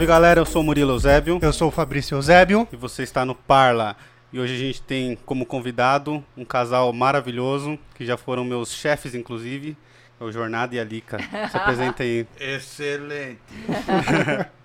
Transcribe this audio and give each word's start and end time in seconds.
Salve 0.00 0.08
galera, 0.08 0.40
eu 0.40 0.46
sou 0.46 0.62
o 0.62 0.64
Murilo 0.64 0.92
Eusébio 0.92 1.38
Eu 1.42 1.52
sou 1.52 1.68
o 1.68 1.70
Fabrício 1.70 2.14
Eusébio. 2.16 2.66
e 2.72 2.76
você 2.76 3.02
está 3.02 3.22
no 3.22 3.34
Parla. 3.34 3.94
E 4.32 4.40
hoje 4.40 4.54
a 4.54 4.58
gente 4.58 4.80
tem 4.80 5.14
como 5.26 5.44
convidado 5.44 6.24
um 6.34 6.42
casal 6.42 6.90
maravilhoso, 6.90 7.78
que 7.94 8.06
já 8.06 8.16
foram 8.16 8.42
meus 8.42 8.72
chefes, 8.72 9.14
inclusive, 9.14 9.76
é 10.18 10.24
o 10.24 10.32
Jornada 10.32 10.74
e 10.74 10.80
a 10.80 10.84
Lica. 10.84 11.18
Se 11.50 11.54
apresenta 11.54 12.02
aí. 12.02 12.26
Excelente. 12.40 13.42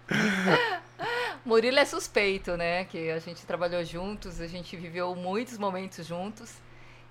Murilo 1.44 1.80
é 1.80 1.86
suspeito, 1.86 2.56
né? 2.56 2.86
Que 2.86 3.12
a 3.12 3.20
gente 3.20 3.45
trabalhou 3.45 3.84
juntos, 3.84 4.40
a 4.40 4.48
gente 4.48 4.78
viveu 4.78 5.14
muitos 5.16 5.58
momentos 5.58 6.08
juntos. 6.08 6.54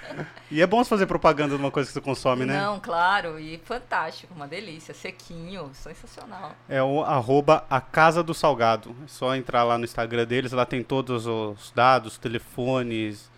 e 0.50 0.60
é 0.60 0.66
bom 0.66 0.84
você 0.84 0.90
fazer 0.90 1.06
propaganda 1.06 1.56
de 1.56 1.62
uma 1.62 1.70
coisa 1.70 1.88
que 1.88 1.94
você 1.94 2.00
consome, 2.00 2.44
né? 2.44 2.60
Não, 2.60 2.78
claro, 2.78 3.40
e 3.40 3.56
fantástico, 3.64 4.34
uma 4.34 4.46
delícia, 4.46 4.92
sequinho, 4.92 5.70
sensacional. 5.72 6.54
É 6.68 6.82
o 6.82 7.02
arroba 7.02 7.64
a 7.70 7.80
Casa 7.80 8.22
do 8.22 8.34
Salgado. 8.34 8.94
É 9.02 9.08
só 9.08 9.34
entrar 9.34 9.64
lá 9.64 9.78
no 9.78 9.84
Instagram 9.84 10.26
deles, 10.26 10.52
lá 10.52 10.66
tem 10.66 10.82
todos 10.82 11.26
os 11.26 11.72
dados, 11.74 12.18
telefones 12.18 13.30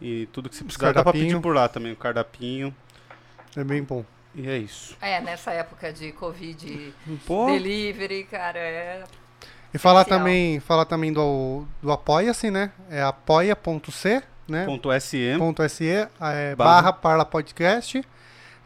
e 0.00 0.26
tudo 0.26 0.48
que 0.48 0.54
você 0.54 0.62
precisar. 0.62 0.92
Dá 0.92 1.02
pra 1.02 1.12
pedir 1.12 1.40
por 1.40 1.54
lá 1.54 1.68
também, 1.68 1.92
o 1.92 1.96
cardapinho. 1.96 2.72
É 3.56 3.64
bem 3.64 3.82
bom. 3.82 4.04
E 4.36 4.48
é 4.48 4.58
isso. 4.58 4.96
É, 5.00 5.20
nessa 5.20 5.50
época 5.52 5.92
de 5.92 6.12
Covid, 6.12 6.94
Pô, 7.26 7.46
delivery, 7.46 8.24
cara, 8.24 8.58
é... 8.58 9.04
E 9.72 9.78
falar 9.78 10.02
Especial. 10.02 10.20
também, 10.20 10.60
falar 10.60 10.84
também 10.84 11.12
do, 11.12 11.64
do 11.82 11.90
Apoia-se, 11.90 12.50
né? 12.50 12.70
É 12.90 13.02
apoia.c, 13.02 14.22
né? 14.46 14.64
Ponto 14.64 14.90
.se, 15.68 15.88
é, 15.88 16.08
Barra. 16.20 16.56
barra 16.56 16.92
Parla 16.92 17.24
Podcast. 17.24 18.04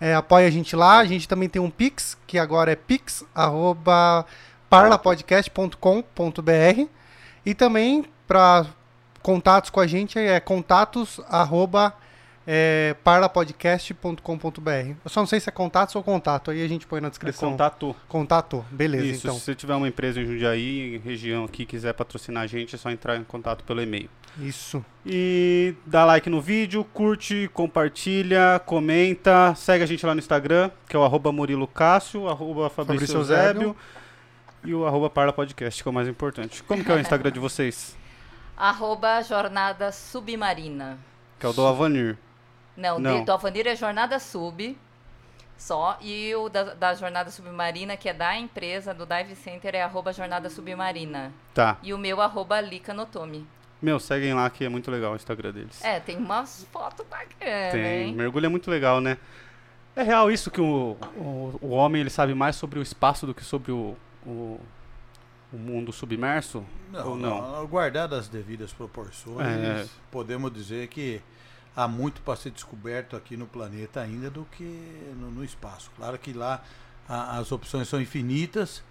É, 0.01 0.15
apoia 0.15 0.49
a 0.49 0.51
gente 0.51 0.75
lá. 0.75 0.99
A 0.99 1.05
gente 1.05 1.29
também 1.29 1.49
tem 1.49 1.63
um 1.63 1.71
Pix, 1.71 2.19
que 2.27 2.39
agora 2.39 2.73
é 2.73 2.77
pix, 2.77 3.25
arroba 3.35 4.27
parlapodcast.com.br. 4.69 6.89
E 7.45 7.55
também, 7.55 8.05
para 8.27 8.67
contatos 9.23 9.71
com 9.71 9.81
a 9.81 9.87
gente, 9.87 10.19
é 10.19 10.41
contatos, 10.41 11.21
arroba 11.29 11.95
é, 12.47 12.97
parlapodcast.com.br. 13.05 14.95
Eu 15.05 15.11
só 15.11 15.21
não 15.21 15.27
sei 15.27 15.41
se 15.41 15.49
é 15.49 15.53
contatos 15.53 15.95
ou 15.95 16.03
contato, 16.03 16.51
aí 16.51 16.65
a 16.65 16.69
gente 16.69 16.87
põe 16.87 17.01
na 17.01 17.09
É 17.09 17.11
descrição. 17.11 17.51
contato. 17.51 17.95
Contato, 18.09 18.65
beleza, 18.71 19.07
Isso, 19.07 19.27
então. 19.27 19.39
se 19.39 19.45
você 19.45 19.55
tiver 19.55 19.75
uma 19.75 19.89
empresa 19.89 20.21
em 20.21 20.27
Jundiaí, 20.27 20.99
região 21.05 21.45
aqui, 21.45 21.65
quiser 21.65 21.93
patrocinar 21.95 22.43
a 22.45 22.47
gente, 22.47 22.75
é 22.75 22.79
só 22.79 22.91
entrar 22.91 23.17
em 23.17 23.25
contato 23.25 23.65
pelo 23.65 23.81
e-mail. 23.83 24.09
Isso. 24.39 24.85
E 25.05 25.75
dá 25.85 26.05
like 26.05 26.31
no 26.31 26.41
vídeo, 26.41 26.85
curte, 26.85 27.51
compartilha, 27.53 28.61
comenta, 28.65 29.55
segue 29.57 29.83
a 29.83 29.87
gente 29.87 30.05
lá 30.07 30.15
no 30.15 30.21
Instagram, 30.21 30.71
que 30.89 30.95
é 30.95 30.99
o 30.99 31.05
arroba 31.05 31.33
Murilo 31.33 31.67
Cássio, 31.67 32.29
arroba 32.29 32.71
Fabrício 32.71 33.07
Fabrício 33.07 33.17
Eusébio 33.35 33.77
e 34.65 34.73
o 34.73 34.87
arroba 34.87 35.11
Parla 35.11 35.33
Podcast, 35.33 35.83
que 35.83 35.89
é 35.89 35.91
o 35.91 35.95
mais 35.95 36.07
importante. 36.07 36.63
Como 36.63 36.85
que 36.85 36.91
é 36.93 36.95
o 36.95 37.01
Instagram 37.01 37.33
de 37.33 37.41
vocês? 37.41 37.97
Arroba 38.57 39.23
Jornada 39.23 39.91
Submarina. 39.91 40.99
Que 41.39 41.47
é 41.47 41.49
o 41.49 41.53
do 41.55 41.67
Avanir. 41.67 42.19
Não, 42.77 42.99
Não. 42.99 43.21
De, 43.21 43.25
do 43.27 43.33
Avanir 43.33 43.67
é 43.67 43.77
Jornada 43.77 44.19
Sub, 44.19 44.77
só. 45.57 45.99
E 46.01 46.35
o 46.35 46.49
da, 46.49 46.75
da 46.75 46.95
Jornada 46.95 47.31
Submarina, 47.31 47.97
que 47.97 48.09
é 48.09 48.15
da 48.15 48.37
empresa, 48.37 48.95
do 48.95 49.05
Dive 49.07 49.35
Center, 49.37 49.75
é 49.75 49.83
arroba 49.83 50.13
Jornada 50.13 50.49
Submarina. 50.49 51.33
Tá. 51.55 51.77
E 51.83 51.93
o 51.93 51.99
meu, 51.99 52.21
arroba 52.21 52.61
Lica 52.61 52.95
Notomi. 52.95 53.47
Meu, 53.83 53.99
seguem 53.99 54.35
lá 54.35 54.49
que 54.51 54.65
é 54.65 54.69
muito 54.69 54.91
legal 54.91 55.13
o 55.13 55.17
Instagram 55.17 55.53
deles. 55.53 55.83
É, 55.83 56.01
tem 56.01 56.17
umas 56.19 56.67
fotos 56.71 57.05
bacanas, 57.07 57.73
Tem. 57.73 58.09
hein? 58.09 58.15
Mergulho 58.15 58.47
é 58.47 58.49
muito 58.49 58.71
legal, 58.71 59.01
né? 59.01 59.17
É 59.97 60.03
real 60.03 60.31
isso 60.31 60.51
que 60.51 60.61
o, 60.61 60.97
o, 61.17 61.59
o 61.63 61.71
homem 61.71 62.01
ele 62.03 62.11
sabe 62.11 62.35
mais 62.35 62.57
sobre 62.57 62.79
o 62.79 62.83
espaço 62.83 63.27
do 63.27 63.35
que 63.35 63.43
sobre 63.43 63.73
o, 63.73 63.97
o, 64.25 64.61
o 65.53 65.57
mundo 65.57 65.93
submerso? 65.93 66.65
Não, 66.93 67.09
Ou 67.11 67.17
não? 67.17 67.53
não. 67.53 67.67
Guardadas 67.67 68.21
as 68.21 68.29
devidas 68.29 68.73
proporções, 68.73 69.47
É. 69.47 69.87
podemos 70.11 70.53
dizer 70.53 70.89
que 70.89 71.21
há 71.77 71.87
muito 71.89 72.21
para 72.23 72.37
ser 72.37 72.51
descoberto 72.51 73.17
aqui 73.17 73.37
no 73.37 73.47
planeta 73.47 74.01
ainda 74.01 74.29
do 74.31 74.45
que 74.53 74.65
no, 75.17 75.31
no 75.31 75.45
espaço. 75.45 75.91
Claro 75.97 76.19
que 76.19 76.33
lá 76.33 76.63
a- 77.09 77.39
as 77.39 77.53
opções 77.53 77.89
são 77.89 78.01
infinitas 78.01 78.83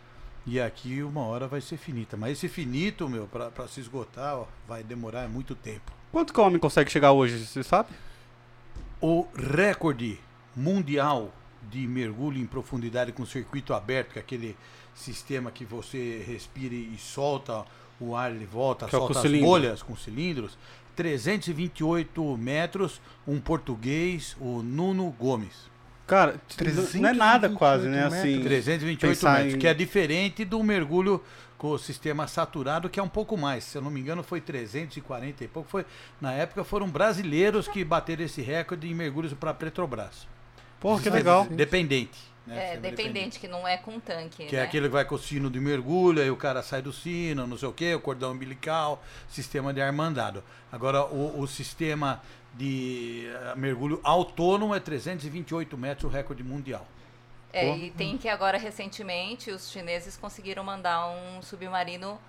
e 0.46 0.60
aqui 0.60 1.04
uma 1.04 1.22
hora 1.22 1.48
vai 1.48 1.62
ser 1.62 1.78
finita. 1.78 2.16
Mas 2.18 2.34
esse 2.34 2.48
finito, 2.48 3.08
meu, 3.10 3.28
para 3.28 3.68
se 3.68 3.80
esgotar, 3.82 4.36
ó, 4.38 4.46
vai 4.68 4.84
demorar 4.84 5.28
muito 5.30 5.54
tempo. 5.56 5.92
Quanto 6.12 6.34
que 6.34 6.40
o 6.40 6.44
homem 6.44 6.58
consegue 6.60 6.90
chegar 6.92 7.12
hoje, 7.12 7.46
você 7.46 7.62
sabe? 7.64 7.90
O 9.02 9.28
recorde 9.36 10.20
mundial 10.56 11.32
de 11.70 11.86
mergulho 11.88 12.40
em 12.40 12.46
profundidade 12.46 13.12
com 13.12 13.26
circuito 13.26 13.74
aberto, 13.74 14.14
que 14.14 14.20
é 14.20 14.22
aquele 14.22 14.58
sistema 14.96 15.52
que 15.52 15.64
você 15.64 16.24
respira 16.26 16.74
e 16.74 16.98
solta 16.98 17.64
o 18.00 18.16
ar, 18.16 18.32
ele 18.32 18.46
volta, 18.46 18.88
Que 18.88 18.96
é 18.96 19.00
solta 19.00 19.14
com 19.14 19.20
as 19.20 19.40
bolhas 19.42 19.84
com 19.84 19.96
cilindros. 19.96 20.58
328 21.00 22.38
metros, 22.38 23.02
um 23.28 23.40
português, 23.40 24.36
o 24.40 24.62
Nuno 24.62 25.10
Gomes. 25.18 25.70
Cara, 26.06 26.40
não 26.96 27.10
é 27.10 27.14
nada 27.14 27.50
quase, 27.50 27.88
né? 27.88 28.10
328 28.10 28.38
Assim, 28.40 28.44
328 28.44 29.00
pensar 29.16 29.38
metros, 29.38 29.54
em- 29.54 29.58
que 29.60 29.68
é 29.68 29.74
diferente 29.74 30.44
do 30.44 30.62
mergulho 30.64 31.24
com 31.58 31.70
o 31.72 31.78
sistema 31.78 32.28
saturado, 32.28 32.90
que 32.90 33.00
é 33.00 33.04
um 33.04 33.08
pouco 33.10 33.38
mais. 33.38 33.64
Se 33.64 33.78
eu 33.78 33.82
não 33.82 33.92
me 33.92 34.00
engano, 34.00 34.24
foi 34.24 34.42
340 34.42 35.44
e 35.44 35.48
pouco. 35.48 35.70
Foi, 35.70 35.86
na 36.20 36.34
época 36.34 36.64
foram 36.64 36.90
brasileiros 36.90 37.68
que 37.68 37.84
bateram 37.84 38.24
esse 38.26 38.42
recorde 38.42 38.88
em 38.90 38.94
mergulhos 38.96 39.34
para 39.34 39.54
Petrobras. 39.54 40.28
Porra, 40.80 41.02
que 41.02 41.10
legal. 41.10 41.46
Dependente. 41.46 42.18
Né? 42.50 42.58
É, 42.58 42.72
Sistema 42.72 42.96
dependente, 42.96 43.40
que 43.40 43.48
não 43.48 43.68
é 43.68 43.78
com 43.78 44.00
tanque, 44.00 44.46
Que 44.48 44.56
né? 44.56 44.62
é 44.62 44.66
aquele 44.66 44.88
que 44.88 44.94
vai 44.94 45.06
com 45.06 45.16
o 45.16 45.20
sino 45.20 45.50
de 45.50 45.60
mergulho, 45.60 46.22
aí 46.22 46.32
o 46.32 46.36
cara 46.36 46.62
sai 46.62 46.82
do 46.82 46.92
sino, 46.92 47.46
não 47.46 47.58
sei 47.58 47.70
o 47.70 47.74
que, 47.74 47.94
o 47.94 48.02
cordão 48.02 48.32
umbilical, 48.32 49.04
sistema 49.30 49.74
de 49.74 49.82
ar 49.82 49.94
mandado. 49.94 50.44
Agora, 50.72 51.06
o, 51.06 51.40
o 51.40 51.48
sistema 51.48 52.22
de 52.54 53.28
eh, 53.28 53.56
mergulho 53.56 54.00
autônomo 54.04 54.74
é 54.74 54.80
328 54.80 55.78
metros, 55.78 56.12
o 56.12 56.14
recorde 56.14 56.44
mundial. 56.44 56.86
É, 57.54 57.68
Pô. 57.68 57.78
e 57.78 57.92
tem 57.92 58.18
que 58.18 58.28
agora, 58.28 58.58
recentemente, 58.58 59.52
os 59.52 59.72
chineses 59.72 60.18
conseguiram 60.18 60.64
mandar 60.64 61.08
um 61.08 61.42
submarino 61.42 62.20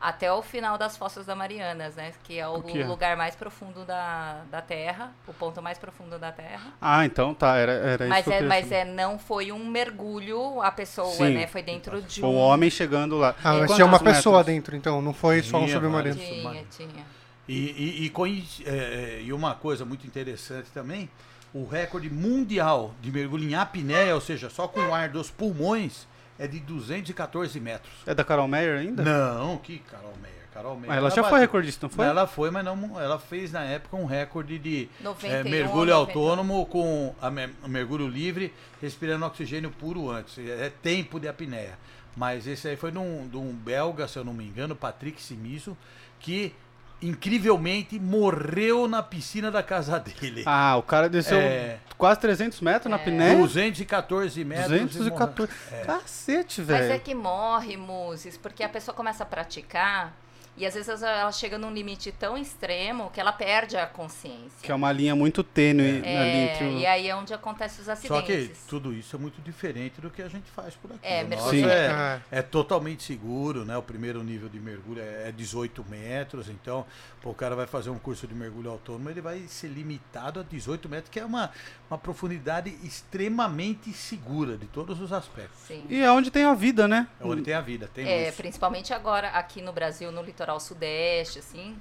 até 0.00 0.32
o 0.32 0.42
final 0.42 0.78
das 0.78 0.96
Fossas 0.96 1.26
da 1.26 1.34
Marianas, 1.34 1.96
né? 1.96 2.12
Que 2.22 2.38
é 2.38 2.46
o, 2.46 2.58
O 2.58 2.62
que 2.62 2.80
é? 2.80 2.86
lugar 2.86 3.16
mais 3.16 3.34
profundo 3.34 3.84
da, 3.84 4.42
da 4.50 4.60
Terra, 4.62 5.12
o 5.26 5.32
ponto 5.34 5.60
mais 5.60 5.76
profundo 5.78 6.18
da 6.18 6.30
Terra. 6.30 6.72
Ah, 6.80 7.04
então 7.04 7.34
tá, 7.34 7.56
era, 7.56 7.72
era 7.72 8.06
mas 8.08 8.20
isso 8.20 8.30
que 8.30 8.42
eu 8.42 8.46
é, 8.46 8.48
mas 8.48 8.72
é, 8.72 8.84
não 8.84 9.18
foi 9.18 9.50
um 9.50 9.66
mergulho 9.66 10.62
a 10.62 10.70
pessoa, 10.70 11.10
Sim. 11.12 11.34
né? 11.34 11.46
Foi 11.46 11.62
dentro 11.62 12.00
de 12.02 12.24
um... 12.24 12.28
o 12.28 12.34
homem 12.34 12.70
chegando 12.70 13.16
lá. 13.16 13.34
Ah, 13.42 13.54
mas 13.54 13.74
tinha 13.74 13.84
uma 13.86 13.98
metros? 13.98 14.16
pessoa 14.16 14.44
dentro, 14.44 14.76
então, 14.76 15.02
não 15.02 15.12
foi 15.12 15.42
só 15.42 15.58
um 15.58 15.64
Tinha 15.66 15.80
submarino. 15.80 16.16
Tinha, 16.16 16.34
submarino. 16.34 16.66
tinha. 16.70 17.06
E, 17.48 17.54
e, 17.54 18.04
e, 18.04 18.10
coinci- 18.10 18.62
é, 18.66 18.70
é, 19.18 19.22
e 19.22 19.32
uma 19.32 19.54
coisa 19.54 19.84
muito 19.84 20.06
interessante 20.06 20.68
também, 20.72 21.08
o 21.52 21.66
recorde 21.66 22.10
mundial 22.10 22.94
de 23.00 23.10
mergulho 23.10 23.48
em 23.48 23.54
apneia, 23.54 24.14
ou 24.14 24.20
seja, 24.20 24.50
só 24.50 24.68
com 24.68 24.80
o 24.80 24.94
ar 24.94 25.08
dos 25.08 25.30
pulmões, 25.30 26.06
é 26.38 26.46
de 26.46 26.60
214 26.60 27.58
metros. 27.60 27.92
É 28.06 28.14
da 28.14 28.24
Carol 28.24 28.48
Meyer 28.48 28.78
ainda? 28.78 29.02
Não, 29.02 29.58
que 29.58 29.78
Carol 29.78 30.14
Meyer. 30.22 30.38
Carol 30.52 30.74
Meyer. 30.76 30.88
Mas 30.88 30.96
ela 30.98 31.10
já 31.10 31.24
foi 31.24 31.40
recordista, 31.40 31.86
não 31.86 31.90
foi? 31.90 32.06
Ela 32.06 32.26
foi, 32.26 32.50
mas 32.50 32.64
não, 32.64 33.00
ela 33.00 33.18
fez 33.18 33.52
na 33.52 33.64
época 33.64 33.96
um 33.96 34.06
recorde 34.06 34.58
de 34.58 34.88
91, 35.00 35.30
é, 35.30 35.44
mergulho 35.44 35.92
91. 35.92 35.94
autônomo 35.94 36.66
com 36.66 37.14
a 37.20 37.30
mergulho 37.68 38.08
livre, 38.08 38.52
respirando 38.80 39.26
oxigênio 39.26 39.70
puro 39.70 40.10
antes. 40.10 40.38
É 40.38 40.70
tempo 40.82 41.20
de 41.20 41.28
apneia. 41.28 41.78
Mas 42.16 42.46
esse 42.46 42.66
aí 42.66 42.76
foi 42.76 42.90
de 42.90 42.98
um, 42.98 43.28
de 43.28 43.36
um 43.36 43.52
belga, 43.52 44.08
se 44.08 44.18
eu 44.18 44.24
não 44.24 44.34
me 44.34 44.44
engano, 44.44 44.74
Patrick 44.74 45.22
Simiso, 45.22 45.76
que 46.18 46.52
incrivelmente 47.00 47.98
morreu 47.98 48.88
na 48.88 49.02
piscina 49.02 49.50
da 49.50 49.62
casa 49.62 49.98
dele. 49.98 50.42
Ah, 50.46 50.76
o 50.76 50.82
cara 50.82 51.08
desceu 51.08 51.38
É. 51.38 51.78
quase 51.96 52.20
300 52.20 52.60
metros 52.60 52.90
na 52.90 52.96
É. 52.96 53.04
piné. 53.04 53.34
214 53.36 54.44
metros. 54.44 54.66
e 54.72 54.78
214. 54.84 55.52
morreu. 55.70 55.82
É. 55.82 55.84
Cacete, 55.86 56.60
Mas 56.62 56.70
é 56.70 56.88
velho. 56.88 57.00
que 57.00 57.14
morre, 57.14 57.76
Muses, 57.76 58.36
porque 58.36 58.62
a 58.62 58.68
pessoa 58.68 58.94
começa 58.94 59.22
a 59.22 59.26
praticar 59.26 60.12
e 60.58 60.66
às 60.66 60.74
vezes 60.74 61.02
ela 61.02 61.30
chega 61.32 61.56
num 61.56 61.72
limite 61.72 62.12
tão 62.12 62.36
extremo 62.36 63.10
que 63.10 63.20
ela 63.20 63.32
perde 63.32 63.76
a 63.76 63.86
consciência. 63.86 64.50
Que 64.62 64.72
é 64.72 64.74
uma 64.74 64.90
linha 64.92 65.14
muito 65.14 65.42
tênue 65.42 65.98
ali 65.98 66.06
É, 66.06 66.52
entre 66.54 66.64
o... 66.66 66.78
e 66.78 66.86
aí 66.86 67.08
é 67.08 67.14
onde 67.16 67.32
acontecem 67.32 67.80
os 67.80 67.86
Só 67.86 67.92
acidentes. 67.92 68.58
que 68.58 68.68
tudo 68.68 68.92
isso 68.92 69.14
é 69.16 69.18
muito 69.18 69.40
diferente 69.40 70.00
do 70.00 70.10
que 70.10 70.20
a 70.22 70.28
gente 70.28 70.50
faz 70.50 70.74
por 70.74 70.90
aqui. 70.90 71.00
É, 71.02 71.22
mergulho 71.24 71.50
Sim. 71.50 71.64
é, 71.66 72.20
É. 72.30 72.38
é 72.38 72.42
totalmente 72.42 73.02
seguro, 73.02 73.64
né? 73.64 73.76
O 73.76 73.82
primeiro 73.82 74.22
nível 74.22 74.48
de 74.48 74.58
mergulho 74.58 75.00
é 75.02 75.28
é 75.28 75.32
18 75.32 75.84
metros, 75.88 76.48
então 76.48 76.86
pô, 77.20 77.30
o 77.30 77.34
cara 77.34 77.54
vai 77.56 77.66
fazer 77.66 77.90
um 77.90 77.98
curso 77.98 78.26
de 78.26 78.34
mergulho 78.34 78.70
autônomo, 78.70 79.10
ele 79.10 79.20
vai 79.20 79.40
ser 79.48 79.68
limitado 79.68 80.40
a 80.40 80.42
18 80.42 80.88
metros, 80.88 81.10
que 81.10 81.18
é 81.20 81.24
uma, 81.24 81.50
uma 81.90 81.98
profundidade 81.98 82.70
extremamente 82.82 83.92
segura 83.92 84.56
de 84.58 84.66
todos 84.66 85.00
os 85.00 85.12
aspectos. 85.12 85.58
Sim. 85.66 85.84
E 85.88 86.00
é 86.00 86.10
onde 86.12 86.30
tem 86.30 86.44
a 86.44 86.54
vida, 86.54 86.86
né? 86.86 87.08
É 87.20 87.24
onde 87.24 87.42
tem 87.42 87.54
a 87.54 87.60
vida, 87.60 87.88
tem 87.92 88.06
É, 88.06 88.24
luz. 88.26 88.36
principalmente 88.36 88.92
agora 88.92 89.28
aqui 89.30 89.62
no 89.62 89.72
Brasil, 89.72 90.12
no 90.12 90.22
litoral 90.22 90.60
sudeste, 90.60 91.38
assim, 91.38 91.76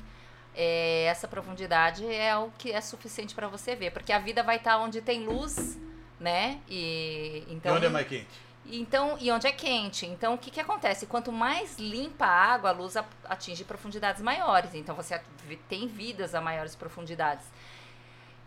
é, 0.55 1.05
essa 1.05 1.27
profundidade 1.27 2.05
é 2.05 2.35
o 2.37 2.49
que 2.57 2.71
é 2.71 2.79
suficiente 2.81 3.35
para 3.35 3.47
você 3.47 3.75
ver, 3.75 3.91
porque 3.91 4.13
a 4.13 4.19
vida 4.19 4.41
vai 4.43 4.55
estar 4.57 4.77
onde 4.77 5.01
tem 5.01 5.25
luz, 5.25 5.77
né? 6.19 6.59
E 6.69 7.43
E 7.47 7.53
então 7.53 7.75
onde 7.75 7.85
é 7.85 7.89
mais 7.89 8.07
quente? 8.07 8.47
Então, 8.69 9.17
e 9.19 9.31
onde 9.31 9.47
é 9.47 9.51
quente. 9.51 10.05
Então, 10.05 10.33
o 10.33 10.37
que, 10.37 10.51
que 10.51 10.59
acontece? 10.59 11.05
Quanto 11.05 11.31
mais 11.31 11.77
limpa 11.79 12.25
a 12.25 12.53
água, 12.53 12.69
a 12.71 12.73
luz 12.73 12.95
atinge 13.23 13.63
profundidades 13.63 14.21
maiores. 14.21 14.75
Então, 14.75 14.93
você 14.93 15.21
tem 15.69 15.87
vidas 15.87 16.35
a 16.35 16.41
maiores 16.41 16.75
profundidades. 16.75 17.45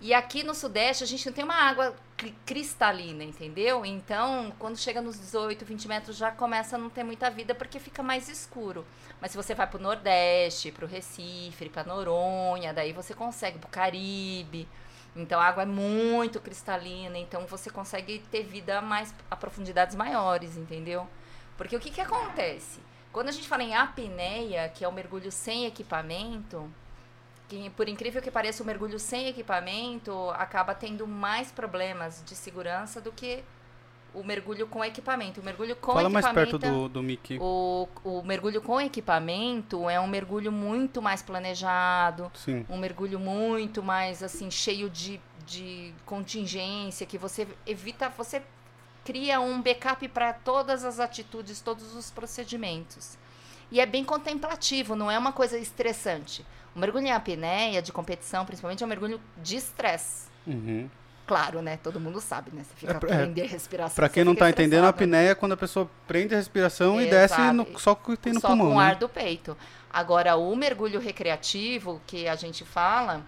E 0.01 0.15
aqui 0.15 0.43
no 0.43 0.55
Sudeste, 0.55 1.05
a 1.05 1.07
gente 1.07 1.27
não 1.27 1.33
tem 1.33 1.45
uma 1.45 1.55
água 1.55 1.95
cri- 2.17 2.35
cristalina, 2.47 3.23
entendeu? 3.23 3.85
Então, 3.85 4.51
quando 4.59 4.79
chega 4.79 5.01
nos 5.03 5.19
18, 5.19 5.63
20 5.65 5.87
metros, 5.89 6.17
já 6.17 6.31
começa 6.33 6.77
a 6.77 6.79
não 6.79 6.89
ter 6.89 7.05
muita 7.05 7.31
vida, 7.31 7.55
porque 7.55 7.79
fica 7.79 8.03
mais 8.03 8.29
escuro. 8.29 8.87
Mas 9.21 9.33
se 9.33 9.37
você 9.37 9.55
vai 9.55 9.67
pro 9.67 9.79
Nordeste, 9.79 10.73
pro 10.73 10.87
Recife, 10.87 11.69
pra 11.69 11.85
Noronha, 11.85 12.73
daí 12.73 12.93
você 12.93 13.15
consegue, 13.15 13.59
pro 13.59 13.69
Caribe... 13.69 14.67
Então 15.15 15.41
a 15.41 15.45
água 15.47 15.65
é 15.65 15.67
muito 15.67 16.41
cristalina, 16.41 17.19
então 17.19 17.45
você 17.47 17.69
consegue 17.69 18.21
ter 18.31 18.45
vida 18.45 18.81
mais 18.81 19.13
a 19.29 19.35
profundidades 19.35 19.97
maiores, 19.97 20.57
entendeu? 20.57 21.05
Porque 21.57 21.75
o 21.75 21.81
que, 21.81 21.91
que 21.91 22.01
acontece? 22.01 22.79
Quando 23.13 23.29
a 23.29 23.33
gente 23.33 23.49
fala 23.49 23.65
em 23.65 23.75
apneia, 23.75 24.69
que 24.69 24.85
é 24.85 24.89
o 24.89 24.93
mergulho 24.93 25.33
sem 25.33 25.67
equipamento, 25.67 26.73
que 27.51 27.71
por 27.71 27.89
incrível 27.89 28.23
que 28.23 28.31
pareça, 28.31 28.63
o 28.63 28.67
mergulho 28.67 28.99
sem 28.99 29.27
equipamento 29.27 30.31
acaba 30.31 30.73
tendo 30.73 31.07
mais 31.07 31.51
problemas 31.51 32.23
de 32.25 32.37
segurança 32.37 33.01
do 33.01 33.11
que 33.11 33.43
o 34.15 34.23
mergulho 34.23 34.67
com 34.67 34.85
equipamento. 34.85 35.41
O 35.41 35.45
mergulho 35.45 35.75
com 35.75 35.93
Fala 35.93 36.09
mais 36.09 36.25
equipamento. 36.25 36.59
perto 36.59 36.75
do, 36.75 36.89
do 36.89 37.03
Mickey. 37.03 37.39
O, 37.41 37.89
o 38.05 38.23
mergulho 38.23 38.63
com 38.63 38.81
equipamento 38.81 39.89
é 39.89 39.99
um 39.99 40.07
mergulho 40.07 40.53
muito 40.53 41.03
mais 41.03 41.23
planejado, 41.23 42.31
Sim. 42.35 42.65
um 42.69 42.79
mergulho 42.79 43.19
muito 43.19 43.83
mais 43.83 44.23
assim 44.23 44.51
cheio 44.51 44.89
de, 44.89 45.21
de 45.45 45.93
contingência 46.07 47.05
que 47.05 47.19
você 47.19 47.49
evita 47.67 48.09
você 48.09 48.43
cria 49.05 49.41
um 49.41 49.61
backup 49.61 50.07
para 50.09 50.33
todas 50.33 50.85
as 50.85 51.01
atitudes 51.01 51.61
todos 51.61 51.95
os 51.97 52.11
procedimentos 52.11 53.17
e 53.71 53.81
é 53.81 53.87
bem 53.87 54.05
contemplativo 54.05 54.95
não 54.95 55.11
é 55.11 55.19
uma 55.19 55.33
coisa 55.33 55.57
estressante 55.59 56.45
o 56.75 56.79
mergulho 56.79 57.07
em 57.07 57.13
apneia 57.13 57.81
de 57.83 57.93
competição 57.93 58.45
principalmente 58.47 58.83
é 58.83 58.87
um 58.87 58.89
mergulho 58.89 59.21
de 59.43 59.57
estresse 59.57 60.29
Uhum. 60.47 60.89
claro 61.27 61.61
né 61.63 61.77
todo 61.83 62.01
mundo 62.01 62.21
sabe 62.21 62.51
né 62.53 62.63
você 62.65 62.75
fica 62.75 62.93
É, 62.93 62.99
prender 62.99 63.45
a 63.45 63.49
respiração 63.49 63.95
Pra 63.95 64.07
você 64.09 64.15
quem 64.15 64.25
não 64.25 64.35
tá 64.35 64.49
entendendo, 64.49 64.85
a 64.85 64.89
apneia 64.89 65.31
é 65.31 65.35
quando 65.35 65.53
a 65.53 65.57
pessoa 65.57 65.89
prende 66.07 66.35
a 66.35 66.39
respiração 66.39 67.01
e 67.01 67.07
Exato. 67.09 67.11
desce 67.43 67.53
no- 67.53 67.79
só 67.79 67.95
que 67.95 68.17
tem 68.17 68.33
no 68.33 68.41
só 68.41 68.49
pulmão, 68.49 68.69
com 68.71 68.75
o 68.77 68.79
né? 68.79 68.85
ar 68.87 68.97
do 68.97 69.09
peito. 69.09 69.57
Agora, 69.93 70.37
o 70.37 70.55
mergulho 70.57 70.99
recreativo 71.01 72.01
que 72.07 72.27
a 72.29 72.37
gente 72.37 72.65
fala 72.65 73.23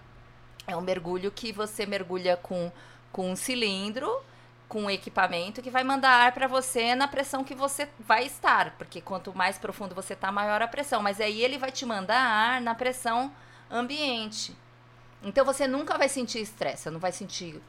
é 0.65 0.75
um 0.75 0.81
mergulho 0.81 1.29
que 1.29 1.51
você 1.51 1.85
mergulha 1.85 2.35
com, 2.37 2.71
com 3.11 3.29
um 3.31 3.35
cilindro, 3.35 4.09
com 4.67 4.89
equipamento 4.89 5.61
que 5.61 5.69
vai 5.69 5.83
mandar 5.83 6.09
ar 6.09 6.31
para 6.31 6.47
você 6.47 6.95
na 6.95 7.07
pressão 7.07 7.43
que 7.43 7.53
você 7.53 7.87
vai 7.99 8.25
estar, 8.25 8.71
porque 8.77 9.01
quanto 9.01 9.35
mais 9.35 9.57
profundo 9.57 9.93
você 9.93 10.15
tá, 10.15 10.31
maior 10.31 10.61
a 10.61 10.67
pressão. 10.67 11.01
Mas 11.01 11.21
aí 11.21 11.41
ele 11.41 11.57
vai 11.57 11.71
te 11.71 11.85
mandar 11.85 12.19
ar 12.19 12.61
na 12.61 12.73
pressão 12.73 13.31
ambiente. 13.69 14.55
Então 15.21 15.45
você 15.45 15.67
nunca 15.67 15.97
vai 15.97 16.09
sentir 16.09 16.39
estresse, 16.39 16.89
não 16.89 16.99
vai 16.99 17.11
sentir 17.11 17.61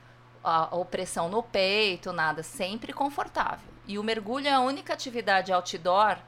a 0.42 0.74
opressão 0.76 1.28
no 1.28 1.42
peito, 1.42 2.12
nada, 2.12 2.42
sempre 2.42 2.92
confortável. 2.92 3.68
E 3.86 3.98
o 3.98 4.02
mergulho 4.02 4.48
é 4.48 4.52
a 4.52 4.60
única 4.60 4.92
atividade 4.92 5.52
outdoor 5.52 6.18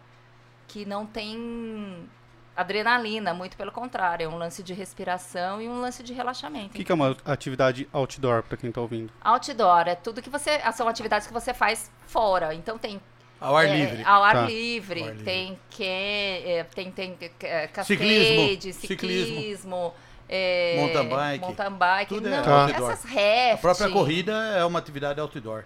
que 0.66 0.84
não 0.84 1.06
tem 1.06 2.08
adrenalina, 2.56 3.34
muito 3.34 3.56
pelo 3.56 3.70
contrário, 3.70 4.24
é 4.24 4.28
um 4.28 4.36
lance 4.38 4.62
de 4.62 4.72
respiração 4.72 5.60
e 5.60 5.68
um 5.68 5.80
lance 5.80 6.02
de 6.02 6.12
O 6.12 6.16
relaxamento. 6.16 6.70
que, 6.70 6.84
que 6.84 6.90
é 6.90 6.94
uma 6.94 7.16
atividade 7.24 7.88
outdoor, 7.92 8.42
pra 8.42 8.56
quem 8.56 8.72
tá 8.72 8.80
ouvindo? 8.80 9.12
Outdoor 9.22 9.86
é 9.88 9.94
tudo 9.94 10.22
que 10.22 10.30
você, 10.30 10.60
são 10.72 10.88
atividades 10.88 11.26
que 11.26 11.32
você 11.32 11.52
faz 11.52 11.90
fora. 12.06 12.54
Então 12.54 12.78
tem 12.78 13.00
Ao 13.40 13.54
ar 13.56 13.66
é, 13.66 13.76
livre. 13.76 14.02
Ao 14.04 14.24
ar 14.24 14.32
Tá. 14.34 14.46
livre. 14.46 15.00
Ao 15.02 15.06
ar 15.08 15.12
livre. 15.12 15.24
Tem 15.24 15.58
que 15.70 15.84
é, 15.84 16.64
tem 16.74 16.90
tem 16.90 17.18
é, 17.42 17.66
cascade, 17.68 18.72
Ciclismo. 18.72 18.72
ciclismo, 18.72 19.94
é, 20.28 20.76
Mountain 20.78 21.08
bike. 21.08 21.40
mountain 21.44 21.72
bike. 21.72 22.08
Tudo 22.14 22.28
é 22.28 22.30
não, 22.30 22.42
Tá. 22.42 22.62
outdoor. 22.62 22.90
essas 22.90 23.04
rafting. 23.04 23.52
A 23.52 23.56
própria 23.58 23.90
corrida 23.90 24.32
é 24.56 24.64
uma 24.64 24.78
atividade 24.78 25.20
outdoor. 25.20 25.64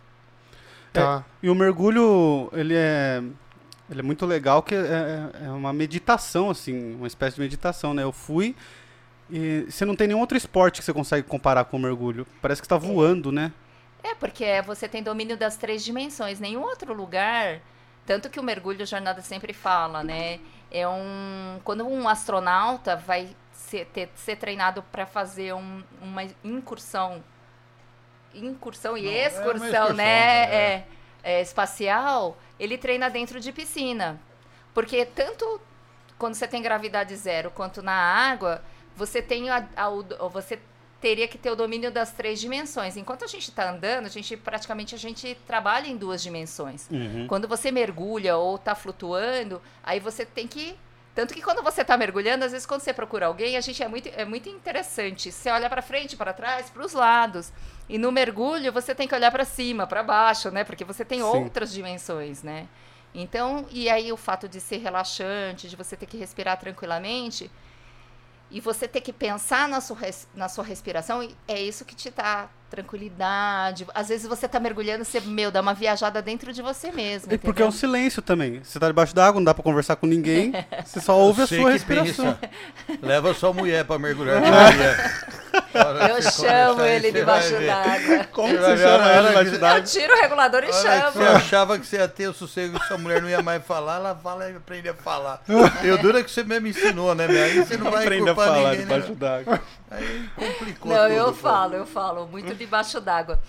Tá. 0.92 1.24
E 1.40 1.48
o 1.48 1.54
mergulho, 1.54 2.50
ele 2.52 2.74
é, 2.76 3.22
ele 3.90 4.00
é 4.00 4.02
muito 4.02 4.24
legal, 4.26 4.62
que 4.62 4.74
é, 4.74 4.78
é- 4.78 5.46
é 5.46 5.50
uma 5.50 5.72
meditação, 5.72 6.48
assim, 6.50 6.94
uma 6.94 7.06
espécie 7.06 7.34
de 7.36 7.42
meditação, 7.42 7.92
né? 7.92 8.02
Eu 8.02 8.12
fui 8.12 8.54
e 9.28 9.66
você 9.68 9.84
não 9.84 9.94
tem 9.96 10.06
nenhum 10.08 10.20
outro 10.20 10.36
esporte 10.36 10.78
que 10.80 10.84
você 10.84 10.92
consegue 10.92 11.26
comparar 11.26 11.64
com 11.64 11.76
o 11.76 11.80
mergulho. 11.80 12.26
Parece 12.40 12.60
que 12.60 12.66
você 12.66 12.70
tá 12.70 12.78
voando, 12.78 13.30
né? 13.32 13.52
É, 14.02 14.14
porque 14.14 14.62
você 14.62 14.88
tem 14.88 15.02
domínio 15.02 15.36
das 15.36 15.56
três 15.56 15.84
dimensões. 15.84 16.40
Nenhum 16.40 16.62
outro 16.62 16.92
lugar. 16.94 17.60
Tanto 18.06 18.30
que 18.30 18.40
o 18.40 18.42
mergulho, 18.42 18.82
a 18.82 18.86
jornada 18.86 19.20
sempre 19.22 19.52
fala, 19.52 20.02
né? 20.02 20.40
É 20.70 20.88
um. 20.88 21.60
Quando 21.64 21.86
um 21.86 22.08
astronauta 22.08 22.96
vai 22.96 23.28
ser, 23.52 23.84
ter- 23.86 24.10
ser 24.14 24.36
treinado 24.36 24.82
para 24.90 25.04
fazer 25.06 25.52
um- 25.54 25.82
uma 26.00 26.22
incursão. 26.42 27.22
Incursão 28.34 28.96
e 28.96 29.02
Não, 29.02 29.10
é 29.10 29.26
excursão, 29.26 29.66
excursão, 29.68 29.92
né? 29.94 30.44
é. 30.44 30.54
É, 30.54 30.84
é, 31.22 31.40
espacial, 31.42 32.38
ele 32.60 32.78
treina 32.78 33.08
dentro 33.10 33.40
de 33.40 33.50
piscina. 33.52 34.20
Porque 34.74 35.04
tanto 35.04 35.60
quando 36.18 36.34
você 36.34 36.46
tem 36.46 36.60
gravidade 36.62 37.16
zero 37.16 37.50
quanto 37.50 37.82
na 37.82 37.92
água, 37.94 38.62
você 38.94 39.20
tem 39.22 39.48
a, 39.50 39.66
a- 39.76 39.88
o- 39.88 40.28
você 40.28 40.60
teria 41.00 41.26
que 41.26 41.38
ter 41.38 41.50
o 41.50 41.56
domínio 41.56 41.90
das 41.90 42.12
três 42.12 42.38
dimensões. 42.38 42.94
Enquanto 42.96 43.24
a 43.24 43.26
gente 43.26 43.48
está 43.48 43.70
andando, 43.70 44.04
a 44.04 44.08
gente 44.10 44.36
praticamente 44.36 44.94
a 44.94 44.98
gente 44.98 45.34
trabalha 45.46 45.86
em 45.88 45.96
duas 45.96 46.22
dimensões. 46.22 46.86
Uhum. 46.90 47.26
Quando 47.26 47.48
você 47.48 47.72
mergulha 47.72 48.36
ou 48.36 48.56
está 48.56 48.74
flutuando, 48.74 49.62
aí 49.82 49.98
você 49.98 50.26
tem 50.26 50.46
que 50.46 50.76
tanto 51.14 51.34
que 51.34 51.42
quando 51.42 51.62
você 51.62 51.82
está 51.82 51.96
mergulhando, 51.96 52.44
às 52.44 52.52
vezes 52.52 52.66
quando 52.66 52.80
você 52.82 52.92
procura 52.92 53.26
alguém, 53.26 53.56
a 53.56 53.60
gente 53.60 53.82
é 53.82 53.88
muito, 53.88 54.08
é 54.08 54.24
muito 54.24 54.48
interessante. 54.48 55.32
Você 55.32 55.50
olha 55.50 55.68
para 55.68 55.82
frente, 55.82 56.16
para 56.16 56.32
trás, 56.32 56.70
para 56.70 56.84
os 56.84 56.92
lados. 56.92 57.52
E 57.88 57.98
no 57.98 58.12
mergulho 58.12 58.72
você 58.72 58.94
tem 58.94 59.08
que 59.08 59.14
olhar 59.14 59.30
para 59.30 59.44
cima, 59.44 59.86
para 59.86 60.02
baixo, 60.02 60.50
né? 60.50 60.62
Porque 60.62 60.84
você 60.84 61.04
tem 61.04 61.18
Sim. 61.18 61.24
outras 61.24 61.72
dimensões, 61.72 62.42
né? 62.42 62.68
Então, 63.12 63.66
e 63.70 63.90
aí 63.90 64.12
o 64.12 64.16
fato 64.16 64.48
de 64.48 64.60
ser 64.60 64.76
relaxante, 64.78 65.68
de 65.68 65.74
você 65.74 65.96
ter 65.96 66.06
que 66.06 66.16
respirar 66.16 66.56
tranquilamente, 66.58 67.50
e 68.50 68.60
você 68.60 68.86
ter 68.86 69.00
que 69.00 69.12
pensar 69.12 69.68
na 69.68 69.80
sua, 69.80 69.98
na 70.34 70.48
sua 70.48 70.64
respiração, 70.64 71.28
é 71.46 71.60
isso 71.60 71.84
que 71.84 71.94
te 71.94 72.10
dá 72.10 72.48
tranquilidade. 72.70 73.86
Às 73.94 74.08
vezes 74.08 74.26
você 74.28 74.46
tá 74.48 74.60
mergulhando, 74.60 75.04
você, 75.04 75.20
meu, 75.20 75.50
dá 75.50 75.60
uma 75.60 75.74
viajada 75.74 76.22
dentro 76.22 76.52
de 76.52 76.62
você 76.62 76.90
mesmo. 76.92 77.32
E 77.32 77.38
porque 77.38 77.62
é 77.62 77.64
um 77.64 77.68
entendeu? 77.68 77.72
silêncio 77.80 78.22
também. 78.22 78.62
Você 78.62 78.78
tá 78.78 78.86
debaixo 78.86 79.14
d'água, 79.14 79.40
não 79.40 79.44
dá 79.44 79.52
pra 79.54 79.62
conversar 79.62 79.96
com 79.96 80.06
ninguém. 80.06 80.52
Você 80.84 81.00
só 81.00 81.18
ouve 81.18 81.42
a 81.42 81.46
sua 81.46 81.56
que 81.58 81.70
respiração. 81.72 82.36
pensa. 82.86 82.98
Leva 83.02 83.34
sua 83.34 83.52
mulher 83.52 83.84
pra 83.84 83.98
mergulhar 83.98 84.40
Maria. 84.40 84.96
Eu 86.08 86.22
chamo 86.22 86.82
ele 86.82 87.10
debaixo 87.12 87.54
d'água. 87.60 88.24
Como 88.32 88.48
Você 88.48 88.58
você 88.58 88.76
chama 88.78 89.10
ela 89.10 89.28
debaixo 89.28 89.54
Eu 89.54 89.58
d'água? 89.58 89.80
tiro 89.82 90.12
o 90.14 90.20
regulador 90.20 90.62
e 90.64 90.66
Olha, 90.66 90.72
chamo. 90.72 91.12
Você 91.12 91.22
achava 91.24 91.78
que 91.78 91.86
você 91.86 91.96
ia 91.96 92.08
ter 92.08 92.28
o 92.28 92.32
sossego 92.32 92.78
que 92.78 92.86
sua 92.86 92.98
mulher 92.98 93.20
não 93.22 93.28
ia 93.28 93.42
mais 93.42 93.64
falar, 93.64 93.96
ela 93.96 94.14
fala 94.14 94.48
e 94.50 94.56
aprende 94.56 94.88
a 94.88 94.94
falar. 94.94 95.42
Eu 95.82 95.98
duro 95.98 96.18
é 96.18 96.22
que 96.22 96.30
você 96.30 96.42
mesmo 96.44 96.66
ensinou, 96.68 97.14
né, 97.14 97.26
meu? 97.26 97.42
Aí 97.42 97.58
você 97.64 97.76
não 97.76 97.90
vai 97.90 98.02
Aprenda 98.04 98.30
a 98.30 98.34
culpar 98.34 98.46
falar 98.54 98.70
ninguém, 98.70 98.80
debaixo 98.86 99.08
né? 99.10 99.14
d'água. 99.18 99.60
Aí 99.90 100.30
complicou 100.36 100.92
Não, 100.92 101.02
tudo, 101.02 101.12
eu 101.12 101.34
falo, 101.34 101.74
eu 101.74 101.86
falo, 101.86 102.26
muito 102.26 102.54
debaixo 102.54 103.00
d'água. 103.00 103.40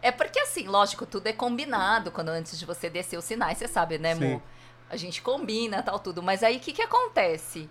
É 0.00 0.10
porque 0.10 0.38
assim, 0.38 0.66
lógico, 0.66 1.04
tudo 1.04 1.26
é 1.26 1.32
combinado 1.32 2.10
quando 2.10 2.28
antes 2.28 2.58
de 2.58 2.64
você 2.64 2.88
descer 2.88 3.18
os 3.18 3.24
sinais, 3.24 3.58
você 3.58 3.68
sabe, 3.68 3.98
né, 3.98 4.14
Sim. 4.14 4.34
Mo? 4.34 4.42
A 4.88 4.96
gente 4.96 5.20
combina, 5.20 5.82
tal, 5.82 5.98
tudo. 5.98 6.22
Mas 6.22 6.42
aí 6.42 6.56
o 6.56 6.60
que 6.60 6.72
que 6.72 6.82
acontece? 6.82 7.68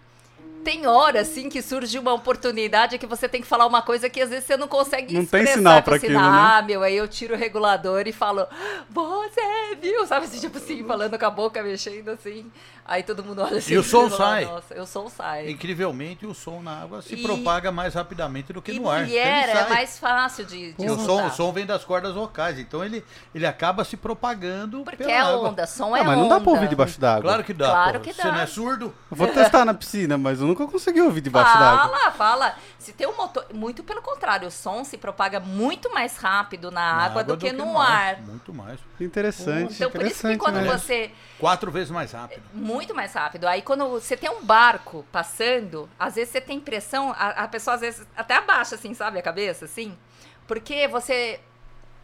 Tem 0.61 0.85
hora, 0.85 1.21
assim, 1.21 1.47
que 1.49 1.61
surge 1.61 1.97
uma 1.97 2.13
oportunidade 2.13 2.97
que 2.97 3.05
você 3.07 3.29
tem 3.29 3.39
que 3.41 3.47
falar 3.47 3.65
uma 3.65 3.81
coisa 3.81 4.09
que 4.09 4.21
às 4.21 4.29
vezes 4.29 4.43
você 4.45 4.57
não 4.57 4.67
consegue 4.67 5.13
Não 5.13 5.25
tem 5.25 5.39
expressar 5.41 5.57
sinal 5.57 5.75
com 5.77 5.89
pra 5.89 5.99
sinal. 5.99 6.21
aquilo, 6.21 6.35
né? 6.35 6.49
Ah, 6.53 6.61
meu, 6.61 6.83
aí 6.83 6.95
eu 6.97 7.07
tiro 7.07 7.33
o 7.33 7.37
regulador 7.37 8.03
e 8.07 8.11
falo, 8.11 8.45
você 8.89 9.75
viu? 9.81 10.05
Sabe 10.05 10.25
assim, 10.25 10.39
tipo 10.39 10.57
assim, 10.57 10.83
falando 10.83 11.17
com 11.17 11.25
a 11.25 11.29
boca, 11.29 11.63
mexendo 11.63 12.09
assim. 12.09 12.45
Aí 12.85 13.03
todo 13.03 13.23
mundo 13.23 13.43
olha 13.43 13.59
assim. 13.59 13.73
E 13.73 13.77
o 13.77 13.83
som 13.83 14.09
fala, 14.09 14.17
sai. 14.17 14.45
Nossa, 14.45 14.73
eu 14.73 14.85
sou 14.85 15.09
sai. 15.09 15.49
Incrivelmente, 15.51 16.25
o 16.25 16.33
som 16.33 16.59
na 16.61 16.81
água 16.81 17.01
se 17.03 17.13
E- 17.13 17.21
propaga 17.21 17.71
mais 17.71 17.93
rapidamente 17.93 18.51
do 18.51 18.61
que 18.63 18.71
E 18.71 18.79
no 18.79 18.89
ar. 18.89 19.01
mulher 19.05 19.43
Ele 19.43 19.51
é 19.51 19.55
sai. 19.61 19.69
mais 19.69 19.99
fácil 19.99 20.43
de, 20.45 20.73
de 20.73 20.85
E 20.85 20.89
o 20.89 20.97
som, 20.97 21.27
o 21.27 21.29
som 21.31 21.51
vem 21.53 21.67
das 21.67 21.85
cordas 21.85 22.15
vocais, 22.15 22.57
então 22.57 22.83
ele, 22.83 23.05
ele 23.33 23.45
acaba 23.45 23.83
se 23.83 23.95
propagando 23.95 24.81
Porque 24.83 24.97
pela 24.97 25.11
é 25.11 25.17
água. 25.19 25.49
onda, 25.49 25.67
som 25.67 25.95
é 25.95 26.01
Ah, 26.01 26.03
mas 26.03 26.17
onda. 26.17 26.21
não 26.23 26.29
dá 26.29 26.39
pra 26.41 26.51
ouvir 26.51 26.67
debaixo 26.67 26.99
d'água. 26.99 27.21
Claro 27.21 27.43
que 27.43 27.53
dá. 27.53 27.67
Claro 27.69 27.99
pô. 27.99 28.05
que 28.05 28.13
Você 28.13 28.23
dá. 28.23 28.31
não 28.31 28.39
é 28.41 28.45
surdo? 28.47 28.85
Eu 29.11 29.17
Vou 29.17 29.27
testar 29.27 29.63
na 29.65 29.73
piscina, 29.73 30.17
mas 30.17 30.28
eu 30.39 30.45
nunca 30.45 30.67
consegui 30.67 31.01
ouvir 31.01 31.21
debaixo 31.21 31.57
d'água. 31.57 31.97
Fala, 31.97 32.11
fala. 32.11 32.55
Se 32.77 32.93
tem 32.93 33.07
um 33.07 33.17
motor. 33.17 33.45
Muito 33.53 33.83
pelo 33.83 34.01
contrário, 34.01 34.47
o 34.47 34.51
som 34.51 34.83
se 34.83 34.97
propaga 34.97 35.39
muito 35.39 35.91
mais 35.91 36.17
rápido 36.17 36.69
na, 36.69 36.93
Na 36.93 37.03
água, 37.05 37.23
do, 37.23 37.37
que, 37.37 37.51
no 37.51 37.79
ar. 37.79 38.15
ar. 38.15 38.21
Muito 38.21 38.53
mais. 38.53 38.79
Interessante. 38.99 39.73
Então, 39.73 39.89
por 39.89 40.01
isso 40.05 40.21
que 40.21 40.27
interessante, 40.33 40.37
quando 40.37 40.61
né? 40.61 40.67
você. 40.71 41.11
Quatro 41.39 41.71
vezes 41.71 41.89
mais 41.89 42.11
rápido. 42.11 42.43
Muito 42.53 42.93
mais 42.93 43.13
rápido. 43.13 43.47
Aí, 43.47 43.61
quando 43.61 43.87
você 43.89 44.15
tem 44.15 44.29
um 44.29 44.43
barco 44.43 45.05
passando, 45.11 45.89
às 45.97 46.15
vezes 46.15 46.31
você 46.31 46.41
tem 46.41 46.57
impressão, 46.57 47.11
a, 47.17 47.29
a 47.29 47.47
pessoa 47.47 47.75
às 47.75 47.81
vezes 47.81 48.05
até 48.15 48.35
abaixa, 48.35 48.75
assim, 48.75 48.93
sabe, 48.93 49.17
a 49.17 49.21
cabeça, 49.23 49.65
assim. 49.65 49.97
Porque 50.45 50.87
você 50.87 51.39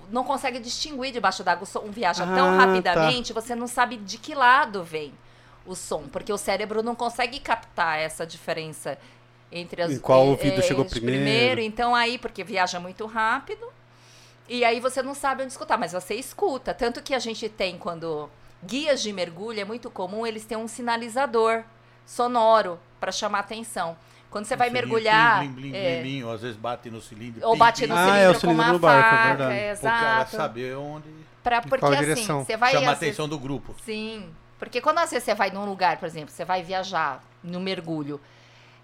não 0.10 0.24
consegue 0.24 0.60
distinguir 0.60 1.12
debaixo 1.12 1.44
d'água. 1.44 1.64
O 1.64 1.66
som 1.66 1.82
viaja 1.90 2.26
tão 2.26 2.54
Ah, 2.54 2.58
tá. 2.58 2.66
rapidamente, 2.66 3.34
você 3.34 3.56
não 3.56 3.68
sabe 3.68 3.98
de 3.98 4.18
que 4.18 4.34
lado 4.34 4.84
vem 4.84 5.14
o 5.66 5.76
som. 5.76 6.04
Porque 6.12 6.32
o 6.32 6.38
cérebro 6.38 6.84
não 6.84 6.96
consegue 6.96 7.40
captar 7.40 8.00
essa 8.00 8.26
diferença 8.26 8.98
entre 9.52 9.82
as 9.82 9.92
Em 9.92 10.00
qual 10.00 10.24
eh, 10.26 10.30
ouvido 10.30 10.60
eh, 10.60 10.62
chegou 10.62 10.84
de 10.86 11.00
primeiro. 11.00 11.62
Então, 11.62 11.96
aí, 11.96 12.18
porque 12.18 12.44
viaja 12.44 12.80
muito 12.80 13.06
rápido. 13.06 13.66
E 14.48 14.64
aí 14.64 14.80
você 14.80 15.02
não 15.02 15.16
sabe 15.16 15.42
onde 15.44 15.52
escutar, 15.52 15.78
mas 15.78 15.94
você 15.94 16.16
escuta. 16.16 16.74
Tanto 16.74 17.02
que 17.02 17.14
a 17.16 17.20
gente 17.20 17.50
tem 17.50 17.78
quando 17.78 18.30
guias 18.64 19.02
de 19.02 19.12
mergulho, 19.12 19.60
é 19.60 19.66
muito 19.66 19.90
comum 19.90 20.26
eles 20.26 20.46
têm 20.46 20.58
um 20.58 20.68
sinalizador 20.68 21.64
sonoro 22.06 22.80
para 23.00 23.12
chamar 23.12 23.40
atenção. 23.40 23.98
Quando 24.30 24.46
você 24.46 24.56
vai 24.56 24.68
Um 24.68 24.72
cilindro, 24.72 24.90
mergulhar, 24.90 25.40
Blim, 25.40 25.52
blim, 25.54 25.72
blim, 25.72 25.78
é, 25.78 26.02
blim, 26.02 26.24
ou 26.24 26.34
às 26.34 26.42
vezes 26.42 26.58
bate 26.58 26.90
no 26.92 27.02
cilindro. 27.02 27.48
ou 27.48 27.56
bate 27.56 27.82
pim, 27.84 27.88
no 27.88 27.96
Ah, 27.96 28.06
cilindro, 28.06 28.22
é 28.22 28.30
o 28.30 28.34
com 28.34 28.40
cilindro 28.42 28.64
uma 28.64 28.74
do 28.74 28.80
barco, 28.80 29.08
é 29.08 29.18
faca, 29.18 29.28
verdade. 29.48 29.78
O 29.80 29.82
cara 29.82 30.12
exato. 30.22 30.36
saber 30.36 30.76
onde 30.78 31.10
Pra, 31.42 31.62
porque 31.62 31.80
qual 31.80 31.94
assim, 31.94 32.02
direção. 32.02 32.44
você 32.44 32.58
vai 32.58 32.72
chama 32.74 32.90
a 32.90 32.94
atenção 32.94 33.30
do 33.30 33.40
grupo. 33.40 33.76
Sim, 33.86 34.30
porque 34.58 34.82
quando 34.82 35.00
às 35.00 35.12
vezes 35.12 35.26
você 35.26 35.36
vai 35.36 35.50
num 35.52 35.66
lugar, 35.66 35.98
por 35.98 36.06
exemplo, 36.06 36.30
você 36.32 36.46
vai 36.46 36.64
viajar 36.64 37.24
no 37.44 37.60
mergulho, 37.60 38.20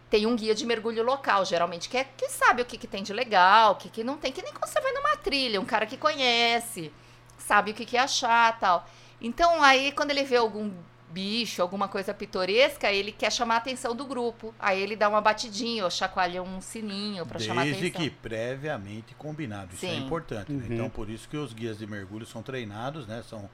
tem 0.09 0.25
um 0.25 0.35
guia 0.35 0.53
de 0.53 0.65
mergulho 0.65 1.03
local, 1.03 1.45
geralmente, 1.45 1.87
que, 1.87 1.97
é, 1.97 2.03
que 2.03 2.29
sabe 2.29 2.61
o 2.61 2.65
que, 2.65 2.77
que 2.77 2.87
tem 2.87 3.01
de 3.01 3.13
legal, 3.13 3.73
o 3.73 3.75
que, 3.75 3.89
que 3.89 4.03
não 4.03 4.17
tem, 4.17 4.31
que 4.31 4.41
nem 4.41 4.51
quando 4.53 4.69
você 4.69 4.81
vai 4.81 4.91
numa 4.91 5.15
trilha, 5.15 5.61
um 5.61 5.65
cara 5.65 5.85
que 5.85 5.95
conhece, 5.95 6.91
sabe 7.37 7.71
o 7.71 7.73
que, 7.73 7.85
que 7.85 7.97
achar 7.97 8.59
tal. 8.59 8.85
Então, 9.21 9.63
aí, 9.63 9.91
quando 9.91 10.11
ele 10.11 10.23
vê 10.23 10.35
algum 10.35 10.71
bicho, 11.11 11.61
alguma 11.61 11.87
coisa 11.87 12.13
pitoresca, 12.13 12.91
ele 12.91 13.11
quer 13.11 13.31
chamar 13.31 13.55
a 13.55 13.57
atenção 13.57 13.95
do 13.95 14.05
grupo. 14.05 14.53
Aí 14.57 14.81
ele 14.81 14.95
dá 14.95 15.09
uma 15.09 15.21
batidinha 15.21 15.83
ou 15.83 15.91
chacoalha 15.91 16.41
um 16.41 16.61
sininho 16.61 17.25
pra 17.25 17.37
chamar 17.39 17.61
a 17.61 17.65
Desde 17.65 17.87
atenção. 17.87 18.01
que 18.01 18.09
previamente 18.09 19.13
combinado. 19.15 19.73
Isso 19.73 19.85
é 19.85 19.89
Sim. 19.89 20.05
importante. 20.05 20.51
né? 20.51 20.65
Uhum. 20.67 20.73
Então, 20.73 20.89
por 20.89 21.09
isso 21.09 21.27
que 21.27 21.37
os 21.37 21.53
guias 21.53 21.77
de 21.77 21.85
mergulho 21.85 22.25
são 22.25 22.41
treinados, 22.41 23.05
né? 23.07 23.23
São 23.29 23.49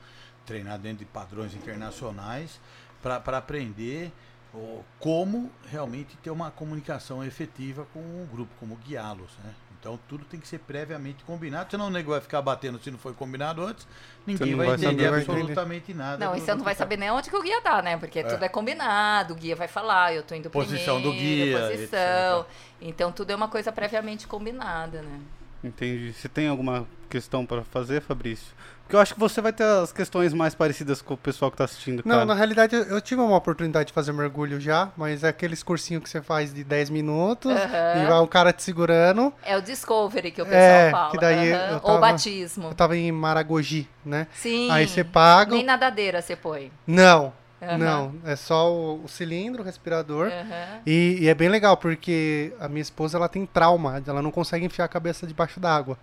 treinados 0.47 0.81
dentro 0.81 0.99
de 0.99 1.05
padrões 1.05 1.53
internacionais 1.53 2.59
para 3.03 3.37
aprender 3.37 4.11
ó, 4.53 4.79
como 4.99 5.51
realmente 5.69 6.17
ter 6.17 6.31
uma 6.31 6.49
comunicação 6.49 7.23
efetiva 7.23 7.85
com 7.93 7.99
o 7.99 8.27
grupo, 8.31 8.51
como 8.59 8.75
guiá-los, 8.77 9.29
né? 9.43 9.53
Então 9.79 9.99
tudo 10.09 10.25
tem 10.25 10.39
que 10.39 10.47
ser 10.47 10.57
previamente 10.59 11.23
combinado, 11.23 11.69
senão 11.69 11.87
o 11.87 11.89
nego 11.91 12.09
vai 12.11 12.19
ficar 12.19 12.41
batendo 12.41 12.79
se 12.81 12.89
não 12.89 12.97
foi 12.97 13.13
combinado 13.13 13.63
antes, 13.63 13.87
ninguém 14.25 14.55
vai, 14.55 14.65
vai 14.67 14.75
entender 14.75 14.89
saber, 15.03 15.09
vai 15.11 15.21
entender. 15.21 15.41
absolutamente 15.41 15.93
nada. 15.93 16.25
Não, 16.25 16.31
do- 16.33 16.37
e 16.37 16.41
você 16.41 16.51
não 16.51 16.57
do 16.57 16.63
vai 16.63 16.73
tá. 16.73 16.79
saber 16.79 16.97
nem 16.97 17.11
onde 17.11 17.29
que 17.29 17.35
o 17.35 17.41
guia 17.43 17.61
tá, 17.61 17.81
né? 17.81 17.95
Porque 17.97 18.23
tudo 18.23 18.43
é 18.43 18.49
combinado, 18.49 19.33
o 19.33 19.37
guia 19.37 19.55
vai 19.55 19.67
falar, 19.67 20.13
eu 20.15 20.23
tô 20.23 20.33
indo 20.33 20.49
Posição 20.49 20.99
do 21.01 21.11
primeiro, 21.11 21.57
guia, 21.57 21.59
posição. 21.69 22.45
Então 22.81 23.11
tudo 23.11 23.31
é 23.31 23.35
uma 23.35 23.47
coisa 23.47 23.71
previamente 23.71 24.27
combinada, 24.27 25.01
né? 25.03 25.19
Entendi. 25.67 26.13
Você 26.13 26.27
tem 26.29 26.47
alguma 26.47 26.87
questão 27.09 27.45
pra 27.45 27.63
fazer, 27.63 28.01
Fabrício? 28.01 28.47
Porque 28.83 28.95
eu 28.95 29.01
acho 29.01 29.13
que 29.13 29.19
você 29.19 29.41
vai 29.41 29.51
ter 29.51 29.63
as 29.65 29.91
questões 29.91 30.33
mais 30.33 30.55
parecidas 30.55 31.01
com 31.01 31.13
o 31.13 31.17
pessoal 31.17 31.51
que 31.51 31.57
tá 31.57 31.65
assistindo, 31.65 32.01
Não, 32.05 32.15
cara. 32.15 32.25
na 32.25 32.33
realidade 32.33 32.73
eu, 32.73 32.83
eu 32.83 33.01
tive 33.01 33.19
uma 33.19 33.35
oportunidade 33.35 33.87
de 33.87 33.93
fazer 33.93 34.13
mergulho 34.13 34.61
já, 34.61 34.89
mas 34.95 35.25
é 35.25 35.27
aqueles 35.27 35.61
cursinhos 35.61 36.01
que 36.03 36.09
você 36.09 36.21
faz 36.21 36.53
de 36.53 36.63
10 36.63 36.89
minutos 36.89 37.51
Aham. 37.51 38.01
e 38.01 38.05
vai 38.07 38.19
um 38.21 38.27
cara 38.27 38.53
te 38.53 38.63
segurando. 38.63 39.33
É 39.43 39.57
o 39.57 39.61
Discovery 39.61 40.31
que 40.31 40.41
o 40.41 40.45
pessoal 40.45 40.61
É, 40.63 40.91
fala. 40.91 41.11
que 41.11 41.17
daí 41.17 41.51
aham. 41.51 41.67
eu 41.71 41.73
Ou 41.75 41.79
tava- 41.81 41.99
batismo. 41.99 42.67
Eu 42.69 42.73
tava 42.75 42.95
em 42.95 43.11
Maragogi, 43.11 43.89
né? 44.05 44.25
Sim. 44.33 44.71
Aí 44.71 44.87
você 44.87 45.03
paga. 45.03 45.53
Nem 45.53 45.65
nadadeira 45.65 46.21
você 46.21 46.37
põe. 46.37 46.71
Não, 46.87 47.33
Aham. 47.61 47.77
não. 47.77 48.15
É 48.23 48.35
só 48.35 48.71
o, 48.71 49.03
o 49.03 49.07
cilindro, 49.07 49.61
o 49.61 49.65
respirador. 49.65 50.27
Aham. 50.27 50.81
E, 50.85 51.17
e 51.21 51.27
é 51.27 51.33
bem 51.33 51.49
legal, 51.49 51.77
porque 51.77 52.53
a 52.59 52.67
minha 52.67 52.81
esposa 52.81 53.17
ela 53.17 53.27
tem 53.27 53.45
trauma, 53.45 54.01
ela 54.05 54.21
não 54.21 54.31
consegue 54.31 54.65
enfiar 54.65 54.85
a 54.85 54.89
cabeça 54.89 55.25
debaixo 55.25 55.59
d'água. 55.59 55.97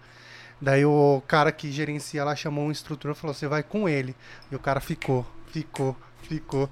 Daí 0.61 0.85
o 0.85 1.23
cara 1.27 1.53
que 1.53 1.71
gerencia 1.71 2.21
ela 2.21 2.35
chamou 2.35 2.67
um 2.67 2.71
instrutor 2.71 3.13
e 3.13 3.15
falou: 3.15 3.35
Você 3.35 3.47
vai 3.47 3.63
com 3.63 3.89
ele. 3.89 4.15
E 4.51 4.57
o 4.57 4.59
cara 4.59 4.81
ficou, 4.81 5.27
ficou, 5.49 5.97
ficou. 6.23 6.71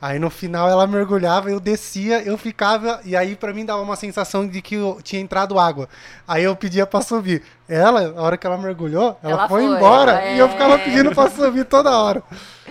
Aí 0.00 0.18
no 0.18 0.28
final 0.28 0.68
ela 0.68 0.86
mergulhava, 0.86 1.50
eu 1.50 1.58
descia, 1.58 2.22
eu 2.22 2.36
ficava, 2.36 3.00
e 3.04 3.16
aí 3.16 3.34
pra 3.34 3.54
mim 3.54 3.64
dava 3.64 3.80
uma 3.80 3.96
sensação 3.96 4.46
de 4.46 4.60
que 4.60 4.74
eu 4.74 5.00
tinha 5.02 5.20
entrado 5.20 5.58
água. 5.58 5.88
Aí 6.28 6.44
eu 6.44 6.54
pedia 6.54 6.86
pra 6.86 7.00
subir. 7.00 7.42
Ela, 7.66 8.12
a 8.16 8.22
hora 8.22 8.36
que 8.36 8.46
ela 8.46 8.58
mergulhou, 8.58 9.18
ela, 9.22 9.32
Ela 9.32 9.48
foi, 9.48 9.66
foi, 9.66 9.76
embora 9.76 10.26
e 10.32 10.38
eu 10.38 10.46
é. 10.46 10.48
ficava 10.48 10.78
pedindo 10.78 11.14
pra 11.14 11.30
subir 11.30 11.64
toda 11.64 11.96
hora. 11.96 12.22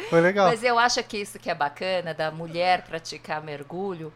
Foi 0.10 0.22
legal. 0.22 0.48
Mas 0.48 0.63
eu 0.63 0.77
acho 0.77 1.03
que 1.03 1.18
isso 1.18 1.39
que 1.39 1.50
é 1.50 1.56
bacana 1.56 2.13
da 2.13 2.30
mulher 2.30 2.84
praticar 2.84 3.42
mergulho, 3.42 4.13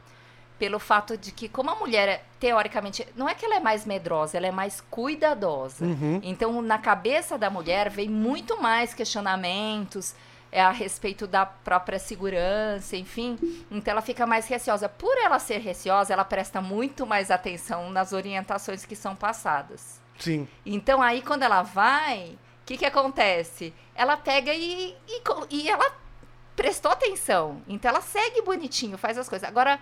pelo 0.60 0.80
fato 0.80 1.18
de 1.18 1.32
que, 1.32 1.48
como 1.48 1.70
a 1.70 1.76
mulher, 1.76 2.08
é, 2.08 2.22
teoricamente, 2.40 3.08
não 3.16 3.30
é 3.30 3.34
que 3.34 3.46
ela 3.46 3.56
é 3.56 3.60
mais 3.60 3.86
medrosa, 3.86 4.38
ela 4.38 4.48
é 4.48 4.52
mais 4.52 4.82
cuidadosa. 4.90 5.86
Uhum. 5.86 6.20
Então, 6.24 6.62
na 6.62 6.78
cabeça 6.78 7.38
da 7.38 7.50
mulher, 7.50 7.90
vem 7.90 8.10
muito 8.10 8.62
mais 8.62 8.94
questionamentos 8.94 10.16
é, 10.52 10.62
a 10.62 10.72
respeito 10.72 11.28
da 11.28 11.46
própria 11.46 12.00
segurança, 12.00 12.96
enfim. 12.96 13.38
Então, 13.70 13.92
ela 13.92 14.02
fica 14.02 14.26
mais 14.26 14.48
receosa. 14.48 14.88
Por 14.88 15.18
ela 15.18 15.40
ser 15.40 15.60
receosa, 15.60 16.14
ela 16.14 16.26
presta 16.26 16.62
muito 16.62 17.06
mais 17.06 17.30
atenção 17.32 17.90
nas 17.90 18.14
orientações 18.14 18.86
que 18.86 18.96
são 18.96 19.16
passadas. 19.16 20.02
Sim. 20.18 20.48
Então, 20.66 21.02
aí, 21.02 21.22
quando 21.22 21.44
ela 21.44 21.62
vai, 21.62 22.38
o 22.62 22.66
que, 22.66 22.78
que 22.78 22.86
acontece? 22.86 23.74
Ela 23.94 24.18
pega 24.18 24.54
e, 24.54 24.96
e, 25.08 25.22
e 25.50 25.70
ela 25.70 25.92
prestou 26.56 26.92
atenção. 26.92 27.62
Então, 27.68 27.90
ela 27.90 28.02
segue 28.02 28.42
bonitinho, 28.42 28.98
faz 28.98 29.18
as 29.18 29.30
coisas. 29.30 29.48
Agora, 29.48 29.80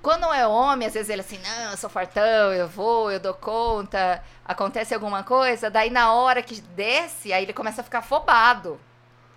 quando 0.00 0.32
é 0.32 0.46
homem, 0.46 0.88
às 0.88 0.94
vezes 0.94 1.10
ele 1.10 1.20
assim, 1.20 1.38
não, 1.38 1.70
eu 1.70 1.76
sou 1.76 1.90
fartão, 1.90 2.52
eu 2.52 2.66
vou, 2.66 3.10
eu 3.10 3.20
dou 3.20 3.34
conta, 3.34 4.22
acontece 4.44 4.92
alguma 4.92 5.22
coisa, 5.22 5.70
daí 5.70 5.90
na 5.90 6.12
hora 6.12 6.42
que 6.42 6.60
desce, 6.60 7.32
aí 7.32 7.44
ele 7.44 7.52
começa 7.52 7.82
a 7.82 7.84
ficar 7.84 8.00
afobado 8.00 8.80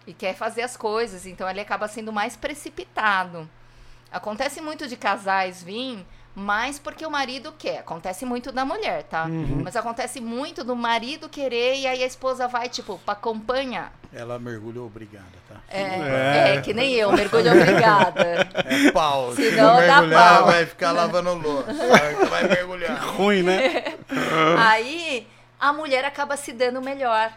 e 0.07 0.13
quer 0.13 0.35
fazer 0.35 0.61
as 0.61 0.75
coisas, 0.77 1.25
então 1.25 1.49
ele 1.49 1.59
acaba 1.61 1.87
sendo 1.87 2.11
mais 2.13 2.35
precipitado. 2.35 3.49
Acontece 4.11 4.61
muito 4.61 4.87
de 4.87 4.95
casais 4.95 5.61
vir, 5.63 6.05
mais 6.35 6.77
porque 6.77 7.05
o 7.05 7.09
marido 7.09 7.53
quer. 7.57 7.79
Acontece 7.79 8.25
muito 8.25 8.51
da 8.51 8.63
mulher, 8.65 9.03
tá? 9.03 9.25
Uhum. 9.25 9.61
Mas 9.63 9.75
acontece 9.75 10.21
muito 10.21 10.63
do 10.63 10.75
marido 10.75 11.27
querer 11.29 11.75
e 11.79 11.87
aí 11.87 12.03
a 12.03 12.05
esposa 12.05 12.47
vai, 12.47 12.69
tipo, 12.69 12.97
pra 12.99 13.13
acompanhar. 13.13 13.91
Ela 14.13 14.37
mergulhou 14.39 14.85
obrigada, 14.85 15.25
tá? 15.49 15.55
É, 15.69 15.81
É. 15.81 16.55
é, 16.55 16.61
que 16.61 16.73
nem 16.73 16.93
eu, 16.93 17.11
mergulho 17.11 17.51
obrigada. 17.51 18.47
É 18.87 18.91
pau. 18.91 19.33
Se 19.33 19.51
não, 19.51 19.75
dá 19.75 19.99
mergulhar, 20.01 20.37
pau. 20.37 20.45
vai 20.45 20.65
ficar 20.65 20.91
lavando 20.91 21.33
louça. 21.33 21.73
Vai- 21.73 22.15
Vai 22.25 22.47
mergulhar. 22.47 22.97
Ruim, 23.15 23.43
né? 23.43 23.95
Aí 24.59 25.27
a 25.59 25.73
mulher 25.73 26.05
acaba 26.05 26.37
se 26.37 26.51
dando 26.53 26.81
melhor 26.81 27.31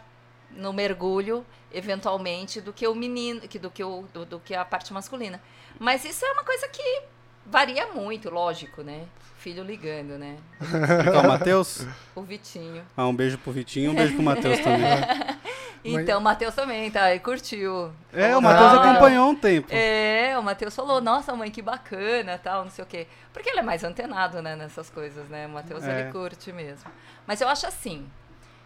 no 0.51 0.73
mergulho, 0.73 1.45
eventualmente, 1.73 2.61
do 2.61 2.73
que 2.73 2.87
o 2.87 2.95
menino, 2.95 3.41
que, 3.43 3.59
do, 3.59 3.71
que 3.71 3.83
o, 3.85 4.05
do, 4.13 4.25
do 4.25 4.41
que 4.41 4.55
a 4.55 4.65
parte 4.65 4.93
masculina. 4.93 5.41
Mas 5.79 6.05
isso 6.05 6.25
é 6.25 6.33
uma 6.33 6.45
coisa 6.45 6.67
que 6.69 7.03
Varia 7.47 7.87
muito, 7.89 8.29
lógico, 8.31 8.83
né? 8.83 9.05
Filho 9.39 9.63
ligando, 9.63 10.19
né? 10.19 10.37
Então, 10.61 11.23
Matheus? 11.23 11.87
O 12.15 12.23
Vitinho. 12.23 12.85
Ah, 12.97 13.07
um 13.07 13.15
beijo 13.15 13.39
pro 13.39 13.53
Vitinho, 13.53 13.93
um 13.93 13.95
beijo 13.95 14.15
pro 14.15 14.23
Matheus 14.23 14.59
também. 14.61 14.89
Então, 15.85 16.19
o 16.19 16.21
Matheus 16.23 16.55
também, 16.57 16.91
tá? 16.91 17.15
E 17.15 17.21
curtiu. 17.21 17.93
É, 18.13 18.37
o 18.37 18.43
Matheus 18.43 18.73
Ah. 18.73 18.91
acompanhou 18.91 19.31
um 19.31 19.35
tempo. 19.35 19.69
É, 19.71 20.37
o 20.37 20.43
Matheus 20.43 20.75
falou, 20.75 21.01
nossa 21.01 21.33
mãe, 21.37 21.53
que 21.53 21.63
bacana, 21.63 22.37
tal, 22.37 22.65
não 22.65 22.71
sei 22.71 22.83
o 22.83 22.87
quê. 22.87 23.07
Porque 23.33 23.49
ele 23.49 23.61
é 23.61 23.63
mais 23.63 23.85
antenado, 23.85 24.43
né, 24.43 24.57
nessas 24.57 24.91
coisas, 24.91 25.29
né? 25.29 25.47
O 25.47 25.51
Matheus, 25.51 25.85
É. 25.85 26.01
ele 26.01 26.13
curte 26.13 26.53
mesmo. 26.53 26.91
Mas 27.29 27.41
eu 27.41 27.49
acho 27.49 27.65
assim, 27.65 28.11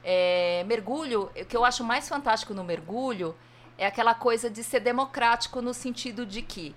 é, 0.04 0.64
mergulho, 0.66 1.30
o 1.34 1.44
que 1.44 1.56
eu 1.56 1.64
acho 1.64 1.84
mais 1.84 2.08
fantástico 2.08 2.54
no 2.54 2.64
mergulho 2.64 3.34
é 3.78 3.86
aquela 3.86 4.14
coisa 4.14 4.50
de 4.50 4.62
ser 4.62 4.80
democrático 4.80 5.60
no 5.62 5.72
sentido 5.72 6.26
de 6.26 6.42
que 6.42 6.74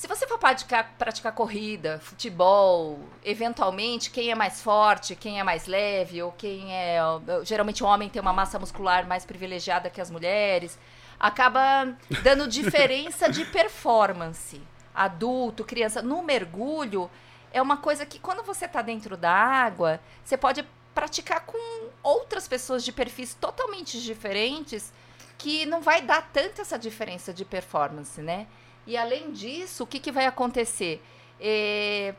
se 0.00 0.06
você 0.06 0.26
for 0.26 0.38
praticar, 0.38 0.94
praticar 0.96 1.32
corrida, 1.32 2.00
futebol, 2.00 3.00
eventualmente, 3.22 4.10
quem 4.10 4.30
é 4.30 4.34
mais 4.34 4.62
forte, 4.62 5.14
quem 5.14 5.38
é 5.38 5.44
mais 5.44 5.66
leve, 5.66 6.22
ou 6.22 6.32
quem 6.32 6.74
é. 6.74 6.98
Geralmente 7.44 7.84
o 7.84 7.86
homem 7.86 8.08
tem 8.08 8.22
uma 8.22 8.32
massa 8.32 8.58
muscular 8.58 9.06
mais 9.06 9.26
privilegiada 9.26 9.90
que 9.90 10.00
as 10.00 10.10
mulheres, 10.10 10.78
acaba 11.18 11.94
dando 12.22 12.48
diferença 12.48 13.28
de 13.28 13.44
performance. 13.44 14.62
Adulto, 14.94 15.64
criança. 15.64 16.00
No 16.00 16.22
mergulho, 16.22 17.10
é 17.52 17.60
uma 17.60 17.76
coisa 17.76 18.06
que 18.06 18.18
quando 18.18 18.42
você 18.42 18.64
está 18.64 18.80
dentro 18.80 19.18
da 19.18 19.30
água, 19.30 20.00
você 20.24 20.34
pode 20.34 20.64
praticar 21.00 21.46
com 21.46 21.88
outras 22.02 22.46
pessoas 22.46 22.84
de 22.84 22.92
perfis 22.92 23.32
totalmente 23.32 23.98
diferentes 24.02 24.92
que 25.38 25.64
não 25.64 25.80
vai 25.80 26.02
dar 26.02 26.30
tanta 26.30 26.60
essa 26.60 26.78
diferença 26.78 27.32
de 27.32 27.42
performance, 27.42 28.20
né? 28.20 28.46
E 28.86 28.98
além 28.98 29.32
disso, 29.32 29.84
o 29.84 29.86
que, 29.86 29.98
que 29.98 30.12
vai 30.12 30.26
acontecer? 30.26 31.02
É, 31.40 32.14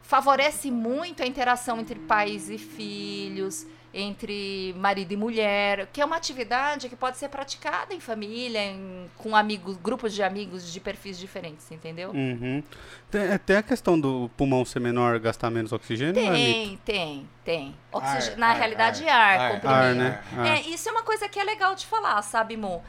favorece 0.00 0.70
muito 0.70 1.22
a 1.22 1.26
interação 1.26 1.78
entre 1.78 1.98
pais 1.98 2.48
e 2.48 2.56
filhos, 2.56 3.66
entre 3.94 4.74
marido 4.78 5.12
e 5.12 5.16
mulher, 5.16 5.86
que 5.92 6.00
é 6.00 6.04
uma 6.04 6.16
atividade 6.16 6.88
que 6.88 6.96
pode 6.96 7.18
ser 7.18 7.28
praticada 7.28 7.92
em 7.94 8.00
família, 8.00 8.58
em- 8.64 9.10
com 9.18 9.36
amigos, 9.36 9.76
grupos 9.76 10.14
de 10.14 10.22
amigos 10.22 10.72
de 10.72 10.80
perfis 10.80 11.18
diferentes, 11.18 11.70
entendeu? 11.70 12.10
Uhum. 12.10 12.62
Tem, 13.10 13.20
é, 13.22 13.36
tem 13.38 13.56
a 13.56 13.62
questão 13.62 14.00
do 14.00 14.30
pulmão 14.36 14.64
ser 14.64 14.80
menor, 14.80 15.18
gastar 15.18 15.50
menos 15.50 15.72
oxigênio, 15.72 16.14
não 16.22 16.32
é 16.32 16.38
mito? 16.38 16.52
Tem, 16.54 16.78
tem, 16.84 17.28
tem. 17.44 17.76
Oxig- 17.92 18.32
Ar, 18.32 18.36
Na 18.38 18.46
ar, 18.48 18.56
realidade, 18.56 19.06
ar, 19.06 19.20
ar, 19.20 19.40
ar. 19.40 19.50
comprimido. 19.52 19.78
Ar, 19.78 19.94
né? 19.94 20.22
Ar. 20.38 20.46
É, 20.46 20.60
isso 20.62 20.88
é 20.88 20.92
uma 20.92 21.02
coisa 21.02 21.28
que 21.28 21.38
é 21.38 21.44
legal 21.44 21.74
de 21.74 21.86
falar, 21.86 22.20
sabe, 22.22 22.56
Mo? 22.56 22.82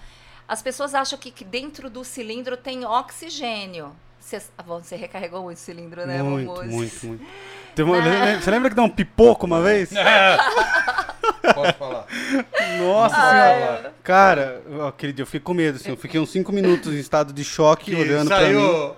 As 0.48 0.62
pessoas 0.62 0.94
acham 0.96 1.18
que, 1.20 1.32
que 1.32 1.44
dentro 1.44 1.90
do 1.90 2.04
cilindro 2.04 2.56
tem 2.56 2.86
oxigênio. 2.86 3.94
Você, 4.20 4.42
ah, 4.58 4.64
bom, 4.64 4.82
você 4.82 4.96
recarregou 4.96 5.44
muito 5.44 5.58
o 5.58 5.60
cilindro, 5.60 6.06
né, 6.08 6.24
muito, 6.24 6.48
Momo? 6.50 6.64
muito, 6.72 7.06
muito. 7.06 7.26
Tem 7.76 7.84
uma- 7.86 7.98
le- 7.98 8.42
Você 8.42 8.52
lembra 8.52 8.70
que 8.70 8.76
deu 8.76 8.84
um 8.84 8.90
pipoco 8.90 9.46
uma 9.46 9.62
vez? 9.62 9.90
Pode 11.54 11.74
falar. 11.74 12.06
Nossa 12.80 13.16
senhora. 13.16 13.94
Cara, 14.04 14.62
aquele 14.88 15.14
dia 15.14 15.24
eu 15.24 15.26
fiquei 15.28 15.40
com 15.40 15.54
medo, 15.54 15.76
assim. 15.78 15.90
Eu 15.90 15.98
fiquei 15.98 16.20
uns 16.20 16.32
5 16.32 16.52
minutos 16.52 16.94
em 16.94 16.98
estado 17.00 17.34
de 17.34 17.44
choque, 17.44 17.92
Que 17.92 17.96
olhando 18.02 18.28
pra 18.28 18.40
mim. 18.40 18.46
saiu. 18.46 18.96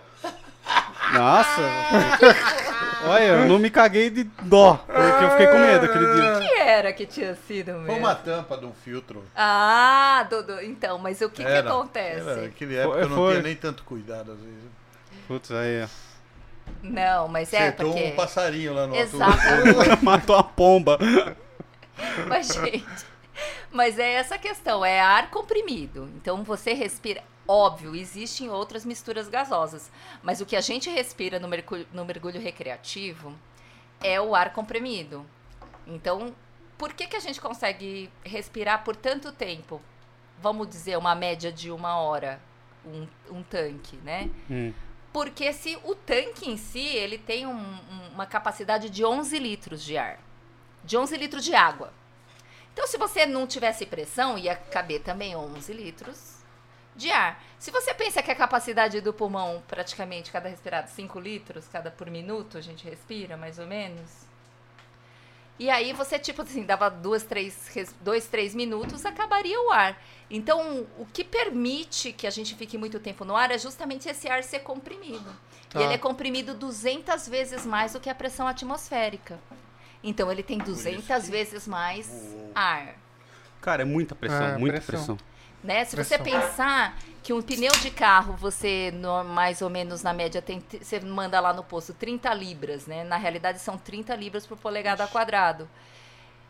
Nossa. 1.13 1.62
Olha, 3.08 3.24
eu 3.24 3.46
não 3.48 3.60
me 3.60 3.70
caguei 3.70 4.10
de 4.10 4.24
dó, 4.24 4.84
porque 4.86 5.24
eu 5.24 5.32
fiquei 5.32 5.48
com 5.48 5.60
medo 5.60 5.86
aquele 5.86 6.13
dia. 6.15 6.38
O 6.38 6.39
que 6.39 6.60
era 6.60 6.91
que 6.94 7.05
tinha 7.05 7.36
sido 7.48 7.72
mesmo? 7.74 7.86
Foi 7.86 7.96
uma 8.00 8.15
tampa 8.15 8.58
de 8.58 8.65
um 8.65 8.74
filtro. 8.74 9.24
Ah, 9.36 10.25
Dudu, 10.27 10.60
então, 10.63 10.98
mas 10.98 11.22
o 11.22 11.29
que, 11.29 11.44
que 11.44 11.48
Era, 11.50 11.70
acontece? 11.70 12.22
Era, 12.27 12.41
naquele 12.41 12.75
época 12.75 12.98
eu 13.00 13.10
não 13.10 13.15
foi. 13.15 13.32
tinha 13.34 13.44
nem 13.44 13.55
tanto 13.55 13.84
cuidado 13.84 14.32
às 14.32 14.39
vezes. 14.39 14.63
Putz, 15.27 15.51
aí, 15.51 15.84
ó. 15.84 15.88
Não, 16.82 17.28
mas 17.28 17.52
é 17.54 17.58
Acertou 17.58 17.92
porque... 17.92 18.08
um 18.10 18.16
passarinho 18.16 18.74
lá 18.74 18.88
no 18.88 18.96
alto. 18.96 19.16
Exatamente. 19.16 20.04
Matou 20.06 20.36
a 20.36 20.44
pomba. 20.44 21.00
Mas, 22.28 22.48
gente, 22.48 23.06
mas 23.72 23.98
é 23.98 24.14
essa 24.14 24.38
questão, 24.38 24.84
é 24.84 25.00
ar 25.00 25.30
comprimido. 25.30 26.10
Então 26.16 26.44
você 26.44 26.74
respira. 26.74 27.24
Óbvio, 27.48 27.96
existem 27.96 28.50
outras 28.50 28.84
misturas 28.84 29.30
gasosas. 29.30 29.92
Mas 30.24 30.42
o 30.42 30.46
que 30.46 30.56
a 30.56 30.62
gente 30.62 30.90
respira 30.90 31.40
no 31.40 31.48
mergulho, 31.48 31.88
no 31.94 32.04
mergulho 32.04 32.42
recreativo 32.42 33.34
é 34.04 34.20
o 34.20 34.36
ar 34.36 34.51
comprimido. 34.51 35.25
Então, 35.86 36.34
por 36.78 36.94
que, 36.94 37.08
que 37.08 37.16
a 37.16 37.20
gente 37.20 37.40
consegue 37.40 38.10
respirar 38.24 38.84
por 38.84 38.96
tanto 38.96 39.32
tempo? 39.32 39.82
Vamos 40.42 40.68
dizer, 40.68 40.98
uma 40.98 41.16
média 41.16 41.51
de 41.51 41.72
uma 41.72 41.98
hora, 41.98 42.42
um, 42.86 43.08
um 43.30 43.44
tanque, 43.44 43.98
né? 43.98 44.30
Hum. 44.50 44.74
Porque 45.16 45.54
se 45.54 45.80
o 45.86 45.96
tanque 45.96 46.51
em 46.51 46.58
si, 46.58 46.86
ele 46.86 47.18
tem 47.18 47.48
um- 47.48 47.54
um- 47.54 48.10
uma 48.16 48.25
capacidade 48.25 48.90
de 48.90 49.06
11 49.06 49.40
litros 49.40 49.82
de 49.82 49.98
ar. 49.98 50.20
De 50.84 50.98
11 50.98 51.16
litros 51.16 51.42
de 51.42 51.56
água. 51.56 51.94
Então, 52.74 52.86
se 52.86 52.98
você 52.98 53.25
não 53.25 53.48
tivesse 53.48 53.86
pressão, 53.86 54.38
ia 54.38 54.58
caber 54.58 55.01
também 55.04 55.34
11 55.34 55.72
litros 55.72 56.40
de 56.98 57.10
ar. 57.10 57.42
Se 57.58 57.72
você 57.72 57.94
pensa 57.94 58.22
que 58.22 58.30
a 58.30 58.36
capacidade 58.36 59.00
do 59.00 59.14
pulmão, 59.14 59.64
praticamente, 59.70 60.34
cada 60.34 60.50
respirado, 60.50 60.90
5 60.90 61.18
litros 61.18 61.66
cada 61.70 61.90
por 61.90 62.10
minuto, 62.10 62.58
a 62.58 62.62
gente 62.62 62.84
respira, 62.84 63.38
mais 63.38 63.58
ou 63.58 63.66
menos. 63.66 64.25
E 65.57 65.70
aí 65.70 65.94
você, 65.94 66.20
tipo 66.20 66.41
assim, 66.41 66.63
dava 66.63 66.89
duas, 66.89 67.24
três, 67.24 67.68
res- 67.70 67.96
dois, 68.01 68.27
três 68.27 68.53
minutos, 68.53 69.05
acabaria 69.05 69.59
o 69.61 69.72
ar. 69.72 69.98
Então, 70.29 70.85
o 70.98 71.05
que 71.05 71.24
permite 71.24 72.11
que 72.11 72.27
a 72.27 72.29
gente 72.29 72.55
fique 72.55 72.77
muito 72.77 73.00
tempo 73.00 73.24
no 73.24 73.35
ar 73.35 73.51
é 73.51 73.57
justamente 73.57 74.09
esse 74.09 74.27
ar 74.27 74.44
ser 74.44 74.59
comprimido. 74.59 75.25
Tá. 75.70 75.79
E 75.79 75.83
ele 75.83 75.94
é 75.94 75.98
comprimido 75.98 76.53
200 76.53 77.27
vezes 77.29 77.65
mais 77.65 77.94
do 77.94 78.00
que 78.01 78.09
a 78.09 78.15
pressão 78.15 78.48
atmosférica. 78.48 79.39
Então, 80.03 80.29
ele 80.31 80.44
tem 80.44 80.57
200 80.57 81.29
vezes 81.29 81.68
mais 81.68 82.35
ar. 82.53 82.96
Cara, 83.61 83.81
é 83.83 83.85
muita 83.85 84.13
pressão, 84.13 84.46
É, 84.48 84.57
muita 84.57 84.81
pressão. 84.81 85.15
pressão. 85.15 85.35
Né? 85.66 85.84
Se 85.84 85.96
você 85.96 86.18
Pressão. 86.20 86.42
pensar 86.42 86.96
que 87.24 87.34
um 87.34 87.42
pneu 87.42 87.72
de 87.82 87.90
carro, 87.90 88.34
você 88.36 88.92
no- 88.94 89.24
mais 89.24 89.64
ou 89.64 89.70
menos 89.70 90.04
na 90.04 90.14
média 90.14 90.42
tem, 90.44 90.64
você 90.80 91.00
manda 91.00 91.40
lá 91.40 91.51
no 91.51 91.64
posto 91.64 91.92
30 91.92 92.32
libras, 92.36 92.86
né? 92.86 93.04
Na 93.04 93.18
realidade 93.18 93.60
são 93.60 93.75
30 93.78 94.16
libras 94.16 94.46
por 94.46 94.58
polegada 94.58 95.08
quadrado. 95.08 95.68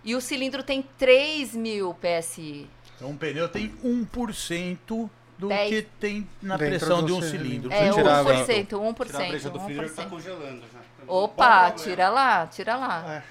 E 0.03 0.13
o 0.15 0.19
cilindro 0.21 0.61
tem 0.63 0.81
3 0.97 1.55
mil 1.55 1.93
PSI. 1.95 2.69
Então 2.97 3.09
um 3.11 3.15
pneu 3.17 3.47
tem 3.47 3.73
1% 3.83 5.09
do 5.37 5.47
Dez. 5.47 5.69
que 5.69 5.81
tem 5.99 6.27
na 6.41 6.57
Dentro 6.57 6.77
pressão 6.79 7.05
de 7.05 7.13
um 7.13 7.21
cilindro. 7.21 7.71
cilindro. 7.71 7.73
É, 7.73 7.87
Você 7.91 7.93
tirar 7.97 8.19
a 8.19 8.23
1%, 8.23 8.77
1%. 8.79 9.05
Tirar 9.07 9.23
a 9.25 9.29
brecha 9.29 9.49
do 9.49 9.59
freezer, 9.61 9.85
1%. 9.89 9.95
tá 9.95 10.05
congelando 10.09 10.61
já. 10.71 10.79
Opa, 11.07 11.71
tira 11.71 12.09
lá, 12.09 12.47
tira 12.47 12.75
lá. 12.75 13.15
É. 13.15 13.23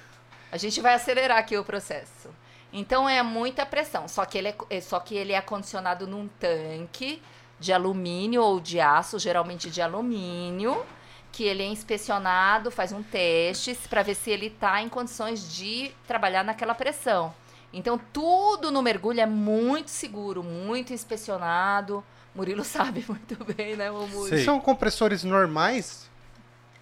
A 0.50 0.56
gente 0.56 0.80
vai 0.80 0.94
acelerar 0.94 1.36
aqui 1.38 1.56
o 1.58 1.64
processo. 1.64 2.28
Então 2.76 3.08
é 3.08 3.22
muita 3.22 3.64
pressão, 3.64 4.08
só 4.08 4.24
que 4.24 4.36
ele 4.36 4.48
é, 4.48 4.54
é- 4.68 4.80
só 4.80 4.98
que 4.98 5.14
ele 5.14 5.32
é 5.32 5.36
acondicionado 5.36 6.08
num 6.08 6.26
tanque 6.40 7.22
de 7.60 7.72
alumínio 7.72 8.42
ou 8.42 8.58
de 8.58 8.80
aço, 8.80 9.16
geralmente 9.16 9.70
de 9.70 9.80
alumínio, 9.80 10.84
que 11.30 11.44
ele 11.44 11.62
é 11.62 11.66
inspecionado, 11.66 12.72
faz 12.72 12.90
um 12.90 13.00
teste 13.00 13.78
para 13.88 14.02
ver 14.02 14.16
se 14.16 14.28
ele 14.30 14.46
está 14.46 14.82
em 14.82 14.88
condições 14.88 15.54
de 15.54 15.92
trabalhar 16.04 16.42
naquela 16.42 16.74
pressão. 16.74 17.32
Então 17.72 17.98
tudo 18.12 18.72
no 18.72 18.82
mergulho 18.82 19.20
é 19.20 19.26
muito 19.26 19.88
seguro, 19.90 20.42
muito 20.42 20.92
inspecionado. 20.92 22.04
Murilo 22.34 22.64
sabe 22.66 23.04
muito 23.08 23.36
bem, 23.54 23.76
né? 23.76 23.86
Sei. 24.28 24.44
São 24.44 24.58
compressores 24.60 25.22
normais? 25.22 26.10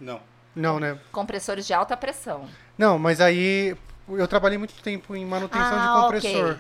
Não. 0.01 0.21
Não, 0.57 0.81
né? 0.81 0.99
Compressores 1.13 1.67
de 1.67 1.75
alta 1.75 1.97
pressão. 1.99 2.49
Não, 2.79 2.99
mas 2.99 3.21
aí 3.21 3.77
eu 4.19 4.29
trabalhei 4.29 4.59
muito 4.59 4.75
tempo 4.83 5.15
em 5.17 5.25
manutenção 5.25 5.79
Ah, 5.79 5.95
de 5.97 6.03
compressor. 6.03 6.51
ok. 6.53 6.57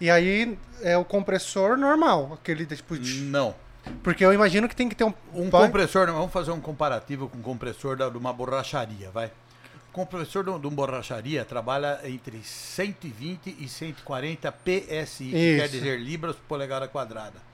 E 0.00 0.10
aí 0.10 0.58
é 0.82 0.96
o 0.96 1.04
compressor 1.04 1.76
normal, 1.76 2.32
aquele 2.40 2.64
tipo 2.66 2.96
de... 2.98 3.20
Não. 3.22 3.54
Porque 4.02 4.24
eu 4.24 4.32
imagino 4.32 4.68
que 4.68 4.76
tem 4.76 4.88
que 4.88 4.94
ter 4.94 5.04
um... 5.04 5.12
Um 5.34 5.50
vai- 5.50 5.66
compressor, 5.66 6.06
vamos 6.06 6.30
fazer 6.32 6.50
um 6.52 6.60
comparativo 6.60 7.28
com 7.28 7.38
um 7.38 7.42
compressor 7.42 7.96
da- 7.96 8.08
de 8.08 8.16
uma 8.16 8.32
borracharia, 8.32 9.10
vai. 9.10 9.26
O 9.26 9.92
compressor 9.92 10.44
de 10.44 10.50
um- 10.50 10.60
de 10.60 10.66
uma 10.66 10.76
borracharia 10.76 11.44
trabalha 11.44 11.98
entre 12.04 12.40
120 12.44 13.56
e 13.58 13.68
140 13.68 14.52
PSI, 14.52 15.24
que 15.24 15.30
quer 15.56 15.64
Isso. 15.64 15.72
dizer 15.72 15.98
libras 15.98 16.36
por 16.36 16.42
polegada 16.46 16.86
quadrada. 16.86 17.47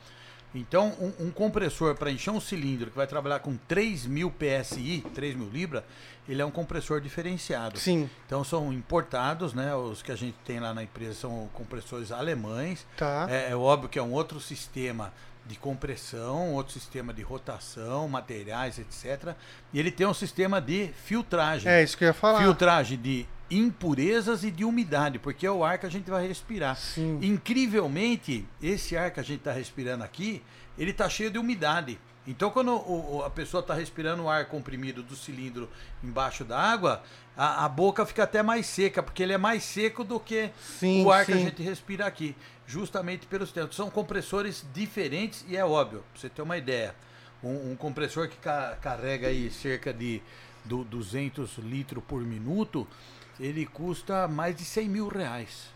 Então, 0.55 0.93
um, 1.01 1.27
um 1.27 1.31
compressor 1.31 1.95
para 1.97 2.11
encher 2.11 2.31
um 2.31 2.41
cilindro 2.41 2.91
que 2.91 2.97
vai 2.97 3.07
trabalhar 3.07 3.41
com 3.41 3.59
3.000 3.69 4.31
PSI, 4.31 5.05
3.000 5.15 5.51
libras, 5.51 5.83
ele 6.29 6.41
é 6.41 6.45
um 6.45 6.51
compressor 6.51 7.01
diferenciado. 7.01 7.79
Sim, 7.79 8.09
Então 8.27 8.45
são 8.45 8.73
importados, 8.73 9.53
né? 9.53 9.75
Os 9.75 10.03
que 10.03 10.13
a 10.13 10.17
gente 10.17 10.37
tem 10.45 10.61
lá 10.61 10.73
na 10.73 10.83
empresa 10.83 11.15
são 11.15 11.49
compressores 11.53 12.13
alemães. 12.13 12.87
tá. 12.97 13.27
É, 13.29 13.51
é 13.51 13.57
óbvio 13.57 13.89
que 13.89 13.99
é 13.99 14.03
um 14.03 14.13
outro 14.13 14.41
sistema 14.41 15.13
de 15.47 15.57
compressão, 15.57 16.55
outro 16.55 16.73
sistema 16.73 17.13
de 17.13 17.23
rotação, 17.23 18.09
materiais, 18.09 18.79
etc. 18.79 19.35
E 19.73 19.79
ele 19.79 19.91
tem 19.91 20.07
um 20.07 20.15
sistema 20.15 20.61
de 20.61 20.89
filtragem. 21.05 21.71
É 21.71 21.83
isso 21.83 21.99
que 21.99 22.05
eu 22.05 22.09
ia 22.09 22.15
falar. 22.15 22.41
Filtragem 22.41 22.99
de 22.99 23.27
impurezas 23.51 24.43
e 24.45 24.51
de 24.51 24.65
umidade, 24.65 25.19
porque 25.19 25.47
é 25.47 25.51
o 25.51 25.63
ar 25.65 25.79
que 25.79 25.87
a 25.87 25.91
gente 25.91 26.11
vai 26.11 26.27
respirar. 26.27 26.77
Sim. 26.77 27.19
Incrivelmente, 27.23 28.47
esse 28.63 28.97
ar 28.97 29.11
que 29.11 29.21
a 29.21 29.23
gente 29.23 29.39
está 29.41 29.53
respirando 29.53 30.05
aqui, 30.05 30.43
ele 30.79 30.91
está 30.91 31.09
cheio 31.09 31.31
de 31.31 31.39
umidade. 31.39 31.99
Então, 32.27 32.51
quando 32.51 32.73
o- 32.75 33.23
a 33.23 33.29
pessoa 33.29 33.61
está 33.61 33.75
respirando 33.75 34.23
o 34.23 34.31
ar 34.31 34.47
comprimido 34.47 35.03
do 35.03 35.15
cilindro 35.15 35.69
embaixo 36.03 36.43
da 36.45 36.59
água, 36.59 37.03
a, 37.37 37.67
a 37.67 37.69
boca 37.69 38.07
fica 38.07 38.23
até 38.23 38.43
mais 38.43 38.65
seca, 38.67 39.03
porque 39.03 39.23
ele 39.23 39.35
é 39.35 39.39
mais 39.39 39.63
seco 39.63 40.03
do 40.03 40.19
que 40.19 40.51
Sim, 40.79 41.05
o 41.05 41.13
ar 41.13 41.27
que 41.27 41.33
a 41.33 41.37
sim. 41.37 41.45
gente 41.45 41.63
respira 41.63 42.07
aqui, 42.07 42.35
justamente 42.67 43.27
pelos 43.27 43.53
tempos. 43.53 43.77
São 43.77 43.91
compressores 43.91 44.65
diferentes 44.73 45.45
e 45.49 45.55
é 45.57 45.65
óbvio, 45.65 46.03
pra 46.13 46.21
você 46.21 46.29
ter 46.31 46.41
uma 46.41 46.57
ideia. 46.57 46.95
Um, 47.43 47.73
um 47.73 47.77
compressor 47.77 48.27
que 48.29 48.37
ca- 48.39 48.79
carrega 48.81 49.29
aí 49.29 49.51
cerca 49.51 49.93
de 49.93 50.23
do 50.65 50.83
200 50.83 51.59
litros 51.59 52.03
por 52.09 52.23
minuto, 52.23 52.89
ele 53.39 53.67
custa 53.67 54.29
mais 54.29 54.55
de 54.57 54.65
100 54.65 54.89
mil 54.89 55.09
reais. 55.09 55.73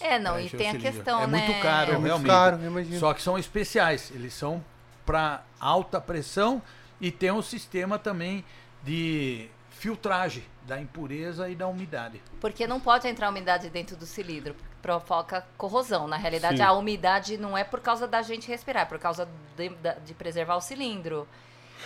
É, 0.00 0.18
não, 0.18 0.32
pra 0.32 0.42
e 0.42 0.50
tem 0.50 0.70
a 0.70 0.78
questão, 0.78 1.22
É 1.22 1.26
né? 1.26 1.38
muito 1.46 1.62
caro, 1.62 1.90
É 1.92 1.94
muito 1.94 2.04
realmente. 2.06 2.28
caro, 2.28 2.64
imagino. 2.64 2.98
Só 2.98 3.14
que 3.14 3.22
são 3.22 3.38
especiais, 3.38 4.10
eles 4.12 4.34
são 4.34 4.64
para 5.06 5.42
alta 5.60 6.00
pressão 6.00 6.60
e 7.00 7.10
tem 7.12 7.30
um 7.30 7.42
sistema 7.42 7.98
também 7.98 8.44
de 8.82 9.48
filtragem 9.70 10.44
da 10.66 10.80
impureza 10.80 11.48
e 11.48 11.54
da 11.54 11.66
umidade. 11.68 12.20
Porque 12.40 12.66
não 12.66 12.80
pode 12.80 13.06
entrar 13.08 13.28
umidade 13.30 13.68
dentro 13.70 13.96
do 13.96 14.06
cilindro, 14.06 14.54
provoca 14.80 15.44
corrosão. 15.56 16.06
Na 16.06 16.16
realidade, 16.16 16.56
Sim. 16.58 16.62
a 16.62 16.72
umidade 16.72 17.36
não 17.36 17.56
é 17.58 17.64
por 17.64 17.80
causa 17.80 18.06
da 18.06 18.22
gente 18.22 18.48
respirar, 18.48 18.82
é 18.82 18.86
por 18.86 18.98
causa 18.98 19.28
de, 19.56 19.70
de 20.04 20.14
preservar 20.14 20.56
o 20.56 20.60
cilindro. 20.60 21.26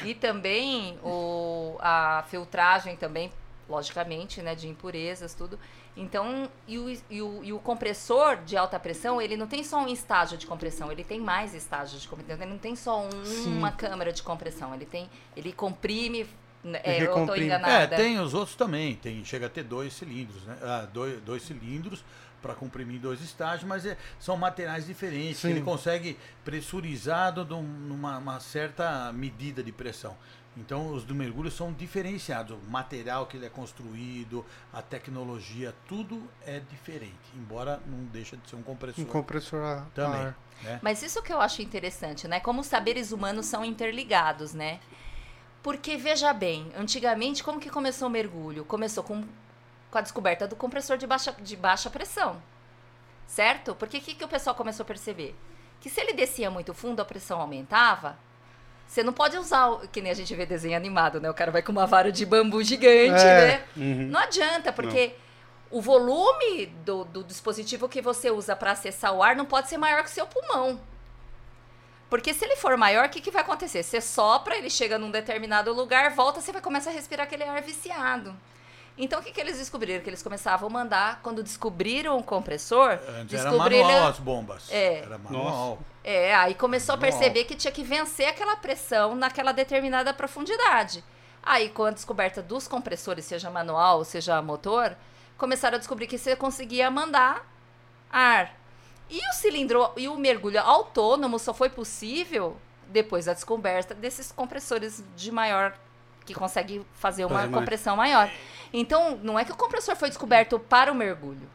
E 0.03 0.15
também 0.15 0.99
o, 1.03 1.77
a 1.81 2.25
filtragem 2.29 2.97
também, 2.97 3.33
logicamente, 3.69 4.41
né, 4.43 4.55
de 4.55 4.69
impurezas, 4.69 5.35
tudo. 5.35 5.59
Então, 5.97 6.49
e 6.69 6.79
o, 6.79 6.91
e, 7.11 7.23
o, 7.23 7.45
e 7.45 7.53
o 7.53 7.59
compressor 7.59 8.37
de 8.45 8.57
alta 8.57 8.79
pressão, 8.79 9.21
ele 9.21 9.37
não 9.37 9.47
tem 9.47 9.65
só 9.65 9.79
um 9.83 9.89
estágio 9.89 10.37
de 10.37 10.47
compressão, 10.47 10.93
ele 10.93 11.03
tem 11.03 11.19
mais 11.21 11.55
estágios 11.55 12.03
de 12.03 12.09
compressão. 12.09 12.37
Ele 12.43 12.53
não 12.53 12.59
tem 12.59 12.77
só 12.77 13.03
um- 13.03 13.57
uma 13.59 13.73
câmara 13.73 14.13
de 14.13 14.23
compressão, 14.23 14.75
ele 14.75 14.85
tem, 14.87 15.09
ele 15.37 15.53
comprime. 15.53 16.27
né, 16.65 16.81
É, 16.83 17.01
eu 17.01 17.07
tô 17.07 17.15
recomprime. 17.15 17.45
É, 17.45 17.47
enganada. 17.47 17.97
tem 17.97 18.19
os 18.19 18.35
outros 18.35 18.57
também, 18.57 18.97
tem, 18.97 19.25
chega 19.25 19.47
a 19.47 19.49
ter 19.49 19.63
dois 19.63 19.93
cilindros, 19.93 20.43
né? 20.45 20.57
Ah, 20.61 20.89
dois, 20.93 21.21
dois 21.23 21.43
cilindros 21.45 22.05
para 22.43 22.55
comprimir 22.55 22.99
dois 23.01 23.21
estágios, 23.21 23.63
mas 23.63 23.87
é- 23.87 23.97
são 24.19 24.37
materiais 24.37 24.85
diferentes, 24.87 25.37
que 25.41 25.47
Sim. 25.47 25.51
ele 25.53 25.63
consegue 25.63 26.19
pressurizado 26.45 27.45
num- 27.45 27.63
numa 27.63 28.19
uma 28.19 28.41
certa 28.41 29.13
medida 29.13 29.63
de 29.63 29.71
pressão. 29.71 30.17
Então 30.57 30.93
os 30.93 31.05
do 31.05 31.15
mergulho 31.15 31.51
são 31.51 31.73
diferenciados, 31.73 32.57
o 32.57 32.71
material 32.71 33.27
que 33.27 33.37
ele 33.37 33.45
é 33.45 33.51
construído, 33.51 34.45
a 34.73 34.81
tecnologia, 34.81 35.75
tudo 35.87 36.23
é 36.47 36.61
diferente, 36.61 37.15
embora 37.35 37.81
não 37.87 38.05
deixa 38.07 38.37
de 38.37 38.49
ser 38.49 38.57
um 38.57 38.63
compressor 38.63 39.05
Um 39.05 39.07
compressor 39.07 39.83
também. 39.95 40.21
ar. 40.21 40.39
Né? 40.63 40.81
Mas 40.83 41.03
isso 41.03 41.23
que 41.23 41.33
eu 41.33 41.41
acho 41.41 41.61
interessante, 41.61 42.27
né? 42.27 42.41
Como 42.41 42.63
os 42.63 42.67
saberes 42.67 43.13
humanos 43.13 43.45
são 43.45 43.65
interligados, 43.65 44.55
né? 44.55 44.81
Porque, 45.63 45.97
veja 45.97 46.33
bem, 46.33 46.73
antigamente, 46.77 47.43
como 47.43 47.61
que 47.61 47.69
começou 47.69 48.09
o 48.09 48.11
mergulho? 48.11 48.65
Começou 48.65 49.03
com, 49.03 49.25
com 49.91 49.99
a 49.99 50.01
descoberta 50.01 50.47
do 50.47 50.57
compressor 50.57 50.97
de 50.97 51.07
baixa, 51.07 51.33
de 51.33 51.57
baixa 51.57 51.91
pressão. 51.91 52.41
Certo? 53.27 53.75
Porque 53.75 53.99
o 53.99 54.01
que, 54.01 54.15
que 54.15 54.25
o 54.25 54.29
pessoal 54.29 54.55
começou 54.55 54.85
a 54.85 54.87
perceber? 54.87 55.37
Que 55.81 55.91
se 55.91 56.01
ele 56.01 56.13
descia 56.13 56.51
muito 56.51 56.73
fundo, 56.73 57.03
a 57.03 57.05
pressão 57.05 57.41
aumentava. 57.41 58.17
Você 58.87 59.03
não 59.03 59.13
pode 59.13 59.37
usar, 59.37 59.69
o- 59.69 59.89
que 59.89 60.01
nem 60.01 60.11
a 60.11 60.15
gente 60.15 60.35
vê 60.35 60.47
desenho 60.47 60.77
animado, 60.77 61.21
né? 61.21 61.29
O 61.29 61.35
cara 61.35 61.51
vai 61.51 61.63
com 61.63 61.73
uma 61.73 61.87
vara 61.87 62.11
de 62.13 62.25
bambu 62.25 62.63
gigante, 62.63 63.21
É. 63.23 63.47
né? 63.49 63.65
Uhum. 63.77 64.07
Não 64.09 64.21
adianta, 64.21 64.73
porque 64.73 65.15
o 65.71 65.81
volume 65.81 66.67
do, 66.85 67.05
do 67.05 67.25
dispositivo 67.25 67.89
que 67.89 68.01
você 68.01 68.31
usa 68.31 68.55
para 68.55 68.71
acessar 68.73 69.13
o 69.13 69.23
ar 69.23 69.35
não 69.37 69.45
pode 69.45 69.69
ser 69.69 69.77
maior 69.77 70.03
que 70.03 70.09
o 70.09 70.13
seu 70.13 70.27
pulmão. 70.27 70.81
Porque 72.09 72.33
se 72.33 72.45
ele 72.45 72.55
for 72.57 72.77
maior, 72.77 73.07
o 73.07 73.09
que, 73.09 73.21
que 73.21 73.33
vai 73.33 73.43
acontecer? 73.43 73.83
Você 73.83 74.01
sopra, 74.01 74.57
ele 74.57 74.71
chega 74.71 74.97
num 74.97 75.11
determinado 75.11 75.73
lugar, 75.73 76.11
volta, 76.15 76.41
você 76.41 76.53
vai 76.53 76.63
começar 76.63 76.91
a 76.91 76.93
respirar 76.93 77.27
aquele 77.27 77.43
ar 77.43 77.61
viciado. 77.63 78.35
Então, 78.97 79.21
o 79.21 79.23
que, 79.23 79.33
que 79.33 79.41
eles 79.41 79.59
descobriram? 79.59 80.01
Que 80.03 80.09
eles 80.09 80.23
começavam 80.23 80.69
a 80.69 80.73
mandar, 80.73 81.21
quando 81.23 81.43
descobriram 81.43 82.17
o 82.17 82.23
compressor, 82.23 82.93
Antes 83.21 83.39
era 83.41 83.51
descobriram... 83.51 83.85
manual 83.89 84.09
as 84.09 84.19
bombas. 84.21 84.69
É. 84.71 85.01
Era 85.01 85.19
manual. 85.19 85.79
É, 86.09 86.33
aí 86.37 86.55
começou 86.55 86.95
a 86.95 86.99
perceber 86.99 87.43
que 87.47 87.57
tinha 87.57 87.73
que 87.73 87.83
vencer 87.83 88.29
aquela 88.29 88.55
pressão 88.55 89.17
naquela 89.17 89.51
determinada 89.51 90.15
profundidade. 90.15 91.03
Aí, 91.43 91.69
com 91.69 91.83
a 91.83 91.91
descoberta 91.91 92.41
dos 92.41 92.69
compressores, 92.69 93.25
seja 93.25 93.51
manual, 93.51 94.05
seja 94.05 94.41
motor, 94.41 94.97
começaram 95.37 95.75
a 95.75 95.79
descobrir 95.79 96.07
que 96.07 96.17
você 96.17 96.37
conseguia 96.37 96.89
mandar 96.93 97.45
ar. 98.09 98.55
E 99.11 99.19
o 99.19 99.33
cilindro 99.33 99.91
e 99.97 100.07
o 100.07 100.17
mergulho 100.17 100.61
autônomo 100.61 101.41
só 101.41 101.53
foi 101.53 101.69
possível 101.69 102.57
depois 102.87 103.25
da 103.25 103.33
descoberta 103.33 103.93
desses 103.93 104.31
compressores 104.31 105.03
de 105.17 105.33
maior 105.33 105.77
que 106.25 106.35
consegue 106.35 106.87
fazer 106.95 107.25
uma 107.25 107.49
compressão 107.49 107.97
maior. 107.97 108.31
Então, 108.73 109.19
não 109.25 109.37
é 109.37 109.45
que 109.45 109.51
o 109.51 109.57
compressor 109.57 109.97
foi 109.97 110.09
descoberto 110.09 110.57
para 110.59 110.93
o 110.93 110.95
mergulho, 110.95 111.51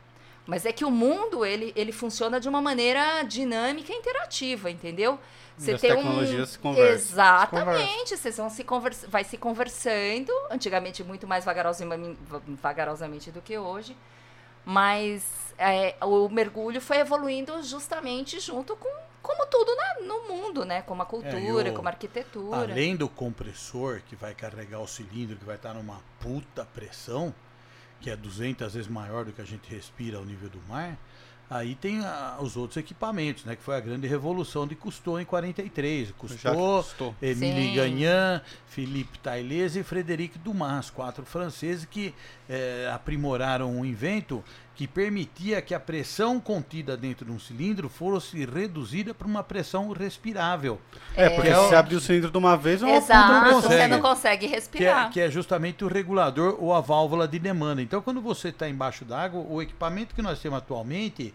mas 0.48 0.66
é 0.66 0.72
que 0.72 0.84
o 0.84 0.92
mundo 0.92 1.46
ele, 1.46 1.72
ele 1.76 1.92
funciona 1.92 2.40
de 2.40 2.50
uma 2.50 2.62
maneira 2.62 3.24
dinâmica 3.24 3.94
e 3.94 3.96
interativa, 3.96 4.70
entendeu? 4.70 5.20
E 5.60 5.72
as 5.72 5.82
tecnologias 5.82 6.50
se 6.50 6.60
conversam. 6.60 6.94
Exatamente, 6.96 8.18
vocês 8.18 8.36
vão 8.38 8.50
se 8.50 8.64
convers... 8.64 9.06
vai 9.08 9.24
se 9.24 9.38
conversando, 9.38 10.32
antigamente 10.50 11.04
muito 11.04 11.28
mais 11.28 11.46
vagarosamente, 11.46 12.18
vagarosamente 12.62 13.30
do 13.32 13.42
que 13.42 13.58
hoje, 13.58 13.96
mas 14.66 15.24
é, 15.58 15.96
o 16.02 16.30
mergulho 16.30 16.82
foi 16.82 16.98
evoluindo 16.98 17.62
justamente 17.64 18.40
junto 18.40 18.76
com 18.76 18.90
como 19.22 19.46
tudo 19.46 19.76
na- 19.76 20.00
no 20.08 20.28
mundo, 20.28 20.66
né? 20.66 20.82
Como 20.82 21.04
a 21.04 21.06
cultura, 21.06 21.38
É, 21.70 21.72
o- 21.72 21.76
como 21.76 21.88
a 21.88 21.92
arquitetura. 21.92 22.58
Além 22.58 22.96
do 22.96 23.08
compressor 23.08 24.02
que 24.08 24.16
vai 24.16 24.34
carregar 24.34 24.80
o 24.80 24.88
cilindro, 24.88 25.38
que 25.38 25.46
vai 25.46 25.58
estar 25.58 25.76
numa 25.76 26.02
puta 26.20 26.66
pressão, 26.66 27.32
que 28.02 28.10
é 28.10 28.16
200 28.16 28.74
vezes 28.74 28.90
maior 28.90 29.26
do 29.26 29.32
que 29.32 29.42
a 29.42 29.46
gente 29.46 29.70
respira 29.70 30.18
ao 30.18 30.26
nível 30.26 30.50
do 30.50 30.60
mar, 30.68 30.98
aí 31.50 31.76
tem 31.76 32.00
ah, 32.00 32.38
os 32.40 32.58
outros 32.58 32.78
equipamentos, 32.78 33.46
né? 33.46 33.56
Que 33.56 33.62
foi 33.62 33.76
a 33.76 33.80
grande 33.80 34.08
revolução 34.08 34.66
de 34.66 34.74
Cousteau 34.74 35.20
em 35.20 35.26
43. 35.26 36.08
Já 36.08 36.14
Cousteau, 36.16 36.84
custou. 36.84 37.16
Émile 37.22 37.70
Sim. 37.70 37.76
Gagnan, 37.76 38.42
Philippe 38.68 39.20
Tailez 39.20 39.76
e 39.76 39.84
Frédéric 39.84 40.40
Dumas, 40.40 40.90
quatro 40.90 41.26
franceses 41.26 41.86
que 41.86 42.16
eh, 42.50 42.90
aprimoraram 42.94 43.72
um 43.72 43.86
invento 43.86 44.44
que 44.82 44.88
permitia 44.88 45.62
que 45.62 45.76
a 45.76 45.80
pressão 45.80 46.40
contida 46.40 46.98
dentro 46.98 47.24
de 47.24 47.32
um 47.32 47.38
cilindro 47.38 47.88
fosse 47.88 48.44
reduzida 48.46 49.14
para 49.14 49.28
uma 49.28 49.44
pressão 49.44 49.92
respirável. 49.92 50.82
É, 51.16 51.30
porque 51.30 51.50
É 51.50 51.54
se 51.54 51.62
você 51.68 51.76
abrir 51.76 51.96
o 51.98 52.02
cilindro 52.02 52.32
de 52.32 52.38
uma 52.40 52.58
vez, 52.58 52.82
é 52.82 52.86
uma 52.88 52.96
Exato, 52.98 53.46
você 53.46 53.62
consegue. 53.68 53.88
não 53.94 54.02
consegue 54.02 54.48
Que 54.48 54.54
é, 54.54 54.56
respirar. 54.56 55.12
que 55.12 55.20
é 55.20 55.30
justamente 55.30 55.86
o 55.86 55.88
regulador 55.88 56.58
ou 56.60 56.74
a 56.74 56.82
válvula 56.82 57.28
de 57.28 57.38
demanda. 57.38 57.80
Então, 57.80 58.02
quando 58.02 58.20
você 58.22 58.48
está 58.48 58.68
embaixo 58.68 59.06
d'água, 59.06 59.46
o 59.48 59.62
equipamento 59.62 60.16
que 60.16 60.22
nós 60.24 60.40
temos 60.40 60.58
atualmente, 60.58 61.32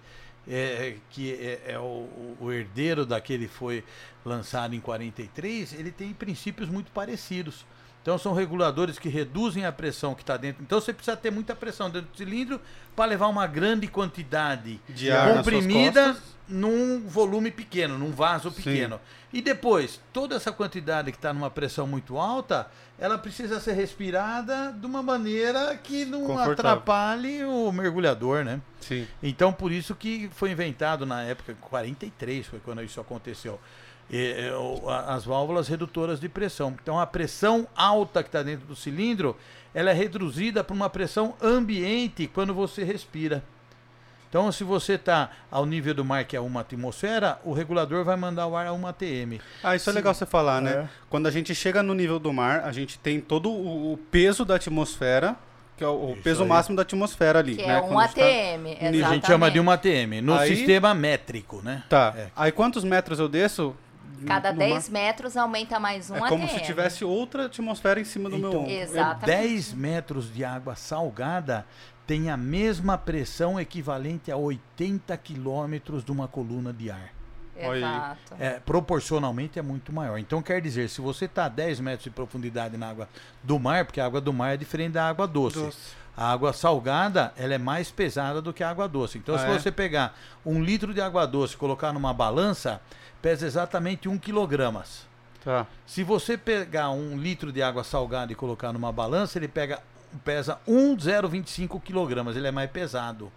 é, 0.48 0.96
que 1.10 1.32
é, 1.34 1.74
é 1.74 1.78
o, 1.78 2.08
o 2.40 2.50
herdeiro 2.52 3.06
daquele 3.06 3.46
que 3.46 3.54
foi 3.54 3.84
lançado 4.24 4.74
em 4.74 4.80
43, 4.80 5.72
ele 5.74 5.92
tem 5.92 6.12
princípios 6.12 6.68
muito 6.68 6.90
parecidos. 6.90 7.64
Então, 8.06 8.16
são 8.16 8.32
reguladores 8.32 9.00
que 9.00 9.08
reduzem 9.08 9.64
a 9.66 9.72
pressão 9.72 10.14
que 10.14 10.22
está 10.22 10.36
dentro. 10.36 10.62
Então, 10.62 10.80
você 10.80 10.92
precisa 10.92 11.16
ter 11.16 11.32
muita 11.32 11.56
pressão 11.56 11.90
dentro 11.90 12.08
do 12.08 12.16
cilindro 12.16 12.60
para 12.94 13.06
levar 13.06 13.26
uma 13.26 13.48
grande 13.48 13.88
quantidade 13.88 14.80
De 14.88 15.10
ar 15.10 15.34
comprimida 15.34 16.16
num 16.48 17.04
volume 17.08 17.50
pequeno, 17.50 17.98
num 17.98 18.12
vaso 18.12 18.48
Sim. 18.52 18.62
pequeno. 18.62 19.00
E 19.32 19.42
depois, 19.42 20.00
toda 20.12 20.36
essa 20.36 20.52
quantidade 20.52 21.10
que 21.10 21.18
está 21.18 21.32
numa 21.32 21.50
pressão 21.50 21.84
muito 21.84 22.16
alta, 22.16 22.70
ela 22.96 23.18
precisa 23.18 23.58
ser 23.58 23.72
respirada 23.72 24.72
de 24.72 24.86
uma 24.86 25.02
maneira 25.02 25.76
que 25.76 26.04
não 26.04 26.38
atrapalhe 26.38 27.42
o 27.42 27.72
mergulhador, 27.72 28.44
né? 28.44 28.60
Sim. 28.78 29.04
Então, 29.20 29.52
por 29.52 29.72
isso 29.72 29.96
que 29.96 30.30
foi 30.32 30.52
inventado 30.52 31.04
na 31.04 31.24
época, 31.24 31.56
43 31.60 32.46
foi 32.46 32.60
quando 32.60 32.84
isso 32.84 33.00
aconteceu, 33.00 33.58
as 35.08 35.24
válvulas 35.24 35.68
redutoras 35.68 36.20
de 36.20 36.28
pressão. 36.28 36.74
Então, 36.80 36.98
a 36.98 37.06
pressão 37.06 37.66
alta 37.74 38.22
que 38.22 38.28
está 38.28 38.42
dentro 38.42 38.66
do 38.66 38.76
cilindro, 38.76 39.36
ela 39.74 39.90
é 39.90 39.92
reduzida 39.92 40.62
para 40.62 40.74
uma 40.74 40.88
pressão 40.88 41.34
ambiente 41.42 42.26
quando 42.26 42.54
você 42.54 42.84
respira. 42.84 43.42
Então, 44.28 44.50
se 44.50 44.64
você 44.64 44.94
está 44.94 45.30
ao 45.50 45.64
nível 45.64 45.94
do 45.94 46.04
mar, 46.04 46.24
que 46.24 46.36
é 46.36 46.40
uma 46.40 46.60
atmosfera, 46.60 47.38
o 47.44 47.52
regulador 47.52 48.04
vai 48.04 48.16
mandar 48.16 48.46
o 48.46 48.56
ar 48.56 48.66
a 48.66 48.72
uma 48.72 48.90
atm. 48.90 49.40
Ah, 49.62 49.74
isso 49.76 49.88
é 49.88 49.92
legal 49.92 50.12
você 50.12 50.26
falar, 50.26 50.60
né? 50.60 50.70
É. 50.72 50.88
Quando 51.08 51.26
a 51.26 51.30
gente 51.30 51.54
chega 51.54 51.82
no 51.82 51.94
nível 51.94 52.18
do 52.18 52.32
mar, 52.32 52.60
a 52.64 52.72
gente 52.72 52.98
tem 52.98 53.20
todo 53.20 53.50
o, 53.50 53.98
peso 54.10 54.44
da 54.44 54.56
atmosfera, 54.56 55.36
que 55.76 55.84
é 55.84 55.88
o, 55.88 56.12
Isso 56.12 56.22
peso 56.22 56.42
aí. 56.42 56.48
máximo 56.48 56.76
da 56.76 56.82
atmosfera 56.82 57.38
ali. 57.38 57.56
Que 57.56 57.66
né? 57.66 57.74
é 57.74 57.80
um 57.80 57.88
Quando 57.88 58.00
a 58.00 58.06
gente 58.06 58.14
tá- 58.16 58.22
ATM, 58.24 58.66
exatamente. 58.66 59.04
A 59.04 59.08
gente 59.14 59.26
chama 59.26 59.50
de 59.50 59.60
uma 59.60 59.74
ATM, 59.74 60.20
no 60.22 60.34
Aí- 60.34 60.56
sistema 60.56 60.92
métrico, 60.92 61.62
né? 61.62 61.84
Tá. 61.88 62.12
É. 62.16 62.26
Aí 62.34 62.52
quantos 62.52 62.82
metros 62.82 63.18
eu 63.18 63.28
desço? 63.28 63.74
Cada 64.26 64.52
no 64.52 64.58
10 64.58 64.88
mar? 64.88 65.00
metros 65.00 65.36
aumenta 65.36 65.78
mais 65.80 66.08
um 66.10 66.16
É 66.16 66.28
como 66.28 66.44
ATM. 66.44 66.48
se 66.58 66.60
tivesse 66.64 67.04
outra 67.04 67.46
atmosfera 67.46 68.00
em 68.00 68.04
cima 68.04 68.30
do 68.30 68.38
meu 68.38 68.48
Então, 68.50 68.60
ombro. 68.62 68.72
Exatamente. 68.72 69.26
10 69.26 69.72
metros 69.74 70.32
de 70.32 70.44
água 70.44 70.74
salgada 70.76 71.66
tem 72.06 72.30
a 72.30 72.36
mesma 72.36 72.96
pressão 72.96 73.58
equivalente 73.60 74.30
a 74.30 74.36
80 74.36 75.16
quilômetros 75.16 76.04
de 76.04 76.12
uma 76.12 76.28
coluna 76.28 76.72
de 76.72 76.90
ar. 76.90 77.12
Olha 77.58 77.86
aí. 77.88 77.94
Exato. 77.96 78.34
é, 78.38 78.60
proporcionalmente 78.60 79.58
é 79.58 79.62
muito 79.62 79.92
maior. 79.92 80.18
Então 80.18 80.42
quer 80.42 80.60
dizer, 80.60 80.88
se 80.90 81.00
você 81.00 81.24
está 81.24 81.46
a 81.46 81.48
10 81.48 81.80
metros 81.80 82.04
de 82.04 82.10
profundidade 82.10 82.76
na 82.76 82.88
água 82.90 83.08
do 83.42 83.58
mar, 83.58 83.84
porque 83.86 84.00
a 84.00 84.06
água 84.06 84.20
do 84.20 84.32
mar 84.32 84.54
é 84.54 84.56
diferente 84.56 84.92
da 84.92 85.08
água 85.08 85.26
doce. 85.26 85.58
Doce. 85.58 86.06
A 86.16 86.32
água 86.32 86.52
salgada, 86.54 87.32
ela 87.36 87.52
é 87.54 87.58
mais 87.58 87.90
pesada 87.90 88.40
do 88.40 88.52
que 88.52 88.62
a 88.64 88.70
água 88.70 88.88
doce. 88.88 89.18
Então, 89.18 89.34
Ah, 89.34 89.38
se 89.38 89.44
é? 89.46 89.48
você 89.58 89.70
pegar 89.72 90.16
um 90.46 90.62
litro 90.62 90.94
de 90.94 91.00
água 91.00 91.26
doce 91.26 91.54
e 91.54 91.56
colocar 91.58 91.92
numa 91.92 92.12
balança, 92.14 92.80
pesa 93.22 93.46
exatamente 93.46 94.08
1 94.08 94.18
quilogramas. 94.18 95.06
Tá. 95.44 95.66
Se 95.86 96.02
você 96.02 96.36
pegar 96.36 96.90
um 96.90 97.16
litro 97.16 97.52
de 97.52 97.62
água 97.62 97.84
salgada 97.84 98.32
e 98.32 98.34
colocar 98.34 98.72
numa 98.72 98.90
balança, 98.90 99.38
ele 99.38 99.48
pega, 99.48 99.80
pesa 100.24 100.58
1,025 100.66 101.78
quilogramas. 101.80 102.36
Ele 102.36 102.48
é 102.48 102.50
mais 102.50 102.70
pesado. 102.70 103.30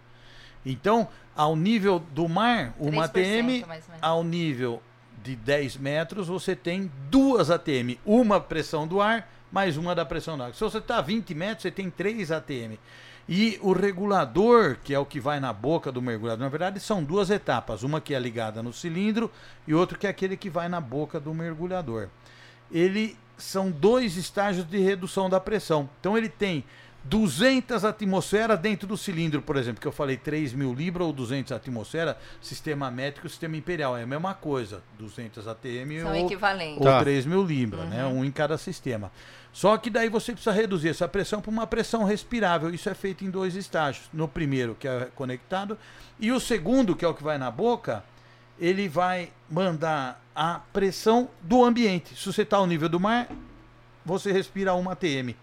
Então, 0.66 1.08
ao 1.36 1.56
nível 1.56 2.00
do 2.00 2.28
mar, 2.28 2.74
uma 2.80 3.08
3% 3.08 3.64
ATM, 3.64 4.00
ao 4.02 4.24
nível 4.24 4.82
de 5.24 5.36
10 5.36 5.78
metros, 5.78 6.28
você 6.28 6.56
tem 6.56 6.92
duas 7.10 7.50
ATM. 7.52 7.98
Uma 8.06 8.40
pressão 8.40 8.88
do 8.88 9.00
ar, 9.00 9.30
mais 9.52 9.78
uma 9.78 9.94
da 9.94 10.06
pressão 10.06 10.38
da 10.38 10.46
água. 10.46 10.56
Se 10.56 10.62
você 10.62 10.80
está 10.80 10.98
a 10.98 11.02
20 11.02 11.34
metros, 11.36 11.62
você 11.62 11.72
tem 11.72 11.90
três 11.90 12.32
ATM. 12.32 12.78
E 13.32 13.60
o 13.62 13.74
regulador, 13.74 14.78
que 14.84 14.92
é 14.92 14.98
o 14.98 15.06
que 15.06 15.20
vai 15.20 15.40
na 15.40 15.54
boca 15.54 15.92
do 15.92 16.02
mergulhador, 16.02 16.44
na 16.44 16.50
verdade 16.50 16.80
são 16.80 17.04
duas 17.04 17.30
etapas. 17.30 17.84
Uma 17.84 18.02
que 18.02 18.16
é 18.16 18.20
ligada 18.20 18.64
no 18.64 18.74
cilindro 18.74 19.32
e 19.68 19.74
outra 19.76 19.96
que 19.96 20.08
é 20.08 20.10
aquele 20.10 20.36
que 20.36 20.50
vai 20.50 20.68
na 20.68 20.82
boca 20.82 21.20
do 21.20 21.32
mergulhador. 21.32 22.08
Ele 22.72 23.16
são 23.38 23.70
dois 23.70 24.18
estágios 24.18 24.66
de 24.68 24.80
redução 24.80 25.30
da 25.30 25.40
pressão. 25.40 25.88
Então 26.00 26.18
ele 26.18 26.28
tem 26.28 26.64
200 27.04 27.86
atmosferas 27.86 28.60
dentro 28.60 28.88
do 28.88 28.98
cilindro, 28.98 29.44
por 29.44 29.58
exemplo, 29.58 29.80
que 29.80 29.88
eu 29.88 29.92
falei 29.92 30.18
3 30.18 30.52
mil 30.54 30.74
libras 30.74 31.06
ou 31.06 31.14
200 31.14 31.52
atmosferas, 31.52 32.16
sistema 32.42 32.90
métrico 32.90 33.28
e 33.28 33.30
sistema 33.30 33.56
imperial. 33.56 33.96
É 33.96 34.04
a 34.04 34.08
mesma 34.08 34.34
coisa, 34.34 34.82
200 34.98 35.48
ATM 35.48 36.02
São 36.02 36.10
ou, 36.10 36.16
equivalentes. 36.16 36.78
ou 36.78 36.84
Tá. 36.84 37.00
3 37.00 37.28
mil 37.28 37.44
libras, 37.44 37.88
né? 37.90 38.06
Um 38.06 38.26
em 38.26 38.32
cada 38.32 38.58
sistema. 38.58 39.12
Só 39.52 39.78
que 39.78 39.90
daí 39.90 40.10
você 40.10 40.32
precisa 40.32 40.52
reduzir 40.52 40.90
essa 40.90 41.08
pressão 41.08 41.42
para 41.42 41.52
uma 41.52 41.68
pressão 41.68 42.04
respirável. 42.04 42.70
Isso 42.74 42.90
é 42.90 42.94
feito 42.94 43.26
em 43.26 43.30
dois 43.30 43.56
estágios. 43.56 44.08
No 44.14 44.28
primeiro, 44.28 44.76
que 44.76 44.88
é 44.88 45.10
conectado, 45.16 45.78
e 46.20 46.32
o 46.32 46.40
segundo, 46.40 46.96
que 46.96 47.04
é 47.04 47.08
o 47.08 47.14
que 47.14 47.24
vai 47.24 47.38
na 47.38 47.50
boca, 47.50 48.04
ele 48.60 48.88
vai 48.88 49.32
mandar 49.50 50.22
a 50.36 50.60
pressão 50.72 51.30
do 51.42 51.64
ambiente. 51.64 52.16
Se 52.16 52.26
você 52.32 52.44
está 52.44 52.58
ao 52.58 52.68
nível 52.68 52.90
do 52.90 53.00
mar, 53.00 53.28
você 54.06 54.32
respira 54.32 54.74
uma 54.74 54.94
ATM. 54.94 55.36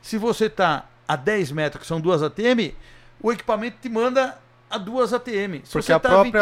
Se 0.00 0.18
você 0.18 0.46
está 0.46 0.88
a 1.06 1.16
10 1.16 1.52
metros, 1.52 1.82
que 1.82 1.86
são 1.86 2.00
duas 2.00 2.22
ATM, 2.22 2.74
o 3.20 3.32
equipamento 3.32 3.76
te 3.80 3.88
manda 3.88 4.38
a 4.72 4.78
duas 4.78 5.12
ATM. 5.12 5.60
Se 5.64 5.72
Porque 5.72 5.82
você 5.86 5.92
a 5.92 6.00
tá 6.00 6.08
própria 6.08 6.40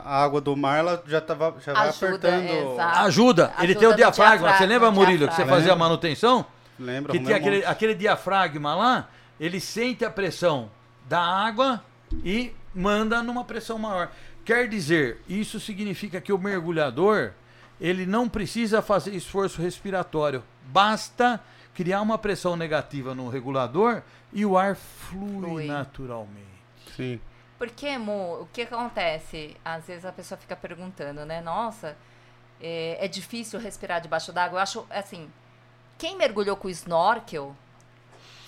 20 0.00 0.06
água 0.06 0.40
do 0.40 0.56
mar 0.56 0.78
ela 0.78 1.02
já, 1.06 1.20
tava, 1.20 1.54
já 1.64 1.72
vai 1.72 1.88
Ajuda, 1.88 2.06
apertando. 2.06 2.72
exato. 2.72 2.98
Ajuda. 3.00 3.42
Ele 3.58 3.72
Ajuda 3.72 3.78
tem 3.80 3.88
o 3.88 3.90
no 3.90 3.96
diafragma. 3.96 4.36
Você 4.38 4.42
diafragma, 4.46 4.66
lembra, 4.74 4.90
Murilo, 4.90 5.18
que 5.28 5.34
você 5.34 5.36
diafragma. 5.36 5.56
fazia 5.56 5.72
a 5.72 5.76
manutenção? 5.76 6.46
Lembra? 6.78 7.12
Que 7.12 7.18
tem 7.20 7.32
um 7.32 7.36
aquele, 7.36 7.56
monte. 7.56 7.66
aquele 7.66 7.94
diafragma 7.94 8.74
lá, 8.74 9.08
ele 9.38 9.60
sente 9.60 10.04
a 10.04 10.10
pressão 10.10 10.70
da 11.08 11.20
água 11.20 11.82
e 12.24 12.52
manda 12.74 13.22
numa 13.22 13.44
pressão 13.44 13.78
maior. 13.78 14.10
Quer 14.44 14.68
dizer, 14.68 15.20
isso 15.28 15.60
significa 15.60 16.20
que 16.20 16.32
o 16.32 16.38
mergulhador, 16.38 17.32
ele 17.80 18.06
não 18.06 18.28
precisa 18.28 18.80
fazer 18.82 19.14
esforço 19.14 19.60
respiratório. 19.62 20.42
Basta 20.66 21.40
criar 21.74 22.00
uma 22.00 22.18
pressão 22.18 22.56
negativa 22.56 23.14
no 23.14 23.28
regulador 23.28 24.02
e 24.32 24.44
o 24.44 24.56
ar 24.58 24.74
flui, 24.76 25.40
Flui. 25.40 25.66
naturalmente. 25.66 26.42
Sim. 26.96 27.20
Porque, 27.62 27.96
Mo, 27.96 28.40
o 28.40 28.48
que 28.52 28.62
acontece? 28.62 29.56
Às 29.64 29.86
vezes 29.86 30.04
a 30.04 30.10
pessoa 30.10 30.36
fica 30.36 30.56
perguntando, 30.56 31.24
né? 31.24 31.40
Nossa, 31.40 31.96
é, 32.60 32.98
é 33.00 33.06
difícil 33.06 33.60
respirar 33.60 34.00
debaixo 34.00 34.32
d'água. 34.32 34.56
Eu 34.58 34.62
acho, 34.64 34.86
assim, 34.90 35.30
quem 35.96 36.16
mergulhou 36.16 36.56
com 36.56 36.68
snorkel 36.68 37.54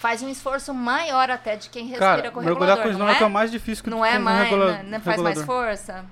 faz 0.00 0.20
um 0.20 0.29
esforço 0.29 0.74
maior 0.74 1.31
até 1.31 1.55
de 1.55 1.70
quem 1.70 1.85
respira 1.87 2.16
Cara, 2.16 2.31
com 2.33 2.40
o 2.40 2.42
mergulhar 2.42 2.70
regulador, 2.77 2.83
com 2.83 2.90
snorkel 2.90 3.27
é? 3.29 3.31
é? 3.31 3.33
mais 3.33 3.53
difícil 3.53 3.85
que 3.85 3.90
Não 3.90 4.05
é 4.05 4.18
mais, 4.18 4.50
regula- 4.50 4.72
né? 4.79 4.83
não 4.83 5.00
faz 5.00 5.22
mais 5.22 5.42
força. 5.42 6.05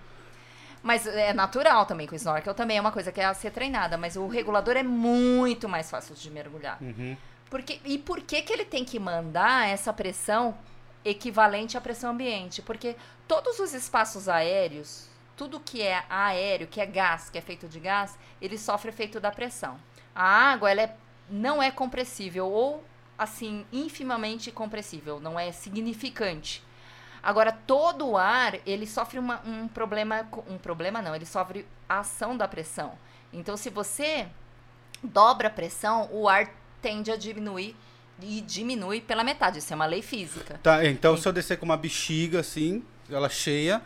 Mas 0.81 1.05
é 1.05 1.33
natural 1.33 1.85
também 1.85 2.07
com 2.07 2.13
o 2.13 2.17
snorkel 2.17 2.55
também 2.55 2.77
é 2.79 2.81
uma 2.81 2.93
coisa 2.93 3.11
que 3.11 3.21
é 3.21 3.25
a 3.25 3.35
ser 3.35 3.51
treinada, 3.51 3.99
mas 3.99 4.15
o 4.15 4.29
regulador 4.29 4.77
é 4.77 4.85
muito 4.85 5.69
mais 5.69 5.91
fácil 5.91 6.15
de 6.15 6.31
mergulhar. 6.31 6.79
Uhum. 6.81 7.17
Porque, 7.51 7.81
e 7.85 7.99
por 7.99 8.21
que, 8.21 8.43
que 8.43 8.53
ele 8.53 8.65
tem 8.65 8.85
que 8.85 9.01
mandar 9.01 9.69
essa 9.69 9.93
pressão 9.93 10.55
equivalente 11.05 11.77
à 11.77 11.81
pressão 11.81 12.11
ambiente? 12.11 12.63
Porque 12.63 12.97
todos 13.27 13.59
os 13.59 13.73
espaços 13.75 14.29
aéreos, 14.29 15.09
tudo 15.37 15.61
que 15.61 15.83
é 15.83 16.05
aéreo, 16.09 16.67
que 16.67 16.81
é 16.81 16.87
gás, 16.87 17.31
que 17.31 17.39
é 17.39 17.41
feito 17.41 17.69
de 17.69 17.81
gás, 17.81 18.19
ele 18.41 18.59
sofre 18.59 18.91
efeito 18.91 19.19
da 19.21 19.31
pressão. 19.31 19.79
A 20.15 20.25
água, 20.25 20.71
ela 20.71 20.83
é, 20.83 20.97
não 21.29 21.63
é 21.63 21.71
compressível 21.71 22.49
ou, 22.49 22.85
assim, 23.19 23.67
infimamente 23.73 24.53
compressível, 24.53 25.19
não 25.21 25.39
é 25.39 25.51
significante. 25.53 26.63
Agora, 27.23 27.53
todo 27.53 28.09
o 28.09 28.19
ar, 28.19 28.59
ele 28.67 28.87
sofre 28.87 29.19
uma- 29.19 29.41
um 29.47 29.69
problema, 29.69 30.29
um 30.49 30.59
problema 30.59 31.01
não, 31.01 31.15
ele 31.15 31.25
sofre 31.25 31.67
a 31.89 32.01
ação 32.01 32.37
da 32.37 32.49
pressão. 32.49 32.99
Então, 33.33 33.57
se 33.57 33.71
você 33.71 34.29
dobra 35.03 35.49
a 35.49 35.51
pressão, 35.51 36.09
o 36.13 36.29
ar 36.29 36.51
tende 36.81 37.11
a 37.11 37.17
diminuir 37.17 37.77
e 38.23 38.41
diminui 38.41 39.01
pela 39.01 39.23
metade. 39.25 39.59
Isso 39.59 39.73
é 39.73 39.77
uma 39.77 39.87
lei 39.87 40.03
física. 40.03 40.59
Tá, 40.63 40.85
então 40.85 41.17
se 41.17 41.27
eu 41.29 41.33
descer 41.33 41.59
com 41.59 41.65
uma 41.65 41.77
bexiga 41.77 42.41
assim, 42.41 42.83
ela 43.11 43.29
cheia, 43.29 43.83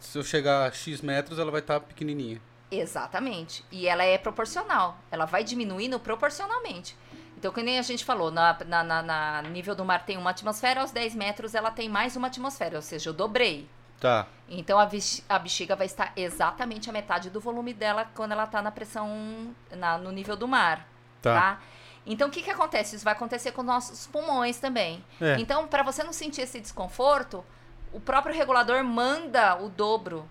se 0.00 0.18
eu 0.18 0.22
chegar 0.24 0.68
a 0.68 0.72
X 0.72 1.00
metros, 1.00 1.38
ela 1.38 1.50
vai 1.50 1.60
estar 1.60 1.80
pequenininha. 1.80 2.40
Exatamente. 2.70 3.64
E 3.70 3.86
ela 3.86 4.04
é 4.04 4.18
proporcional. 4.18 4.98
Ela 5.10 5.24
vai 5.24 5.44
diminuindo 5.44 5.98
proporcionalmente. 6.00 6.96
Então, 7.38 7.52
que 7.52 7.62
nem 7.62 7.78
a 7.78 7.82
gente 7.82 8.04
falou, 8.04 8.30
na, 8.30 8.56
na, 8.66 8.82
na- 8.82 9.02
na 9.02 9.42
nível 9.42 9.74
do 9.74 9.84
mar 9.84 10.04
tem 10.06 10.16
uma 10.16 10.30
atmosfera, 10.30 10.80
aos 10.80 10.90
10 10.90 11.14
metros 11.14 11.54
ela 11.54 11.70
tem 11.70 11.88
mais 11.88 12.16
uma 12.16 12.28
atmosfera, 12.28 12.76
ou 12.76 12.82
seja, 12.82 13.10
eu 13.10 13.14
dobrei. 13.14 13.68
Tá. 14.00 14.26
Então, 14.48 14.78
a, 14.78 14.88
a 15.28 15.38
bexiga 15.38 15.76
vai 15.76 15.86
estar 15.86 16.12
exatamente 16.16 16.88
a 16.88 16.92
metade 16.92 17.28
do 17.30 17.40
volume 17.40 17.72
dela 17.74 18.06
quando 18.14 18.32
ela 18.32 18.44
está 18.44 18.62
na 18.62 18.70
pressão, 18.70 19.54
na- 19.70 19.98
no 19.98 20.10
nível 20.12 20.34
do 20.36 20.48
mar. 20.48 20.88
Tá. 21.22 21.34
tá? 21.40 21.62
Então, 22.06 22.28
o 22.28 22.30
que, 22.30 22.40
que 22.42 22.50
acontece? 22.50 22.94
Isso 22.94 23.04
vai 23.04 23.12
acontecer 23.12 23.50
com 23.52 23.62
nossos 23.62 24.06
pulmões 24.06 24.58
também. 24.58 25.04
É. 25.20 25.36
Então, 25.40 25.66
para 25.66 25.82
você 25.82 26.04
não 26.04 26.12
sentir 26.12 26.42
esse 26.42 26.60
desconforto, 26.60 27.44
o 27.92 28.00
próprio 28.00 28.34
regulador 28.34 28.84
manda 28.84 29.56
o 29.56 29.68
dobro 29.68 30.28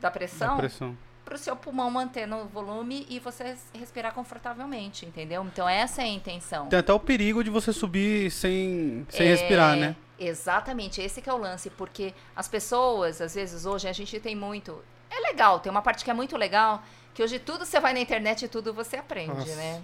da 0.00 0.10
pressão 0.10 0.56
pressão. 0.56 0.96
para 1.24 1.34
o 1.34 1.38
seu 1.38 1.54
pulmão 1.54 1.90
manter 1.90 2.26
no 2.26 2.46
volume 2.46 3.06
e 3.10 3.18
você 3.18 3.56
respirar 3.74 4.14
confortavelmente, 4.14 5.04
entendeu? 5.04 5.44
Então, 5.44 5.68
essa 5.68 6.00
é 6.00 6.04
a 6.04 6.08
intenção. 6.08 6.66
Tem 6.68 6.78
até 6.78 6.92
o 6.92 7.00
perigo 7.00 7.44
de 7.44 7.50
você 7.50 7.72
subir 7.72 8.30
sem, 8.30 9.06
sem 9.10 9.26
É, 9.26 9.30
respirar, 9.30 9.76
né? 9.76 9.94
Exatamente, 10.18 11.00
esse 11.00 11.20
que 11.20 11.28
é 11.28 11.32
o 11.32 11.36
lance, 11.36 11.70
porque 11.70 12.14
as 12.34 12.48
pessoas, 12.48 13.20
às 13.20 13.34
vezes 13.34 13.66
hoje, 13.66 13.88
a 13.88 13.92
gente 13.92 14.18
tem 14.18 14.34
muito. 14.34 14.82
É 15.10 15.20
legal, 15.20 15.60
tem 15.60 15.70
uma 15.70 15.82
parte 15.82 16.04
que 16.04 16.10
é 16.10 16.14
muito 16.14 16.36
legal, 16.36 16.82
que 17.14 17.22
hoje 17.22 17.38
tudo 17.38 17.64
você 17.64 17.78
vai 17.78 17.92
na 17.92 18.00
internet 18.00 18.44
e 18.44 18.48
tudo 18.48 18.72
você 18.72 18.96
aprende, 18.96 19.32
Nossa. 19.32 19.56
né? 19.56 19.82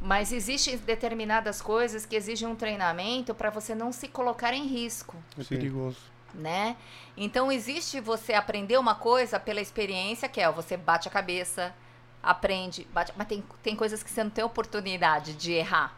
Mas 0.00 0.32
existem 0.32 0.76
determinadas 0.78 1.60
coisas 1.60 2.06
que 2.06 2.16
exigem 2.16 2.48
um 2.48 2.56
treinamento 2.56 3.34
para 3.34 3.50
você 3.50 3.74
não 3.74 3.92
se 3.92 4.08
colocar 4.08 4.54
em 4.54 4.66
risco, 4.66 5.14
É 5.38 5.42
Sim. 5.42 5.48
perigoso. 5.56 5.98
né? 6.32 6.76
Então 7.16 7.52
existe 7.52 8.00
você 8.00 8.32
aprender 8.32 8.78
uma 8.78 8.94
coisa 8.94 9.38
pela 9.38 9.60
experiência, 9.60 10.28
que 10.28 10.40
é 10.40 10.50
você 10.50 10.76
bate 10.76 11.06
a 11.06 11.10
cabeça, 11.10 11.74
aprende, 12.22 12.86
bate, 12.94 13.12
mas 13.16 13.26
tem, 13.26 13.44
tem 13.62 13.76
coisas 13.76 14.02
que 14.02 14.10
você 14.10 14.24
não 14.24 14.30
tem 14.30 14.42
oportunidade 14.44 15.34
de 15.34 15.52
errar. 15.52 15.94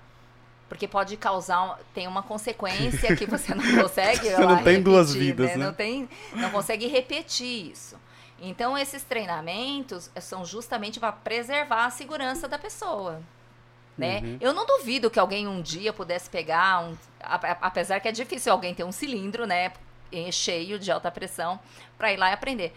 Porque 0.69 0.89
pode 0.89 1.17
causar, 1.19 1.63
um- 1.63 1.77
tem 1.95 2.09
uma 2.09 2.23
consequência 2.23 3.15
que 3.15 3.27
você 3.27 3.55
não 3.55 3.63
consegue. 3.83 4.31
Você 4.31 4.41
não 4.41 4.55
lá 4.55 4.63
tem 4.63 4.83
duas 4.83 5.09
repetir, 5.15 5.27
vidas, 5.27 5.57
né? 5.57 5.67
Não, 5.67 5.75
tem, 5.75 6.09
não 6.33 6.51
consegue 6.51 6.87
repetir 6.89 7.71
isso. 7.73 7.97
Então, 8.41 8.77
esses 8.77 9.05
treinamentos 9.05 10.11
são 10.21 10.45
justamente 10.45 10.99
para 10.99 11.13
preservar 11.13 11.85
a 11.85 11.91
segurança 11.91 12.49
da 12.49 12.59
pessoa. 12.59 13.21
Né? 13.97 14.21
Uhum. 14.23 14.39
Eu 14.41 14.53
não 14.55 14.65
duvido 14.67 15.11
que 15.11 15.19
alguém 15.19 15.47
um 15.47 15.61
dia 15.61 15.93
pudesse 15.93 16.29
pegar 16.31 16.81
um. 16.85 16.97
Apesar 17.21 18.01
que 18.01 18.09
é 18.09 18.13
difícil 18.13 18.53
alguém 18.53 18.75
ter 18.75 18.85
um 18.85 18.93
cilindro, 18.93 19.47
né? 19.47 19.73
Cheio 20.31 20.79
de 20.79 20.91
alta 20.91 21.11
pressão 21.11 21.61
para 21.99 22.13
ir 22.13 22.17
lá 22.17 22.31
e 22.31 22.33
aprender. 22.33 22.75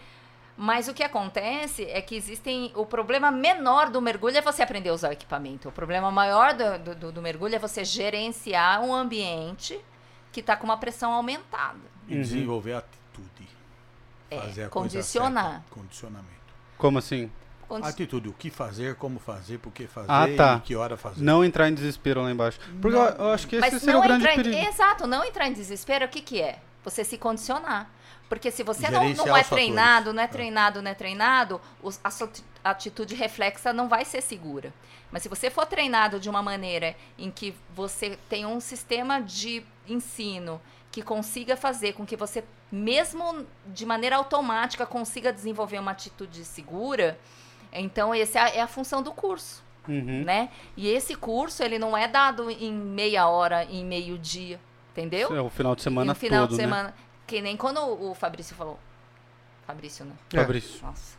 Mas 0.58 0.88
o 0.88 0.94
que 0.94 1.02
acontece 1.02 1.84
é 1.84 2.00
que 2.00 2.14
existem. 2.14 2.70
O 2.74 2.86
problema 2.86 3.30
menor 3.30 3.90
do 3.90 4.00
mergulho 4.00 4.36
é 4.38 4.40
você 4.42 4.62
aprender 4.62 4.88
a 4.90 4.94
usar 4.94 5.08
o 5.10 5.12
equipamento. 5.12 5.68
O 5.68 5.72
problema 5.72 6.10
maior 6.10 6.54
do, 6.54 6.94
do- 6.94 7.12
do, 7.12 7.22
mergulho 7.22 7.54
é 7.54 7.58
você 7.58 7.84
gerenciar 7.84 8.82
um 8.82 8.94
ambiente 8.94 9.78
que 10.32 10.40
está 10.40 10.56
com 10.56 10.64
uma 10.64 10.76
pressão 10.78 11.12
aumentada. 11.12 11.78
E 12.08 12.14
Uhum. 12.14 12.20
desenvolver 12.22 12.72
a 12.74 12.78
atitude. 12.78 13.48
É, 14.30 14.38
Fazer 14.40 14.64
a 14.64 14.68
condicionar. 14.68 15.44
Coisa 15.44 15.56
certa, 15.60 15.74
condicionamento. 15.74 16.54
Como 16.78 16.98
assim? 16.98 17.30
Atitude, 17.70 18.28
o 18.28 18.32
que 18.32 18.50
fazer, 18.50 18.94
como 18.96 19.18
fazer, 19.18 19.58
por 19.58 19.72
que 19.72 19.86
fazer 19.86 20.06
Ah, 20.10 20.26
tá. 20.36 20.56
e 20.56 20.66
que 20.66 20.76
hora 20.76 20.96
fazer. 20.96 21.22
Não 21.22 21.44
entrar 21.44 21.68
em 21.68 21.74
desespero 21.74 22.22
lá 22.22 22.30
embaixo. 22.30 22.58
Porque 22.80 22.96
eu, 22.96 23.02
eu 23.02 23.28
acho 23.32 23.46
que 23.48 23.56
esse 23.56 23.70
Mas 23.70 23.80
seria 23.80 23.94
não 23.94 24.00
o 24.00 24.04
grande 24.04 24.24
entrar 24.24 24.32
em, 24.34 24.42
perigo. 24.42 24.68
Exato, 24.68 25.06
não 25.06 25.24
entrar 25.24 25.48
em 25.48 25.52
desespero, 25.52 26.04
o 26.04 26.08
que, 26.08 26.20
que 26.20 26.40
é? 26.40 26.58
você 26.84 27.02
se 27.02 27.18
condicionar. 27.18 27.90
Porque 28.28 28.48
se 28.52 28.62
você 28.62 28.88
não, 28.88 29.00
não 29.02 29.08
é 29.08 29.12
os 29.12 29.16
fatores. 29.18 29.48
treinado, 29.48 30.12
não 30.12 30.20
é 30.22 30.24
É. 30.24 30.28
treinado, 30.28 30.80
não 30.82 30.90
é 30.90 30.94
treinado, 30.94 31.60
os- 31.82 31.98
a 32.02 32.10
sua 32.12 32.28
ati- 32.28 32.44
atitude 32.62 33.14
reflexa 33.16 33.72
não 33.72 33.88
vai 33.88 34.04
ser 34.04 34.20
segura. 34.22 34.72
Mas 35.10 35.22
se 35.24 35.28
você 35.28 35.50
for 35.50 35.66
treinado 35.66 36.20
de 36.20 36.28
uma 36.30 36.42
maneira 36.42 36.94
em 37.18 37.28
que 37.30 37.54
você 37.74 38.16
tem 38.28 38.46
um 38.46 38.60
sistema 38.60 39.20
de 39.20 39.64
ensino 39.88 40.60
que 40.92 41.02
consiga 41.02 41.56
fazer 41.56 41.92
com 41.94 42.06
que 42.06 42.16
você, 42.16 42.44
mesmo 42.70 43.44
de 43.66 43.84
maneira 43.84 44.16
automática, 44.16 44.86
consiga 44.86 45.32
desenvolver 45.32 45.78
uma 45.80 45.90
atitude 45.90 46.44
segura, 46.44 47.18
então 47.80 48.12
essa 48.14 48.38
é 48.38 48.42
a, 48.42 48.48
é 48.56 48.60
a 48.60 48.66
função 48.66 49.02
do 49.02 49.12
curso 49.12 49.64
Uhum. 49.88 50.24
né? 50.24 50.48
E 50.76 50.88
esse 50.88 51.14
curso, 51.14 51.62
ele 51.62 51.78
não 51.78 51.96
é 51.96 52.08
dado 52.08 52.50
em 52.50 52.72
meia 52.72 53.28
hora, 53.28 53.64
em 53.64 53.84
meio 53.84 54.18
dia, 54.18 54.58
entendeu? 54.92 55.34
É 55.34 55.40
o 55.40 55.48
final 55.48 55.76
de 55.76 55.82
semana 55.82 56.12
no 56.12 56.14
final 56.14 56.40
todo, 56.40 56.50
de 56.50 56.56
né? 56.56 56.62
semana. 56.64 56.94
Que 57.26 57.40
nem 57.40 57.56
quando 57.56 57.80
o 57.80 58.14
Fabrício 58.14 58.54
falou. 58.56 58.78
Fabrício, 59.66 60.04
né? 60.04 60.12
É. 60.32 60.40
Fabrício. 60.40 60.84
Nossa. 60.84 61.16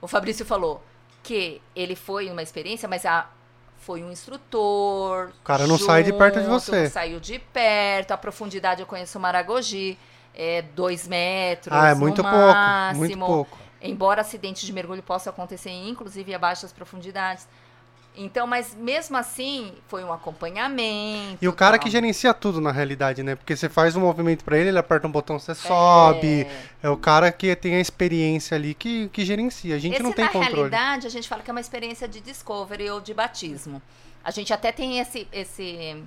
O 0.00 0.06
Fabrício 0.06 0.44
falou 0.44 0.82
que 1.22 1.60
ele 1.74 1.94
foi 1.94 2.30
uma 2.30 2.42
experiência, 2.42 2.88
mas 2.88 3.04
a, 3.04 3.28
foi 3.78 4.02
um 4.02 4.10
instrutor. 4.10 5.30
O 5.40 5.44
cara 5.44 5.66
não 5.66 5.78
sai 5.78 6.02
de 6.02 6.12
perto 6.12 6.38
de 6.40 6.44
junto, 6.46 6.60
você. 6.60 6.88
Saiu 6.88 7.20
de 7.20 7.38
perto. 7.38 8.12
A 8.12 8.16
profundidade 8.16 8.80
eu 8.80 8.86
conheço 8.86 9.18
o 9.18 9.20
Maragogi. 9.20 9.98
É 10.34 10.62
dois 10.62 11.08
metros. 11.08 11.74
Ah, 11.74 11.88
é 11.88 11.94
muito 11.94 12.22
pouco. 12.22 12.36
máximo. 12.36 12.98
Muito 12.98 13.18
pouco. 13.18 13.58
Embora 13.82 14.20
acidentes 14.20 14.62
de 14.62 14.72
mergulho 14.72 15.02
possam 15.02 15.32
acontecer, 15.32 15.70
inclusive 15.70 16.34
a 16.34 16.38
baixas 16.38 16.72
profundidades. 16.72 17.46
Então, 18.16 18.46
mas 18.46 18.74
mesmo 18.74 19.16
assim, 19.16 19.72
foi 19.86 20.02
um 20.02 20.12
acompanhamento. 20.12 21.38
E 21.40 21.46
o 21.46 21.52
cara 21.52 21.78
tal. 21.78 21.84
que 21.84 21.90
gerencia 21.90 22.34
tudo 22.34 22.60
na 22.60 22.72
realidade, 22.72 23.22
né? 23.22 23.36
Porque 23.36 23.56
você 23.56 23.68
faz 23.68 23.94
um 23.94 24.00
movimento 24.00 24.44
pra 24.44 24.58
ele, 24.58 24.68
ele 24.70 24.78
aperta 24.78 25.06
um 25.06 25.12
botão, 25.12 25.38
você 25.38 25.54
sobe. 25.54 26.42
É. 26.42 26.66
É 26.82 26.90
o 26.90 26.96
cara 26.96 27.30
que 27.30 27.54
tem 27.54 27.76
a 27.76 27.80
experiência 27.80 28.56
ali 28.56 28.74
que, 28.74 29.08
que 29.08 29.24
gerencia. 29.24 29.76
A 29.76 29.78
gente 29.78 29.94
Esse, 29.94 30.02
não 30.02 30.12
tem 30.12 30.24
na 30.24 30.32
controle. 30.32 30.54
realidade, 30.54 31.06
a 31.06 31.10
gente 31.10 31.28
fala 31.28 31.42
que 31.42 31.50
é 31.50 31.52
uma 31.52 31.60
experiência 31.60 32.08
de 32.08 32.20
discovery 32.20 32.90
ou 32.90 33.00
de 33.00 33.14
batismo. 33.14 33.80
A 34.24 34.30
gente 34.30 34.52
até 34.52 34.72
tem 34.72 34.98
esse, 34.98 35.26
esse 35.32 36.02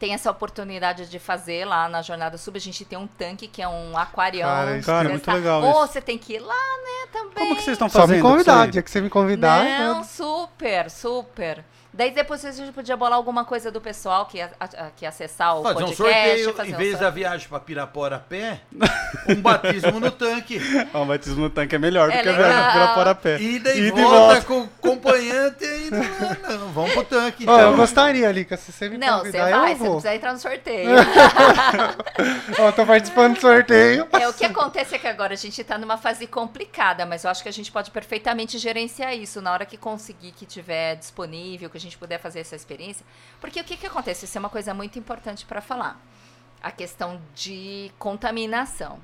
tem 0.00 0.14
essa 0.14 0.30
oportunidade 0.30 1.06
de 1.10 1.18
fazer 1.18 1.66
lá 1.66 1.86
na 1.88 2.00
Jornada 2.00 2.38
Sub. 2.38 2.56
A 2.56 2.60
gente 2.60 2.84
tem 2.86 2.98
um 2.98 3.06
tanque 3.06 3.46
que 3.46 3.60
é 3.60 3.68
um 3.68 3.96
aquarião. 3.96 4.48
Cara, 4.48 4.64
Cara, 4.66 4.76
testar. 4.80 5.04
muito 5.10 5.30
legal 5.30 5.62
Ou 5.62 5.84
isso. 5.84 5.92
você 5.92 6.00
tem 6.00 6.16
que 6.16 6.32
ir 6.36 6.38
lá, 6.40 6.54
né, 6.54 7.08
também. 7.12 7.34
Como 7.34 7.54
que 7.54 7.62
vocês 7.62 7.74
estão 7.74 7.88
Só 7.88 8.00
fazendo? 8.00 8.16
me 8.16 8.22
com 8.22 8.30
convidar. 8.30 8.66
Dia 8.68 8.82
que 8.82 8.90
você 8.90 9.00
me 9.02 9.10
convidar. 9.10 9.62
Não, 9.62 9.98
eu- 9.98 10.04
super, 10.04 10.90
super. 10.90 11.62
Daí 11.92 12.12
depois 12.12 12.44
a 12.44 12.52
gente 12.52 12.72
podia 12.72 12.96
bolar 12.96 13.16
alguma 13.16 13.44
coisa 13.44 13.70
do 13.70 13.80
pessoal 13.80 14.26
que 14.26 14.40
a- 14.40 14.50
a- 14.60 14.90
que 14.96 15.04
acessar 15.04 15.56
o 15.58 15.62
Fazer 15.62 15.74
um 15.84 15.86
podcast. 15.88 15.96
sorteio, 15.96 16.54
fazer 16.54 16.70
em 16.70 16.74
um 16.74 16.76
vez 16.78 16.90
sorteio. 16.92 16.98
da 16.98 17.10
viagem 17.10 17.48
pra 17.48 17.60
Pirapora 17.60 18.16
a 18.16 18.18
pé, 18.20 18.60
um 19.28 19.40
batismo 19.40 19.98
no 19.98 20.10
tanque. 20.10 20.60
Ó, 20.94 21.02
o 21.02 21.06
batismo 21.06 21.42
no 21.42 21.50
tanque 21.50 21.74
é 21.74 21.78
melhor 21.78 22.08
do 22.10 22.14
É 22.16 22.22
que 22.22 22.28
a 22.28 22.32
legal. 22.32 22.48
viagem 22.48 22.72
pela 22.72 22.94
fora 22.94 23.10
a 23.10 23.14
pé. 23.14 23.40
Ida 23.40 23.74
e 23.74 23.78
Ida 23.88 24.00
e 24.00 24.02
volta 24.02 24.16
volta. 24.18 24.42
com 24.42 24.68
acompanhante 24.88 25.64
e 25.64 25.90
não, 25.90 26.58
não, 26.58 26.68
vamos 26.72 26.92
pro 26.92 27.04
tanque. 27.04 27.44
Ó, 27.48 27.52
eu 27.52 27.58
Então. 27.66 27.76
gostaria, 27.76 28.30
Lica, 28.30 28.56
se 28.56 28.70
você 28.72 28.88
me 28.88 28.96
Não, 28.96 29.18
você 29.18 29.32
convidar, 29.32 29.50
vai, 29.60 29.72
eu 29.72 29.76
você 29.76 29.84
vou. 29.84 29.92
precisa 30.00 30.14
entrar 30.14 30.32
no 30.32 30.38
sorteio. 30.38 30.90
Ó, 32.58 32.66
eu 32.66 32.72
tô 32.72 32.86
participando 32.86 33.34
do 33.34 33.40
sorteio. 33.40 34.06
É, 34.12 34.28
o 34.28 34.32
que 34.32 34.44
acontece 34.44 34.94
é 34.94 34.98
que 34.98 35.06
agora 35.06 35.32
a 35.34 35.36
gente 35.36 35.62
tá 35.64 35.78
numa 35.78 35.96
fase 35.96 36.26
complicada, 36.26 37.04
mas 37.06 37.24
eu 37.24 37.30
acho 37.30 37.42
que 37.42 37.48
a 37.48 37.52
gente 37.52 37.70
pode 37.72 37.90
perfeitamente 37.90 38.58
gerenciar 38.58 39.14
isso 39.16 39.40
na 39.40 39.52
hora 39.52 39.64
que 39.66 39.76
conseguir 39.76 40.32
que 40.32 40.46
tiver 40.46 40.96
disponível, 40.96 41.68
que 41.70 41.79
a 41.80 41.82
gente 41.82 41.98
puder 41.98 42.18
fazer 42.18 42.40
essa 42.40 42.56
experiência. 42.56 43.04
Porque 43.40 43.60
o 43.60 43.64
que 43.64 43.76
que 43.76 43.86
acontece? 43.86 44.24
Isso 44.24 44.36
é 44.36 44.40
uma 44.40 44.48
coisa 44.48 44.72
muito 44.74 44.98
importante 44.98 45.44
para 45.44 45.60
falar. 45.60 46.00
A 46.62 46.70
questão 46.70 47.20
de 47.34 47.90
contaminação. 47.98 49.00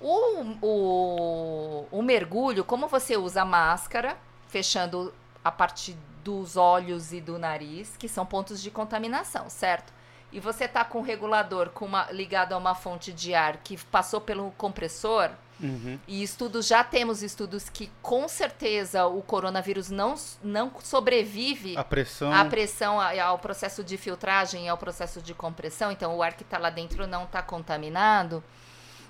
O, 0.00 0.56
o, 0.62 1.86
o 1.90 2.02
mergulho, 2.02 2.64
como 2.64 2.88
você 2.88 3.16
usa 3.16 3.44
máscara, 3.44 4.16
fechando 4.48 5.12
a 5.44 5.50
parte 5.50 5.96
dos 6.24 6.56
olhos 6.56 7.12
e 7.12 7.20
do 7.20 7.38
nariz, 7.38 7.96
que 7.96 8.08
são 8.08 8.26
pontos 8.26 8.60
de 8.60 8.70
contaminação, 8.70 9.48
certo? 9.48 9.92
E 10.32 10.40
você 10.40 10.66
tá 10.66 10.84
com 10.84 10.98
o 10.98 11.02
regulador 11.02 11.70
com 11.70 11.84
uma, 11.84 12.10
ligado 12.10 12.52
a 12.52 12.56
uma 12.56 12.74
fonte 12.74 13.12
de 13.12 13.34
ar 13.34 13.58
que 13.58 13.76
passou 13.86 14.20
pelo 14.20 14.50
compressor, 14.52 15.30
Uhum. 15.58 15.98
e 16.06 16.22
estudos, 16.22 16.66
já 16.66 16.84
temos 16.84 17.22
estudos 17.22 17.68
que 17.70 17.90
com 18.02 18.28
certeza 18.28 19.06
o 19.06 19.22
coronavírus 19.22 19.88
não, 19.90 20.14
não 20.42 20.70
sobrevive 20.82 21.76
A 21.76 21.82
pressão. 21.84 22.30
à 22.32 22.44
pressão, 22.44 23.00
a- 23.00 23.22
ao 23.22 23.38
processo 23.38 23.82
de 23.82 23.96
filtragem 23.96 24.66
e 24.66 24.68
ao 24.68 24.76
processo 24.76 25.22
de 25.22 25.32
compressão, 25.32 25.90
então 25.90 26.14
o 26.14 26.22
ar 26.22 26.34
que 26.34 26.42
está 26.42 26.58
lá 26.58 26.68
dentro 26.68 27.06
não 27.06 27.24
está 27.24 27.40
contaminado. 27.42 28.44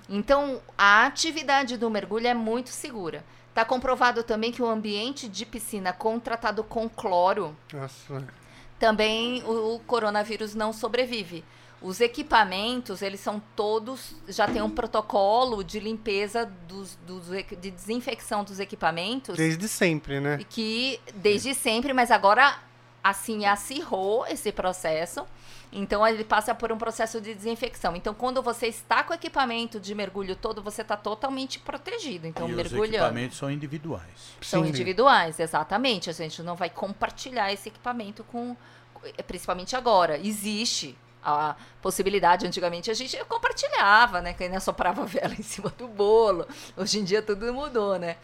Então, 0.09 0.61
a 0.77 1.05
atividade 1.05 1.75
do 1.75 1.89
mergulho 1.89 2.27
é 2.27 2.33
muito 2.33 2.69
segura. 2.69 3.25
Está 3.49 3.65
comprovado 3.65 4.23
também 4.23 4.51
que 4.51 4.61
o 4.61 4.67
ambiente 4.69 5.27
de 5.27 5.45
piscina 5.45 5.91
contratado 5.91 6.63
com 6.63 6.87
cloro, 6.87 7.57
Nossa, 7.73 8.23
também 8.79 9.43
o, 9.43 9.75
o 9.75 9.79
coronavírus 9.79 10.55
não 10.55 10.71
sobrevive. 10.71 11.43
Os 11.81 12.01
equipamentos, 12.01 13.03
eles 13.03 13.19
são 13.19 13.41
todos, 13.55 14.15
já 14.27 14.47
tem 14.47 14.61
um 14.61 14.69
protocolo 14.69 15.63
de 15.63 15.79
limpeza 15.79 16.45
dos, 16.67 16.97
dos 17.05 17.27
de 17.27 17.69
desinfecção 17.69 18.43
dos 18.43 18.59
equipamentos 18.59 19.37
desde 19.37 19.67
sempre, 19.67 20.19
né? 20.19 20.37
e 20.39 20.43
que 20.43 20.99
desde 21.13 21.53
sempre, 21.53 21.93
mas 21.93 22.09
agora 22.09 22.57
assim 23.03 23.45
acirrou 23.45 24.25
esse 24.27 24.51
processo. 24.51 25.25
Então 25.71 26.07
ele 26.07 26.23
passa 26.23 26.55
por 26.55 26.71
um 26.71 26.77
processo 26.77 27.21
de 27.21 27.35
desinfecção. 27.35 27.95
Então 27.95 28.13
quando 28.13 28.41
você 28.41 28.67
está 28.67 29.03
com 29.03 29.11
o 29.11 29.15
equipamento 29.15 29.79
de 29.79 29.93
mergulho 29.93 30.35
todo, 30.35 30.63
você 30.63 30.81
está 30.81 30.97
totalmente 30.97 31.59
protegido. 31.59 32.25
Então 32.25 32.47
e 32.49 32.51
os 32.51 32.57
mergulhando 32.57 32.95
equipamentos 32.95 33.37
são 33.37 33.51
individuais. 33.51 34.35
são 34.41 34.63
Sim. 34.63 34.69
individuais, 34.69 35.39
exatamente. 35.39 36.09
A 36.09 36.13
gente 36.13 36.41
não 36.41 36.55
vai 36.55 36.71
compartilhar 36.71 37.53
esse 37.53 37.69
equipamento 37.69 38.23
com, 38.23 38.57
principalmente 39.27 39.75
agora. 39.75 40.17
Existe 40.17 40.97
a 41.27 41.55
possibilidade, 41.81 42.47
antigamente 42.47 42.89
a 42.89 42.93
gente 42.93 43.17
compartilhava, 43.25 44.21
né? 44.21 44.33
Que 44.33 44.45
ainda 44.45 44.59
soprava 44.59 45.03
vela 45.05 45.33
em 45.33 45.43
cima 45.43 45.69
do 45.77 45.87
bolo. 45.87 46.47
Hoje 46.75 46.99
em 46.99 47.03
dia 47.03 47.21
tudo 47.21 47.53
mudou, 47.53 47.99
né? 47.99 48.17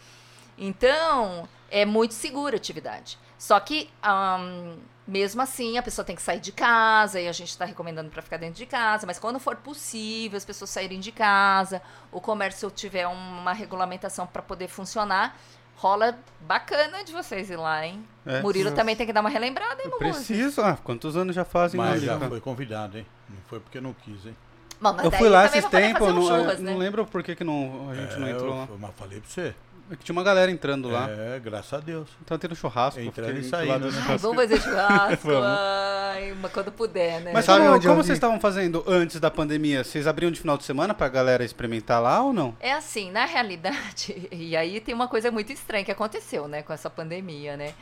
Então, 0.58 1.48
é 1.70 1.86
muito 1.86 2.14
segura 2.14 2.56
a 2.56 2.58
atividade. 2.58 3.18
Só 3.38 3.60
que, 3.60 3.90
ahn, 4.02 4.78
mesmo 5.06 5.42
assim, 5.42 5.78
a 5.78 5.84
pessoa 5.84 6.06
tem 6.06 6.16
que 6.16 6.22
sair 6.22 6.40
de 6.40 6.52
casa, 6.52 7.20
e 7.20 7.28
a 7.28 7.32
gente 7.32 7.50
está 7.50 7.66
recomendando 7.66 8.10
para 8.10 8.22
ficar 8.22 8.38
dentro 8.38 8.56
de 8.56 8.66
casa, 8.66 9.06
mas 9.06 9.20
quando 9.20 9.40
for 9.40 9.56
possível, 9.58 10.38
as 10.38 10.46
pessoas 10.46 10.70
saírem 10.70 11.00
de 11.00 11.12
casa, 11.12 11.82
o 12.12 12.22
comércio 12.22 12.72
tiver 12.72 13.06
uma 13.08 13.52
regulamentação 13.52 14.26
para 14.26 14.42
poder 14.42 14.70
funcionar, 14.70 15.38
rola 15.76 16.18
bacana 16.42 17.04
de 17.04 17.12
vocês 17.12 17.50
ir 17.50 17.56
lá, 17.58 17.86
hein? 17.86 18.04
É. 18.26 18.42
Murilo 18.42 18.66
Nossa. 18.66 18.76
também 18.76 18.96
tem 18.96 19.06
que 19.06 19.14
dar 19.14 19.20
uma 19.22 19.30
relembrada, 19.30 19.76
hein, 19.82 19.86
Eu 19.86 19.92
Mumu? 19.92 20.00
preciso. 20.00 20.62
Ah, 20.62 20.78
quantos 20.84 21.16
anos 21.18 21.36
já 21.36 21.44
fazem 21.44 21.78
Mas 21.78 22.02
já 22.02 22.18
cara? 22.18 22.30
foi 22.30 22.40
convidado, 22.40 22.98
hein? 22.98 23.06
Não 23.30 23.38
foi 23.48 23.60
porque 23.60 23.82
não 23.82 23.94
quis, 23.94 24.26
hein? 24.26 24.36
Bom, 24.80 24.94
mas 24.94 25.06
Eu 25.06 25.12
fui 25.12 25.30
lá 25.30 25.46
esses 25.46 25.66
tempos, 25.66 26.08
um 26.10 26.14
não, 26.14 26.22
churras, 26.24 26.60
né? 26.60 26.72
não 26.72 26.78
lembro 26.78 27.06
por 27.06 27.24
que, 27.24 27.36
que 27.36 27.44
não, 27.44 27.90
a 27.90 27.96
gente 27.96 28.18
não 28.18 28.28
É, 28.28 28.32
entrou 28.32 28.50
lá. 28.56 28.68
eu, 28.70 28.78
mas 28.78 28.92
falei 28.96 29.20
pra 29.20 29.30
você. 29.30 29.56
É 29.94 29.96
que 29.96 30.04
tinha 30.04 30.14
uma 30.14 30.24
galera 30.24 30.50
entrando 30.50 30.90
lá. 30.90 31.08
É, 31.08 31.40
graças 31.40 31.72
a 31.72 31.78
Deus. 31.78 32.10
Então 32.26 32.36
tendo 32.36 32.56
churrasco. 32.56 33.00
Entrando 33.00 33.38
e 33.38 33.44
saindo, 33.44 33.78
do 33.78 33.92
né? 33.92 33.92
Ai, 33.96 34.02
churrasco. 34.02 34.28
vamos 34.28 34.38
fazer 34.38 34.60
churrasco, 34.62 35.22
Vamos. 35.28 35.48
ai, 35.48 36.36
mas 36.42 36.52
quando 36.52 36.72
puder, 36.72 37.22
né? 37.22 37.32
Mas 37.32 37.46
Sabe 37.46 37.64
como, 37.68 37.80
como 37.80 37.96
vocês 38.04 38.18
estavam 38.18 38.40
fazendo 38.40 38.84
antes 38.88 39.20
da 39.20 39.30
pandemia? 39.30 39.84
Vocês 39.84 40.08
abriam 40.08 40.32
de 40.32 40.40
final 40.40 40.58
de 40.58 40.64
semana 40.64 40.96
pra 40.96 41.08
galera 41.10 41.46
experimentar 41.46 42.02
lá 42.02 42.24
ou 42.24 42.34
não? 42.34 42.58
É 42.60 42.74
assim, 42.74 43.12
na 43.12 43.26
realidade, 43.26 44.28
e 44.32 44.58
aí 44.58 44.80
tem 44.80 44.96
uma 44.96 45.08
coisa 45.08 45.30
muito 45.30 45.54
estranha 45.54 45.86
que 45.86 45.92
aconteceu, 45.92 46.48
né, 46.48 46.64
com 46.64 46.74
essa 46.74 46.90
pandemia, 46.90 47.56
né? 47.56 47.76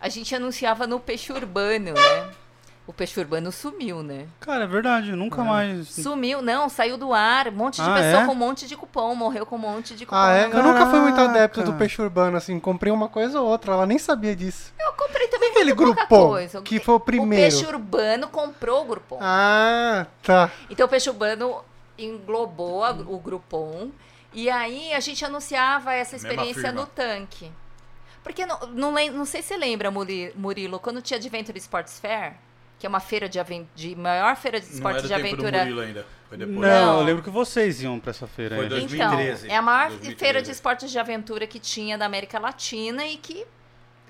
A 0.00 0.08
gente 0.08 0.32
anunciava 0.32 0.86
no 0.86 1.00
peixe 1.00 1.32
urbano, 1.32 1.92
né? 1.92 2.30
O 2.88 2.92
peixe 2.92 3.20
urbano 3.20 3.52
sumiu, 3.52 4.02
né? 4.02 4.26
Cara, 4.40 4.64
é 4.64 4.66
verdade, 4.66 5.12
nunca 5.12 5.44
mais. 5.44 5.88
Sumiu, 5.88 6.40
não, 6.40 6.70
saiu 6.70 6.96
do 6.96 7.12
ar, 7.12 7.48
um 7.48 7.52
monte 7.52 7.76
de 7.82 7.82
Ah, 7.88 7.92
pessoa 7.94 8.22
é? 8.22 8.26
com 8.26 8.32
um 8.32 8.34
monte 8.34 8.66
de 8.66 8.74
cupom, 8.76 9.14
morreu 9.14 9.44
com 9.44 9.56
um 9.56 9.58
monte 9.58 9.94
de 9.94 10.06
cupom. 10.06 10.16
Ah, 10.16 10.32
é? 10.32 10.44
Eu 10.46 10.62
nunca 10.62 10.86
fui 10.86 10.98
muito 11.00 11.20
adepto 11.20 11.62
do 11.62 11.74
peixe 11.74 12.00
urbano, 12.00 12.38
assim. 12.38 12.58
Comprei 12.58 12.90
uma 12.90 13.06
coisa 13.06 13.42
ou 13.42 13.46
outra, 13.46 13.74
ela 13.74 13.84
nem 13.84 13.98
sabia 13.98 14.34
disso. 14.34 14.72
Eu 14.80 14.92
comprei 14.94 15.28
também 15.28 15.50
Aquele 15.50 15.74
muito 15.74 15.84
pouca 15.84 16.06
Groupon, 16.06 16.28
coisa. 16.30 16.62
que 16.62 16.80
foi 16.80 16.94
o 16.94 16.96
O 16.96 17.00
primeiro. 17.00 17.42
peixe 17.42 17.66
urbano 17.66 18.26
comprou 18.28 18.80
o 18.82 18.84
Groupon. 18.86 19.18
Ah, 19.20 20.06
tá. 20.22 20.50
Então 20.70 20.86
o 20.86 20.88
peixe 20.88 21.10
urbano 21.10 21.62
englobou 21.98 22.82
a- 22.84 22.90
o 22.92 23.18
Groupon 23.18 23.90
e 24.32 24.48
aí 24.48 24.94
a 24.94 25.00
gente 25.00 25.22
anunciava 25.24 25.92
essa 25.92 26.16
experiência 26.16 26.72
no 26.72 26.86
tanque. 26.86 27.52
Porque 28.22 28.46
não, 28.46 28.58
não, 28.68 28.92
não 29.12 29.24
sei 29.24 29.42
se 29.42 29.48
você 29.48 29.56
lembra, 29.56 29.90
Muri- 29.90 30.32
Murilo, 30.36 30.78
quando 30.78 31.02
tinha 31.02 31.18
Adventure 31.18 31.58
Sports 31.58 31.98
Fair, 31.98 32.34
que 32.78 32.86
é 32.86 32.88
uma 32.88 33.00
feira 33.00 33.28
de, 33.28 33.38
de 33.74 33.96
maior 33.96 34.36
feira 34.36 34.60
de 34.60 34.66
esportes 34.66 35.04
era 35.04 35.08
de 35.08 35.14
aventura. 35.14 35.64
Não, 35.64 36.46
Não. 36.46 36.98
eu 37.00 37.04
lembro 37.04 37.22
que 37.22 37.30
vocês 37.30 37.82
iam 37.82 37.98
pra 37.98 38.10
essa 38.10 38.26
feira 38.26 38.54
Foi 38.56 38.64
aí. 38.64 38.68
dois- 38.70 38.84
Então, 38.92 39.08
2013. 39.10 39.50
é 39.50 39.56
a 39.56 39.62
maior 39.62 39.88
2013. 39.88 40.16
feira 40.18 40.42
de 40.42 40.50
esportes 40.50 40.90
de 40.90 40.98
aventura 40.98 41.46
que 41.46 41.58
tinha 41.58 41.96
da 41.96 42.04
América 42.06 42.38
Latina 42.38 43.06
e 43.06 43.16
que 43.16 43.46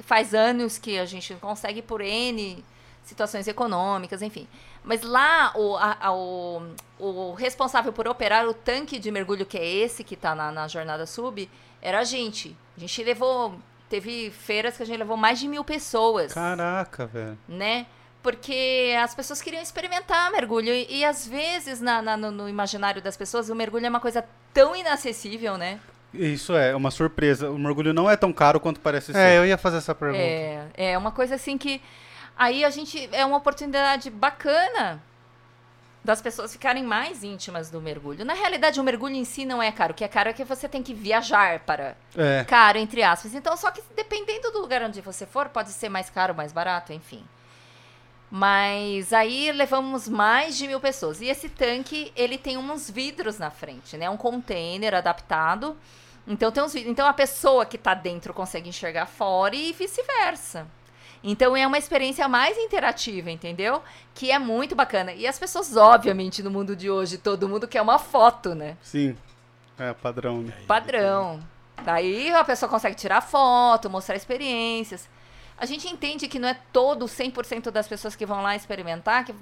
faz 0.00 0.34
anos 0.34 0.78
que 0.78 0.98
a 0.98 1.04
gente 1.06 1.32
não 1.32 1.40
consegue 1.40 1.80
por 1.80 2.00
N 2.00 2.64
situações 3.04 3.48
econômicas, 3.48 4.20
enfim. 4.20 4.46
Mas 4.84 5.02
lá 5.02 5.52
o, 5.54 5.76
a- 5.76 5.96
a- 6.00 6.12
o, 6.12 6.62
o 6.98 7.32
responsável 7.34 7.92
por 7.92 8.06
operar 8.08 8.46
o 8.46 8.52
tanque 8.54 8.98
de 8.98 9.10
mergulho, 9.10 9.46
que 9.46 9.56
é 9.56 9.64
esse 9.66 10.02
que 10.04 10.14
está 10.14 10.34
na, 10.34 10.50
na 10.52 10.68
jornada 10.68 11.06
sub, 11.06 11.48
era 11.80 12.00
a 12.00 12.04
gente. 12.04 12.54
A 12.76 12.80
gente 12.80 13.02
levou. 13.02 13.58
Teve 13.88 14.30
feiras 14.30 14.76
que 14.76 14.82
a 14.82 14.86
gente 14.86 14.98
levou 14.98 15.16
mais 15.16 15.38
de 15.40 15.48
mil 15.48 15.64
pessoas 15.64 16.34
Caraca, 16.34 17.06
velho. 17.06 17.38
né? 17.48 17.86
Porque 18.30 18.94
as 19.02 19.14
pessoas 19.14 19.40
queriam 19.40 19.62
experimentar 19.62 20.30
mergulho. 20.30 20.68
E, 20.68 20.98
e 20.98 21.04
às 21.04 21.26
vezes, 21.26 21.80
na, 21.80 22.02
na- 22.02 22.16
no, 22.16 22.30
no 22.30 22.48
imaginário 22.48 23.00
das 23.00 23.16
pessoas, 23.16 23.48
o 23.48 23.54
mergulho 23.54 23.86
é 23.86 23.88
uma 23.88 24.00
coisa 24.00 24.22
tão 24.52 24.76
inacessível, 24.76 25.56
né? 25.56 25.80
Isso 26.12 26.54
é 26.54 26.76
uma 26.76 26.90
surpresa. 26.90 27.50
O 27.50 27.58
mergulho 27.58 27.94
não 27.94 28.08
é 28.10 28.16
tão 28.16 28.30
caro 28.32 28.60
quanto 28.60 28.80
parece 28.80 29.12
É, 29.12 29.14
ser. 29.14 29.36
eu 29.38 29.46
ia 29.46 29.56
fazer 29.56 29.78
essa 29.78 29.94
pergunta. 29.94 30.22
É, 30.22 30.66
é 30.76 30.98
uma 30.98 31.10
coisa 31.10 31.36
assim 31.36 31.56
que. 31.56 31.80
Aí 32.36 32.64
a 32.66 32.70
gente. 32.70 33.08
É 33.12 33.24
uma 33.24 33.38
oportunidade 33.38 34.10
bacana 34.10 35.02
das 36.04 36.20
pessoas 36.22 36.52
ficarem 36.52 36.82
mais 36.84 37.24
íntimas 37.24 37.70
do 37.70 37.80
mergulho. 37.80 38.24
Na 38.24 38.34
realidade, 38.34 38.78
o 38.80 38.84
mergulho 38.84 39.14
em 39.14 39.24
si 39.24 39.44
não 39.46 39.62
é 39.62 39.72
caro. 39.72 39.92
O 39.92 39.94
que 39.94 40.04
é 40.04 40.08
caro 40.08 40.28
é 40.28 40.32
que 40.34 40.44
você 40.44 40.68
tem 40.68 40.82
que 40.82 40.92
viajar 40.94 41.60
para. 41.60 41.96
É. 42.16 42.44
Caro, 42.44 42.76
entre 42.78 43.02
aspas. 43.02 43.34
Então, 43.34 43.56
só 43.56 43.70
que 43.70 43.82
dependendo 43.96 44.50
do 44.50 44.60
lugar 44.60 44.82
onde 44.82 45.00
você 45.00 45.24
for, 45.26 45.48
pode 45.48 45.70
ser 45.70 45.88
mais 45.88 46.08
caro, 46.10 46.34
mais 46.34 46.52
barato, 46.52 46.92
enfim. 46.92 47.24
Mas 48.30 49.12
aí 49.12 49.50
levamos 49.52 50.06
mais 50.08 50.56
de 50.56 50.66
mil 50.66 50.80
pessoas. 50.80 51.20
E 51.20 51.26
esse 51.26 51.48
tanque, 51.48 52.12
ele 52.14 52.36
tem 52.36 52.58
uns 52.58 52.90
vidros 52.90 53.38
na 53.38 53.50
frente, 53.50 53.96
né? 53.96 54.08
Um 54.10 54.16
container 54.16 54.94
adaptado. 54.94 55.76
Então 56.26 56.52
tem 56.52 56.62
uns 56.62 56.72
vidros. 56.74 56.92
Então 56.92 57.06
a 57.06 57.12
pessoa 57.12 57.64
que 57.64 57.78
tá 57.78 57.94
dentro 57.94 58.34
consegue 58.34 58.68
enxergar 58.68 59.06
fora 59.06 59.56
e 59.56 59.72
vice-versa. 59.72 60.66
Então 61.24 61.56
é 61.56 61.66
uma 61.66 61.78
experiência 61.78 62.28
mais 62.28 62.56
interativa, 62.56 63.30
entendeu? 63.30 63.82
Que 64.14 64.30
é 64.30 64.38
muito 64.38 64.74
bacana. 64.76 65.12
E 65.12 65.26
as 65.26 65.38
pessoas, 65.38 65.76
obviamente, 65.76 66.42
no 66.42 66.50
mundo 66.50 66.76
de 66.76 66.90
hoje, 66.90 67.18
todo 67.18 67.48
mundo 67.48 67.66
quer 67.66 67.82
uma 67.82 67.98
foto, 67.98 68.54
né? 68.54 68.76
Sim. 68.82 69.16
É 69.78 69.92
padrão, 69.92 70.42
né? 70.42 70.52
Padrão. 70.66 71.40
Daí 71.84 72.32
a 72.32 72.44
pessoa 72.44 72.68
consegue 72.68 72.96
tirar 72.96 73.20
foto, 73.20 73.88
mostrar 73.88 74.16
experiências. 74.16 75.08
A 75.59 75.66
gente 75.66 75.88
entende 75.88 76.28
que 76.28 76.38
não 76.38 76.48
é 76.48 76.54
todo 76.72 77.06
100% 77.06 77.70
das 77.70 77.88
pessoas 77.88 78.14
que 78.14 78.24
vão 78.24 78.42
lá 78.42 78.54
experimentar 78.54 79.24
que, 79.24 79.34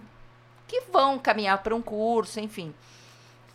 que 0.66 0.80
vão 0.92 1.18
caminhar 1.18 1.58
para 1.62 1.74
um 1.74 1.82
curso, 1.82 2.40
enfim. 2.40 2.74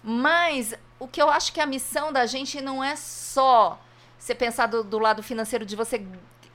Mas 0.04 0.74
o 1.00 1.08
que 1.08 1.22
eu 1.22 1.30
acho 1.30 1.52
que 1.54 1.60
a 1.60 1.66
missão 1.66 2.12
da 2.12 2.26
gente 2.26 2.62
não 2.62 2.84
é 2.84 2.96
só 2.96 3.80
você 4.18 4.36
pensar 4.36 4.68
do, 4.68 4.84
do 4.84 5.00
lado 5.00 5.22
financeiro 5.24 5.66
de 5.66 5.76
você. 5.76 6.06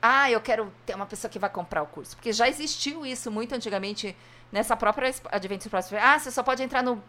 Ah, 0.01 0.29
eu 0.31 0.39
quero 0.39 0.71
ter 0.85 0.95
uma 0.95 1.05
pessoa 1.05 1.29
que 1.29 1.39
vai 1.39 1.49
comprar 1.49 1.81
o 1.81 1.87
curso. 1.87 2.15
Porque 2.15 2.31
já 2.31 2.47
existiu 2.47 3.05
isso 3.05 3.29
muito 3.31 3.53
antigamente 3.55 4.15
nessa 4.51 4.75
própria 4.75 5.09
Exp- 5.09 5.27
Adventure 5.31 5.69
Plus. 5.69 5.91
Ah, 5.93 6.17
você 6.19 6.31
só 6.31 6.43
pode 6.43 6.61
entrar 6.63 6.81
no 6.83 7.01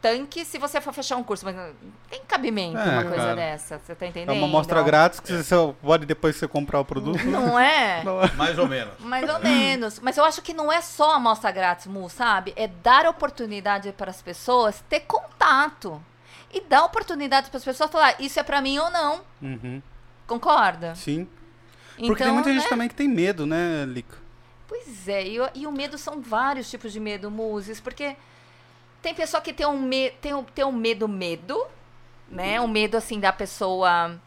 tanque 0.00 0.44
se 0.44 0.58
você 0.58 0.80
for 0.80 0.92
fechar 0.92 1.16
um 1.16 1.22
curso. 1.24 1.44
Mas 1.44 1.54
não 1.56 1.70
tem 2.10 2.20
cabimento 2.26 2.78
É, 2.78 2.84
uma 2.90 3.02
coisa 3.04 3.16
cara. 3.16 3.34
dessa. 3.36 3.78
Você 3.78 3.94
tá 3.94 4.04
É 4.04 4.08
entendendo? 4.08 4.36
uma 4.36 4.46
amostra 4.46 4.82
grátis 4.82 5.20
que 5.20 5.32
você 5.32 5.54
pode 5.82 6.06
depois 6.06 6.36
você 6.36 6.46
comprar 6.48 6.80
o 6.80 6.84
produto. 6.84 7.22
Não 7.26 7.58
é? 7.58 8.02
Mais 8.36 8.58
ou 8.58 8.66
menos. 8.68 8.94
Mais 9.00 9.28
ou 9.28 9.38
menos. 9.40 9.98
Mas 10.00 10.16
eu 10.16 10.24
acho 10.24 10.40
que 10.42 10.52
não 10.54 10.70
é 10.72 10.80
só 10.80 11.12
a 11.12 11.16
amostra 11.16 11.50
grátis, 11.50 11.86
Mu, 11.86 12.08
sabe? 12.08 12.52
É 12.56 12.66
dar 12.68 13.06
oportunidade 13.06 13.92
para 13.92 14.10
as 14.10 14.20
pessoas 14.22 14.82
ter 14.88 15.00
contato. 15.00 16.02
E 16.52 16.60
dar 16.60 16.84
oportunidade 16.84 17.50
para 17.50 17.58
as 17.58 17.64
pessoas 17.64 17.90
falar, 17.90 18.14
isso 18.20 18.38
é 18.38 18.42
para 18.42 18.60
mim 18.62 18.78
ou 18.78 18.88
não. 18.90 19.20
Uhum. 19.42 19.82
Concorda? 20.26 20.94
Sim. 20.94 21.28
Então, 21.96 22.08
Porque 22.08 22.22
tem 22.24 22.32
muita 22.32 22.52
gente 22.52 22.62
né? 22.64 22.68
também 22.68 22.88
que 22.88 22.94
tem 22.94 23.08
medo, 23.08 23.46
né, 23.46 23.84
Lica? 23.86 24.16
Pois 24.68 25.08
é, 25.08 25.26
e, 25.26 25.40
o- 25.40 25.48
e 25.54 25.66
o 25.66 25.72
medo 25.72 25.96
são 25.96 26.20
vários 26.20 26.68
tipos 26.70 26.92
de 26.92 27.00
medo, 27.00 27.30
Muses, 27.30 27.80
porque 27.80 28.16
tem 29.06 29.14
pessoa 29.14 29.40
que 29.40 29.52
tem 29.52 29.64
um, 29.64 29.78
me, 29.78 30.10
tem 30.10 30.34
um, 30.34 30.42
tem 30.42 30.64
um 30.64 30.72
medo, 30.72 31.06
medo, 31.06 31.64
né? 32.28 32.60
Um 32.60 32.66
medo, 32.66 32.96
assim, 32.96 33.20
da 33.20 33.32
pessoa 33.32 34.20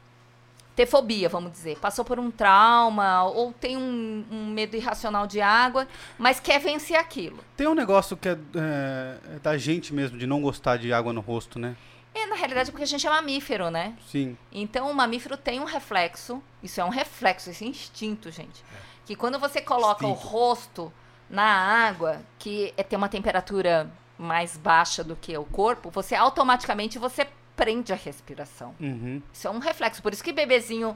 ter 0.74 0.86
fobia, 0.86 1.28
vamos 1.28 1.52
dizer. 1.52 1.78
Passou 1.80 2.06
por 2.06 2.18
um 2.18 2.32
trauma, 2.32 3.26
ou 3.26 3.52
tem 3.52 3.76
um, 3.76 4.24
um 4.32 4.48
medo 4.48 4.78
irracional 4.78 5.28
de 5.28 5.42
água, 5.42 5.86
mas 6.18 6.40
quer 6.40 6.62
vencer 6.62 6.96
aquilo. 6.96 7.44
Tem 7.58 7.68
um 7.68 7.76
negócio 7.76 8.16
que 8.16 8.30
é, 8.30 8.38
é, 8.56 9.36
é 9.36 9.40
da 9.40 9.58
gente 9.58 9.94
mesmo, 9.94 10.18
de 10.18 10.26
não 10.26 10.42
gostar 10.42 10.78
de 10.78 10.94
água 10.94 11.12
no 11.12 11.20
rosto, 11.20 11.60
né? 11.60 11.76
É, 12.16 12.26
na 12.28 12.36
realidade, 12.36 12.72
porque 12.72 12.86
a 12.86 12.88
gente 12.88 13.06
é 13.06 13.10
mamífero, 13.10 13.70
né? 13.70 13.98
Sim. 14.10 14.38
Então, 14.50 14.90
o 14.90 14.96
mamífero 14.96 15.36
tem 15.36 15.60
um 15.60 15.66
reflexo. 15.66 16.42
Isso 16.64 16.80
é 16.80 16.86
um 16.86 16.90
reflexo, 16.90 17.50
esse 17.50 17.66
é 17.66 17.68
instinto, 17.68 18.32
gente. 18.32 18.64
Que 19.06 19.14
quando 19.14 19.38
você 19.38 19.60
coloca 19.60 20.08
o 20.08 20.12
Instinto. 20.12 20.28
rosto 20.30 20.94
na 21.30 21.44
água, 21.44 22.22
que 22.38 22.74
é, 22.78 22.84
tem 22.84 22.96
uma 22.96 23.10
temperatura 23.10 23.92
mais 24.20 24.58
baixa 24.58 25.02
do 25.02 25.16
que 25.16 25.36
o 25.38 25.46
corpo, 25.46 25.90
você 25.90 26.14
automaticamente 26.14 27.00
você 27.00 27.26
prende 27.56 27.94
a 27.94 27.96
respiração. 27.96 28.76
Uhum. 28.80 29.22
Isso 29.34 29.48
é 29.48 29.52
um 29.52 29.60
reflexo. 29.60 30.02
Por 30.04 30.12
isso 30.12 30.24
que 30.24 30.34
bebezinho, 30.34 30.96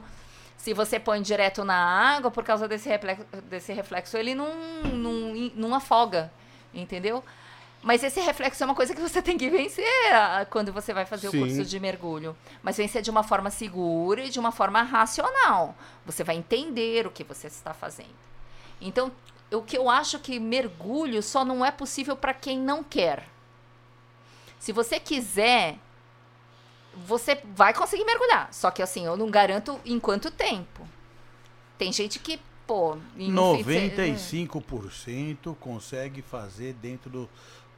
se 0.58 0.74
você 0.74 1.00
põe 1.00 1.22
direto 1.22 1.64
na 1.64 1.74
água, 1.74 2.30
por 2.30 2.44
causa 2.44 2.68
desse 2.68 2.88
reflexo, 2.88 3.24
desse 3.48 3.72
reflexo 3.72 4.16
ele 4.18 4.34
não, 4.34 4.54
não, 4.84 5.50
não 5.54 5.74
afoga, 5.74 6.30
entendeu? 6.72 7.24
Mas 7.82 8.02
esse 8.02 8.20
reflexo 8.20 8.62
é 8.62 8.66
uma 8.66 8.74
coisa 8.74 8.94
que 8.94 9.00
você 9.00 9.20
tem 9.20 9.36
que 9.36 9.48
vencer 9.50 9.84
quando 10.50 10.72
você 10.72 10.94
vai 10.94 11.04
fazer 11.04 11.28
Sim. 11.28 11.36
o 11.36 11.40
curso 11.46 11.64
de 11.64 11.80
mergulho. 11.80 12.36
Mas 12.62 12.78
vencer 12.78 13.02
de 13.02 13.10
uma 13.10 13.22
forma 13.22 13.50
segura 13.50 14.24
e 14.24 14.30
de 14.30 14.38
uma 14.38 14.50
forma 14.52 14.82
racional. 14.82 15.74
Você 16.06 16.24
vai 16.24 16.36
entender 16.36 17.06
o 17.06 17.10
que 17.10 17.22
você 17.24 17.46
está 17.46 17.74
fazendo. 17.74 18.14
Então, 18.80 19.12
o 19.52 19.62
que 19.62 19.76
eu 19.76 19.88
acho 19.88 20.18
que 20.18 20.38
mergulho 20.40 21.22
só 21.22 21.44
não 21.44 21.64
é 21.64 21.70
possível 21.70 22.16
para 22.16 22.34
quem 22.34 22.58
não 22.58 22.82
quer. 22.82 23.28
Se 24.58 24.72
você 24.72 24.98
quiser, 24.98 25.78
você 27.06 27.40
vai 27.54 27.72
conseguir 27.74 28.04
mergulhar. 28.04 28.52
Só 28.52 28.70
que 28.70 28.82
assim, 28.82 29.04
eu 29.04 29.16
não 29.16 29.30
garanto 29.30 29.78
em 29.84 29.98
quanto 30.00 30.30
tempo. 30.30 30.86
Tem 31.76 31.92
gente 31.92 32.18
que, 32.18 32.40
pô, 32.66 32.96
em 33.16 33.32
um 33.36 33.56
fim 33.64 33.88
de 33.88 34.18
se- 34.18 34.36
95% 34.46 35.54
consegue 35.60 36.22
fazer 36.22 36.72
dentro 36.74 37.10
do 37.10 37.28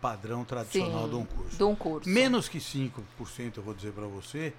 padrão 0.01 0.45
tradicional 0.45 1.05
Sim, 1.05 1.09
de 1.11 1.15
um 1.17 1.25
curso. 1.25 1.57
de 1.57 1.65
um 1.65 1.75
curso. 1.75 2.09
Menos 2.09 2.49
que 2.49 2.59
5%, 2.59 3.57
eu 3.57 3.63
vou 3.63 3.75
dizer 3.75 3.93
para 3.93 4.07
você, 4.07 4.53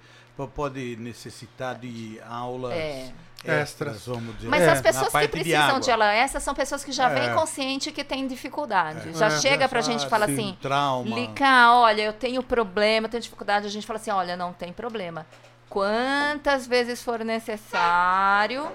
pode 0.46 0.96
necessitar 0.96 1.74
de 1.76 2.20
aulas 2.28 2.72
É. 2.72 3.10
extras, 3.44 4.06
vamos 4.06 4.36
dizer. 4.36 4.48
Mas 4.48 4.62
É, 4.62 4.70
as 4.70 4.80
pessoas 4.80 5.12
que 5.12 5.20
de 5.22 5.28
precisam 5.28 5.62
água. 5.62 5.80
de 5.80 5.90
ela 5.90 6.12
essa 6.12 6.38
são 6.38 6.54
pessoas 6.54 6.84
que 6.84 6.92
já 6.92 7.08
É. 7.10 7.14
vêm 7.20 7.34
consciente 7.34 7.90
que 7.90 8.04
tem 8.04 8.26
dificuldade. 8.26 9.12
Já 9.14 9.26
É, 9.26 9.30
chega 9.40 9.62
já 9.64 9.68
pra 9.68 9.80
gente 9.80 10.04
e 10.04 10.08
fala 10.08 10.26
sim. 10.26 10.32
assim, 10.34 10.58
Trauma. 10.60 11.14
Lica, 11.18 11.72
olha, 11.72 12.02
eu 12.02 12.12
tenho 12.12 12.42
problema, 12.42 13.06
eu 13.06 13.10
tenho 13.10 13.22
dificuldade. 13.22 13.66
A 13.66 13.70
gente 13.70 13.86
fala 13.86 13.98
assim, 13.98 14.10
olha, 14.10 14.36
não 14.36 14.52
tem 14.52 14.72
problema. 14.72 15.26
Quantas 15.68 16.66
vezes 16.66 17.02
for 17.02 17.22
necessário, 17.24 18.66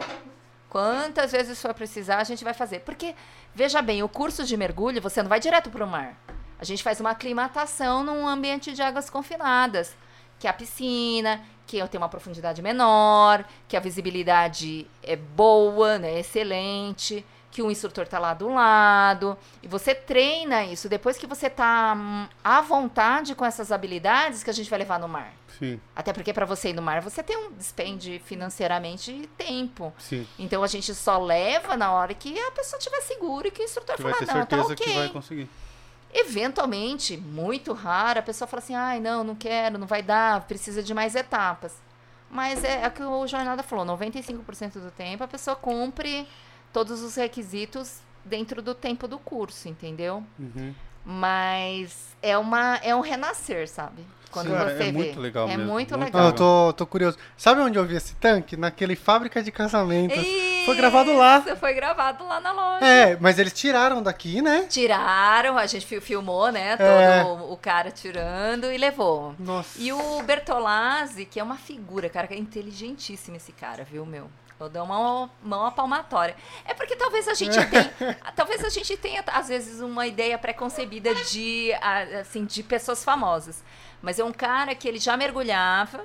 quantas 0.70 1.32
vezes 1.32 1.62
for 1.62 1.74
precisar, 1.74 2.18
a 2.18 2.24
gente 2.24 2.44
vai 2.44 2.54
fazer. 2.54 2.80
Porque, 2.80 3.16
veja 3.54 3.82
bem, 3.82 4.04
o 4.04 4.10
curso 4.10 4.44
de 4.44 4.56
mergulho, 4.56 5.02
você 5.02 5.22
não 5.22 5.30
vai 5.30 5.40
direto 5.40 5.70
para 5.70 5.84
o 5.84 5.88
mar. 5.88 6.16
A 6.60 6.64
gente 6.64 6.82
faz 6.84 7.00
uma 7.02 7.10
aclimatação 7.12 8.04
num 8.04 8.28
ambiente 8.28 8.72
de 8.74 8.82
águas 8.82 9.10
confinadas, 9.10 9.96
que 10.44 10.48
é 10.48 10.50
a 10.50 10.54
piscina, 10.54 11.42
que 11.66 11.82
tem 11.88 11.98
uma 11.98 12.10
profundidade 12.10 12.62
menor, 12.62 13.46
que 13.66 13.78
a 13.78 13.80
visibilidade 13.80 14.86
é 15.02 15.16
boa, 15.16 15.98
né, 15.98 16.20
excelente, 16.20 17.26
que 17.50 17.62
o 17.62 17.72
instrutor 17.72 18.06
tá 18.10 18.20
lá 18.20 18.34
do 18.34 18.50
lado, 18.50 19.38
e 19.62 19.70
você 19.70 19.96
treina 19.96 20.66
isso. 20.66 20.90
Depois 20.90 21.18
que 21.18 21.26
você 21.26 21.50
tá 21.50 21.94
hum, 21.96 22.28
à 22.44 22.60
vontade 22.60 23.34
com 23.36 23.46
essas 23.46 23.72
habilidades 23.72 24.44
que 24.44 24.50
a 24.50 24.54
gente 24.54 24.70
vai 24.70 24.80
levar 24.80 25.00
no 25.00 25.08
mar. 25.08 25.32
Sim, 25.58 25.80
Até 25.96 26.12
porque 26.12 26.34
para 26.34 26.46
você 26.46 26.72
ir 26.72 26.74
no 26.74 26.82
mar, 26.82 27.02
você 27.02 27.24
tem 27.24 27.38
um 27.38 27.54
dispende 27.54 28.22
financeiramente 28.26 29.12
e 29.12 29.28
tempo. 29.28 29.94
sim. 29.98 30.28
Então 30.38 30.62
a 30.62 30.68
gente 30.68 30.94
só 30.94 31.18
leva 31.18 31.78
na 31.78 31.94
hora 31.94 32.14
que 32.14 32.38
a 32.38 32.52
pessoa 32.52 32.78
estiver 32.78 33.00
segura 33.00 33.48
e 33.48 33.52
que 33.52 33.62
o 33.62 33.64
instrutor 33.64 33.96
falar, 33.96 34.40
não, 34.40 34.46
tá 34.46 34.62
ok. 34.62 34.76
que 34.76 34.94
vai 34.94 35.08
conseguir. 35.08 35.48
Eventualmente, 36.14 37.18
muito 37.18 37.74
raro, 37.74 38.20
a 38.20 38.24
pessoa 38.24 38.48
fala 38.48 38.62
assim, 38.62 38.76
ai, 38.76 39.00
não, 39.00 39.24
não 39.24 39.36
quero, 39.36 39.78
não 39.78 39.88
vai 39.88 40.04
dar, 40.04 40.42
precisa 40.42 40.84
de 40.84 40.94
mais 40.94 41.16
etapas. 41.16 41.74
Mas 42.30 42.64
é, 42.64 42.84
é 42.84 42.88
o 42.88 42.92
que 42.92 43.04
o 43.04 43.28
Jornada 43.28 43.64
falou, 43.64 43.86
95% 43.86 44.74
do 44.80 44.92
tempo 44.92 45.24
a 45.24 45.28
pessoa 45.28 45.56
cumpre 45.56 46.28
todos 46.72 47.02
os 47.02 47.16
requisitos 47.16 48.00
dentro 48.26 48.62
do 48.62 48.74
tempo 48.74 49.08
do 49.08 49.18
curso, 49.20 49.68
entendeu? 49.68 50.24
Uhum. 50.40 50.74
Mas 51.06 52.16
é, 52.22 52.38
uma, 52.38 52.78
é 52.78 52.96
um 52.96 53.02
renascer, 53.02 53.68
sabe? 53.68 54.06
Quando 54.32 54.50
cara, 54.50 54.70
você 54.76 54.84
é 54.84 54.86
vê. 54.86 54.92
muito 54.92 55.20
legal 55.20 55.48
É 55.48 55.56
mesmo, 55.58 55.72
muito 55.72 55.96
muito 55.98 56.16
Ah, 56.18 56.22
legal. 56.22 56.26
eu 56.32 56.34
tô, 56.34 56.74
tô 56.74 56.88
curioso. 56.88 57.18
Sabe 57.38 57.62
onde 57.62 57.78
eu 57.78 57.86
vi 57.86 57.96
esse 57.96 58.16
tanque? 58.16 58.58
Naquele 58.58 58.96
fábrica 58.96 59.44
de 59.44 59.52
casamento. 59.52 60.16
Isso, 60.16 60.53
Foi 60.66 60.76
gravado 60.76 61.14
lá. 61.16 61.42
Foi 61.60 61.74
gravado 61.74 62.26
lá 62.26 62.40
na 62.40 62.52
loja. 62.52 62.86
É, 62.86 63.18
mas 63.20 63.38
eles 63.40 63.54
tiraram 63.54 64.02
daqui, 64.02 64.42
né? 64.42 64.66
Tiraram, 64.70 65.58
a 65.58 65.66
gente 65.66 65.86
fi- 65.86 66.00
filmou, 66.02 66.52
né? 66.52 66.78
Todo 66.78 66.88
É. 66.88 67.24
o, 67.24 67.54
o 67.54 67.58
cara 67.58 67.92
tirando 67.92 68.72
e 68.72 68.78
levou. 68.78 69.36
Nossa. 69.40 69.80
E 69.82 69.92
o 69.92 70.22
Bertolazzi, 70.24 71.26
que 71.26 71.40
é 71.40 71.44
uma 71.44 71.58
figura, 71.58 72.10
cara, 72.10 72.28
que 72.28 72.34
é 72.34 72.38
inteligentíssimo 72.38 73.36
esse 73.38 73.52
cara, 73.52 73.84
viu, 73.84 74.06
meu? 74.06 74.30
Eu 74.60 74.70
dou 74.70 74.84
uma 74.86 75.30
mão 75.44 75.72
palmatória. 75.72 76.36
É 76.64 76.74
porque 76.74 76.96
talvez 76.96 77.28
a 77.28 77.34
gente 77.34 77.58
tenha, 77.70 78.16
talvez 78.36 78.64
a 78.64 78.70
gente 78.70 78.96
tenha 78.96 79.24
às 79.28 79.50
vezes 79.50 79.82
uma 79.82 80.08
ideia 80.08 80.38
preconcebida 80.38 81.14
de 81.16 81.74
assim 82.22 82.46
de 82.46 82.64
pessoas 82.64 83.04
famosas. 83.04 83.62
Mas 84.02 84.20
é 84.20 84.24
um 84.24 84.32
cara 84.32 84.74
que 84.76 84.88
ele 84.88 85.00
já 85.00 85.18
mergulhava 85.18 86.02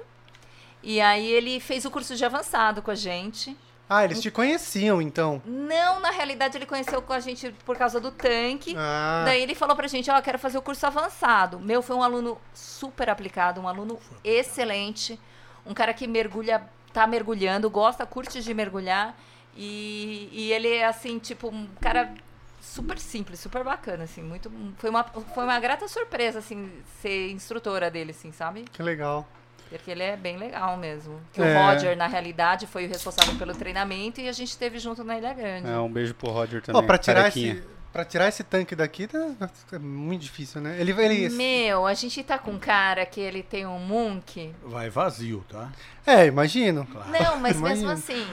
e 0.82 1.00
aí 1.00 1.30
ele 1.30 1.60
fez 1.60 1.84
o 1.84 1.90
curso 1.90 2.16
de 2.16 2.24
avançado 2.24 2.80
com 2.82 2.90
a 2.90 2.94
gente. 2.96 3.56
Ah, 3.88 4.04
eles 4.04 4.20
te 4.20 4.30
conheciam, 4.30 5.00
então. 5.00 5.40
Não, 5.46 5.98
na 6.00 6.10
realidade 6.10 6.58
ele 6.58 6.66
conheceu 6.66 7.00
com 7.00 7.12
a 7.12 7.20
gente 7.20 7.50
por 7.64 7.76
causa 7.76 7.98
do 7.98 8.10
tanque. 8.10 8.74
Ah, 8.76 9.22
Daí 9.24 9.42
ele 9.42 9.54
falou 9.54 9.74
pra 9.74 9.88
gente, 9.88 10.10
ó, 10.10 10.20
quero 10.20 10.38
fazer 10.38 10.58
o 10.58 10.62
curso 10.62 10.86
avançado. 10.86 11.58
Meu, 11.58 11.80
foi 11.80 11.96
um 11.96 12.02
aluno 12.02 12.38
super 12.52 13.08
aplicado, 13.08 13.60
um 13.60 13.66
aluno 13.68 13.98
excelente, 14.22 15.18
um 15.64 15.72
cara 15.72 15.94
que 15.94 16.06
mergulha, 16.06 16.62
tá 16.92 17.06
mergulhando, 17.06 17.70
gosta, 17.70 18.04
curte 18.04 18.42
de 18.42 18.52
mergulhar. 18.52 19.16
E, 19.56 20.28
e 20.32 20.52
ele 20.52 20.68
é 20.68 20.84
assim, 20.86 21.18
tipo, 21.18 21.48
um 21.48 21.66
cara 21.80 22.12
super 22.60 22.98
simples, 22.98 23.40
super 23.40 23.64
bacana, 23.64 24.04
assim, 24.04 24.22
muito. 24.22 24.52
Foi 24.76 24.90
uma, 24.90 25.02
foi 25.02 25.44
uma 25.44 25.58
grata 25.58 25.88
surpresa, 25.88 26.38
assim, 26.40 26.70
ser 27.00 27.30
instrutora 27.30 27.90
dele, 27.90 28.10
assim, 28.10 28.30
sabe? 28.32 28.64
que 28.70 28.82
legal. 28.82 29.26
Porque 29.70 29.90
ele 29.90 30.02
é 30.02 30.16
bem 30.16 30.36
legal 30.36 30.76
mesmo. 30.76 31.20
Que 31.32 31.40
É. 31.42 31.44
o 31.44 31.66
Roger, 31.66 31.96
na 31.96 32.06
realidade, 32.06 32.66
foi 32.66 32.86
o 32.86 32.88
responsável 32.88 33.34
pelo 33.36 33.54
treinamento 33.54 34.20
e 34.20 34.28
a 34.28 34.32
gente 34.32 34.48
esteve 34.48 34.78
junto 34.78 35.04
na 35.04 35.18
Ilha 35.18 35.32
Grande. 35.34 35.68
É, 35.70 35.78
um 35.78 35.90
beijo 35.92 36.14
pro 36.14 36.30
Roger 36.30 36.62
também. 36.62 36.80
Ó, 36.82 36.84
pra 36.86 36.96
tirar 36.98 37.22
carequinha. 37.22 37.52
esse, 37.54 37.64
pra 37.92 38.04
tirar 38.04 38.28
esse 38.28 38.42
tanque 38.44 38.74
daqui 38.74 39.06
tá, 39.06 39.26
é 39.72 39.78
muito 39.78 40.22
difícil, 40.22 40.60
né? 40.60 40.76
Ele, 40.80 40.92
ele 40.92 41.28
Meu, 41.30 41.86
a 41.86 41.92
gente 41.94 42.22
tá 42.22 42.38
com 42.38 42.52
um 42.52 42.58
cara 42.58 43.04
que 43.04 43.20
ele 43.20 43.42
tem 43.42 43.66
um 43.66 43.78
Munk. 43.78 44.54
Vai 44.64 44.88
vazio, 44.88 45.44
tá? 45.48 45.70
É, 46.06 46.26
imagino. 46.26 46.86
Claro. 46.86 47.10
Não, 47.10 47.38
mas 47.38 47.56
Imagina. 47.58 47.68
mesmo 47.68 47.90
assim, 47.90 48.26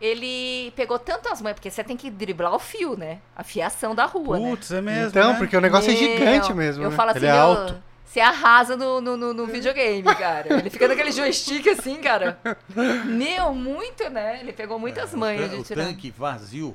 ele 0.00 0.70
pegou 0.76 0.98
tanto 0.98 1.28
as 1.28 1.42
manhas, 1.42 1.56
porque 1.56 1.70
você 1.70 1.82
tem 1.82 1.96
que 1.96 2.08
driblar 2.10 2.54
o 2.54 2.58
fio, 2.58 2.96
né? 2.96 3.18
A 3.34 3.42
fiação 3.42 3.94
da 3.94 4.04
rua, 4.04 4.38
né? 4.38 4.50
Putz, 4.50 4.70
é 4.70 4.80
mesmo. 4.80 5.08
então, 5.08 5.32
né? 5.32 5.38
porque 5.38 5.56
o 5.56 5.60
negócio 5.60 5.90
é 5.90 5.94
Meu, 5.94 6.18
gigante 6.18 6.54
mesmo, 6.54 6.84
Eu 6.84 6.90
né? 6.90 6.96
falo 6.96 7.10
assim, 7.10 7.18
Ele 7.18 7.26
é 7.26 7.30
alto. 7.30 7.82
Você 8.08 8.20
arrasa 8.20 8.76
no, 8.76 9.00
no, 9.00 9.16
no- 9.16 9.34
no 9.34 9.46
videogame, 9.46 10.02
cara. 10.16 10.58
Ele 10.58 10.70
fica 10.70 10.88
naquele 10.88 11.12
joystick 11.12 11.66
assim, 11.68 11.96
cara. 12.00 12.38
Meu, 13.04 13.54
muito, 13.54 14.08
né? 14.08 14.40
Ele 14.40 14.52
pegou 14.52 14.78
muitas 14.78 15.12
É, 15.12 15.16
manhas 15.16 15.52
o, 15.52 15.56
de 15.56 15.60
o 15.60 15.64
tirar. 15.64 15.84
tanque 15.84 16.10
vazio 16.10 16.74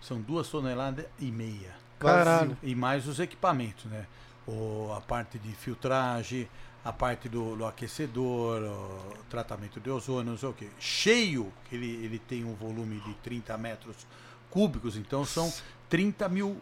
são 0.00 0.20
duas 0.20 0.48
toneladas 0.48 1.06
e 1.20 1.30
meia. 1.30 1.70
Caralho. 1.98 2.56
E 2.62 2.74
mais 2.74 3.06
os 3.06 3.20
equipamentos, 3.20 3.84
né? 3.84 4.06
O, 4.46 4.92
a 4.96 5.00
parte 5.00 5.38
de 5.38 5.52
filtragem, 5.54 6.48
a 6.84 6.92
parte 6.92 7.28
do, 7.28 7.54
do 7.54 7.64
aquecedor, 7.64 8.60
o 8.62 9.14
tratamento 9.30 9.78
de 9.78 9.88
ozônio, 9.88 10.32
não 10.32 10.36
sei 10.38 10.48
o 10.48 10.52
quê. 10.52 10.66
Cheio, 10.80 11.52
ele, 11.70 11.88
ele 12.04 12.18
tem 12.18 12.44
um 12.44 12.54
volume 12.54 12.98
de 13.06 13.14
30 13.22 13.56
metros 13.56 14.04
cúbicos, 14.50 14.96
então 14.96 15.24
são 15.24 15.52
30 15.88 16.28
mil 16.28 16.60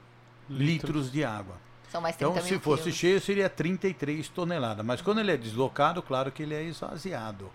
litros 0.49 1.11
de 1.11 1.25
água. 1.25 1.57
São 1.91 2.01
mais 2.01 2.17
30 2.17 2.31
Então, 2.33 2.43
mil 2.45 2.53
se 2.59 2.63
fosse 2.63 2.83
quilos. 2.85 2.99
cheio, 2.99 3.21
seria 3.21 3.49
33 3.51 4.29
toneladas. 4.29 4.85
Mas 4.87 5.01
quando 5.03 5.19
ele 5.21 5.33
é 5.33 5.37
deslocado, 5.37 6.01
claro 6.03 6.31
que 6.31 6.43
ele 6.43 6.55
é 6.55 6.63
esvaziado. 6.63 7.51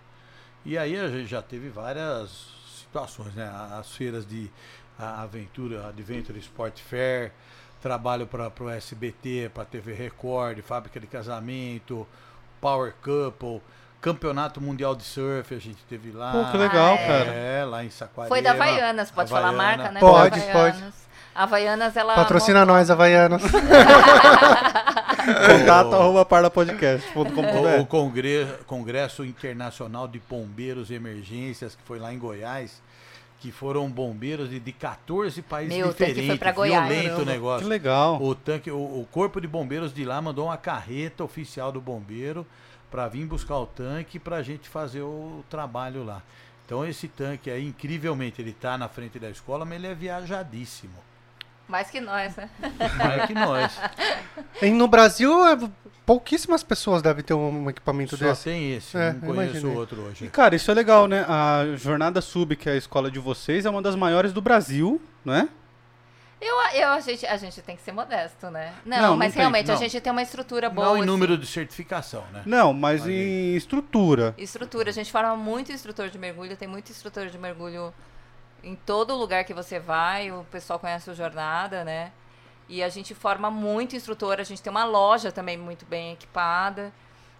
E 0.64 0.76
aí 0.76 0.96
a 0.98 1.08
gente 1.08 1.26
já 1.26 1.40
teve 1.40 1.68
várias 1.68 2.30
situações, 2.80 3.34
né? 3.34 3.50
As 3.78 3.94
feiras 3.94 4.26
de 4.26 4.50
aventura, 4.98 5.88
Adventure 5.88 6.38
Sport 6.38 6.80
Fair, 6.80 7.32
trabalho 7.80 8.26
para 8.26 8.50
o 8.60 8.70
SBT, 8.70 9.50
para 9.54 9.64
TV 9.64 9.92
Record, 9.94 10.60
fábrica 10.62 10.98
de 10.98 11.06
casamento, 11.06 12.06
Power 12.60 12.94
Couple, 13.02 13.62
Campeonato 14.00 14.60
Mundial 14.60 14.94
de 14.94 15.02
Surf, 15.04 15.54
a 15.54 15.58
gente 15.58 15.82
teve 15.88 16.10
lá. 16.12 16.32
Pô, 16.32 16.50
que 16.50 16.56
legal, 16.56 16.94
Ah, 16.94 17.00
é. 17.00 17.06
cara. 17.06 17.32
É, 17.32 17.64
lá 17.64 17.84
em 17.84 17.90
Saquarema. 17.90 18.28
Foi 18.34 18.42
da 18.42 18.52
Havaianas, 18.52 19.10
pode 19.10 19.30
falar 19.30 19.48
a 19.48 19.52
marca, 19.52 19.90
né? 19.90 20.00
Pode, 20.00 20.40
Da 20.40 20.92
Havaianas. 21.36 21.96
Ela... 21.96 22.14
Patrocina 22.14 22.64
nós, 22.64 22.90
Havaianas. 22.90 23.42
Contato 25.46 25.94
arroba 25.94 26.18
O, 26.18 26.22
o 26.22 26.24
parlapodcast.com.br. 26.24 27.86
Congresso, 27.88 28.64
Congresso 28.66 29.24
Internacional 29.24 30.06
de 30.08 30.20
Bombeiros 30.20 30.90
e 30.90 30.94
Emergências, 30.94 31.74
que 31.74 31.82
foi 31.82 31.98
lá 31.98 32.12
em 32.12 32.18
Goiás, 32.18 32.80
que 33.40 33.50
foram 33.50 33.88
bombeiros 33.90 34.48
de, 34.50 34.60
de 34.60 34.72
14 34.72 35.42
países 35.42 35.76
Meu, 35.76 35.88
tanque 35.88 36.06
diferentes. 36.06 36.26
foi 36.28 36.38
pra 36.38 36.52
Goiás. 36.52 36.88
Violento 36.88 37.16
o 37.16 37.24
Que 37.24 37.24
negócio. 37.26 37.68
legal. 37.68 38.22
O 38.22 38.34
tanque, 38.34 38.70
o, 38.70 38.76
o 38.76 39.06
corpo 39.10 39.40
de 39.40 39.46
bombeiros 39.48 39.92
de 39.92 40.04
lá 40.04 40.20
mandou 40.22 40.46
uma 40.46 40.56
carreta 40.56 41.24
oficial 41.24 41.70
do 41.72 41.80
bombeiro 41.80 42.46
para 42.90 43.08
vir 43.08 43.26
buscar 43.26 43.58
o 43.58 43.66
tanque 43.66 44.18
para 44.18 44.36
a 44.36 44.42
gente 44.42 44.68
fazer 44.68 45.02
o 45.02 45.44
trabalho 45.50 46.04
lá. 46.04 46.22
Então 46.64 46.84
esse 46.84 47.08
tanque 47.08 47.50
aí, 47.50 47.66
incrivelmente, 47.66 48.40
ele 48.40 48.52
tá 48.52 48.76
na 48.78 48.88
frente 48.88 49.18
da 49.18 49.30
escola, 49.30 49.64
mas 49.64 49.76
ele 49.76 49.86
é 49.88 49.94
viajadíssimo. 49.94 50.94
Mais 51.68 51.90
que 51.90 52.00
nós, 52.00 52.36
né? 52.36 52.48
Mais 52.96 53.26
que 53.26 53.34
nós. 53.34 53.72
E 54.62 54.70
no 54.70 54.86
Brasil, 54.86 55.44
é, 55.46 55.58
pouquíssimas 56.04 56.62
pessoas 56.62 57.02
devem 57.02 57.24
ter 57.24 57.34
um 57.34 57.68
equipamento 57.68 58.16
Só 58.16 58.24
desse. 58.24 58.44
tem 58.44 58.74
esse, 58.74 58.96
É, 58.96 59.12
não 59.12 59.20
conheço 59.34 59.50
imaginei. 59.56 59.76
outro 59.76 60.00
E, 60.00 60.04
hoje. 60.04 60.28
cara, 60.28 60.54
isso 60.54 60.70
é 60.70 60.74
legal, 60.74 61.08
né? 61.08 61.24
A 61.28 61.64
Jornada 61.76 62.20
Sub, 62.20 62.54
que 62.56 62.68
é 62.68 62.72
a 62.72 62.76
escola 62.76 63.10
de 63.10 63.18
vocês, 63.18 63.66
é 63.66 63.70
uma 63.70 63.82
das 63.82 63.96
maiores 63.96 64.32
do 64.32 64.40
Brasil, 64.40 65.00
não 65.24 65.34
é? 65.34 65.48
Eu, 66.40 66.54
eu, 66.74 66.88
a, 66.90 67.00
gente, 67.00 67.26
a 67.26 67.36
gente 67.38 67.62
tem 67.62 67.74
que 67.76 67.82
ser 67.82 67.92
modesto, 67.92 68.50
né? 68.50 68.74
Não, 68.84 68.96
Não, 68.98 69.10
não 69.12 69.16
mas 69.16 69.32
tem, 69.32 69.40
realmente 69.40 69.70
a 69.70 69.74
não. 69.74 69.80
gente 69.80 69.98
tem 70.00 70.12
uma 70.12 70.20
estrutura 70.22 70.68
boa. 70.68 70.86
Não 70.88 70.96
em 70.96 71.00
assim. 71.00 71.06
número 71.08 71.36
de 71.38 71.46
certificação, 71.46 72.22
né? 72.30 72.42
Não, 72.44 72.74
mas 72.74 73.02
Ali. 73.04 73.14
em 73.14 73.56
estrutura. 73.56 74.34
Estrutura, 74.36 74.90
a 74.90 74.92
gente 74.92 75.10
forma 75.10 75.34
muito 75.34 75.72
instrutor 75.72 76.10
de 76.10 76.18
mergulho, 76.18 76.54
tem 76.56 76.68
muito 76.68 76.92
instrutor 76.92 77.28
de 77.28 77.38
mergulho 77.38 77.92
em 78.62 78.74
todo 78.74 79.14
lugar 79.14 79.44
que 79.44 79.54
você 79.54 79.78
vai, 79.78 80.30
o 80.30 80.44
pessoal 80.50 80.78
conhece 80.78 81.10
o 81.10 81.14
Jornada, 81.14 81.84
né? 81.84 82.12
E 82.68 82.82
a 82.82 82.88
gente 82.88 83.14
forma 83.14 83.50
muito 83.50 83.94
instrutor, 83.94 84.40
a 84.40 84.42
gente 84.42 84.60
tem 84.60 84.70
uma 84.70 84.84
loja 84.84 85.30
também 85.30 85.56
muito 85.56 85.86
bem 85.86 86.12
equipada. 86.12 86.92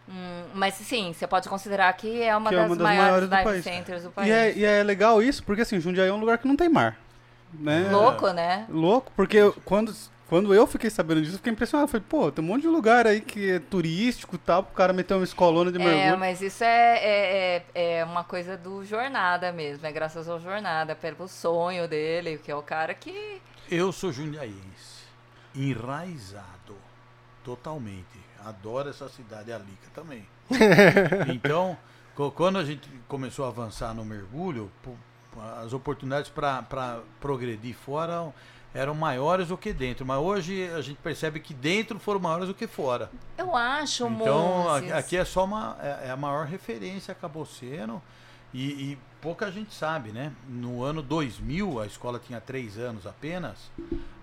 Hum, 0.09 0.45
mas 0.55 0.75
sim, 0.75 1.13
você 1.13 1.27
pode 1.27 1.49
considerar 1.49 1.93
que 1.95 2.23
é 2.23 2.37
uma, 2.37 2.49
Que 2.49 2.55
é 2.55 2.59
das, 2.59 2.67
uma 2.69 2.77
das 2.77 2.85
maiores, 2.85 3.29
maiores 3.29 3.61
do 3.61 3.65
centers 3.65 4.03
do 4.05 4.11
país. 4.11 4.29
E 4.29 4.33
é, 4.33 4.57
e 4.57 4.65
é 4.65 4.83
legal 4.83 5.21
isso, 5.21 5.43
porque 5.43 5.63
assim, 5.63 5.81
Jundiaí 5.81 6.09
é 6.09 6.13
um 6.13 6.21
lugar 6.21 6.39
que 6.39 6.47
não 6.47 6.57
tem 6.57 6.69
mar. 6.69 6.97
Né? 7.53 7.89
Louco, 7.91 8.31
né? 8.31 8.67
Louco, 8.69 9.11
porque 9.17 9.39
quando, 9.65 9.93
quando 10.29 10.53
eu 10.53 10.67
fiquei 10.67 10.91
sabendo 10.91 11.21
disso, 11.21 11.35
eu 11.35 11.39
fiquei 11.39 11.53
impressionado. 11.53 11.91
Falei, 11.91 12.05
pô, 12.09 12.33
tem 12.33 12.45
um 12.45 12.49
monte 12.49 12.63
de 12.63 12.69
lugar 12.69 13.07
aí 13.07 13.21
que 13.21 13.53
é 13.53 13.59
turístico 13.61 14.35
e 14.35 14.39
tal, 14.39 14.63
pro 14.65 14.75
cara 14.75 14.93
meter 14.93 15.15
uma 15.15 15.25
escolona 15.25 15.71
de 15.71 15.81
É, 15.81 15.85
mergulho. 15.85 16.19
mas 16.19 16.41
isso 16.43 16.65
é, 16.65 16.99
é, 16.99 17.65
é, 17.75 17.99
é 17.99 18.05
uma 18.05 18.25
coisa 18.25 18.57
do 18.57 18.85
Jornada 18.85 19.53
mesmo, 19.53 19.87
é 19.87 19.93
graças 19.93 20.29
ao 20.29 20.41
Jornada, 20.41 20.97
pelo 20.97 21.29
sonho 21.29 21.87
dele, 21.87 22.39
que 22.39 22.51
é 22.51 22.57
o 22.57 22.63
cara 22.63 22.93
que 22.93 23.41
Eu 23.71 23.93
sou 23.93 24.11
jundiaense, 24.13 25.05
enraizado, 25.55 26.75
totalmente. 27.45 28.19
Adoro 28.45 28.89
essa 28.91 29.09
cidade, 29.09 29.53
a 29.53 29.59
Lica 29.59 29.89
também. 29.95 30.27
então, 31.33 31.77
quando 32.35 32.59
a 32.59 32.65
gente 32.65 32.89
começou 33.09 33.45
a 33.45 33.49
avançar 33.49 33.95
no 33.95 34.05
mergulho, 34.05 34.71
as 35.63 35.73
oportunidades 35.73 36.31
para 36.31 37.01
progredir 37.21 37.75
fora 37.75 38.33
eram 38.77 38.95
maiores 38.95 39.49
do 39.49 39.57
que 39.57 39.73
dentro. 39.73 40.05
Mas 40.05 40.19
hoje 40.19 40.69
a 40.71 40.81
gente 40.83 40.99
percebe 40.99 41.41
que 41.41 41.55
dentro 41.55 41.99
foram 41.99 42.21
maiores 42.21 42.47
do 42.49 42.55
que 42.55 42.67
fora. 42.67 43.11
eu 43.39 43.57
acho, 43.57 44.07
Então, 44.07 44.65
Moses. 44.65 44.93
aqui 44.93 45.17
é 45.17 45.25
só 45.25 45.45
uma. 45.45 45.77
É, 45.83 46.09
é 46.09 46.11
a 46.11 46.17
maior 46.17 46.47
referência, 46.47 47.13
acabou 47.13 47.47
sendo. 47.47 48.03
E, 48.53 48.93
e 48.93 48.99
pouca 49.21 49.51
gente 49.51 49.75
sabe, 49.75 50.11
né? 50.13 50.33
No 50.49 50.83
ano 50.83 51.03
2000, 51.03 51.81
a 51.81 51.87
escola 51.87 52.19
tinha 52.19 52.41
três 52.41 52.79
anos 52.79 53.07
apenas. 53.07 53.71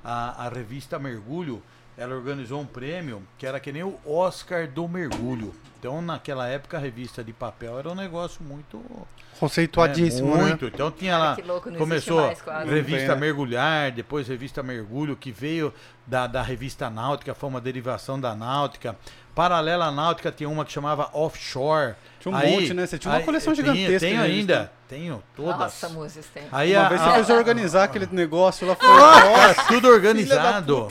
A, 0.04 0.46
a 0.46 0.50
revista 0.50 0.98
Mergulho 1.00 1.62
ela 1.98 2.16
organizou 2.16 2.60
um 2.60 2.66
prêmio 2.66 3.22
que 3.38 3.46
era 3.46 3.60
que 3.60 3.72
nem 3.72 3.84
o 3.84 4.00
Oscar 4.06 4.68
do 4.68 4.88
Mergulho. 4.88 5.54
Então, 5.80 6.02
naquela 6.02 6.48
época, 6.48 6.78
a 6.78 6.80
revista 6.80 7.22
de 7.22 7.34
papel 7.34 7.78
era 7.78 7.90
um 7.90 7.96
negócio 7.96 8.42
muito. 8.42 8.82
Conceituadíssimo, 9.38 10.34
é, 10.34 10.38
né? 10.38 10.44
muito. 10.44 10.66
Então, 10.68 10.90
tinha 10.90 11.18
lá. 11.18 11.36
que 11.36 11.42
louco, 11.42 11.70
não 11.70 11.78
Começou 11.78 12.22
mais 12.22 12.42
quase. 12.42 12.70
revista 12.70 13.00
Não 13.00 13.08
tem, 13.08 13.16
né? 13.16 13.16
Mergulhar, 13.16 13.92
depois 13.92 14.28
revista 14.28 14.64
Mergulho, 14.64 15.18
que 15.18 15.30
veio 15.30 15.74
da, 16.08 16.26
da 16.26 16.42
revista 16.42 16.90
Náutica, 16.90 17.34
foi 17.34 17.50
uma 17.50 17.60
derivação 17.60 18.18
da 18.18 18.34
Náutica. 18.34 18.96
Paralela 19.36 19.86
à 19.86 19.92
Náutica 19.92 20.32
tinha 20.32 20.48
uma 20.50 20.64
que 20.64 20.72
chamava 20.72 21.10
Offshore. 21.14 21.96
Tinha 22.20 22.34
um 22.36 22.38
monte, 22.38 22.74
né? 22.74 22.86
Você 22.86 22.98
tinha 22.98 23.14
uma 23.14 23.22
coleção 23.22 23.54
tinha- 23.54 23.66
gigantesca 23.74 24.08
Tenho 24.08 24.22
ainda, 24.22 24.72
tenho 24.88 25.24
todas. 25.36 25.58
Nossa, 25.58 25.90
Moses 25.90 26.26
tem. 26.34 26.44
Aí 26.52 26.74
Uma 26.76 26.86
a, 26.86 26.90
vez 26.90 27.02
a- 27.02 27.06
você 27.06 27.14
fez 27.16 27.30
organizar 27.32 27.84
aquele 27.84 28.08
negócio 28.12 28.66
lá, 28.68 28.76
foi, 28.76 28.88
Tá 28.88 29.26
nossa, 29.30 29.64
tudo 29.68 29.88
organizado. 29.90 30.88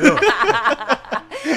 Viu? 0.00 0.16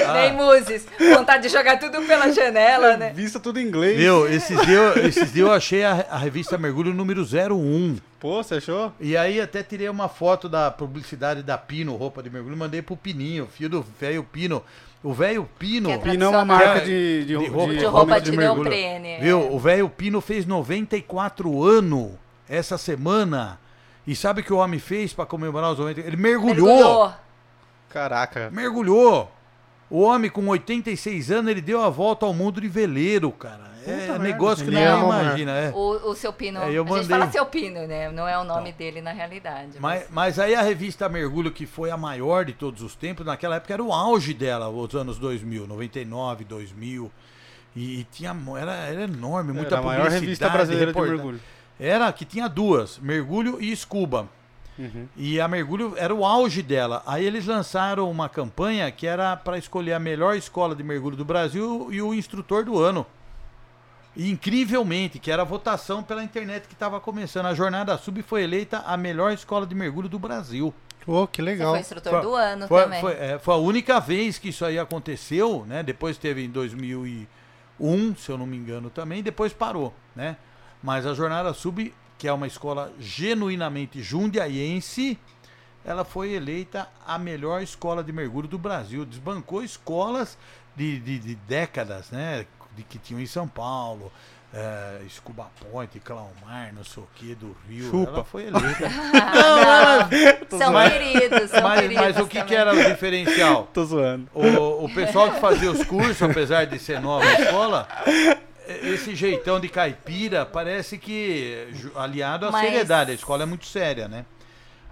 Ah. 0.04 0.14
Nem 0.14 0.32
Moses, 0.32 0.84
vontade 1.14 1.44
de 1.44 1.48
jogar 1.48 1.78
tudo 1.78 2.02
pela 2.02 2.32
janela, 2.32 2.96
né? 2.96 3.12
vista 3.14 3.38
tudo 3.38 3.60
em 3.60 3.64
inglês. 3.66 3.96
Viu? 3.96 4.26
Esses 4.26 4.60
dias 4.66 4.96
esses 4.96 5.32
dias 5.32 5.46
eu 5.46 5.52
achei 5.52 5.84
a, 5.84 6.04
a 6.10 6.18
revista 6.18 6.58
Mergulho 6.58 6.92
número 6.92 7.22
01. 7.24 7.96
Pô, 8.18 8.42
você 8.42 8.56
achou? 8.56 8.92
E 9.00 9.16
aí 9.16 9.40
até 9.40 9.62
tirei 9.62 9.88
uma 9.88 10.08
foto 10.08 10.48
da 10.48 10.70
publicidade 10.72 11.40
da 11.42 11.56
Pino, 11.56 11.94
roupa 11.94 12.20
de 12.22 12.28
mergulho, 12.30 12.56
mandei 12.56 12.82
pro 12.82 12.96
Pininho, 12.96 13.46
filho 13.46 13.68
do 13.70 13.86
velho 14.00 14.24
Pino. 14.24 14.62
O 15.06 15.12
velho 15.14 15.48
Pino, 15.56 15.88
é 15.88 15.98
Pino 15.98 16.24
é 16.24 16.28
uma 16.28 16.44
marca 16.44 16.80
de, 16.80 17.20
de, 17.20 17.26
De 17.26 17.46
roupa- 17.46 17.74
De 17.74 17.84
roupa 17.84 18.20
de, 18.20 18.32
mergulho. 18.36 18.68
neoprene. 18.70 19.18
viu? 19.20 19.40
é. 19.40 19.50
O 19.52 19.58
velho 19.58 19.88
Pino 19.88 20.20
fez 20.20 20.44
94 20.44 21.62
anos 21.62 22.10
essa 22.48 22.76
semana. 22.76 23.60
E 24.04 24.16
sabe 24.16 24.40
o 24.40 24.44
que 24.44 24.52
o 24.52 24.56
homem 24.56 24.80
fez 24.80 25.12
para 25.12 25.24
comemorar 25.24 25.70
os 25.70 25.78
90? 25.78 26.00
Ele 26.00 26.16
mergulhou. 26.16 26.66
Mergulhou. 26.66 27.12
Caraca. 27.88 28.50
Mergulhou. 28.52 29.30
O 29.88 30.00
homem 30.02 30.30
com 30.30 30.46
86 30.48 31.30
anos, 31.30 31.50
ele 31.50 31.60
deu 31.60 31.80
a 31.82 31.88
volta 31.88 32.26
ao 32.26 32.34
mundo 32.34 32.60
de 32.60 32.68
veleiro, 32.68 33.30
cara. 33.30 33.66
É 33.86 34.08
Puta 34.08 34.18
negócio 34.18 34.64
que 34.64 34.70
merda. 34.72 34.96
nem 34.96 34.98
Ele 34.98 35.04
ama, 35.12 35.22
imagina, 35.22 35.52
é. 35.52 35.70
O, 35.72 36.10
o 36.10 36.14
seu 36.16 36.32
Pino. 36.32 36.58
É, 36.58 36.72
eu 36.72 36.82
a 36.82 36.86
gente 36.86 36.88
mandei. 36.88 37.06
fala 37.06 37.30
seu 37.30 37.46
Pino, 37.46 37.86
né? 37.86 38.10
Não 38.10 38.26
é 38.26 38.36
o 38.36 38.42
nome 38.42 38.70
Então. 38.70 38.78
dele 38.78 39.00
na 39.00 39.12
realidade. 39.12 39.78
Mas, 39.78 40.06
mas 40.10 40.40
aí 40.40 40.56
a 40.56 40.62
revista 40.62 41.08
Mergulho, 41.08 41.52
que 41.52 41.66
foi 41.66 41.92
a 41.92 41.96
maior 41.96 42.44
de 42.44 42.52
todos 42.52 42.82
os 42.82 42.96
tempos, 42.96 43.24
naquela 43.24 43.56
época 43.56 43.72
era 43.74 43.82
o 43.84 43.92
auge 43.92 44.34
dela, 44.34 44.68
os 44.68 44.92
anos 44.96 45.18
2000, 45.18 45.68
99, 45.68 46.44
2000. 46.44 47.12
E, 47.76 48.00
e 48.00 48.04
tinha, 48.10 48.36
era, 48.58 48.72
era 48.72 49.02
enorme, 49.02 49.52
muita 49.52 49.76
Era 49.76 49.78
a 49.78 49.82
maior 49.82 50.02
revista 50.08 50.20
publicidade, 50.48 50.52
brasileira 50.56 50.92
de 50.92 51.00
mergulho. 51.00 51.40
Era 51.78 52.12
que 52.12 52.24
tinha 52.24 52.48
duas, 52.48 52.98
Mergulho 52.98 53.58
e 53.62 53.76
Scuba. 53.76 54.28
Uhum. 54.78 55.06
E 55.16 55.40
a 55.40 55.48
Mergulho 55.48 55.94
era 55.96 56.14
o 56.14 56.24
auge 56.24 56.62
dela. 56.62 57.02
Aí 57.06 57.24
eles 57.24 57.46
lançaram 57.46 58.10
uma 58.10 58.28
campanha 58.28 58.90
que 58.90 59.06
era 59.06 59.34
para 59.36 59.56
escolher 59.58 59.94
a 59.94 59.98
melhor 59.98 60.36
escola 60.36 60.74
de 60.74 60.82
mergulho 60.82 61.16
do 61.16 61.24
Brasil 61.24 61.88
e 61.90 62.02
o 62.02 62.12
instrutor 62.12 62.64
do 62.64 62.78
ano. 62.78 63.06
E 64.14 64.30
incrivelmente, 64.30 65.18
que 65.18 65.30
era 65.30 65.42
a 65.42 65.44
votação 65.44 66.02
pela 66.02 66.22
internet 66.22 66.66
que 66.66 66.72
estava 66.74 66.98
começando. 67.00 67.46
A 67.46 67.54
Jornada 67.54 67.96
Sub 67.98 68.22
foi 68.22 68.42
eleita 68.44 68.78
a 68.86 68.96
melhor 68.96 69.32
escola 69.32 69.66
de 69.66 69.74
mergulho 69.74 70.08
do 70.08 70.18
Brasil. 70.18 70.72
Pô, 71.04 71.26
que 71.26 71.40
Você 71.40 71.46
legal. 71.46 71.70
foi 71.72 71.80
instrutor 71.80 72.12
Foi- 72.12 72.22
do 72.22 72.34
ano 72.34 72.66
Foi, 72.66 72.82
também. 72.82 73.00
foi- 73.00 73.12
é, 73.12 73.38
foi 73.38 73.54
a 73.54 73.58
única 73.58 74.00
vez 74.00 74.38
que 74.38 74.48
isso 74.48 74.64
aí 74.64 74.78
aconteceu, 74.78 75.64
né? 75.68 75.82
Depois 75.82 76.18
teve 76.18 76.44
em 76.44 76.50
2001, 76.50 78.14
se 78.16 78.30
eu 78.30 78.36
não 78.38 78.46
me 78.46 78.56
engano 78.56 78.90
também, 78.90 79.22
depois 79.22 79.52
parou, 79.52 79.94
né? 80.14 80.36
Mas 80.82 81.06
a 81.06 81.14
Jornada 81.14 81.52
Sub, 81.54 81.92
que 82.18 82.26
é 82.28 82.32
uma 82.32 82.46
escola 82.46 82.92
genuinamente 82.98 84.02
jundiaiense, 84.02 85.18
ela 85.84 86.04
foi 86.04 86.32
eleita 86.32 86.88
a 87.06 87.18
melhor 87.18 87.62
escola 87.62 88.02
de 88.02 88.12
mergulho 88.12 88.48
do 88.48 88.58
Brasil. 88.58 89.04
Desbancou 89.04 89.62
escolas 89.62 90.36
de, 90.74 90.98
de- 90.98 91.18
de 91.18 91.34
décadas, 91.34 92.10
né? 92.10 92.46
De 92.76 92.82
que 92.82 92.98
tinham 92.98 93.20
em 93.20 93.26
São 93.26 93.46
Paulo. 93.46 94.10
É, 94.54 95.00
Scuba 95.10 95.50
Point, 95.70 95.98
Claumar, 96.00 96.72
não 96.72 96.82
sei 96.84 97.02
o 97.02 97.06
que, 97.16 97.34
do 97.34 97.54
Rio. 97.68 97.90
Chupa. 97.90 98.10
Ela 98.12 98.24
foi 98.24 98.46
eleita. 98.46 98.86
Ah, 99.12 100.08
não. 100.50 100.58
São 100.58 100.72
Mas- 100.72 100.92
queridos, 100.92 101.50
são 101.50 101.62
mas, 101.62 101.80
queridos. 101.80 102.04
mas 102.04 102.16
o 102.18 102.26
que, 102.26 102.42
que 102.44 102.54
era 102.54 102.72
o 102.72 102.84
diferencial? 102.84 103.68
Tô 103.74 103.84
zoando. 103.84 104.28
O, 104.32 104.84
o 104.84 104.94
pessoal 104.94 105.30
que 105.32 105.40
fazia 105.40 105.70
os 105.70 105.84
cursos, 105.84 106.22
apesar 106.22 106.64
de 106.64 106.78
ser 106.78 107.00
nova 107.00 107.26
escola, 107.34 107.86
eh, 108.06 108.38
esse 108.68 109.14
jeitão 109.14 109.58
de 109.60 109.68
caipira 109.68 110.44
parece 110.46 110.98
que 110.98 111.68
aliado 111.94 112.46
à 112.46 112.50
Mas- 112.50 112.64
seriedade. 112.64 113.10
A 113.10 113.14
escola 113.14 113.42
é 113.42 113.46
muito 113.46 113.66
séria, 113.66 114.08
né? 114.08 114.24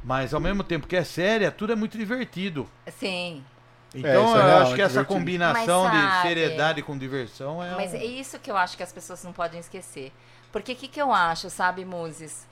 Mas 0.02 0.34
ao 0.34 0.40
mesmo 0.40 0.62
tempo 0.62 0.86
que 0.86 0.96
é 0.96 1.04
séria, 1.04 1.50
tudo 1.50 1.72
é 1.72 1.76
muito 1.76 1.96
divertido. 1.96 2.68
Sim. 2.98 3.42
Então 3.94 4.26
isso 4.26 4.36
é 4.36 4.40
eu 4.40 4.44
real, 4.46 4.58
acho 4.62 4.72
é 4.72 4.74
que 4.74 4.82
essa 4.82 4.90
divertido. 4.92 5.18
combinação 5.18 5.84
Mas 5.84 6.16
de 6.16 6.22
seriedade 6.22 6.82
com 6.82 6.98
diversão 6.98 7.62
é. 7.62 7.74
Mas 7.74 7.92
um- 7.92 7.96
é 7.96 8.04
isso 8.04 8.38
que 8.38 8.50
eu 8.50 8.56
acho 8.56 8.76
que 8.76 8.82
as 8.82 8.92
pessoas 8.92 9.22
não 9.24 9.32
podem 9.32 9.60
esquecer. 9.60 10.12
Porque 10.52 10.72
o 10.72 10.76
que, 10.76 10.88
que 10.88 11.00
eu 11.00 11.12
acho, 11.12 11.48
sabe, 11.50 11.84
Muses? 11.84 12.46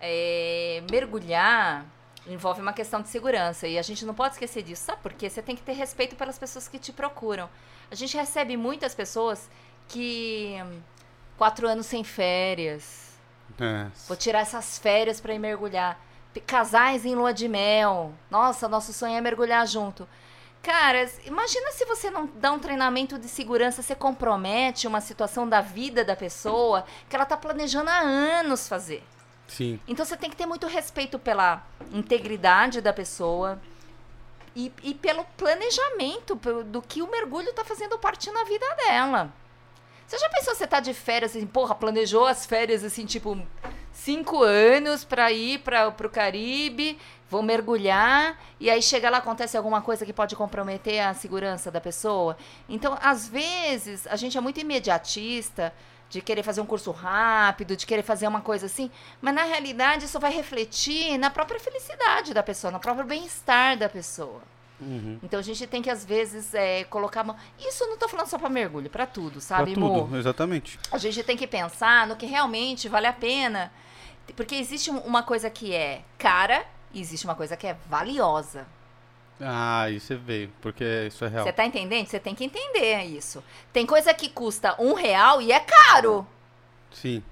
É, 0.00 0.82
mergulhar 0.90 1.84
envolve 2.26 2.60
uma 2.60 2.72
questão 2.72 3.00
de 3.02 3.08
segurança 3.08 3.66
e 3.66 3.78
a 3.78 3.82
gente 3.82 4.04
não 4.04 4.14
pode 4.14 4.34
esquecer 4.34 4.62
disso. 4.62 4.84
Sabe 4.84 5.00
por 5.02 5.12
quê? 5.12 5.28
Você 5.28 5.42
tem 5.42 5.56
que 5.56 5.62
ter 5.62 5.72
respeito 5.72 6.14
pelas 6.14 6.38
pessoas 6.38 6.68
que 6.68 6.78
te 6.78 6.92
procuram. 6.92 7.48
A 7.90 7.94
gente 7.94 8.16
recebe 8.16 8.56
muitas 8.56 8.94
pessoas 8.94 9.50
que. 9.88 10.56
Quatro 11.36 11.68
anos 11.68 11.86
sem 11.86 12.04
férias. 12.04 13.18
É. 13.60 13.86
Vou 14.06 14.16
tirar 14.16 14.40
essas 14.40 14.78
férias 14.78 15.20
pra 15.20 15.34
ir 15.34 15.38
mergulhar. 15.38 15.98
Casais 16.46 17.04
em 17.04 17.14
lua 17.14 17.32
de 17.32 17.48
mel. 17.48 18.12
Nossa, 18.30 18.68
nosso 18.68 18.92
sonho 18.92 19.16
é 19.16 19.20
mergulhar 19.20 19.66
junto. 19.66 20.08
Cara, 20.62 21.10
imagina 21.24 21.72
se 21.72 21.84
você 21.84 22.08
não 22.08 22.26
dá 22.36 22.52
um 22.52 22.58
treinamento 22.58 23.18
de 23.18 23.28
segurança, 23.28 23.82
você 23.82 23.96
compromete 23.96 24.86
uma 24.86 25.00
situação 25.00 25.48
da 25.48 25.60
vida 25.60 26.04
da 26.04 26.14
pessoa 26.14 26.84
que 27.08 27.16
ela 27.16 27.26
tá 27.26 27.36
planejando 27.36 27.90
há 27.90 27.98
anos 27.98 28.68
fazer. 28.68 29.02
Sim. 29.48 29.80
Então 29.88 30.06
você 30.06 30.16
tem 30.16 30.30
que 30.30 30.36
ter 30.36 30.46
muito 30.46 30.66
respeito 30.68 31.18
pela 31.18 31.66
integridade 31.92 32.80
da 32.80 32.92
pessoa 32.92 33.60
e, 34.54 34.72
e 34.82 34.94
pelo 34.94 35.24
planejamento 35.36 36.36
do 36.66 36.80
que 36.80 37.02
o 37.02 37.10
mergulho 37.10 37.52
tá 37.52 37.64
fazendo 37.64 37.98
parte 37.98 38.30
na 38.30 38.44
vida 38.44 38.66
dela. 38.76 39.32
Você 40.06 40.18
já 40.18 40.28
pensou 40.28 40.54
você 40.54 40.66
tá 40.66 40.80
de 40.80 40.92
férias 40.92 41.34
assim, 41.34 41.46
porra, 41.46 41.74
planejou 41.74 42.26
as 42.26 42.44
férias 42.44 42.84
assim, 42.84 43.06
tipo, 43.06 43.40
cinco 43.92 44.42
anos 44.42 45.04
pra 45.04 45.30
ir 45.32 45.60
pra, 45.60 45.90
pro 45.90 46.10
Caribe, 46.10 46.98
vou 47.30 47.42
mergulhar, 47.42 48.38
e 48.60 48.68
aí 48.68 48.82
chega 48.82 49.08
lá, 49.08 49.18
acontece 49.18 49.56
alguma 49.56 49.80
coisa 49.80 50.04
que 50.04 50.12
pode 50.12 50.36
comprometer 50.36 51.00
a 51.00 51.14
segurança 51.14 51.70
da 51.70 51.80
pessoa. 51.80 52.36
Então, 52.68 52.98
às 53.00 53.28
vezes, 53.28 54.06
a 54.06 54.16
gente 54.16 54.36
é 54.36 54.40
muito 54.40 54.60
imediatista 54.60 55.72
de 56.10 56.20
querer 56.20 56.42
fazer 56.42 56.60
um 56.60 56.66
curso 56.66 56.90
rápido, 56.90 57.74
de 57.74 57.86
querer 57.86 58.02
fazer 58.02 58.28
uma 58.28 58.42
coisa 58.42 58.66
assim, 58.66 58.90
mas 59.20 59.34
na 59.34 59.44
realidade 59.44 60.04
isso 60.04 60.20
vai 60.20 60.30
refletir 60.30 61.16
na 61.16 61.30
própria 61.30 61.58
felicidade 61.58 62.34
da 62.34 62.42
pessoa, 62.42 62.70
no 62.70 62.78
próprio 62.78 63.06
bem-estar 63.06 63.78
da 63.78 63.88
pessoa. 63.88 64.42
Uhum. 64.82 65.18
Então 65.22 65.38
a 65.38 65.42
gente 65.42 65.66
tem 65.66 65.80
que 65.80 65.88
às 65.90 66.04
vezes 66.04 66.52
é, 66.54 66.84
colocar 66.84 67.20
a 67.20 67.24
mão. 67.24 67.36
Isso 67.58 67.84
eu 67.84 67.88
não 67.90 67.96
tô 67.96 68.08
falando 68.08 68.26
só 68.26 68.38
para 68.38 68.48
mergulho, 68.48 68.90
para 68.90 69.06
tudo, 69.06 69.32
Pra 69.32 69.40
sabe, 69.40 69.76
Mo? 69.78 70.02
tudo, 70.02 70.16
exatamente. 70.18 70.78
A 70.90 70.98
gente 70.98 71.22
tem 71.22 71.36
que 71.36 71.46
pensar 71.46 72.06
no 72.06 72.16
que 72.16 72.26
realmente 72.26 72.88
vale 72.88 73.06
a 73.06 73.12
pena. 73.12 73.72
Porque 74.36 74.54
existe 74.54 74.90
um- 74.90 74.98
uma 75.00 75.22
coisa 75.22 75.48
que 75.50 75.74
é 75.74 76.02
cara 76.18 76.64
e 76.92 77.00
existe 77.00 77.24
uma 77.24 77.34
coisa 77.34 77.56
que 77.56 77.66
é 77.66 77.76
valiosa. 77.88 78.66
Ah, 79.40 79.82
aí 79.82 79.98
você 79.98 80.14
veio, 80.14 80.52
porque 80.60 80.84
isso 81.08 81.24
é 81.24 81.28
real. 81.28 81.44
Você 81.44 81.52
tá 81.52 81.64
entendendo? 81.64 82.06
Você 82.06 82.20
tem 82.20 82.34
que 82.34 82.44
entender 82.44 83.02
isso. 83.04 83.42
Tem 83.72 83.84
coisa 83.84 84.14
que 84.14 84.28
custa 84.28 84.76
um 84.78 84.92
real 84.94 85.42
e 85.42 85.50
é 85.50 85.58
caro. 85.58 86.26
Sim. 86.92 87.22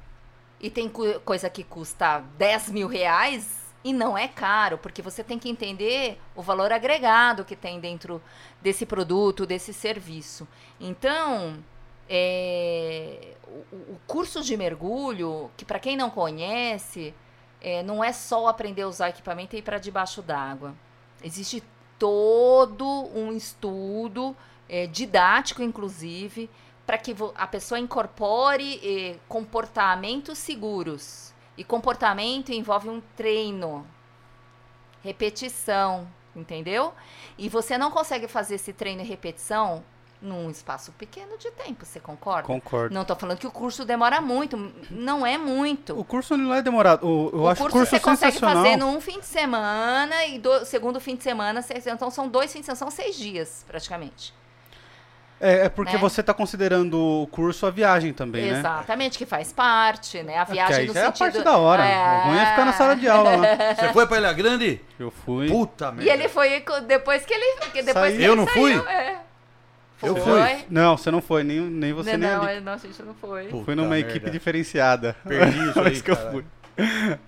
E 0.60 0.68
tem 0.68 0.90
coisa 1.24 1.48
que 1.48 1.62
custa 1.62 2.18
10 2.36 2.68
mil 2.70 2.88
reais 2.88 3.59
e 3.82 3.92
não 3.92 4.16
é 4.16 4.28
caro, 4.28 4.76
porque 4.78 5.00
você 5.00 5.24
tem 5.24 5.38
que 5.38 5.48
entender 5.48 6.20
o 6.36 6.42
valor 6.42 6.72
agregado 6.72 7.44
que 7.44 7.56
tem 7.56 7.80
dentro 7.80 8.22
desse 8.60 8.84
produto, 8.84 9.46
desse 9.46 9.72
serviço. 9.72 10.46
Então, 10.78 11.62
é, 12.08 13.34
o, 13.46 13.76
o 13.92 14.00
curso 14.06 14.42
de 14.42 14.56
mergulho, 14.56 15.50
que 15.56 15.64
para 15.64 15.78
quem 15.78 15.96
não 15.96 16.10
conhece, 16.10 17.14
é, 17.60 17.82
não 17.82 18.02
é 18.02 18.12
só 18.12 18.48
aprender 18.48 18.82
a 18.82 18.88
usar 18.88 19.08
equipamento 19.08 19.56
e 19.56 19.60
ir 19.60 19.62
para 19.62 19.78
debaixo 19.78 20.20
d'água. 20.20 20.74
Existe 21.22 21.62
todo 21.98 23.08
um 23.14 23.32
estudo 23.32 24.36
é, 24.68 24.86
didático, 24.86 25.62
inclusive, 25.62 26.50
para 26.90 26.98
que 26.98 27.14
a 27.36 27.46
pessoa 27.46 27.78
incorpore 27.78 28.80
eh, 28.82 29.16
comportamentos 29.28 30.38
seguros. 30.38 31.29
E 31.60 31.64
comportamento 31.64 32.50
envolve 32.52 32.88
um 32.88 33.02
treino, 33.14 33.86
repetição, 35.04 36.08
entendeu? 36.34 36.94
E 37.36 37.50
você 37.50 37.76
não 37.76 37.90
consegue 37.90 38.26
fazer 38.26 38.54
esse 38.54 38.72
treino 38.72 39.02
e 39.02 39.04
repetição 39.04 39.84
num 40.22 40.48
espaço 40.48 40.90
pequeno 40.92 41.36
de 41.36 41.50
tempo, 41.50 41.84
você 41.84 42.00
concorda? 42.00 42.46
Concordo. 42.46 42.94
Não 42.94 43.04
tô 43.04 43.14
falando 43.14 43.36
que 43.36 43.46
o 43.46 43.50
curso 43.50 43.84
demora 43.84 44.22
muito, 44.22 44.72
não 44.90 45.26
é 45.26 45.36
muito. 45.36 46.00
O 46.00 46.02
curso 46.02 46.34
não 46.34 46.54
é 46.54 46.62
demorado. 46.62 47.06
O, 47.06 47.28
eu 47.30 47.40
o 47.40 47.48
acho 47.48 47.60
o 47.60 47.64
curso 47.64 47.76
curso 47.76 47.90
você 47.90 48.00
consegue 48.00 48.38
fazer 48.38 48.78
num 48.78 48.98
fim 48.98 49.20
de 49.20 49.26
semana 49.26 50.24
e 50.24 50.38
do 50.38 50.64
segundo 50.64 50.98
fim 50.98 51.14
de 51.14 51.22
semana, 51.22 51.62
então 51.92 52.10
são 52.10 52.26
dois 52.26 52.50
fins 52.50 52.60
de 52.60 52.66
semana, 52.68 52.78
são 52.78 52.90
seis 52.90 53.16
dias 53.16 53.66
praticamente. 53.68 54.32
É, 55.40 55.64
é 55.64 55.68
porque 55.70 55.94
né? 55.94 55.98
você 55.98 56.22
tá 56.22 56.34
considerando 56.34 56.98
o 56.98 57.26
curso 57.28 57.64
a 57.66 57.70
viagem 57.70 58.12
também, 58.12 58.50
né? 58.52 58.58
Exatamente, 58.58 59.16
que 59.16 59.24
faz 59.24 59.52
parte, 59.52 60.22
né? 60.22 60.36
A 60.36 60.44
Porque 60.44 60.52
viagem 60.52 60.76
aí 60.76 60.86
no 60.86 60.92
já 60.92 61.00
é 61.00 61.02
a 61.04 61.06
sentido... 61.06 61.18
parte 61.32 61.42
da 61.42 61.56
hora. 61.56 61.82
O 61.82 62.28
ruim 62.28 62.38
é 62.38 62.46
ficar 62.46 62.64
na 62.66 62.72
sala 62.74 62.94
de 62.94 63.08
aula 63.08 63.36
lá. 63.36 63.46
Você 63.74 63.92
foi 63.94 64.06
pra 64.06 64.18
Ilha 64.18 64.32
Grande? 64.34 64.80
Eu 64.98 65.10
fui. 65.10 65.48
Puta 65.48 65.90
merda. 65.90 66.04
E 66.04 66.12
ele 66.12 66.28
foi 66.28 66.62
depois 66.86 67.24
que 67.24 67.32
ele. 67.32 67.60
que 67.72 67.82
depois 67.82 68.14
que 68.16 68.22
Eu 68.22 68.32
ele 68.32 68.40
não 68.42 68.46
saiu, 68.46 68.60
fui? 68.82 68.92
É. 68.92 69.18
Eu 70.02 70.16
Foi? 70.16 70.42
fui. 70.42 70.64
Não, 70.70 70.96
você 70.96 71.10
não 71.10 71.20
foi, 71.20 71.42
nem, 71.44 71.60
nem 71.60 71.92
você 71.92 72.16
não, 72.16 72.18
nem 72.28 72.36
não, 72.38 72.42
ali. 72.44 72.56
é- 72.56 72.60
não, 72.60 72.72
a 72.72 72.76
gente 72.78 73.02
não 73.02 73.14
foi. 73.14 73.48
Puta 73.48 73.64
Fui 73.66 73.74
numa 73.74 73.88
merda. 73.88 74.08
equipe 74.08 74.30
diferenciada. 74.30 75.14
Perdi 75.26 75.58
isso 75.68 75.80
aí, 75.80 75.92
isso 75.92 76.04
que 76.04 76.10
eu 76.10 76.16
fui. 76.30 76.44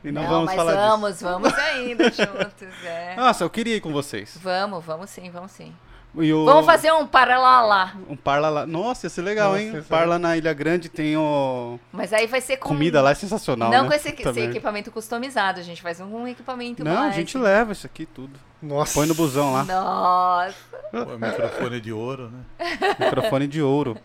E 0.03 0.11
não, 0.11 0.23
Não, 0.23 0.31
vamos 0.31 0.47
mas 0.47 0.57
falar 0.57 0.73
disso. 0.73 0.87
vamos, 0.89 1.21
vamos 1.21 1.55
ainda 1.59 2.05
juntos, 2.11 2.85
é. 2.85 3.15
Nossa, 3.17 3.45
eu 3.45 3.51
queria 3.51 3.77
ir 3.77 3.81
com 3.83 3.93
vocês. 3.93 4.39
Vamos, 4.43 4.83
vamos 4.83 5.11
sim, 5.11 5.31
vamos 5.31 5.51
sim. 5.53 5.75
E 6.15 6.31
o- 6.33 6.45
Vamos 6.45 6.67
fazer 6.67 6.93
um 6.93 7.07
paralalá. 7.07 7.95
um 8.07 8.15
parla 8.15 8.51
lá. 8.51 8.67
Nossa, 8.67 9.07
ia 9.07 9.11
ser 9.11 9.23
legal, 9.23 9.53
Nossa, 9.53 9.63
hein? 9.63 9.83
Parla 9.89 10.19
na 10.19 10.37
Ilha 10.37 10.53
Grande 10.53 10.91
tem 10.91 11.17
o. 11.17 11.79
Mas 11.91 12.13
aí 12.13 12.27
vai 12.27 12.41
ser 12.41 12.59
com. 12.59 12.69
Comida 12.69 13.01
lá 13.01 13.13
é 13.13 13.15
sensacional. 13.15 13.71
Não 13.71 13.83
né? 13.85 13.89
com 13.89 13.95
esse, 13.95 14.09
esse 14.11 14.41
equipamento 14.41 14.91
customizado, 14.91 15.59
a 15.59 15.63
gente 15.63 15.81
faz 15.81 16.01
um 16.01 16.29
equipamento 16.29 16.85
Não, 16.85 16.95
mais. 16.95 17.15
a 17.15 17.17
gente 17.17 17.39
leva 17.39 17.73
isso 17.73 17.87
aqui 17.87 18.05
tudo. 18.05 18.39
Nossa. 18.61 18.93
Põe 18.95 19.07
no 19.07 19.15
busão 19.15 19.53
lá. 19.55 19.65
Nossa. 19.65 20.55
O 20.93 21.19
microfone 21.19 21.81
de 21.81 21.93
ouro, 21.93 22.31
né? 22.31 22.41
Microfone 23.01 23.47
de 23.49 23.63
ouro. 23.63 23.97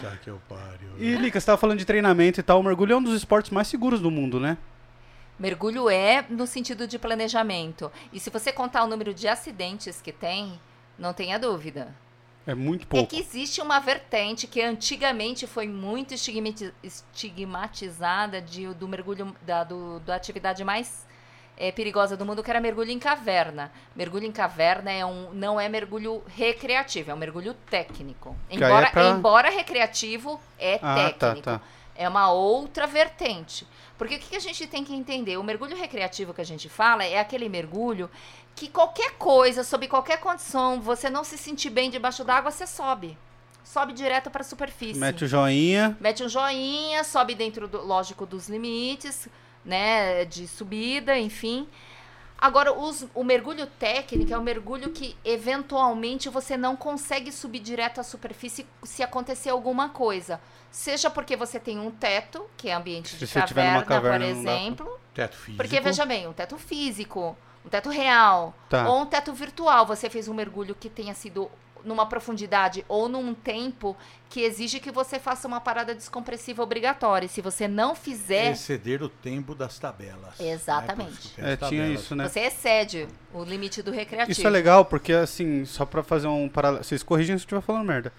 Tá 0.00 0.12
que 0.22 0.30
eu 0.30 0.40
pariu. 0.48 0.88
E, 0.98 1.16
Lica, 1.16 1.38
você 1.40 1.46
tava 1.46 1.58
falando 1.58 1.78
de 1.78 1.84
treinamento 1.84 2.38
e 2.38 2.42
tal. 2.42 2.60
O 2.60 2.62
mergulho 2.62 2.92
é 2.94 2.96
um 2.96 3.02
dos 3.02 3.14
esportes 3.14 3.50
mais 3.50 3.66
seguros 3.66 4.00
do 4.00 4.10
mundo, 4.10 4.38
né? 4.38 4.56
Mergulho 5.38 5.90
é 5.90 6.24
no 6.30 6.46
sentido 6.46 6.86
de 6.86 6.98
planejamento. 6.98 7.90
E 8.12 8.18
se 8.20 8.30
você 8.30 8.52
contar 8.52 8.84
o 8.84 8.86
número 8.86 9.12
de 9.12 9.28
acidentes 9.28 10.00
que 10.00 10.12
tem, 10.12 10.58
não 10.98 11.12
tenha 11.12 11.38
dúvida. 11.38 11.94
É 12.46 12.54
muito 12.54 12.84
É 12.84 12.86
pouco. 12.86 13.08
que 13.08 13.18
existe 13.18 13.60
uma 13.60 13.80
vertente 13.80 14.46
que 14.46 14.62
antigamente 14.62 15.46
foi 15.46 15.66
muito 15.66 16.14
estigmati- 16.14 16.72
estigmatizada 16.82 18.40
de, 18.40 18.66
do 18.74 18.86
mergulho, 18.88 19.34
da, 19.42 19.64
do, 19.64 19.98
da 20.00 20.14
atividade 20.14 20.62
mais 20.64 21.04
eh, 21.58 21.72
perigosa 21.72 22.16
do 22.16 22.24
mundo, 22.24 22.42
que 22.44 22.50
era 22.50 22.60
mergulho 22.60 22.90
em 22.90 22.98
caverna. 22.98 23.72
Mergulho 23.96 24.24
em 24.26 24.32
caverna 24.32 24.92
é 24.92 25.04
um, 25.04 25.32
não 25.32 25.60
é 25.60 25.68
mergulho 25.68 26.22
recreativo, 26.28 27.10
é 27.10 27.14
um 27.14 27.18
mergulho 27.18 27.54
técnico. 27.68 28.36
Aí 28.48 28.56
é 28.56 28.56
Embora, 28.56 28.90
pra- 28.90 29.08
embora 29.08 29.50
recreativo, 29.50 30.40
é 30.58 30.74
Ah, 30.82 30.94
tá, 30.94 31.10
técnico. 31.10 31.42
tá. 31.42 31.60
É 31.98 32.08
uma 32.08 32.30
outra 32.30 32.86
vertente. 32.86 33.66
Porque 33.96 34.16
o 34.16 34.18
que 34.18 34.36
a 34.36 34.40
gente 34.40 34.66
tem 34.66 34.84
que 34.84 34.94
entender? 34.94 35.38
O 35.38 35.42
mergulho 35.42 35.74
recreativo 35.74 36.34
que 36.34 36.42
a 36.42 36.44
gente 36.44 36.68
fala 36.68 37.02
é 37.04 37.18
aquele 37.18 37.48
mergulho 37.48 38.10
que 38.56 38.66
qualquer 38.68 39.12
coisa, 39.18 39.62
sob 39.62 39.86
qualquer 39.86 40.18
condição, 40.18 40.80
você 40.80 41.08
não 41.08 41.22
se 41.22 41.36
sentir 41.38 41.70
bem 41.70 41.90
debaixo 41.90 42.24
d'água, 42.24 42.50
você 42.50 42.66
sobe. 42.66 43.16
Sobe 43.62 43.92
direto 43.92 44.30
para 44.30 44.40
a 44.40 44.44
superfície. 44.44 44.98
Mete 44.98 45.24
o 45.24 45.28
joinha. 45.28 45.96
Mete 46.00 46.24
um 46.24 46.28
joinha, 46.28 47.04
sobe 47.04 47.34
dentro, 47.34 47.68
do, 47.68 47.82
lógico, 47.84 48.24
dos 48.24 48.48
limites, 48.48 49.28
né, 49.64 50.24
de 50.24 50.48
subida, 50.48 51.18
enfim. 51.18 51.68
Agora, 52.38 52.72
os- 52.72 53.06
o 53.14 53.24
mergulho 53.24 53.66
técnico 53.66 54.32
é 54.32 54.38
um 54.38 54.42
mergulho 54.42 54.90
que, 54.90 55.16
eventualmente, 55.24 56.28
você 56.28 56.56
não 56.56 56.76
consegue 56.76 57.32
subir 57.32 57.60
direto 57.60 58.00
à 58.00 58.04
superfície 58.04 58.66
se 58.84 59.02
acontecer 59.02 59.50
alguma 59.50 59.88
coisa. 59.88 60.40
Seja 60.70 61.08
porque 61.10 61.34
você 61.36 61.58
tem 61.58 61.78
um 61.78 61.90
teto, 61.90 62.44
que 62.56 62.68
é 62.68 62.74
ambiente 62.74 63.08
Se 63.10 63.16
de 63.16 63.26
você 63.26 63.40
tiver 63.42 63.72
numa 63.72 63.82
caverna, 63.82 64.18
caverna, 64.18 64.34
por 64.34 64.48
exemplo. 64.50 65.00
Teto 65.14 65.36
físico. 65.36 65.56
Porque, 65.56 65.80
veja 65.80 66.04
bem, 66.04 66.26
um 66.28 66.32
teto 66.34 66.58
físico, 66.58 67.36
um 67.66 67.68
teto 67.68 67.90
real, 67.90 68.54
Tá. 68.68 68.88
ou 68.88 69.02
um 69.02 69.06
teto 69.06 69.32
virtual. 69.34 69.84
Você 69.86 70.08
fez 70.08 70.28
um 70.28 70.34
mergulho 70.34 70.74
que 70.78 70.88
tenha 70.88 71.12
sido 71.14 71.50
numa 71.84 72.06
profundidade 72.06 72.84
ou 72.88 73.08
num 73.08 73.32
tempo 73.32 73.96
que 74.28 74.40
exige 74.40 74.80
que 74.80 74.90
você 74.90 75.20
faça 75.20 75.46
uma 75.46 75.60
parada 75.60 75.94
descompressiva 75.94 76.60
obrigatória. 76.62 77.26
E 77.26 77.28
se 77.28 77.40
você 77.40 77.68
não 77.68 77.94
fizer, 77.94 78.50
Exceder 78.52 79.02
o 79.04 79.08
tempo 79.08 79.54
das 79.54 79.78
tabelas. 79.78 80.40
Exatamente. 80.40 81.10
Né? 81.12 81.18
Que 81.20 81.28
tem 81.36 81.44
É, 81.44 81.56
tinha 81.56 81.70
tabelas. 81.82 82.00
isso, 82.00 82.16
né? 82.16 82.28
você 82.28 82.40
excede 82.40 83.06
o 83.32 83.44
limite 83.44 83.82
do 83.82 83.92
recreativo. 83.92 84.32
Isso 84.32 84.46
é 84.46 84.50
legal, 84.50 84.84
porque 84.84 85.12
assim, 85.12 85.64
só 85.64 85.84
pra 85.86 86.02
fazer 86.02 86.26
um 86.26 86.48
paralelo. 86.48 86.82
Vocês 86.82 87.02
corrigem 87.04 87.36
se 87.36 87.42
eu 87.42 87.46
estiver 87.46 87.60
falando 87.60 87.84
merda. 87.86 88.12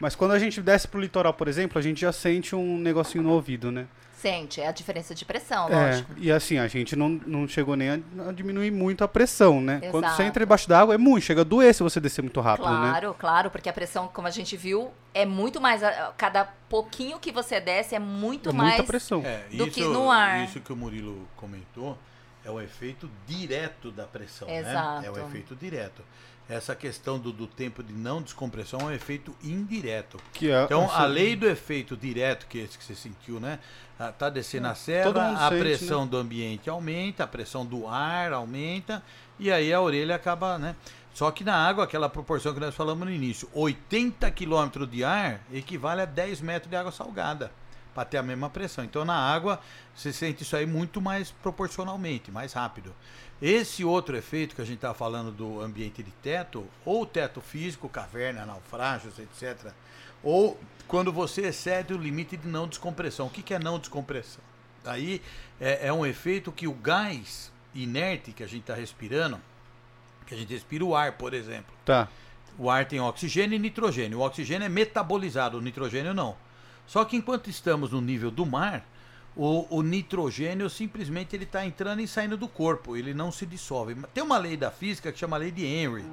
Mas 0.00 0.16
quando 0.16 0.32
a 0.32 0.38
gente 0.40 0.60
desce 0.60 0.88
pro 0.88 1.00
litoral, 1.00 1.32
por 1.34 1.46
exemplo, 1.46 1.78
a 1.78 1.82
gente 1.82 2.00
já 2.00 2.12
sente 2.12 2.56
um 2.56 2.78
negocinho 2.78 3.22
no 3.22 3.30
ouvido, 3.32 3.70
né? 3.70 3.86
Sente, 4.24 4.58
é 4.58 4.66
a 4.68 4.72
diferença 4.72 5.14
de 5.14 5.22
pressão, 5.22 5.68
É, 5.68 5.90
lógico. 5.90 6.12
e 6.16 6.32
assim, 6.32 6.56
a 6.58 6.66
gente 6.66 6.96
não, 6.96 7.10
não 7.26 7.46
chegou 7.46 7.76
nem 7.76 7.90
a, 7.90 7.94
a 8.28 8.32
diminuir 8.32 8.70
muito 8.70 9.04
a 9.04 9.08
pressão, 9.08 9.60
né? 9.60 9.80
Quando 9.90 10.04
você 10.04 10.08
Exato. 10.08 10.22
entra 10.22 10.40
debaixo 10.46 10.66
d'água, 10.66 10.94
é 10.94 10.98
muito, 10.98 11.24
chega 11.24 11.42
a 11.42 11.44
doer 11.44 11.74
se 11.74 11.82
você 11.82 12.00
descer 12.00 12.22
muito 12.22 12.40
rápido, 12.40 12.70
né? 12.70 12.88
Claro, 12.88 13.14
claro, 13.18 13.50
porque 13.50 13.68
a 13.68 13.72
pressão, 13.72 14.08
como 14.08 14.26
a 14.26 14.30
gente 14.30 14.56
viu, 14.56 14.90
é 15.12 15.26
muito 15.26 15.60
mais. 15.60 15.82
a- 15.82 16.14
Cada 16.16 16.46
pouquinho 16.70 17.18
que 17.18 17.30
você 17.30 17.60
desce 17.60 17.94
é 17.94 17.98
muito 17.98 18.48
É 18.48 18.52
mais. 18.54 18.68
muita 18.76 18.84
pressão. 18.84 19.20
É, 19.26 19.44
do 19.50 19.64
isso, 19.66 19.70
que 19.72 19.84
no 19.84 20.10
ar. 20.10 20.42
Isso 20.42 20.58
que 20.60 20.72
o 20.72 20.76
Murilo 20.76 21.28
comentou 21.36 21.98
é 22.46 22.50
o 22.50 22.58
efeito 22.60 23.10
direto 23.26 23.90
da 23.90 24.04
pressão, 24.04 24.48
né? 24.48 24.58
Exato. 24.60 25.04
É 25.06 25.10
o 25.10 25.18
efeito 25.18 25.54
direto. 25.54 26.02
Essa 26.48 26.74
questão 26.74 27.18
do, 27.18 27.32
do 27.32 27.46
tempo 27.46 27.82
de 27.82 27.92
não 27.92 28.20
descompressão 28.20 28.80
é 28.80 28.84
um 28.84 28.90
efeito 28.90 29.34
indireto. 29.42 30.18
Que 30.32 30.50
é, 30.50 30.64
Então, 30.64 30.90
a 30.90 31.06
lei 31.06 31.34
do 31.34 31.48
efeito 31.48 31.96
direto, 31.96 32.46
que 32.46 32.60
é 32.60 32.62
esse 32.64 32.76
que 32.76 32.84
você 32.84 32.94
sentiu, 32.94 33.40
né? 33.40 33.58
Ah, 33.98 34.12
Tá 34.12 34.28
descendo 34.28 34.66
a 34.66 34.70
Todo 34.70 34.78
serra, 34.78 35.46
a 35.46 35.48
sente, 35.48 35.60
pressão 35.60 36.06
do 36.06 36.18
ambiente 36.18 36.68
aumenta, 36.68 37.24
a 37.24 37.26
pressão 37.26 37.64
do 37.64 37.88
ar 37.88 38.32
aumenta, 38.32 39.02
e 39.38 39.50
aí 39.50 39.72
a 39.72 39.80
orelha 39.80 40.16
acaba, 40.16 40.58
né? 40.58 40.76
Só 41.14 41.30
que 41.30 41.44
na 41.44 41.54
água, 41.54 41.84
aquela 41.84 42.08
proporção 42.10 42.52
que 42.52 42.60
nós 42.60 42.74
falamos 42.74 43.06
no 43.06 43.14
início, 43.14 43.48
80 43.54 44.30
km 44.32 44.84
de 44.90 45.04
ar 45.04 45.40
equivale 45.52 46.02
a 46.02 46.04
10 46.04 46.40
metros 46.40 46.68
de 46.68 46.76
água 46.76 46.90
salgada, 46.92 47.52
para 47.94 48.04
ter 48.04 48.18
a 48.18 48.22
mesma 48.22 48.50
pressão. 48.50 48.84
Então, 48.84 49.04
na 49.04 49.14
água, 49.14 49.60
você 49.94 50.12
sente 50.12 50.42
isso 50.42 50.56
aí 50.56 50.66
muito 50.66 51.00
mais 51.00 51.30
proporcionalmente, 51.30 52.32
mais 52.32 52.52
rápido. 52.52 52.92
Esse 53.42 53.84
outro 53.84 54.16
efeito 54.16 54.54
que 54.54 54.62
a 54.62 54.64
gente 54.64 54.76
está 54.76 54.94
falando 54.94 55.30
do 55.30 55.60
ambiente 55.60 56.02
de 56.02 56.10
teto, 56.10 56.66
ou 56.84 57.04
teto 57.04 57.40
físico, 57.40 57.88
caverna, 57.88 58.46
naufrágios, 58.46 59.18
etc., 59.18 59.72
ou 60.22 60.58
quando 60.88 61.12
você 61.12 61.42
excede 61.42 61.92
o 61.92 61.98
limite 61.98 62.36
de 62.36 62.48
não 62.48 62.66
descompressão. 62.66 63.26
O 63.26 63.30
que, 63.30 63.42
que 63.42 63.52
é 63.52 63.58
não 63.58 63.78
descompressão? 63.78 64.42
Aí 64.84 65.20
é, 65.60 65.88
é 65.88 65.92
um 65.92 66.04
efeito 66.04 66.52
que 66.52 66.66
o 66.66 66.72
gás 66.72 67.52
inerte 67.74 68.32
que 68.32 68.42
a 68.42 68.46
gente 68.46 68.62
está 68.62 68.74
respirando, 68.74 69.40
que 70.26 70.34
a 70.34 70.36
gente 70.36 70.52
respira 70.52 70.84
o 70.84 70.94
ar, 70.94 71.12
por 71.12 71.34
exemplo. 71.34 71.74
Tá. 71.84 72.08
O 72.58 72.70
ar 72.70 72.86
tem 72.86 73.00
oxigênio 73.00 73.56
e 73.56 73.58
nitrogênio. 73.58 74.18
O 74.18 74.22
oxigênio 74.22 74.64
é 74.64 74.68
metabolizado, 74.68 75.58
o 75.58 75.60
nitrogênio 75.60 76.14
não. 76.14 76.36
Só 76.86 77.04
que 77.04 77.16
enquanto 77.16 77.50
estamos 77.50 77.90
no 77.90 78.00
nível 78.00 78.30
do 78.30 78.46
mar, 78.46 78.86
o, 79.36 79.66
o 79.78 79.82
nitrogênio 79.82 80.70
simplesmente 80.70 81.34
ele 81.34 81.44
está 81.44 81.66
entrando 81.66 82.00
e 82.00 82.08
saindo 82.08 82.36
do 82.36 82.46
corpo, 82.46 82.96
ele 82.96 83.12
não 83.12 83.32
se 83.32 83.44
dissolve. 83.44 83.96
Tem 84.12 84.22
uma 84.22 84.38
lei 84.38 84.56
da 84.56 84.70
física 84.70 85.10
que 85.10 85.18
chama 85.18 85.36
lei 85.36 85.50
de 85.50 85.64
Henry. 85.64 86.04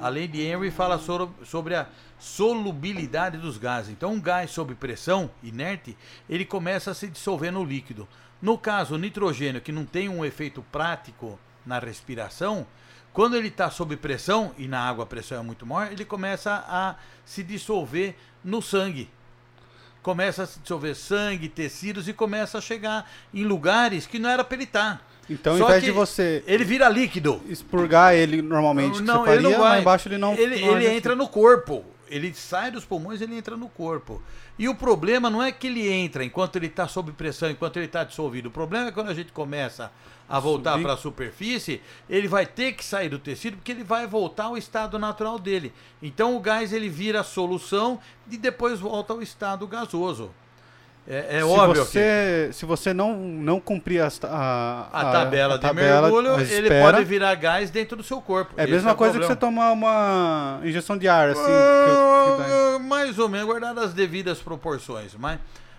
A 0.00 0.08
lei 0.08 0.28
de 0.28 0.42
Henry 0.42 0.70
fala 0.70 0.98
sobre, 0.98 1.46
sobre 1.46 1.74
a 1.74 1.86
solubilidade 2.18 3.38
dos 3.38 3.56
gases. 3.56 3.90
Então, 3.90 4.12
um 4.12 4.20
gás 4.20 4.50
sob 4.50 4.74
pressão, 4.74 5.30
inerte, 5.42 5.96
ele 6.28 6.44
começa 6.44 6.90
a 6.90 6.94
se 6.94 7.08
dissolver 7.08 7.50
no 7.50 7.64
líquido. 7.64 8.06
No 8.42 8.58
caso, 8.58 8.94
o 8.94 8.98
nitrogênio, 8.98 9.60
que 9.60 9.72
não 9.72 9.86
tem 9.86 10.08
um 10.08 10.24
efeito 10.24 10.62
prático 10.70 11.38
na 11.64 11.78
respiração, 11.78 12.66
quando 13.12 13.36
ele 13.36 13.48
está 13.48 13.70
sob 13.70 13.96
pressão, 13.96 14.54
e 14.58 14.68
na 14.68 14.78
água 14.78 15.04
a 15.04 15.06
pressão 15.06 15.38
é 15.38 15.42
muito 15.42 15.64
maior, 15.64 15.90
ele 15.90 16.04
começa 16.04 16.64
a 16.68 16.96
se 17.24 17.42
dissolver 17.42 18.14
no 18.44 18.60
sangue. 18.60 19.08
Começa 20.06 20.44
a 20.44 20.46
dissolver 20.62 20.94
sangue, 20.94 21.48
tecidos 21.48 22.06
e 22.06 22.12
começa 22.12 22.58
a 22.58 22.60
chegar 22.60 23.10
em 23.34 23.42
lugares 23.42 24.06
que 24.06 24.20
não 24.20 24.30
era 24.30 24.44
para 24.44 24.54
ele 24.54 24.62
estar. 24.62 25.04
Então, 25.28 25.54
ao 25.54 25.58
Só 25.58 25.64
invés 25.64 25.80
que 25.80 25.86
de 25.86 25.90
você 25.90 26.44
Ele 26.46 26.62
vira 26.62 26.88
líquido. 26.88 27.42
expurgar 27.48 28.14
ele 28.14 28.40
normalmente, 28.40 28.98
que 28.98 29.02
Não, 29.02 29.24
você 29.24 29.32
ele 29.32 29.42
faria, 29.42 29.50
não 29.58 29.64
vai. 29.64 29.70
lá 29.72 29.80
embaixo 29.80 30.06
ele 30.06 30.16
não... 30.16 30.34
Ele, 30.34 30.60
não 30.60 30.76
ele 30.76 30.86
entra 30.86 31.16
no 31.16 31.26
corpo. 31.26 31.84
Ele 32.08 32.32
sai 32.32 32.70
dos 32.70 32.84
pulmões, 32.84 33.20
ele 33.20 33.36
entra 33.36 33.56
no 33.56 33.68
corpo. 33.68 34.22
E 34.56 34.68
o 34.68 34.76
problema 34.76 35.28
não 35.28 35.42
é 35.42 35.50
que 35.50 35.66
ele 35.66 35.88
entra 35.88 36.22
enquanto 36.24 36.54
ele 36.54 36.68
está 36.68 36.86
sob 36.86 37.10
pressão, 37.10 37.50
enquanto 37.50 37.76
ele 37.78 37.86
está 37.86 38.04
dissolvido. 38.04 38.48
O 38.48 38.52
problema 38.52 38.86
é 38.86 38.92
quando 38.92 39.10
a 39.10 39.14
gente 39.14 39.32
começa 39.32 39.90
a 40.28 40.40
voltar 40.40 40.80
para 40.82 40.94
a 40.94 40.96
superfície, 40.96 41.80
ele 42.10 42.26
vai 42.28 42.44
ter 42.46 42.72
que 42.72 42.84
sair 42.84 43.08
do 43.08 43.18
tecido 43.18 43.56
porque 43.56 43.70
ele 43.72 43.84
vai 43.84 44.06
voltar 44.06 44.44
ao 44.44 44.56
estado 44.56 44.98
natural 44.98 45.38
dele. 45.38 45.72
Então 46.02 46.36
o 46.36 46.40
gás 46.40 46.72
ele 46.72 46.88
vira 46.88 47.22
solução 47.22 48.00
e 48.30 48.36
depois 48.36 48.80
volta 48.80 49.12
ao 49.12 49.22
estado 49.22 49.66
gasoso. 49.66 50.30
É, 51.08 51.36
é 51.36 51.38
se 51.38 51.44
óbvio 51.44 51.84
que 51.86 51.92
você, 51.92 52.50
Se 52.52 52.66
você 52.66 52.92
não, 52.92 53.16
não 53.16 53.60
cumprir 53.60 54.02
ta- 54.18 54.26
a, 54.28 54.88
a 55.08 55.12
tabela 55.12 55.54
a 55.54 55.56
de 55.56 55.62
tabela, 55.62 56.00
mergulho, 56.02 56.34
a 56.34 56.42
ele 56.42 56.68
pode 56.68 57.04
virar 57.04 57.32
gás 57.36 57.70
dentro 57.70 57.96
do 57.96 58.02
seu 58.02 58.20
corpo. 58.20 58.54
É 58.56 58.64
a 58.64 58.66
mesma 58.66 58.90
o 58.92 58.96
coisa 58.96 59.16
que 59.20 59.24
você 59.24 59.36
tomar 59.36 59.70
uma 59.70 60.58
injeção 60.64 60.98
de 60.98 61.06
ar, 61.06 61.28
assim. 61.30 61.40
que- 61.42 61.46
que 61.46 62.42
dá- 62.42 62.74
Ah, 62.74 62.78
mais 62.80 63.20
ou 63.20 63.28
menos, 63.28 63.46
guardar 63.46 63.78
as 63.78 63.94
devidas 63.94 64.40
proporções, 64.40 65.14
mas, 65.14 65.36
É, 65.36 65.38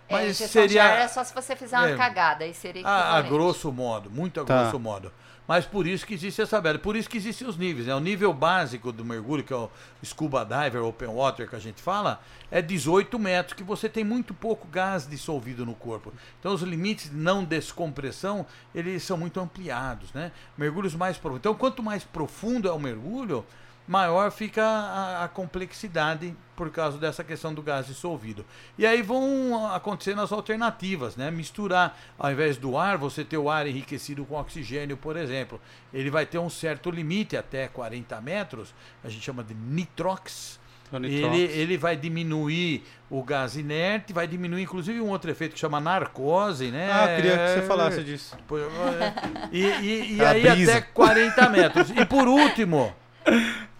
mas 0.09 0.29
injeção 0.29 0.47
de 0.63 0.69
seria 0.69 0.83
ar 0.83 0.99
é 0.99 1.07
só 1.07 1.23
se 1.23 1.33
você 1.33 1.55
fizer 1.55 1.77
uma 1.77 1.89
é, 1.89 1.97
cagada, 1.97 2.43
aí 2.43 2.53
seria 2.53 2.85
a, 2.87 2.95
a 2.95 3.01
equivalente. 3.19 3.29
grosso 3.29 3.71
modo, 3.71 4.09
muito 4.09 4.39
a 4.39 4.45
Tá. 4.45 4.61
grosso 4.63 4.79
modo. 4.79 5.11
Mas 5.47 5.65
por 5.65 5.87
isso 5.87 6.05
que 6.05 6.13
existe 6.13 6.41
essa 6.41 6.57
tabela, 6.57 6.77
por 6.77 6.97
isso 6.97 7.09
que 7.09 7.15
existem 7.15 7.47
os 7.47 7.55
níveis. 7.55 7.87
Né? 7.87 7.95
O 7.95 8.01
nível 8.01 8.33
básico 8.33 8.91
do 8.91 9.05
mergulho, 9.05 9.45
que 9.45 9.53
é 9.53 9.55
o 9.55 9.69
scuba 10.03 10.43
diver, 10.43 10.81
open 10.83 11.07
water 11.07 11.49
que 11.49 11.55
a 11.55 11.59
gente 11.59 11.81
fala, 11.81 12.19
é 12.51 12.61
18 12.61 13.17
metros, 13.17 13.53
que 13.53 13.63
você 13.63 13.87
tem 13.87 14.03
muito 14.03 14.33
pouco 14.33 14.67
gás 14.67 15.07
dissolvido 15.07 15.65
no 15.65 15.73
corpo. 15.73 16.11
Então 16.37 16.53
os 16.53 16.61
limites 16.63 17.09
de 17.09 17.15
não 17.15 17.45
descompressão, 17.45 18.45
eles 18.75 19.03
são 19.03 19.17
muito 19.17 19.39
ampliados, 19.39 20.11
né? 20.11 20.33
Mergulhos 20.57 20.93
mais 20.95 21.17
profundos. 21.17 21.39
Então 21.39 21.55
quanto 21.55 21.81
mais 21.81 22.03
profundo 22.03 22.67
é 22.67 22.71
o 22.73 22.79
mergulho, 22.79 23.45
maior 23.87 24.31
fica 24.31 24.63
a, 24.63 25.23
a 25.23 25.27
complexidade 25.27 26.35
por 26.55 26.69
causa 26.71 26.97
dessa 26.97 27.23
questão 27.23 27.53
do 27.53 27.61
gás 27.61 27.85
dissolvido. 27.87 28.43
E 28.77 28.85
aí 28.85 29.01
vão 29.01 29.67
acontecendo 29.73 30.21
as 30.21 30.31
alternativas, 30.31 31.15
né? 31.15 31.29
Misturar, 31.31 31.97
ao 32.17 32.31
invés 32.31 32.57
do 32.57 32.77
ar, 32.77 32.97
você 32.97 33.23
ter 33.23 33.37
o 33.37 33.49
ar 33.49 33.67
enriquecido 33.67 34.25
com 34.25 34.35
oxigênio, 34.35 34.97
por 34.97 35.15
exemplo. 35.15 35.61
Ele 35.93 36.09
vai 36.09 36.25
ter 36.25 36.39
um 36.39 36.49
certo 36.49 36.89
limite, 36.89 37.37
até 37.37 37.67
40 37.67 38.19
metros, 38.21 38.73
a 39.03 39.09
gente 39.09 39.23
chama 39.23 39.43
de 39.43 39.53
nitrox. 39.53 40.59
O 40.91 40.97
nitrox. 40.97 41.35
Ele, 41.37 41.43
ele 41.43 41.77
vai 41.77 41.95
diminuir 41.95 42.83
o 43.09 43.21
gás 43.21 43.55
inerte, 43.55 44.11
vai 44.13 44.25
diminuir 44.25 44.63
inclusive 44.63 44.99
um 44.99 45.09
outro 45.09 45.29
efeito 45.29 45.53
que 45.53 45.59
chama 45.59 45.79
narcose, 45.79 46.71
né? 46.71 46.89
Ah, 46.91 47.15
queria 47.15 47.37
que 47.37 47.53
você 47.53 47.61
falasse 47.67 48.03
disso. 48.03 48.35
É. 48.51 49.47
E, 49.51 49.63
e- 49.63 50.15
e 50.15 50.21
A 50.25 50.29
aí 50.31 50.41
brisa. 50.41 50.71
até 50.71 50.81
40 50.81 51.49
metros. 51.49 51.89
E 51.91 52.05
por 52.05 52.27
último, 52.27 52.95
é, 53.25 53.31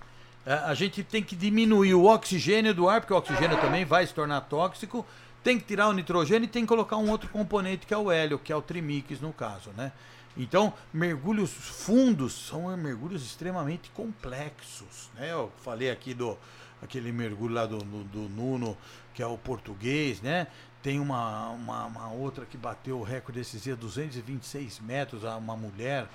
a 0.48 0.74
gente 0.74 1.04
tem 1.04 1.22
que 1.22 1.36
diminuir 1.36 1.93
o 1.93 2.06
oxigênio 2.06 2.74
do 2.74 2.88
ar, 2.88 3.02
porque 3.02 3.14
o 3.14 3.18
oxigênio 3.18 3.60
também 3.60 3.84
vai 3.84 4.08
se 4.08 4.14
tornar 4.14 4.41
tóxico. 4.41 5.06
Tem 5.43 5.60
que 5.60 5.66
tirar 5.66 5.89
o 5.89 5.93
nitrogênio 5.93 6.45
e 6.45 6.48
tem 6.48 6.64
que 6.64 6.68
colocar 6.68 6.98
um 6.98 7.10
outro 7.10 7.30
componente 7.30 7.86
que 7.86 7.93
é 7.93 7.98
o 7.98 8.12
hélio, 8.12 8.39
que 8.39 8.52
é 8.52 8.56
o 8.56 8.62
trimix 8.62 9.20
no 9.20 9.34
caso, 9.34 9.72
né? 9.76 9.91
Então, 10.38 10.74
mergulhos 10.93 11.52
fundos 11.52 12.34
são 12.34 12.76
mergulhos 12.78 13.26
extremamente 13.26 13.89
complexos. 13.89 15.10
Né? 15.16 15.32
Eu 15.32 15.52
falei 15.64 15.89
aqui 15.89 16.14
do 16.14 16.38
aquele 16.82 17.12
mergulho 17.12 17.56
lá 17.56 17.66
do, 17.66 17.80
do, 17.80 18.04
do 18.04 18.30
Nuno, 18.30 18.78
que 19.16 19.24
é 19.24 19.26
o 19.26 19.38
português, 19.38 20.22
né? 20.22 20.48
Tem 20.84 21.00
uma, 21.00 21.50
uma, 21.50 21.86
uma 21.86 22.12
outra 22.12 22.45
que 22.45 22.56
bateu 22.56 23.00
o 23.00 23.04
recorde 23.04 23.39
desses 23.39 23.64
dias, 23.64 23.78
226 23.80 24.80
metros, 24.80 25.24
uma 25.24 25.58
mulher 25.58 26.08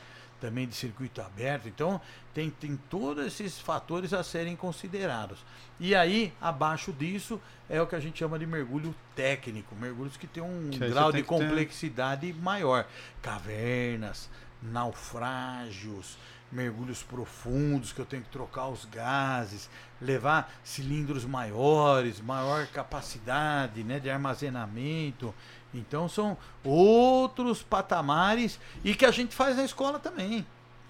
também 0.42 0.66
de 0.66 0.74
circuito 0.74 1.22
aberto. 1.22 1.68
Então, 1.68 2.00
tem, 2.34 2.50
tem 2.50 2.76
todos 2.90 3.24
esses 3.24 3.60
fatores 3.60 4.12
a 4.12 4.24
serem 4.24 4.56
considerados. 4.56 5.38
E 5.78 5.94
aí, 5.94 6.32
abaixo 6.40 6.92
disso, 6.92 7.40
é 7.70 7.80
o 7.80 7.86
que 7.86 7.94
a 7.94 8.00
gente 8.00 8.18
chama 8.18 8.38
de 8.40 8.44
mergulho 8.46 8.92
técnico, 9.14 9.76
mergulhos 9.76 10.16
que 10.16 10.26
têm 10.26 10.42
um 10.42 10.68
Que 10.70 10.88
grau 10.90 11.12
tem 11.12 11.22
de 11.22 11.28
que 11.28 11.32
ter- 11.34 11.44
complexidade 11.46 12.32
maior. 12.32 12.86
Cavernas, 13.22 14.28
naufrágios, 14.60 16.18
mergulhos 16.50 17.02
profundos 17.04 17.92
que 17.92 18.00
eu 18.00 18.04
tenho 18.04 18.22
que 18.24 18.28
trocar 18.30 18.66
os 18.66 18.84
gases, 18.84 19.70
levar 20.00 20.52
cilindros 20.64 21.24
maiores, 21.24 22.20
maior 22.20 22.66
capacidade 22.66 23.84
né, 23.84 24.00
de 24.00 24.10
armazenamento. 24.10 25.32
Então 25.74 26.08
são 26.08 26.36
outros 26.64 27.62
patamares 27.62 28.58
e 28.84 28.94
que 28.94 29.04
a 29.06 29.10
gente 29.10 29.34
faz 29.34 29.56
na 29.56 29.64
escola 29.64 29.98
também. 29.98 30.44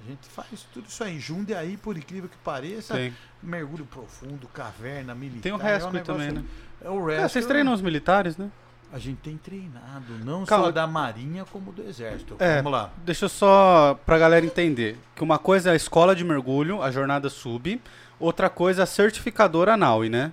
A 0.04 0.08
gente 0.10 0.28
faz 0.28 0.66
tudo 0.72 0.88
isso 0.88 1.04
aí. 1.04 1.20
Jundiaí, 1.20 1.76
por 1.76 1.96
incrível 1.96 2.28
que 2.28 2.36
pareça, 2.38 2.94
mergulho 3.42 3.84
profundo, 3.86 4.48
caverna, 4.48 5.14
militar. 5.14 5.42
Tem 5.42 5.52
o 5.52 5.60
é 5.62 5.84
um 5.86 6.02
também, 6.02 6.32
né? 6.32 6.44
É 6.80 6.90
o 6.90 7.08
É, 7.08 7.18
resto. 7.18 7.32
vocês 7.34 7.46
treinam 7.46 7.72
os 7.72 7.80
militares, 7.80 8.36
né? 8.36 8.50
A 8.92 8.98
gente 8.98 9.18
tem 9.20 9.38
treinado, 9.38 10.12
não 10.22 10.44
Calma. 10.44 10.66
só 10.66 10.70
da 10.72 10.86
Marinha 10.86 11.46
como 11.50 11.72
do 11.72 11.82
Exército. 11.82 12.36
É. 12.38 12.56
Vamos 12.56 12.72
lá. 12.72 12.90
Deixa 13.06 13.24
eu 13.24 13.28
só 13.28 13.98
pra 14.04 14.18
galera 14.18 14.44
entender. 14.44 14.98
Que 15.14 15.22
uma 15.22 15.38
coisa 15.38 15.70
é 15.70 15.72
a 15.72 15.76
escola 15.76 16.14
de 16.14 16.22
mergulho, 16.24 16.82
a 16.82 16.90
jornada 16.90 17.30
sub. 17.30 17.80
Outra 18.20 18.50
coisa 18.50 18.82
é 18.82 18.84
a 18.84 18.86
certificadora 18.86 19.76
NAUI, 19.78 20.10
né? 20.10 20.30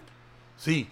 Sim. 0.57 0.87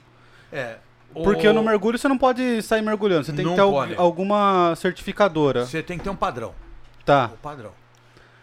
É. 0.50 0.78
Porque 1.14 1.52
no 1.52 1.64
mergulho 1.64 1.98
você 1.98 2.08
não 2.08 2.18
pode 2.18 2.62
sair 2.62 2.82
mergulhando. 2.82 3.26
Você 3.26 3.34
tem 3.34 3.44
Não 3.46 3.56
que 3.56 3.62
ter 3.62 3.68
pode. 3.68 3.96
alguma 3.96 4.76
certificadora. 4.76 5.66
Você 5.66 5.82
tem 5.82 5.98
que 5.98 6.04
ter 6.04 6.10
um 6.10 6.16
padrão. 6.16 6.54
Tá. 7.06 7.32
O 7.34 7.38
padrão. 7.38 7.72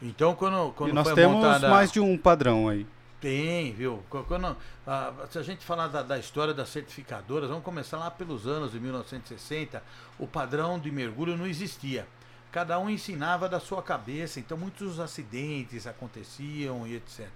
Então, 0.02 0.34
quando, 0.34 0.72
quando 0.72 0.90
E 0.90 0.92
nós 0.92 1.10
temos 1.12 1.36
montada... 1.36 1.68
mais 1.68 1.92
de 1.92 2.00
um 2.00 2.16
padrão 2.18 2.68
aí. 2.68 2.86
Tem, 3.20 3.72
viu? 3.72 4.02
Qu- 4.10 4.24
Quando, 4.24 4.54
ah, 4.86 5.12
se 5.30 5.38
a 5.38 5.42
gente 5.42 5.64
falar 5.64 5.86
da, 5.88 6.02
da 6.02 6.18
história 6.18 6.52
das 6.52 6.68
certificadoras, 6.68 7.48
vamos 7.48 7.64
começar 7.64 7.96
lá 7.96 8.10
pelos 8.10 8.46
anos 8.46 8.72
de 8.72 8.80
1960. 8.80 9.82
O 10.18 10.26
padrão 10.26 10.78
de 10.78 10.90
mergulho 10.90 11.36
não 11.36 11.46
existia. 11.46 12.06
Cada 12.52 12.78
um 12.78 12.90
ensinava 12.90 13.48
da 13.48 13.58
sua 13.58 13.82
cabeça, 13.82 14.38
então 14.40 14.56
muitos 14.58 15.00
acidentes 15.00 15.86
aconteciam 15.86 16.86
e 16.86 16.96
etc. 16.96 17.26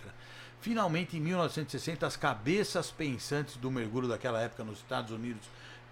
Finalmente, 0.60 1.16
em 1.16 1.20
1960, 1.20 2.06
as 2.06 2.16
cabeças 2.16 2.90
pensantes 2.90 3.56
do 3.56 3.70
mergulho 3.70 4.08
daquela 4.08 4.40
época 4.40 4.64
nos 4.64 4.78
Estados 4.78 5.12
Unidos, 5.12 5.42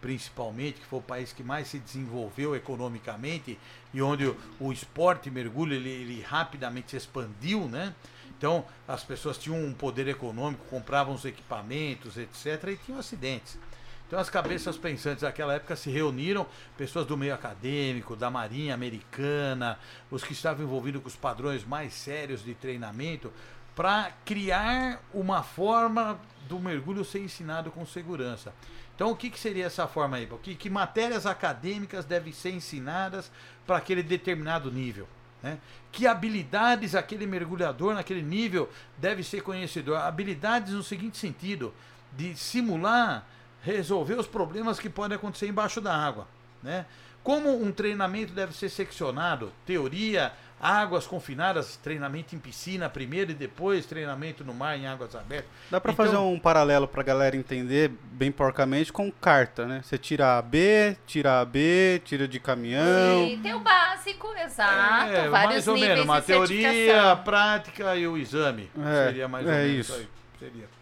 principalmente, 0.00 0.80
que 0.80 0.86
foi 0.86 0.98
o 0.98 1.02
país 1.02 1.32
que 1.32 1.42
mais 1.42 1.68
se 1.68 1.78
desenvolveu 1.78 2.54
economicamente 2.54 3.58
e 3.94 4.02
onde 4.02 4.26
o, 4.26 4.36
o 4.58 4.72
esporte 4.72 5.30
mergulho 5.30 5.74
ele, 5.74 5.88
ele 5.88 6.20
rapidamente 6.20 6.90
se 6.90 6.96
expandiu, 6.96 7.68
né? 7.68 7.94
Então, 8.36 8.66
as 8.86 9.02
pessoas 9.02 9.38
tinham 9.38 9.58
um 9.58 9.72
poder 9.72 10.08
econômico, 10.08 10.66
compravam 10.68 11.14
os 11.14 11.24
equipamentos, 11.24 12.18
etc., 12.18 12.68
e 12.68 12.76
tinham 12.76 12.98
acidentes. 12.98 13.58
Então, 14.06 14.20
as 14.20 14.30
cabeças 14.30 14.76
pensantes 14.76 15.22
daquela 15.22 15.54
época 15.54 15.74
se 15.74 15.90
reuniram, 15.90 16.46
pessoas 16.76 17.06
do 17.06 17.16
meio 17.16 17.34
acadêmico, 17.34 18.14
da 18.14 18.30
Marinha 18.30 18.72
Americana, 18.72 19.78
os 20.10 20.22
que 20.22 20.32
estavam 20.32 20.64
envolvidos 20.64 21.02
com 21.02 21.08
os 21.08 21.16
padrões 21.16 21.64
mais 21.64 21.92
sérios 21.92 22.44
de 22.44 22.54
treinamento, 22.54 23.32
para 23.76 24.10
criar 24.24 25.02
uma 25.12 25.42
forma 25.42 26.18
do 26.48 26.58
mergulho 26.58 27.04
ser 27.04 27.20
ensinado 27.20 27.70
com 27.70 27.84
segurança. 27.84 28.54
Então, 28.94 29.10
o 29.10 29.16
que, 29.16 29.28
que 29.28 29.38
seria 29.38 29.66
essa 29.66 29.86
forma 29.86 30.16
aí? 30.16 30.26
Que, 30.42 30.54
que 30.54 30.70
matérias 30.70 31.26
acadêmicas 31.26 32.06
devem 32.06 32.32
ser 32.32 32.52
ensinadas 32.52 33.30
para 33.66 33.76
aquele 33.76 34.02
determinado 34.02 34.72
nível? 34.72 35.06
Né? 35.42 35.58
Que 35.92 36.06
habilidades 36.06 36.94
aquele 36.94 37.26
mergulhador 37.26 37.94
naquele 37.94 38.22
nível 38.22 38.70
deve 38.96 39.22
ser 39.22 39.42
conhecedor? 39.42 39.98
Habilidades 39.98 40.72
no 40.72 40.82
seguinte 40.82 41.18
sentido, 41.18 41.74
de 42.16 42.34
simular, 42.34 43.26
resolver 43.62 44.14
os 44.14 44.26
problemas 44.26 44.78
que 44.78 44.88
podem 44.88 45.16
acontecer 45.16 45.48
embaixo 45.48 45.82
da 45.82 45.94
água. 45.94 46.26
Né? 46.62 46.86
Como 47.22 47.62
um 47.62 47.70
treinamento 47.70 48.32
deve 48.32 48.54
ser 48.54 48.70
seccionado? 48.70 49.52
Teoria, 49.66 50.32
águas 50.60 51.06
confinadas, 51.06 51.76
treinamento 51.76 52.34
em 52.34 52.38
piscina 52.38 52.88
primeiro 52.88 53.30
e 53.30 53.34
depois 53.34 53.84
treinamento 53.84 54.42
no 54.42 54.54
mar 54.54 54.76
em 54.78 54.86
águas 54.86 55.14
abertas. 55.14 55.50
Dá 55.70 55.78
pra 55.80 55.92
Então- 55.92 56.04
fazer 56.06 56.16
um 56.16 56.38
paralelo 56.38 56.88
pra 56.88 57.02
galera 57.02 57.36
entender 57.36 57.90
bem 58.12 58.32
porcamente 58.32 58.90
com 58.92 59.12
carta, 59.12 59.66
né? 59.66 59.82
Você 59.84 59.98
tira 59.98 60.38
a 60.38 60.42
B, 60.42 60.96
tira 61.06 61.40
a 61.40 61.44
B, 61.44 62.00
tira 62.04 62.26
de 62.26 62.40
caminhão. 62.40 63.26
E 63.26 63.36
tem 63.36 63.52
o 63.54 63.60
básico, 63.60 64.28
exato. 64.42 65.12
É, 65.12 65.28
vários 65.28 65.32
mais 65.52 65.68
ou 65.68 65.74
níveis 65.74 65.90
menos, 65.92 66.04
uma 66.06 66.22
teoria, 66.22 67.12
a 67.12 67.16
prática 67.16 67.94
e 67.94 68.06
o 68.08 68.16
exame. 68.16 68.70
É, 68.78 69.06
seria 69.08 69.28
mais 69.28 69.46
ou 69.46 69.52
é 69.52 69.62
menos 69.64 69.78
isso. 69.88 69.94
aí. 69.94 70.08
Seria. 70.38 70.76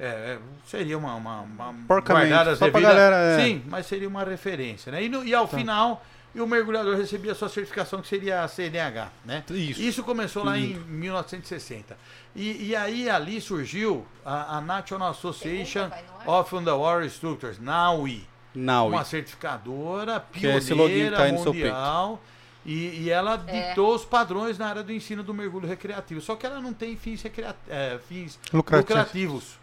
É, 0.00 0.06
é, 0.06 0.38
seria 0.64 0.96
uma, 0.96 1.14
uma, 1.16 1.40
uma 1.40 1.74
Porcamente, 1.88 2.28
guardada 2.28 2.52
as 2.52 2.60
devidas- 2.60 2.82
galera, 2.82 3.16
é. 3.16 3.40
Sim, 3.44 3.62
mas 3.66 3.84
seria 3.86 4.06
uma 4.06 4.22
referência, 4.22 4.92
né? 4.92 5.02
E, 5.02 5.08
no- 5.08 5.24
e 5.24 5.34
ao 5.34 5.48
Tá. 5.48 5.56
final, 5.56 6.04
e 6.38 6.40
o 6.40 6.46
mergulhador 6.46 6.96
recebia 6.96 7.34
sua 7.34 7.48
certificação, 7.48 8.00
que 8.00 8.06
seria 8.06 8.42
a 8.44 8.48
CNH, 8.48 9.10
né? 9.24 9.44
Isso. 9.50 9.80
Isso 9.82 10.02
começou 10.04 10.44
lá 10.44 10.56
em 10.56 10.68
Lindo. 10.74 10.84
1960. 10.86 11.96
E, 12.36 12.68
e 12.68 12.76
aí 12.76 13.10
ali 13.10 13.40
surgiu 13.40 14.06
a, 14.24 14.58
a 14.58 14.60
National 14.60 15.10
Association 15.10 15.90
ar? 15.90 16.28
of 16.28 16.54
Underwater 16.54 17.04
Instructors, 17.04 17.58
NAUI 17.58 18.24
Now. 18.54 18.88
uma 18.88 19.04
certificadora 19.04 20.24
Que 20.32 20.46
é 20.46 20.60
pioneira 20.60 21.16
tá 21.16 21.28
mundial 21.32 22.22
e, 22.64 23.02
e 23.02 23.10
ela 23.10 23.42
É. 23.46 23.70
ditou 23.70 23.94
os 23.94 24.04
padrões 24.04 24.58
na 24.58 24.68
área 24.68 24.82
do 24.84 24.92
ensino 24.92 25.22
do 25.24 25.34
mergulho 25.34 25.66
recreativo. 25.66 26.20
Só 26.20 26.36
que 26.36 26.46
ela 26.46 26.60
não 26.60 26.72
tem 26.72 26.96
fins, 26.96 27.24
é, 27.68 27.98
fins 28.08 28.38
Lucrativos. 28.52 28.88
lucrativos. 28.96 29.58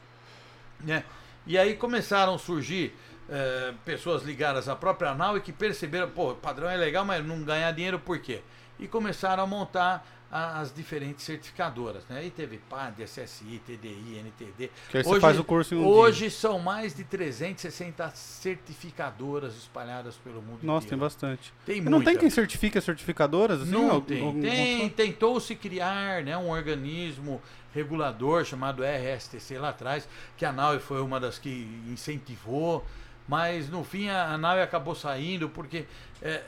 né? 0.81 1.03
E 1.47 1.57
aí 1.57 1.75
começaram 1.75 2.35
a 2.35 2.39
surgir 2.39 2.93
é, 3.29 3.73
pessoas 3.83 4.23
ligadas 4.23 4.67
à 4.69 4.75
própria 4.75 5.13
NAU 5.13 5.37
e 5.37 5.41
que 5.41 5.51
perceberam, 5.51 6.09
pô, 6.09 6.31
o 6.31 6.35
padrão 6.35 6.69
é 6.69 6.77
legal, 6.77 7.03
mas 7.05 7.25
não 7.25 7.41
ganhar 7.43 7.71
dinheiro 7.71 7.99
por 7.99 8.19
quê? 8.19 8.41
E 8.79 8.87
começaram 8.87 9.43
a 9.43 9.47
montar 9.47 10.05
a- 10.31 10.59
as 10.59 10.73
diferentes 10.73 11.23
certificadoras. 11.23 12.03
Né? 12.09 12.19
Aí 12.19 12.29
teve 12.29 12.57
PAD, 12.57 13.03
SSI, 13.03 13.61
TDI, 13.65 14.17
NTD. 14.19 14.69
Que 14.89 14.97
aí 14.97 15.03
você 15.03 15.19
faz 15.19 15.39
o 15.39 15.43
curso 15.43 15.73
em 15.73 15.77
um 15.77 15.87
Hoje 15.87 16.29
são 16.29 16.59
mais 16.59 16.93
de 16.95 17.03
360 17.05 18.09
certificadoras 18.15 19.55
espalhadas 19.55 20.15
pelo 20.17 20.41
mundo 20.41 20.59
dia. 20.59 20.67
Nossa, 20.67 20.81
tem 20.87 20.95
inteiro. 20.97 21.01
bastante. 21.01 21.53
Tem 21.65 21.81
não 21.81 22.01
tem 22.03 22.17
quem 22.17 22.29
certifique 22.29 22.77
as 22.77 22.83
certificadoras? 22.83 23.61
Assim, 23.61 23.71
Não 23.71 23.91
Algum- 23.91 24.05
tem. 24.05 24.21
algum- 24.25 24.41
tem 24.41 24.89
Tentou-se 24.89 25.55
criar 25.55 26.23
né, 26.23 26.35
um 26.37 26.49
organismo 26.49 27.41
regulador 27.73 28.43
chamado 28.45 28.83
RSTC 28.83 29.57
lá 29.57 29.69
atrás, 29.69 30.07
que 30.37 30.45
a 30.45 30.51
NAUE 30.51 30.79
foi 30.79 31.01
uma 31.01 31.19
das 31.19 31.37
que 31.37 31.81
incentivou, 31.89 32.85
mas 33.27 33.69
no 33.69 33.83
fim 33.83 34.09
a, 34.09 34.37
NAUE 34.37 34.61
acabou 34.61 34.93
saindo 34.95 35.49
porque 35.49 35.85
é, 36.21 36.41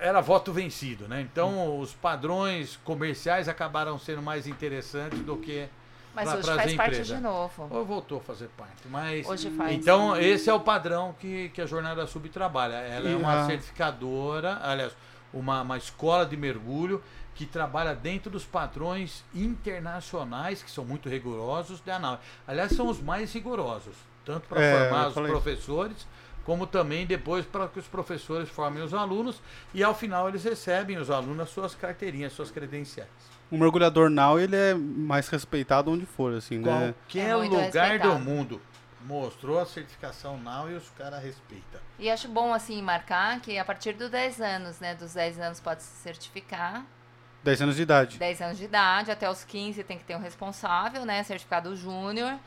era 0.00 0.20
voto 0.20 0.52
vencido. 0.52 1.08
Né? 1.08 1.20
Então 1.20 1.78
os 1.78 1.92
padrões 1.94 2.76
comerciais 2.84 3.48
acabaram 3.48 3.98
sendo 3.98 4.22
mais 4.22 4.46
interessantes 4.46 5.18
do 5.20 5.36
que. 5.36 5.68
Mas 6.14 6.28
pra- 6.28 6.34
hoje 6.38 6.44
pras 6.46 6.56
faz 6.62 6.74
parte 6.74 7.02
de 7.02 7.16
novo. 7.18 7.68
Ou 7.70 7.84
voltou 7.86 8.18
a 8.18 8.20
fazer 8.20 8.48
parte. 8.48 8.86
Mas 8.86 9.26
Hoje 9.26 9.50
faz. 9.50 9.72
então, 9.72 10.14
esse 10.16 10.50
é 10.50 10.52
o 10.52 10.60
padrão 10.60 11.14
que, 11.18 11.48
que 11.50 11.62
a 11.62 11.66
Jornada 11.66 12.06
Sub 12.06 12.28
trabalha. 12.28 12.74
Ela 12.74 13.08
é 13.08 13.16
uma 13.16 13.40
a- 13.44 13.46
certificadora, 13.46 14.58
aliás, 14.62 14.94
uma, 15.32 15.62
uma 15.62 15.78
escola 15.78 16.26
de 16.26 16.36
mergulho 16.36 17.02
que 17.34 17.46
trabalha 17.46 17.94
dentro 17.94 18.30
dos 18.30 18.44
padrões 18.44 19.24
internacionais, 19.34 20.62
que 20.62 20.70
são 20.70 20.84
muito 20.84 21.08
rigorosos 21.08 21.80
da 21.80 21.96
ANAU. 21.96 22.20
Aliás, 22.46 22.72
são 22.72 22.88
os 22.88 23.00
mais 23.00 23.32
rigorosos, 23.32 23.94
tanto 24.24 24.48
para 24.48 24.62
É, 24.62 24.88
formar 24.88 25.08
os 25.08 25.14
professores, 25.14 26.06
como 26.44 26.66
também 26.66 27.06
depois 27.06 27.44
para 27.46 27.68
que 27.68 27.78
os 27.78 27.86
professores 27.86 28.48
formem 28.48 28.82
os 28.82 28.92
alunos, 28.92 29.40
e 29.72 29.82
ao 29.82 29.94
final 29.94 30.28
eles 30.28 30.42
recebem 30.44 30.98
os 30.98 31.10
alunos 31.10 31.40
as 31.40 31.50
suas 31.50 31.74
carteirinhas, 31.74 32.32
suas 32.32 32.50
credenciais. 32.50 33.08
O 33.50 33.56
mergulhador 33.58 34.08
now, 34.08 34.40
ele 34.40 34.56
é 34.56 34.74
mais 34.74 35.28
respeitado 35.28 35.90
onde 35.90 36.06
for, 36.06 36.32
assim, 36.34 36.58
né? 36.58 36.94
Qualquer 37.04 37.28
É 37.28 37.36
lugar 37.36 37.50
do 37.50 37.58
respeitado. 37.60 38.18
mundo 38.18 38.60
mostrou 39.04 39.60
a 39.60 39.66
certificação 39.66 40.38
NAU 40.38 40.70
e 40.70 40.74
os 40.74 40.88
caras 40.90 41.22
respeitam. 41.22 41.80
E 41.98 42.08
acho 42.10 42.28
bom, 42.28 42.54
assim, 42.54 42.80
marcar 42.80 43.40
que 43.40 43.58
a 43.58 43.64
partir 43.64 43.92
dos 43.94 44.08
10 44.10 44.40
anos, 44.40 44.80
né? 44.80 44.94
Dos 44.94 45.12
10 45.14 45.38
anos 45.40 45.60
pode 45.60 45.82
se 45.82 46.02
certificar. 46.02 46.84
10 47.44 47.62
anos 47.62 47.76
de 47.76 47.82
idade. 47.82 48.18
10 48.18 48.40
anos 48.40 48.58
de 48.58 48.64
idade, 48.64 49.10
até 49.10 49.28
os 49.28 49.44
15 49.44 49.82
tem 49.84 49.98
que 49.98 50.04
ter 50.04 50.16
um 50.16 50.20
responsável, 50.20 51.04
né? 51.04 51.22
Certificado 51.24 51.74
júnior. 51.76 52.38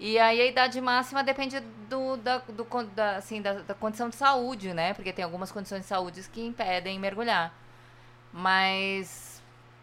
E 0.00 0.18
aí 0.18 0.40
a 0.40 0.46
idade 0.46 0.80
máxima 0.80 1.24
depende 1.24 1.58
do, 1.88 2.16
da, 2.16 2.38
do 2.38 2.64
da, 2.94 3.16
assim, 3.16 3.42
da, 3.42 3.54
da 3.54 3.74
condição 3.74 4.08
de 4.08 4.14
saúde, 4.16 4.72
né? 4.72 4.94
Porque 4.94 5.12
tem 5.12 5.24
algumas 5.24 5.50
condições 5.50 5.80
de 5.82 5.86
saúde 5.88 6.22
que 6.32 6.40
impedem 6.44 6.98
mergulhar. 7.00 7.52
Mas 8.32 9.42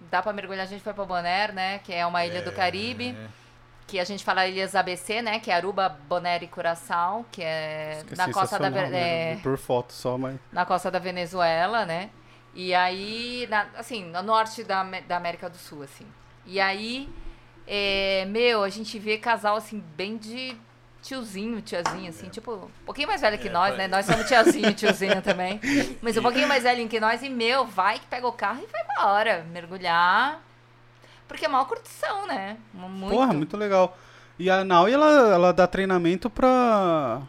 dá 0.09 0.21
pra 0.21 0.31
mergulhar, 0.31 0.63
a 0.63 0.69
gente 0.69 0.81
foi 0.83 0.93
pra 0.93 1.03
Bonaire, 1.05 1.51
né? 1.53 1.79
Que 1.79 1.93
é 1.93 2.05
uma 2.05 2.25
ilha 2.25 2.41
do 2.41 2.51
Caribe. 2.51 3.15
Que 3.87 3.99
a 3.99 4.03
gente 4.03 4.23
fala 4.23 4.47
ilhas 4.47 4.73
ABC, 4.73 5.21
né? 5.21 5.39
Que 5.39 5.51
é 5.51 5.53
Aruba, 5.55 5.89
Bonaire 5.89 6.45
e 6.45 6.47
Curaçao, 6.47 7.23
que 7.31 7.43
é 7.43 8.01
é 8.11 8.15
na 8.15 8.25
costa 8.31 8.57
da, 8.57 8.65
sensacional, 8.65 8.71
Ve- 8.85 8.89
né? 8.89 9.31
é, 9.33 9.35
Por 9.43 9.57
foto 9.59 9.93
só, 9.93 10.17
mas. 10.17 10.37
na 10.51 10.65
costa 10.65 10.89
da 10.89 10.97
Venezuela, 10.97 11.85
né? 11.85 12.09
E 12.55 12.73
aí, 12.73 13.45
na- 13.47 13.67
assim, 13.77 14.05
no 14.05 14.23
norte 14.23 14.63
da, 14.63 14.81
da 15.07 15.17
América 15.17 15.47
do 15.49 15.57
Sul, 15.57 15.83
assim. 15.83 16.07
E 16.47 16.59
aí, 16.59 17.07
é, 17.67 18.25
meu, 18.29 18.63
a 18.63 18.69
gente 18.69 18.97
vê 18.99 19.17
casal, 19.17 19.55
assim, 19.55 19.83
bem 19.95 20.17
de 20.17 20.55
tiozinho, 21.01 21.61
tiazinha, 21.61 22.09
assim, 22.09 22.29
tipo, 22.29 22.51
um 22.53 22.85
pouquinho 22.85 23.07
mais 23.07 23.21
velho 23.21 23.37
que 23.37 23.47
É, 23.47 23.51
nós, 23.51 23.69
pai. 23.69 23.77
né? 23.77 23.87
Nós 23.87 24.05
somos 24.05 24.27
tiazinho, 24.27 24.73
tiozinho 24.73 25.21
também. 25.23 25.59
Mas 26.01 26.17
um 26.17 26.21
pouquinho 26.21 26.47
mais 26.47 26.63
velho 26.63 26.87
que 26.87 26.99
nós, 26.99 27.21
e, 27.21 27.29
meu, 27.29 27.65
vai 27.65 27.99
que 27.99 28.07
pega 28.07 28.27
o 28.27 28.31
carro 28.31 28.61
e 28.63 28.67
vai 28.71 28.81
embora, 28.81 29.45
mergulhar. 29.51 30.41
Porque 31.27 31.45
é 31.45 31.47
uma 31.47 31.63
curtição, 31.65 32.27
né? 32.27 32.57
Muito. 32.73 33.13
Porra, 33.13 33.33
muito 33.33 33.55
legal. 33.57 33.97
E 34.37 34.49
a 34.49 34.63
Naui, 34.63 34.91
ela, 34.93 35.33
ela 35.33 35.53
dá 35.53 35.65
treinamento 35.67 36.29
pra. 36.29 37.21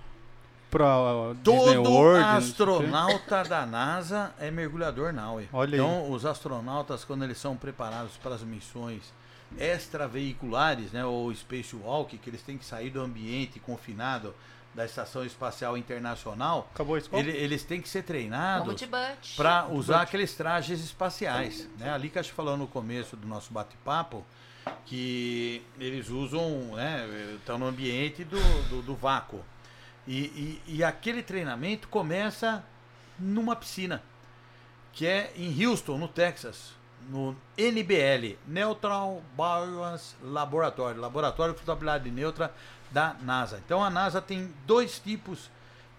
pra 0.71 1.33
Disney 1.43 1.75
Todo 1.77 1.91
World. 1.91 2.25
astronauta 2.25 3.45
da 3.45 3.65
NASA 3.65 4.35
é 4.39 4.51
mergulhador 4.51 5.13
Naui. 5.13 5.49
Olha 5.53 5.75
aí. 5.75 5.81
então, 5.81 6.11
os 6.11 6.27
astronautas, 6.27 7.05
quando 7.05 7.25
eles 7.25 7.39
são 7.39 7.57
preparados 7.57 8.17
para 8.19 8.35
as 8.35 8.43
missões 8.43 9.13
extraveiculares, 9.59 10.93
né, 10.93 11.05
ou 11.05 11.33
spacewalk, 11.35 12.17
que 12.19 12.31
eles 12.31 12.43
têm 12.43 12.59
que 12.59 12.65
sair 12.65 12.91
do 12.91 13.01
ambiente 13.01 13.59
confinado 13.61 14.35
da 14.75 14.85
Estação 14.85 15.25
Espacial 15.25 15.77
Internacional, 15.79 16.69
Acabou 16.75 16.97
a 16.97 16.99
escola? 16.99 17.23
ele- 17.23 17.33
eles 17.37 17.63
têm 17.65 17.81
que 17.81 17.89
ser 17.89 18.03
treinados 18.03 18.67
para 19.37 19.67
usar 19.69 20.03
aqueles 20.03 20.35
trajes 20.35 20.81
espaciais. 20.85 21.67
Né? 21.79 21.91
Ali 21.91 22.11
que 22.11 22.19
a 22.19 22.23
gente 22.23 22.35
falou 22.35 22.57
no 22.59 22.67
começo 22.67 23.17
do 23.17 23.27
nosso 23.27 23.53
bate-papo, 23.55 24.23
que 24.85 25.63
eles 25.81 26.11
usam, 26.11 26.75
né, 26.75 27.07
estão 27.37 27.57
no 27.57 27.67
ambiente 27.67 28.23
do, 28.25 28.39
do, 28.69 28.83
do 28.83 28.95
vácuo. 28.95 29.43
E, 30.07 30.61
e, 30.67 30.77
e 30.77 30.85
aquele 30.85 31.23
treinamento 31.23 31.89
começa 31.89 32.63
numa 33.19 33.57
piscina, 33.57 34.03
que 34.93 35.07
é 35.07 35.33
em 35.37 35.65
Houston, 35.67 35.97
no 35.97 36.07
Texas, 36.09 36.73
no 37.09 37.37
NBL, 37.57 38.37
Neutral 38.47 39.23
Buoyance 39.37 40.15
Laboratory, 40.23 40.99
Laboratório 40.99 41.55
de 41.55 41.61
Flutuabilidade 41.61 42.11
Neutra 42.11 42.53
da 42.91 43.15
NASA. 43.23 43.61
Então 43.65 43.83
a 43.83 43.91
NASA 43.91 44.21
tem 44.21 44.53
dois 44.67 44.99
tipos 44.99 45.51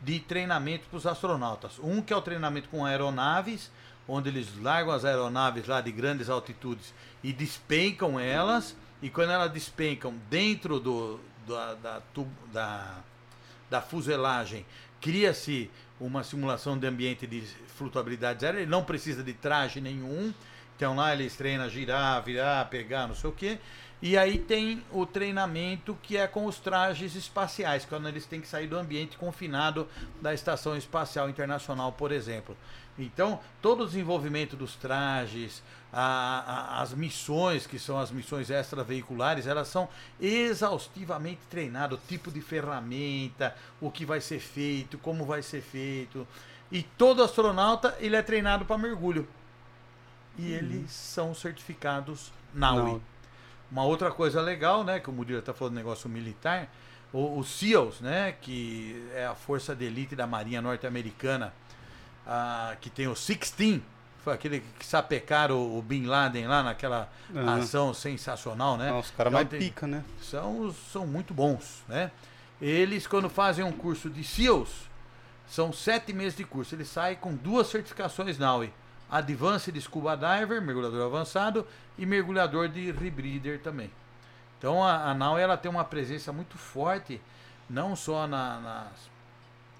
de 0.02 0.20
treinamento 0.20 0.88
para 0.90 0.98
os 0.98 1.08
astronautas. 1.08 1.80
Um 1.80 2.02
que 2.02 2.14
é 2.14 2.16
o 2.16 2.22
treinamento 2.22 2.70
com 2.70 2.86
aeronaves, 2.86 3.72
onde 4.08 4.30
eles 4.30 4.48
largam 4.62 4.94
as 4.94 5.04
aeronaves 5.04 5.68
lá 5.68 5.82
de 5.82 5.92
grandes 5.92 6.30
altitudes 6.30 6.94
e 7.24 7.34
despencam 7.34 8.20
elas, 8.20 8.76
e 9.02 9.10
quando 9.10 9.32
elas 9.32 9.52
despencam 9.52 10.14
dentro 10.30 10.80
do, 10.80 11.20
da, 11.48 11.74
da, 11.76 12.02
da, 12.52 12.96
da 13.70 13.82
fuselagem, 13.82 14.66
cria-se 15.02 15.70
uma 16.00 16.24
simulação 16.24 16.78
de 16.78 16.88
ambiente 16.88 17.26
de 17.26 17.42
flutuabilidade 17.76 18.42
zero, 18.42 18.58
ele 18.58 18.70
não 18.70 18.84
precisa 18.84 19.24
de 19.24 19.34
traje 19.34 19.82
nenhum, 19.82 20.34
então 20.78 20.96
lá 20.96 21.12
eles 21.12 21.36
treinam 21.36 21.68
girar, 21.68 22.24
virar, 22.24 22.70
pegar, 22.70 23.08
não 23.08 23.16
sei 23.16 23.30
o 23.30 23.34
quê. 23.34 23.58
E 24.00 24.16
aí 24.16 24.38
tem 24.38 24.84
o 24.92 25.08
treinamento 25.08 25.98
que 26.04 26.16
é 26.16 26.28
com 26.28 26.46
os 26.46 26.60
trajes 26.60 27.16
espaciais, 27.16 27.84
quando 27.84 28.08
eles 28.08 28.28
têm 28.28 28.40
que 28.40 28.48
sair 28.48 28.68
do 28.68 28.78
ambiente 28.78 29.18
confinado 29.18 29.88
da 30.22 30.36
Estação 30.36 30.78
Espacial 30.78 31.28
Internacional, 31.28 31.92
por 31.92 32.12
exemplo. 32.12 32.56
Então, 33.00 33.40
todo 33.60 33.82
o 33.84 33.86
desenvolvimento 33.88 34.56
dos 34.56 34.76
trajes, 34.76 35.64
a- 35.92 36.78
a- 36.78 36.82
as 36.84 36.94
missões, 36.94 37.66
que 37.66 37.80
são 37.80 37.98
as 37.98 38.12
missões 38.12 38.52
extraveiculares, 38.52 39.48
elas 39.48 39.68
são 39.68 39.90
exaustivamente 40.20 41.42
treinadas, 41.50 41.98
o 41.98 42.02
tipo 42.08 42.32
de 42.32 42.42
ferramenta, 42.42 43.56
o 43.82 43.90
que 43.90 44.06
vai 44.06 44.22
ser 44.22 44.40
feito, 44.40 44.98
como 45.00 45.26
vai 45.26 45.42
ser 45.42 45.62
feito. 45.62 46.28
E 46.72 46.84
todo 46.84 47.24
astronauta, 47.24 47.96
ele 48.00 48.16
é 48.16 48.22
treinado 48.22 48.64
para 48.66 48.78
mergulho. 48.78 49.28
E 50.38 50.52
eles 50.54 50.92
são 50.92 51.34
certificados 51.34 52.32
NAUI. 52.54 52.92
Não. 52.94 53.02
Uma 53.72 53.84
outra 53.84 54.12
coisa 54.12 54.42
legal, 54.42 54.84
né, 54.84 55.00
que 55.00 55.10
o 55.10 55.14
Murilo 55.14 55.40
está 55.40 55.54
falando 55.54 55.74
negócio 55.76 56.08
militar, 56.10 56.70
o, 57.12 57.40
o 57.40 57.44
SEALs, 57.44 58.00
né, 58.00 58.34
que 58.40 59.06
é 59.14 59.26
a 59.26 59.36
força 59.36 59.76
de 59.76 59.86
elite 59.86 60.16
da 60.16 60.26
Marinha 60.26 60.62
Norte-Americana, 60.62 61.54
ah, 62.26 62.76
que 62.80 62.90
tem 62.90 63.08
o 63.08 63.14
16, 63.14 63.82
foi 64.24 64.34
aquele 64.34 64.64
que 64.80 64.86
sapecaram 64.86 65.56
o, 65.58 65.80
o 65.80 65.82
Bin 65.82 66.06
Laden 66.06 66.48
lá 66.48 66.64
naquela 66.64 67.10
Aham. 67.36 67.56
ação 67.62 67.94
sensacional, 67.94 68.78
né? 68.78 68.90
Ah, 68.90 69.00
os 69.00 69.12
caras 69.12 69.32
Então 69.32 69.40
mais 69.44 69.50
tem- 69.50 69.60
pica, 69.60 69.88
né? 69.88 70.04
são, 70.22 70.62
os- 70.62 70.76
são 70.92 71.06
muito 71.08 71.34
bons, 71.34 71.84
né? 71.88 72.12
Eles, 72.62 73.06
quando 73.08 73.30
fazem 73.30 73.64
um 73.66 73.72
curso 73.72 74.10
de 74.10 74.24
SEALs, 74.24 74.70
são 75.48 75.72
sete 75.72 76.12
meses 76.12 76.36
de 76.38 76.44
curso. 76.44 76.74
Eles 76.76 76.90
saem 76.90 77.16
com 77.16 77.34
duas 77.36 77.68
certificações 77.68 78.38
NAUI. 79.10 79.20
Advanced 79.22 79.80
Scuba 79.82 80.16
Diver, 80.16 80.62
mergulhador 80.62 81.06
avançado, 81.06 81.66
e 81.98 82.06
mergulhador 82.06 82.68
de 82.70 82.92
rebreather 82.92 83.60
também. 83.60 83.90
Então 84.58 84.84
a, 84.84 85.12
a 85.12 85.14
NAUI 85.14 85.42
ela 85.42 85.58
tem 85.58 85.70
uma 85.70 85.84
presença 85.84 86.32
muito 86.34 86.58
forte, 86.58 87.22
não 87.70 87.96
só 87.96 88.26
na- 88.28 88.60
nas, 88.60 89.10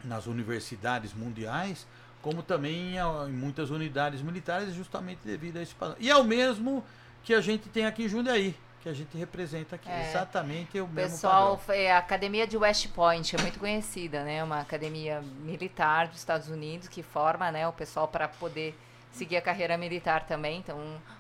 nas 0.04 0.28
universidades 0.28 1.14
mundiais, 1.14 1.86
como 2.22 2.44
também 2.44 2.96
em, 2.98 3.32
muitas 3.32 3.70
unidades 3.70 4.22
militares, 4.22 4.74
justamente 4.74 5.20
devido 5.24 5.58
a 5.58 5.62
esse 5.62 5.74
padrão. 5.74 5.96
E 6.00 6.10
é 6.10 6.16
o 6.18 6.24
mesmo 6.24 6.84
que 7.24 7.34
a 7.34 7.42
gente 7.42 7.70
tem 7.70 7.86
aqui 7.86 8.04
em 8.04 8.10
Jundiaí, 8.10 8.56
que 8.82 8.90
a 8.90 8.94
gente 8.94 9.18
representa 9.18 9.76
aqui. 9.76 9.90
É. 9.90 10.10
Exatamente 10.10 10.80
o 10.80 10.86
O 10.86 10.88
mesmo 10.88 11.12
pessoal, 11.12 11.58
padrão. 11.58 11.76
é 11.82 11.92
a 11.92 11.98
Academia 11.98 12.46
de 12.46 12.58
West 12.58 12.88
Point, 12.90 13.36
é 13.36 13.42
muito 13.42 13.60
conhecida, 13.60 14.24
né? 14.24 14.44
Uma 14.44 14.60
academia 14.60 15.22
militar 15.42 16.08
dos 16.08 16.18
Estados 16.18 16.50
Unidos 16.50 16.88
que 16.88 17.02
forma, 17.02 17.52
né, 17.52 17.68
o 17.68 17.74
pessoal 17.74 18.08
para 18.08 18.28
poder 18.28 18.78
seguir 19.12 19.38
a 19.38 19.42
carreira 19.42 19.78
militar 19.78 20.26
também. 20.26 20.60
Então, 20.60 20.78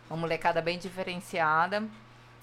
uma 0.10 0.18
molecada 0.18 0.62
bem 0.62 0.78
diferenciada. 0.78 1.84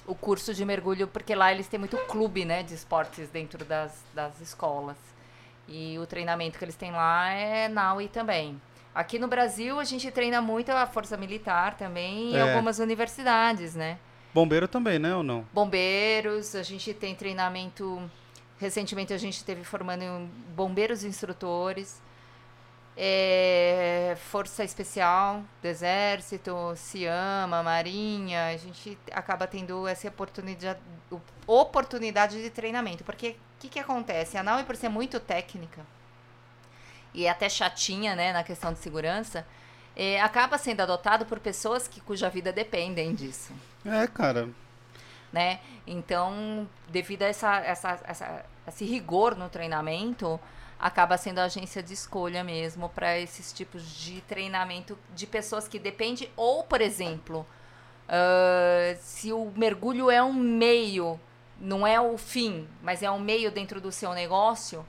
O 0.06 0.14
curso 0.14 0.52
de 0.52 0.64
mergulho, 0.64 1.06
porque 1.08 1.34
lá 1.34 1.50
eles 1.52 1.66
têm 1.66 1.78
muito 1.78 1.96
clube, 2.06 2.44
né, 2.44 2.62
de 2.62 2.74
esportes 2.74 3.28
dentro 3.30 3.64
das, 3.64 4.04
das 4.12 4.38
escolas. 4.40 4.96
E 5.66 5.98
o 5.98 6.06
treinamento 6.06 6.58
que 6.58 6.64
eles 6.64 6.76
têm 6.76 6.90
lá 6.92 7.30
é 7.30 7.68
NAUI 7.68 8.08
também. 8.08 8.60
Aqui 8.94 9.18
no 9.18 9.26
Brasil, 9.26 9.80
a 9.80 9.84
gente 9.84 10.10
treina 10.10 10.40
muito 10.42 10.70
a 10.70 10.86
Força 10.86 11.16
Militar 11.16 11.76
também 11.76 12.32
em 12.32 12.36
É. 12.36 12.42
algumas 12.42 12.78
universidades, 12.78 13.74
né? 13.74 13.98
Bombeiro 14.34 14.68
também, 14.68 14.98
né? 14.98 15.14
Ou 15.16 15.22
não? 15.22 15.44
bombeiros, 15.52 16.54
a 16.54 16.62
gente 16.62 16.92
tem 16.92 17.14
treinamento. 17.14 18.02
Recentemente 18.60 19.12
a 19.12 19.18
gente 19.18 19.42
teve 19.42 19.64
formando 19.64 20.28
bombeiros 20.54 21.02
instrutores, 21.02 22.00
é, 22.96 24.16
Força 24.30 24.62
Especial 24.64 25.42
do 25.62 25.66
Exército, 25.68 26.54
Ciama, 26.76 27.62
Marinha. 27.62 28.46
A 28.48 28.56
gente 28.56 28.98
acaba 29.12 29.46
tendo 29.46 29.86
essa 29.88 30.08
oportunidade, 30.08 30.78
oportunidade 31.46 32.42
de 32.42 32.50
treinamento. 32.50 33.04
Porque 33.04 33.30
o 33.30 33.60
que, 33.60 33.68
que 33.68 33.78
acontece? 33.78 34.36
A 34.36 34.42
NAUI, 34.42 34.64
por 34.64 34.76
ser 34.76 34.88
muito 34.88 35.18
técnica 35.20 35.80
e 37.12 37.28
até 37.28 37.48
chatinha 37.48 38.14
né, 38.16 38.32
na 38.32 38.42
questão 38.42 38.72
de 38.72 38.78
segurança, 38.80 39.46
é, 39.96 40.20
acaba 40.20 40.58
sendo 40.58 40.80
adotado 40.80 41.24
por 41.24 41.38
pessoas 41.38 41.86
que, 41.86 42.00
cuja 42.00 42.28
vida 42.28 42.52
dependem 42.52 43.14
disso 43.14 43.52
É, 43.86 44.06
cara. 44.08 44.48
né? 45.32 45.60
Então, 45.86 46.68
devido 46.88 47.22
a 47.22 47.26
essa, 47.26 47.56
essa, 47.58 48.00
essa- 48.04 48.44
esse 48.66 48.84
rigor 48.84 49.36
no 49.36 49.48
treinamento, 49.48 50.40
acaba 50.78 51.16
sendo 51.16 51.38
a 51.38 51.44
agência 51.44 51.82
de 51.82 51.94
escolha 51.94 52.42
mesmo 52.44 52.88
para 52.88 53.18
esses 53.18 53.52
tipos 53.52 53.82
de 53.96 54.20
treinamento 54.22 54.98
de 55.14 55.26
pessoas 55.26 55.66
que 55.68 55.78
dependem, 55.78 56.28
ou, 56.36 56.62
por 56.64 56.80
exemplo, 56.80 57.46
ah, 58.08 58.94
se 59.00 59.32
o 59.32 59.52
mergulho 59.56 60.10
é 60.10 60.22
um 60.22 60.32
meio, 60.32 61.18
não 61.58 61.86
é 61.86 62.00
o 62.00 62.16
fim, 62.18 62.66
mas 62.82 63.02
é 63.02 63.10
um 63.10 63.18
meio 63.18 63.50
dentro 63.50 63.80
do 63.80 63.90
seu 63.92 64.12
negócio 64.12 64.84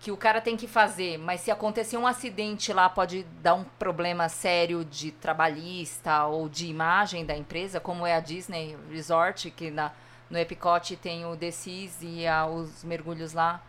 que 0.00 0.10
o 0.10 0.16
cara 0.16 0.40
tem 0.40 0.56
que 0.56 0.66
fazer, 0.66 1.18
mas 1.18 1.42
se 1.42 1.50
acontecer 1.50 1.98
um 1.98 2.06
acidente 2.06 2.72
lá 2.72 2.88
pode 2.88 3.22
dar 3.42 3.52
um 3.54 3.64
problema 3.78 4.30
sério 4.30 4.82
de 4.82 5.10
trabalhista 5.12 6.24
ou 6.24 6.48
de 6.48 6.66
imagem 6.68 7.26
da 7.26 7.36
empresa, 7.36 7.78
como 7.78 8.06
é 8.06 8.14
a 8.14 8.20
Disney 8.20 8.78
Resort, 8.90 9.50
que 9.50 9.70
na, 9.70 9.92
no 10.30 10.38
Epicote 10.38 10.96
tem 10.96 11.26
o 11.26 11.36
Seas 11.52 11.98
e 12.00 12.26
a- 12.26 12.46
os 12.46 12.82
mergulhos 12.82 13.34
lá 13.34 13.60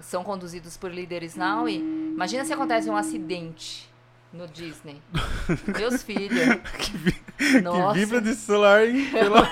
são 0.00 0.22
conduzidos 0.24 0.76
por 0.76 0.90
líderes 0.92 1.34
now. 1.36 1.68
E 1.68 1.76
imagina 1.76 2.44
se 2.44 2.52
acontece 2.52 2.88
um 2.90 2.96
acidente 2.96 3.88
no 4.32 4.46
Disney. 4.46 5.00
Meus 5.78 6.02
filhos. 6.04 6.58
Que 7.38 7.60
Nossa. 7.60 7.94
vibra 7.94 8.20
de 8.20 8.34
celular, 8.34 8.86
hein? 8.86 9.08
Pelo- 9.10 9.46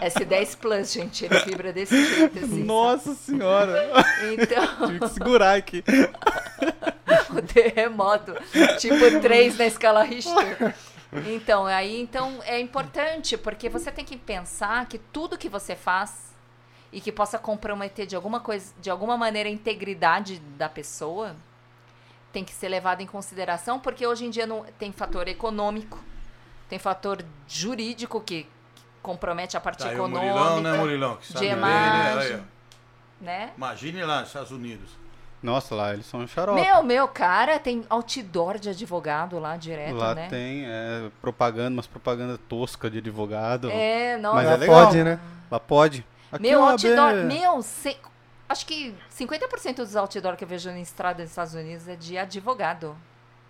S10 0.00 0.56
Plus, 0.60 0.92
gente, 0.92 1.24
ele 1.24 1.38
vibra 1.40 1.72
desse 1.72 1.96
jeito 2.16 2.38
assim. 2.38 2.64
Nossa 2.64 3.14
senhora. 3.14 3.90
Então, 4.32 4.66
Tive 4.88 5.00
que 5.00 5.08
segurar 5.08 5.54
aqui. 5.56 5.82
o 7.30 7.42
terremoto, 7.42 8.32
tipo 8.78 9.20
3 9.20 9.58
na 9.58 9.66
escala 9.66 10.02
Richter. 10.02 10.74
Então, 11.26 11.64
aí 11.66 12.00
então 12.00 12.40
é 12.44 12.58
importante, 12.60 13.36
porque 13.36 13.68
você 13.68 13.90
tem 13.92 14.04
que 14.04 14.16
pensar 14.16 14.86
que 14.86 14.98
tudo 14.98 15.38
que 15.38 15.48
você 15.48 15.76
faz 15.76 16.33
e 16.94 17.00
que 17.00 17.10
possa 17.10 17.36
comprometer 17.36 18.06
de 18.06 18.14
alguma 18.14 18.38
coisa, 18.38 18.72
de 18.80 18.88
alguma 18.88 19.16
maneira 19.16 19.48
a 19.48 19.52
integridade 19.52 20.38
da 20.56 20.68
pessoa, 20.68 21.34
tem 22.32 22.44
que 22.44 22.52
ser 22.52 22.68
levado 22.68 23.00
em 23.00 23.06
consideração, 23.06 23.80
porque 23.80 24.06
hoje 24.06 24.24
em 24.24 24.30
dia 24.30 24.46
não 24.46 24.64
tem 24.78 24.92
fator 24.92 25.26
econômico, 25.26 25.98
tem 26.68 26.78
fator 26.78 27.24
jurídico 27.48 28.20
que, 28.20 28.44
que 28.44 28.82
compromete 29.02 29.56
a 29.56 29.60
parte 29.60 29.80
Tá 29.80 29.88
aí 29.88 29.94
o 29.96 29.98
econômica, 29.98 30.34
Murilão, 30.34 30.60
né, 30.60 30.78
Murilão? 30.78 31.16
Que 31.16 31.26
sabe 31.26 31.40
de 31.40 31.52
né? 31.52 31.58
imagem, 31.58 32.36
ó. 32.36 33.24
né? 33.24 33.50
Imagine 33.56 34.04
lá 34.04 34.20
nos 34.20 34.28
Estados 34.28 34.52
Unidos. 34.52 34.90
Nossa, 35.42 35.74
lá 35.74 35.92
eles 35.92 36.06
são 36.06 36.20
um 36.20 36.28
xarope. 36.28 36.60
Meu, 36.60 36.82
meu, 36.84 37.08
cara, 37.08 37.58
tem 37.58 37.84
outdoor 37.90 38.56
de 38.56 38.70
advogado 38.70 39.40
lá 39.40 39.56
direto, 39.56 39.96
lá 39.96 40.14
né? 40.14 40.28
tem 40.28 40.64
é, 40.64 41.10
propaganda, 41.20 41.70
umas 41.70 41.88
propaganda 41.88 42.38
tosca 42.48 42.88
de 42.88 42.98
advogado. 42.98 43.68
É, 43.68 44.16
não, 44.16 44.34
Mas 44.34 44.46
Lá 44.46 44.52
é 44.52 44.56
legal. 44.56 44.86
pode, 44.86 45.02
né? 45.02 45.18
Lá 45.50 45.58
pode. 45.58 46.06
Aqui 46.32 46.42
Meu, 46.42 46.60
ó, 46.60 46.70
outdoor, 46.70 47.12
meu, 47.26 47.62
se- 47.62 47.98
acho 48.48 48.66
que 48.66 48.94
50% 49.10 49.76
dos 49.76 49.96
outdoor 49.96 50.36
que 50.36 50.44
eu 50.44 50.48
vejo 50.48 50.70
na 50.70 50.80
estrada 50.80 51.22
dos 51.22 51.30
Estados 51.30 51.54
Unidos 51.54 51.86
é 51.88 51.96
de 51.96 52.18
advogado. 52.18 52.96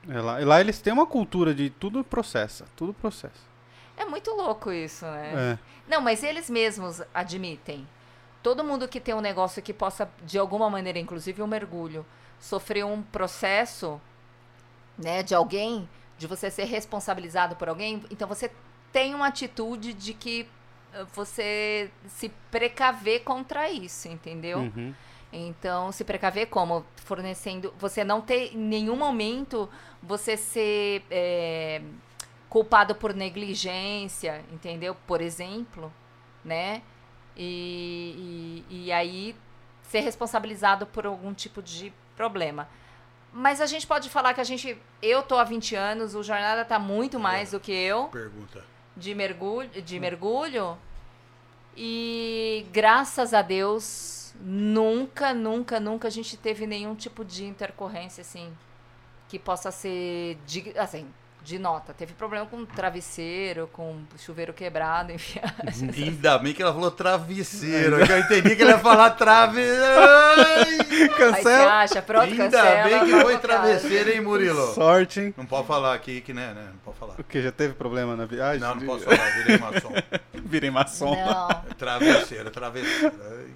É 0.09 0.21
lá, 0.21 0.41
e 0.41 0.45
lá 0.45 0.61
eles 0.61 0.81
têm 0.81 0.93
uma 0.93 1.07
cultura 1.07 1.55
de 1.55 1.71
tudo 1.71 2.05
processa, 2.05 2.67
tudo 2.77 2.93
processa. 2.93 3.55
É 3.97 4.05
muito 4.05 4.31
louco 4.33 4.71
isso, 4.73 5.05
né? 5.07 5.33
É. 5.55 5.59
Não, 5.89 6.01
mas 6.01 6.23
eles 6.23 6.51
mesmos 6.51 7.01
admitem. 7.15 7.87
Todo 8.43 8.63
mundo 8.65 8.87
que 8.89 9.01
tem 9.01 9.15
um 9.15 9.21
negócio 9.21 9.63
que 9.63 9.73
possa, 9.73 10.09
de 10.23 10.39
alguma 10.39 10.69
maneira, 10.69 10.99
inclusive 10.99 11.41
um 11.41 11.47
mergulho, 11.47 12.05
sofrer 12.39 12.85
um 12.85 13.01
processo, 13.03 13.99
né, 14.99 15.23
de 15.23 15.35
alguém, 15.35 15.89
de 16.19 16.27
você 16.27 16.51
ser 16.51 16.65
responsabilizado 16.65 17.57
por 17.57 17.69
alguém, 17.69 18.05
então 18.11 18.29
você 18.29 18.51
tem 18.93 19.15
uma 19.15 19.29
atitude 19.29 19.95
de 19.95 20.13
que 20.13 20.47
você 21.15 21.91
se 22.07 22.29
precaver 22.51 23.23
contra 23.23 23.71
isso, 23.71 24.09
entendeu? 24.09 24.59
Uhum. 24.59 24.95
Então, 25.33 25.91
se 25.91 26.05
precaver 26.05 26.47
como? 26.47 26.87
Fornecendo. 26.97 27.75
Você 27.79 28.05
não 28.05 28.21
ter 28.21 28.55
em 28.55 28.59
nenhum 28.59 28.97
momento 28.97 29.69
você 30.03 30.37
ser 30.37 31.05
é, 31.11 31.83
culpado 32.49 32.95
por 32.95 33.13
negligência, 33.13 34.45
entendeu? 34.53 34.97
Por 35.07 35.21
exemplo, 35.21 35.93
né? 36.45 36.83
E, 37.37 38.65
e, 38.71 38.85
e 38.87 38.93
aí 38.93 39.35
ser 39.83 40.01
responsabilizado 40.01 40.87
por 40.87 41.05
algum 41.05 41.35
tipo 41.35 41.61
de 41.61 41.93
problema. 42.17 42.69
Mas 43.33 43.61
a 43.61 43.67
gente 43.67 43.87
pode 43.87 44.09
falar 44.09 44.33
que 44.35 44.41
a 44.41 44.45
gente. 44.45 44.79
Eu 45.03 45.23
tô 45.23 45.37
há 45.37 45.43
20 45.43 45.75
anos, 45.75 46.15
o 46.15 46.23
Jornada 46.23 46.65
tá 46.65 46.79
muito 46.79 47.19
mais 47.19 47.51
do 47.51 47.59
que 47.59 47.73
eu 47.73 48.05
Pergunta. 48.05 48.65
De 48.97 49.15
mergulho, 49.15 49.83
de 49.83 50.01
mergulho. 50.01 50.77
E 51.77 52.67
graças 52.73 53.35
a 53.35 53.43
Deus, 53.43 54.35
nunca, 54.41 55.35
nunca, 55.35 55.81
nunca 55.81 56.09
a 56.09 56.11
gente 56.11 56.37
teve 56.37 56.67
nenhum 56.67 56.95
tipo 56.95 57.25
de 57.25 57.45
intercorrência 57.45 58.23
assim 58.23 58.53
que 59.29 59.39
possa 59.39 59.71
ser 59.73 60.39
assim, 60.77 61.07
de 61.45 61.59
nota. 61.59 61.93
Teve 61.93 62.15
problema 62.15 62.47
com 62.47 62.65
travesseiro, 62.65 63.69
com 63.73 64.01
chuveiro 64.19 64.53
quebrado, 64.55 65.13
enfim. 65.13 65.41
Ainda 65.95 66.39
bem 66.39 66.55
que 66.55 66.63
ela 66.63 66.73
falou 66.73 66.91
travesseiro. 66.91 68.05
que 68.05 68.11
eu 68.11 68.19
entendi 68.19 68.57
que 68.57 68.63
ela 68.63 68.73
ia 68.73 68.79
falar 68.79 69.11
travesseiro. 69.11 69.85
Ai, 69.85 70.79
Aí 71.05 71.09
Cancela. 71.11 71.73
acha, 71.81 72.01
pronto, 72.03 72.25
Ainda 72.25 72.45
cancela. 72.45 72.85
bem 72.89 73.05
que 73.05 73.21
foi 73.21 73.39
travesseiro, 73.39 74.11
hein, 74.11 74.21
Murilo? 74.21 74.75
Sorte, 74.75 75.21
hein? 75.21 75.35
Não 75.37 75.45
pode 75.45 75.67
falar 75.67 75.95
aqui 75.95 76.21
que, 76.23 76.33
né, 76.33 76.55
né? 76.55 76.69
Não 76.73 76.79
pode 76.79 76.99
falar. 76.99 77.15
O 77.19 77.25
que? 77.25 77.43
Já 77.43 77.53
teve 77.53 77.75
problema 77.75 78.17
na 78.17 78.25
viagem? 78.25 78.61
Não, 78.61 78.75
não 78.75 78.87
posso 78.87 79.05
falar, 79.05 79.31
virei 79.43 79.59
maçom. 79.59 79.93
Virei 80.47 80.71
maçom. 80.71 81.17
Não. 81.17 81.49
Travesseiro, 81.77 82.51
travesseiro. 82.51 83.15
Ai. 83.31 83.47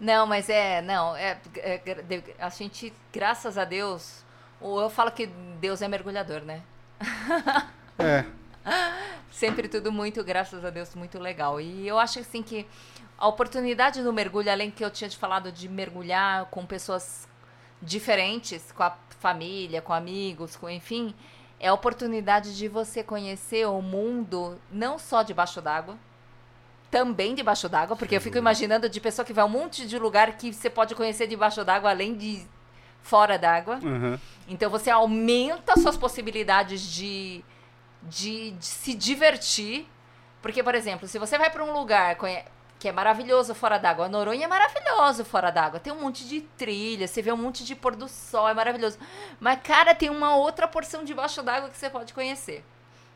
Não, 0.00 0.26
mas 0.26 0.48
é, 0.48 0.82
não, 0.82 1.16
é, 1.16 1.38
é, 1.56 1.80
a 2.38 2.48
gente, 2.48 2.92
graças 3.12 3.56
a 3.56 3.64
Deus, 3.64 4.24
ou 4.60 4.80
eu 4.80 4.90
falo 4.90 5.10
que 5.12 5.26
Deus 5.60 5.80
é 5.80 5.88
mergulhador, 5.88 6.40
né? 6.40 6.60
É. 7.98 8.24
Sempre 9.30 9.68
tudo 9.68 9.92
muito, 9.92 10.22
graças 10.24 10.64
a 10.64 10.70
Deus, 10.70 10.94
muito 10.94 11.18
legal. 11.18 11.60
E 11.60 11.86
eu 11.86 11.98
acho 11.98 12.18
assim 12.18 12.42
que 12.42 12.66
a 13.18 13.28
oportunidade 13.28 14.02
do 14.02 14.12
mergulho, 14.12 14.50
além 14.50 14.70
que 14.70 14.84
eu 14.84 14.90
tinha 14.90 15.08
te 15.08 15.16
falado 15.16 15.52
de 15.52 15.68
mergulhar 15.68 16.46
com 16.46 16.64
pessoas 16.64 17.28
diferentes, 17.80 18.72
com 18.72 18.82
a 18.82 18.96
família, 19.20 19.80
com 19.80 19.92
amigos, 19.92 20.56
com 20.56 20.68
enfim, 20.68 21.14
é 21.60 21.68
a 21.68 21.74
oportunidade 21.74 22.56
de 22.56 22.68
você 22.68 23.02
conhecer 23.02 23.66
o 23.66 23.80
mundo 23.80 24.58
não 24.70 24.98
só 24.98 25.22
debaixo 25.22 25.60
d'água, 25.60 25.96
também 26.90 27.34
debaixo 27.34 27.68
d'água, 27.68 27.96
porque 27.96 28.16
eu 28.16 28.20
fico 28.20 28.38
imaginando 28.38 28.88
de 28.88 29.00
pessoa 29.00 29.24
que 29.24 29.32
vai 29.32 29.42
a 29.42 29.46
um 29.46 29.50
monte 29.50 29.86
de 29.86 29.98
lugar 29.98 30.36
que 30.36 30.52
você 30.52 30.70
pode 30.70 30.94
conhecer 30.94 31.26
debaixo 31.26 31.64
d'água, 31.64 31.90
além 31.90 32.14
de 32.14 32.46
fora 33.04 33.38
d'água. 33.38 33.78
Uhum. 33.82 34.18
Então 34.48 34.70
você 34.70 34.90
aumenta 34.90 35.78
suas 35.78 35.96
possibilidades 35.96 36.80
de, 36.80 37.44
de, 38.02 38.50
de 38.52 38.64
se 38.66 38.94
divertir. 38.94 39.86
Porque, 40.42 40.62
por 40.62 40.74
exemplo, 40.74 41.06
se 41.06 41.18
você 41.18 41.38
vai 41.38 41.50
para 41.50 41.62
um 41.62 41.72
lugar 41.72 42.16
que 42.78 42.88
é 42.88 42.92
maravilhoso 42.92 43.54
fora 43.54 43.78
d'água, 43.78 44.08
Noronha 44.08 44.44
é 44.44 44.48
maravilhoso 44.48 45.24
fora 45.24 45.50
d'água. 45.50 45.78
Tem 45.78 45.92
um 45.92 46.00
monte 46.00 46.26
de 46.26 46.40
trilha, 46.40 47.06
você 47.06 47.22
vê 47.22 47.30
um 47.30 47.36
monte 47.36 47.62
de 47.64 47.74
pôr 47.74 47.94
do 47.94 48.08
sol, 48.08 48.48
é 48.48 48.54
maravilhoso. 48.54 48.98
Mas, 49.38 49.60
cara, 49.62 49.94
tem 49.94 50.10
uma 50.10 50.36
outra 50.36 50.66
porção 50.66 51.04
debaixo 51.04 51.42
d'água 51.42 51.70
que 51.70 51.76
você 51.76 51.88
pode 51.88 52.12
conhecer. 52.12 52.64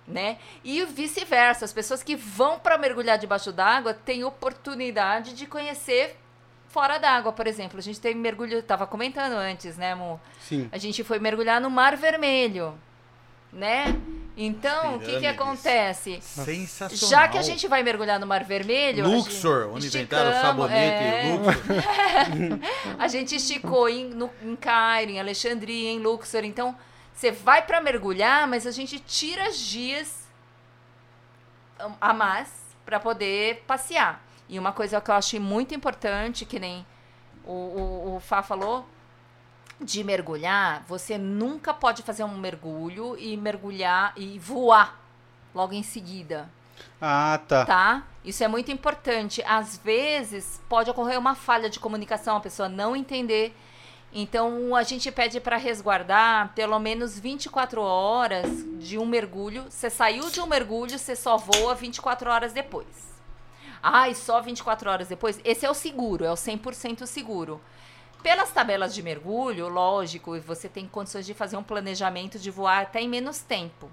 Né? 0.07 0.39
E 0.65 0.83
vice-versa, 0.87 1.67
as 1.67 1.73
pessoas 1.73 2.03
que 2.03 2.17
vão 2.17 2.59
para 2.59 2.79
mergulhar 2.79 3.19
debaixo 3.19 3.53
d'água 3.53 3.93
têm 3.93 4.25
oportunidade 4.25 5.35
de 5.35 5.47
conhecer 5.47 6.17
fora 6.79 6.97
d'água, 6.97 7.33
por 7.33 7.49
exemplo. 7.49 7.77
A 7.77 7.83
gente 7.83 8.01
teve 8.01 8.17
mergulho, 8.17 8.63
tava 8.63 8.87
comentando 8.87 9.33
antes, 9.33 9.77
né, 9.77 9.97
Mo? 9.97 10.21
Sim. 10.41 10.69
A 10.71 10.79
gente 10.79 11.03
foi 11.03 11.19
mergulhar 11.19 11.61
no 11.61 11.69
Mar 11.69 11.97
Vermelho, 11.97 12.73
né? 13.53 14.01
Então, 14.37 14.95
o 14.95 15.01
que 15.01 15.19
que 15.19 15.27
acontece? 15.27 16.21
Sensacional. 16.23 17.11
Já 17.11 17.27
que 17.27 17.37
a 17.37 17.43
gente 17.43 17.67
vai 17.67 17.83
mergulhar 17.83 18.21
no 18.21 18.29
Mar 18.29 18.45
Vermelho, 18.45 19.09
Luxor, 19.09 19.65
gente- 19.65 19.75
onde 19.75 19.87
inventaram 19.89 20.31
o 20.31 20.41
sabonete 20.41 21.05
é. 21.05 21.33
Luxor. 21.33 21.55
a 22.97 23.09
gente 23.09 23.35
esticou 23.35 23.89
em, 23.89 24.05
no, 24.11 24.31
em 24.41 24.55
Cairo, 24.55 25.11
em 25.11 25.19
Alexandria, 25.19 25.91
em 25.91 25.99
Luxor. 25.99 26.45
Então, 26.45 26.77
você 27.13 27.33
vai 27.33 27.61
para 27.63 27.81
mergulhar, 27.81 28.47
mas 28.47 28.69
a 28.69 28.71
gente 28.71 29.01
tira 29.01 29.51
os 29.51 29.59
dias 29.59 30.29
um, 31.81 31.93
a 32.01 32.13
mais 32.15 32.49
para 32.85 33.01
poder 33.01 33.65
passear. 33.67 34.28
E 34.49 34.59
uma 34.59 34.73
coisa 34.73 35.01
que 35.01 35.11
eu 35.11 35.15
achei 35.15 35.39
muito 35.39 35.75
importante, 35.75 36.45
que 36.45 36.59
nem 36.59 36.87
o, 37.45 37.53
o, 37.53 38.17
o 38.17 38.21
Fá 38.21 38.43
falou, 38.43 38.87
de 39.81 40.03
mergulhar, 40.03 40.85
você 40.89 41.17
nunca 41.17 41.73
pode 41.73 42.03
fazer 42.03 42.25
um 42.25 42.37
mergulho 42.37 43.17
e 43.19 43.37
mergulhar 43.37 44.13
e 44.17 44.39
voar 44.39 44.99
logo 45.55 45.73
em 45.73 45.83
seguida 45.83 46.49
Ah, 47.01 47.41
tá. 47.47 47.65
tá? 47.65 48.03
Isso 48.25 48.43
é 48.43 48.49
muito 48.49 48.71
importante. 48.73 49.43
Às 49.47 49.79
vezes 49.79 50.61
pode 50.69 50.91
ocorrer 50.91 51.19
uma 51.19 51.35
falha 51.35 51.71
de 51.71 51.79
comunicação, 51.79 52.37
a 52.37 52.41
pessoa 52.41 52.69
não 52.69 52.97
entender. 52.97 53.55
Então 54.13 54.75
a 54.75 54.83
gente 54.83 55.11
pede 55.13 55.39
para 55.39 55.57
resguardar 55.57 56.53
pelo 56.55 56.79
menos 56.79 57.19
24 57.19 57.81
horas 57.81 58.49
de 58.79 58.99
um 58.99 59.07
mergulho. 59.07 59.65
Você 59.69 59.91
saiu 59.91 60.31
de 60.31 60.41
um 60.41 60.47
mergulho, 60.47 60.99
você 60.99 61.15
só 61.15 61.37
voa 61.37 61.75
24 61.75 62.31
horas 62.31 62.53
depois. 62.53 63.18
Ai, 63.83 64.15
só 64.15 64.41
24 64.41 64.91
horas 64.91 65.09
depois? 65.09 65.41
Esse 65.45 65.65
é 65.65 65.71
o 65.71 65.75
seguro, 65.75 66.25
é 66.25 66.31
o 66.31 66.35
100% 66.35 67.07
seguro. 67.07 67.61
Pelas 68.23 68.51
tabelas 68.51 68.95
de 68.95 69.03
mergulho, 69.03 69.69
lógico, 69.69 70.39
você 70.41 70.69
tem 70.69 70.89
condições 70.89 71.25
de 71.25 71.35
fazer 71.35 71.57
um 71.57 71.63
planejamento 71.63 72.39
de 72.39 72.51
voar 72.51 72.83
até 72.83 73.01
em 73.01 73.09
menos 73.09 73.41
tempo. 73.41 73.89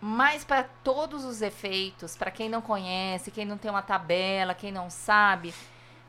Mas 0.00 0.44
para 0.44 0.64
todos 0.82 1.24
os 1.24 1.40
efeitos, 1.40 2.16
para 2.16 2.30
quem 2.30 2.48
não 2.48 2.60
conhece, 2.60 3.30
quem 3.30 3.44
não 3.44 3.56
tem 3.56 3.70
uma 3.70 3.82
tabela, 3.82 4.54
quem 4.54 4.72
não 4.72 4.90
sabe, 4.90 5.54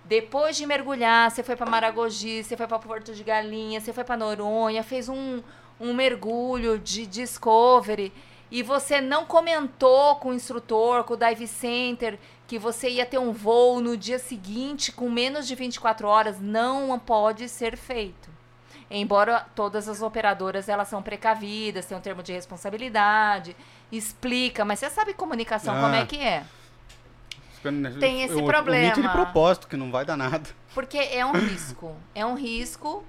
depois 0.04 0.56
de 0.56 0.66
mergulhar, 0.66 1.30
você 1.30 1.44
foi 1.44 1.56
para 1.56 1.70
Maragogi, 1.70 2.44
você 2.44 2.56
foi 2.56 2.66
para 2.66 2.80
Porto 2.80 3.14
de 3.14 3.24
Galinha, 3.24 3.82
você 3.82 3.92
foi 3.92 4.04
para 4.04 4.16
Noronha, 4.16 4.82
fez 4.82 5.10
um, 5.10 5.42
um 5.80 5.94
mergulho 5.94 6.80
de 6.80 7.06
discovery 7.06 8.14
e 8.50 8.64
você 8.64 9.02
não 9.02 9.26
comentou 9.26 10.16
com 10.16 10.30
o 10.30 10.34
instrutor, 10.34 11.04
com 11.04 11.14
o 11.14 11.18
dive 11.18 11.46
center, 11.46 12.18
que 12.48 12.58
você 12.58 12.90
ia 12.90 13.06
ter 13.06 13.18
um 13.18 13.32
voo 13.34 13.82
no 13.82 13.98
dia 13.98 14.18
seguinte 14.18 14.92
com 14.92 15.10
menos 15.10 15.46
de 15.48 15.54
24 15.54 16.08
horas, 16.08 16.40
não 16.40 16.98
pode 16.98 17.50
ser 17.50 17.76
feito. 17.76 18.30
Embora 18.90 19.46
todas 19.54 19.90
as 19.90 20.02
operadoras 20.02 20.70
elas 20.70 20.88
são 20.88 21.02
precavidas, 21.04 21.86
tem 21.86 21.98
um 21.98 22.02
termo 22.02 22.24
de 22.24 22.32
responsabilidade, 22.32 23.54
explica, 23.92 24.64
mas 24.64 24.80
você 24.80 24.90
sabe 24.90 25.14
comunicação 25.14 25.76
como 25.76 25.88
Ah. 25.94 25.98
é 25.98 26.06
que 26.06 26.18
é? 26.18 26.46
Tem 28.00 28.24
esse 28.24 28.34
Eu 28.40 28.46
problema. 28.46 28.94
de 28.94 29.10
propósito, 29.10 29.68
que 29.68 29.76
não 29.76 29.92
vai 29.92 30.06
dar 30.06 30.16
nada. 30.16 30.50
Porque 30.74 30.98
é 30.98 31.26
um 31.26 31.34
risco. 31.34 31.96
É 32.16 32.26
um 32.26 32.36
risco. 32.36 33.04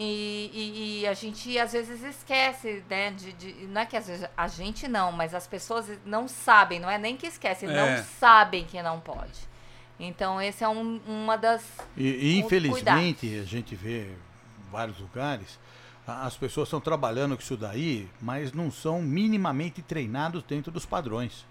E, 0.00 0.50
e- 0.54 1.00
e 1.00 1.06
a 1.08 1.12
gente 1.12 1.58
às 1.58 1.72
vezes 1.72 2.02
esquece, 2.04 2.84
né? 2.88 3.10
De, 3.10 3.32
de- 3.32 3.66
não 3.66 3.80
é 3.80 3.86
que 3.86 3.96
às 3.96 4.06
vezes 4.06 4.28
a 4.36 4.46
gente 4.46 4.86
não, 4.86 5.10
mas 5.10 5.34
as 5.34 5.46
pessoas 5.48 5.86
não 6.06 6.28
sabem, 6.28 6.78
não 6.78 6.88
é 6.88 6.96
nem 6.96 7.16
que 7.16 7.26
esquecem, 7.26 7.68
É. 7.68 7.72
não 7.74 8.04
sabem 8.04 8.64
que 8.64 8.80
não 8.80 9.00
pode. 9.00 9.48
Então, 9.98 10.40
esse 10.40 10.62
é 10.62 10.68
um- 10.68 11.00
uma 11.04 11.36
das. 11.36 11.64
E, 11.96 12.06
e, 12.06 12.38
infelizmente, 12.38 13.40
a 13.40 13.44
gente 13.44 13.74
vê 13.74 14.04
em 14.04 14.70
vários 14.70 15.00
lugares, 15.00 15.58
as 16.06 16.36
pessoas 16.36 16.68
estão 16.68 16.80
trabalhando 16.80 17.34
com 17.36 17.42
isso 17.42 17.56
daí, 17.56 18.08
mas 18.20 18.52
não 18.52 18.70
são 18.70 19.02
minimamente 19.02 19.82
treinados 19.82 20.44
dentro 20.44 20.70
dos 20.70 20.86
padrões. 20.86 21.44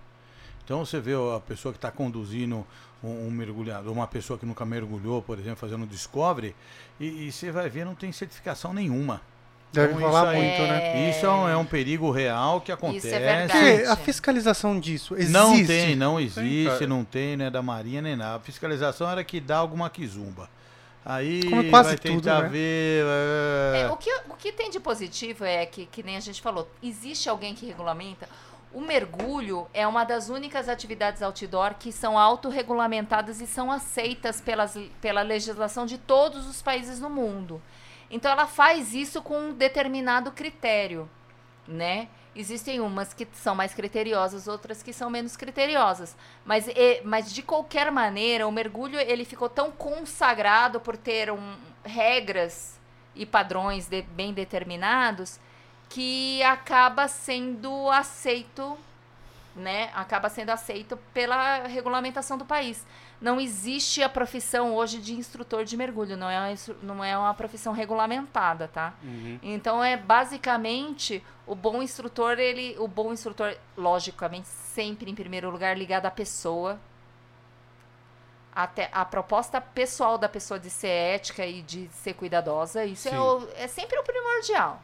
Então 0.68 0.84
você 0.85 0.99
vê 0.99 1.14
a 1.14 1.39
pessoa 1.39 1.72
que 1.72 1.77
está 1.77 1.89
conduzindo 1.89 2.68
um, 3.02 3.27
um 3.27 3.31
mergulhador, 3.31 3.89
uma 3.94 4.06
pessoa 4.06 4.38
que 4.38 4.45
nunca 4.45 4.65
mergulhou, 4.65 5.22
por 5.22 5.39
exemplo, 5.39 5.56
fazendo 5.56 5.84
um 5.84 5.88
discovery, 5.88 6.53
e, 6.99 7.27
e 7.27 7.31
você 7.31 7.52
vai 7.52 7.69
ver 7.69 7.85
não 7.85 7.95
tem 7.95 8.11
certificação 8.11 8.73
nenhuma. 8.73 9.22
Deve 9.72 9.94
Então, 9.94 10.02
falar 10.11 10.34
isso 10.34 10.41
aí- 10.41 10.48
muito, 10.49 10.61
né? 10.73 11.10
Isso 11.10 11.26
é 11.26 11.30
um, 11.30 11.48
é 11.49 11.56
um 11.56 11.64
perigo 11.65 12.11
real 12.11 12.60
que 12.60 12.69
acontece. 12.73 13.07
verdade. 13.10 13.53
Porque 13.53 13.84
a 13.85 13.95
Gente. 13.95 14.03
fiscalização 14.03 14.77
disso 14.77 15.14
existe. 15.15 15.31
Não 15.31 15.65
tem, 15.65 15.95
não 15.95 16.19
existe, 16.19 16.65
cara. 16.73 16.88
não 16.88 17.06
tem, 17.06 17.38
não 17.38 17.45
é 17.45 17.49
da 17.49 17.61
Marinha 17.61 18.02
nem 18.02 18.18
nada. 18.18 18.35
A 18.35 18.39
fiscalização 18.41 19.10
era 19.10 19.23
que 19.23 19.39
dá 19.39 19.56
alguma 19.57 19.89
quizumba. 19.89 20.49
Aí 21.06 21.41
Como 21.49 21.61
é 21.61 21.69
quase 21.69 21.89
vai 21.89 21.98
tudo, 21.98 22.15
tentar 22.22 22.41
né? 22.44 22.49
ver. 22.49 23.06
é, 23.06 23.81
É, 23.84 23.89
o, 23.89 23.95
que, 23.95 24.10
o 24.30 24.35
que 24.38 24.52
tem 24.52 24.69
de 24.69 24.80
positivo 24.81 25.45
é 25.45 25.65
que, 25.65 25.85
que 25.85 26.03
nem 26.03 26.18
a 26.18 26.19
gente 26.19 26.41
falou, 26.41 26.69
existe 26.84 27.30
alguém 27.30 27.56
que 27.56 27.65
regulamenta. 27.65 28.27
O 28.77 28.81
mergulho 28.81 29.67
é 29.73 29.87
uma 29.87 30.03
das 30.03 30.29
únicas 30.29 30.69
atividades 30.69 31.23
outdoor 31.23 31.73
que 31.73 31.91
são 31.91 32.15
autorregulamentadas 32.15 33.41
e 33.41 33.47
são 33.47 33.71
aceitas 33.71 34.39
pelas, 34.39 34.77
pela 35.01 35.23
legislação 35.23 35.83
de 35.87 35.97
todos 35.97 36.45
os 36.47 36.61
países 36.61 36.99
no 36.99 37.09
mundo. 37.09 37.59
Então 38.07 38.29
ela 38.31 38.45
faz 38.45 38.93
isso 38.93 39.19
com 39.19 39.35
um 39.49 39.51
determinado 39.51 40.31
critério, 40.31 41.09
né? 41.67 42.07
Existem 42.35 42.79
umas 42.79 43.15
que 43.15 43.27
são 43.33 43.55
mais 43.55 43.73
criteriosas, 43.73 44.47
outras 44.47 44.83
que 44.83 44.93
são 44.93 45.09
menos 45.09 45.35
criteriosas. 45.35 46.15
Mas, 46.45 46.67
e- 46.67 47.01
mas 47.03 47.33
de 47.33 47.41
qualquer 47.41 47.91
maneira, 47.91 48.47
o 48.47 48.51
mergulho 48.51 48.99
ele 48.99 49.25
ficou 49.25 49.49
tão 49.49 49.71
consagrado 49.71 50.79
por 50.79 50.95
ter 50.95 51.31
um, 51.31 51.55
regras 51.83 52.79
e 53.15 53.25
padrões 53.25 53.87
de- 53.87 54.03
bem 54.03 54.35
determinados 54.35 55.39
que 55.89 56.41
acaba 56.43 57.07
sendo 57.07 57.89
aceito, 57.89 58.77
né? 59.55 59.89
Acaba 59.95 60.30
sendo 60.30 60.49
aceito 60.49 60.97
pela 61.14 61.65
regulamentação 61.68 62.38
do 62.38 62.45
país. 62.45 62.85
Não 63.19 63.39
existe 63.41 64.03
a 64.03 64.09
profissão 64.09 64.76
hoje 64.76 64.99
de 64.99 65.14
instrutor 65.15 65.64
de 65.65 65.76
mergulho, 65.76 66.15
não 66.15 66.30
é 66.30 66.38
uma, 66.39 66.76
não 66.84 67.03
é 67.03 67.18
uma 67.18 67.34
profissão 67.34 67.73
regulamentada, 67.73 68.68
tá? 68.68 68.93
Uhum. 69.03 69.39
Então 69.41 69.84
é 69.84 69.97
basicamente 69.97 71.23
o 71.47 71.55
bom 71.55 71.81
instrutor, 71.81 72.38
ele, 72.38 72.76
o 72.77 72.88
bom 72.88 73.11
instrutor, 73.11 73.55
logicamente, 73.76 74.47
sempre 74.47 75.09
em 75.09 75.15
primeiro 75.15 75.49
lugar 75.49 75.76
ligado 75.76 76.05
à 76.05 76.11
pessoa. 76.11 76.80
Até 78.53 78.89
a 78.91 79.05
proposta 79.05 79.61
pessoal 79.61 80.18
da 80.18 80.27
pessoa 80.27 80.59
de 80.59 80.69
ser 80.69 80.88
ética 80.88 81.45
e 81.45 81.61
de 81.61 81.88
ser 81.89 82.14
cuidadosa, 82.14 82.85
isso 82.85 83.07
é, 83.07 83.19
o- 83.19 83.47
é 83.55 83.68
sempre 83.68 83.97
o 83.99 84.03
primordial. 84.03 84.81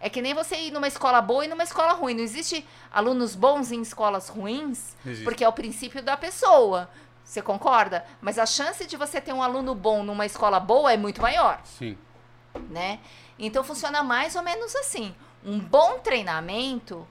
É 0.00 0.08
que 0.10 0.20
nem 0.22 0.34
você 0.34 0.56
ir 0.56 0.70
numa 0.72 0.86
escola 0.88 1.20
boa 1.22 1.44
e 1.44 1.48
numa 1.48 1.62
escola 1.62 1.92
ruim. 1.92 2.14
Não 2.14 2.22
existe 2.22 2.66
alunos 2.92 3.34
bons 3.34 3.72
em 3.72 3.80
escolas 3.80 4.28
ruins, 4.28 4.94
Existe. 5.04 5.24
porque 5.24 5.42
é 5.44 5.48
o 5.48 5.52
princípio 5.52 6.02
da 6.02 6.16
pessoa. 6.16 6.88
Você 7.24 7.42
concorda? 7.42 8.04
Mas 8.20 8.38
a 8.38 8.46
chance 8.46 8.86
de 8.86 8.96
você 8.96 9.20
ter 9.20 9.32
um 9.32 9.42
aluno 9.42 9.74
bom 9.74 10.02
numa 10.04 10.24
escola 10.26 10.60
boa 10.60 10.92
é 10.92 10.96
muito 10.96 11.20
maior 11.20 11.60
Sim. 11.64 11.96
né? 12.70 13.00
Então 13.38 13.64
funciona 13.64 14.02
mais 14.02 14.36
ou 14.36 14.42
menos 14.42 14.74
assim. 14.76 15.14
Um 15.44 15.58
bom 15.58 15.98
treinamento, 15.98 17.06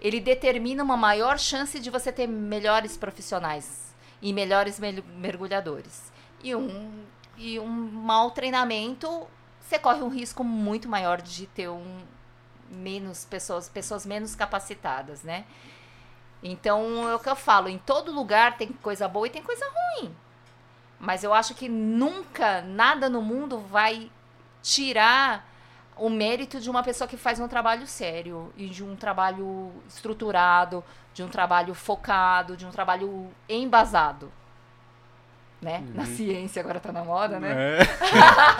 ele 0.00 0.20
determina 0.20 0.82
uma 0.82 0.96
maior 0.96 1.38
chance 1.38 1.78
de 1.78 1.90
você 1.90 2.10
ter 2.12 2.26
melhores 2.26 2.96
profissionais 2.96 3.94
e 4.20 4.32
melhores 4.32 4.78
mel- 4.80 5.04
mergulhadores. 5.16 6.12
E 6.42 6.54
um, 6.54 7.04
e 7.36 7.58
um 7.60 7.66
mau 7.68 8.30
treinamento, 8.32 9.26
você 9.66 9.78
corre 9.78 10.00
um 10.02 10.08
risco 10.08 10.44
muito 10.44 10.88
maior 10.88 11.20
de 11.20 11.46
ter 11.48 11.68
um 11.68 11.98
menos 12.70 13.24
pessoas, 13.24 13.68
pessoas 13.68 14.06
menos 14.06 14.34
capacitadas, 14.34 15.22
né? 15.22 15.44
Então, 16.42 17.08
é 17.08 17.14
o 17.14 17.18
que 17.18 17.28
eu 17.28 17.34
falo, 17.34 17.68
em 17.68 17.78
todo 17.78 18.12
lugar 18.12 18.56
tem 18.56 18.68
coisa 18.68 19.08
boa 19.08 19.26
e 19.26 19.30
tem 19.30 19.42
coisa 19.42 19.64
ruim. 19.66 20.14
Mas 21.00 21.24
eu 21.24 21.34
acho 21.34 21.54
que 21.54 21.68
nunca, 21.68 22.62
nada 22.62 23.08
no 23.10 23.20
mundo 23.20 23.58
vai 23.58 24.10
tirar 24.62 25.48
o 25.96 26.08
mérito 26.08 26.60
de 26.60 26.70
uma 26.70 26.82
pessoa 26.82 27.08
que 27.08 27.16
faz 27.16 27.40
um 27.40 27.48
trabalho 27.48 27.86
sério 27.86 28.52
e 28.56 28.68
de 28.68 28.84
um 28.84 28.94
trabalho 28.94 29.72
estruturado, 29.88 30.84
de 31.12 31.22
um 31.22 31.28
trabalho 31.28 31.74
focado, 31.74 32.56
de 32.56 32.66
um 32.66 32.70
trabalho 32.70 33.30
embasado. 33.48 34.30
Né? 35.60 35.82
Na 35.94 36.04
ciência, 36.04 36.60
agora 36.60 36.78
tá 36.78 36.92
na 36.92 37.02
moda, 37.02 37.40
né? 37.40 37.78
É. 37.80 37.84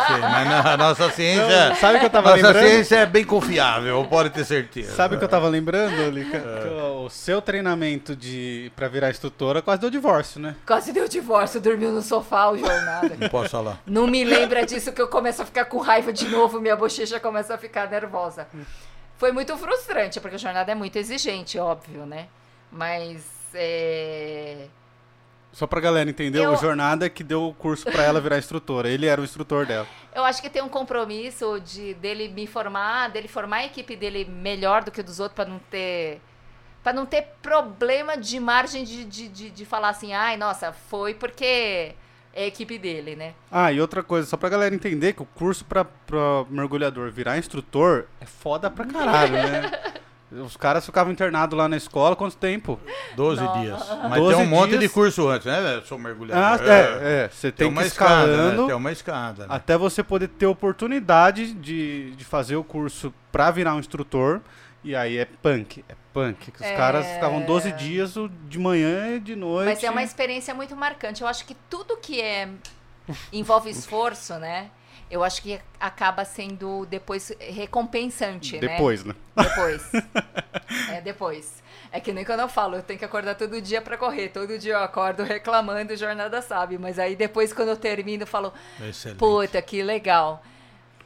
Sim, 0.09 0.21
mas 0.23 0.49
na- 0.49 0.73
a 0.73 0.77
nossa 0.79 1.11
ciência. 1.11 1.75
Sabe 1.75 1.97
o 1.99 2.01
que 2.01 2.07
eu 2.07 2.11
tava 2.11 2.31
nossa 2.31 2.43
lembrando? 2.47 2.67
ciência 2.69 2.97
é 2.97 3.07
bem 3.07 3.23
confiável, 3.23 4.05
pode 4.09 4.31
ter 4.31 4.45
certeza. 4.47 4.95
Sabe 4.95 5.15
o 5.15 5.19
que 5.19 5.25
eu 5.25 5.29
tava 5.29 5.47
lembrando, 5.47 6.11
Lica? 6.11 6.41
Que 6.41 6.69
o 6.69 7.11
seu 7.11 7.43
treinamento 7.43 8.17
de 8.17 8.73
para 8.75 8.89
virar 8.89 9.11
instrutora 9.11 9.61
quase 9.61 9.83
deu 9.83 9.91
divórcio, 9.91 10.41
né? 10.41 10.57
Quase 10.67 10.91
deu 10.91 11.07
divórcio, 11.07 11.61
dormiu 11.61 11.93
no 11.93 12.01
sofá 12.01 12.49
o 12.51 12.57
jornada. 12.57 13.15
Não 13.21 13.29
posso 13.29 13.51
falar. 13.51 13.79
Não 13.87 14.07
me 14.07 14.25
lembra 14.25 14.65
disso 14.65 14.91
que 14.91 15.01
eu 15.01 15.07
começo 15.09 15.43
a 15.43 15.45
ficar 15.45 15.67
com 15.67 15.79
raiva 15.79 16.13
de 16.15 16.27
novo, 16.29 16.59
minha 16.61 16.77
bochecha 16.77 17.21
começa 17.21 17.55
a 17.55 17.59
ficar 17.59 17.91
nervosa. 17.91 18.49
Foi 19.19 19.33
muito 19.33 19.55
frustrante, 19.59 20.19
porque 20.19 20.37
a 20.37 20.39
jornada 20.39 20.73
é 20.73 20.75
muito 20.75 20.97
exigente, 20.97 21.59
óbvio, 21.59 22.07
né? 22.07 22.27
Mas 22.73 23.23
é... 23.55 24.67
Só 25.57 25.67
pra 25.67 25.81
galera 25.81 26.11
entender, 26.11 26.41
Eu- 26.45 26.53
o 26.53 26.57
Jornada 26.57 27.09
que 27.09 27.25
deu 27.25 27.49
o 27.49 27.55
curso 27.55 27.91
pra 27.91 28.03
ela 28.03 28.21
virar 28.21 28.37
instrutora. 28.37 28.91
Ele 28.91 29.07
era 29.07 29.19
o 29.19 29.25
instrutor 29.25 29.65
dela. 29.65 29.87
eu 30.15 30.23
acho 30.23 30.43
que 30.43 30.51
tem 30.51 30.61
um 30.61 30.69
compromisso 30.69 31.59
de 31.61 31.95
dele 31.95 32.29
me 32.29 32.47
formar, 32.47 33.09
dele 33.09 33.27
formar 33.27 33.57
a 33.59 33.65
equipe 33.65 33.97
dele 33.97 34.27
melhor 34.27 34.85
do 34.85 34.91
que 34.91 35.03
dos 35.03 35.19
outros 35.19 35.35
para 35.35 35.49
não 35.49 35.59
ter 35.71 36.21
para 36.85 36.93
não 36.93 37.07
ter 37.07 37.23
problema 37.41 38.19
de 38.19 38.39
margem 38.39 38.85
de, 38.85 39.05
de, 39.07 39.29
de, 39.29 39.51
de 39.51 39.65
falar 39.65 39.89
assim, 39.89 40.13
ai, 40.13 40.37
nossa, 40.37 40.73
foi 40.73 41.15
porque 41.15 41.95
é 42.35 42.45
a 42.45 42.47
equipe 42.47 42.77
dele, 42.79 43.17
né? 43.17 43.33
Ah, 43.51 43.73
e 43.73 43.81
outra 43.81 44.03
coisa, 44.03 44.29
só 44.29 44.37
pra 44.37 44.51
galera 44.51 44.75
entender 44.75 45.15
que 45.15 45.23
o 45.23 45.27
curso 45.27 45.65
pra, 45.65 45.85
pra 45.87 46.45
mergulhador 46.51 47.11
virar 47.11 47.39
instrutor 47.39 48.05
é 48.21 48.27
foda 48.27 48.71
pra 48.71 48.85
caralho, 48.85 49.33
né? 49.33 49.71
Os 50.33 50.57
caras 50.57 50.85
ficavam 50.85 51.13
internados 51.13 51.57
lá 51.57 51.69
na 51.69 51.77
escola, 51.77 52.17
quanto 52.17 52.37
tempo? 52.37 52.81
12 53.15 53.43
Não. 53.45 53.61
dias. 53.61 53.89
Mas 54.11 54.21
12 54.21 54.37
tem 54.37 54.45
um 54.45 54.49
monte 54.51 54.71
dias. 54.71 54.81
de 54.81 54.89
curso 54.89 55.29
antes, 55.29 55.47
né? 55.47 55.61
velho? 55.61 55.87
Sou 55.87 55.97
Ah, 55.97 56.01
mergulhador. 56.01 56.67
é, 56.69 57.25
é. 57.25 57.29
Você 57.29 57.53
tem, 57.53 57.69
uma 57.69 57.83
que 57.83 57.87
ir 57.87 57.91
escada, 57.93 58.31
escalando 58.33 58.63
né? 58.63 58.67
Tem 58.67 58.77
uma 58.77 58.93
escada. 58.93 59.43
Né? 59.47 59.55
até 59.55 59.79
você 59.79 60.03
poder 60.03 60.27
ter 60.29 60.47
oportunidade 60.47 61.53
de, 61.53 62.11
de 62.17 62.25
fazer 62.25 62.57
o 62.57 62.65
curso 62.65 63.15
pra 63.31 63.51
virar 63.53 63.75
um 63.75 63.79
instrutor. 63.79 64.41
E 64.83 64.95
aí 64.95 65.17
é 65.17 65.25
punk, 65.25 65.85
é 65.89 65.95
punk. 66.13 66.53
Os 66.55 66.61
É. 66.63 66.77
caras 66.77 67.07
ficavam 67.07 67.43
12 67.43 67.73
dias 67.73 68.15
de 68.49 68.59
manhã 68.59 69.15
e 69.17 69.21
de 69.21 69.35
noite. 69.37 69.67
Mas 69.67 69.83
é 69.85 69.91
uma 69.91 70.03
experiência 70.03 70.55
muito 70.55 70.77
marcante. 70.77 71.23
Eu 71.23 71.29
acho 71.29 71.45
que 71.45 71.55
tudo 71.71 71.97
que 71.97 72.21
é 72.21 72.49
envolve 73.33 73.71
esforço, 73.71 74.35
né? 74.39 74.71
Eu 75.11 75.23
acho 75.23 75.41
que 75.41 75.61
acaba 75.79 76.25
sendo 76.25 76.85
depois 76.87 77.33
recompensante, 77.41 78.55
né? 78.55 78.61
Depois, 78.61 79.05
né? 79.05 79.15
Depois. 79.37 79.83
É 80.91 81.01
depois. 81.01 81.63
É 81.93 82.01
que 82.01 82.13
nem 82.13 82.25
quando 82.25 82.41
eu 82.41 82.49
falo, 82.49 82.77
eu 82.77 82.83
tenho 82.83 82.99
que 82.99 83.05
acordar 83.05 83.35
todo 83.37 83.61
dia 83.61 83.81
pra 83.81 83.97
correr. 83.97 84.29
Todo 84.31 84.59
dia 84.59 84.75
eu 84.75 84.79
acordo 84.83 85.23
reclamando, 85.23 85.97
jornada 85.97 86.43
sabe. 86.43 86.77
Mas 86.79 86.99
aí 86.99 87.15
depois, 87.15 87.53
quando 87.53 87.69
eu 87.69 87.77
termino, 87.77 88.25
eu 88.25 88.27
falo, 88.27 88.53
Excelente. 88.81 89.19
puta, 89.19 89.61
que 89.63 89.83
legal. 89.83 90.43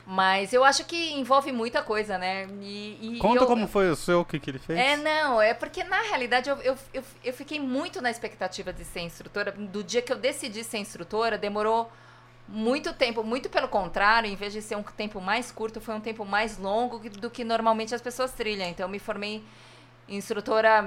Mas 0.06 0.52
eu 0.52 0.64
acho 0.64 0.84
que 0.86 1.12
envolve 1.12 1.52
muita 1.52 1.82
coisa, 1.82 2.16
né? 2.18 2.46
E, 2.62 3.16
e 3.16 3.18
Conta 3.18 3.42
eu- 3.42 3.46
como 3.46 3.68
foi 3.68 3.90
o 3.90 3.96
seu, 3.96 4.20
o 4.20 4.24
que, 4.24 4.40
que 4.40 4.50
ele 4.50 4.58
fez. 4.58 4.78
é, 4.78 4.96
não, 4.96 5.40
é 5.40 5.52
porque 5.54 5.84
na 5.84 6.00
realidade 6.02 6.48
eu, 6.50 6.56
eu, 6.58 6.76
eu, 6.94 7.02
eu 7.22 7.32
fiquei 7.32 7.60
muito 7.60 8.00
na 8.00 8.10
expectativa 8.10 8.72
de 8.72 8.84
ser 8.84 9.00
instrutora. 9.00 9.52
Do 9.52 9.84
dia 9.84 10.00
que 10.02 10.12
eu 10.12 10.16
decidi 10.16 10.64
ser 10.64 10.78
instrutora, 10.78 11.36
demorou 11.38 11.90
muito 12.50 12.92
tempo. 12.92 13.22
Muito 13.22 13.48
pelo 13.48 13.68
contrário, 13.68 14.28
em 14.28 14.34
vez 14.34 14.52
de 14.52 14.60
ser 14.60 14.76
um 14.76 14.82
tempo 14.82 15.20
mais 15.20 15.52
curto, 15.52 15.80
foi 15.80 15.94
um 15.94 16.00
tempo 16.00 16.24
mais 16.24 16.58
longo 16.58 16.98
do 16.98 17.30
que 17.30 17.44
normalmente 17.44 17.94
as 17.94 18.02
pessoas 18.02 18.32
trilham. 18.32 18.68
Então 18.68 18.84
eu 18.84 18.90
me 18.90 18.98
formei 18.98 19.42
instrutora 20.08 20.82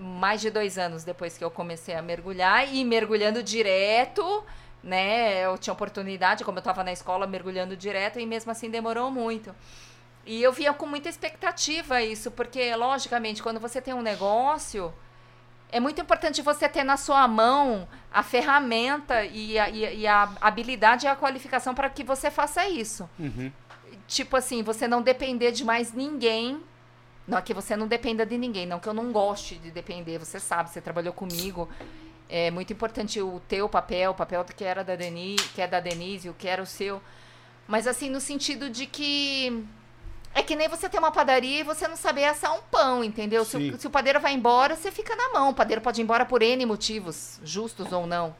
mais 0.00 0.40
de 0.40 0.50
dois 0.50 0.78
anos 0.78 1.04
depois 1.04 1.36
que 1.36 1.44
eu 1.44 1.50
comecei 1.50 1.94
a 1.94 2.00
mergulhar 2.00 2.72
e 2.74 2.84
mergulhando 2.84 3.42
direto. 3.42 4.44
Né, 4.82 5.44
eu 5.44 5.58
tinha 5.58 5.74
oportunidade, 5.74 6.44
como 6.44 6.58
eu 6.58 6.60
estava 6.60 6.84
na 6.84 6.92
escola, 6.92 7.26
mergulhando 7.26 7.76
direto, 7.76 8.20
e 8.20 8.26
mesmo 8.26 8.52
assim 8.52 8.70
demorou 8.70 9.10
muito. 9.10 9.52
E 10.24 10.40
eu 10.40 10.52
via 10.52 10.72
com 10.72 10.86
muita 10.86 11.08
expectativa 11.08 12.00
isso, 12.02 12.30
porque, 12.30 12.72
logicamente, 12.76 13.42
quando 13.42 13.58
você 13.58 13.80
tem 13.80 13.92
um 13.92 14.02
negócio, 14.02 14.94
é 15.70 15.80
muito 15.80 16.00
importante 16.00 16.42
você 16.42 16.68
ter 16.68 16.84
na 16.84 16.96
sua 16.96 17.26
mão 17.26 17.88
a 18.12 18.22
ferramenta 18.22 19.24
e 19.24 19.58
a, 19.58 19.68
e 19.68 20.00
e 20.00 20.06
a 20.06 20.30
habilidade 20.40 21.06
e 21.06 21.08
a 21.08 21.16
qualificação 21.16 21.74
para 21.74 21.90
que 21.90 22.04
você 22.04 22.30
faça 22.30 22.68
isso. 22.68 23.08
Uhum. 23.18 23.50
tipo 24.06 24.36
assim, 24.36 24.62
você 24.62 24.86
não 24.86 25.02
depender 25.02 25.52
de 25.52 25.64
mais 25.64 25.92
ninguém. 25.92 26.60
Não 27.26 27.38
é 27.38 27.42
que 27.42 27.52
você 27.52 27.74
não 27.76 27.88
dependa 27.88 28.24
de 28.24 28.38
ninguém, 28.38 28.66
não 28.66 28.78
que 28.78 28.88
eu 28.88 28.94
não 28.94 29.10
goste 29.10 29.56
de 29.56 29.70
depender. 29.72 30.18
Você 30.18 30.38
sabe, 30.38 30.70
você 30.70 30.80
trabalhou 30.80 31.12
comigo. 31.12 31.68
É 32.28 32.50
muito 32.50 32.72
importante 32.72 33.20
o 33.20 33.40
teu 33.48 33.68
papel, 33.68 34.12
o 34.12 34.14
papel 34.14 34.44
que 34.44 34.64
era 34.64 34.84
da 34.84 34.94
Denise, 34.94 35.48
que 35.48 35.60
é 35.60 35.66
da 35.66 35.80
Denise, 35.80 36.28
o 36.28 36.34
que 36.34 36.46
era 36.46 36.62
o 36.62 36.66
seu. 36.66 37.02
Mas 37.66 37.86
assim, 37.88 38.08
no 38.08 38.20
sentido 38.20 38.70
de 38.70 38.86
que 38.86 39.64
é 40.38 40.42
que 40.42 40.54
nem 40.54 40.68
você 40.68 40.88
ter 40.88 40.98
uma 40.98 41.10
padaria 41.10 41.60
e 41.60 41.64
você 41.64 41.88
não 41.88 41.96
saber 41.96 42.24
assar 42.26 42.54
um 42.54 42.60
pão, 42.70 43.02
entendeu? 43.02 43.42
Se 43.44 43.56
o, 43.56 43.78
se 43.80 43.86
o 43.86 43.90
padeiro 43.90 44.20
vai 44.20 44.32
embora, 44.34 44.76
você 44.76 44.92
fica 44.92 45.16
na 45.16 45.30
mão. 45.30 45.48
O 45.50 45.54
padeiro 45.54 45.80
pode 45.80 46.00
ir 46.00 46.04
embora 46.04 46.24
por 46.26 46.42
N 46.42 46.64
motivos, 46.66 47.40
justos 47.42 47.90
ou 47.90 48.06
não. 48.06 48.36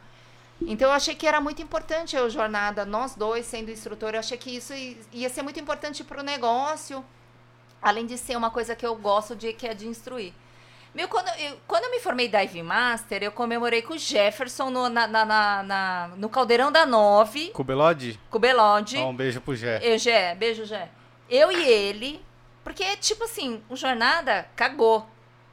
Então 0.60 0.88
eu 0.88 0.94
achei 0.94 1.14
que 1.14 1.26
era 1.26 1.40
muito 1.40 1.60
importante 1.62 2.16
a 2.16 2.28
jornada, 2.28 2.84
nós 2.86 3.14
dois 3.14 3.44
sendo 3.46 3.70
instrutor, 3.70 4.14
eu 4.14 4.20
achei 4.20 4.38
que 4.38 4.50
isso 4.56 4.72
ia 5.12 5.28
ser 5.28 5.42
muito 5.42 5.58
importante 5.60 6.02
para 6.04 6.20
o 6.20 6.22
negócio, 6.22 7.04
além 7.82 8.06
de 8.06 8.16
ser 8.16 8.36
uma 8.36 8.50
coisa 8.50 8.74
que 8.76 8.86
eu 8.86 8.94
gosto 8.96 9.36
de 9.36 9.52
que 9.52 9.66
é 9.66 9.74
de 9.74 9.86
instruir. 9.86 10.32
Meu, 10.94 11.08
quando, 11.08 11.28
eu, 11.38 11.58
quando 11.66 11.84
eu 11.84 11.90
me 11.90 12.00
formei 12.00 12.26
Dive 12.26 12.62
Master, 12.62 13.22
eu 13.22 13.30
comemorei 13.30 13.82
com 13.82 13.92
o 13.92 13.98
Jefferson 13.98 14.70
no, 14.70 14.88
na, 14.88 15.06
na- 15.06 15.24
na- 15.26 15.62
na- 15.62 16.08
no 16.16 16.28
Caldeirão 16.30 16.72
da 16.72 16.86
Nove, 16.86 17.48
Com 17.50 17.60
o 17.60 17.64
Belode? 17.64 18.18
com 18.30 18.38
o 18.38 18.40
Belode. 18.40 18.96
Ó, 18.96 19.10
um 19.10 19.14
beijo 19.14 19.42
pro 19.42 19.54
Gé. 19.54 19.78
Eu, 19.82 19.98
Gé, 19.98 20.34
beijo, 20.34 20.64
Gé. 20.64 20.88
Eu 21.28 21.50
e 21.50 21.64
ele, 21.64 22.20
porque, 22.62 22.96
tipo 22.96 23.24
assim, 23.24 23.62
o 23.68 23.76
Jornada 23.76 24.46
cagou, 24.56 25.06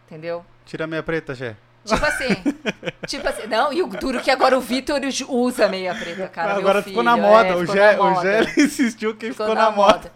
entendeu? 0.06 0.46
Tira 0.66 0.84
a 0.86 0.88
meia 0.88 1.04
preta, 1.04 1.34
Gé. 1.36 1.56
Tipo 1.86 2.06
assim, 2.06 2.28
tipo 3.08 3.28
assim, 3.28 3.46
não, 3.48 3.74
e 3.74 3.82
o 3.84 3.88
duro 3.88 4.22
que 4.22 4.32
agora 4.32 4.58
o 4.58 4.62
Vitor 4.62 5.02
usa 5.28 5.68
meia 5.68 5.94
preta, 5.94 6.30
cara. 6.30 6.54
Agora 6.56 6.82
ficou 6.82 7.04
filho, 7.04 7.04
na 7.04 7.18
moda. 7.18 7.48
é, 7.50 7.56
o 7.56 7.60
ficou 7.60 7.76
Gé, 7.76 7.96
na 7.98 8.02
o 8.02 8.10
moda. 8.14 8.44
Gé 8.44 8.54
insistiu 8.64 9.16
que 9.18 9.32
ficou, 9.32 9.54
na, 9.54 9.70
moda. 9.70 10.10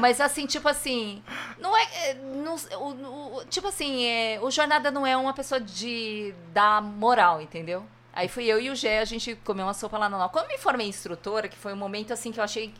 Mas 0.00 0.20
assim, 0.20 0.44
tipo 0.44 0.68
assim, 0.68 1.22
não 1.58 1.74
é. 1.74 1.82
é, 2.10 2.14
não- 2.14 2.56
o, 2.80 3.36
o- 3.38 3.44
tipo 3.46 3.68
assim, 3.68 4.04
é, 4.04 4.38
o 4.42 4.50
Jornada 4.50 4.90
não 4.90 5.06
é 5.06 5.16
uma 5.16 5.32
pessoa 5.32 5.58
de 5.60 6.34
dar 6.52 6.82
moral, 6.82 7.40
entendeu? 7.40 7.86
Aí 8.12 8.28
fui 8.28 8.44
eu 8.44 8.60
e 8.60 8.68
o 8.68 8.74
Gé, 8.74 8.98
a 8.98 9.04
gente 9.06 9.34
comeu 9.44 9.64
uma 9.64 9.72
sopa 9.74 9.96
lá 9.96 10.08
no 10.10 10.18
Nau. 10.18 10.28
Quando 10.28 10.46
eu 10.46 10.50
me 10.50 10.58
formei 10.58 10.88
instrutora, 10.88 11.48
que 11.48 11.56
foi 11.56 11.72
um 11.72 11.76
momento 11.76 12.12
assim 12.12 12.30
que 12.32 12.38
eu 12.40 12.44
achei 12.44 12.74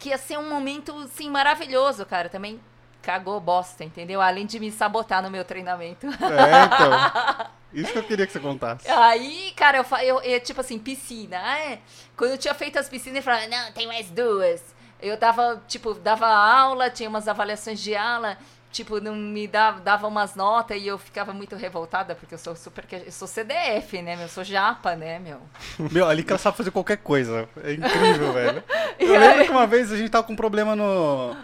que 0.00 0.08
ia 0.08 0.18
ser 0.18 0.38
um 0.38 0.48
momento 0.48 0.96
assim 1.00 1.30
maravilhoso, 1.30 2.04
cara, 2.06 2.28
também 2.30 2.58
cagou 3.02 3.38
bosta, 3.38 3.84
entendeu? 3.84 4.20
Além 4.20 4.46
de 4.46 4.58
me 4.58 4.72
sabotar 4.72 5.22
no 5.22 5.30
meu 5.30 5.44
treinamento. 5.44 6.06
É, 6.06 6.64
então. 6.64 7.50
Isso 7.72 7.92
que 7.92 7.98
eu 7.98 8.02
queria 8.02 8.26
que 8.26 8.32
você 8.32 8.40
contasse. 8.40 8.90
Aí, 8.90 9.52
cara, 9.54 9.78
eu, 9.78 9.98
eu, 9.98 10.20
eu, 10.22 10.40
tipo 10.40 10.60
assim, 10.60 10.78
piscina. 10.78 11.40
Ah, 11.40 11.58
é. 11.58 11.80
Quando 12.16 12.32
eu 12.32 12.38
tinha 12.38 12.54
feito 12.54 12.78
as 12.78 12.88
piscinas, 12.88 13.18
eu 13.18 13.22
falava, 13.22 13.46
não, 13.46 13.70
tem 13.72 13.86
mais 13.86 14.10
duas. 14.10 14.74
Eu 15.00 15.16
dava, 15.16 15.62
tipo, 15.68 15.94
dava 15.94 16.26
aula, 16.26 16.90
tinha 16.90 17.08
umas 17.08 17.28
avaliações 17.28 17.80
de 17.80 17.94
aula, 17.94 18.36
tipo, 18.70 19.00
não 19.00 19.14
me 19.14 19.46
dava, 19.46 19.80
dava 19.80 20.06
umas 20.06 20.34
notas 20.34 20.80
e 20.80 20.86
eu 20.86 20.98
ficava 20.98 21.32
muito 21.32 21.56
revoltada, 21.56 22.14
porque 22.14 22.34
eu 22.34 22.38
sou 22.38 22.54
super. 22.54 22.84
Eu 22.90 23.12
sou 23.12 23.26
CDF, 23.26 24.00
né, 24.02 24.14
meu? 24.16 24.24
Eu 24.24 24.28
sou 24.28 24.44
japa, 24.44 24.94
né, 24.94 25.18
meu? 25.18 25.40
Meu, 25.90 26.08
ali 26.08 26.22
que 26.22 26.32
ela 26.32 26.38
sabe 26.38 26.56
fazer 26.56 26.70
qualquer 26.70 26.98
coisa. 26.98 27.48
É 27.62 27.72
incrível, 27.72 28.32
velho. 28.32 28.62
Eu 28.98 29.18
lembro 29.18 29.44
que 29.44 29.50
uma 29.50 29.66
vez 29.66 29.90
a 29.90 29.96
gente 29.96 30.10
tava 30.10 30.24
com 30.24 30.36
problema 30.36 30.76
no. 30.76 31.34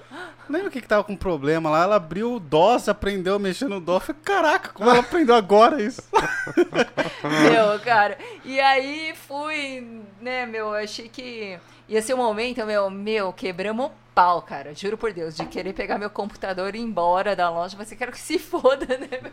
Não 0.49 0.55
lembro 0.55 0.69
o 0.69 0.71
que 0.71 0.81
que 0.81 0.87
tava 0.87 1.03
com 1.03 1.17
problema 1.17 1.71
lá. 1.71 1.83
Ela 1.83 1.97
abriu 1.97 2.35
o 2.35 2.41
DOS, 2.41 2.89
aprendeu 2.89 3.35
a 3.35 3.39
mexer 3.39 3.67
no 3.67 3.81
DOS. 3.81 4.05
Falei, 4.05 4.23
caraca, 4.23 4.69
como 4.69 4.89
ela 4.89 5.01
aprendeu 5.01 5.35
agora 5.35 5.83
isso? 5.83 6.03
Meu, 7.25 7.81
cara. 7.81 8.17
E 8.45 8.61
aí 8.61 9.15
fui, 9.27 10.05
né, 10.21 10.47
meu, 10.47 10.67
eu 10.67 10.75
achei 10.75 11.09
que 11.09 11.59
ia 11.89 12.03
ser 12.03 12.15
um 12.15 12.19
momento, 12.19 12.65
meu, 12.67 12.91
meu, 12.91 13.33
quebramos 13.33 13.87
o 13.87 13.93
pau, 14.15 14.43
cara. 14.43 14.75
Juro 14.75 14.97
por 14.99 15.13
Deus, 15.13 15.37
de 15.37 15.47
querer 15.47 15.73
pegar 15.73 15.99
meu 15.99 16.11
computador 16.11 16.75
e 16.75 16.79
ir 16.79 16.83
embora 16.83 17.37
da 17.37 17.49
loja, 17.51 17.77
mas 17.79 17.91
eu 17.93 17.99
quero 17.99 18.13
que 18.13 18.19
se 18.19 18.39
foda, 18.39 18.87
né, 18.87 19.21
meu? 19.23 19.33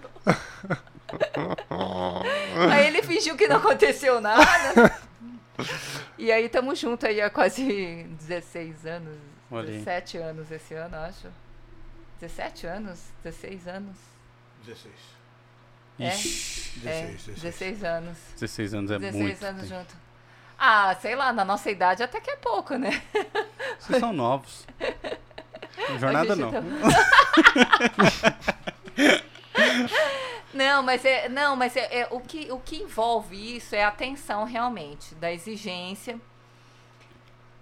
aí 2.71 2.87
ele 2.87 3.01
fingiu 3.03 3.35
que 3.35 3.47
não 3.47 3.57
aconteceu 3.57 4.19
nada. 4.21 4.43
E 6.17 6.31
aí 6.31 6.49
tamo 6.49 6.75
junto 6.75 7.05
aí 7.05 7.21
há 7.21 7.29
quase 7.29 8.03
16 8.19 8.85
anos. 8.85 9.17
Olha 9.51 9.69
aí. 9.69 9.77
17 9.79 10.17
anos 10.17 10.51
esse 10.51 10.73
ano, 10.73 10.95
acho. 10.97 11.27
17 12.19 12.67
anos? 12.67 12.99
16 13.23 13.67
anos? 13.67 13.97
16. 14.65 14.93
É? 15.99 16.07
Ixi, 16.07 16.79
16, 16.79 16.85
é, 16.85 17.07
16. 17.11 17.41
16 17.41 17.83
anos. 17.83 18.17
16 18.39 18.73
anos 18.73 18.91
é 18.91 18.99
16 18.99 19.23
muito. 19.23 19.43
anos 19.45 19.61
tempo. 19.69 19.75
junto. 19.75 20.02
Ah, 20.65 20.95
sei 21.01 21.13
lá, 21.13 21.33
na 21.33 21.43
nossa 21.43 21.69
idade 21.69 22.01
até 22.03 22.21
que 22.21 22.31
é 22.31 22.37
pouco, 22.37 22.77
né? 22.77 23.03
Vocês 23.77 23.99
são 23.99 24.13
novos. 24.13 24.65
Jornada 25.99 26.37
não. 26.37 26.51
tá- 26.51 26.61
Não, 30.53 30.81
mas 30.83 31.03
é, 31.03 31.27
não, 31.27 31.55
mas 31.57 31.75
é, 31.75 32.01
é- 32.01 32.07
o, 32.11 32.19
que, 32.21 32.49
o 32.51 32.59
que 32.59 32.77
envolve 32.77 33.57
isso 33.57 33.75
é 33.75 33.83
a 33.83 33.87
atenção 33.89 34.45
realmente, 34.45 35.13
da 35.15 35.31
exigência. 35.31 36.17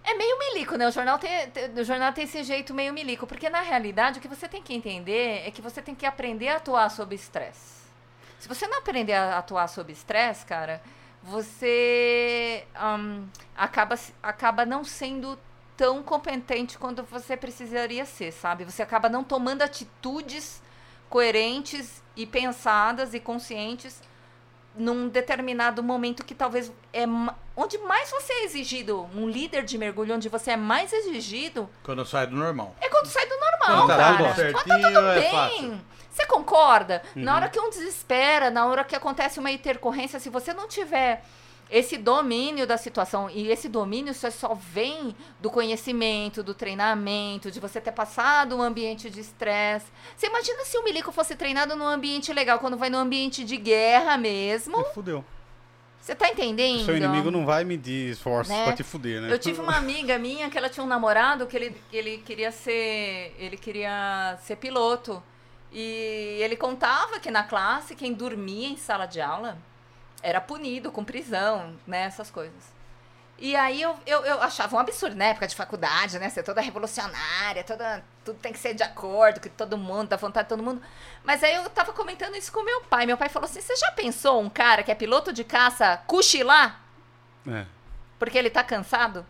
É 0.03 0.14
meio 0.14 0.38
milico, 0.38 0.76
né? 0.76 0.88
O 0.88 0.91
jornal 0.91 1.18
tem, 1.18 1.49
tem- 1.49 1.72
o 1.73 1.84
jornal 1.84 2.11
tem 2.11 2.26
esse 2.26 2.44
jeito 2.44 2.73
meio 2.73 2.94
milico, 2.94 3.26
porque 3.26 3.49
na 3.49 3.61
realidade 3.61 4.19
o 4.19 4.22
que 4.22 4.28
você 4.28 4.48
tem 4.48 4.61
que 4.61 4.73
entender 4.73 5.48
é 5.48 5.52
que 5.52 5.61
você 5.61 5.82
tem 5.82 5.95
que 5.95 6.06
aprender 6.06 6.49
a 6.49 6.57
atuar 6.57 6.90
sob 6.91 7.15
estresse. 7.15 7.82
Se 8.40 8.48
você 8.48 8.68
não 8.68 8.80
aprender 8.80 9.14
a 9.14 9.38
atuar 9.38 9.68
sob 9.68 9.91
estresse, 9.91 10.45
cara, 10.45 10.82
você 11.23 12.65
hum, 12.98 13.26
acaba, 13.56 13.98
acaba 14.22 14.65
não 14.65 14.84
sendo 14.84 15.38
tão 15.77 16.03
competente 16.03 16.77
quanto 16.77 17.03
você 17.03 17.38
precisaria 17.38 18.06
ser, 18.06 18.31
sabe? 18.31 18.64
Você 18.65 18.81
acaba 18.81 19.10
não 19.10 19.23
tomando 19.23 19.61
atitudes 19.61 20.61
coerentes 21.10 22.02
e 22.15 22.26
pensadas 22.26 23.14
e 23.14 23.19
conscientes 23.19 24.02
num 24.76 25.10
determinado 25.10 25.84
momento 25.84 26.23
que 26.23 26.34
talvez 26.34 26.72
é 26.93 27.03
onde 27.57 27.77
mais 27.80 28.10
você 28.10 28.31
é 28.31 28.43
exigido, 28.45 29.10
um 29.14 29.27
líder 29.27 29.64
de 29.64 29.77
mergulho 29.77 30.15
onde 30.15 30.30
você 30.30 30.52
é 30.52 30.57
mais 30.57 30.93
exigido, 30.93 31.69
Quando 31.84 32.06
sai 32.06 32.26
do 32.27 32.35
normal. 32.38 32.73
é 32.80 32.88
quando 32.88 33.07
sai 33.07 33.26
do 33.27 33.35
normal, 33.38 33.60
Quando 33.85 33.88
tá 33.89 33.98
cara. 33.98 34.15
tudo 34.15 34.23
Quando 34.23 34.35
certinho, 34.35 34.81
tá 34.81 34.88
tudo 34.88 35.07
é 35.10 35.19
bem. 35.19 35.31
fácil. 35.31 35.81
Você 36.11 36.25
concorda? 36.27 37.01
Na 37.15 37.31
Uhum. 37.31 37.38
hora 37.38 37.49
que 37.49 37.59
um 37.59 37.69
desespera, 37.69 38.51
na 38.51 38.65
hora 38.65 38.83
que 38.83 38.95
acontece 38.95 39.39
uma 39.39 39.49
intercorrência, 39.49 40.19
se 40.19 40.29
você 40.29 40.53
não 40.53 40.67
tiver 40.67 41.23
esse 41.69 41.97
domínio 41.97 42.67
da 42.67 42.75
situação, 42.75 43.29
e 43.29 43.49
esse 43.49 43.69
domínio 43.69 44.13
só, 44.13 44.29
só 44.29 44.53
vem 44.53 45.15
do 45.39 45.49
conhecimento, 45.49 46.43
do 46.43 46.53
treinamento, 46.53 47.49
de 47.49 47.61
você 47.61 47.79
ter 47.79 47.93
passado 47.93 48.57
um 48.57 48.61
ambiente 48.61 49.09
de 49.09 49.21
estresse. 49.21 49.85
Você 50.17 50.27
imagina 50.27 50.65
se 50.65 50.77
o 50.77 50.83
Milico 50.83 51.13
fosse 51.13 51.33
treinado 51.33 51.73
num 51.77 51.88
ambiente 51.88 52.33
legal, 52.33 52.59
quando 52.59 52.75
vai 52.75 52.89
num 52.89 52.97
ambiente 52.97 53.45
de 53.45 53.55
guerra 53.55 54.17
mesmo? 54.17 54.75
Você 54.83 54.93
fudeu. 54.93 55.23
Você 56.01 56.13
tá 56.15 56.27
entendendo? 56.27 56.81
O 56.81 56.85
seu 56.85 56.97
inimigo 56.97 57.31
não 57.31 57.45
vai 57.45 57.63
medir 57.63 58.09
esforços 58.11 58.51
Né? 58.53 58.63
pra 58.65 58.73
te 58.73 58.83
fuder, 58.83 59.21
né? 59.21 59.31
Eu 59.31 59.39
tive 59.39 59.61
uma 59.61 59.77
amiga 59.77 60.17
minha 60.17 60.49
que 60.49 60.57
ela 60.57 60.67
tinha 60.67 60.83
um 60.83 60.88
namorado 60.88 61.45
que 61.45 61.55
ele, 61.55 61.77
ele 61.93 62.17
queria 62.17 62.51
ser. 62.51 63.33
Ele 63.39 63.55
queria 63.55 64.38
ser 64.43 64.55
piloto. 64.57 65.21
E 65.72 66.39
ele 66.41 66.57
contava 66.57 67.19
que 67.19 67.31
na 67.31 67.43
classe, 67.43 67.95
quem 67.95 68.14
dormia 68.14 68.69
em 68.69 68.77
sala 68.77 69.06
de 69.06 69.22
aula 69.22 69.57
era 70.22 70.41
punido 70.41 70.91
com 70.91 71.03
prisão, 71.03 71.76
né? 71.88 72.03
Essas 72.03 72.30
coisas. 72.30 72.72
E 73.41 73.56
aí 73.56 73.81
eu, 73.81 73.98
eu, 74.06 74.23
eu 74.23 74.41
achava 74.43 74.76
um 74.76 74.80
absurdo, 74.80 75.15
na 75.15 75.26
época 75.26 75.48
de 75.48 75.56
faculdade, 75.56 76.19
né? 76.19 76.30
Ser 76.30 76.43
toda 76.43 76.61
revolucionária, 76.61 77.64
toda. 77.64 78.03
Tudo 78.23 78.38
tem 78.38 78.53
que 78.53 78.60
ser 78.60 78.76
de 78.76 78.84
acordo 78.84 79.41
com 79.41 79.49
todo 79.49 79.77
mundo, 79.77 80.10
da 80.10 80.18
vontade 80.18 80.45
de 80.45 80.49
todo 80.49 80.61
mundo. 80.61 80.80
Mas 81.23 81.43
aí 81.43 81.56
eu 81.56 81.68
tava 81.72 81.91
comentando 81.91 82.35
isso 82.35 82.52
com 82.52 82.64
meu 82.64 82.81
pai. 82.81 83.07
Meu 83.07 83.18
pai 83.18 83.30
falou 83.30 83.49
assim: 83.49 83.60
você 83.60 83.76
já 83.77 83.91
pensou 83.93 84.39
um 84.39 84.49
cara 84.49 84.84
que 84.84 84.91
é 84.91 84.95
piloto 84.95 85.34
de 85.34 85.43
caça 85.43 85.98
cochilar? 86.06 86.81
É. 87.48 87.65
Porque 88.19 88.38
ele 88.38 88.52
tá 88.52 88.64
cansado? 88.64 89.26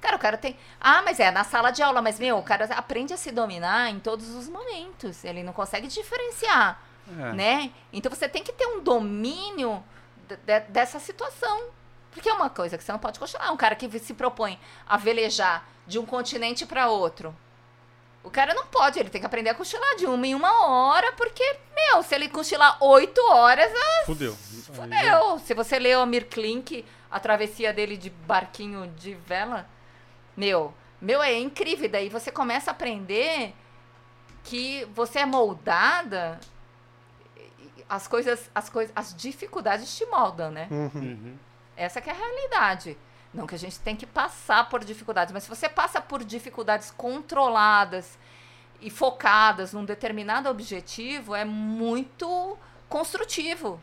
Cara, 0.00 0.16
o 0.16 0.18
cara 0.18 0.36
tem. 0.38 0.56
Ah, 0.80 1.02
mas 1.02 1.18
é 1.18 1.30
na 1.30 1.42
sala 1.44 1.70
de 1.70 1.82
aula, 1.82 2.00
mas 2.00 2.18
meu, 2.20 2.38
o 2.38 2.42
cara 2.42 2.64
aprende 2.76 3.12
a 3.12 3.16
se 3.16 3.30
dominar 3.32 3.90
em 3.90 3.98
todos 3.98 4.28
os 4.34 4.48
momentos. 4.48 5.24
Ele 5.24 5.42
não 5.42 5.52
consegue 5.52 5.88
diferenciar, 5.88 6.80
É. 7.10 7.32
né? 7.32 7.72
Então 7.92 8.10
você 8.10 8.28
tem 8.28 8.42
que 8.44 8.52
ter 8.52 8.66
um 8.66 8.80
domínio 8.80 9.82
de- 10.28 10.36
de- 10.36 10.60
dessa 10.68 11.00
situação. 11.00 11.62
Porque 12.12 12.28
é 12.28 12.32
uma 12.32 12.48
coisa 12.50 12.76
que 12.78 12.84
você 12.84 12.92
não 12.92 12.98
pode 12.98 13.18
cochilar. 13.18 13.52
Um 13.52 13.56
cara 13.56 13.74
que 13.76 13.98
se 13.98 14.14
propõe 14.14 14.58
a 14.88 14.96
velejar 14.96 15.66
de 15.86 15.98
um 15.98 16.06
continente 16.06 16.64
para 16.64 16.88
outro. 16.88 17.34
O 18.24 18.30
cara 18.30 18.52
não 18.54 18.66
pode, 18.66 18.98
ele 18.98 19.08
tem 19.10 19.20
que 19.20 19.26
aprender 19.26 19.50
a 19.50 19.54
cochilar 19.54 19.96
de 19.96 20.04
uma 20.06 20.26
em 20.26 20.34
uma 20.34 20.66
hora, 20.66 21.12
porque, 21.12 21.44
meu, 21.74 22.02
se 22.02 22.14
ele 22.14 22.28
cochilar 22.28 22.76
oito 22.82 23.20
horas, 23.30 23.70
Fudeu. 24.04 24.34
Fudeu. 24.36 25.38
Se 25.40 25.54
você 25.54 25.78
leu 25.78 26.00
a 26.02 26.06
Mirklink, 26.06 26.84
a 27.10 27.20
travessia 27.20 27.72
dele 27.72 27.96
de 27.96 28.10
barquinho 28.10 28.86
de 28.96 29.14
vela, 29.14 29.66
meu, 30.38 30.72
meu, 31.00 31.20
é 31.20 31.36
incrível. 31.36 31.86
E 31.86 31.88
Daí 31.88 32.08
você 32.08 32.30
começa 32.30 32.70
a 32.70 32.72
aprender 32.72 33.52
que 34.44 34.84
você 34.94 35.18
é 35.18 35.26
moldada, 35.26 36.38
as 37.88 38.06
coisas, 38.06 38.48
as 38.54 38.70
coisas, 38.70 38.92
as 38.94 39.12
dificuldades 39.16 39.96
te 39.96 40.06
moldam, 40.06 40.52
né? 40.52 40.68
Uhum. 40.70 40.90
Uhum. 40.94 41.38
Essa 41.76 42.00
que 42.00 42.08
é 42.08 42.12
a 42.12 42.16
realidade. 42.16 42.96
Não 43.34 43.48
que 43.48 43.56
a 43.56 43.58
gente 43.58 43.80
tem 43.80 43.96
que 43.96 44.06
passar 44.06 44.68
por 44.68 44.84
dificuldades, 44.84 45.32
mas 45.32 45.42
se 45.42 45.48
você 45.48 45.68
passa 45.68 46.00
por 46.00 46.22
dificuldades 46.22 46.92
controladas 46.92 48.16
e 48.80 48.90
focadas 48.90 49.72
num 49.72 49.84
determinado 49.84 50.48
objetivo, 50.48 51.34
é 51.34 51.44
muito 51.44 52.56
construtivo 52.88 53.80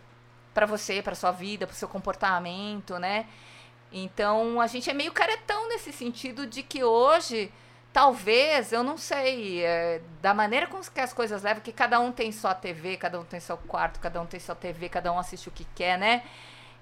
para 0.54 0.66
você, 0.66 1.02
para 1.02 1.16
sua 1.16 1.32
vida, 1.32 1.68
para 1.68 1.74
o 1.74 1.78
seu 1.78 1.90
comportamento, 1.90 2.98
né? 2.98 3.28
Então 3.98 4.60
a 4.60 4.68
gente 4.68 4.90
é 4.90 4.94
meio 4.94 5.14
caretão 5.14 5.70
nesse 5.70 5.94
sentido 5.94 6.46
de 6.46 6.62
que 6.62 6.84
hoje, 6.84 7.50
talvez, 7.94 8.74
eu 8.74 8.84
não 8.84 8.98
sei, 8.98 9.64
é, 9.64 10.02
da 10.22 10.34
maneira 10.34 10.68
com 10.68 10.82
que 10.82 11.00
as 11.00 11.14
coisas 11.14 11.42
levam, 11.44 11.64
que 11.64 11.72
cada 11.72 11.98
um 12.02 12.12
tem 12.12 12.30
sua 12.34 12.54
TV, 12.54 12.98
cada 12.98 13.18
um 13.18 13.24
tem 13.24 13.40
seu 13.40 13.56
quarto, 13.58 14.02
cada 14.02 14.22
um 14.22 14.26
tem 14.26 14.38
sua 14.38 14.54
TV, 14.54 14.90
cada 14.90 15.14
um 15.14 15.18
assiste 15.18 15.48
o 15.48 15.52
que 15.52 15.66
quer, 15.74 15.98
né? 15.98 16.24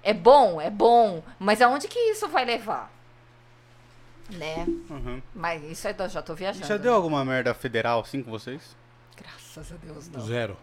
É 0.02 0.12
bom, 0.12 0.60
é 0.60 0.68
bom, 0.68 1.22
mas 1.38 1.62
aonde 1.62 1.86
que 1.86 1.98
isso 1.98 2.26
vai 2.26 2.44
levar? 2.44 2.90
Né? 4.30 4.64
Uhum. 4.90 5.22
Mas 5.32 5.62
isso 5.62 5.86
aí 5.86 5.94
eu 5.96 6.08
já 6.08 6.20
tô 6.20 6.34
viajando. 6.34 6.66
Já 6.66 6.76
deu 6.76 6.94
alguma 6.94 7.24
merda 7.24 7.54
federal 7.54 8.00
assim 8.00 8.22
com 8.24 8.30
vocês? 8.30 8.76
Graças 9.16 9.70
a 9.70 9.76
Deus, 9.76 10.08
não. 10.08 10.20
Zero. 10.20 10.56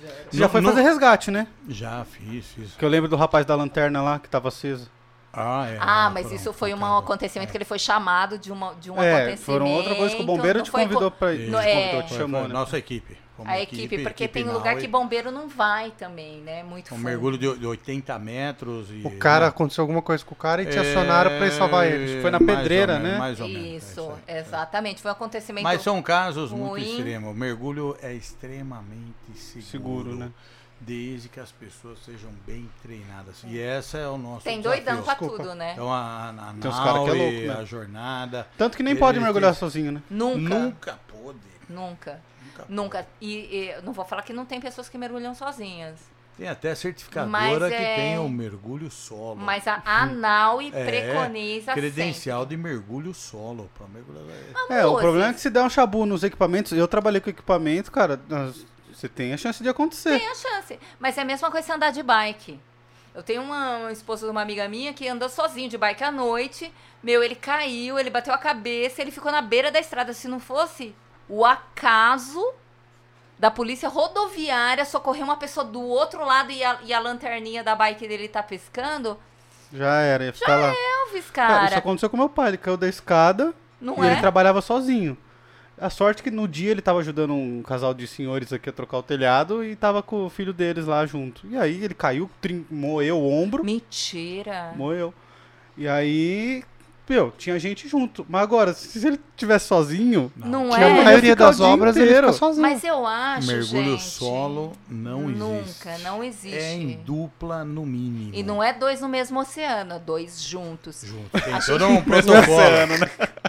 Zero. 0.00 0.14
Você 0.30 0.38
já 0.38 0.44
Não- 0.46 0.50
foi 0.52 0.60
não- 0.62 0.70
fazer 0.70 0.82
resgate, 0.82 1.30
né? 1.30 1.46
Já 1.68 2.04
fiz, 2.04 2.46
fiz. 2.52 2.74
Que 2.76 2.84
eu 2.84 2.88
lembro 2.88 3.08
do 3.10 3.16
rapaz 3.16 3.44
da 3.44 3.54
lanterna 3.54 4.00
lá 4.00 4.18
que 4.18 4.28
tava 4.28 4.48
aceso. 4.48 4.90
Ah, 5.32 5.66
é. 5.68 5.78
Ah, 5.80 6.10
mas 6.12 6.32
isso 6.32 6.52
foi 6.52 6.72
um 6.74 6.84
acontecimento 6.96 7.50
que 7.50 7.56
ele 7.56 7.64
foi 7.64 7.78
chamado 7.78 8.38
de, 8.38 8.50
uma, 8.50 8.74
de 8.74 8.90
um 8.90 9.00
é, 9.00 9.12
acontecimento. 9.14 9.42
foram 9.44 9.66
outra 9.70 9.94
coisa 9.94 10.16
que 10.16 10.22
o 10.22 10.26
bombeiro 10.26 10.58
não 10.58 10.64
te 10.64 10.70
convidou 10.72 11.08
Isso. 11.10 11.32
ir. 11.32 11.50
Não, 11.50 11.60
Te 11.60 11.66
convidou, 11.66 12.00
é. 12.00 12.02
te 12.02 12.08
Foi- 12.08 12.18
chamou, 12.18 12.42
né? 12.42 12.48
Nossa 12.54 12.78
equipe. 12.78 13.16
Como 13.36 13.48
A 13.48 13.60
equipe, 13.60 14.02
porque 14.02 14.26
tem 14.26 14.42
lugar 14.42 14.72
Naui, 14.72 14.80
que 14.80 14.88
bombeiro 14.88 15.30
não 15.30 15.46
vai 15.48 15.92
também, 15.92 16.40
né? 16.40 16.64
Muito 16.64 16.86
Um 16.92 16.96
fundo. 16.96 17.04
mergulho 17.04 17.38
de 17.38 17.56
de 17.56 17.64
80 17.64 18.18
metros. 18.18 18.90
E, 18.90 19.02
O 19.06 19.16
cara, 19.16 19.44
né? 19.44 19.48
aconteceu 19.50 19.82
alguma 19.82 20.02
coisa 20.02 20.24
com 20.24 20.34
o 20.34 20.36
cara 20.36 20.60
e 20.60 20.66
te 20.66 20.76
acionaram 20.76 21.30
pra 21.38 21.46
ir 21.46 21.52
salvar 21.52 21.86
É, 21.86 21.90
ele. 21.92 22.20
Foi 22.20 22.32
na 22.32 22.40
mais 22.40 22.50
ou 22.50 22.56
pedreira, 22.56 22.94
menos, 22.98 23.12
né? 23.12 23.18
Mais 23.18 23.40
ou 23.40 23.46
menos. 23.46 23.64
é 23.64 23.68
Isso, 23.76 24.12
aí. 24.26 24.38
exatamente. 24.38 25.00
Foi 25.00 25.12
um 25.12 25.14
acontecimento. 25.14 25.62
Mas 25.62 25.82
são 25.82 26.02
casos 26.02 26.50
muito 26.50 26.70
ruim. 26.70 26.82
extremos. 26.96 27.30
O 27.30 27.34
mergulho 27.34 27.96
é 28.02 28.12
extremamente 28.12 29.14
seguro. 29.36 29.66
Seguro, 29.70 30.14
né? 30.16 30.30
Desde 30.80 31.28
que 31.28 31.40
as 31.40 31.50
pessoas 31.50 31.98
sejam 32.04 32.30
bem 32.46 32.68
treinadas. 32.82 33.42
E 33.44 33.60
essa 33.60 33.98
é 33.98 34.06
o 34.08 34.16
nosso 34.16 34.44
Tem 34.44 34.58
desafio. 34.60 34.84
doidão 34.84 35.02
pra 35.02 35.14
Desculpa. 35.14 35.42
tudo, 35.42 35.54
né? 35.54 35.72
Então 35.72 35.92
a, 35.92 35.98
a, 35.98 36.30
a 36.50 36.54
Tem 36.54 36.70
uns 36.70 36.76
cara 36.78 36.92
que 37.04 37.10
é 37.10 37.12
louco, 37.12 37.32
e 37.36 37.46
né? 37.48 37.54
a 37.54 37.64
jornada. 37.64 38.46
Tanto 38.56 38.76
que 38.76 38.82
nem 38.82 38.92
Ele 38.92 39.00
pode 39.00 39.16
tem- 39.18 39.24
mergulhar 39.24 39.54
sozinho, 39.54 39.92
né? 39.92 40.02
Nunca. 40.08 40.58
Nunca 40.58 40.98
pôde. 41.08 41.38
Nunca. 41.68 42.20
Nunca 42.44 42.64
Nunca. 42.68 43.06
E, 43.20 43.34
e 43.34 43.70
eu 43.76 43.82
não 43.82 43.92
vou 43.92 44.04
falar 44.04 44.22
que 44.22 44.32
não 44.32 44.44
tem 44.46 44.60
pessoas 44.60 44.88
que 44.88 44.96
mergulham 44.98 45.34
sozinhas. 45.34 45.98
Tem 46.36 46.48
até 46.48 46.72
certificadora 46.74 47.28
Mas 47.60 47.68
que 47.68 47.74
é- 47.74 47.96
tem 47.96 48.18
o 48.20 48.28
mergulho 48.28 48.88
solo. 48.92 49.34
Mas 49.36 49.66
a 49.66 49.82
ANAUI 49.84 50.70
É, 50.72 50.84
preconiza 50.84 51.72
Credencial 51.74 52.46
de 52.46 52.56
mergulho 52.56 53.12
solo 53.12 53.68
para 53.76 53.88
mergulhar. 53.88 54.24
sempre. 54.24 54.76
É, 54.76 54.86
o 54.86 54.96
problema 54.96 55.30
é 55.30 55.34
que 55.34 55.40
se 55.40 55.50
der 55.50 55.62
um 55.62 55.68
chabu 55.70 56.06
nos 56.06 56.22
equipamentos, 56.22 56.70
eu 56.72 56.86
trabalhei 56.86 57.20
com 57.20 57.28
equipamento, 57.30 57.90
cara, 57.90 58.20
nós- 58.28 58.64
você 58.98 59.08
tem 59.08 59.32
a 59.32 59.36
chance 59.36 59.62
de 59.62 59.68
acontecer. 59.68 60.18
Tem 60.18 60.28
a 60.28 60.34
chance. 60.34 60.76
Mas 60.98 61.16
é 61.16 61.20
a 61.20 61.24
mesma 61.24 61.52
coisa 61.52 61.64
se 61.64 61.72
andar 61.72 61.92
de 61.92 62.02
bike. 62.02 62.58
Eu 63.14 63.22
tenho 63.22 63.42
uma, 63.42 63.76
uma 63.78 63.92
esposa 63.92 64.26
de 64.26 64.30
uma 64.32 64.42
amiga 64.42 64.68
minha 64.68 64.92
que 64.92 65.06
andou 65.06 65.28
sozinho 65.28 65.68
de 65.68 65.78
bike 65.78 66.02
à 66.02 66.10
noite. 66.10 66.74
Meu, 67.00 67.22
ele 67.22 67.36
caiu, 67.36 67.96
ele 67.96 68.10
bateu 68.10 68.34
a 68.34 68.38
cabeça, 68.38 69.00
ele 69.00 69.12
ficou 69.12 69.30
na 69.30 69.40
beira 69.40 69.70
da 69.70 69.78
estrada. 69.78 70.12
Se 70.12 70.26
não 70.26 70.40
fosse 70.40 70.96
o 71.28 71.44
acaso 71.44 72.44
da 73.38 73.52
polícia 73.52 73.88
rodoviária 73.88 74.84
socorrer 74.84 75.22
uma 75.22 75.36
pessoa 75.36 75.64
do 75.64 75.80
outro 75.80 76.24
lado 76.24 76.50
e 76.50 76.64
a, 76.64 76.78
e 76.82 76.92
a 76.92 76.98
lanterninha 76.98 77.62
da 77.62 77.76
bike 77.76 78.08
dele 78.08 78.26
tá 78.26 78.42
piscando, 78.42 79.16
Já 79.72 80.00
era, 80.00 80.24
ia 80.24 80.32
ficar 80.32 80.56
lá. 80.56 80.74
Elvis, 81.06 81.30
Cara, 81.30 81.54
cara. 81.54 81.66
isso 81.66 81.78
aconteceu 81.78 82.10
com 82.10 82.16
meu 82.16 82.28
pai, 82.28 82.48
ele 82.48 82.56
caiu 82.58 82.76
da 82.76 82.88
escada 82.88 83.54
Não 83.80 84.02
e 84.02 84.08
é? 84.08 84.10
ele 84.10 84.20
trabalhava 84.20 84.60
sozinho. 84.60 85.16
A 85.80 85.90
sorte 85.90 86.22
que 86.22 86.30
no 86.30 86.48
dia 86.48 86.70
ele 86.70 86.82
tava 86.82 86.98
ajudando 86.98 87.32
um 87.34 87.62
casal 87.62 87.94
de 87.94 88.06
senhores 88.06 88.52
aqui 88.52 88.68
a 88.68 88.72
trocar 88.72 88.98
o 88.98 89.02
telhado 89.02 89.64
e 89.64 89.76
tava 89.76 90.02
com 90.02 90.26
o 90.26 90.30
filho 90.30 90.52
deles 90.52 90.86
lá 90.86 91.04
junto. 91.06 91.46
E 91.46 91.56
aí 91.56 91.82
ele 91.84 91.94
caiu, 91.94 92.28
moeu 92.70 93.18
o 93.18 93.32
ombro, 93.32 93.64
Mentira. 93.64 94.72
moeu. 94.76 95.14
E 95.76 95.86
aí, 95.86 96.64
meu, 97.08 97.32
tinha 97.38 97.58
gente 97.58 97.88
junto. 97.88 98.26
Mas 98.28 98.42
agora, 98.42 98.74
se 98.74 99.06
ele 99.06 99.18
tivesse 99.36 99.66
sozinho, 99.66 100.30
Não, 100.36 100.72
a 100.72 100.80
é? 100.80 101.04
maioria 101.04 101.30
ficar 101.32 101.44
o 101.44 101.46
das 101.48 101.60
obras 101.60 101.96
ele 101.96 102.06
inteiro. 102.06 102.26
fica 102.28 102.38
sozinho. 102.38 102.62
Mas 102.62 102.84
eu 102.84 103.06
acho, 103.06 103.46
mergulho 103.46 103.90
gente, 103.92 104.02
solo 104.02 104.72
não 104.88 105.20
Nunca, 105.22 105.90
existe. 105.90 106.04
não 106.04 106.24
existe. 106.24 106.56
É 106.58 106.74
em 106.74 106.98
dupla 107.04 107.64
no 107.64 107.84
mínimo. 107.86 108.30
E 108.34 108.42
não 108.42 108.62
é 108.62 108.72
dois 108.72 109.00
no 109.00 109.08
mesmo 109.08 109.40
oceano, 109.40 109.94
é 109.94 109.98
dois 109.98 110.42
juntos. 110.42 111.02
Junto. 111.04 111.40
Tem 111.42 111.54
A 111.54 111.60
todo 111.60 111.86
um 111.86 112.00
protocolo. 112.02 112.48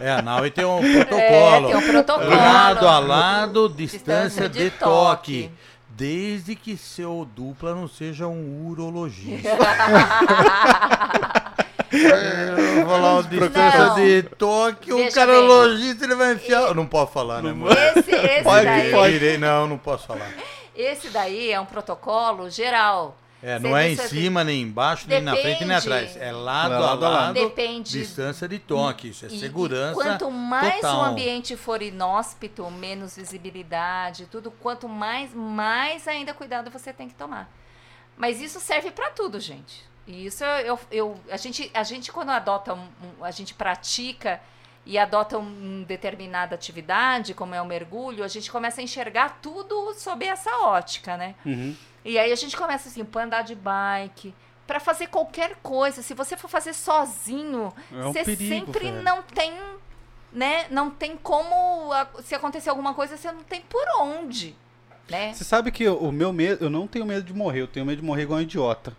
É, 0.02 0.12
a 0.12 0.22
nave 0.22 0.52
tem 0.52 0.66
um 0.66 0.80
protocolo. 0.80 1.20
É, 1.20 1.62
tem 1.68 1.76
um 1.76 1.82
protocolo. 1.92 2.30
Lado 2.30 2.88
a 2.88 3.00
lado, 3.00 3.70
distância, 3.70 4.48
Distância 4.48 4.50
de 4.50 4.64
de, 4.66 4.70
toque. 4.72 5.44
toque. 5.44 5.52
Desde 5.90 6.56
que 6.56 6.78
seu 6.78 7.28
dupla 7.36 7.76
não 7.76 7.88
seja 7.88 8.28
um 8.28 8.68
urologista. 8.68 9.50
Eu 11.92 12.86
vou 12.86 12.86
falar 12.96 13.14
uma 13.14 13.24
distância 13.24 13.86
Não. 13.88 13.96
de 13.96 14.24
toque, 14.24 14.94
o 14.94 14.98
Veja 14.98 15.16
carologista 15.16 16.06
ele 16.06 16.16
vai 16.16 16.34
enfiar. 16.34 16.62
Eu 16.64 16.76
não 16.76 16.86
posso 16.86 17.12
falar, 17.12 17.42
né, 17.42 17.52
mano? 17.54 17.72
Esse, 17.72 18.12
esse 18.12 18.44
Pode, 18.44 18.66
daí, 18.66 18.92
pode. 18.92 19.38
Não, 19.38 19.68
não 19.68 19.78
posso 19.78 20.06
falar. 20.08 20.30
esse 20.76 21.10
daí 21.10 21.52
é 21.52 21.60
um 21.60 21.66
protocolo 21.66 22.50
geral. 22.50 23.18
É, 23.42 23.58
não 23.58 23.76
é 23.76 23.90
em 23.90 23.96
cima, 23.96 24.44
nem 24.44 24.64
embaixo, 24.64 25.06
nem 25.08 25.22
na 25.22 25.32
frente, 25.32 25.46
nem 25.66 25.70
Depende. 25.70 25.74
atrás. 25.74 26.18
É 26.18 26.30
lado, 26.30 26.74
É 26.74 26.76
a 26.76 26.80
lado 26.80 27.06
a 27.06 27.10
lado, 27.10 27.16
lado. 27.28 27.34
Depende. 27.36 27.90
distância 27.92 28.50
de 28.50 28.60
toque. 28.60 29.10
Isso 29.12 29.26
é 29.26 29.30
E- 29.30 29.36
e 29.36 29.40
segurança. 29.40 29.94
quanto 29.94 30.30
mais 30.30 30.76
total. 30.76 31.00
o 31.00 31.02
ambiente 31.06 31.56
for 31.56 31.82
inóspito, 31.82 32.70
menos 32.70 33.16
visibilidade, 33.16 34.26
tudo, 34.26 34.52
quanto 34.52 34.90
mais, 34.90 35.34
mais 35.34 36.06
ainda 36.06 36.34
cuidado 36.34 36.70
você 36.70 36.92
tem 36.92 37.08
que 37.08 37.16
tomar. 37.16 37.50
Mas 38.18 38.42
isso 38.42 38.60
serve 38.60 38.92
para 38.92 39.10
tudo, 39.12 39.40
gente. 39.40 39.88
E 40.10 40.26
isso 40.26 40.44
eu, 40.44 40.80
eu, 40.92 41.20
a 41.30 41.38
gente, 41.38 41.70
a 41.72 41.84
gente 41.84 42.12
quando 42.12 42.32
adota 42.32 42.74
um, 42.74 42.88
a 43.22 43.30
gente 43.30 43.54
pratica 43.54 44.42
e 44.84 44.98
adota 44.98 45.38
um 45.38 45.84
determinada 45.84 46.56
atividade, 46.56 47.36
como 47.36 47.54
é 47.54 47.62
o 47.62 47.66
mergulho, 47.66 48.24
a 48.24 48.28
gente 48.28 48.52
começa 48.52 48.82
a 48.82 48.84
enxergar 48.84 49.38
tudo 49.40 49.94
sob 49.94 50.26
essa 50.26 50.50
ótica, 50.62 51.16
né? 51.16 51.36
Uhum. 51.46 51.76
E 52.04 52.18
aí 52.18 52.32
a 52.32 52.36
gente 52.36 52.58
começa 52.58 52.90
assim, 52.90 53.06
pra 53.06 53.24
andar 53.24 53.44
de 53.44 53.54
bike, 53.54 54.34
pra 54.66 54.80
fazer 54.80 55.08
qualquer 55.08 55.58
coisa. 55.62 56.02
Se 56.02 56.16
você 56.16 56.36
for 56.36 56.48
fazer 56.48 56.74
sozinho, 56.74 57.72
É 57.92 57.98
um 57.98 58.12
você 58.12 58.24
perigo, 58.24 58.50
sempre 58.50 58.92
não 58.92 59.22
tem, 59.22 59.54
né? 60.32 60.66
Não 60.72 60.90
tem 60.90 61.16
como. 61.18 61.92
Se 62.24 62.34
acontecer 62.34 62.72
alguma 62.72 62.96
coisa, 62.96 63.16
você 63.16 63.32
não 63.32 63.44
tem 63.44 63.62
por 63.62 63.86
onde, 64.00 64.56
né? 65.10 65.34
Você 65.34 65.44
sabe 65.44 65.72
que 65.72 65.88
o 65.88 66.12
meu 66.12 66.32
medo, 66.32 66.66
eu 66.66 66.70
não 66.70 66.88
tenho 66.88 67.06
medo 67.06 67.24
de 67.24 67.34
morrer, 67.34 67.62
eu 67.62 67.68
tenho 67.68 67.86
medo 67.86 68.00
de 68.02 68.06
morrer 68.06 68.24
igual 68.24 68.40
um 68.40 68.44
idiota. 68.44 68.94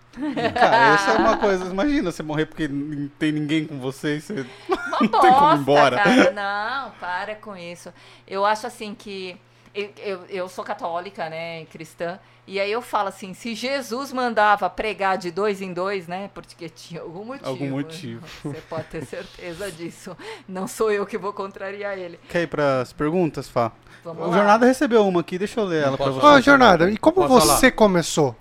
Cara, 0.55 0.95
essa 0.95 1.13
é 1.13 1.19
uma 1.19 1.37
coisa, 1.37 1.65
imagina 1.67 2.11
você 2.11 2.23
morrer 2.23 2.47
porque 2.47 2.69
não 2.69 3.09
tem 3.19 3.33
ninguém 3.33 3.67
com 3.67 3.79
você 3.79 4.17
e 4.17 4.21
você... 4.21 4.47
Uma 5.01 5.21
tem 5.21 5.33
como 5.33 5.55
ir 5.55 5.59
bosta, 5.59 5.61
embora. 5.61 5.97
cara. 5.97 6.31
Não, 6.33 6.91
para 6.93 7.35
com 7.37 7.57
isso. 7.57 7.93
Eu 8.27 8.45
acho 8.45 8.67
assim 8.67 8.95
que. 8.95 9.37
Eu, 9.75 9.91
eu, 9.99 10.27
eu 10.27 10.49
sou 10.49 10.65
católica, 10.65 11.31
né? 11.31 11.65
Cristã. 11.67 12.19
E 12.53 12.59
aí 12.59 12.73
eu 12.73 12.83
falo 12.83 13.09
assim: 13.11 13.33
se 13.33 13.55
Jesus 13.55 14.13
mandava 14.13 14.69
pregar 14.69 15.17
de 15.17 15.31
dois 15.31 15.63
em 15.63 15.73
dois, 15.73 16.09
né? 16.09 16.29
Porque 16.35 16.69
tinha 16.69 17.01
algum 17.01 17.25
motivo. 17.25 17.49
Algum 17.49 17.71
motivo. 17.71 18.27
Você 18.43 18.61
pode 18.69 18.85
ter 18.89 19.05
certeza 19.07 19.71
disso. 19.71 20.17
Não 20.49 20.67
sou 20.67 20.91
eu 20.91 21.07
que 21.07 21.17
vou 21.17 21.33
contrariar 21.33 21.97
ele. 21.97 22.19
Quer 22.29 22.43
ir 22.43 22.47
pras 22.49 22.93
perguntas, 22.93 23.49
Fá? 23.49 23.71
Vamos 24.03 24.25
O 24.25 24.31
lá. 24.31 24.37
Jornada 24.37 24.67
recebeu 24.67 25.07
uma 25.07 25.21
aqui, 25.21 25.39
deixa 25.39 25.61
eu 25.61 25.65
ler 25.65 25.83
Não 25.83 25.89
ela 25.89 25.97
pra 25.97 26.07
posso 26.07 26.21
você. 26.21 26.27
Ô, 26.27 26.41
Jornada, 26.41 26.91
e 26.91 26.97
como 26.97 27.25
Posso 27.29 27.47
você 27.47 27.71
começou? 27.71 28.35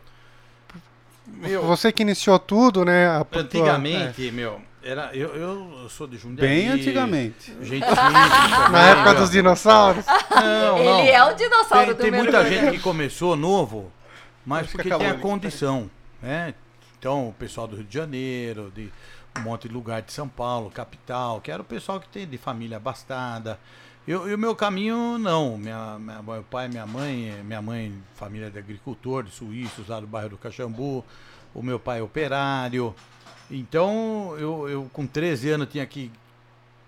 Meu, 1.27 1.61
Você 1.67 1.91
que 1.91 2.01
iniciou 2.01 2.39
tudo, 2.39 2.83
né? 2.83 3.07
a- 3.07 3.25
Antigamente, 3.31 4.31
meu, 4.31 4.59
era, 4.83 5.11
eu, 5.13 5.35
eu 5.35 5.87
sou 5.89 6.07
de 6.07 6.17
Jundiaí. 6.17 6.47
Bem 6.49 6.67
antigamente. 6.69 7.53
Gente. 7.61 7.85
Na 8.71 8.89
época 8.89 9.13
dos 9.13 9.29
dinossauros? 9.29 10.03
Não, 10.31 10.83
não. 10.83 10.99
Ele 10.99 11.09
é 11.11 11.23
o 11.23 11.33
dinossauro 11.35 11.85
Tem, 11.87 11.95
do 11.95 12.01
tem 12.01 12.11
muita 12.11 12.43
gente 12.49 12.71
que 12.71 12.79
começou 12.79 13.35
novo, 13.35 13.91
mas 14.49 14.71
porque 14.71 14.89
tem 14.89 15.07
a 15.07 15.13
né? 15.13 15.19
condição, 15.19 15.89
né? 16.21 16.53
Então, 16.97 17.29
o 17.29 17.33
pessoal 17.33 17.67
do 17.67 17.75
Rio 17.77 17.85
de 17.85 17.93
Janeiro, 17.93 18.71
de 18.75 18.91
um 19.37 19.41
monte 19.41 19.67
de 19.67 19.73
lugar 19.73 20.01
de 20.01 20.11
São 20.11 20.27
Paulo, 20.27 20.69
capital, 20.69 21.39
que 21.39 21.49
era 21.49 21.61
o 21.61 21.65
pessoal 21.65 21.99
que 21.99 22.09
tem 22.09 22.27
de 22.27 22.37
família 22.37 22.77
abastada. 22.77 23.57
Eu, 24.07 24.27
e 24.29 24.33
o 24.33 24.37
meu 24.37 24.55
caminho, 24.55 25.17
não. 25.17 25.57
Minha, 25.57 25.97
minha- 25.99 26.21
meu 26.21 26.43
pai, 26.43 26.67
minha 26.67 26.85
mãe, 26.85 27.41
minha 27.43 27.61
mãe, 27.61 27.93
família 28.15 28.49
de 28.49 28.57
agricultores, 28.57 29.33
suíços, 29.35 29.87
lá 29.87 29.99
do 29.99 30.07
bairro 30.07 30.29
do 30.29 30.37
Caxambu. 30.37 31.05
O 31.53 31.61
meu 31.63 31.79
pai 31.79 31.99
é 31.99 32.03
operário. 32.03 32.93
Então, 33.51 34.35
eu, 34.37 34.67
eu 34.67 34.89
com 34.91 35.05
13 35.07 35.51
anos 35.51 35.69
tinha 35.69 35.85
que 35.85 36.11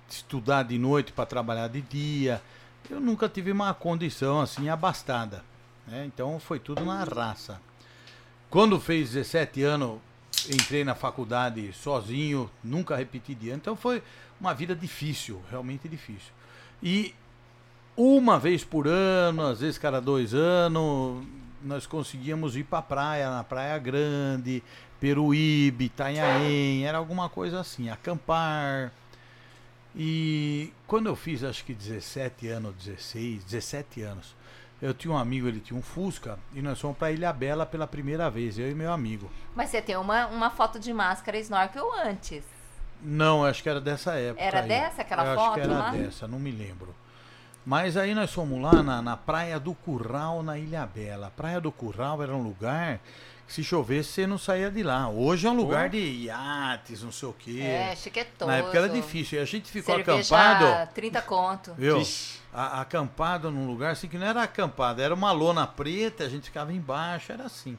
estudar 0.09 0.63
de 0.63 0.77
noite 0.77 1.11
para 1.11 1.25
trabalhar 1.25 1.67
de 1.67 1.81
dia. 1.81 2.41
Eu 2.89 2.99
nunca 2.99 3.29
tive 3.29 3.51
uma 3.51 3.73
condição 3.73 4.41
assim 4.41 4.67
abastada. 4.67 5.43
Né? 5.91 6.05
Então 6.05 6.39
foi 6.39 6.57
tudo 6.57 6.83
na 6.83 7.03
raça. 7.03 7.59
Quando 8.49 8.79
fez 8.79 9.11
17 9.11 9.61
anos, 9.63 9.99
entrei 10.49 10.83
na 10.83 10.95
faculdade 10.95 11.71
sozinho, 11.73 12.49
nunca 12.63 12.95
repeti 12.95 13.35
de 13.35 13.49
ano. 13.49 13.57
Então 13.57 13.75
foi 13.75 14.01
uma 14.39 14.53
vida 14.53 14.73
difícil, 14.73 15.41
realmente 15.49 15.87
difícil. 15.87 16.31
E 16.81 17.13
uma 17.95 18.39
vez 18.39 18.63
por 18.63 18.87
ano, 18.87 19.45
às 19.45 19.59
vezes 19.59 19.77
cada 19.77 19.99
dois 19.99 20.33
anos, 20.33 21.23
nós 21.61 21.85
conseguíamos 21.85 22.55
ir 22.55 22.63
para 22.63 22.81
praia, 22.81 23.29
na 23.29 23.43
Praia 23.43 23.77
Grande, 23.77 24.63
Peruíbe, 24.99 25.85
Itanhaém, 25.85 26.85
era 26.85 26.97
alguma 26.97 27.29
coisa 27.29 27.59
assim, 27.59 27.89
acampar. 27.89 28.91
E 29.95 30.71
quando 30.87 31.07
eu 31.07 31.15
fiz 31.15 31.43
acho 31.43 31.65
que 31.65 31.73
17 31.73 32.47
anos, 32.47 32.73
16, 32.75 33.43
17 33.43 34.01
anos, 34.01 34.35
eu 34.81 34.93
tinha 34.93 35.13
um 35.13 35.17
amigo, 35.17 35.47
ele 35.47 35.59
tinha 35.59 35.77
um 35.77 35.81
Fusca, 35.81 36.39
e 36.53 36.61
nós 36.61 36.79
fomos 36.81 36.97
para 36.97 37.11
Ilha 37.11 37.31
Bela 37.31 37.65
pela 37.65 37.85
primeira 37.85 38.29
vez, 38.29 38.57
eu 38.57 38.69
e 38.69 38.73
meu 38.73 38.91
amigo. 38.91 39.29
Mas 39.55 39.69
você 39.69 39.81
tem 39.81 39.95
uma, 39.95 40.25
uma 40.27 40.49
foto 40.49 40.79
de 40.79 40.91
máscara 40.91 41.37
e 41.37 41.41
snorkel 41.41 41.87
antes. 42.03 42.43
Não, 43.01 43.45
acho 43.45 43.61
que 43.61 43.69
era 43.69 43.79
dessa 43.81 44.13
época. 44.13 44.43
Era 44.43 44.61
aí. 44.61 44.67
dessa, 44.67 45.01
aquela 45.01 45.25
eu 45.25 45.35
foto 45.35 45.45
Acho 45.45 45.53
que 45.55 45.59
era 45.61 45.79
lá? 45.79 45.91
dessa, 45.91 46.27
não 46.27 46.39
me 46.39 46.51
lembro. 46.51 46.95
Mas 47.65 47.95
aí 47.95 48.15
nós 48.15 48.33
fomos 48.33 48.59
lá 48.59 48.81
na, 48.81 49.01
na 49.01 49.15
Praia 49.15 49.59
do 49.59 49.73
Curral, 49.75 50.41
na 50.41 50.57
Ilha 50.57 50.85
Bela. 50.85 51.27
A 51.27 51.31
Praia 51.31 51.61
do 51.61 51.71
Curral 51.71 52.23
era 52.23 52.35
um 52.35 52.41
lugar 52.41 52.99
que 53.45 53.53
se 53.53 53.63
chovesse 53.63 54.09
você 54.09 54.27
não 54.27 54.37
saía 54.37 54.71
de 54.71 54.81
lá. 54.81 55.09
Hoje 55.09 55.45
é 55.45 55.51
um 55.51 55.55
lugar 55.55 55.89
de 55.89 55.99
iates, 55.99 57.03
não 57.03 57.11
sei 57.11 57.29
o 57.29 57.33
quê. 57.33 57.61
É, 57.61 57.95
chiquetoso. 57.95 58.49
na 58.49 58.57
época 58.57 58.77
era 58.77 58.89
difícil. 58.89 59.37
E 59.37 59.41
a 59.41 59.45
gente 59.45 59.69
ficou 59.69 59.95
Cerveja, 59.95 60.35
acampado. 60.35 60.93
30 60.93 61.21
conto. 61.21 61.73
Viu? 61.75 61.99
Vixe. 61.99 62.40
A- 62.53 62.81
acampado 62.81 63.49
num 63.49 63.65
lugar 63.67 63.91
assim 63.93 64.07
que 64.07 64.17
não 64.17 64.27
era 64.27 64.43
acampado, 64.43 65.01
era 65.01 65.13
uma 65.13 65.31
lona 65.31 65.65
preta, 65.65 66.23
a 66.25 66.29
gente 66.29 66.45
ficava 66.45 66.73
embaixo, 66.73 67.31
era 67.31 67.45
assim. 67.45 67.77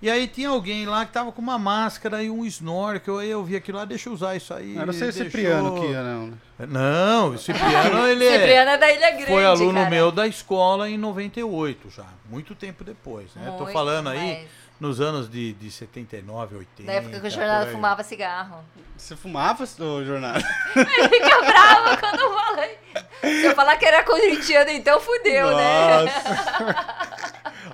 E 0.00 0.10
aí 0.10 0.26
tinha 0.28 0.50
alguém 0.50 0.84
lá 0.84 1.06
que 1.06 1.12
tava 1.12 1.32
com 1.32 1.40
uma 1.40 1.58
máscara 1.58 2.22
e 2.22 2.28
um 2.30 2.44
snorkel, 2.44 3.18
aí 3.18 3.30
eu 3.30 3.42
vi 3.42 3.56
aquilo 3.56 3.78
lá, 3.78 3.84
deixa 3.86 4.08
eu 4.10 4.12
usar 4.12 4.36
isso 4.36 4.52
aí. 4.52 4.74
Não 4.74 4.82
era 4.82 4.92
você 4.92 5.04
deixou- 5.04 5.24
Cipriano 5.24 5.80
que 5.80 5.86
ia, 5.86 6.02
não. 6.02 6.26
né? 6.28 6.36
Não, 6.68 7.28
o 7.30 7.38
Cipriano, 7.38 8.06
ele 8.08 8.24
é- 8.26 8.38
Cipriano 8.38 8.70
é 8.72 8.78
da 8.78 8.92
Ilha 8.92 9.10
Grande, 9.12 9.26
foi 9.26 9.44
aluno 9.44 9.74
cara. 9.78 9.90
meu 9.90 10.12
da 10.12 10.26
escola 10.26 10.88
em 10.88 10.98
98 10.98 11.88
já, 11.90 12.04
muito 12.30 12.54
tempo 12.54 12.84
depois, 12.84 13.34
né? 13.34 13.46
Tô 13.52 13.64
Muito, 13.64 13.72
falando 13.72 14.08
aí 14.10 14.18
mas 14.40 14.48
nos 14.78 15.00
anos 15.00 15.28
de, 15.30 15.52
de 15.54 15.70
79, 15.70 16.56
80. 16.56 16.82
Na 16.90 16.98
época 16.98 17.20
que 17.20 17.26
o 17.26 17.30
jornal 17.30 17.66
fumava 17.66 18.02
cigarro. 18.02 18.64
Você 18.96 19.16
fumava, 19.16 19.64
ô 19.80 20.04
jornal? 20.04 20.34
Fica 20.72 21.42
brava 21.42 21.96
quando 21.98 22.20
eu 22.20 22.34
falei. 22.34 22.78
Se 23.22 23.44
eu 23.44 23.54
falar 23.54 23.76
que 23.76 23.84
era 23.84 24.02
corintiano, 24.04 24.70
então 24.70 25.00
fudeu, 25.00 25.56
né? 25.56 26.02
Nossa. 26.02 26.86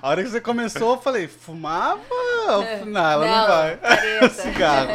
A 0.01 0.09
hora 0.09 0.23
que 0.23 0.29
você 0.29 0.41
começou, 0.41 0.95
eu 0.95 1.01
falei, 1.01 1.27
fumava? 1.27 1.99
Fu- 2.79 2.85
Não, 2.85 3.11
ela 3.11 3.25
não, 3.25 3.37
Não, 3.37 3.47
vai. 3.47 3.77
careta. 3.77 4.29
Cigarro. 4.41 4.87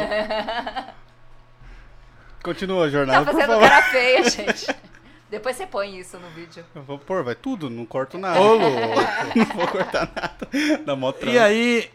Continua, 2.43 2.85
Tá 2.85 2.89
jornal, 2.91 3.25
por 3.25 3.33
fazendo 3.33 3.59
cara 3.59 3.81
feia, 3.83 4.29
gente. 4.29 4.67
Depois 5.29 5.55
você 5.55 5.67
põe 5.67 5.99
isso 5.99 6.17
no 6.17 6.27
vídeo. 6.29 6.65
Eu 6.73 6.81
vou 6.81 6.97
pôr, 6.97 7.23
vai 7.23 7.35
tudo, 7.35 7.69
não 7.69 7.85
corto 7.85 8.17
nada. 8.17 8.39
Ô, 8.39 8.53
louco. 8.55 8.77
Não 9.35 9.45
vou 9.45 9.67
cortar 9.67 10.09
nada. 10.15 10.83
Dá 10.83 10.95
mó 10.95 11.13
E 11.21 11.37
aí, 11.37 11.91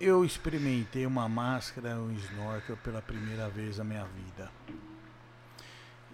eu 0.00 0.24
experimentei 0.24 1.04
uma 1.04 1.28
máscara, 1.28 1.96
um 1.96 2.10
snorkel 2.12 2.76
pela 2.78 3.02
primeira 3.02 3.50
vez 3.50 3.76
na 3.76 3.84
minha 3.84 4.04
vida. 4.04 4.50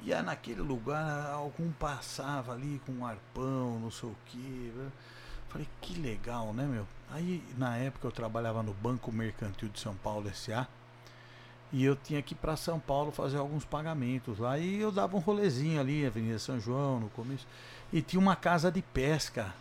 E 0.02 0.12
aí, 0.12 0.22
naquele 0.22 0.60
lugar, 0.60 1.30
algum 1.30 1.70
passava 1.70 2.52
ali 2.52 2.80
com 2.84 2.92
um 2.92 3.06
arpão, 3.06 3.78
não 3.78 3.90
sei 3.90 4.08
o 4.08 4.16
quê. 4.26 4.72
né? 4.74 4.90
Falei, 5.48 5.68
que 5.80 5.94
legal, 6.00 6.52
né, 6.52 6.64
meu? 6.66 6.86
Aí, 7.10 7.42
na 7.56 7.76
época, 7.76 8.08
eu 8.08 8.12
trabalhava 8.12 8.62
no 8.62 8.74
Banco 8.74 9.12
Mercantil 9.12 9.68
de 9.68 9.78
São 9.78 9.94
Paulo 9.94 10.28
S.A. 10.28 10.66
E 11.72 11.84
eu 11.84 11.96
tinha 11.96 12.22
que 12.22 12.34
ir 12.34 12.36
para 12.36 12.56
São 12.56 12.78
Paulo 12.80 13.12
fazer 13.12 13.38
alguns 13.38 13.64
pagamentos 13.64 14.38
lá. 14.38 14.58
E 14.58 14.80
eu 14.80 14.90
dava 14.90 15.16
um 15.16 15.20
rolezinho 15.20 15.80
ali, 15.80 16.06
Avenida 16.06 16.38
São 16.38 16.60
João, 16.60 17.00
no 17.00 17.08
começo. 17.10 17.46
E 17.92 18.02
tinha 18.02 18.20
uma 18.20 18.36
casa 18.36 18.70
de 18.70 18.82
pesca. 18.82 19.54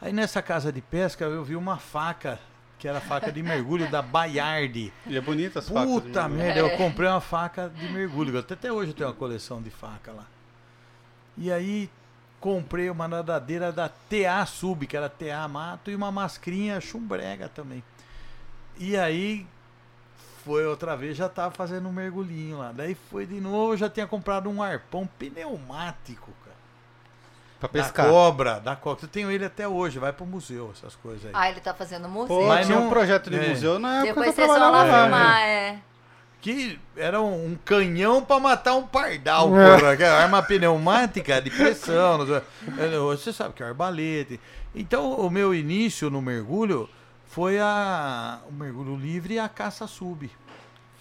Aí 0.00 0.12
nessa 0.12 0.42
casa 0.42 0.72
de 0.72 0.80
pesca 0.80 1.24
eu 1.24 1.44
vi 1.44 1.56
uma 1.56 1.78
faca, 1.78 2.40
que 2.84 2.88
era 2.88 3.00
faca 3.00 3.32
de 3.32 3.42
mergulho 3.42 3.90
da 3.90 4.02
Bayard. 4.02 4.92
E 5.06 5.16
é 5.16 5.20
bonita 5.22 5.60
as 5.60 5.70
facas. 5.70 5.90
Puta 5.90 6.28
merda, 6.28 6.60
eu 6.60 6.76
comprei 6.76 7.08
uma 7.08 7.18
faca 7.18 7.72
de 7.74 7.88
mergulho. 7.88 8.38
Até, 8.38 8.52
até 8.52 8.70
hoje 8.70 8.90
eu 8.90 8.94
tenho 8.94 9.08
uma 9.08 9.14
coleção 9.14 9.62
de 9.62 9.70
faca 9.70 10.12
lá. 10.12 10.26
E 11.38 11.50
aí 11.50 11.88
comprei 12.38 12.90
uma 12.90 13.08
nadadeira 13.08 13.72
da 13.72 13.88
TA 13.88 14.44
Sub, 14.44 14.86
que 14.86 14.94
era 14.94 15.08
TA 15.08 15.48
Mato, 15.48 15.90
e 15.90 15.94
uma 15.94 16.12
mascrinha 16.12 16.78
chumbrega 16.78 17.48
também. 17.48 17.82
E 18.76 18.98
aí 18.98 19.46
foi 20.44 20.66
outra 20.66 20.94
vez, 20.94 21.16
já 21.16 21.26
tava 21.26 21.54
fazendo 21.54 21.88
um 21.88 21.92
mergulhinho 21.92 22.58
lá. 22.58 22.70
Daí 22.70 22.94
foi 22.94 23.24
de 23.24 23.40
novo, 23.40 23.78
já 23.78 23.88
tinha 23.88 24.06
comprado 24.06 24.50
um 24.50 24.62
arpão 24.62 25.08
pneumático, 25.18 26.30
Pra 27.68 27.80
Da 27.80 27.84
pescar. 27.84 28.08
cobra, 28.08 28.60
da 28.60 28.76
cobra. 28.76 29.04
Eu 29.04 29.08
tenho 29.08 29.30
ele 29.30 29.44
até 29.44 29.66
hoje, 29.66 29.98
vai 29.98 30.12
pro 30.12 30.26
museu, 30.26 30.70
essas 30.76 30.94
coisas 30.96 31.24
aí. 31.26 31.30
Ah, 31.34 31.50
ele 31.50 31.60
tá 31.60 31.72
fazendo 31.74 32.08
música? 32.08 32.34
Pô, 32.34 32.46
Mas 32.46 32.66
tinha 32.66 32.78
não- 32.78 32.86
um 32.86 32.90
projeto 32.90 33.30
de 33.30 33.36
é. 33.38 33.48
museu 33.48 33.78
na 33.78 33.96
época 33.98 34.08
Depois 34.08 34.34
que 34.34 34.40
eu 34.40 34.46
vocês 34.46 34.58
vão 34.58 34.70
lá 34.72 34.84
lá. 34.84 35.00
filmar, 35.02 35.40
é. 35.42 35.78
Que 36.40 36.78
era 36.94 37.22
um, 37.22 37.52
um 37.52 37.58
canhão 37.64 38.22
pra 38.22 38.38
matar 38.38 38.74
um 38.74 38.86
pardal, 38.86 39.58
É. 39.58 39.78
porra. 39.78 39.96
que 39.96 40.02
é 40.02 40.08
arma 40.08 40.42
pneumática 40.42 41.40
de 41.40 41.50
pressão. 41.50 42.18
não 42.18 42.26
sei. 42.26 42.42
É, 42.78 42.98
Você 42.98 43.32
sabe 43.32 43.54
que 43.54 43.62
é 43.62 43.66
arbalete. 43.66 44.38
Então, 44.74 45.12
o 45.14 45.30
meu 45.30 45.54
início 45.54 46.10
no 46.10 46.20
mergulho 46.20 46.88
foi 47.26 47.58
a, 47.58 48.40
o 48.48 48.52
mergulho 48.52 48.94
livre 48.96 49.34
e 49.34 49.38
a 49.38 49.48
caça 49.48 49.86
sub. 49.86 50.30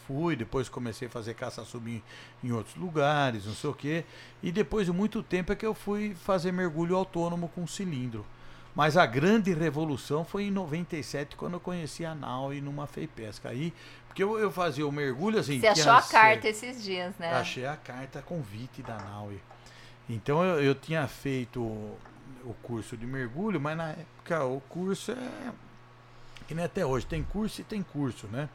Fui, 0.07 0.35
depois 0.35 0.67
comecei 0.69 1.07
a 1.07 1.11
fazer 1.11 1.33
caça 1.33 1.63
sub 1.63 1.89
em, 1.89 2.03
em 2.43 2.51
outros 2.51 2.75
lugares, 2.75 3.45
não 3.45 3.53
sei 3.53 3.69
o 3.69 3.73
quê. 3.73 4.03
E 4.41 4.51
depois 4.51 4.85
de 4.85 4.91
muito 4.91 5.23
tempo 5.23 5.51
é 5.51 5.55
que 5.55 5.65
eu 5.65 5.73
fui 5.73 6.13
fazer 6.15 6.51
mergulho 6.51 6.95
autônomo 6.95 7.47
com 7.49 7.65
cilindro. 7.65 8.25
Mas 8.75 8.97
a 8.97 9.05
grande 9.05 9.53
revolução 9.53 10.25
foi 10.25 10.45
em 10.45 10.51
97, 10.51 11.35
quando 11.35 11.53
eu 11.53 11.59
conheci 11.59 12.03
a 12.03 12.15
Naui 12.15 12.59
numa 12.59 12.87
FEIPESCA. 12.87 13.49
Aí, 13.49 13.71
porque 14.07 14.23
eu, 14.23 14.39
eu 14.39 14.51
fazia 14.51 14.85
o 14.87 14.91
mergulho 14.91 15.39
assim. 15.39 15.59
Você 15.59 15.67
achou 15.67 15.91
a 15.91 16.01
carta 16.01 16.47
esses 16.47 16.83
dias, 16.83 17.13
né? 17.19 17.33
Achei 17.33 17.65
a 17.65 17.75
carta 17.75 18.21
convite 18.21 18.81
da 18.81 18.97
Naui. 18.97 19.39
Então 20.09 20.43
eu, 20.43 20.61
eu 20.61 20.75
tinha 20.75 21.07
feito 21.07 21.61
o, 21.61 21.97
o 22.43 22.53
curso 22.63 22.97
de 22.97 23.05
mergulho, 23.05 23.61
mas 23.61 23.77
na 23.77 23.89
época 23.89 24.43
o 24.43 24.59
curso 24.61 25.11
é. 25.11 25.51
Que 26.47 26.53
nem 26.53 26.65
até 26.65 26.85
hoje, 26.85 27.05
tem 27.05 27.23
curso 27.23 27.61
e 27.61 27.63
tem 27.63 27.81
curso, 27.81 28.27
né? 28.27 28.49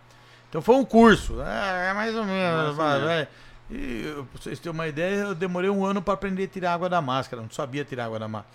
Então 0.49 0.63
foi 0.63 0.77
um 0.77 0.85
curso, 0.85 1.41
é, 1.43 1.91
é 1.91 1.93
mais 1.95 2.15
ou 2.15 2.25
menos. 2.25 2.77
Mais 2.77 3.03
ou 3.03 3.09
menos. 3.09 3.29
E 3.71 4.03
eu- 4.07 4.25
pra 4.25 4.41
vocês 4.43 4.59
terem 4.59 4.73
uma 4.73 4.89
ideia, 4.89 5.15
eu 5.17 5.35
demorei 5.35 5.69
um 5.69 5.85
ano 5.85 6.01
para 6.01 6.15
aprender 6.15 6.45
a 6.45 6.49
tirar 6.49 6.73
água 6.75 6.89
da 6.89 7.03
máscara, 7.03 7.43
não 7.43 7.51
sabia 7.51 7.85
tirar 7.85 8.07
água 8.07 8.19
da 8.19 8.27
máscara. 8.29 8.55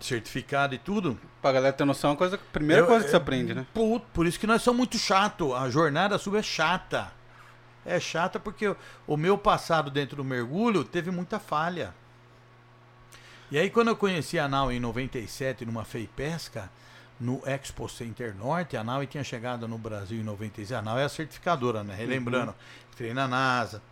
Certificado 0.00 0.74
e 0.74 0.78
tudo. 0.78 1.18
Pra 1.42 1.52
galera 1.52 1.72
ter 1.72 1.84
noção, 1.84 2.10
é 2.10 2.12
uma 2.12 2.16
coisa, 2.16 2.36
a 2.36 2.38
primeira 2.52 2.82
Eu- 2.82 2.86
coisa 2.86 3.04
que 3.04 3.10
você 3.10 3.16
aprende, 3.16 3.54
né? 3.54 3.66
Puto, 3.74 4.06
por 4.14 4.26
isso 4.26 4.38
que 4.40 4.46
nós 4.46 4.62
somos 4.62 4.78
muito 4.78 4.98
chato. 4.98 5.54
A 5.54 5.68
jornada 5.70 6.16
sub 6.18 6.36
é 6.38 6.42
chata. 6.42 7.10
É 7.84 8.00
chata 8.00 8.38
porque 8.40 8.68
o- 8.68 8.76
o 9.06 9.16
meu 9.16 9.36
passado 9.38 9.90
dentro 9.90 10.16
do 10.16 10.24
mergulho 10.24 10.84
teve 10.84 11.10
muita 11.10 11.38
falha. 11.38 11.94
E 13.50 13.58
aí 13.58 13.70
quando 13.70 13.88
eu 13.88 13.96
conheci 13.96 14.38
a 14.38 14.48
Nau 14.48 14.72
em 14.72 14.80
97 14.80 15.64
numa 15.64 15.84
FEI 15.84 16.08
Pesca, 16.16 16.68
no 17.18 17.42
Expo 17.46 17.88
Center 17.88 18.34
Norte, 18.34 18.76
a 18.76 18.84
Nau 18.84 19.04
tinha 19.06 19.24
chegado 19.24 19.66
no 19.66 19.78
Brasil 19.78 20.20
em 20.20 20.24
96. 20.24 20.78
A 20.78 20.82
Nau 20.82 20.98
é 20.98 21.04
a 21.04 21.08
certificadora, 21.08 21.82
né? 21.82 21.94
Relembrando, 21.94 22.54
entrei 22.92 23.14
na 23.14 23.26
NASA. 23.26 23.82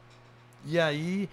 E 0.67 0.79
aí 0.79 1.29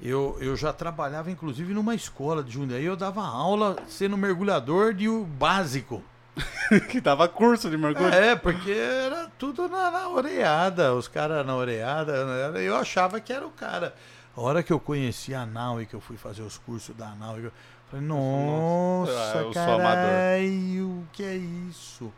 eu, 0.00 0.36
eu 0.40 0.56
já 0.56 0.72
trabalhava 0.72 1.30
inclusive 1.30 1.72
numa 1.72 1.94
escola 1.94 2.42
de 2.42 2.52
Jundiaí, 2.52 2.84
eu 2.84 2.96
dava 2.96 3.22
aula 3.22 3.76
sendo 3.86 4.16
mergulhador 4.16 4.92
de 4.94 5.08
o 5.08 5.24
básico. 5.24 6.02
que 6.88 7.00
dava 7.00 7.28
curso 7.28 7.68
de 7.68 7.76
mergulho. 7.76 8.08
É, 8.08 8.34
porque 8.34 8.70
era 8.70 9.30
tudo 9.38 9.68
na, 9.68 9.90
na 9.90 10.08
oreada, 10.08 10.94
os 10.94 11.06
caras 11.06 11.44
na 11.44 11.54
oreada, 11.54 12.52
né? 12.52 12.62
eu 12.62 12.74
achava 12.74 13.20
que 13.20 13.32
era 13.32 13.46
o 13.46 13.50
cara. 13.50 13.94
A 14.34 14.40
hora 14.40 14.62
que 14.62 14.72
eu 14.72 14.80
conheci 14.80 15.34
a 15.34 15.44
Nau 15.44 15.82
e 15.82 15.86
que 15.86 15.94
eu 15.94 16.00
fui 16.00 16.16
fazer 16.16 16.40
os 16.42 16.56
cursos 16.56 16.96
da 16.96 17.14
Nau, 17.16 17.38
eu 17.38 17.52
falei, 17.92 18.06
Nossa, 18.06 19.38
amador." 19.40 19.54
caralho, 19.54 20.88
o 20.88 21.06
que 21.12 21.22
é 21.22 21.36
isso? 21.36 22.12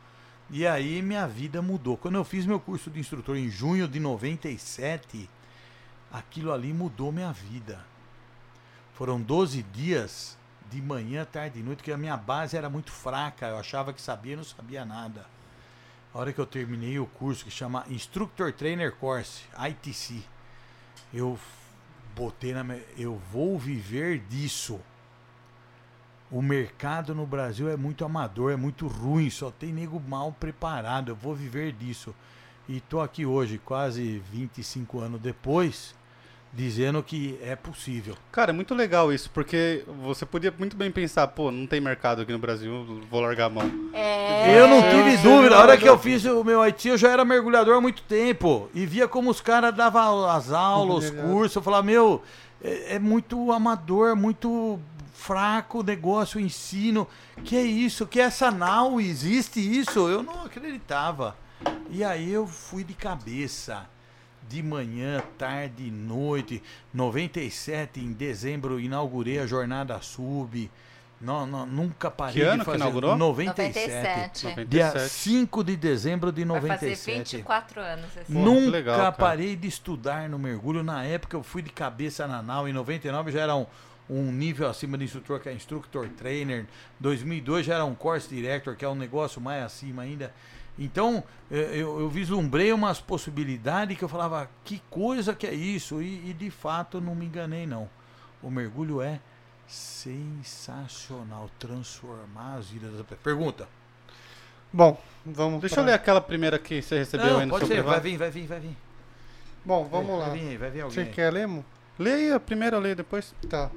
E 0.50 0.66
aí 0.66 1.02
minha 1.02 1.26
vida 1.26 1.60
mudou. 1.60 1.96
Quando 1.96 2.14
eu 2.14 2.24
fiz 2.24 2.46
meu 2.46 2.60
curso 2.60 2.90
de 2.90 3.00
instrutor 3.00 3.36
em 3.36 3.48
junho 3.48 3.88
de 3.88 3.98
97, 3.98 5.28
aquilo 6.12 6.52
ali 6.52 6.72
mudou 6.72 7.10
minha 7.10 7.32
vida. 7.32 7.84
Foram 8.94 9.20
12 9.20 9.62
dias 9.64 10.38
de 10.70 10.80
manhã, 10.80 11.24
tarde 11.24 11.58
e 11.58 11.62
noite, 11.62 11.82
que 11.82 11.90
a 11.90 11.96
minha 11.96 12.16
base 12.16 12.56
era 12.56 12.70
muito 12.70 12.92
fraca. 12.92 13.46
Eu 13.46 13.58
achava 13.58 13.92
que 13.92 14.00
sabia 14.00 14.34
e 14.34 14.36
não 14.36 14.44
sabia 14.44 14.84
nada. 14.84 15.26
A 16.12 16.18
hora 16.18 16.32
que 16.32 16.38
eu 16.38 16.46
terminei 16.46 16.98
o 17.00 17.06
curso 17.06 17.44
que 17.44 17.50
chama 17.50 17.84
Instructor 17.88 18.52
Trainer 18.52 18.94
Course, 18.94 19.42
ITC, 19.58 20.22
eu 21.12 21.36
botei 22.14 22.52
na 22.52 22.62
minha, 22.62 22.80
eu 22.96 23.20
vou 23.32 23.58
viver 23.58 24.20
disso. 24.20 24.80
O 26.30 26.42
mercado 26.42 27.14
no 27.14 27.26
Brasil 27.26 27.68
é 27.70 27.76
muito 27.76 28.04
amador, 28.04 28.50
é 28.52 28.56
muito 28.56 28.86
ruim, 28.86 29.30
só 29.30 29.50
tem 29.50 29.72
nego 29.72 30.00
mal 30.08 30.32
preparado. 30.32 31.10
Eu 31.10 31.16
vou 31.16 31.34
viver 31.34 31.72
disso. 31.72 32.14
E 32.68 32.80
tô 32.80 33.00
aqui 33.00 33.24
hoje, 33.26 33.60
quase 33.64 34.22
25 34.32 34.98
anos 35.00 35.20
depois, 35.20 35.94
dizendo 36.52 37.02
que 37.02 37.38
é 37.42 37.54
possível. 37.54 38.16
Cara, 38.32 38.50
é 38.50 38.54
muito 38.54 38.74
legal 38.74 39.12
isso, 39.12 39.30
porque 39.32 39.84
você 40.02 40.24
podia 40.24 40.52
muito 40.58 40.76
bem 40.76 40.90
pensar, 40.90 41.28
pô, 41.28 41.50
não 41.50 41.66
tem 41.66 41.80
mercado 41.80 42.22
aqui 42.22 42.32
no 42.32 42.38
Brasil, 42.38 43.02
vou 43.10 43.20
largar 43.20 43.46
a 43.46 43.50
mão. 43.50 43.70
É... 43.92 44.58
Eu 44.58 44.66
não 44.66 44.78
É, 44.78 44.90
tive 44.90 45.14
eu- 45.16 45.22
dúvida. 45.36 45.56
A 45.56 45.60
hora 45.60 45.76
que 45.76 45.88
eu 45.88 45.98
fiz 45.98 46.24
o 46.24 46.42
meu 46.42 46.62
IT, 46.62 46.88
eu 46.88 46.96
já 46.98 47.10
era 47.10 47.24
mergulhador 47.24 47.76
há 47.76 47.80
muito 47.80 48.02
tempo. 48.02 48.68
E 48.74 48.86
via 48.86 49.06
como 49.06 49.30
os 49.30 49.40
caras 49.40 49.74
davam 49.74 50.26
as 50.28 50.50
aulas, 50.50 51.04
os 51.04 51.10
cursos. 51.10 51.56
Eu 51.56 51.62
falava, 51.62 51.82
meu, 51.82 52.22
é, 52.62 52.94
é 52.94 52.98
muito 52.98 53.52
amador, 53.52 54.16
muito 54.16 54.80
fraco 55.24 55.80
o 55.80 55.82
negócio, 55.82 56.38
o 56.38 56.42
ensino. 56.42 57.08
Que 57.42 57.56
é 57.56 57.62
isso? 57.62 58.06
Que 58.06 58.20
é 58.20 58.24
essa 58.24 58.50
nau? 58.50 59.00
Existe 59.00 59.58
isso? 59.58 60.06
Eu 60.08 60.22
não 60.22 60.44
acreditava. 60.44 61.34
E 61.88 62.04
aí 62.04 62.30
eu 62.30 62.46
fui 62.46 62.84
de 62.84 62.92
cabeça. 62.92 63.88
De 64.46 64.62
manhã, 64.62 65.22
tarde, 65.38 65.90
noite. 65.90 66.62
97, 66.92 68.00
em 68.00 68.12
dezembro, 68.12 68.78
inaugurei 68.78 69.38
a 69.38 69.46
Jornada 69.46 69.98
Sub. 70.02 70.70
Não, 71.18 71.46
não, 71.46 71.64
nunca 71.64 72.10
parei 72.10 72.34
Que 72.34 72.42
ano 72.42 72.58
de 72.58 72.58
que 72.58 72.64
fazer. 72.66 72.76
inaugurou? 72.76 73.16
97. 73.16 74.44
97. 74.44 74.64
Dia 74.66 74.86
97. 74.88 75.10
5 75.14 75.64
de 75.64 75.76
dezembro 75.76 76.32
de 76.32 76.44
Vai 76.44 76.60
fazer 76.60 76.90
97. 76.90 77.36
24 77.38 77.80
anos 77.80 78.10
Nunca 78.28 78.60
que 78.60 78.66
legal, 78.66 79.12
parei 79.14 79.56
de 79.56 79.68
estudar 79.68 80.28
no 80.28 80.38
mergulho. 80.38 80.82
Na 80.82 81.02
época 81.02 81.34
eu 81.34 81.42
fui 81.42 81.62
de 81.62 81.70
cabeça 81.70 82.26
na 82.26 82.42
nau. 82.42 82.68
Em 82.68 82.74
99 82.74 83.32
já 83.32 83.40
era 83.40 83.56
um, 83.56 83.64
um 84.08 84.30
nível 84.30 84.68
acima 84.68 84.98
de 84.98 85.04
instrutor, 85.04 85.40
que 85.40 85.48
é 85.48 85.52
instructor 85.52 86.08
trainer. 86.10 86.66
2002 87.00 87.66
já 87.66 87.74
era 87.74 87.84
um 87.84 87.94
course 87.94 88.28
director, 88.28 88.76
que 88.76 88.84
é 88.84 88.88
um 88.88 88.94
negócio 88.94 89.40
mais 89.40 89.64
acima 89.64 90.02
ainda. 90.02 90.32
Então 90.78 91.22
eh, 91.50 91.70
eu, 91.72 92.00
eu 92.00 92.08
vislumbrei 92.08 92.72
umas 92.72 93.00
possibilidades 93.00 93.96
que 93.96 94.04
eu 94.04 94.08
falava, 94.08 94.50
que 94.64 94.82
coisa 94.90 95.34
que 95.34 95.46
é 95.46 95.54
isso? 95.54 96.02
E, 96.02 96.30
e 96.30 96.32
de 96.34 96.50
fato 96.50 97.00
não 97.00 97.14
me 97.14 97.26
enganei 97.26 97.66
não. 97.66 97.88
O 98.42 98.50
mergulho 98.50 99.00
é 99.00 99.20
sensacional. 99.66 101.48
Transformar 101.58 102.56
as 102.58 102.68
vidas 102.68 102.90
das 102.92 103.02
pessoas. 103.02 103.20
Pergunta. 103.22 103.68
Bom, 104.72 105.00
vamos 105.24 105.60
Deixa 105.60 105.76
pra- 105.76 105.82
eu 105.82 105.86
ler 105.86 105.92
aquela 105.92 106.20
primeira 106.20 106.58
que 106.58 106.82
você 106.82 106.98
recebeu 106.98 107.38
aí 107.38 107.46
no 107.46 107.52
pode 107.52 107.66
seu 107.66 107.76
ser, 107.76 107.82
vai 107.82 108.00
privado. 108.00 108.02
vir, 108.02 108.16
vai 108.18 108.30
vir, 108.30 108.46
vai 108.46 108.60
vir. 108.60 108.76
Bom, 109.64 109.84
vamos 109.84 110.08
vai, 110.10 110.18
lá. 110.18 110.28
Vai 110.28 110.38
vir, 110.38 110.58
vai 110.58 110.70
vir 110.70 110.80
alguém. 110.82 111.04
Você 111.04 111.10
quer 111.10 111.32
ler, 111.32 111.46
Mo? 111.46 111.64
Lê 111.98 112.12
aí 112.12 112.32
a 112.32 112.40
primeira, 112.40 112.78
lê 112.78 112.94
depois. 112.94 113.32
Tá. 113.48 113.70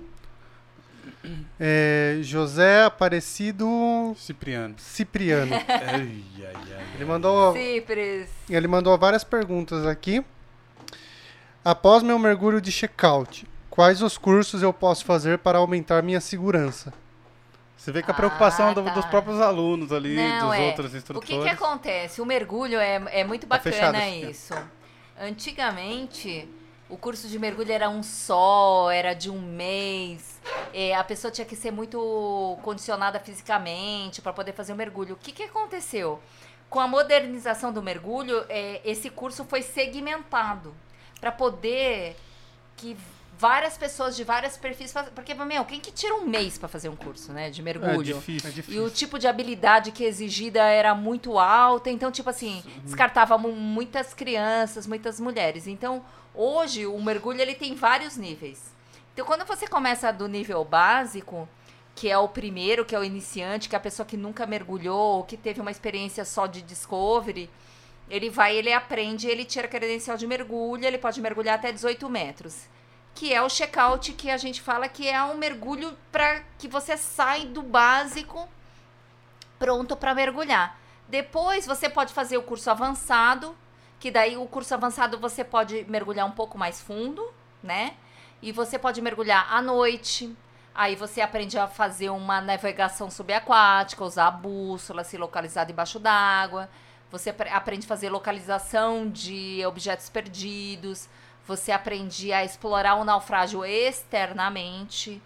É, 1.60 2.20
José 2.22 2.84
Aparecido 2.86 4.16
Cipriano. 4.18 4.76
Cipriano. 4.78 5.54
Ai, 5.68 6.24
ai, 6.40 6.54
ai, 6.56 6.86
Ele 6.96 7.06
mandou, 7.06 7.54
Cipres. 7.54 8.30
ele 8.50 8.68
mandou 8.68 8.98
várias 8.98 9.24
perguntas 9.24 9.86
aqui. 9.86 10.24
Após 11.64 12.02
meu 12.04 12.18
mergulho 12.18 12.62
de 12.62 12.72
check-out, 12.72 13.46
quais 13.70 14.02
os 14.02 14.18
cursos 14.18 14.62
eu 14.62 14.72
posso 14.72 15.04
fazer 15.06 15.40
para 15.40 15.58
aumentar 15.58 16.02
minha 16.02 16.22
segurança? 16.22 16.94
Você 17.76 17.92
vê 17.92 18.02
que 18.02 18.10
a 18.10 18.14
preocupação 18.14 18.70
Ah, 18.70 18.74
do- 18.74 18.84
tá. 18.84 18.92
dos 18.94 19.06
próprios 19.06 19.40
alunos 19.40 19.92
ali, 19.92 20.16
Não, 20.16 20.48
dos 20.50 20.58
é. 20.58 20.66
outros 20.68 20.94
O 20.94 20.98
instrutores. 20.98 21.30
que, 21.30 21.44
que 21.44 21.50
acontece? 21.50 22.22
O 22.22 22.26
mergulho 22.26 22.80
é, 22.80 23.02
é 23.12 23.24
muito 23.24 23.46
Tá 23.46 23.58
bacana 23.58 23.76
fechado 23.76 23.96
aqui. 23.96 24.30
isso. 24.32 24.54
Antigamente, 25.20 26.48
o 26.90 26.98
curso 26.98 27.28
de 27.28 27.38
mergulho 27.38 27.72
era 27.72 27.90
um 27.90 28.02
só, 28.04 28.90
era 28.92 29.14
de 29.14 29.30
um 29.30 29.40
mês. 29.42 30.40
é, 30.74 30.96
a 30.96 31.04
pessoa 31.04 31.32
tinha 31.32 31.46
que 31.46 31.56
ser 31.56 31.72
muito 31.72 32.58
condicionada 32.64 33.20
fisicamente 33.20 34.22
para 34.22 34.32
poder 34.34 34.54
fazer 34.54 34.74
o 34.74 34.76
mergulho. 34.76 35.14
O 35.16 35.18
que, 35.18 35.32
que 35.32 35.44
aconteceu? 35.44 36.20
Com 36.70 36.80
a 36.80 36.88
modernização 36.88 37.72
do 37.74 37.82
mergulho, 37.82 38.46
é, 38.50 38.82
esse 38.84 39.10
curso 39.10 39.44
foi 39.46 39.62
segmentado 39.62 40.74
para 41.20 41.32
poder 41.32 42.16
que 42.76 42.96
várias 43.40 43.78
pessoas 43.78 44.16
de 44.16 44.24
vários 44.24 44.58
perfis 44.58 44.92
façam. 44.92 45.12
Porque, 45.14 45.34
meu, 45.34 45.64
quem 45.66 45.80
que 45.80 45.92
tira 45.92 46.16
um 46.16 46.26
mês 46.26 46.58
para 46.58 46.68
fazer 46.68 46.90
um 46.90 46.96
curso, 46.96 47.32
né, 47.32 47.50
de 47.50 47.62
É 47.62 47.64
mergulho? 47.64 48.04
difícil. 48.16 48.48
É 48.50 48.52
E 48.52 48.56
difícil. 48.56 48.84
o 48.86 48.90
tipo 48.90 49.18
de 49.20 49.28
habilidade 49.28 49.92
que 49.92 50.04
exigida 50.04 50.62
era 50.64 50.94
muito 50.96 51.38
alta, 51.40 51.90
então, 51.90 52.12
tipo 52.12 52.30
assim, 52.30 52.64
descartava 52.84 53.38
mu- 53.38 53.52
muitas 53.54 54.14
crianças, 54.14 54.86
muitas 54.88 55.20
mulheres. 55.20 55.68
Então, 55.68 56.04
hoje, 56.38 56.86
o 56.86 57.02
mergulho 57.02 57.42
ele 57.42 57.56
tem 57.56 57.76
vários 57.76 58.16
níveis. 58.16 58.72
Então, 59.14 59.26
quando 59.26 59.46
você 59.46 59.68
começa 59.68 60.12
do 60.14 60.28
nível 60.28 60.64
básico, 60.64 61.50
que 61.96 62.10
é 62.10 62.18
o 62.18 62.30
primeiro, 62.30 62.86
que 62.86 62.96
é 62.96 63.00
o 63.00 63.04
iniciante, 63.04 63.68
que 63.68 63.76
é 63.76 63.78
a 63.78 63.82
pessoa 63.82 64.06
que 64.06 64.16
nunca 64.16 64.46
mergulhou, 64.46 65.18
ou 65.18 65.24
que 65.24 65.36
teve 65.36 65.60
uma 65.60 65.72
experiência 65.72 66.24
só 66.24 66.46
de 66.46 66.62
discovery, 66.62 67.50
ele 68.10 68.30
vai, 68.30 68.56
ele 68.56 68.72
aprende, 68.72 69.28
ele 69.28 69.44
tira 69.44 69.66
a 69.66 69.70
credencial 69.70 70.16
de 70.16 70.28
mergulho, 70.28 70.86
ele 70.86 70.98
pode 70.98 71.20
mergulhar 71.20 71.56
até 71.56 71.72
18 71.72 72.08
metros. 72.10 72.68
Que 73.16 73.34
é 73.34 73.42
o 73.42 73.50
check-out 73.50 74.14
que 74.14 74.30
a 74.30 74.38
gente 74.38 74.62
fala 74.62 74.88
que 74.88 75.08
é 75.08 75.22
um 75.24 75.36
mergulho 75.36 75.98
para 76.12 76.44
que 76.60 76.68
você 76.68 76.96
sai 76.96 77.46
do 77.46 77.64
básico 77.64 78.48
pronto 79.58 79.96
para 79.96 80.14
mergulhar. 80.14 80.80
Depois 81.08 81.66
você 81.66 81.90
pode 81.90 82.14
fazer 82.14 82.38
o 82.38 82.44
curso 82.44 82.70
avançado, 82.70 83.56
que 84.00 84.12
daí 84.12 84.38
o 84.38 84.46
curso 84.46 84.74
avançado 84.74 85.18
você 85.18 85.44
pode 85.44 85.86
mergulhar 85.90 86.26
um 86.26 86.32
pouco 86.32 86.58
mais 86.58 86.82
fundo, 86.82 87.28
né? 87.64 87.96
E 88.42 88.52
você 88.52 88.78
pode 88.78 89.02
mergulhar 89.02 89.48
à 89.52 89.62
noite. 89.62 90.36
Aí 90.74 90.96
você 90.96 91.22
aprende 91.22 91.58
a 91.58 91.68
fazer 91.68 92.12
uma 92.12 92.40
navegação 92.40 93.10
subaquática, 93.10 94.04
usar 94.04 94.28
a 94.28 94.32
bússola, 94.32 95.04
se 95.04 95.18
localizar 95.18 95.64
debaixo 95.64 95.98
d'água. 95.98 96.70
Você 97.10 97.32
apre- 97.32 97.50
aprende 97.50 97.86
a 97.86 97.90
fazer 97.90 98.10
localização 98.10 99.10
de 99.10 99.66
objetos 99.66 100.08
perdidos. 100.10 101.10
Você 101.48 101.72
aprende 101.72 102.32
a 102.32 102.44
explorar 102.44 102.96
o 102.96 103.04
naufrágio 103.04 103.66
externamente. 103.66 105.20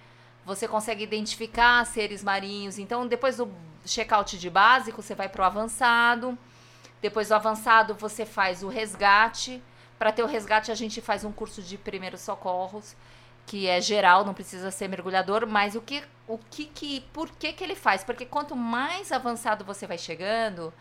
Você 0.46 0.68
consegue 0.68 1.04
identificar 1.04 1.86
seres 1.86 2.24
marinhos. 2.24 2.78
Então, 2.80 3.06
depois 3.06 3.38
do 3.38 3.52
check-out 3.86 4.38
de 4.38 4.50
básico, 4.50 5.02
você 5.02 5.14
vai 5.16 5.28
para 5.28 5.42
o 5.42 5.46
avançado. 5.46 6.38
Depois 7.02 7.30
do 7.30 7.36
avançado, 7.36 7.96
você 7.96 8.26
faz 8.26 8.64
o 8.64 8.68
resgate. 8.70 9.62
Para 9.98 10.12
ter 10.12 10.24
o 10.24 10.28
resgate, 10.28 10.72
a 10.72 10.76
gente 10.76 11.02
faz 11.02 11.24
um 11.24 11.32
curso 11.32 11.62
de 11.62 11.78
primeiros 11.78 12.22
socorros, 12.22 12.96
que 13.46 13.68
é 13.68 13.80
geral, 13.82 14.24
não 14.26 14.34
precisa 14.34 14.72
ser 14.72 14.88
mergulhador. 14.88 15.46
Mas 15.48 15.76
o 15.76 15.82
que, 15.82 16.04
o 16.28 16.38
que, 16.38 16.66
que 16.66 17.02
por 17.14 17.30
que, 17.32 17.54
que 17.54 17.64
ele 17.64 17.76
faz? 17.76 18.04
Porque 18.04 18.26
quanto 18.26 18.56
mais 18.56 19.12
avançado 19.12 19.66
você 19.66 19.86
vai 19.88 19.98
chegando, 19.98 20.74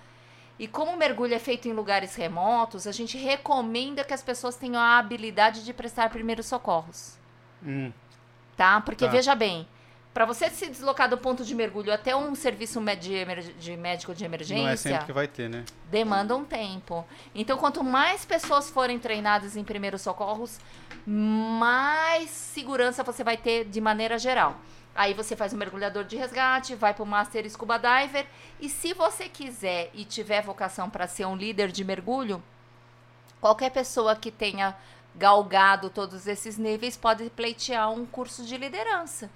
e 0.59 0.69
como 0.69 0.93
o 0.93 0.97
mergulho 0.97 1.35
é 1.35 1.39
feito 1.39 1.69
em 1.69 1.73
lugares 1.73 2.15
remotos, 2.15 2.87
a 2.87 2.93
gente 2.93 3.17
recomenda 3.17 4.05
que 4.05 4.13
as 4.13 4.23
pessoas 4.23 4.57
tenham 4.57 4.81
a 4.81 4.99
habilidade 4.99 5.65
de 5.65 5.73
prestar 5.73 6.11
primeiros 6.11 6.47
socorros 6.47 7.19
Hum, 7.63 7.91
tá? 8.57 8.79
Porque 8.83 9.07
Tá. 9.07 9.11
veja 9.11 9.35
bem, 9.35 9.67
para 10.13 10.25
você 10.25 10.51
se 10.51 10.69
deslocar 10.69 11.09
do 11.09 11.17
ponto 11.17 11.45
de 11.45 11.55
mergulho 11.55 11.93
até 11.93 12.17
um 12.17 12.35
serviço 12.35 12.81
de, 13.01 13.25
de 13.59 13.77
médico 13.77 14.13
de 14.13 14.25
não 14.25 14.27
é 14.27 14.35
emergência, 14.35 14.77
sempre 14.77 15.07
que 15.07 15.13
vai 15.13 15.29
ter, 15.29 15.49
né? 15.49 15.65
demanda 15.91 16.35
um 16.37 16.45
tempo. 16.45 17.05
Então, 17.35 17.57
quanto 17.57 17.85
mais 17.85 18.25
pessoas 18.25 18.69
forem 18.69 18.99
treinadas 18.99 19.57
em 19.57 19.63
primeiros 19.63 20.03
socorros, 20.03 20.59
mais 21.07 22.31
segurança 22.31 23.05
você 23.05 23.23
vai 23.23 23.37
ter 23.37 23.65
de 23.65 23.81
maneira 23.81 24.19
geral. 24.19 24.57
Aí 24.95 25.15
você 25.15 25.37
faz 25.37 25.53
o 25.53 25.57
mergulhador 25.57 26.05
de 26.05 26.17
resgate, 26.17 26.75
vai 26.75 26.93
para 26.93 27.05
o 27.05 27.07
Master 27.07 27.49
Scuba 27.49 27.79
Diver. 27.79 28.27
E 28.61 28.69
se 28.69 28.93
você 28.93 29.29
quiser 29.29 29.91
e 29.95 30.05
tiver 30.05 30.43
vocação 30.43 30.91
para 30.91 31.07
ser 31.07 31.25
um 31.27 31.37
líder 31.37 31.71
de 31.71 31.85
mergulho, 31.85 32.43
qualquer 33.41 33.71
pessoa 33.71 34.17
que 34.17 34.33
tenha 34.33 34.77
galgado 35.15 35.89
todos 35.91 36.27
esses 36.27 36.59
níveis 36.59 36.97
pode 36.97 37.31
pleitear 37.31 37.91
um 37.91 38.05
curso 38.05 38.45
de 38.45 38.57
liderança. 38.57 39.31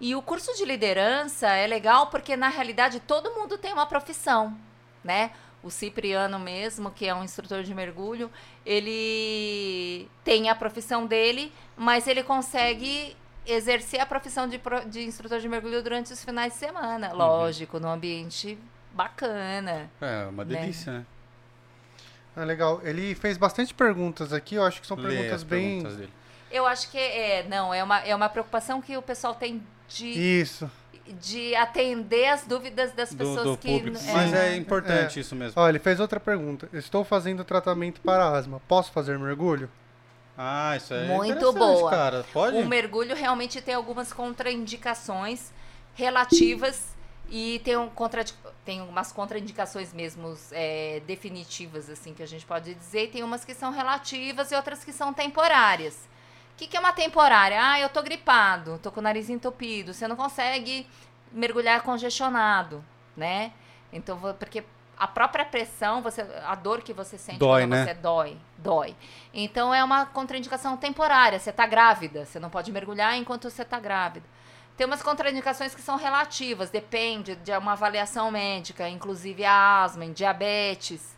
E 0.00 0.14
o 0.14 0.22
curso 0.22 0.54
de 0.56 0.64
liderança 0.64 1.48
é 1.48 1.66
legal 1.66 2.06
porque, 2.06 2.36
na 2.36 2.48
realidade, 2.48 3.00
todo 3.00 3.30
mundo 3.32 3.58
tem 3.58 3.72
uma 3.72 3.86
profissão, 3.86 4.56
né? 5.04 5.30
O 5.62 5.70
Cipriano 5.70 6.38
mesmo, 6.38 6.90
que 6.90 7.06
é 7.06 7.14
um 7.14 7.22
instrutor 7.22 7.62
de 7.62 7.74
mergulho, 7.74 8.30
ele 8.64 10.08
tem 10.24 10.48
a 10.48 10.54
profissão 10.54 11.06
dele, 11.06 11.52
mas 11.76 12.06
ele 12.06 12.22
consegue 12.22 13.14
exercer 13.46 14.00
a 14.00 14.06
profissão 14.06 14.48
de, 14.48 14.58
de 14.86 15.02
instrutor 15.04 15.38
de 15.38 15.48
mergulho 15.48 15.82
durante 15.82 16.12
os 16.12 16.24
finais 16.24 16.54
de 16.54 16.58
semana. 16.58 17.12
Lógico, 17.12 17.78
num 17.78 17.90
ambiente 17.90 18.58
bacana. 18.92 19.90
É, 20.00 20.26
uma 20.28 20.44
Né? 20.44 20.60
delícia, 20.60 20.92
né? 20.92 21.06
Ah, 22.34 22.44
legal. 22.44 22.80
Ele 22.82 23.14
fez 23.14 23.36
bastante 23.36 23.74
perguntas 23.74 24.32
aqui, 24.32 24.54
eu 24.54 24.64
acho 24.64 24.80
que 24.80 24.86
são 24.86 24.96
Lê 24.96 25.08
perguntas 25.08 25.32
as 25.34 25.42
bem. 25.42 25.82
perguntas. 25.82 26.08
Eu 26.50 26.66
acho 26.66 26.90
que 26.90 26.98
é, 26.98 27.44
não, 27.48 27.72
é 27.74 27.82
uma, 27.84 27.98
é 27.98 28.14
uma 28.14 28.28
preocupação 28.28 28.80
que 28.80 28.96
o 28.96 29.02
pessoal 29.02 29.34
tem 29.34 29.62
de, 29.90 30.06
Isso. 30.40 30.70
de 31.06 31.54
atender 31.56 32.28
as 32.28 32.44
dúvidas 32.46 32.92
das 32.92 33.10
Do, 33.10 33.16
pessoas 33.18 33.44
do 33.44 33.56
que. 33.56 33.68
público. 33.68 33.98
é, 34.06 34.12
Mas 34.12 34.32
é 34.32 34.56
importante 34.56 35.20
isso 35.20 35.34
mesmo. 35.34 35.60
Ó, 35.60 35.68
ele 35.68 35.78
fez 35.78 36.00
outra 36.00 36.18
pergunta. 36.20 36.68
Estou 36.72 37.04
fazendo 37.04 37.44
tratamento 37.44 38.00
para 38.00 38.28
asma. 38.28 38.60
Posso 38.68 38.92
fazer 38.92 39.18
mergulho? 39.18 39.70
Ah, 40.38 40.74
isso 40.76 40.94
é 40.94 41.06
Muito 41.06 41.52
boa. 41.52 41.90
cara. 41.90 42.24
Pode? 42.32 42.56
O 42.56 42.66
mergulho 42.66 43.14
realmente 43.14 43.60
tem 43.60 43.74
algumas 43.74 44.12
contraindicações 44.12 45.52
relativas 45.94 46.96
E 47.32 47.60
tem, 47.62 47.76
um 47.76 47.88
contra, 47.88 48.24
tem 48.64 48.80
umas 48.80 49.12
contraindicações 49.12 49.92
mesmo 49.92 50.36
é, 50.50 51.00
definitivas, 51.06 51.88
assim, 51.88 52.12
que 52.12 52.24
a 52.24 52.26
gente 52.26 52.44
pode 52.44 52.74
dizer. 52.74 53.04
E 53.04 53.08
tem 53.08 53.22
umas 53.22 53.44
que 53.44 53.54
são 53.54 53.70
relativas 53.70 54.50
e 54.50 54.56
outras 54.56 54.82
que 54.84 54.92
são 54.92 55.12
temporárias. 55.14 56.08
O 56.60 56.62
que, 56.62 56.68
que 56.68 56.76
é 56.76 56.80
uma 56.80 56.92
temporária? 56.92 57.58
Ah, 57.58 57.80
eu 57.80 57.88
tô 57.88 58.02
gripado, 58.02 58.78
tô 58.82 58.92
com 58.92 59.00
o 59.00 59.02
nariz 59.02 59.30
entupido. 59.30 59.94
Você 59.94 60.06
não 60.06 60.14
consegue 60.14 60.86
mergulhar 61.32 61.80
congestionado, 61.80 62.84
né? 63.16 63.52
Então, 63.90 64.20
porque 64.38 64.62
a 64.94 65.08
própria 65.08 65.42
pressão, 65.46 66.02
você, 66.02 66.20
a 66.44 66.54
dor 66.54 66.82
que 66.82 66.92
você 66.92 67.16
sente 67.16 67.38
Dói, 67.38 67.62
quando 67.62 67.70
né? 67.70 67.84
você 67.86 67.94
dói, 67.94 68.36
dói. 68.58 68.94
Então 69.32 69.72
é 69.72 69.82
uma 69.82 70.04
contraindicação 70.04 70.76
temporária. 70.76 71.38
Você 71.38 71.48
está 71.48 71.64
grávida, 71.64 72.26
você 72.26 72.38
não 72.38 72.50
pode 72.50 72.70
mergulhar 72.70 73.16
enquanto 73.16 73.48
você 73.48 73.62
está 73.62 73.80
grávida. 73.80 74.26
Tem 74.76 74.86
umas 74.86 75.02
contraindicações 75.02 75.74
que 75.74 75.80
são 75.80 75.96
relativas, 75.96 76.68
depende 76.68 77.36
de 77.36 77.56
uma 77.56 77.72
avaliação 77.72 78.30
médica, 78.30 78.86
inclusive 78.86 79.46
a 79.46 79.82
asma, 79.82 80.04
em 80.04 80.12
diabetes, 80.12 81.16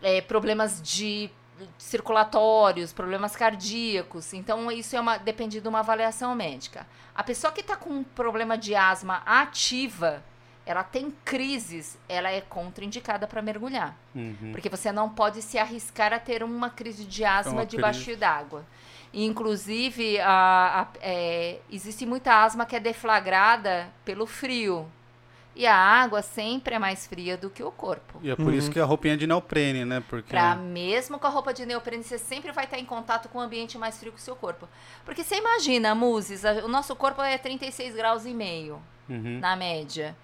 é, 0.00 0.22
problemas 0.22 0.80
de 0.80 1.30
circulatórios, 1.78 2.92
problemas 2.92 3.36
cardíacos. 3.36 4.32
Então, 4.32 4.70
isso 4.70 4.96
é 4.96 5.00
uma, 5.00 5.16
depende 5.18 5.60
de 5.60 5.68
uma 5.68 5.80
avaliação 5.80 6.34
médica. 6.34 6.86
A 7.14 7.22
pessoa 7.22 7.52
que 7.52 7.60
está 7.60 7.76
com 7.76 7.90
um 7.90 8.02
problema 8.04 8.56
de 8.58 8.74
asma 8.74 9.22
ativa, 9.26 10.22
ela 10.66 10.82
tem 10.84 11.10
crises, 11.24 11.98
ela 12.08 12.30
é 12.30 12.40
contraindicada 12.40 13.26
para 13.26 13.42
mergulhar. 13.42 13.96
Uhum. 14.14 14.50
Porque 14.52 14.68
você 14.68 14.92
não 14.92 15.08
pode 15.08 15.42
se 15.42 15.58
arriscar 15.58 16.12
a 16.12 16.18
ter 16.18 16.42
uma 16.42 16.70
crise 16.70 17.04
de 17.04 17.24
asma 17.24 17.52
Uma 17.52 17.66
debaixo 17.66 18.16
d'água. 18.16 18.64
Inclusive, 19.12 20.20
a, 20.20 20.82
a- 20.82 20.88
é, 21.00 21.58
existe 21.70 22.06
muita 22.06 22.42
asma 22.44 22.64
que 22.64 22.76
é 22.76 22.80
deflagrada 22.80 23.88
pelo 24.04 24.26
frio. 24.26 24.90
E 25.54 25.66
a 25.66 25.74
água 25.74 26.22
sempre 26.22 26.76
é 26.76 26.78
mais 26.78 27.06
fria 27.06 27.36
do 27.36 27.50
que 27.50 27.62
o 27.62 27.72
corpo. 27.72 28.20
E 28.22 28.30
é 28.30 28.36
por 28.36 28.54
isso 28.54 28.70
que 28.70 28.78
a 28.78 28.84
roupinha 28.84 29.14
é 29.14 29.16
de 29.16 29.26
neoprene, 29.26 29.84
né? 29.84 30.02
Porque 30.08 30.30
Pra, 30.30 30.54
mesmo 30.54 31.18
com 31.18 31.26
a 31.26 31.30
roupa 31.30 31.52
de 31.52 31.66
neoprene, 31.66 32.04
você 32.04 32.18
sempre 32.18 32.52
vai 32.52 32.64
estar 32.64 32.78
em 32.78 32.84
contato 32.84 33.28
com 33.28 33.38
um 33.38 33.42
ambiente 33.42 33.76
mais 33.76 33.98
frio 33.98 34.12
que 34.12 34.18
o 34.18 34.22
seu 34.22 34.36
corpo. 34.36 34.68
Porque 35.04 35.24
você 35.24 35.36
imagina, 35.36 35.94
Muses, 35.94 36.44
o 36.64 36.68
nosso 36.68 36.94
corpo 36.94 37.20
é 37.20 37.36
36 37.36 37.94
graus 37.94 38.24
e 38.24 38.32
meio, 38.32 38.80
Uhum. 39.08 39.40
na 39.40 39.56
média. 39.56 40.16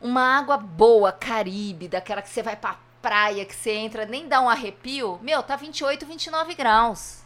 Uma 0.00 0.38
água 0.38 0.56
boa, 0.58 1.10
caribe, 1.10 1.88
daquela 1.88 2.20
que 2.22 2.28
você 2.28 2.42
vai 2.42 2.54
pra 2.56 2.76
praia, 3.00 3.44
que 3.46 3.54
você 3.56 3.70
entra, 3.72 4.04
nem 4.04 4.28
dá 4.28 4.40
um 4.42 4.48
arrepio, 4.48 5.18
meu, 5.22 5.42
tá 5.42 5.56
28, 5.56 6.04
29 6.04 6.54
graus. 6.54 7.22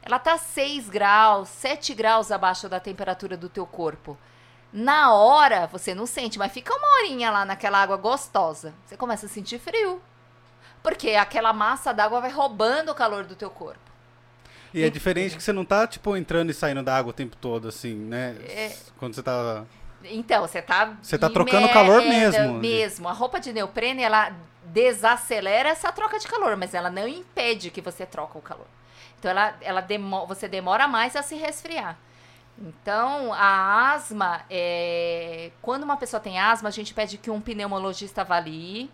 Ela 0.00 0.20
tá 0.20 0.38
6 0.38 0.88
graus, 0.88 1.48
7 1.48 1.92
graus 1.92 2.30
abaixo 2.30 2.68
da 2.68 2.78
temperatura 2.78 3.36
do 3.36 3.48
teu 3.48 3.66
corpo. 3.66 4.16
Na 4.76 5.14
hora, 5.14 5.66
você 5.68 5.94
não 5.94 6.04
sente, 6.04 6.38
mas 6.38 6.52
fica 6.52 6.70
uma 6.70 6.98
horinha 6.98 7.30
lá 7.30 7.46
naquela 7.46 7.80
água 7.80 7.96
gostosa. 7.96 8.74
Você 8.84 8.94
começa 8.94 9.24
a 9.24 9.28
sentir 9.28 9.58
frio. 9.58 10.02
Porque 10.82 11.12
aquela 11.12 11.50
massa 11.54 11.94
d'água 11.94 12.20
vai 12.20 12.30
roubando 12.30 12.90
o 12.90 12.94
calor 12.94 13.24
do 13.24 13.34
teu 13.34 13.48
corpo. 13.48 13.80
E 14.74 14.84
é 14.84 14.90
diferente 14.90 15.34
que 15.34 15.42
você 15.42 15.50
não 15.50 15.64
tá, 15.64 15.86
tipo, 15.86 16.14
entrando 16.14 16.50
e 16.50 16.54
saindo 16.54 16.82
da 16.82 16.94
água 16.94 17.08
o 17.08 17.14
tempo 17.14 17.34
todo, 17.36 17.68
assim, 17.68 17.94
né? 17.94 18.36
É. 18.46 18.76
Quando 18.98 19.14
você 19.14 19.22
tá. 19.22 19.64
Então, 20.04 20.42
você 20.42 20.60
tá. 20.60 20.94
Você 21.00 21.16
tá 21.16 21.30
trocando 21.30 21.70
calor 21.70 22.02
mesmo. 22.02 22.58
Mesmo. 22.58 23.08
A 23.08 23.12
roupa 23.12 23.40
de 23.40 23.54
neoprene, 23.54 24.02
ela 24.02 24.30
desacelera 24.62 25.70
essa 25.70 25.90
troca 25.90 26.18
de 26.18 26.28
calor, 26.28 26.54
mas 26.54 26.74
ela 26.74 26.90
não 26.90 27.08
impede 27.08 27.70
que 27.70 27.80
você 27.80 28.04
troca 28.04 28.36
o 28.36 28.42
calor. 28.42 28.66
Então, 29.18 29.30
ela, 29.30 29.56
ela 29.62 29.80
demo, 29.80 30.26
você 30.26 30.46
demora 30.46 30.86
mais 30.86 31.16
a 31.16 31.22
se 31.22 31.34
resfriar. 31.34 31.96
Então, 32.58 33.32
a 33.34 33.92
asma, 33.92 34.42
é... 34.48 35.50
quando 35.60 35.82
uma 35.82 35.96
pessoa 35.96 36.20
tem 36.20 36.38
asma, 36.38 36.68
a 36.68 36.72
gente 36.72 36.94
pede 36.94 37.18
que 37.18 37.30
um 37.30 37.40
pneumologista 37.40 38.22
avalie 38.22 38.90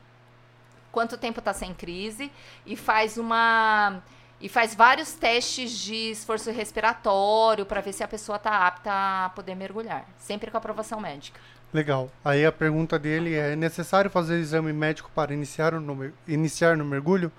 quanto 0.90 1.16
tempo 1.16 1.38
está 1.38 1.52
sem 1.52 1.72
crise 1.72 2.30
e 2.66 2.76
faz 2.76 3.16
uma 3.16 4.02
e 4.40 4.48
faz 4.48 4.74
vários 4.74 5.12
testes 5.12 5.70
de 5.70 6.10
esforço 6.10 6.50
respiratório 6.50 7.64
para 7.64 7.80
ver 7.80 7.92
se 7.92 8.02
a 8.02 8.08
pessoa 8.08 8.36
está 8.36 8.66
apta 8.66 8.90
a 8.92 9.30
poder 9.30 9.54
mergulhar, 9.54 10.04
sempre 10.18 10.50
com 10.50 10.58
aprovação 10.58 11.00
médica. 11.00 11.40
Legal. 11.72 12.10
Aí 12.24 12.44
a 12.44 12.52
pergunta 12.52 12.98
dele 12.98 13.34
é: 13.34 13.52
é 13.52 13.56
necessário 13.56 14.10
fazer 14.10 14.38
exame 14.38 14.72
médico 14.72 15.10
para 15.14 15.32
iniciar 15.32 15.72
no, 15.72 16.12
iniciar 16.26 16.76
no 16.76 16.84
mergulho? 16.84 17.32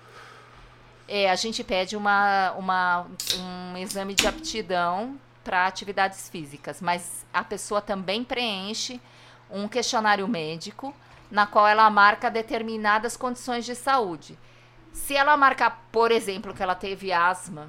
É, 1.06 1.30
a 1.30 1.36
gente 1.36 1.62
pede 1.62 1.96
uma, 1.96 2.52
uma, 2.52 3.06
um 3.38 3.76
exame 3.76 4.14
de 4.14 4.26
aptidão 4.26 5.20
para 5.44 5.66
atividades 5.66 6.28
físicas, 6.28 6.80
mas 6.80 7.26
a 7.32 7.44
pessoa 7.44 7.82
também 7.82 8.24
preenche 8.24 9.00
um 9.50 9.68
questionário 9.68 10.26
médico 10.26 10.94
na 11.30 11.46
qual 11.46 11.68
ela 11.68 11.88
marca 11.90 12.30
determinadas 12.30 13.16
condições 13.16 13.64
de 13.64 13.74
saúde. 13.74 14.38
Se 14.92 15.14
ela 15.14 15.36
marcar, 15.36 15.86
por 15.92 16.10
exemplo, 16.10 16.54
que 16.54 16.62
ela 16.62 16.74
teve 16.74 17.12
asma 17.12 17.68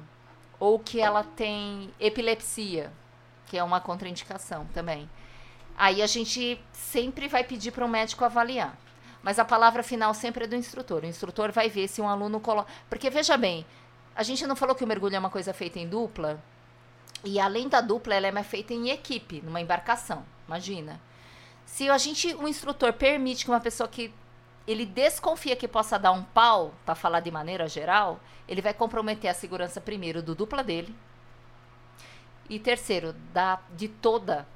ou 0.58 0.78
que 0.78 1.00
ela 1.00 1.22
tem 1.22 1.92
epilepsia, 2.00 2.92
que 3.46 3.58
é 3.58 3.62
uma 3.62 3.80
contraindicação 3.80 4.66
também, 4.72 5.08
aí 5.76 6.02
a 6.02 6.06
gente 6.06 6.60
sempre 6.72 7.28
vai 7.28 7.44
pedir 7.44 7.72
para 7.72 7.84
o 7.84 7.88
médico 7.88 8.24
avaliar. 8.24 8.76
Mas 9.22 9.38
a 9.40 9.44
palavra 9.44 9.82
final 9.82 10.14
sempre 10.14 10.44
é 10.44 10.46
do 10.46 10.54
instrutor. 10.54 11.02
O 11.02 11.06
instrutor 11.06 11.50
vai 11.50 11.68
ver 11.68 11.88
se 11.88 12.00
um 12.00 12.08
aluno 12.08 12.38
coloca. 12.38 12.70
Porque 12.88 13.10
veja 13.10 13.36
bem, 13.36 13.66
a 14.14 14.22
gente 14.22 14.46
não 14.46 14.54
falou 14.54 14.74
que 14.74 14.84
o 14.84 14.86
mergulho 14.86 15.16
é 15.16 15.18
uma 15.18 15.30
coisa 15.30 15.52
feita 15.52 15.80
em 15.80 15.88
dupla? 15.88 16.40
E 17.26 17.40
além 17.40 17.68
da 17.68 17.80
dupla, 17.80 18.14
ela 18.14 18.28
é 18.28 18.42
feita 18.42 18.72
em 18.72 18.90
equipe, 18.90 19.42
numa 19.42 19.60
embarcação. 19.60 20.24
Imagina. 20.46 21.00
Se 21.64 21.90
a 21.90 21.98
gente, 21.98 22.32
o 22.34 22.46
instrutor 22.46 22.92
permite 22.92 23.44
que 23.44 23.50
uma 23.50 23.60
pessoa 23.60 23.88
que 23.88 24.14
ele 24.66 24.86
desconfia 24.86 25.56
que 25.56 25.66
possa 25.66 25.98
dar 25.98 26.12
um 26.12 26.22
pau, 26.22 26.72
para 26.84 26.94
falar 26.94 27.20
de 27.20 27.30
maneira 27.30 27.68
geral, 27.68 28.20
ele 28.48 28.62
vai 28.62 28.72
comprometer 28.72 29.28
a 29.28 29.34
segurança 29.34 29.80
primeiro 29.80 30.22
do 30.22 30.34
dupla 30.34 30.62
dele 30.62 30.94
e 32.48 32.60
terceiro 32.60 33.12
da 33.32 33.58
de 33.74 33.88
toda 33.88 34.46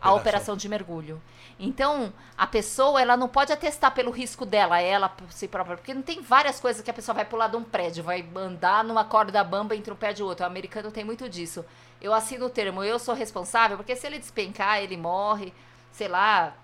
a 0.00 0.12
operação 0.12 0.56
de 0.56 0.68
mergulho. 0.68 1.22
Então, 1.58 2.12
a 2.36 2.46
pessoa, 2.46 3.00
ela 3.00 3.16
não 3.16 3.28
pode 3.28 3.52
atestar 3.52 3.92
pelo 3.92 4.10
risco 4.10 4.44
dela, 4.44 4.80
ela 4.80 5.08
por 5.08 5.32
si 5.32 5.48
própria, 5.48 5.76
porque 5.76 5.94
não 5.94 6.02
tem 6.02 6.20
várias 6.20 6.60
coisas 6.60 6.82
que 6.82 6.90
a 6.90 6.94
pessoa 6.94 7.14
vai 7.14 7.24
pular 7.24 7.48
de 7.48 7.56
um 7.56 7.64
prédio, 7.64 8.04
vai 8.04 8.26
andar 8.36 8.84
numa 8.84 9.04
corda 9.04 9.42
bamba 9.42 9.74
entre 9.74 9.92
um 9.92 9.96
pé 9.96 10.14
e 10.16 10.22
outro. 10.22 10.44
O 10.44 10.46
americano 10.46 10.90
tem 10.90 11.04
muito 11.04 11.28
disso. 11.28 11.64
Eu 12.00 12.14
assino 12.14 12.46
o 12.46 12.50
termo, 12.50 12.82
eu 12.82 12.98
sou 12.98 13.14
responsável, 13.14 13.76
porque 13.76 13.94
se 13.94 14.06
ele 14.06 14.18
despencar, 14.18 14.82
ele 14.82 14.96
morre, 14.96 15.52
sei 15.92 16.08
lá, 16.08 16.54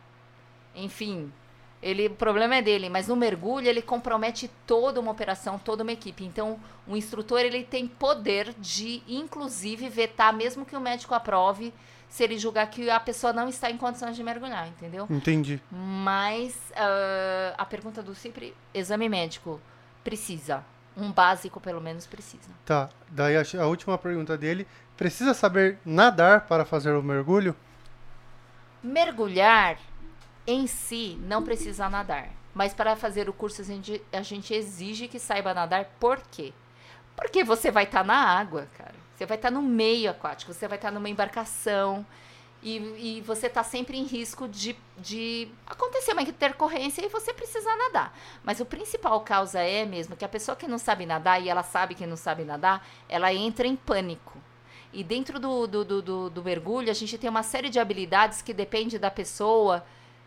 enfim. 0.74 1.32
Ele, 1.82 2.06
o 2.06 2.14
problema 2.14 2.56
é 2.56 2.62
dele, 2.62 2.88
mas 2.88 3.08
no 3.08 3.14
mergulho 3.14 3.68
ele 3.68 3.82
compromete 3.82 4.50
toda 4.66 4.98
uma 4.98 5.10
operação, 5.10 5.58
toda 5.58 5.82
uma 5.82 5.92
equipe. 5.92 6.24
Então, 6.24 6.58
o 6.86 6.96
instrutor 6.96 7.40
ele 7.40 7.64
tem 7.64 7.86
poder 7.86 8.54
de, 8.58 9.02
inclusive, 9.06 9.88
vetar, 9.88 10.32
mesmo 10.32 10.64
que 10.64 10.74
o 10.74 10.80
médico 10.80 11.14
aprove, 11.14 11.72
se 12.08 12.24
ele 12.24 12.38
julgar 12.38 12.68
que 12.70 12.88
a 12.88 12.98
pessoa 12.98 13.32
não 13.32 13.48
está 13.48 13.70
em 13.70 13.76
condições 13.76 14.16
de 14.16 14.22
mergulhar, 14.22 14.68
entendeu? 14.68 15.06
Entendi. 15.10 15.60
Mas 15.70 16.56
ah, 16.74 17.54
a 17.58 17.64
pergunta 17.64 18.02
do 18.02 18.14
sempre, 18.14 18.54
exame 18.72 19.08
médico, 19.08 19.60
precisa. 20.02 20.64
Um 20.96 21.12
básico, 21.12 21.60
pelo 21.60 21.80
menos, 21.80 22.06
precisa. 22.06 22.48
Tá. 22.64 22.88
Daí 23.10 23.36
a, 23.36 23.42
a 23.60 23.66
última 23.66 23.98
pergunta 23.98 24.36
dele: 24.38 24.66
precisa 24.96 25.34
saber 25.34 25.78
nadar 25.84 26.46
para 26.46 26.64
fazer 26.64 26.92
o 26.92 27.02
mergulho? 27.02 27.54
Mergulhar 28.82 29.78
em 30.46 30.66
si 30.66 31.18
não 31.22 31.42
precisa 31.42 31.88
nadar. 31.88 32.30
Mas 32.54 32.72
para 32.72 32.96
fazer 32.96 33.28
o 33.28 33.32
curso 33.32 33.60
a 33.60 33.64
gente, 33.64 34.02
a 34.12 34.22
gente 34.22 34.54
exige 34.54 35.08
que 35.08 35.18
saiba 35.18 35.52
nadar. 35.52 35.84
Por 36.00 36.18
quê? 36.30 36.54
Porque 37.14 37.44
você 37.44 37.70
vai 37.70 37.84
estar 37.84 38.04
na 38.04 38.16
água, 38.16 38.66
cara. 38.76 38.94
Você 39.14 39.26
vai 39.26 39.36
estar 39.36 39.50
no 39.50 39.62
meio 39.62 40.10
aquático, 40.10 40.52
você 40.52 40.68
vai 40.68 40.76
estar 40.76 40.90
numa 40.90 41.08
embarcação. 41.08 42.06
E, 42.62 43.18
e 43.18 43.20
você 43.20 43.46
está 43.46 43.62
sempre 43.62 43.98
em 43.98 44.04
risco 44.04 44.48
de, 44.48 44.76
de 44.96 45.48
acontecer 45.66 46.12
uma 46.12 46.22
intercorrência 46.22 47.04
e 47.04 47.08
você 47.08 47.32
precisa 47.32 47.74
nadar. 47.76 48.18
Mas 48.42 48.60
o 48.60 48.66
principal 48.66 49.20
causa 49.20 49.60
é 49.60 49.84
mesmo 49.84 50.16
que 50.16 50.24
a 50.24 50.28
pessoa 50.28 50.56
que 50.56 50.66
não 50.66 50.78
sabe 50.78 51.06
nadar 51.06 51.40
e 51.40 51.48
ela 51.48 51.62
sabe 51.62 51.94
que 51.94 52.06
não 52.06 52.16
sabe 52.16 52.44
nadar, 52.44 52.86
ela 53.08 53.32
entra 53.32 53.66
em 53.66 53.76
pânico. 53.76 54.45
E 54.96 55.04
dentro 55.04 55.38
do, 55.38 55.66
do, 55.66 55.84
do, 55.84 56.30
do, 56.30 56.42
mergulho, 56.42 56.90
a 56.90 56.94
gente 56.94 57.18
tem 57.18 57.28
uma 57.28 57.42
série 57.42 57.68
de 57.68 57.78
habilidades 57.78 58.40
que 58.40 58.54
depende 58.54 58.98
da 58.98 59.10
pessoa 59.10 59.84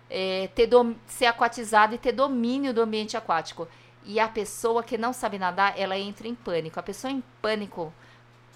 é, 0.07 0.47
ter 0.53 0.67
dom- 0.67 0.93
ser 1.07 1.25
aquatizada 1.25 1.95
e 1.95 1.97
ter 1.97 2.11
domínio 2.11 2.71
do 2.71 2.79
ambiente 2.79 3.17
aquático. 3.17 3.67
E 4.05 4.19
a 4.19 4.27
pessoa 4.27 4.83
que 4.83 4.95
não 4.95 5.11
sabe 5.11 5.39
nadar, 5.39 5.73
ela 5.75 5.97
entra 5.97 6.27
em 6.27 6.35
pânico. 6.35 6.79
A 6.79 6.83
pessoa 6.83 7.09
em 7.09 7.23
pânico, 7.41 7.91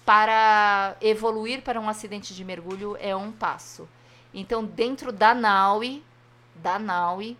para 0.06 0.96
evoluir 1.00 1.62
para 1.62 1.80
um 1.80 1.88
acidente 1.88 2.32
de 2.32 2.44
mergulho, 2.44 2.96
é 3.00 3.16
um 3.16 3.32
passo. 3.32 3.88
Então, 4.32 4.64
dentro 4.64 5.10
da 5.10 5.34
NAUI, 5.34 6.00
da 6.54 6.78
NAUI, 6.78 7.36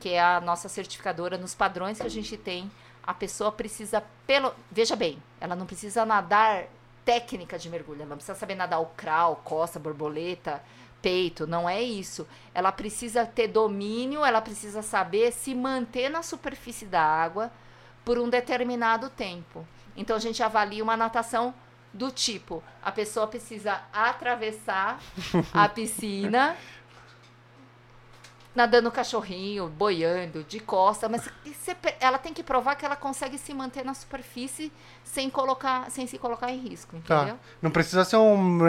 que 0.00 0.10
é 0.10 0.20
a 0.20 0.38
nossa 0.38 0.68
certificadora, 0.68 1.38
nos 1.38 1.54
padrões 1.54 1.98
que 1.98 2.06
a 2.06 2.10
gente 2.10 2.36
tem, 2.36 2.70
a 3.02 3.14
pessoa 3.14 3.50
precisa, 3.50 4.02
pelo. 4.26 4.52
Veja 4.70 4.94
bem, 4.94 5.16
ela 5.40 5.56
não 5.56 5.64
precisa 5.64 6.04
nadar 6.04 6.66
técnica 7.08 7.58
de 7.58 7.70
mergulho, 7.70 8.02
ela 8.02 8.10
não 8.10 8.18
precisa 8.18 8.38
saber 8.38 8.54
nadar 8.54 8.80
o 8.80 8.86
crawl, 8.94 9.36
costa, 9.36 9.78
borboleta, 9.78 10.62
peito, 11.00 11.46
não 11.46 11.66
é 11.66 11.82
isso. 11.82 12.28
Ela 12.52 12.70
precisa 12.70 13.24
ter 13.24 13.48
domínio, 13.48 14.22
ela 14.22 14.42
precisa 14.42 14.82
saber 14.82 15.32
se 15.32 15.54
manter 15.54 16.10
na 16.10 16.22
superfície 16.22 16.84
da 16.84 17.00
água 17.02 17.50
por 18.04 18.18
um 18.18 18.28
determinado 18.28 19.08
tempo. 19.08 19.66
Então 19.96 20.16
a 20.16 20.18
gente 20.18 20.42
avalia 20.42 20.84
uma 20.84 20.98
natação 20.98 21.54
do 21.94 22.10
tipo: 22.10 22.62
a 22.82 22.92
pessoa 22.92 23.26
precisa 23.26 23.80
atravessar 23.90 25.00
a 25.54 25.66
piscina 25.70 26.58
nadando 28.58 28.90
cachorrinho, 28.90 29.68
boiando, 29.68 30.42
de 30.42 30.58
costa, 30.58 31.08
mas 31.08 31.28
você, 31.46 31.76
ela 32.00 32.18
tem 32.18 32.34
que 32.34 32.42
provar 32.42 32.74
que 32.74 32.84
ela 32.84 32.96
consegue 32.96 33.38
se 33.38 33.54
manter 33.54 33.84
na 33.84 33.94
superfície 33.94 34.72
sem 35.04 35.30
colocar, 35.30 35.88
sem 35.92 36.08
se 36.08 36.18
colocar 36.18 36.50
em 36.50 36.58
risco, 36.58 36.96
Tá. 37.06 37.18
entendeu? 37.18 37.38
Não 37.62 37.70
precisa 37.70 38.04
ser 38.04 38.16
um, 38.16 38.60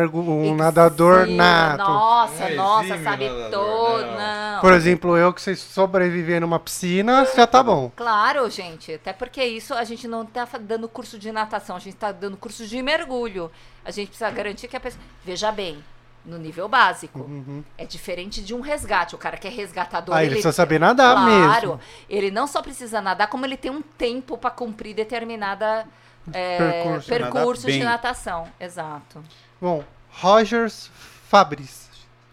um 0.52 0.56
nadador 0.56 1.26
Sim, 1.26 1.36
nato. 1.36 1.80
Nossa, 1.80 2.45
Um 2.45 2.56
nossa, 2.56 3.03
sabe 3.03 3.28
nadador, 3.30 3.49
todo, 3.52 4.06
não. 4.06 4.18
não. 4.53 4.61
Por 4.61 4.74
exemplo, 4.74 5.18
eu 5.18 5.34
que 5.34 5.41
sei 5.41 5.56
sobreviver 5.56 6.40
numa 6.40 6.60
piscina, 6.60 7.26
já 7.36 7.48
tá 7.48 7.64
bom. 7.64 7.91
Claro, 7.95 8.48
gente. 8.48 8.94
Até 8.94 9.11
porque 9.11 9.44
isso 9.44 9.74
a 9.74 9.84
gente 9.84 10.07
não 10.07 10.24
tá 10.24 10.48
dando 10.61 10.88
curso 10.88 11.18
de 11.18 11.32
natação, 11.32 11.76
a 11.76 11.80
gente 11.80 11.95
tá 11.98 12.11
dando 12.11 12.38
curso 12.38 12.68
de 12.68 12.80
mergulho. 12.84 13.49
A 13.84 13.90
gente 13.90 14.10
precisa 14.10 14.30
garantir 14.30 14.68
que 14.68 14.78
a 14.78 14.80
pessoa. 14.80 15.02
Veja 15.26 15.52
bem, 15.52 15.84
no 16.25 16.37
nível 16.37 16.67
básico. 16.67 17.19
Uhum. 17.19 17.63
É 17.77 17.85
diferente 17.85 18.41
de 18.41 18.53
um 18.53 18.61
resgate. 18.61 19.15
O 19.15 19.17
cara 19.17 19.37
que 19.37 19.47
é 19.47 19.51
resgatador. 19.51 20.15
Ah, 20.15 20.21
ele 20.21 20.31
precisa 20.31 20.51
saber 20.51 20.79
nadar 20.79 21.15
claro, 21.15 21.67
mesmo. 21.67 21.79
Ele 22.09 22.31
não 22.31 22.47
só 22.47 22.61
precisa 22.61 23.01
nadar, 23.01 23.27
como 23.27 23.45
ele 23.45 23.57
tem 23.57 23.71
um 23.71 23.81
tempo 23.81 24.37
para 24.37 24.51
cumprir 24.51 24.95
determinada 24.95 25.85
é, 26.31 26.57
Percurso. 26.57 27.09
percurso 27.09 27.65
de 27.67 27.73
bem. 27.73 27.83
natação. 27.83 28.47
Exato. 28.59 29.23
Bom, 29.59 29.83
Rogers 30.11 30.89
Fabris. 31.27 31.89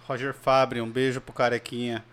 Roger 0.07 0.35
Fabre, 0.35 0.81
um 0.81 0.91
beijo 0.91 1.21
pro 1.21 1.33
carequinha. 1.33 2.05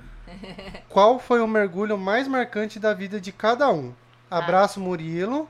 Qual 0.90 1.20
foi 1.20 1.42
o 1.42 1.48
mergulho 1.48 1.98
mais 1.98 2.28
marcante 2.28 2.80
da 2.80 2.94
vida 2.94 3.22
de 3.22 3.32
cada 3.32 3.70
um? 3.70 3.94
Abraço, 4.32 4.80
Murilo. 4.80 5.48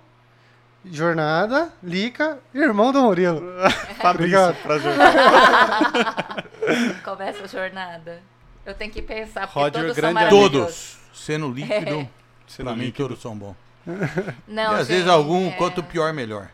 Jornada, 0.86 1.72
Lica, 1.82 2.40
irmão 2.54 2.92
do 2.92 3.02
Murilo. 3.02 3.42
Fabrício, 4.02 4.38
Obrigado. 4.40 4.56
prazer. 4.64 4.94
Começa 7.04 7.44
a 7.44 7.48
jornada. 7.48 8.22
Eu 8.66 8.74
tenho 8.74 8.92
que 8.92 9.02
pensar, 9.02 9.48
porque 9.48 9.60
Roger, 9.60 9.82
todos 9.82 9.96
grande 9.96 10.20
são. 10.20 10.30
Todos. 10.30 10.98
Sendo 11.14 11.52
líquido, 11.52 12.08
Sendo 12.48 12.68
pra 12.68 12.76
mim 12.76 12.86
líquido. 12.86 13.08
todos 13.08 13.22
são 13.22 13.36
bons. 13.38 13.56
Não, 14.48 14.78
e 14.78 14.82
às 14.82 14.88
vezes 14.88 15.04
gente, 15.04 15.14
algum, 15.14 15.48
é... 15.48 15.52
quanto 15.52 15.84
pior, 15.84 16.14
melhor. 16.14 16.50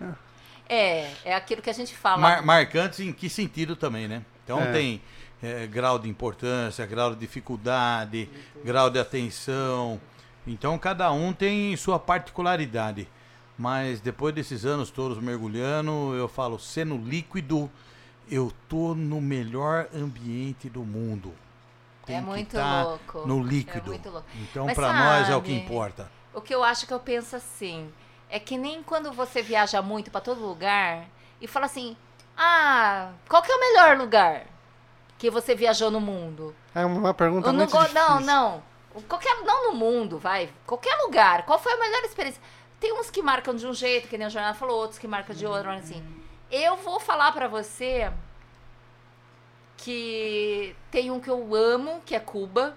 É, 0.68 1.08
é 1.26 1.36
aquilo 1.36 1.62
que 1.62 1.70
a 1.70 1.74
gente 1.74 1.96
fala. 1.96 2.18
Mar- 2.18 2.44
marcantes 2.44 3.00
em 3.00 3.12
que 3.14 3.30
sentido 3.30 3.76
também, 3.76 4.08
né? 4.08 4.22
Então 4.44 4.60
É. 4.62 4.72
tem 4.72 5.02
é, 5.42 5.68
grau 5.68 5.98
de 6.00 6.10
importância, 6.10 6.86
grau 6.86 7.14
de 7.14 7.20
dificuldade, 7.20 8.30
grau 8.64 8.90
de 8.90 9.00
atenção. 9.00 10.00
Então 10.48 10.78
cada 10.78 11.12
um 11.12 11.32
tem 11.34 11.76
sua 11.76 12.00
particularidade. 12.00 13.08
Mas 13.60 14.00
depois 14.00 14.34
desses 14.34 14.66
anos 14.66 14.90
todos 14.90 15.18
mergulhando, 15.22 16.16
eu 16.16 16.30
falo, 16.30 16.58
sendo 16.58 16.96
líquido, 16.98 17.70
eu 18.32 18.54
tô 18.70 18.96
no 18.96 19.20
melhor 19.20 19.90
ambiente 19.94 20.70
do 20.70 20.82
mundo. 20.82 21.34
Tem 22.06 22.16
é 22.16 22.20
que 22.22 22.26
muito 22.26 22.56
tá 22.56 22.84
louco. 22.84 23.28
no 23.28 23.42
É 23.42 23.50
líquido. 23.50 23.92
muito 23.92 24.10
louco. 24.10 24.26
Então 24.36 24.66
Mas 24.66 24.76
pra 24.76 24.94
nós 24.94 25.30
é 25.30 25.36
o 25.36 25.42
que 25.42 25.52
importa. 25.52 26.10
O 26.34 26.40
que 26.40 26.56
eu 26.56 26.64
acho 26.64 26.88
que 26.88 26.94
eu 26.94 27.02
penso 27.02 27.36
assim, 27.36 27.92
é 28.30 28.40
que 28.40 28.58
nem 28.58 28.82
quando 28.82 29.12
você 29.12 29.42
viaja 29.42 29.82
muito 29.82 30.10
pra 30.10 30.22
todo 30.22 30.40
lugar 30.40 31.06
e 31.42 31.46
fala 31.46 31.66
assim: 31.66 31.98
"Ah, 32.38 33.12
qual 33.28 33.42
que 33.44 33.52
é 33.52 33.56
o 33.56 33.60
melhor 33.60 33.98
lugar 33.98 34.46
que 35.18 35.30
você 35.30 35.54
viajou 35.54 35.92
no 35.92 36.00
mundo?" 36.00 36.56
É 36.74 36.86
uma 36.86 37.14
pergunta 37.14 37.50
Eu 37.50 37.52
não, 37.52 37.60
muito 37.60 37.72
go- 37.72 37.80
difícil. 37.80 38.02
não, 38.02 38.20
não. 38.22 38.64
Qualquer 39.08 39.36
não 39.44 39.72
no 39.72 39.78
mundo, 39.78 40.18
vai. 40.18 40.50
Qualquer 40.66 40.96
lugar. 41.04 41.46
Qual 41.46 41.60
foi 41.60 41.74
a 41.74 41.78
melhor 41.78 42.02
experiência? 42.04 42.42
Tem 42.80 42.94
uns 42.94 43.10
que 43.10 43.22
marcam 43.22 43.54
de 43.56 43.68
um 43.68 43.74
jeito, 43.74 44.08
que 44.08 44.18
nem 44.18 44.28
o 44.28 44.30
jornal 44.30 44.54
falou, 44.54 44.78
outros 44.78 44.98
que 45.00 45.08
marcam 45.08 45.36
de 45.36 45.46
outro, 45.46 45.68
mas 45.68 45.84
assim. 45.84 46.04
Eu 46.52 46.76
vou 46.78 47.00
falar 47.00 47.32
pra 47.32 47.48
você 47.48 48.12
que 49.78 50.76
tem 50.92 51.12
um 51.12 51.20
que 51.20 51.30
eu 51.30 51.54
amo, 51.56 52.02
que 52.06 52.16
é 52.16 52.20
Cuba. 52.20 52.76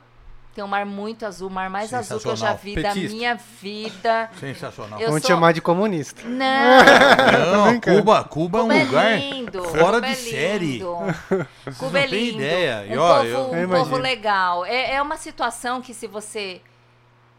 Tem 0.55 0.63
um 0.63 0.69
mar 0.69 0.85
muito 0.85 1.25
azul, 1.25 1.49
o 1.49 1.51
mar 1.51 1.71
mais 1.71 1.95
azul 1.95 2.21
que 2.21 2.29
eu 2.29 2.37
já 2.37 2.53
vi 2.53 2.75
da 2.75 2.91
Petista. 2.93 3.17
minha 3.17 3.35
vida. 3.35 4.31
Sensacional. 4.39 5.01
Eu 5.01 5.09
Vão 5.09 5.19
te 5.19 5.23
sou- 5.27 5.31
chamar 5.35 5.53
de 5.53 5.63
comunista. 5.63 6.23
Não, 6.29 7.55
Não, 7.57 7.69
brincando. 7.73 7.99
Cuba, 8.01 8.25
Cuba 8.25 8.59
é 8.59 8.63
um 8.63 8.65
Cuba 8.69 8.75
é 8.79 8.85
lugar 8.85 9.19
lindo, 9.19 9.65
fora 9.65 9.79
Cuba 9.95 10.01
de 10.03 10.13
é 10.13 10.15
série. 10.15 10.83
Cuba 11.79 12.01
é 12.01 12.07
lindo. 12.07 12.37
ideia. 12.37 12.85
E, 12.87 12.99
Um, 12.99 13.01
ó, 13.01 13.15
povo, 13.17 13.27
eu- 13.29 13.55
Eu 13.55 13.67
um 13.69 13.71
povo 13.71 13.97
legal. 13.97 14.67
É, 14.67 14.97
é 14.97 15.01
uma 15.01 15.17
situação 15.17 15.81
que 15.81 15.95
se 15.95 16.07
você 16.07 16.61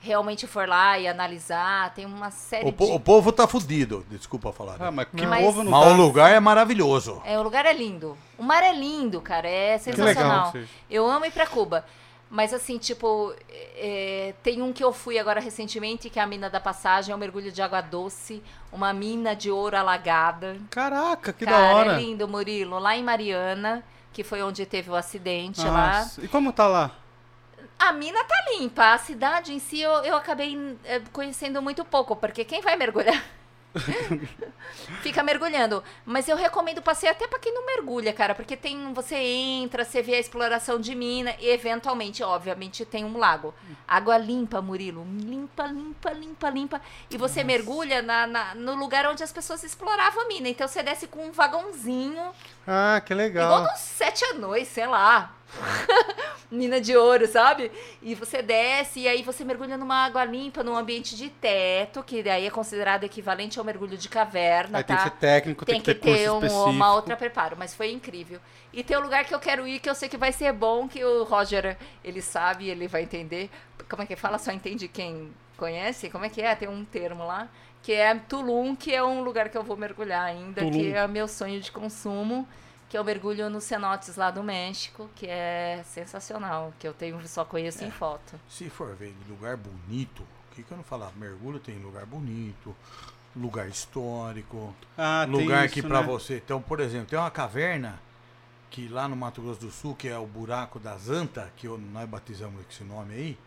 realmente 0.04 0.46
for 0.46 0.68
lá 0.68 1.00
e 1.00 1.08
analisar, 1.08 1.94
tem 1.94 2.06
uma 2.06 2.30
série 2.30 2.68
O, 2.68 2.74
po- 2.74 2.86
de... 2.88 2.92
o 2.92 3.00
povo 3.00 3.32
tá 3.32 3.48
fudido, 3.48 4.06
desculpa 4.10 4.52
falar. 4.52 4.76
Ah, 4.76 4.86
né? 4.86 4.92
mas 4.92 5.08
que 5.16 5.26
Mas- 5.26 5.46
povo 5.46 5.64
não 5.64 5.72
Mas 5.72 5.86
tá... 5.86 5.90
o 5.92 5.94
lugar 5.96 6.32
é 6.32 6.40
maravilhoso. 6.42 7.22
É, 7.24 7.40
o 7.40 7.42
lugar 7.42 7.66
é 7.66 7.72
lindo. 7.72 8.18
O 8.38 8.44
mar 8.44 8.62
é 8.62 8.74
lindo, 8.74 9.22
cara. 9.22 9.48
É 9.48 9.78
legal. 9.78 9.80
sensacional. 9.80 10.52
Seja. 10.52 10.68
Eu 10.90 11.10
amo 11.10 11.26
ir 11.26 11.32
pra 11.32 11.48
Cuba. 11.48 11.86
Mas 12.30 12.52
assim, 12.54 12.78
tipo, 12.80 13.34
é, 13.76 14.34
tem 14.44 14.62
um 14.62 14.74
que 14.74 14.84
eu 14.84 14.92
fui 14.92 15.20
agora 15.20 15.40
recentemente, 15.40 16.10
que 16.10 16.20
é 16.20 16.22
a 16.24 16.26
mina 16.28 16.50
da 16.50 16.60
passagem, 16.60 17.14
é 17.14 17.16
um 17.16 17.20
mergulho 17.20 17.52
de 17.52 17.62
água 17.62 17.80
doce, 17.80 18.42
uma 18.72 18.92
mina 18.92 19.36
de 19.36 19.52
ouro 19.52 19.78
alagada. 19.78 20.58
Caraca, 20.72 21.32
que 21.32 21.46
Cara, 21.46 21.58
da 21.58 21.76
hora. 21.76 21.94
é 21.94 21.98
lindo, 21.98 22.28
Murilo. 22.28 22.80
Lá 22.80 22.98
em 22.98 23.04
Mariana, 23.04 23.84
que 24.12 24.24
foi 24.24 24.42
onde 24.42 24.66
teve 24.66 24.90
o 24.90 24.96
acidente 24.96 25.62
lá. 25.62 26.00
Nossa, 26.00 26.26
E 26.26 26.28
como 26.28 26.52
tá 26.52 26.68
lá? 26.68 26.92
A 27.86 27.92
mina 27.92 28.24
tá 28.24 28.36
limpa. 28.52 28.94
A 28.94 28.98
cidade 28.98 29.54
em 29.54 29.60
si 29.60 29.82
eu, 29.82 29.92
eu 30.06 30.16
acabei 30.16 30.78
eh, 30.86 31.02
conhecendo 31.12 31.62
muito 31.62 31.84
pouco, 31.84 32.16
porque 32.16 32.46
quem 32.46 32.62
vai 32.62 32.76
mergulhar 32.78 33.22
fica 35.02 35.22
mergulhando. 35.24 35.84
Mas 36.06 36.28
eu 36.30 36.38
recomendo 36.38 36.82
passeio 36.82 37.12
até 37.12 37.28
pra 37.28 37.40
quem 37.40 37.54
não 37.54 37.66
mergulha, 37.66 38.14
cara, 38.14 38.34
porque 38.36 38.56
tem 38.56 38.94
você 38.94 39.16
entra, 39.16 39.84
você 39.84 40.02
vê 40.02 40.16
a 40.16 40.20
exploração 40.20 40.80
de 40.80 40.96
mina 40.96 41.36
e 41.40 41.50
eventualmente, 41.50 42.24
obviamente, 42.24 42.86
tem 42.86 43.04
um 43.04 43.18
lago. 43.18 43.54
Água 43.88 44.18
limpa, 44.18 44.62
Murilo, 44.62 45.04
limpa, 45.20 45.66
limpa, 45.66 46.12
limpa, 46.12 46.50
limpa. 46.50 46.82
E 47.10 47.18
você 47.18 47.44
mergulha 47.44 48.02
na, 48.02 48.26
na- 48.28 48.56
no 48.56 48.76
lugar 48.76 49.06
onde 49.08 49.24
as 49.24 49.32
pessoas 49.34 49.64
exploravam 49.64 50.24
a 50.24 50.28
mina. 50.28 50.48
Então 50.48 50.68
você 50.68 50.82
desce 50.82 51.08
com 51.08 51.26
um 51.28 51.32
vagãozinho 51.32 52.32
Ah, 52.66 53.02
que 53.06 53.14
legal. 53.14 53.46
Igual 53.46 53.64
nos 53.72 53.80
sete 53.80 54.24
anões, 54.26 54.68
sei 54.68 54.88
lá. 54.88 55.34
Mina 56.52 56.80
de 56.80 56.96
ouro, 56.96 57.26
sabe? 57.28 57.72
E 58.02 58.14
você 58.14 58.42
desce 58.42 59.02
e 59.02 59.08
aí 59.08 59.24
você 59.24 59.44
mergulha 59.44 59.76
numa 59.76 60.06
água 60.06 60.24
limpa, 60.24 60.64
num 60.64 60.76
ambiente 60.76 61.16
de 61.16 61.30
teto, 61.30 62.04
que 62.04 62.22
daí 62.22 62.46
é 62.46 62.52
considerado 62.52 63.04
equivalente 63.04 63.58
ao 63.58 63.66
mergulho 63.66 63.98
de 63.98 64.08
caverna, 64.08 64.78
Aí 64.78 64.84
tá? 64.84 64.96
tem 64.96 64.98
que 64.98 65.04
ser 65.12 65.18
técnico, 65.18 65.66
tem, 65.66 65.82
Tem 65.82 65.82
que 65.82 66.00
ter, 66.00 66.30
curso 66.30 66.48
um- 66.48 66.70
uma 66.70 66.94
outra 66.94 67.16
preparo, 67.18 67.56
mas 67.58 67.74
foi 67.74 67.92
incrível. 67.92 68.40
E 68.72 68.84
tem 68.84 68.96
um 68.98 69.02
lugar 69.02 69.26
que 69.26 69.34
eu 69.34 69.40
quero 69.40 69.68
ir, 69.68 69.80
que 69.80 69.90
eu 69.90 69.96
sei 69.96 70.08
que 70.08 70.18
vai 70.18 70.32
ser 70.32 70.54
bom, 70.54 70.88
que 70.88 71.04
o 71.04 71.24
Roger, 71.24 71.76
ele 72.04 72.22
sabe, 72.22 72.70
ele 72.70 72.88
vai 72.88 73.02
entender. 73.04 73.50
Como 73.90 74.04
é 74.04 74.06
que 74.06 74.16
fala? 74.16 74.38
Só 74.38 74.52
entende 74.52 74.88
quem 74.88 75.32
conhece? 75.58 76.10
Como 76.10 76.26
é 76.26 76.30
que 76.30 76.42
é? 76.42 76.54
Tem 76.56 76.68
um 76.68 76.86
termo 76.86 77.26
lá. 77.26 77.48
Que 77.82 77.94
é 77.94 78.16
Tulum, 78.16 78.76
que 78.76 78.94
é 78.94 79.04
um 79.04 79.22
lugar 79.24 79.50
que 79.50 79.58
eu 79.58 79.64
vou 79.64 79.76
mergulhar 79.76 80.24
ainda, 80.24 80.62
Tulum. 80.62 80.72
que 80.72 80.94
é 80.94 81.06
meu 81.08 81.28
sonho 81.28 81.60
de 81.60 81.72
consumo. 81.72 82.48
Que 82.94 82.98
eu 83.00 83.04
mergulho 83.04 83.50
nos 83.50 83.64
cenotes 83.64 84.16
lá 84.18 84.30
do 84.30 84.44
México, 84.44 85.10
que 85.16 85.26
é 85.26 85.84
sensacional, 85.84 86.72
que 86.78 86.88
eu 86.88 86.94
tenho 86.94 87.28
só 87.28 87.44
conheço 87.44 87.84
em 87.84 87.90
foto. 87.90 88.40
Se 88.48 88.70
for 88.70 88.94
ver 88.96 89.16
lugar 89.28 89.58
bonito, 89.58 90.22
o 90.22 90.56
que, 90.56 90.62
que 90.62 90.72
eu 90.72 90.78
não 90.78 90.84
falar? 90.84 91.12
Mergulho 91.16 91.58
tem 91.58 91.80
lugar 91.80 92.06
bonito, 92.06 92.76
lugar 93.36 93.68
histórico, 93.68 94.76
Ah, 94.96 95.24
tem 95.26 95.32
lugar 95.42 95.66
isso, 95.66 95.74
que 95.74 95.82
pra 95.82 96.02
né? 96.02 96.06
você. 96.06 96.36
Então, 96.38 96.62
por 96.62 96.80
exemplo, 96.80 97.08
tem 97.08 97.18
uma 97.18 97.32
caverna 97.32 98.00
que 98.70 98.88
lá 98.88 99.08
no 99.08 99.16
Mato 99.16 99.42
Grosso 99.42 99.62
do 99.62 99.72
Sul, 99.72 99.96
que 99.96 100.08
é 100.08 100.20
o 100.20 100.28
buraco 100.28 100.78
da 100.80 100.96
Zanta, 100.96 101.52
que 101.58 101.66
eu- 101.68 101.80
nós 101.80 102.08
batizamos 102.08 102.64
com 102.64 102.70
esse 102.72 102.84
nome 102.84 103.16
aí, 103.16 103.38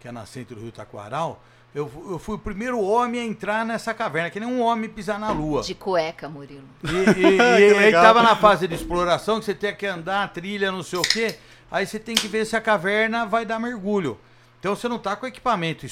que 0.00 0.08
é 0.08 0.12
nascente 0.12 0.54
do 0.54 0.62
Rio 0.62 0.72
Taquaral. 0.72 1.42
Eu, 1.74 1.90
eu 2.08 2.18
fui 2.20 2.36
o 2.36 2.38
primeiro 2.38 2.80
homem 2.80 3.20
a 3.20 3.24
entrar 3.24 3.64
nessa 3.66 3.92
caverna, 3.92 4.30
que 4.30 4.38
nem 4.38 4.48
um 4.48 4.60
homem 4.60 4.88
pisar 4.88 5.18
na 5.18 5.32
lua. 5.32 5.62
De 5.62 5.74
cueca, 5.74 6.28
Murilo. 6.28 6.62
E, 6.84 7.20
e- 7.20 7.36
e 7.74 7.78
aí 7.78 7.92
tava 7.92 8.22
na 8.22 8.36
fase 8.36 8.68
de 8.68 8.74
exploração, 8.76 9.40
que 9.40 9.44
você 9.46 9.54
tem 9.54 9.74
que 9.74 9.84
andar, 9.86 10.32
trilha, 10.32 10.70
não 10.70 10.82
sei 10.84 10.98
o 11.00 11.02
quê. 11.02 11.36
Aí 11.70 11.84
você 11.84 11.98
tem 11.98 12.14
que 12.14 12.28
ver 12.28 12.44
se 12.46 12.54
a 12.56 12.60
caverna 12.60 13.26
vai 13.26 13.44
dar 13.44 13.58
mergulho. 13.58 14.16
Então 14.60 14.76
você 14.76 14.86
não 14.88 14.98
tá 14.98 15.16
com 15.16 15.26
equipamento 15.26 15.84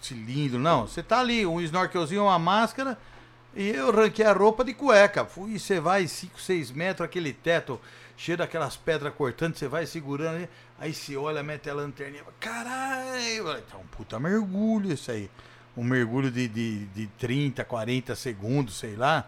cilindro, 0.00 0.60
não. 0.60 0.86
Você 0.86 1.02
tá 1.02 1.18
ali, 1.18 1.44
um 1.44 1.60
snorkelzinho, 1.60 2.22
uma 2.22 2.38
máscara. 2.38 2.96
E 3.54 3.70
eu 3.70 3.90
ranquei 3.90 4.24
a 4.24 4.32
roupa 4.32 4.62
de 4.64 4.74
cueca. 4.74 5.24
Fui, 5.24 5.52
e 5.54 5.58
você 5.58 5.80
vai 5.80 6.06
5, 6.06 6.40
6 6.40 6.70
metros, 6.70 7.04
aquele 7.04 7.32
teto 7.32 7.80
cheio 8.16 8.38
daquelas 8.38 8.76
pedras 8.76 9.12
cortantes, 9.14 9.58
você 9.58 9.66
vai 9.66 9.86
segurando 9.86 10.36
ali. 10.36 10.48
Aí 10.78 10.92
você 10.92 11.16
olha, 11.16 11.42
mete 11.42 11.70
a 11.70 11.74
lanterninha. 11.74 12.22
Caralho! 12.38 13.62
Tá 13.62 13.78
um 13.78 13.86
puta 13.86 14.18
mergulho 14.18 14.92
isso 14.92 15.10
aí. 15.10 15.30
Um 15.76 15.84
mergulho 15.84 16.30
de, 16.30 16.48
de, 16.48 16.86
de 16.86 17.06
30, 17.18 17.64
40 17.64 18.14
segundos, 18.14 18.78
sei 18.78 18.96
lá. 18.96 19.24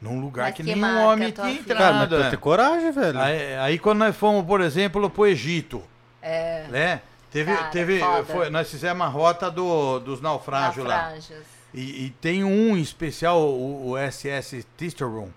Num 0.00 0.20
lugar 0.20 0.46
Mas 0.46 0.54
que, 0.54 0.62
que 0.62 0.74
nenhum 0.74 0.80
marca 0.80 1.08
homem 1.08 1.30
tinha 1.32 1.46
filha? 1.46 1.74
Cara, 1.74 1.92
mas 1.92 2.04
entrado. 2.04 2.18
pra 2.20 2.26
é. 2.26 2.30
ter 2.30 2.36
coragem, 2.36 2.92
velho. 2.92 3.18
Aí, 3.20 3.56
aí 3.56 3.78
quando 3.78 3.98
nós 3.98 4.16
fomos, 4.16 4.44
por 4.44 4.60
exemplo, 4.60 5.10
pro 5.10 5.26
Egito, 5.26 5.82
É, 6.22 6.66
né? 6.68 7.02
Teve, 7.30 7.54
Cara, 7.54 7.68
teve, 7.68 7.98
foda. 8.00 8.24
foi- 8.24 8.50
nós 8.50 8.70
fizemos 8.70 9.06
a 9.06 9.08
rota 9.10 9.50
do, 9.50 9.98
dos 9.98 10.20
naufrágios 10.20 10.86
lá. 10.86 11.12
E, 11.74 12.06
e 12.06 12.10
tem 12.22 12.42
um 12.42 12.76
em 12.76 12.80
especial, 12.80 13.40
o, 13.40 13.90
o 13.90 13.98
SS 13.98 14.64
Tisteron, 14.76 15.28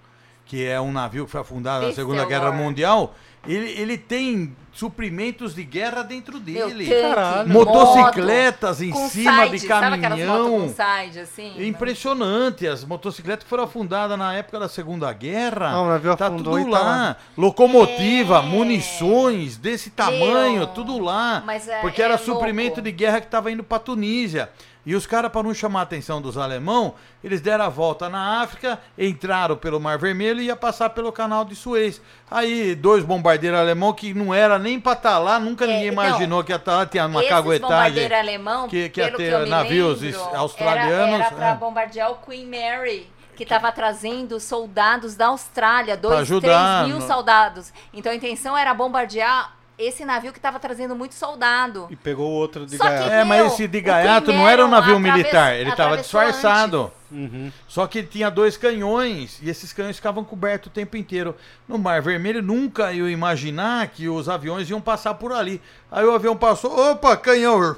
que 0.45 0.65
é 0.65 0.79
um 0.79 0.91
navio 0.91 1.25
que 1.25 1.31
foi 1.31 1.41
afundado 1.41 1.88
na 1.88 1.93
Segunda. 1.93 2.25
Guerra 2.25 2.51
Mundial. 2.51 3.13
Ele, 3.47 3.72
ele 3.72 3.97
tem 3.97 4.55
suprimentos 4.72 5.53
de 5.55 5.63
guerra 5.63 6.01
dentro 6.03 6.39
dele. 6.39 6.88
tanque, 6.88 7.01
Caralho. 7.01 7.49
Motocicletas 7.49 8.81
moto, 8.81 8.89
em 8.99 9.09
cima 9.09 9.43
side, 9.45 9.51
de 9.59 9.68
Sabe 9.68 9.95
aquelas 9.95 9.99
motos 9.99 10.09
caminhão. 10.09 10.49
com 10.61 10.68
side, 10.69 11.19
assim? 11.19 11.53
É 11.57 11.65
impressionante. 11.65 12.68
As 12.68 12.84
motocicletas 12.85 13.47
foram 13.47 13.63
afundadas 13.63 14.18
na 14.18 14.34
época 14.34 14.59
da 14.59 14.69
Segunda 14.69 15.11
Guerra. 15.11 15.72
Não, 15.72 15.85
o 15.85 15.89
navio 15.89 16.15
tá 16.15 16.30
tudo 16.30 16.59
e 16.59 16.63
tá 16.63 16.69
lá. 16.69 16.80
lá. 16.80 17.18
Locomotiva, 17.38 18.38
É. 18.38 18.41
munições 18.41 19.57
desse 19.57 19.89
tamanho, 19.89 20.59
Meu. 20.59 20.68
tudo 20.68 20.99
lá. 20.99 21.41
Mas 21.45 21.68
é- 21.68 21.80
porque 21.81 22.01
é 22.01 22.05
era 22.05 22.15
louco. 22.15 22.31
suprimento 22.31 22.81
de 22.81 22.91
guerra 22.91 23.19
que 23.19 23.27
estava 23.27 23.51
indo 23.51 23.63
pra 23.63 23.80
Tunísia. 23.80 24.49
E 24.83 24.95
os 24.95 25.05
caras, 25.05 25.31
para 25.31 25.43
não 25.43 25.53
chamar 25.53 25.81
a 25.81 25.83
atenção 25.83 26.19
dos 26.19 26.37
alemão, 26.37 26.95
eles 27.23 27.39
deram 27.39 27.65
a 27.65 27.69
volta 27.69 28.09
na 28.09 28.41
África, 28.41 28.79
entraram 28.97 29.55
pelo 29.55 29.79
Mar 29.79 29.97
Vermelho 29.99 30.41
e 30.41 30.45
ia 30.45 30.55
passar 30.55 30.89
pelo 30.89 31.11
canal 31.11 31.45
de 31.45 31.55
Suez. 31.55 32.01
Aí, 32.29 32.73
dois 32.73 33.03
bombardeiros 33.03 33.59
alemão 33.59 33.93
que 33.93 34.11
não 34.13 34.33
era 34.33 34.57
nem 34.57 34.79
pra 34.79 34.93
estar 34.93 35.19
lá, 35.19 35.39
nunca 35.39 35.65
É, 35.65 35.67
ninguém 35.67 35.91
não. 35.91 36.03
imaginou 36.03 36.43
que 36.43 36.51
ia 36.51 36.55
estar 36.55 36.77
lá, 36.77 36.85
tinha 36.87 37.05
uma 37.05 37.23
caguetagem. 37.23 37.61
bombardeiro 37.61 38.15
alemão, 38.15 38.67
que- 38.67 38.89
que 38.89 38.99
ia 39.01 39.11
ter 39.11 39.43
que 39.43 39.49
navios 39.49 40.01
lembro, 40.01 40.19
australianos, 40.35 41.13
Era, 41.15 41.25
era 41.25 41.35
pra 41.35 41.49
é. 41.49 41.55
bombardear 41.55 42.11
o 42.11 42.15
Queen 42.15 42.47
Mary, 42.47 43.07
que 43.35 43.43
estava 43.43 43.71
trazendo 43.71 44.39
soldados 44.39 45.15
da 45.15 45.27
Austrália, 45.27 45.95
dois, 45.95 46.27
três 46.27 46.87
mil 46.87 47.01
soldados. 47.01 47.71
Então 47.93 48.11
a 48.11 48.15
intenção 48.15 48.57
era 48.57 48.73
bombardear 48.73 49.53
esse 49.77 50.06
navio 50.06 50.31
que 50.31 50.39
estava 50.39 50.60
trazendo 50.60 50.95
muito 50.95 51.15
soldado. 51.15 51.88
E 51.89 51.95
pegou 51.95 52.30
o 52.30 52.34
outro 52.34 52.65
de 52.65 52.77
Só 52.77 52.84
que- 52.84 52.89
gaiato. 52.89 53.10
É, 53.10 53.23
mas 53.23 53.38
Meu, 53.38 53.48
esse 53.48 53.68
de 53.68 53.81
gaiato 53.81 54.31
não 54.31 54.48
era 54.48 54.65
um 54.65 54.69
navio 54.69 54.95
atraves- 54.98 55.14
militar, 55.23 55.56
ele 55.56 55.69
estava 55.69 55.98
disfarçado. 55.98 56.91
Uhum. 57.11 57.51
Só 57.67 57.85
que 57.88 57.99
ele 57.99 58.07
tinha 58.07 58.29
dois 58.31 58.55
canhões 58.57 59.39
e 59.41 59.49
esses 59.49 59.73
canhões 59.73 59.97
ficavam 59.97 60.23
cobertos 60.23 60.67
o 60.67 60.73
tempo 60.73 60.95
inteiro. 60.97 61.35
No 61.67 61.77
Mar 61.77 62.01
Vermelho 62.01 62.41
nunca 62.41 62.93
eu 62.93 63.09
imaginar 63.09 63.88
que 63.89 64.07
os 64.07 64.29
aviões 64.29 64.69
iam 64.69 64.79
passar 64.81 65.13
por 65.15 65.31
ali. 65.33 65.61
Aí 65.91 66.05
o 66.05 66.11
avião 66.13 66.38
passou, 66.38 66.91
opa, 66.91 67.17
canhão. 67.17 67.75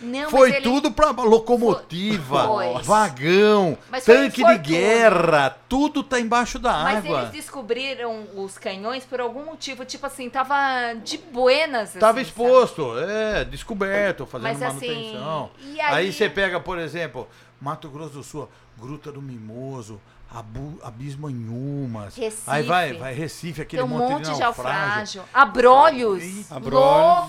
Não, 0.00 0.22
mas 0.22 0.30
Foi 0.30 0.50
ele- 0.50 0.60
tudo 0.62 0.90
pra 0.90 1.10
locomotiva, 1.10 2.46
Foi. 2.46 2.82
vagão, 2.82 3.78
Mas 3.90 4.04
tanque 4.04 4.42
de 4.44 4.58
guerra, 4.58 5.56
tudo 5.68 6.02
tá 6.02 6.18
embaixo 6.18 6.58
da 6.58 6.72
Mas 6.82 6.98
água. 7.04 7.18
eles 7.20 7.30
descobriram 7.30 8.24
os 8.34 8.58
canhões 8.58 9.04
por 9.04 9.20
algum 9.20 9.44
motivo, 9.44 9.84
tipo 9.84 10.06
assim, 10.06 10.28
tava 10.28 10.56
de 11.04 11.18
buenas. 11.18 11.92
Tava 11.92 12.20
assim, 12.20 12.28
exposto, 12.28 12.98
é, 12.98 13.44
descoberto, 13.44 14.26
fazendo 14.26 14.48
Mas, 14.58 14.62
assim, 14.62 14.88
manutenção. 15.12 15.50
e 15.62 15.80
aí... 15.80 15.94
aí- 16.06 16.12
você 16.12 16.28
pega, 16.28 16.58
por 16.58 16.78
exemplo, 16.78 17.28
Mato 17.60 17.88
Grosso 17.88 18.14
do 18.14 18.22
Sul, 18.22 18.48
Gruta 18.78 19.12
do 19.12 19.20
Mimoso, 19.20 20.00
Abu, 20.32 20.78
Abismo 20.82 21.28
em 21.28 21.48
Umas. 21.48 22.14
Recife. 22.16 22.42
Aí 22.46 22.62
vai, 22.62 22.92
vai 22.94 23.12
Recife, 23.12 23.60
aquele 23.62 23.82
Tem 23.82 23.90
um 23.92 23.98
monte, 23.98 24.12
monte 24.12 24.32
de 24.32 24.38
naufrágio. 24.40 25.22
Abrolhos. 25.34 26.50
Abrolhos. 26.52 26.80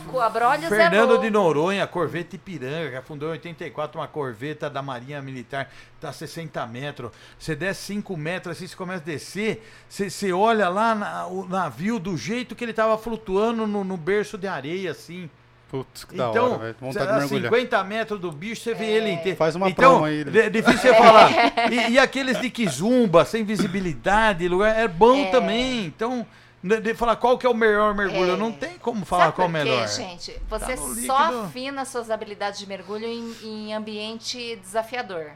Louco, 0.05 0.19
Abrolhos 0.19 0.69
Fernando 0.69 0.93
é 0.93 1.03
louco. 1.03 1.23
de 1.23 1.29
Noronha, 1.31 1.87
Corvette 1.87 2.35
Ipiranga, 2.35 2.91
que 2.91 2.95
afundou 2.95 3.29
em 3.29 3.31
84, 3.31 3.99
uma 3.99 4.07
corveta 4.07 4.69
da 4.69 4.81
Marinha 4.83 5.19
Militar, 5.21 5.69
tá 5.99 6.09
a 6.09 6.13
60 6.13 6.65
metros. 6.67 7.11
Você 7.39 7.55
desce 7.55 7.81
5 7.87 8.15
metros, 8.15 8.55
assim, 8.55 8.67
você 8.67 8.75
começa 8.75 9.01
a 9.01 9.05
descer, 9.05 9.67
você, 9.89 10.09
você 10.09 10.31
olha 10.31 10.69
lá 10.69 10.93
na- 10.93 11.25
o 11.27 11.47
navio 11.47 11.97
do 11.99 12.15
jeito 12.15 12.55
que 12.55 12.63
ele 12.63 12.73
tava 12.73 12.97
flutuando 12.99 13.65
no, 13.65 13.83
no 13.83 13.97
berço 13.97 14.37
de 14.37 14.47
areia, 14.47 14.91
assim. 14.91 15.29
Putz, 15.71 16.03
que 16.03 16.15
da 16.17 16.29
então, 16.29 16.45
hora, 16.51 16.57
velho. 16.57 16.75
Vontade 16.81 17.05
de 17.07 17.11
a 17.13 17.17
mergulhar. 17.19 17.51
50 17.53 17.83
metros 17.85 18.19
do 18.19 18.29
bicho, 18.31 18.61
você 18.61 18.73
vê 18.73 18.85
ele 18.87 19.09
inteiro. 19.11 19.37
Faz 19.37 19.55
uma 19.55 19.69
então, 19.69 19.91
promo 20.01 20.05
aí, 20.05 20.19
É 20.21 20.49
difícil 20.49 20.79
você 20.79 20.93
falar. 20.93 21.31
E, 21.71 21.91
e 21.93 21.97
aqueles 21.99 22.39
de 22.41 22.49
Kizumba, 22.49 23.23
sem 23.23 23.45
visibilidade, 23.45 24.45
lugar, 24.49 24.77
é 24.77 24.85
bom 24.87 25.15
É. 25.15 25.31
também. 25.31 25.85
Então, 25.85 26.27
de, 26.61 26.79
de 26.81 26.93
falar 26.93 27.15
qual 27.15 27.37
que 27.37 27.45
é 27.45 27.49
o 27.49 27.53
melhor 27.55 27.95
mergulho, 27.95 28.33
É. 28.33 28.35
não 28.35 28.51
tem 28.51 28.77
como 28.79 29.05
falar 29.05 29.23
Sabe 29.27 29.35
qual 29.35 29.45
é 29.45 29.49
o 29.49 29.53
melhor. 29.53 29.87
gente? 29.87 30.37
Você 30.49 30.75
no 30.75 30.95
só 31.05 31.43
afina 31.45 31.85
suas 31.85 32.11
habilidades 32.11 32.59
de 32.59 32.67
mergulho 32.67 33.05
em, 33.07 33.33
em 33.41 33.73
ambiente 33.73 34.57
desafiador. 34.57 35.31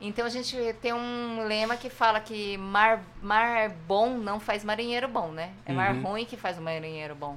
Então 0.00 0.24
a 0.26 0.28
gente 0.28 0.56
tem 0.80 0.92
um 0.92 1.46
lema 1.46 1.76
que 1.76 1.88
fala 1.90 2.18
que 2.20 2.56
mar, 2.58 3.02
mar 3.22 3.70
bom 3.88 4.10
não 4.18 4.40
faz 4.40 4.64
marinheiro 4.64 5.06
bom, 5.08 5.28
né? 5.32 5.50
É 5.66 5.72
mar 5.72 5.94
Uhum. 5.94 6.02
ruim 6.02 6.24
que 6.24 6.36
faz 6.36 6.58
um 6.58 6.62
marinheiro 6.62 7.14
bom. 7.14 7.36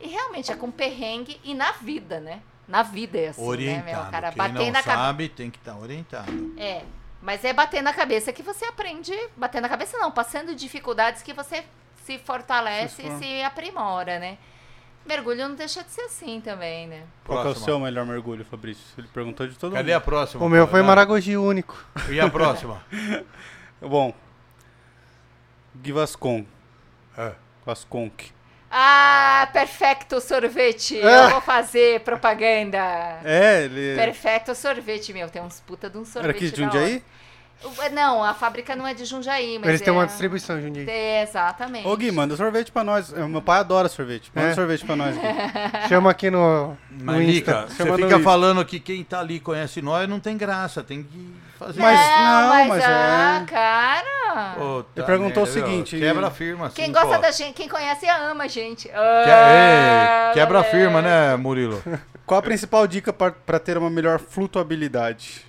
E 0.00 0.08
realmente 0.08 0.50
é 0.52 0.56
com 0.56 0.70
perrengue 0.70 1.40
e 1.44 1.54
na 1.54 1.72
vida, 1.72 2.20
né? 2.20 2.40
Na 2.66 2.82
vida 2.82 3.18
é 3.18 3.28
assim, 3.28 3.40
né, 3.42 3.46
Orientado. 3.48 3.84
meu? 3.84 4.10
Cara, 4.10 4.28
Quem 4.30 4.38
bater 4.38 4.52
não 4.54 4.72
na 4.72 4.82
cabeça. 4.82 5.04
sabe 5.04 5.28
tem 5.28 5.50
que 5.50 5.58
estar 5.58 5.76
orientado. 5.76 6.54
É, 6.56 6.82
mas 7.22 7.44
é 7.44 7.52
bater 7.52 7.82
na 7.82 7.92
cabeça 7.92 8.32
que 8.32 8.42
você 8.42 8.64
aprende. 8.64 9.12
Bater 9.36 9.60
na 9.60 9.68
cabeça 9.68 9.96
não, 9.98 10.10
passando 10.10 10.54
dificuldades 10.54 11.22
que 11.22 11.32
você 11.32 11.64
se 12.04 12.18
fortalece 12.18 13.02
Se 13.02 13.08
e 13.08 13.18
se 13.18 13.42
aprimora, 13.42 14.18
né? 14.18 14.38
Mergulho 15.06 15.46
não 15.48 15.54
deixa 15.54 15.84
de 15.84 15.90
ser 15.90 16.02
assim 16.02 16.40
também, 16.40 16.86
né? 16.86 17.04
Qual 17.26 17.38
que 17.42 17.46
é 17.48 17.50
o 17.50 17.52
Próxima. 17.52 17.64
seu 17.66 17.78
melhor 17.78 18.06
mergulho, 18.06 18.42
Fabrício? 18.44 18.82
Ele 18.96 19.06
perguntou 19.08 19.46
de 19.46 19.54
todo 19.54 19.74
Cadê 19.74 19.92
a 19.92 19.96
mundo. 19.98 20.04
próxima? 20.04 20.44
O 20.44 20.48
meu 20.48 20.66
foi. 20.66 20.80
Maragogi 20.80 21.36
único. 21.36 21.76
E 22.10 22.18
a 22.18 22.30
próxima? 22.30 22.82
Bom. 23.82 24.14
Givascon. 25.82 26.46
É. 27.18 27.32
Vasconk. 27.66 28.32
Ah, 28.76 29.48
perfecto 29.52 30.20
sorvete! 30.20 31.00
É. 31.00 31.26
Eu 31.26 31.30
vou 31.30 31.40
fazer 31.40 32.00
propaganda. 32.00 33.20
É, 33.24 33.62
ele. 33.66 33.94
Perfecto 33.94 34.52
sorvete, 34.52 35.12
meu. 35.12 35.28
Tem 35.30 35.40
uns 35.40 35.60
puta 35.60 35.88
de 35.88 35.96
um 35.96 36.04
sorvete. 36.04 36.28
Era 36.28 36.36
aqui 36.36 36.50
de 36.50 36.60
Jundiaí? 36.60 36.92
hora. 36.94 37.02
O- 37.64 37.90
Não, 37.94 38.22
a 38.22 38.34
fábrica 38.34 38.76
não 38.76 38.86
é 38.86 38.92
de 38.94 39.04
Jundiaí, 39.04 39.58
mas 39.58 39.68
Eles 39.68 39.80
é... 39.80 39.84
têm 39.84 39.92
uma 39.92 40.06
distribuição, 40.06 40.60
Jundiaí. 40.60 40.88
É, 40.88 41.22
exatamente. 41.22 41.86
Ô 41.86 41.96
Gui, 41.96 42.10
manda 42.12 42.36
sorvete 42.36 42.70
pra 42.70 42.84
nós. 42.84 43.12
É, 43.12 43.26
Meu 43.26 43.40
pai 43.42 43.60
adora 43.60 43.88
sorvete. 43.88 44.30
Manda 44.34 44.48
É. 44.48 44.54
sorvete 44.54 44.84
pra 44.84 44.96
nós. 44.96 45.14
Gui. 45.16 45.22
Chama 45.88 46.10
aqui 46.10 46.30
no, 46.30 46.76
no 46.90 47.04
Mas, 47.04 47.28
Insta. 47.28 47.66
Você 47.68 47.96
fica 47.96 48.20
falando 48.20 48.64
que 48.64 48.78
quem 48.78 49.02
tá 49.02 49.20
ali 49.20 49.40
conhece 49.40 49.80
nós, 49.82 50.08
não 50.08 50.20
tem 50.20 50.36
graça. 50.36 50.82
Tem 50.82 51.02
que 51.02 51.34
fazer 51.58 51.80
Mas- 51.80 51.98
não, 51.98 52.40
não, 52.42 52.48
mas, 52.48 52.68
mas 52.68 52.84
ah, 52.84 53.40
é- 53.42 53.44
cara... 53.46 54.56
Ô, 54.58 54.84
Ele 54.96 55.06
perguntou 55.06 55.44
o 55.44 55.46
merda, 55.46 55.60
viu? 55.60 55.64
seguinte, 55.70 55.98
Quebra 55.98 56.26
a 56.26 56.30
firma, 56.30 56.66
assim, 56.66 56.74
Quem 56.76 56.90
gosta 56.92 57.14
pô. 57.16 57.22
da 57.22 57.30
gente, 57.30 57.54
quem 57.54 57.68
conhece, 57.68 58.04
ama 58.08 58.44
a 58.44 58.48
gente. 58.48 58.88
Que- 58.88 58.94
Ah, 58.94 60.26
Ei, 60.28 60.34
quebra 60.34 60.64
firma, 60.64 61.00
né, 61.00 61.36
Murilo? 61.36 61.80
Qual 62.26 62.38
a 62.40 62.42
principal 62.42 62.86
dica 62.86 63.12
pra, 63.12 63.30
pra 63.30 63.58
ter 63.58 63.76
uma 63.78 63.88
melhor 63.90 64.18
flutuabilidade? 64.18 65.44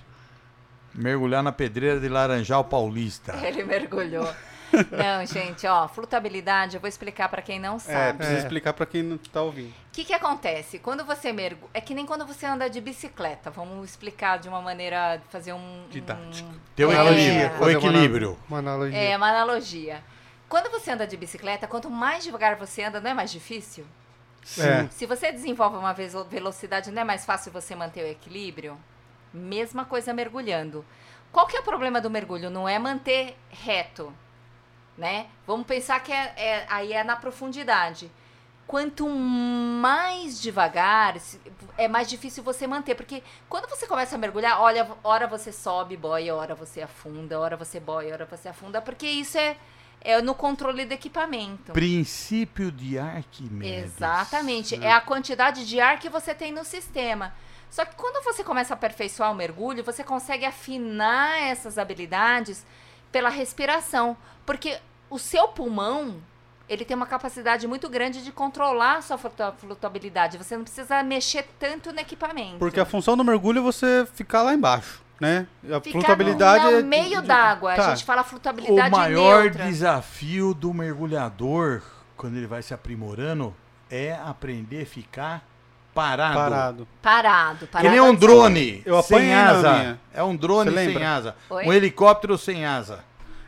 Mergulhar 0.96 1.42
na 1.42 1.52
pedreira 1.52 2.00
de 2.00 2.08
Laranjal 2.08 2.64
Paulista. 2.64 3.34
Ele 3.46 3.62
mergulhou. 3.64 4.28
Não, 4.72 5.24
gente, 5.24 5.64
ó, 5.66 5.86
flutabilidade, 5.86 6.74
eu 6.76 6.80
vou 6.80 6.88
explicar 6.88 7.28
pra 7.28 7.40
quem 7.40 7.58
não 7.60 7.76
É, 7.76 7.78
sabe. 7.78 8.18
precisa 8.18 8.38
É. 8.38 8.42
explicar 8.42 8.72
pra 8.72 8.84
quem 8.84 9.02
não 9.02 9.16
tá 9.16 9.40
ouvindo. 9.40 9.68
O 9.70 9.74
que 9.92 10.04
que 10.04 10.12
acontece? 10.12 10.78
Quando 10.80 11.04
você 11.04 11.32
mergulha, 11.32 11.70
é 11.72 11.80
que 11.80 11.94
nem 11.94 12.04
quando 12.04 12.26
você 12.26 12.44
anda 12.46 12.68
de 12.68 12.80
bicicleta. 12.80 13.48
Vamos 13.48 13.88
explicar 13.88 14.38
de 14.38 14.48
uma 14.48 14.60
maneira, 14.60 15.22
fazer 15.30 15.52
um... 15.52 15.84
Didática. 15.88 16.48
Tem 16.74 16.84
o 16.84 16.90
É. 16.92 16.94
equilíbrio. 16.94 17.62
O 17.64 17.70
equilíbrio. 17.70 18.38
Uma 18.48 18.58
analogia. 18.58 18.98
É, 18.98 19.16
uma 19.16 19.28
analogia. 19.28 20.02
Quando 20.48 20.68
você 20.70 20.90
anda 20.90 21.06
de 21.06 21.16
bicicleta, 21.16 21.66
quanto 21.68 21.88
mais 21.88 22.24
devagar 22.24 22.56
você 22.56 22.82
anda, 22.82 23.00
não 23.00 23.10
é 23.10 23.14
mais 23.14 23.30
difícil? 23.30 23.86
É. 24.58 24.86
Se 24.90 25.06
você 25.06 25.30
desenvolve 25.32 25.76
uma 25.76 25.92
vez- 25.92 26.12
velocidade, 26.28 26.90
não 26.90 27.02
é 27.02 27.04
mais 27.04 27.24
fácil 27.24 27.50
você 27.52 27.74
manter 27.74 28.02
o 28.04 28.06
equilíbrio? 28.08 28.76
Mesma 29.36 29.84
coisa 29.84 30.12
mergulhando. 30.14 30.84
Qual 31.30 31.46
que 31.46 31.56
é 31.56 31.60
o 31.60 31.64
problema 31.64 32.00
do 32.00 32.08
mergulho? 32.08 32.48
Não 32.48 32.66
é 32.68 32.78
manter 32.78 33.36
reto, 33.50 34.12
né? 34.96 35.26
Vamos 35.46 35.66
pensar 35.66 36.00
que 36.00 36.10
é, 36.12 36.32
é- 36.36 36.66
aí 36.68 36.92
é 36.92 37.04
na 37.04 37.16
profundidade. 37.16 38.10
Quanto 38.66 39.08
mais 39.08 40.40
devagar, 40.40 41.14
é 41.76 41.86
mais 41.86 42.08
difícil 42.08 42.42
você 42.42 42.66
manter. 42.66 42.94
Porque 42.96 43.22
quando 43.48 43.68
você 43.68 43.86
começa 43.86 44.16
a 44.16 44.18
mergulhar, 44.18 44.60
olha, 44.60 44.88
hora 45.04 45.26
você 45.28 45.52
sobe, 45.52 45.96
boia, 45.96 46.34
hora 46.34 46.54
você 46.54 46.82
afunda, 46.82 47.38
hora 47.38 47.56
você 47.56 47.78
boia, 47.78 48.12
hora 48.14 48.24
você 48.26 48.48
afunda. 48.48 48.80
Porque 48.82 49.06
isso 49.06 49.38
é, 49.38 49.56
é 50.00 50.20
no 50.20 50.34
controle 50.34 50.84
do 50.84 50.92
equipamento. 50.92 51.72
Princípio 51.72 52.72
de 52.72 52.98
Arquimedes. 52.98 53.84
Exatamente. 53.94 54.82
É 54.82 54.92
a 54.92 55.00
quantidade 55.00 55.64
de 55.64 55.78
ar 55.80 56.00
que 56.00 56.08
você 56.08 56.34
tem 56.34 56.50
no 56.50 56.64
sistema. 56.64 57.32
Só 57.70 57.84
que 57.84 57.94
quando 57.96 58.22
você 58.24 58.42
começa 58.42 58.72
a 58.72 58.76
aperfeiçoar 58.76 59.30
o 59.30 59.34
mergulho, 59.34 59.84
você 59.84 60.02
consegue 60.04 60.44
afinar 60.44 61.40
essas 61.42 61.78
habilidades 61.78 62.64
pela 63.12 63.28
respiração. 63.28 64.16
Porque 64.44 64.78
o 65.10 65.18
seu 65.18 65.48
pulmão, 65.48 66.16
ele 66.68 66.84
tem 66.84 66.96
uma 66.96 67.06
capacidade 67.06 67.66
muito 67.66 67.88
grande 67.88 68.22
de 68.24 68.32
controlar 68.32 68.96
a 68.98 69.02
sua 69.02 69.18
flutu- 69.18 69.54
flutuabilidade. 69.58 70.38
Você 70.38 70.56
não 70.56 70.64
precisa 70.64 71.02
mexer 71.02 71.46
tanto 71.58 71.92
no 71.92 72.00
equipamento. 72.00 72.58
Porque 72.58 72.80
a 72.80 72.84
função 72.86 73.16
do 73.16 73.24
mergulho 73.24 73.58
é 73.58 73.62
você 73.62 74.06
ficar 74.14 74.42
lá 74.42 74.54
embaixo. 74.54 75.04
né? 75.18 75.46
A 75.64 75.80
Ficar 75.80 75.92
flutuabilidade 75.92 76.64
no 76.66 76.78
é 76.78 76.82
meio 76.82 77.22
de- 77.22 77.28
d'água. 77.28 77.74
tá. 77.74 77.86
A 77.86 77.94
gente 77.94 78.04
fala 78.04 78.22
flutuabilidade 78.22 78.94
O 78.94 78.98
maior 78.98 79.44
neutra. 79.44 79.64
desafio 79.64 80.52
do 80.52 80.74
mergulhador, 80.74 81.80
quando 82.18 82.36
ele 82.36 82.46
vai 82.46 82.60
se 82.62 82.74
aprimorando, 82.74 83.56
é 83.90 84.12
aprender 84.12 84.82
a 84.82 84.86
ficar 84.86 85.42
parado. 85.96 86.34
Parado. 86.34 86.88
Parado, 87.02 87.58
Que 87.60 87.66
parado. 87.72 87.90
nem 87.90 88.00
um 88.00 88.14
drone 88.14 88.82
Eu 88.84 89.02
sem 89.02 89.34
asa. 89.34 89.72
minha. 89.72 90.00
É 90.12 90.22
um 90.22 90.36
drone 90.36 90.70
sem 90.72 91.02
asa. 91.04 91.34
Oi? 91.48 91.66
Um 91.66 91.72
helicóptero 91.72 92.36
sem 92.36 92.64
asa. 92.66 93.00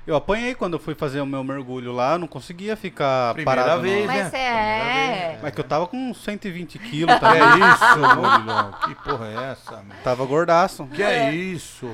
Eu 0.06 0.16
apanhei 0.16 0.54
quando 0.54 0.72
eu 0.72 0.78
fui 0.78 0.94
fazer 0.94 1.20
o 1.20 1.26
meu 1.26 1.44
mergulho 1.44 1.92
lá, 1.92 2.16
não 2.16 2.26
conseguia 2.26 2.74
ficar 2.76 3.34
Primeira 3.34 3.62
parado. 3.62 3.82
vez, 3.82 4.06
não. 4.06 4.14
né? 4.14 4.22
Mas 4.22 4.30
Primeira 4.30 4.54
é. 4.54 5.28
vez. 5.28 5.42
Mas 5.42 5.54
que 5.54 5.60
eu 5.60 5.64
tava 5.64 5.86
com 5.86 6.14
120 6.14 6.78
quilos, 6.78 7.14
Que 7.14 7.20
tá 7.20 7.36
é 7.36 7.40
isso, 7.40 8.16
Murilão? 8.16 8.74
Que 8.86 8.94
porra 8.94 9.26
é 9.26 9.52
essa, 9.52 9.82
meu? 9.82 9.96
Tava 10.02 10.24
gordaço. 10.24 10.86
Que 10.86 11.02
é 11.02 11.30
isso? 11.34 11.86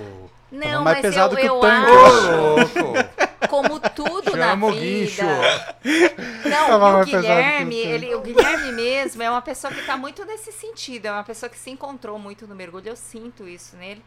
Não, 0.52 0.85
mais 0.85 0.98
mas 0.98 1.01
pesado 1.01 1.35
eu, 1.35 1.40
que 1.40 1.51
o 1.51 1.55
eu 1.56 1.60
tanque, 1.60 1.90
Ô, 1.90 2.06
acho, 2.06 2.81
louco! 2.85 2.98
Como 3.55 3.78
tudo 3.78 4.32
Chama 4.32 4.56
na 4.56 4.66
o 4.66 4.72
vida. 4.72 4.81
guincho. 4.81 5.22
Não, 6.48 6.98
e 6.98 7.02
o 7.02 7.05
Guilherme, 7.05 7.76
ele, 7.76 8.14
o 8.16 8.20
Guilherme 8.20 8.72
mesmo 8.72 9.22
é 9.22 9.31
uma 9.31 9.43
pessoa 9.43 9.72
que 9.72 9.82
tá 9.86 9.97
muito 9.97 10.24
nesse 10.24 10.51
sentido. 10.51 11.06
É 11.06 11.12
uma 11.12 11.22
pessoa 11.22 11.48
que 11.48 11.56
se 11.56 11.70
encontrou 11.70 12.18
muito 12.18 12.48
no 12.48 12.55
mergulho. 12.55 12.89
Eu 12.89 12.97
sinto 12.97 13.47
isso 13.47 13.76
nele. 13.76 14.05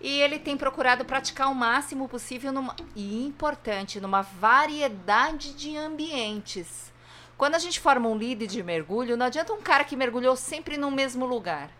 E 0.00 0.20
ele 0.22 0.38
tem 0.38 0.56
procurado 0.56 1.04
praticar 1.04 1.50
o 1.50 1.54
máximo 1.54 2.08
possível 2.08 2.52
numa, 2.52 2.74
e 2.96 3.26
importante, 3.26 4.00
numa 4.00 4.22
variedade 4.22 5.52
de 5.52 5.76
ambientes. 5.76 6.90
Quando 7.36 7.56
a 7.56 7.58
gente 7.58 7.78
forma 7.78 8.08
um 8.08 8.14
lead 8.14 8.46
de 8.46 8.62
mergulho, 8.62 9.14
não 9.14 9.26
adianta 9.26 9.52
um 9.52 9.60
cara 9.60 9.84
que 9.84 9.94
mergulhou 9.94 10.36
sempre 10.36 10.78
no 10.78 10.90
mesmo 10.90 11.26
lugar. 11.26 11.70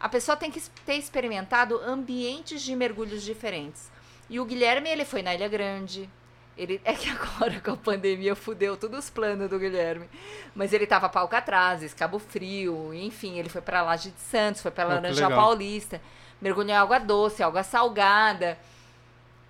A 0.00 0.08
pessoa 0.08 0.36
tem 0.36 0.50
que 0.50 0.60
ter 0.84 0.94
experimentado 0.94 1.80
ambientes 1.84 2.62
de 2.62 2.74
mergulhos 2.74 3.22
diferentes. 3.22 3.90
E 4.28 4.40
o 4.40 4.44
Guilherme, 4.44 4.90
ele 4.90 5.04
foi 5.04 5.22
na 5.22 5.34
Ilha 5.34 5.48
Grande. 5.48 6.10
Ele, 6.58 6.80
é 6.84 6.92
que 6.92 7.08
agora 7.08 7.60
com 7.60 7.70
a 7.70 7.76
pandemia 7.76 8.34
fudeu 8.34 8.76
todos 8.76 8.98
os 9.04 9.10
planos 9.10 9.48
do 9.48 9.58
Guilherme. 9.60 10.08
Mas 10.56 10.72
ele 10.72 10.86
tava 10.88 11.08
para 11.08 11.20
Alcatrazes, 11.20 11.94
Cabo 11.94 12.18
Frio, 12.18 12.92
enfim, 12.92 13.38
ele 13.38 13.48
foi 13.48 13.60
para 13.62 13.80
Laje 13.80 14.10
de 14.10 14.20
Santos, 14.20 14.60
foi 14.60 14.72
para 14.72 14.84
Oh, 14.84 14.88
que 14.88 14.94
Laranjal 14.96 15.28
legal. 15.30 15.44
Paulista, 15.44 16.02
mergulhou 16.40 16.70
em 16.70 16.74
água 16.76 16.98
doce, 16.98 17.44
água 17.44 17.62
salgada. 17.62 18.58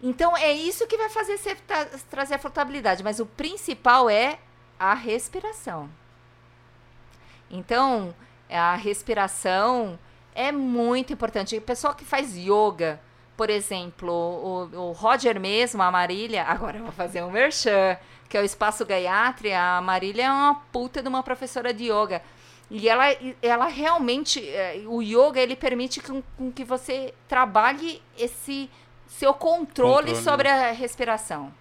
Então 0.03 0.37
é 0.37 0.53
isso 0.53 0.87
que 0.87 0.99
vai 0.99 1.09
fazer 1.09 1.39
você 1.39 1.55
tra- 1.55 1.87
trazer 2.11 2.35
a 2.35 2.39
flutabilidade, 2.39 3.03
mas 3.03 3.19
o 3.21 3.27
principal 3.27 4.11
é 4.11 4.39
a 4.79 4.93
respiração. 4.95 5.89
Então, 7.51 8.15
a 8.51 8.75
respiração 8.77 9.99
é 10.35 10.53
muito 10.53 11.13
importante. 11.13 11.57
O 11.57 11.63
pessoal 11.63 11.95
que 11.95 12.05
faz 12.05 12.37
yoga, 12.37 13.01
por 13.39 13.51
exemplo, 13.51 14.13
o, 14.13 14.89
o 14.89 14.93
Roger 14.93 15.39
mesmo, 15.39 15.81
a 15.81 15.93
Marília, 15.93 16.43
agora 16.43 16.79
eu 16.79 16.83
vou 16.83 16.91
fazer 16.91 17.23
um 17.23 17.31
merchan, 17.31 17.97
que 18.29 18.37
é 18.37 18.41
o 18.41 18.45
Espaço 18.45 18.85
Gayatri, 18.85 19.53
a 19.53 19.81
Marília 19.81 20.25
é 20.25 20.31
uma 20.31 20.57
puta 20.73 21.01
de 21.01 21.09
uma 21.09 21.23
professora 21.23 21.73
de 21.73 21.85
yoga. 21.85 22.21
E 22.69 22.89
ela, 22.89 23.05
ela 23.41 23.67
realmente, 23.67 24.45
eh, 24.45 24.83
o 24.87 25.01
yoga, 25.01 25.41
ele 25.41 25.55
permite 25.55 26.01
com, 26.01 26.21
com 26.37 26.51
que 26.51 26.65
você 26.65 27.15
trabalhe 27.29 28.03
esse 28.19 28.69
seu 29.07 29.33
controle, 29.33 30.09
Controle, 30.09 30.17
sobre 30.17 30.49
a 30.49 30.73
respiração. 30.73 31.55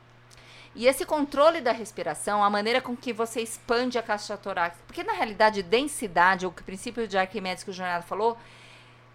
E 0.75 0.87
esse 0.87 1.05
controle 1.05 1.61
da 1.61 1.71
respiração, 1.71 2.43
a 2.43 2.49
maneira 2.49 2.81
com 2.81 2.97
que 2.97 3.13
você 3.13 3.39
expande 3.39 3.99
a 3.99 4.03
caixa 4.03 4.35
torácica, 4.35 4.83
porque 4.87 5.03
na 5.03 5.13
realidade 5.13 5.61
densidade, 5.61 6.47
o 6.47 6.51
princípio 6.51 7.07
de 7.07 7.19
Arquimedes 7.19 7.63
que 7.63 7.69
o 7.69 7.73
Jornada 7.73 8.01
falou, 8.01 8.35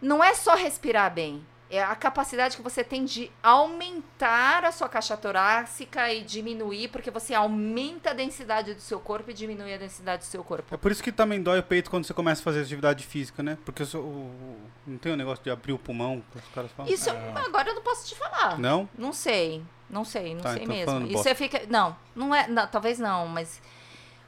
não 0.00 0.22
é 0.22 0.32
só 0.32 0.54
respirar 0.54 1.12
bem, 1.12 1.44
é 1.74 1.82
a 1.82 1.94
capacidade 1.96 2.54
que 2.56 2.62
você 2.62 2.84
tem 2.84 3.04
de 3.06 3.30
aumentar 3.42 4.64
a 4.64 4.70
sua 4.70 4.88
caixa 4.88 5.16
torácica 5.16 6.12
e 6.12 6.22
diminuir, 6.22 6.88
porque 6.88 7.10
você 7.10 7.32
aumenta 7.34 8.10
a 8.10 8.12
densidade 8.12 8.74
do 8.74 8.80
seu 8.80 9.00
corpo 9.00 9.30
e 9.30 9.34
diminui 9.34 9.72
a 9.72 9.78
densidade 9.78 10.22
do 10.22 10.26
seu 10.26 10.44
corpo. 10.44 10.74
É 10.74 10.76
por 10.76 10.92
isso 10.92 11.02
que 11.02 11.10
também 11.10 11.42
dói 11.42 11.60
o 11.60 11.62
peito 11.62 11.90
quando 11.90 12.04
você 12.04 12.12
começa 12.12 12.40
a 12.42 12.44
fazer 12.44 12.60
atividade 12.60 13.06
física, 13.06 13.42
né? 13.42 13.56
Porque 13.64 13.82
eu 13.82 13.86
sou- 13.86 14.02
o- 14.02 14.60
não 14.86 14.98
tem 14.98 15.12
o 15.12 15.16
negócio 15.16 15.42
de 15.42 15.50
abrir 15.50 15.72
o 15.72 15.78
pulmão, 15.78 16.22
que 16.30 16.38
os 16.38 16.44
caras 16.54 16.70
falam. 16.72 16.92
Isso 16.92 17.08
eu- 17.08 17.16
agora 17.46 17.70
eu 17.70 17.74
não 17.74 17.82
posso 17.82 18.06
te 18.06 18.14
falar. 18.16 18.58
Não? 18.58 18.88
Não 18.96 19.12
sei, 19.12 19.62
não 19.88 20.04
sei, 20.04 20.34
não 20.34 20.42
Tá, 20.42 20.52
sei 20.54 20.64
então 20.64 20.76
mesmo. 21.00 21.06
E 21.06 21.12
você 21.12 21.34
fica. 21.34 21.62
Não, 21.68 21.96
não 22.14 22.34
é. 22.34 22.46
Não, 22.48 22.66
talvez 22.66 22.98
não, 22.98 23.26
mas. 23.28 23.60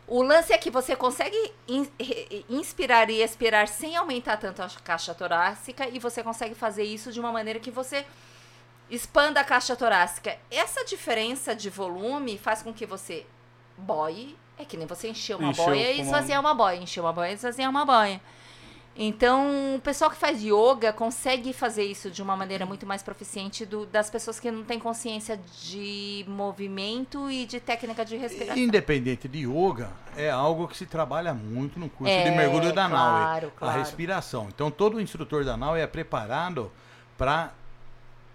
O 0.07 0.23
lance 0.23 0.53
é 0.53 0.59
que 0.59 0.71
você 0.71 0.95
consegue 0.95 1.37
in- 1.67 1.91
inspirar 2.49 3.09
e 3.09 3.23
expirar 3.23 3.67
sem 3.69 3.97
aumentar 3.97 4.37
tanto 4.37 4.63
a 4.63 4.69
caixa 4.83 5.15
torácica 5.15 5.89
e 5.89 5.99
você 5.99 6.23
consegue 6.23 6.55
fazer 6.55 6.85
isso 6.85 7.11
de 7.11 7.19
uma 7.19 7.33
maneira 7.33 7.59
que 7.59 7.71
você 7.71 8.05
expanda 8.91 9.41
a 9.41 9.45
caixa 9.45 9.75
torácica. 9.75 10.37
Essa 10.51 10.85
diferença 10.85 11.55
de 11.55 11.71
volume 11.71 12.37
faz 12.37 12.63
com 12.63 12.73
que 12.73 12.85
você 12.85 13.25
boie. 13.79 14.37
É 14.59 14.65
que 14.65 14.77
nem 14.77 14.87
você 14.87 15.09
encher 15.09 15.37
uma 15.37 15.51
Encher 15.51 15.65
boia 15.65 15.93
e 15.93 16.01
esvaziar 16.01 16.41
uma 16.41 16.55
boia. 16.55 16.77
Encher 16.77 17.01
uma 17.01 17.13
boia 17.13 17.31
e 17.31 17.35
esvaziar 17.35 17.71
uma 17.71 17.85
boia. 17.85 18.21
Então, 18.97 19.75
o 19.77 19.81
pessoal 19.81 20.09
que 20.09 20.17
faz 20.17 20.41
yoga 20.41 20.93
consegue 20.93 21.53
fazer 21.53 21.83
isso 21.83 22.11
de 22.13 22.23
uma 22.23 22.37
maneira 22.37 22.65
muito 22.65 22.87
mais 22.87 23.03
proficiente 23.03 23.67
do- 23.67 23.85
das 23.87 24.09
pessoas 24.09 24.39
que 24.39 24.49
não 24.53 24.63
têm 24.63 24.79
consciência 24.79 25.37
de 25.65 26.25
movimento 26.29 27.29
e 27.29 27.45
de 27.45 27.59
técnica 27.59 28.05
de 28.05 28.17
respiração. 28.17 28.57
Independente 28.63 29.27
de 29.27 29.41
yoga, 29.49 29.91
é 30.17 30.31
algo 30.31 30.69
que 30.69 30.77
se 30.77 30.87
trabalha 30.87 31.35
muito 31.35 31.77
no 31.79 31.91
curso 31.91 32.13
É, 32.13 32.23
de 32.23 32.31
mergulho 32.31 32.73
da 32.73 32.89
claro, 32.89 33.47
NAUE, 33.47 33.53
claro. 33.59 33.75
a 33.75 33.79
respiração. 33.79 34.47
Então 34.55 34.71
todo 34.71 35.01
instrutor 35.01 35.45
da 35.45 35.57
NAUE 35.57 35.81
é 35.81 35.87
preparado 35.89 36.71
para 37.19 37.53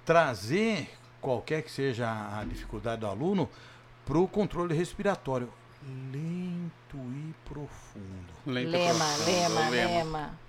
trazer 0.06 0.90
qualquer 1.22 1.62
que 1.64 1.72
seja 1.72 2.08
a 2.10 2.44
dificuldade 2.44 3.00
do 3.02 3.08
aluno 3.08 3.50
para 4.06 4.18
o 4.18 4.28
controle 4.28 4.74
respiratório 4.76 5.50
lento 6.12 6.98
e 6.98 7.34
profundo. 7.48 8.34
Lento 8.46 8.72
Lema, 8.72 8.94
profundo, 9.06 9.26
lema, 9.26 9.70
lema. 9.70 10.40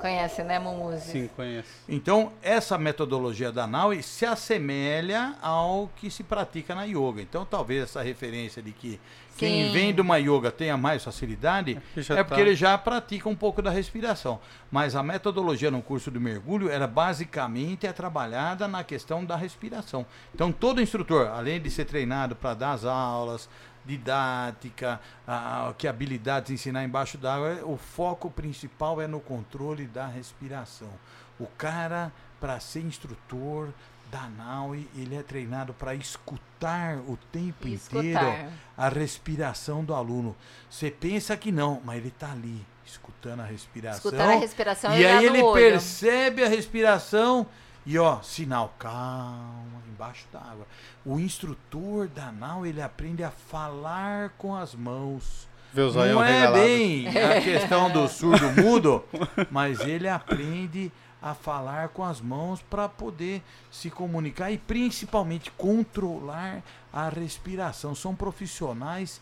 Conhece, 0.00 0.42
né, 0.42 0.58
Mumuzi? 0.58 1.12
Sim, 1.12 1.30
conheço. 1.36 1.68
Então, 1.88 2.32
essa 2.42 2.76
metodologia 2.76 3.52
da 3.52 3.68
NAUE 3.68 4.02
se 4.02 4.26
assemelha 4.26 5.36
ao 5.40 5.88
que 5.94 6.10
se 6.10 6.24
pratica 6.24 6.74
na 6.74 6.82
yoga. 6.82 7.22
Então, 7.22 7.44
talvez 7.46 7.84
essa 7.84 8.02
referência 8.02 8.60
de 8.60 8.72
que 8.72 8.98
quem 9.38 9.66
Sim. 9.68 9.72
vem 9.72 9.94
de 9.94 10.00
uma 10.00 10.18
yoga 10.18 10.50
tenha 10.50 10.76
mais 10.76 11.04
facilidade 11.04 11.80
já 11.96 12.18
é 12.18 12.24
porque 12.24 12.34
tá- 12.34 12.40
ele 12.40 12.56
já 12.56 12.76
pratica 12.76 13.28
um 13.28 13.36
pouco 13.36 13.62
da 13.62 13.70
respiração. 13.70 14.40
Mas 14.72 14.96
a 14.96 15.04
metodologia 15.04 15.70
no 15.70 15.80
curso 15.80 16.10
de 16.10 16.18
mergulho 16.18 16.68
era 16.68 16.88
basicamente 16.88 17.86
é 17.86 17.92
trabalhada 17.92 18.66
na 18.66 18.82
questão 18.82 19.24
da 19.24 19.36
respiração. 19.36 20.04
Então, 20.34 20.50
todo 20.50 20.82
instrutor, 20.82 21.28
além 21.28 21.60
de 21.60 21.70
ser 21.70 21.84
treinado 21.84 22.34
para 22.34 22.54
dar 22.54 22.72
as 22.72 22.84
aulas, 22.84 23.48
didática, 23.84 25.00
ah, 25.26 25.72
que 25.76 25.88
habilidades 25.88 26.50
ensinar 26.50 26.84
embaixo 26.84 27.18
d'água, 27.18 27.60
o 27.64 27.76
foco 27.76 28.30
principal 28.30 29.00
é 29.00 29.06
no 29.06 29.20
controle 29.20 29.86
da 29.86 30.06
respiração. 30.06 30.90
O 31.38 31.46
cara, 31.46 32.12
para 32.40 32.60
ser 32.60 32.80
instrutor 32.80 33.70
da 34.10 34.28
NAUE, 34.28 34.88
ele 34.94 35.16
é 35.16 35.22
treinado 35.22 35.72
para 35.72 35.94
escutar 35.94 36.98
o 37.08 37.16
tempo 37.32 37.66
inteiro 37.66 38.08
Escutar. 38.10 38.48
a 38.76 38.88
respiração 38.88 39.82
do 39.82 39.94
aluno. 39.94 40.36
Você 40.68 40.90
pensa 40.90 41.36
que 41.36 41.50
não, 41.50 41.80
mas 41.82 41.96
ele 41.96 42.08
está 42.08 42.30
ali, 42.30 42.64
escutando 42.84 43.40
a 43.40 43.46
respiração. 43.46 44.10
Escutar 44.10 44.28
a 44.30 44.38
respiração 44.38 44.94
e 44.94 45.00
e 45.00 45.06
aí 45.06 45.24
ele 45.24 45.42
olho. 45.42 45.54
percebe 45.54 46.44
a 46.44 46.48
respiração 46.48 47.46
e 47.84 47.98
ó, 47.98 48.20
sinal, 48.22 48.74
calma, 48.78 49.82
embaixo 49.88 50.26
d'água. 50.32 50.66
O 51.04 51.18
instrutor 51.18 52.08
da 52.08 52.30
NAU, 52.30 52.64
ele 52.64 52.80
aprende 52.80 53.24
a 53.24 53.30
falar 53.30 54.30
com 54.38 54.54
as 54.54 54.74
mãos. 54.74 55.48
Não 55.74 56.22
é 56.22 56.40
regalado. 56.40 56.62
bem 56.62 57.08
a 57.08 57.40
questão 57.40 57.90
do 57.90 58.06
surdo 58.06 58.50
mudo, 58.62 59.04
mas 59.50 59.80
ele 59.80 60.08
aprende 60.08 60.92
a 61.20 61.34
falar 61.34 61.88
com 61.88 62.04
as 62.04 62.20
mãos 62.20 62.60
para 62.62 62.88
poder 62.88 63.42
se 63.70 63.88
comunicar 63.88 64.50
e 64.50 64.58
principalmente 64.58 65.50
controlar 65.52 66.62
a 66.92 67.08
respiração. 67.08 67.94
São 67.94 68.14
profissionais 68.14 69.20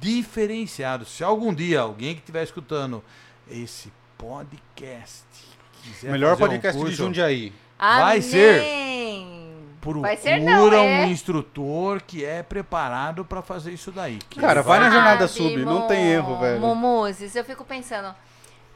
diferenciados. 0.00 1.08
Se 1.08 1.24
algum 1.24 1.52
dia 1.52 1.80
alguém 1.80 2.14
que 2.14 2.20
estiver 2.20 2.44
escutando 2.44 3.02
esse 3.50 3.90
podcast 4.16 5.26
quiser 5.82 6.12
Melhor 6.12 6.36
fazer 6.36 6.44
um 6.44 6.46
podcast 6.46 6.78
de 6.78 6.84
curso, 6.84 7.02
Jundiaí. 7.78 8.00
Vai 8.02 8.22
ser. 8.22 8.60
Amém. 8.60 9.48
procura 9.80 10.00
Vai 10.08 10.16
ser 10.16 10.40
não, 10.40 10.72
é. 10.72 11.04
um 11.04 11.08
instrutor 11.08 12.02
que 12.06 12.24
é 12.24 12.42
preparado 12.42 13.24
para 13.24 13.40
fazer 13.42 13.72
isso 13.72 13.90
daí. 13.92 14.18
Cara, 14.38 14.62
vai 14.62 14.80
na 14.80 14.90
jornada 14.90 15.28
sub, 15.28 15.56
não 15.64 15.86
tem 15.86 16.04
Mo- 16.04 16.10
erro, 16.12 16.38
velho. 16.38 16.60
Momuzes, 16.60 17.34
eu 17.36 17.44
fico 17.44 17.64
pensando. 17.64 18.14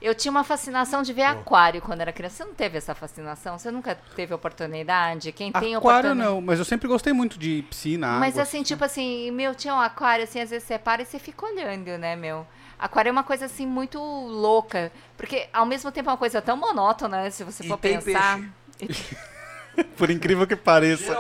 Eu 0.01 0.17
tinha 0.17 0.33
uma 0.33 0.43
fascinação 0.43 1.01
de 1.03 1.13
ver 1.13 1.23
aquário 1.23 1.81
quando 1.81 2.01
era 2.01 2.13
criança. 2.13 2.39
Você 2.39 2.45
não 2.45 2.55
teve 2.55 2.77
essa 2.77 2.93
fascinação? 2.93 3.57
Você 3.57 3.71
nunca 3.71 3.95
teve 4.17 4.35
oportunidade? 4.35 5.31
Quem 5.31 5.53
tem 5.53 5.77
Aquário 5.77 6.01
oportunidade. 6.11 6.35
não, 6.35 6.41
mas 6.41 6.59
eu 6.59 6.65
sempre 6.65 6.89
gostei 6.89 7.13
muito 7.13 7.39
de 7.39 7.63
piscina, 7.69 8.19
Mas 8.19 8.35
água. 8.35 8.43
assim, 8.43 8.65
tipo 8.65 8.85
assim, 8.85 9.31
meu, 9.31 9.55
tinha 9.55 9.73
um 9.75 9.81
aquário, 9.81 10.25
assim, 10.25 10.41
às 10.41 10.51
vezes 10.51 10.67
você 10.67 10.77
para 10.77 11.03
e 11.03 11.05
você 11.05 11.21
fica 11.21 11.47
olhando, 11.47 11.97
né, 11.99 12.17
meu? 12.17 12.45
Aquário 12.77 13.11
é 13.11 13.13
uma 13.13 13.23
coisa, 13.23 13.45
assim, 13.47 13.65
muito 13.65 14.01
louca. 14.01 14.91
Porque, 15.17 15.47
ao 15.53 15.65
mesmo 15.65 15.93
tempo, 15.93 16.09
é 16.11 16.13
uma 16.13 16.19
coisa 16.19 16.43
tão 16.43 16.57
monótona, 16.57 17.23
né, 17.23 17.31
se 17.31 17.45
você 17.45 17.63
E 17.65 17.69
for 17.69 17.79
tem 17.79 18.01
pensar. 18.01 18.41
Por 19.97 20.11
incrível 20.11 20.47
que 20.47 20.57
pareça. 20.57 21.19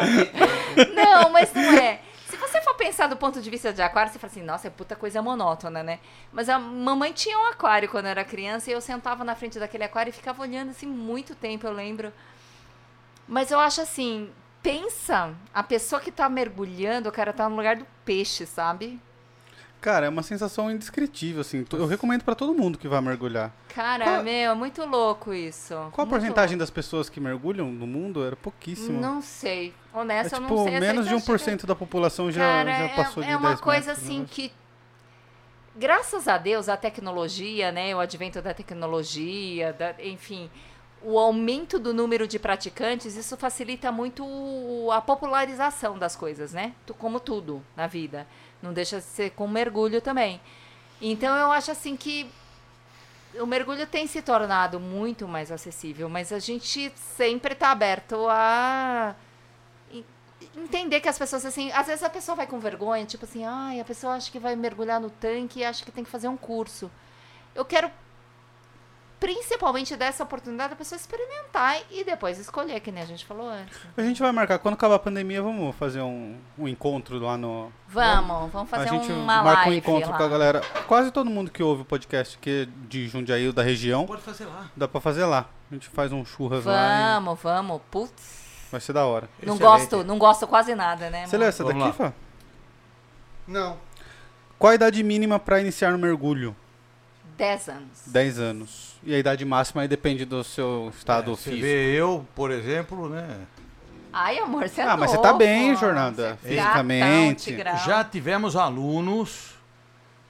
Não, 0.95 1.31
mas 1.31 1.53
não 1.55 1.73
é. 1.73 2.01
Se 2.29 2.37
você 2.37 2.61
for 2.63 2.75
pensar 2.75 3.07
do 3.07 3.17
ponto 3.17 3.41
de 3.41 3.51
vista 3.51 3.73
de 3.73 3.83
aquário, 3.83 4.13
você 4.13 4.19
fala 4.19 4.31
assim, 4.31 4.43
nossa, 4.43 4.67
é 4.67 4.71
puta 4.71 4.97
coisa 4.97 5.23
monótona, 5.23 5.83
né? 5.83 5.99
Mas 6.33 6.49
a 6.49 6.59
mamãe 6.59 7.13
tinha 7.13 7.39
um 7.39 7.47
aquário 7.47 7.89
quando 7.89 8.07
eu 8.07 8.11
era 8.11 8.25
criança 8.25 8.71
e 8.71 8.73
eu 8.73 8.81
sentava 8.81 9.25
na 9.25 9.35
frente 9.35 9.59
daquele 9.59 9.85
aquário 9.85 10.11
e 10.11 10.13
ficava 10.13 10.43
olhando 10.43 10.71
assim 10.71 10.87
muito 10.87 11.35
tempo, 11.35 11.67
eu 11.67 11.73
lembro. 11.73 12.13
Mas 13.29 13.51
eu 13.51 13.61
acho 13.61 13.81
assim, 13.81 14.31
pensa, 14.63 15.35
a 15.53 15.63
pessoa 15.63 16.01
que 16.01 16.11
tá 16.11 16.29
mergulhando, 16.29 17.09
o 17.09 17.13
cara 17.13 17.33
tá 17.33 17.49
no 17.49 17.57
lugar 17.57 17.77
do 17.77 17.87
peixe, 18.05 18.47
sabe? 18.47 19.01
Cara, 19.83 20.07
é 20.07 20.09
uma 20.09 20.23
sensação 20.23 20.71
indescritível, 20.71 21.41
assim. 21.43 21.67
Eu 21.73 21.87
recomendo 21.87 22.23
pra 22.23 22.35
todo 22.37 22.55
mundo 22.55 22.79
que 22.79 22.87
vai 22.89 23.01
mergulhar. 23.01 23.53
Cara, 23.75 24.05
Qual- 24.05 24.23
meu, 24.23 24.53
é 24.53 24.55
muito 24.55 24.85
louco 24.87 25.35
isso. 25.35 25.75
Qual 25.75 25.83
a 25.83 25.83
Muito 26.07 26.09
porcentagem 26.11 26.51
louco. 26.57 26.61
das 26.61 26.71
pessoas 26.71 27.11
que 27.11 27.19
mergulham 27.21 27.67
no 27.71 27.87
mundo? 27.87 28.25
Era 28.25 28.37
pouquíssimo. 28.37 29.01
Não 29.01 29.21
sei. 29.21 29.75
é 29.93 29.99
Honesta, 29.99 30.37
eu 30.37 30.41
tipo, 30.41 30.55
não 30.55 30.65
sei. 30.65 30.75
essa 30.75 30.81
menos 30.81 31.09
de 31.09 31.15
estatística. 31.17 31.53
1% 31.65 31.67
da 31.67 31.75
população 31.75 32.31
já, 32.31 32.41
Cara, 32.41 32.71
já 32.79 32.85
é- 32.85 32.89
passou 32.97 33.23
é, 33.23 33.27
de 33.27 33.35
uma 33.35 33.49
10 33.51 33.61
coisa 33.61 33.87
metros, 33.89 34.05
assim 34.07 34.21
né? 34.21 34.27
que 34.31 34.53
graças 35.77 36.29
a 36.29 36.39
Deus 36.39 36.69
a 36.69 36.77
tecnologia, 36.77 37.73
né, 37.73 37.95
o 37.95 37.99
advento 38.01 38.41
da 38.43 38.53
tecnologia, 38.55 39.73
da- 39.73 39.95
enfim, 40.05 40.51
o 41.03 41.19
aumento 41.19 41.79
do 41.79 41.93
número 41.93 42.29
de 42.29 42.39
praticantes, 42.39 43.17
isso 43.17 43.37
facilita 43.37 43.91
muito 43.91 44.25
a 44.93 45.01
popularização 45.01 45.99
das 45.99 46.15
coisas, 46.15 46.53
né? 46.53 46.73
Como 46.99 47.19
tudo 47.19 47.63
na 47.77 47.87
vida, 47.89 48.27
não 48.63 48.73
deixa 48.73 48.99
de 48.99 49.05
ser 49.05 49.31
com 49.31 49.47
mergulho 49.49 50.01
também. 50.01 50.41
Então 51.01 51.37
eu 51.37 51.51
acho 51.51 51.71
assim 51.71 51.97
que 51.97 52.31
o 53.41 53.47
mergulho 53.47 53.87
tem 53.87 54.07
se 54.07 54.21
tornado 54.23 54.79
muito 54.79 55.27
mais 55.27 55.51
acessível, 55.51 56.09
mas 56.09 56.33
a 56.33 56.39
gente 56.39 56.93
sempre 56.97 57.55
está 57.55 57.71
aberto 57.71 58.27
a 58.29 59.15
en- 59.91 60.05
entender 60.57 61.01
que 61.01 61.09
as 61.09 61.19
pessoas 61.19 61.45
assim, 61.47 61.73
às 61.73 61.87
vezes 61.87 62.03
a 62.03 62.11
pessoa 62.11 62.37
vai 62.37 62.47
com 62.47 62.59
vergonha, 62.61 63.07
tipo 63.07 63.25
assim, 63.25 63.45
ai, 63.45 63.81
a 63.81 63.85
pessoa 63.85 64.15
acha 64.15 64.31
que 64.31 64.39
vai 64.39 64.55
mergulhar 64.55 65.01
no 65.01 65.11
tanque 65.11 65.61
e 65.61 65.65
acha 65.65 65.85
que 65.85 65.91
tem 65.91 66.05
que 66.05 66.11
fazer 66.11 66.29
um 66.29 66.37
curso. 66.37 66.91
Eu 67.55 67.65
quero 67.65 67.91
principalmente 69.23 69.95
dessa 69.95 70.25
oportunidade 70.25 70.73
a 70.73 70.77
pessoa 70.77 70.97
experimentar 70.99 71.77
e 71.93 72.03
depois 72.03 72.41
escolher, 72.41 72.81
que 72.81 72.91
nem 72.91 73.05
a 73.05 73.07
gente 73.07 73.25
falou 73.25 73.49
antes. 73.49 73.79
A 73.97 74.03
gente 74.03 74.21
vai 74.21 74.33
marcar, 74.33 74.59
quando 74.59 74.75
acabar 74.75 74.97
a 74.97 74.99
pandemia, 74.99 75.41
vamos 75.41 75.77
fazer 75.77 76.01
um, 76.01 76.37
um 76.59 76.67
encontro 76.67 77.21
lá 77.21 77.39
no... 77.39 77.73
Vamos, 77.87 78.51
vamos 78.51 78.69
fazer 78.69 78.89
a 78.89 78.93
gente 78.93 79.13
uma 79.13 79.45
marca 79.45 79.61
live 79.61 79.71
um 79.71 79.79
encontro 79.79 80.11
lá. 80.11 80.17
com 80.19 80.25
a 80.25 80.29
galera. 80.29 80.61
Quase 80.89 81.13
todo 81.13 81.31
mundo 81.31 81.53
que 81.53 81.63
ouve 81.63 81.83
o 81.83 81.85
podcast 81.85 82.37
que 82.37 82.67
é 82.67 82.89
de 82.89 83.07
Jundiaí 83.07 83.47
ou 83.47 83.53
da 83.53 83.63
região, 83.63 84.07
Pode 84.07 84.23
fazer 84.23 84.45
lá. 84.45 84.69
dá 84.77 84.89
pra 84.89 85.01
fazer 85.01 85.25
lá. 85.25 85.49
A 85.71 85.75
gente 85.75 85.89
faz 85.89 86.11
um 86.13 86.25
churras 86.25 86.65
lá 86.65 87.21
Vamos, 87.21 87.39
vamos. 87.41 87.81
Putz, 87.93 88.67
vai 88.73 88.81
ser 88.81 88.93
da 88.93 89.07
hora. 89.07 89.29
não 89.41 89.55
Excelente. 89.55 89.61
gosto, 89.61 90.05
não 90.05 90.19
gosto 90.19 90.49
quase 90.49 90.75
nada, 90.75 91.11
né? 91.11 91.29
Você 91.29 91.39
lê 91.39 91.47
essa 91.47 91.63
Vamos 91.63 91.81
daqui, 91.85 92.03
lá. 92.03 92.11
Fá? 92.11 92.15
Não. 93.47 93.79
Qual 94.59 94.73
a 94.73 94.75
idade 94.75 95.01
mínima 95.05 95.39
pra 95.39 95.61
iniciar 95.61 95.93
no 95.93 95.99
mergulho? 95.99 96.57
10 97.37 97.69
anos. 97.69 98.03
10 98.09 98.39
anos. 98.41 98.92
E 99.05 99.15
a 99.15 99.19
idade 99.19 99.45
máxima 99.45 99.83
aí 99.83 99.89
depende 99.89 100.25
do 100.25 100.45
seu 100.45 100.93
estado 100.97 101.33
É, 101.33 101.35
Você 101.35 101.51
físico. 101.51 101.63
vê 101.67 101.93
eu, 101.95 102.27
por 102.35 102.51
exemplo, 102.51 103.09
né? 103.09 103.41
Ai, 104.13 104.39
amor, 104.39 104.69
você 104.69 104.81
é 104.81 104.85
Ah, 104.85 104.97
mas 104.97 105.11
você 105.11 105.17
novo. 105.17 105.29
tá 105.29 105.35
bem, 105.35 105.75
jornada, 105.77 106.39
Você 106.43 106.49
é 106.55 106.57
fisicamente. 106.57 107.57
Já 107.85 108.05
tivemos 108.05 108.55
alunos 108.57 109.55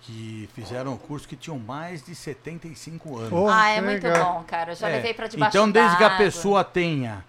que 0.02 0.48
fizeram 0.54 0.92
um 0.94 0.96
curso 0.96 1.28
que 1.28 1.36
tinham 1.36 1.58
mais 1.58 2.02
de 2.04 2.14
75 2.14 3.18
anos. 3.18 3.32
Oh, 3.32 3.48
Ah, 3.48 3.68
é 3.70 3.80
muito 3.80 4.02
legal. 4.04 4.34
bom, 4.34 4.44
cara. 4.44 4.72
Eu 4.72 4.76
já 4.76 4.88
É, 4.88 4.96
levei 4.96 5.12
pra 5.14 5.26
debaixo 5.26 5.56
Então, 5.56 5.70
desde 5.70 5.96
que 5.96 6.04
a 6.04 6.16
pessoa 6.16 6.64
tenha 6.64 7.24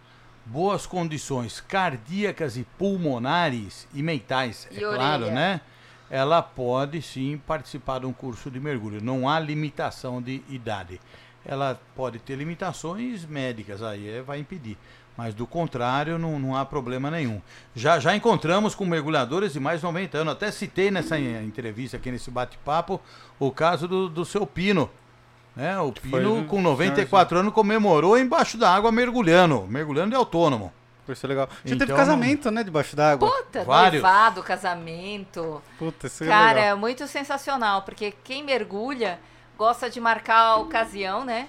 boas 0.45 0.85
condições 0.85 1.59
cardíacas 1.61 2.55
e 2.57 2.63
pulmonares 2.77 3.87
e 3.93 4.01
mentais, 4.01 4.67
E 4.71 4.77
é 4.77 4.79
claro, 4.79 5.23
orelha. 5.25 5.31
né? 5.31 5.61
Ela 6.09 6.41
pode 6.43 7.01
sim 7.01 7.41
participar 7.47 7.99
de 8.01 8.05
um 8.05 8.13
curso 8.13 8.49
de 8.51 8.59
mergulho. 8.59 9.01
Não 9.03 9.27
há 9.27 9.39
limitação 9.39 10.21
de 10.21 10.43
idade. 10.49 10.99
Ela 11.45 11.79
pode 11.95 12.19
ter 12.19 12.35
limitações 12.35 13.25
médicas, 13.25 13.81
aí 13.83 14.09
é, 14.09 14.21
vai 14.21 14.39
impedir. 14.39 14.77
Mas 15.15 15.33
do 15.33 15.45
contrário, 15.45 16.17
não, 16.17 16.39
não 16.39 16.55
há 16.55 16.65
problema 16.65 17.11
nenhum. 17.11 17.39
Já, 17.75 17.99
já 17.99 18.15
encontramos 18.15 18.73
com 18.73 18.83
mergulhadores 18.85 19.53
de 19.53 19.59
mais 19.59 19.79
de 19.79 19.85
90 19.85 20.17
anos. 20.17 20.33
Até 20.33 20.51
citei 20.51 20.89
nessa 20.89 21.19
entrevista 21.19 21.97
aqui, 21.97 22.09
nesse 22.11 22.31
bate-papo, 22.31 22.99
o 23.39 23.51
caso 23.51 23.87
do, 23.87 24.09
do 24.09 24.25
seu 24.25 24.47
Pino. 24.47 24.89
Né? 25.55 25.77
O 25.79 25.93
foi 25.93 26.19
Pino, 26.19 26.39
o 26.39 26.45
com 26.45 26.61
94 26.61 27.37
anos, 27.37 27.53
comemorou 27.53 28.17
embaixo 28.17 28.57
da 28.57 28.73
água 28.73 28.91
mergulhando. 28.91 29.67
Mergulhando 29.67 30.09
de 30.09 30.15
autônomo. 30.15 30.73
Vai 31.05 31.15
ser 31.15 31.27
legal. 31.27 31.47
Já 31.63 31.71
teve 31.77 31.83
Então, 31.83 31.95
casamento, 31.97 32.49
né, 32.49 32.63
debaixo 32.63 32.95
d'água. 32.95 33.29
Puta, 33.29 33.63
Vários. 33.65 34.01
noivado, 34.01 34.41
casamento. 34.41 35.61
Puta, 35.77 36.07
isso 36.07 36.23
é 36.23 36.27
Cara, 36.27 36.53
legal. 36.53 36.71
é 36.71 36.75
muito 36.75 37.05
sensacional, 37.07 37.81
porque 37.83 38.13
quem 38.23 38.41
mergulha 38.43 39.19
gosta 39.57 39.89
de 39.89 39.99
marcar 39.99 40.37
a 40.37 40.55
ocasião, 40.57 41.23
né? 41.25 41.47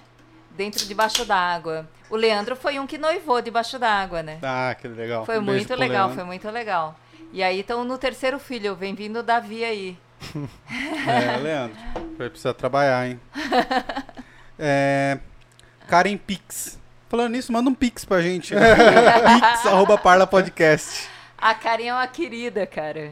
Dentro 0.51 0.85
debaixo 0.85 1.25
d'água. 1.25 1.87
O 2.09 2.15
Leandro 2.15 2.55
foi 2.55 2.79
um 2.79 2.87
que 2.87 2.97
noivou 2.97 3.41
debaixo 3.41 3.77
d'água, 3.79 4.21
né? 4.23 4.39
Ah, 4.43 4.75
que 4.79 4.87
legal. 4.87 5.25
Foi 5.25 5.39
Um 5.39 5.41
muito 5.41 5.75
legal, 5.75 6.09
foi 6.11 6.23
muito 6.23 6.49
legal. 6.49 6.97
E 7.33 7.43
aí 7.43 7.59
estão 7.59 7.83
no 7.83 7.97
terceiro 7.97 8.39
filho, 8.39 8.75
vem 8.75 8.93
vindo 8.95 9.19
o 9.19 9.23
Davi 9.23 9.63
aí. 9.63 9.97
É, 11.07 11.37
Leandro. 11.37 11.77
Vai 12.17 12.29
precisar 12.29 12.53
trabalhar, 12.53 13.07
hein? 13.07 13.19
É, 14.57 15.19
Karen 15.87 16.17
Pix. 16.17 16.79
Falando 17.09 17.31
nisso, 17.33 17.51
manda 17.51 17.69
um 17.69 17.73
Pix 17.73 18.03
pra 18.05 18.21
gente. 18.21 18.53
Pix, 18.55 19.65
arroba 19.65 19.97
Parla 19.97 20.25
Podcast. 20.25 21.07
A 21.37 21.53
Karen 21.53 21.87
é 21.87 21.93
uma 21.93 22.07
querida, 22.07 22.65
cara. 22.65 23.11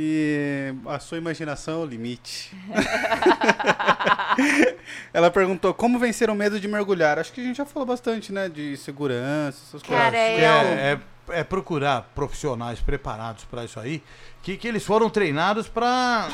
E 0.00 0.72
a 0.86 1.00
sua 1.00 1.18
imaginação 1.18 1.80
é 1.80 1.84
o 1.84 1.84
limite. 1.84 2.56
Ela 5.12 5.28
perguntou 5.28 5.74
como 5.74 5.98
vencer 5.98 6.30
o 6.30 6.36
medo 6.36 6.60
de 6.60 6.68
mergulhar. 6.68 7.18
Acho 7.18 7.32
que 7.32 7.40
a 7.40 7.44
gente 7.44 7.56
já 7.56 7.66
falou 7.66 7.84
bastante, 7.86 8.32
né? 8.32 8.48
De 8.48 8.76
segurança, 8.76 9.58
essas 9.68 9.82
Cara, 9.82 10.12
coisas. 10.12 10.20
é- 10.20 10.44
É, 10.44 11.00
é, 11.34 11.40
é 11.40 11.44
procurar 11.44 12.02
profissionais 12.14 12.78
preparados 12.80 13.42
para 13.44 13.64
isso 13.64 13.80
aí, 13.80 14.00
que, 14.40 14.56
que 14.56 14.68
eles 14.68 14.84
foram 14.84 15.10
treinados 15.10 15.68
para 15.68 16.28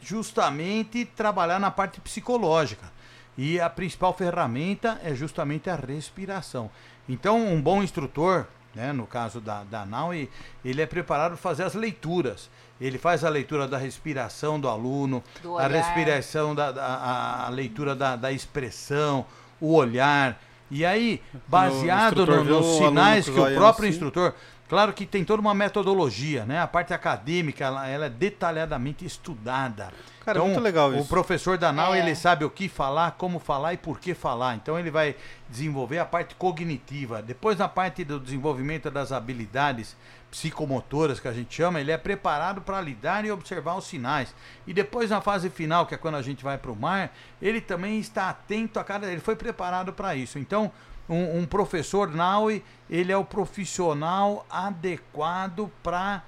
justamente 0.00 1.04
trabalhar 1.04 1.58
na 1.58 1.70
parte 1.70 2.00
psicológica. 2.00 2.90
E 3.36 3.60
a 3.60 3.68
principal 3.68 4.14
ferramenta 4.14 4.98
é 5.04 5.14
justamente 5.14 5.68
a 5.68 5.74
respiração. 5.76 6.70
Então, 7.08 7.38
um 7.48 7.60
bom 7.60 7.82
instrutor, 7.82 8.46
né, 8.74 8.92
no 8.94 9.06
caso 9.06 9.40
da, 9.40 9.62
da 9.64 9.84
NAUI, 9.84 10.30
ele 10.64 10.80
é 10.80 10.86
preparado 10.86 11.32
para 11.32 11.36
fazer 11.36 11.64
as 11.64 11.74
leituras. 11.74 12.48
Ele 12.80 12.98
faz 12.98 13.24
a 13.24 13.28
leitura 13.28 13.68
da 13.68 13.78
respiração 13.78 14.58
do 14.58 14.68
aluno, 14.68 15.22
Do 15.42 15.56
a 15.58 15.66
respiração, 15.68 16.54
da, 16.54 16.72
da- 16.72 16.84
a, 16.84 17.46
a 17.46 17.48
leitura 17.48 17.94
da, 17.94 18.16
da 18.16 18.32
expressão, 18.32 19.24
o 19.60 19.74
olhar. 19.74 20.40
E 20.70 20.84
aí, 20.84 21.22
baseado 21.46 22.26
no- 22.26 22.44
vê 22.44 22.52
o 22.52 22.60
nos 22.60 22.76
sinais 22.78 23.24
que 23.28 23.38
o 23.38 23.54
próprio 23.54 23.84
assim. 23.88 23.94
instrutor. 23.96 24.34
Claro 24.66 24.92
que 24.94 25.04
tem 25.06 25.22
toda 25.24 25.40
uma 25.40 25.54
metodologia, 25.54 26.44
né? 26.46 26.58
A 26.58 26.66
parte 26.66 26.92
acadêmica, 26.94 27.64
ela, 27.64 27.86
ela 27.86 28.06
é 28.06 28.08
detalhadamente 28.10 29.04
estudada. 29.04 29.92
Cara, 30.24 30.38
então, 30.38 30.46
muito 30.48 30.60
legal 30.60 30.88
o 30.90 30.98
isso. 31.00 31.08
professor 31.08 31.58
da 31.58 31.70
NAU, 31.70 31.94
É. 31.94 31.98
ele 32.00 32.14
sabe 32.16 32.44
o 32.46 32.50
que 32.50 32.66
falar, 32.68 33.12
como 33.12 33.38
falar 33.38 33.74
e 33.74 33.76
por 33.76 34.00
que 34.00 34.14
falar. 34.14 34.56
Então, 34.56 34.78
ele 34.78 34.90
vai 34.90 35.14
desenvolver 35.50 35.98
a 35.98 36.04
parte 36.06 36.34
cognitiva. 36.34 37.20
Depois, 37.22 37.58
na 37.58 37.68
parte 37.68 38.02
do 38.04 38.18
desenvolvimento 38.18 38.90
das 38.90 39.12
habilidades 39.12 39.94
psicomotoras, 40.34 41.20
que 41.20 41.28
a 41.28 41.32
gente 41.32 41.54
chama, 41.54 41.80
ele 41.80 41.92
é 41.92 41.96
preparado 41.96 42.60
para 42.60 42.80
lidar 42.80 43.24
e 43.24 43.30
observar 43.30 43.76
os 43.76 43.84
sinais. 43.84 44.34
E 44.66 44.74
depois, 44.74 45.10
na 45.10 45.20
fase 45.20 45.48
final, 45.48 45.86
que 45.86 45.94
é 45.94 45.96
quando 45.96 46.16
a 46.16 46.22
gente 46.22 46.42
vai 46.42 46.58
para 46.58 46.72
o 46.72 46.76
mar, 46.76 47.14
ele 47.40 47.60
também 47.60 48.00
está 48.00 48.30
atento 48.30 48.80
a 48.80 48.84
cada... 48.84 49.10
Ele 49.10 49.20
foi 49.20 49.36
preparado 49.36 49.92
para 49.92 50.16
isso. 50.16 50.36
Então, 50.36 50.72
um, 51.08 51.38
um 51.38 51.46
professor 51.46 52.10
NAUI, 52.10 52.64
ele 52.90 53.12
é 53.12 53.16
o 53.16 53.24
profissional 53.24 54.44
adequado 54.50 55.70
para 55.84 56.24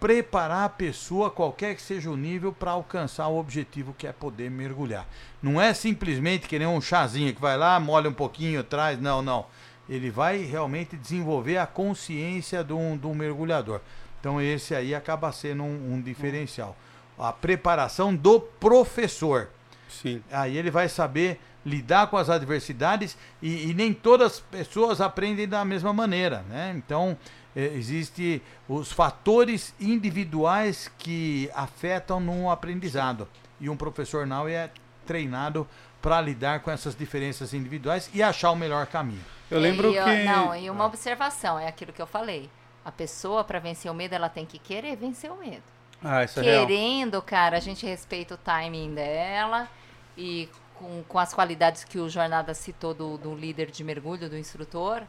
preparar 0.00 0.64
a 0.64 0.68
pessoa, 0.68 1.30
qualquer 1.30 1.76
que 1.76 1.82
seja 1.82 2.10
o 2.10 2.16
nível, 2.16 2.52
para 2.52 2.72
alcançar 2.72 3.28
o 3.28 3.38
objetivo 3.38 3.94
que 3.96 4.08
é 4.08 4.12
poder 4.12 4.50
mergulhar. 4.50 5.06
Não 5.40 5.60
é 5.60 5.72
simplesmente 5.72 6.48
que 6.48 6.58
nem 6.58 6.66
um 6.66 6.80
chazinho 6.80 7.32
que 7.32 7.40
vai 7.40 7.56
lá, 7.56 7.78
molha 7.78 8.10
um 8.10 8.12
pouquinho, 8.12 8.64
traz. 8.64 9.00
Não, 9.00 9.22
não. 9.22 9.46
Ele 9.88 10.10
vai 10.10 10.38
realmente 10.38 10.96
desenvolver 10.96 11.58
a 11.58 11.66
consciência 11.66 12.64
de 12.64 12.72
um, 12.72 12.96
de 12.96 13.06
um 13.06 13.14
mergulhador. 13.14 13.80
Então 14.20 14.40
esse 14.40 14.74
aí 14.74 14.94
acaba 14.94 15.30
sendo 15.32 15.62
um, 15.62 15.94
um 15.94 16.00
diferencial. 16.00 16.76
A 17.18 17.32
preparação 17.32 18.14
do 18.14 18.40
professor. 18.40 19.48
Sim. 19.88 20.22
Aí 20.30 20.56
ele 20.56 20.70
vai 20.70 20.88
saber 20.88 21.40
lidar 21.64 22.08
com 22.08 22.16
as 22.16 22.30
adversidades 22.30 23.16
e, 23.42 23.70
e 23.70 23.74
nem 23.74 23.92
todas 23.92 24.34
as 24.34 24.40
pessoas 24.40 25.00
aprendem 25.00 25.48
da 25.48 25.64
mesma 25.64 25.92
maneira, 25.92 26.44
né? 26.48 26.72
Então 26.76 27.16
eh, 27.56 27.72
existe 27.74 28.40
os 28.68 28.92
fatores 28.92 29.74
individuais 29.80 30.90
que 30.98 31.50
afetam 31.54 32.20
no 32.20 32.50
aprendizado 32.50 33.26
e 33.60 33.68
um 33.68 33.76
professor 33.76 34.26
não 34.26 34.46
é 34.46 34.70
treinado 35.06 35.66
para 36.00 36.20
lidar 36.20 36.60
com 36.60 36.70
essas 36.70 36.94
diferenças 36.94 37.52
individuais 37.52 38.10
e 38.14 38.22
achar 38.22 38.50
o 38.50 38.56
melhor 38.56 38.86
caminho. 38.86 39.24
Eu 39.50 39.60
lembro 39.60 39.90
e, 39.90 40.02
que. 40.02 40.24
Não, 40.24 40.54
e 40.54 40.68
uma 40.70 40.86
observação, 40.86 41.58
é 41.58 41.68
aquilo 41.68 41.92
que 41.92 42.02
eu 42.02 42.06
falei. 42.06 42.50
A 42.84 42.92
pessoa, 42.92 43.42
para 43.42 43.58
vencer 43.58 43.90
o 43.90 43.94
medo, 43.94 44.14
ela 44.14 44.28
tem 44.28 44.46
que 44.46 44.58
querer 44.58 44.96
vencer 44.96 45.30
o 45.30 45.36
medo. 45.36 45.62
Ah, 46.02 46.24
isso 46.24 46.40
é 46.40 46.42
real. 46.42 46.66
Querendo, 46.66 47.22
cara, 47.22 47.56
a 47.56 47.60
gente 47.60 47.84
respeita 47.86 48.34
o 48.34 48.38
timing 48.38 48.94
dela 48.94 49.68
e 50.16 50.48
com, 50.74 51.02
com 51.08 51.18
as 51.18 51.34
qualidades 51.34 51.84
que 51.84 51.98
o 51.98 52.08
Jornada 52.08 52.54
citou 52.54 52.94
do, 52.94 53.18
do 53.18 53.34
líder 53.34 53.70
de 53.70 53.82
mergulho, 53.82 54.28
do 54.28 54.36
instrutor. 54.36 55.02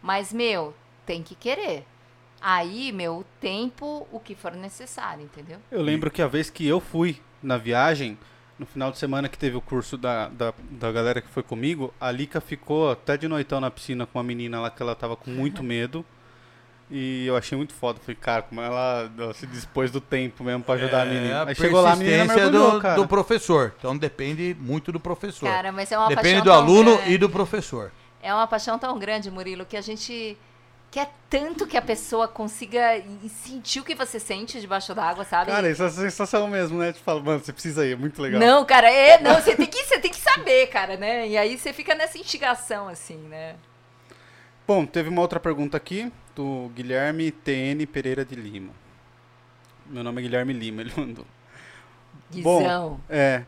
Mas, 0.00 0.32
meu, 0.32 0.74
tem 1.04 1.22
que 1.22 1.34
querer. 1.34 1.84
Aí, 2.40 2.92
meu, 2.92 3.18
o 3.18 3.24
tempo, 3.40 4.06
o 4.12 4.20
que 4.20 4.34
for 4.34 4.52
necessário, 4.52 5.24
entendeu? 5.24 5.58
Eu 5.70 5.82
lembro 5.82 6.10
que 6.10 6.22
a 6.22 6.28
vez 6.28 6.48
que 6.48 6.66
eu 6.66 6.80
fui 6.80 7.20
na 7.42 7.56
viagem, 7.56 8.16
no 8.58 8.66
final 8.66 8.90
de 8.90 8.98
semana 8.98 9.28
que 9.28 9.38
teve 9.38 9.56
o 9.56 9.60
curso 9.60 9.96
da, 9.96 10.28
da, 10.28 10.52
da 10.70 10.90
galera 10.90 11.20
que 11.20 11.28
foi 11.28 11.42
comigo, 11.42 11.94
a 12.00 12.10
Lica 12.10 12.40
ficou 12.40 12.90
até 12.90 13.16
de 13.16 13.28
noitão 13.28 13.60
na 13.60 13.70
piscina 13.70 14.04
com 14.06 14.18
uma 14.18 14.24
menina 14.24 14.60
lá 14.60 14.70
que 14.70 14.82
ela 14.82 14.94
tava 14.94 15.16
com 15.16 15.30
muito 15.30 15.62
medo. 15.64 16.04
E 16.90 17.26
eu 17.26 17.36
achei 17.36 17.56
muito 17.56 17.74
foda. 17.74 18.00
Falei, 18.00 18.16
cara, 18.16 18.42
como 18.42 18.62
ela, 18.62 19.10
ela 19.16 19.34
se 19.34 19.46
dispôs 19.46 19.90
do 19.90 20.00
tempo 20.00 20.42
mesmo 20.42 20.64
pra 20.64 20.74
ajudar 20.74 21.02
a 21.02 21.04
menina. 21.04 21.28
É 21.28 21.34
a 21.34 21.44
Aí 21.48 21.54
chegou 21.54 21.82
lá, 21.82 21.92
a 21.92 21.96
menina 21.96 22.24
mergulhou, 22.24 22.72
do, 22.72 22.80
cara. 22.80 22.94
do 22.96 23.06
professor. 23.06 23.74
Então 23.78 23.96
depende 23.96 24.56
muito 24.58 24.90
do 24.90 24.98
professor. 24.98 25.50
Cara, 25.50 25.70
mas 25.70 25.92
é 25.92 25.98
uma 25.98 26.08
depende 26.08 26.40
paixão 26.40 26.44
do 26.44 26.52
aluno 26.52 26.96
grande. 26.96 27.12
e 27.12 27.18
do 27.18 27.28
professor. 27.28 27.92
É 28.22 28.32
uma 28.32 28.46
paixão 28.46 28.78
tão 28.78 28.98
grande, 28.98 29.30
Murilo, 29.30 29.66
que 29.66 29.76
a 29.76 29.82
gente 29.82 30.36
quer 30.90 31.12
tanto 31.28 31.66
que 31.66 31.76
a 31.76 31.82
pessoa 31.82 32.26
consiga 32.26 33.02
sentir 33.44 33.80
o 33.80 33.84
que 33.84 33.94
você 33.94 34.18
sente 34.18 34.60
debaixo 34.60 34.94
d'água, 34.94 35.24
sabe? 35.24 35.50
Cara, 35.50 35.70
isso 35.70 35.82
é 35.82 35.90
sensação 35.90 36.48
mesmo, 36.48 36.78
né? 36.78 36.92
Te 36.92 37.00
falo, 37.00 37.22
mano, 37.22 37.40
você 37.40 37.52
precisa 37.52 37.86
ir, 37.86 37.92
é 37.92 37.96
muito 37.96 38.20
legal. 38.20 38.40
Não, 38.40 38.64
cara, 38.64 38.90
é, 38.90 39.20
não, 39.20 39.34
você 39.34 39.54
tem 39.54 39.66
que, 39.66 39.84
você 39.84 39.98
tem 39.98 40.10
que 40.10 40.20
saber, 40.20 40.66
cara, 40.68 40.96
né? 40.96 41.28
E 41.28 41.36
aí 41.36 41.58
você 41.58 41.72
fica 41.72 41.94
nessa 41.94 42.18
instigação, 42.18 42.88
assim, 42.88 43.18
né? 43.28 43.56
Bom, 44.66 44.84
teve 44.84 45.08
uma 45.08 45.20
outra 45.20 45.40
pergunta 45.40 45.76
aqui, 45.76 46.12
do 46.34 46.70
Guilherme 46.74 47.30
TN 47.30 47.86
Pereira 47.90 48.24
de 48.24 48.34
Lima. 48.34 48.72
Meu 49.86 50.04
nome 50.04 50.20
é 50.20 50.22
Guilherme 50.22 50.52
Lima, 50.52 50.82
ele 50.82 50.92
mandou. 50.96 51.26
Bom, 52.42 52.58
Guizão. 52.58 53.00
É. 53.08 53.44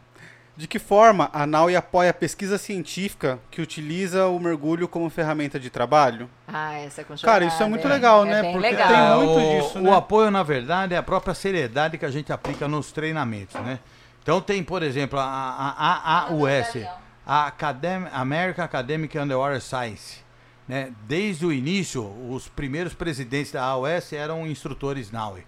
De 0.60 0.68
que 0.68 0.78
forma 0.78 1.30
a 1.32 1.46
NAUI 1.46 1.74
apoia 1.74 2.10
a 2.10 2.12
pesquisa 2.12 2.58
científica 2.58 3.38
que 3.50 3.62
utiliza 3.62 4.26
o 4.26 4.38
mergulho 4.38 4.86
como 4.86 5.08
ferramenta 5.08 5.58
de 5.58 5.70
trabalho? 5.70 6.28
Ah, 6.46 6.74
essa 6.74 7.02
com 7.02 7.16
Cara, 7.16 7.46
isso 7.46 7.62
é 7.62 7.66
muito 7.66 7.88
legal, 7.88 8.26
né? 8.26 8.42
bem 8.42 8.52
Porque 8.52 8.68
legal. 8.68 8.88
tem 8.88 8.98
É, 8.98 9.14
muito 9.14 9.38
o, 9.38 9.62
disso, 9.62 9.78
o 9.78 9.82
né? 9.84 9.96
apoio, 9.96 10.30
na 10.30 10.42
verdade, 10.42 10.92
é 10.92 10.98
a 10.98 11.02
própria 11.02 11.32
seriedade 11.32 11.96
que 11.96 12.04
a 12.04 12.10
gente 12.10 12.30
aplica 12.30 12.68
nos 12.68 12.92
treinamentos, 12.92 13.58
né? 13.62 13.78
Então 14.22 14.38
tem, 14.38 14.62
por 14.62 14.82
exemplo, 14.82 15.18
a, 15.18 15.24
a, 15.24 16.18
a 16.18 16.20
AUS, 16.28 16.76
a 17.26 17.46
Academ 17.46 18.06
American 18.12 18.62
Academic 18.62 19.18
Underwater 19.18 19.62
Science. 19.62 20.18
Né? 20.68 20.92
Desde 21.08 21.46
o 21.46 21.52
início, 21.54 22.04
os 22.28 22.48
primeiros 22.48 22.92
presidentes 22.92 23.52
da 23.52 23.64
AUS 23.64 24.12
eram 24.12 24.46
instrutores 24.46 25.10
NAUI. 25.10 25.42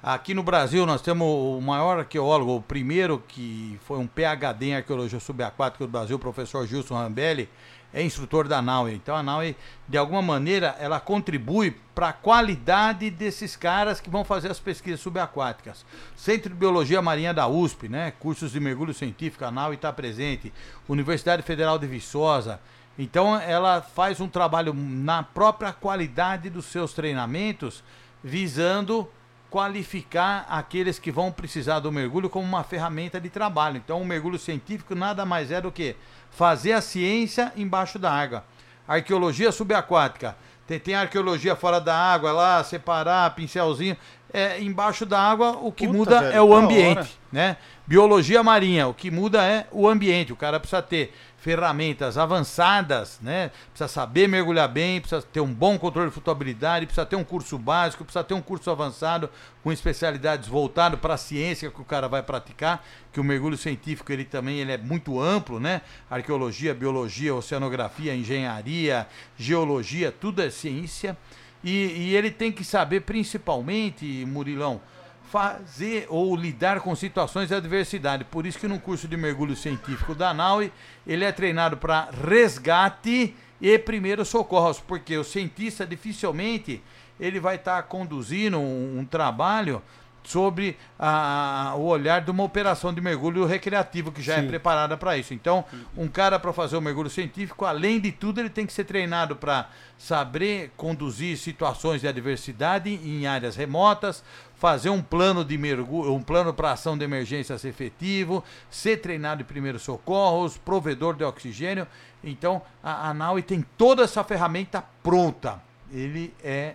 Aqui 0.00 0.32
no 0.32 0.44
Brasil 0.44 0.86
nós 0.86 1.02
temos 1.02 1.26
o 1.26 1.60
maior 1.60 1.98
arqueólogo, 1.98 2.54
o 2.54 2.62
primeiro 2.62 3.20
que 3.26 3.76
foi 3.82 3.98
um 3.98 4.06
PhD 4.06 4.66
em 4.66 4.76
arqueologia 4.76 5.18
subaquática 5.18 5.84
do 5.84 5.90
Brasil, 5.90 6.14
o 6.14 6.20
professor 6.20 6.64
Gilson 6.68 6.94
Rambelli, 6.94 7.48
é 7.92 8.00
instrutor 8.00 8.46
da 8.46 8.62
NAUI. 8.62 8.94
Então 8.94 9.16
a 9.16 9.24
NAUI, 9.24 9.56
de 9.88 9.98
alguma 9.98 10.22
maneira, 10.22 10.76
ela 10.78 11.00
contribui 11.00 11.76
para 11.96 12.10
a 12.10 12.12
qualidade 12.12 13.10
desses 13.10 13.56
caras 13.56 14.00
que 14.00 14.08
vão 14.08 14.24
fazer 14.24 14.52
as 14.52 14.60
pesquisas 14.60 15.00
subaquáticas. 15.00 15.84
Centro 16.14 16.50
de 16.50 16.54
Biologia 16.54 17.02
Marinha 17.02 17.34
da 17.34 17.48
USP, 17.48 17.88
né? 17.88 18.12
cursos 18.20 18.52
de 18.52 18.60
mergulho 18.60 18.94
científico, 18.94 19.44
a 19.44 19.50
NAUI 19.50 19.74
está 19.74 19.92
presente. 19.92 20.52
Universidade 20.88 21.42
Federal 21.42 21.76
de 21.76 21.88
Viçosa. 21.88 22.60
Então 22.96 23.36
ela 23.36 23.82
faz 23.82 24.20
um 24.20 24.28
trabalho 24.28 24.72
na 24.72 25.24
própria 25.24 25.72
qualidade 25.72 26.48
dos 26.48 26.66
seus 26.66 26.92
treinamentos, 26.92 27.82
visando 28.22 29.08
qualificar 29.50 30.46
aqueles 30.48 30.98
que 30.98 31.10
vão 31.10 31.32
precisar 31.32 31.80
do 31.80 31.90
mergulho 31.90 32.28
como 32.28 32.46
uma 32.46 32.62
ferramenta 32.62 33.20
de 33.20 33.30
trabalho. 33.30 33.78
Então, 33.78 34.00
o 34.00 34.04
mergulho 34.04 34.38
científico 34.38 34.94
nada 34.94 35.24
mais 35.24 35.50
é 35.50 35.60
do 35.60 35.72
que 35.72 35.96
fazer 36.30 36.72
a 36.72 36.80
ciência 36.80 37.52
embaixo 37.56 37.98
da 37.98 38.12
água. 38.12 38.44
Arqueologia 38.86 39.50
subaquática. 39.50 40.36
Tem, 40.66 40.78
tem 40.78 40.94
arqueologia 40.94 41.56
fora 41.56 41.80
da 41.80 41.96
água 41.96 42.30
lá, 42.30 42.62
separar, 42.62 43.34
pincelzinho. 43.34 43.96
É, 44.30 44.60
embaixo 44.60 45.06
da 45.06 45.18
água, 45.18 45.52
o 45.52 45.72
que 45.72 45.86
Puta, 45.86 45.96
muda 45.96 46.20
velho, 46.20 46.36
é 46.36 46.42
o 46.42 46.54
ambiente, 46.54 47.18
né? 47.32 47.56
Biologia 47.86 48.42
marinha, 48.42 48.86
o 48.86 48.92
que 48.92 49.10
muda 49.10 49.42
é 49.42 49.66
o 49.72 49.88
ambiente. 49.88 50.34
O 50.34 50.36
cara 50.36 50.60
precisa 50.60 50.82
ter 50.82 51.14
ferramentas 51.38 52.18
avançadas, 52.18 53.18
né? 53.22 53.50
Precisa 53.70 53.88
saber 53.88 54.28
mergulhar 54.28 54.68
bem, 54.68 55.00
precisa 55.00 55.22
ter 55.22 55.40
um 55.40 55.52
bom 55.52 55.78
controle 55.78 56.08
de 56.08 56.14
flutuabilidade, 56.14 56.84
precisa 56.84 57.06
ter 57.06 57.16
um 57.16 57.22
curso 57.22 57.56
básico, 57.56 58.04
precisa 58.04 58.24
ter 58.24 58.34
um 58.34 58.42
curso 58.42 58.70
avançado 58.70 59.30
com 59.62 59.70
especialidades 59.70 60.48
voltado 60.48 60.98
para 60.98 61.14
a 61.14 61.16
ciência 61.16 61.70
que 61.70 61.80
o 61.80 61.84
cara 61.84 62.08
vai 62.08 62.22
praticar, 62.22 62.84
que 63.12 63.20
o 63.20 63.24
mergulho 63.24 63.56
científico 63.56 64.12
ele 64.12 64.24
também 64.24 64.58
ele 64.58 64.72
é 64.72 64.78
muito 64.78 65.20
amplo, 65.20 65.60
né? 65.60 65.80
Arqueologia, 66.10 66.74
biologia, 66.74 67.34
oceanografia, 67.34 68.14
engenharia, 68.14 69.06
geologia, 69.36 70.10
tudo 70.10 70.42
é 70.42 70.50
ciência. 70.50 71.16
E, 71.62 71.70
e 71.70 72.16
ele 72.16 72.30
tem 72.30 72.50
que 72.50 72.64
saber 72.64 73.00
principalmente, 73.00 74.04
Murilão, 74.26 74.80
fazer 75.30 76.06
ou 76.08 76.34
lidar 76.34 76.80
com 76.80 76.94
situações 76.94 77.48
de 77.48 77.54
adversidade. 77.54 78.24
Por 78.24 78.46
isso 78.46 78.58
que 78.58 78.68
no 78.68 78.80
curso 78.80 79.06
de 79.06 79.16
mergulho 79.16 79.54
científico 79.54 80.14
da 80.14 80.32
NAUI, 80.32 80.72
ele 81.06 81.24
é 81.24 81.32
treinado 81.32 81.76
para 81.76 82.08
resgate 82.10 83.34
e 83.60 83.78
primeiros 83.78 84.28
socorros, 84.28 84.80
porque 84.80 85.16
o 85.16 85.24
cientista 85.24 85.86
dificilmente 85.86 86.82
ele 87.20 87.40
vai 87.40 87.56
estar 87.56 87.82
conduzindo 87.84 88.58
um, 88.58 89.00
um 89.00 89.04
trabalho 89.04 89.82
sobre 90.28 90.76
a- 90.98 91.72
o 91.76 91.84
olhar 91.86 92.20
de 92.20 92.30
uma 92.30 92.42
operação 92.44 92.92
de 92.92 93.00
mergulho 93.00 93.46
recreativo 93.46 94.12
que 94.12 94.20
já 94.20 94.34
é 94.34 94.42
Sim. 94.42 94.48
preparada 94.48 94.94
para 94.94 95.16
isso. 95.16 95.32
Então, 95.32 95.64
um 95.96 96.06
cara 96.06 96.38
para 96.38 96.52
fazer 96.52 96.76
o 96.76 96.82
mergulho 96.82 97.08
científico, 97.08 97.64
além 97.64 97.98
de 97.98 98.12
tudo, 98.12 98.38
ele 98.38 98.50
tem 98.50 98.66
que 98.66 98.72
ser 98.74 98.84
treinado 98.84 99.34
para 99.36 99.70
saber 99.96 100.70
conduzir 100.76 101.38
situações 101.38 102.02
de 102.02 102.08
adversidade 102.08 102.90
em 102.90 103.26
áreas 103.26 103.56
remotas, 103.56 104.22
fazer 104.54 104.90
um 104.90 105.00
plano 105.00 105.42
de 105.44 105.56
mergulho, 105.56 106.12
um 106.12 106.22
plano 106.22 106.52
para 106.52 106.72
ação 106.72 106.98
de 106.98 107.04
emergências 107.04 107.64
efetivo, 107.64 108.44
ser 108.70 108.98
treinado 108.98 109.40
em 109.40 109.46
primeiros 109.46 109.80
socorros, 109.82 110.58
provedor 110.58 111.14
de 111.16 111.24
oxigênio. 111.24 111.86
Então, 112.22 112.60
a, 112.82 113.08
a 113.08 113.14
NAUI 113.14 113.40
tem 113.42 113.64
toda 113.78 114.02
essa 114.02 114.22
ferramenta 114.22 114.84
pronta. 115.02 115.62
Ele 115.90 116.34
é 116.44 116.74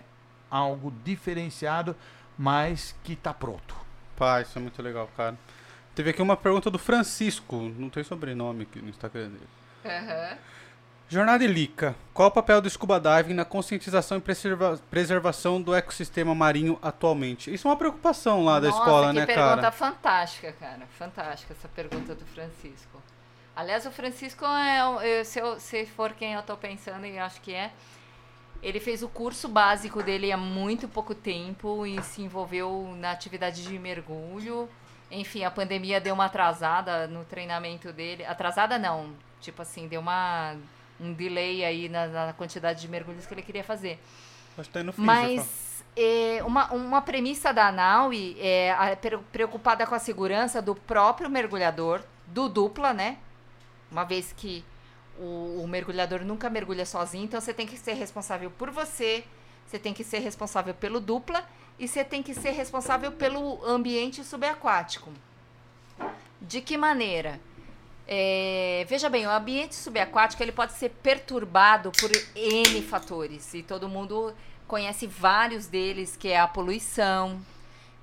algo 0.50 0.92
diferenciado, 1.04 1.94
mas 2.38 2.94
que 3.04 3.12
está 3.14 3.32
pronto. 3.32 3.74
Pá, 4.16 4.40
isso 4.40 4.58
é 4.58 4.60
muito 4.62 4.80
legal, 4.82 5.08
cara. 5.16 5.36
Teve 5.94 6.10
aqui 6.10 6.22
uma 6.22 6.36
pergunta 6.36 6.70
do 6.70 6.78
Francisco, 6.78 7.56
não 7.78 7.88
tem 7.88 8.02
sobrenome 8.04 8.62
aqui 8.62 8.80
no 8.80 8.88
Instagram 8.88 9.30
dele. 9.30 9.48
Aham. 9.84 10.36
Jornada 11.08 11.44
Elica, 11.44 11.94
qual 12.14 12.28
o 12.28 12.32
papel 12.32 12.60
do 12.62 12.68
scuba 12.70 12.98
diving 12.98 13.34
na 13.34 13.44
conscientização 13.44 14.16
e 14.16 14.20
preserva- 14.20 14.80
preservação 14.90 15.60
do 15.60 15.74
ecossistema 15.74 16.34
marinho 16.34 16.78
atualmente? 16.82 17.52
Isso 17.52 17.68
é 17.68 17.70
uma 17.70 17.76
preocupação 17.76 18.42
lá 18.42 18.58
da 18.58 18.68
Nossa, 18.68 18.78
escola, 18.80 19.08
que 19.12 19.20
né, 19.20 19.26
pergunta 19.26 19.56
cara? 19.56 19.70
fantástica, 19.72 20.52
cara. 20.52 20.86
Fantástica 20.98 21.52
essa 21.52 21.68
pergunta 21.68 22.14
do 22.14 22.24
Francisco. 22.24 23.00
Aliás, 23.54 23.84
o 23.86 23.90
Francisco, 23.90 24.44
é, 24.46 25.22
se, 25.22 25.38
eu- 25.38 25.60
se 25.60 25.84
for 25.86 26.12
quem 26.14 26.32
eu 26.32 26.42
tô 26.42 26.56
pensando, 26.56 27.04
e 27.06 27.18
acho 27.18 27.40
que 27.42 27.52
é, 27.54 27.70
ele 28.64 28.80
fez 28.80 29.02
o 29.02 29.08
curso 29.08 29.46
básico 29.46 30.02
dele 30.02 30.32
há 30.32 30.36
muito 30.36 30.88
pouco 30.88 31.14
tempo 31.14 31.86
e 31.86 32.02
se 32.02 32.22
envolveu 32.22 32.94
na 32.98 33.10
atividade 33.10 33.62
de 33.62 33.78
mergulho. 33.78 34.68
Enfim, 35.10 35.44
a 35.44 35.50
pandemia 35.50 36.00
deu 36.00 36.14
uma 36.14 36.24
atrasada 36.24 37.06
no 37.06 37.24
treinamento 37.24 37.92
dele. 37.92 38.24
Atrasada 38.24 38.78
não, 38.78 39.10
tipo 39.40 39.62
assim, 39.62 39.86
deu 39.86 40.00
uma 40.00 40.56
um 41.00 41.12
delay 41.12 41.64
aí 41.64 41.88
na, 41.88 42.06
na 42.06 42.32
quantidade 42.32 42.80
de 42.80 42.88
mergulhos 42.88 43.26
que 43.26 43.34
ele 43.34 43.42
queria 43.42 43.64
fazer. 43.64 44.00
Acho 44.56 44.70
que 44.70 45.36
tá. 45.36 45.44
Mas 45.44 45.84
é, 45.96 46.42
uma, 46.44 46.72
uma 46.72 47.02
premissa 47.02 47.52
da 47.52 47.70
NAUI 47.72 48.36
é 48.40 48.70
a- 48.72 48.96
pre- 48.96 49.18
preocupada 49.32 49.86
com 49.86 49.94
a 49.94 49.98
segurança 49.98 50.62
do 50.62 50.74
próprio 50.74 51.28
mergulhador, 51.28 52.00
do 52.28 52.48
dupla, 52.48 52.92
né? 52.92 53.18
Uma 53.90 54.04
vez 54.04 54.32
que 54.32 54.64
o, 55.18 55.60
o 55.62 55.68
mergulhador 55.68 56.20
nunca 56.24 56.48
mergulha 56.50 56.84
sozinho, 56.86 57.24
então 57.24 57.40
você 57.40 57.52
tem 57.54 57.66
que 57.66 57.76
ser 57.78 57.94
responsável 57.94 58.50
por 58.50 58.70
você, 58.70 59.24
você 59.66 59.78
tem 59.78 59.92
que 59.94 60.04
ser 60.04 60.18
responsável 60.18 60.74
pelo 60.74 61.00
dupla 61.00 61.44
e 61.78 61.88
você 61.88 62.04
tem 62.04 62.22
que 62.22 62.34
ser 62.34 62.50
responsável 62.50 63.12
pelo 63.12 63.64
ambiente 63.64 64.22
subaquático. 64.24 65.10
De 66.40 66.60
que 66.60 66.76
maneira? 66.76 67.40
É, 68.06 68.84
veja 68.88 69.08
bem, 69.08 69.26
o 69.26 69.30
ambiente 69.30 69.74
subaquático 69.74 70.42
ele 70.42 70.52
pode 70.52 70.72
ser 70.74 70.90
perturbado 70.90 71.90
por 71.92 72.10
N 72.36 72.82
fatores. 72.82 73.54
E 73.54 73.62
todo 73.62 73.88
mundo 73.88 74.34
conhece 74.68 75.06
vários 75.06 75.66
deles, 75.66 76.14
que 76.16 76.28
é 76.28 76.38
a 76.38 76.46
poluição, 76.46 77.40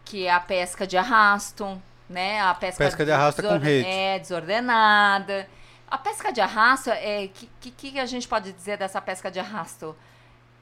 que 0.04 0.26
é 0.26 0.32
a 0.32 0.40
pesca 0.40 0.88
de 0.88 0.98
arrasto, 0.98 1.80
né? 2.10 2.42
A 2.42 2.54
pesca, 2.56 2.84
Pesca 2.84 3.06
de 3.06 3.12
arrasto 3.12 3.42
com 3.44 3.48
desorde- 3.50 3.66
rede. 3.70 3.88
É, 3.88 4.20
desordenada. 4.20 5.48
A 5.92 5.98
pesca 5.98 6.32
de 6.32 6.40
arrasto, 6.40 6.90
é 6.90 7.28
que, 7.28 7.50
que, 7.60 7.92
que 7.92 8.00
a 8.00 8.06
gente 8.06 8.26
pode 8.26 8.54
dizer 8.54 8.78
dessa 8.78 9.02
pesca 9.02 9.30
de 9.30 9.42
arrasto? 9.42 9.94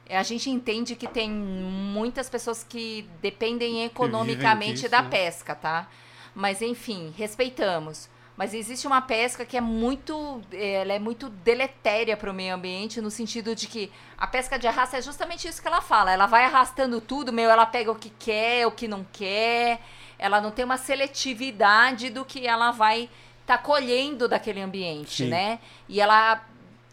É, 0.07 0.17
a 0.17 0.23
gente 0.23 0.49
entende 0.49 0.95
que 0.95 1.07
tem 1.07 1.29
muitas 1.29 2.27
pessoas 2.27 2.63
que 2.63 3.07
dependem 3.21 3.85
economicamente 3.85 4.89
da 4.89 5.03
né? 5.03 5.09
pesca, 5.09 5.53
tá? 5.53 5.87
Mas 6.33 6.63
enfim, 6.63 7.13
respeitamos. 7.15 8.09
Mas 8.35 8.55
existe 8.55 8.87
uma 8.87 9.01
pesca 9.01 9.45
que 9.45 9.55
é 9.55 9.61
muito, 9.61 10.41
eh, 10.51 10.81
ela 10.81 10.93
é 10.93 10.99
muito 10.99 11.29
deletéria 11.29 12.17
para 12.17 12.31
o 12.31 12.33
meio 12.33 12.55
ambiente 12.55 12.99
no 12.99 13.11
sentido 13.11 13.53
de 13.53 13.67
que 13.67 13.91
a 14.17 14.25
pesca 14.25 14.57
de 14.57 14.65
arrasto 14.65 14.95
é 14.95 15.01
justamente 15.01 15.47
isso 15.47 15.61
que 15.61 15.67
ela 15.67 15.81
fala. 15.81 16.11
Ela 16.11 16.25
vai 16.25 16.45
arrastando 16.45 16.99
tudo, 17.01 17.31
meu, 17.31 17.49
ela 17.51 17.65
pega 17.67 17.91
o 17.91 17.95
que 17.95 18.09
quer, 18.09 18.65
o 18.65 18.71
que 18.71 18.87
não 18.87 19.05
quer. 19.11 19.81
Ela 20.17 20.41
não 20.41 20.49
tem 20.49 20.65
uma 20.65 20.77
seletividade 20.77 22.09
do 22.09 22.25
que 22.25 22.47
ela 22.47 22.71
vai 22.71 23.09
estar 23.49 23.57
colhendo 23.59 24.27
daquele 24.27 24.61
ambiente, 24.61 25.23
Sim. 25.23 25.29
né? 25.29 25.59
E 25.87 25.99
ela, 25.99 26.43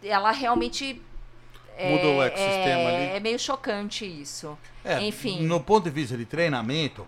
ela 0.03 0.31
realmente 0.31 1.03
Muda 1.78 2.07
o 2.07 2.23
é, 2.23 2.27
ecossistema 2.28 2.91
é, 2.91 2.97
ali. 2.97 3.16
é 3.16 3.20
meio 3.20 3.39
chocante 3.39 4.07
isso. 4.07 4.57
É, 4.83 5.03
Enfim. 5.03 5.43
No 5.43 5.61
ponto 5.61 5.85
de 5.85 5.91
vista 5.91 6.16
de 6.16 6.24
treinamento, 6.24 7.07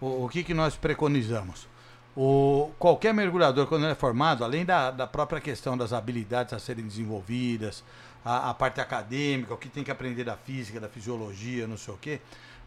o, 0.00 0.24
o 0.24 0.28
que, 0.28 0.42
que 0.42 0.54
nós 0.54 0.74
preconizamos? 0.74 1.68
O, 2.16 2.70
qualquer 2.78 3.12
mergulhador, 3.12 3.66
quando 3.66 3.82
ele 3.82 3.92
é 3.92 3.94
formado, 3.94 4.42
além 4.42 4.64
da, 4.64 4.90
da 4.90 5.06
própria 5.06 5.38
questão 5.38 5.76
das 5.76 5.92
habilidades 5.92 6.54
a 6.54 6.58
serem 6.58 6.86
desenvolvidas, 6.86 7.84
a, 8.24 8.48
a 8.50 8.54
parte 8.54 8.80
acadêmica, 8.80 9.52
o 9.52 9.58
que 9.58 9.68
tem 9.68 9.84
que 9.84 9.90
aprender 9.90 10.24
da 10.24 10.36
física, 10.36 10.80
da 10.80 10.88
fisiologia, 10.88 11.66
não 11.66 11.76
sei 11.76 11.92
o 11.92 11.98
quê, 11.98 12.20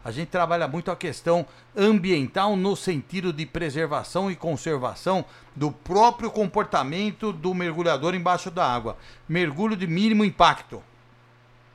a 0.04 0.10
gente 0.10 0.28
trabalha 0.28 0.66
muito 0.66 0.90
a 0.90 0.96
questão 0.96 1.44
ambiental 1.76 2.56
no 2.56 2.74
sentido 2.74 3.32
de 3.32 3.44
preservação 3.44 4.30
e 4.30 4.36
conservação 4.36 5.24
do 5.54 5.70
próprio 5.70 6.30
comportamento 6.30 7.32
do 7.32 7.52
mergulhador 7.54 8.14
embaixo 8.14 8.50
da 8.50 8.64
água. 8.66 8.96
Mergulho 9.28 9.76
de 9.76 9.86
mínimo 9.86 10.24
impacto. 10.24 10.82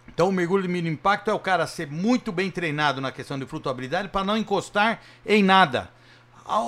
Então, 0.08 0.30
o 0.30 0.32
mergulho 0.32 0.64
de 0.64 0.70
mínimo 0.70 0.94
impacto 0.94 1.30
é 1.30 1.34
o 1.34 1.40
cara 1.40 1.68
ser 1.68 1.88
muito 1.92 2.32
bem 2.32 2.50
treinado 2.50 3.00
na 3.02 3.12
questão 3.12 3.38
de 3.38 3.46
flutuabilidade 3.46 4.08
para 4.08 4.24
não 4.24 4.38
encostar 4.38 5.02
em 5.26 5.44
nada. 5.44 5.90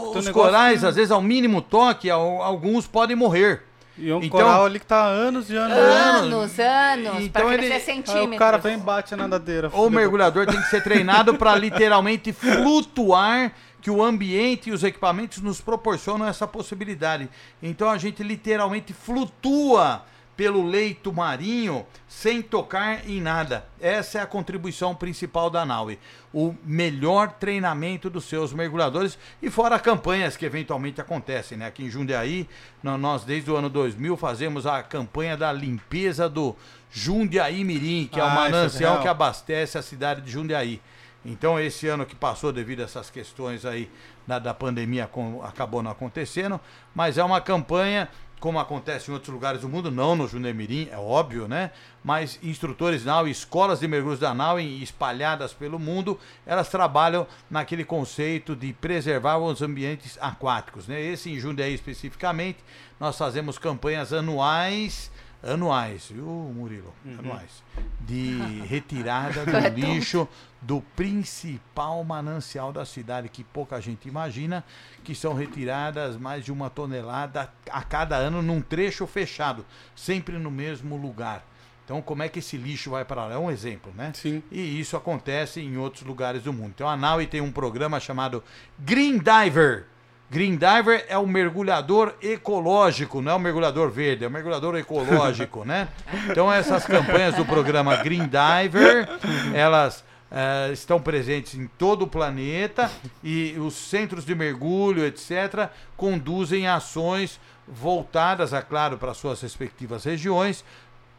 Então, 0.10 0.20
Os 0.22 0.30
corais, 0.30 0.80
que- 0.82 0.86
às 0.88 0.96
vezes, 0.96 1.12
ao 1.12 1.22
mínimo 1.22 1.62
toque, 1.62 2.10
al- 2.10 2.42
alguns 2.42 2.88
podem 2.88 3.16
morrer. 3.16 3.64
E 3.98 4.12
um 4.14 4.18
Então- 4.18 4.30
coral 4.30 4.66
ali 4.66 4.80
que 4.80 4.86
tá 4.86 4.98
há 5.06 5.08
anos 5.08 5.50
e 5.50 5.56
anos. 5.56 5.76
Anos, 5.78 6.60
anos, 6.60 7.24
Então 7.24 7.42
para 7.46 7.54
ele- 7.56 7.68
crescer 7.68 7.92
Aí 7.92 7.96
centímetros. 7.98 8.36
o 8.36 8.38
cara 8.40 8.58
vem 8.58 8.76
e 8.76 8.78
bate 8.78 9.14
a 9.14 9.18
nadadeira. 9.18 9.70
O 9.74 9.90
mergulhador 9.90 10.46
tem 10.46 10.62
que 10.62 10.68
ser 10.70 10.84
treinado 10.84 11.34
para 11.36 11.56
literalmente 11.58 12.32
flutuar, 12.32 13.52
que 13.82 13.90
o 13.90 14.04
ambiente 14.04 14.70
e 14.70 14.74
os 14.74 14.84
equipamentos 14.84 15.40
nos 15.42 15.62
proporcionam 15.62 16.28
essa 16.28 16.46
possibilidade. 16.48 17.30
Então 17.62 17.90
a 17.90 17.98
gente 17.98 18.22
literalmente 18.22 18.94
flutua 18.94 20.04
pelo 20.38 20.64
leito 20.64 21.12
marinho 21.12 21.84
sem 22.08 22.44
tocar 22.44 23.10
em 23.10 23.20
nada. 23.20 23.66
Essa 23.82 24.20
é 24.20 24.22
a 24.22 24.26
contribuição 24.28 24.94
principal 24.96 25.50
da 25.50 25.66
Naui. 25.66 25.98
O 26.32 26.54
melhor 26.64 27.32
treinamento 27.34 28.08
dos 28.10 28.26
seus 28.26 28.54
mergulhadores 28.54 29.18
e 29.42 29.50
fora 29.50 29.80
campanhas 29.80 30.38
que 30.38 30.46
eventualmente 30.46 31.02
acontecem, 31.02 31.58
né? 31.58 31.66
Aqui 31.66 31.84
em 31.84 31.90
Jundiaí, 31.90 32.48
nó- 32.84 32.98
nós 33.00 33.24
desde 33.24 33.50
o 33.50 33.56
ano 33.58 33.68
2000 33.70 34.16
fazemos 34.16 34.68
a 34.68 34.84
campanha 34.84 35.36
da 35.36 35.52
limpeza 35.52 36.30
do 36.30 36.56
Jundiaí 36.92 37.64
Mirim, 37.64 38.08
que 38.12 38.20
é 38.20 38.24
o 38.24 38.28
Ah, 38.28 38.32
é 38.32 38.36
manancial 38.36 38.92
real. 38.94 39.02
que 39.02 39.08
abastece 39.10 39.78
a 39.78 39.82
cidade 39.82 40.22
de 40.22 40.32
Jundiaí. 40.32 40.80
Então, 41.26 41.60
esse 41.60 41.88
ano 41.88 42.06
que 42.06 42.16
passou, 42.16 42.54
devido 42.54 42.82
a 42.82 42.84
essas 42.84 43.10
questões 43.10 43.66
aí 43.66 43.90
da, 44.26 44.40
da 44.40 44.54
pandemia, 44.54 45.08
com- 45.08 45.42
acabou 45.44 45.82
não 45.84 45.92
acontecendo, 45.92 46.60
mas 46.96 47.18
é 47.18 47.24
uma 47.24 47.42
campanha, 47.42 48.08
como 48.40 48.60
acontece 48.60 49.10
em 49.10 49.14
outros 49.14 49.34
lugares 49.34 49.62
do 49.62 49.70
mundo, 49.70 49.90
não 49.90 50.16
no 50.16 50.28
Junemirim, 50.28 50.90
é 50.92 50.98
óbvio, 50.98 51.48
né? 51.48 51.72
Mas 52.04 52.40
instrutores 52.44 53.04
NAU, 53.04 53.28
escolas 53.28 53.80
de 53.80 53.88
mergulhos 53.88 54.20
da 54.20 54.34
NAU 54.34 54.60
espalhadas 54.60 55.54
pelo 55.54 55.80
mundo, 55.80 56.20
elas 56.46 56.70
trabalham 56.70 57.26
naquele 57.50 57.84
conceito 57.84 58.56
de 58.56 58.74
preservar 58.74 59.38
os 59.38 59.62
ambientes 59.62 60.18
aquáticos, 60.22 60.88
né? 60.88 61.02
Esse 61.02 61.32
em 61.32 61.40
Jundiaí 61.40 61.74
especificamente, 61.74 62.60
nós 63.00 63.18
fazemos 63.18 63.58
campanhas 63.58 64.14
anuais 64.14 65.12
anuais, 65.44 66.10
viu, 66.12 66.26
Murilo? 66.26 66.94
Anuais. 67.18 67.64
De 68.02 68.38
retirada 68.68 69.46
do 69.46 69.52
Correto. 69.52 69.80
lixo 69.80 70.28
do 70.62 70.82
principal 70.96 72.04
manancial 72.04 72.74
da 72.74 72.86
cidade, 72.86 73.30
que 73.30 73.44
pouca 73.44 73.80
gente 73.80 74.08
imagina, 74.08 74.64
que 75.04 75.14
são 75.14 75.34
retiradas 75.34 76.18
mais 76.18 76.44
de 76.44 76.52
uma 76.52 76.70
tonelada 76.70 77.52
a 77.72 77.84
cada 77.84 78.16
ano 78.16 78.42
num 78.42 78.62
trecho 78.62 79.06
fechado, 79.06 79.66
sempre 79.96 80.38
no 80.38 80.52
mesmo 80.52 80.98
lugar. 80.98 81.46
Então, 81.86 82.02
como 82.02 82.22
é 82.22 82.28
que 82.28 82.40
esse 82.40 82.58
lixo 82.58 82.90
vai 82.90 83.06
para 83.06 83.28
lá? 83.28 83.36
É 83.36 83.38
um 83.38 83.50
exemplo, 83.50 83.94
né? 83.96 84.12
Sim. 84.14 84.44
E 84.52 84.78
isso 84.78 84.98
acontece 84.98 85.62
em 85.62 85.78
outros 85.78 86.04
lugares 86.04 86.44
do 86.44 86.52
mundo. 86.52 86.74
Então 86.76 86.90
a 86.90 86.98
Naui 86.98 87.26
tem 87.26 87.40
um 87.40 87.50
programa 87.50 87.98
chamado 87.98 88.44
Green 88.78 89.20
Diver. 89.20 89.86
Green 90.30 90.58
Diver 90.58 91.06
é 91.08 91.18
o 91.18 91.26
mergulhador 91.26 92.14
ecológico, 92.22 93.22
não 93.22 93.32
é 93.32 93.36
o 93.36 93.40
mergulhador 93.40 93.90
verde, 93.90 94.26
é 94.26 94.28
o 94.28 94.32
mergulhador 94.32 94.76
ecológico, 94.76 95.64
né? 95.64 95.88
Então 96.30 96.52
essas 96.52 96.86
campanhas 96.86 97.36
do 97.36 97.46
programa 97.46 97.96
Green 97.98 98.28
Diver, 98.28 99.08
elas 99.54 100.04
eh, 100.30 100.72
estão 100.74 101.00
presentes 101.00 101.56
em 101.56 101.68
todo 101.68 102.02
o 102.02 102.08
planeta 102.08 102.92
e 103.24 103.56
os 103.58 103.74
centros 103.74 104.26
de 104.26 104.36
mergulho, 104.36 105.06
etc., 105.06 105.70
conduzem 105.96 106.68
ações 106.68 107.40
voltadas, 107.66 108.52
é 108.52 108.62
claro, 108.62 108.98
para 108.98 109.14
suas 109.14 109.42
respectivas 109.42 110.04
regiões, 110.04 110.66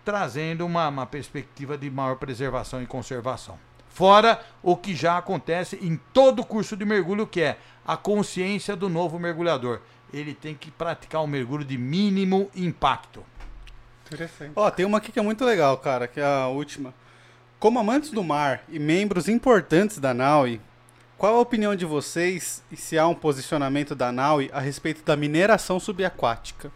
trazendo 0.04 0.66
uma, 0.66 0.88
uma 0.88 1.06
perspectiva 1.06 1.78
de 1.78 1.90
maior 1.90 2.16
preservação 2.16 2.82
e 2.82 2.86
conservação. 2.86 3.58
Fora 3.88 4.40
o 4.62 4.76
que 4.76 4.94
já 4.94 5.18
acontece 5.18 5.76
em 5.82 5.98
todo 6.12 6.44
curso 6.44 6.76
de 6.76 6.84
mergulho, 6.84 7.26
que 7.26 7.40
é 7.40 7.58
a 7.88 7.96
consciência 7.96 8.76
do 8.76 8.86
novo 8.86 9.18
mergulhador. 9.18 9.80
Ele 10.12 10.34
tem 10.34 10.54
que 10.54 10.70
praticar 10.70 11.22
um 11.22 11.26
mergulho 11.26 11.64
de 11.64 11.78
mínimo 11.78 12.50
impacto. 12.54 13.24
Interessante. 14.06 14.52
Ó, 14.54 14.70
tem 14.70 14.84
uma 14.84 14.98
aqui 14.98 15.10
que 15.10 15.18
é 15.18 15.22
muito 15.22 15.42
legal, 15.42 15.78
cara, 15.78 16.06
que 16.06 16.20
é 16.20 16.24
a 16.24 16.48
última. 16.48 16.92
Como 17.58 17.78
amantes 17.78 18.10
do 18.10 18.22
mar 18.22 18.62
e 18.68 18.78
membros 18.78 19.26
importantes 19.26 19.98
da 19.98 20.12
NAUI, 20.12 20.60
qual 21.16 21.36
a 21.36 21.40
opinião 21.40 21.74
de 21.74 21.86
vocês 21.86 22.62
e 22.70 22.76
se 22.76 22.98
há 22.98 23.08
um 23.08 23.14
posicionamento 23.14 23.94
da 23.94 24.12
NAUI 24.12 24.50
a 24.52 24.60
respeito 24.60 25.02
da 25.02 25.16
mineração 25.16 25.80
subaquática? 25.80 26.70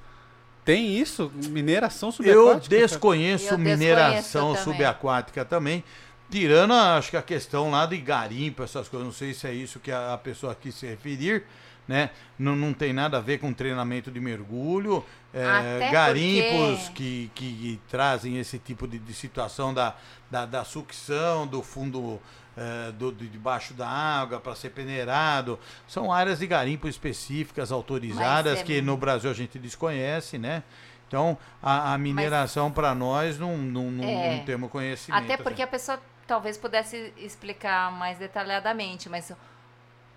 Tem 0.65 0.97
isso? 0.99 1.31
Mineração 1.51 2.09
Eu 2.09 2.13
subaquática? 2.13 2.75
cara? 2.75 2.83
desconheço 2.89 3.55
Eu 3.55 3.59
mineração 3.59 4.53
desconheço 4.53 4.65
também. 4.65 4.79
subaquática 4.79 5.45
também. 5.45 5.85
Tirando, 6.33 6.73
a- 6.73 6.97
acho 6.97 7.11
que 7.11 7.17
a 7.17 7.23
questão 7.23 7.71
lá 7.71 7.85
de 7.87 7.99
garimpo, 7.99 8.63
essas 8.63 8.89
coisas, 8.89 9.07
não 9.07 9.13
sei 9.13 9.35
se 9.35 9.47
é 9.47 9.53
isso 9.53 9.79
que 9.79 9.93
a, 9.93 10.15
a 10.15 10.19
pessoa 10.19 10.55
quis 10.55 10.75
se 10.75 10.87
referir, 10.87 11.45
né? 11.87 12.09
Não, 12.39 12.57
não 12.57 12.73
tem 12.73 12.93
nada 12.93 13.19
a 13.19 13.21
ver 13.21 13.39
com 13.39 13.53
treinamento 13.53 14.11
de 14.11 14.19
mergulho. 14.19 15.05
é, 15.35 15.91
garimpos 15.91 16.85
porque- 16.89 17.31
que, 17.35 17.53
que 17.53 17.81
trazem 17.89 18.39
esse 18.39 18.59
tipo 18.59 18.87
de, 18.89 18.99
de 18.99 19.15
situação 19.15 19.73
da, 19.73 19.95
da, 20.31 20.45
da 20.47 20.63
sucção 20.65 21.47
do 21.47 21.63
fundo 21.63 22.21
é, 22.57 22.93
do, 22.93 23.11
de 23.11 23.29
debaixo 23.29 23.73
da 23.73 23.89
água 23.89 24.39
para 24.41 24.55
ser 24.55 24.71
peneirado. 24.71 25.59
São 25.89 26.13
áreas 26.13 26.39
de 26.39 26.47
garimpo 26.47 26.87
específicas, 26.89 27.73
autorizadas, 27.73 28.59
é- 28.61 28.63
que 28.63 28.81
no 28.83 28.97
Brasil 28.97 29.31
a 29.31 29.35
gente 29.35 29.59
desconhece, 29.59 30.37
né? 30.39 30.63
Então, 31.09 31.37
a, 31.63 31.93
a 31.95 31.99
mineração 31.99 32.71
para 32.71 32.95
nós 32.95 33.39
não, 33.39 33.57
não, 33.59 33.91
não, 33.91 34.05
É. 34.05 34.37
não 34.37 34.45
temos 34.47 34.71
conhecimento. 34.71 35.23
Até 35.25 35.37
porque 35.37 35.61
a 35.63 35.67
pessoa 35.67 35.99
talvez 36.27 36.57
pudesse 36.57 37.13
explicar 37.17 37.91
mais 37.93 38.19
detalhadamente, 38.19 39.09
mas 39.09 39.33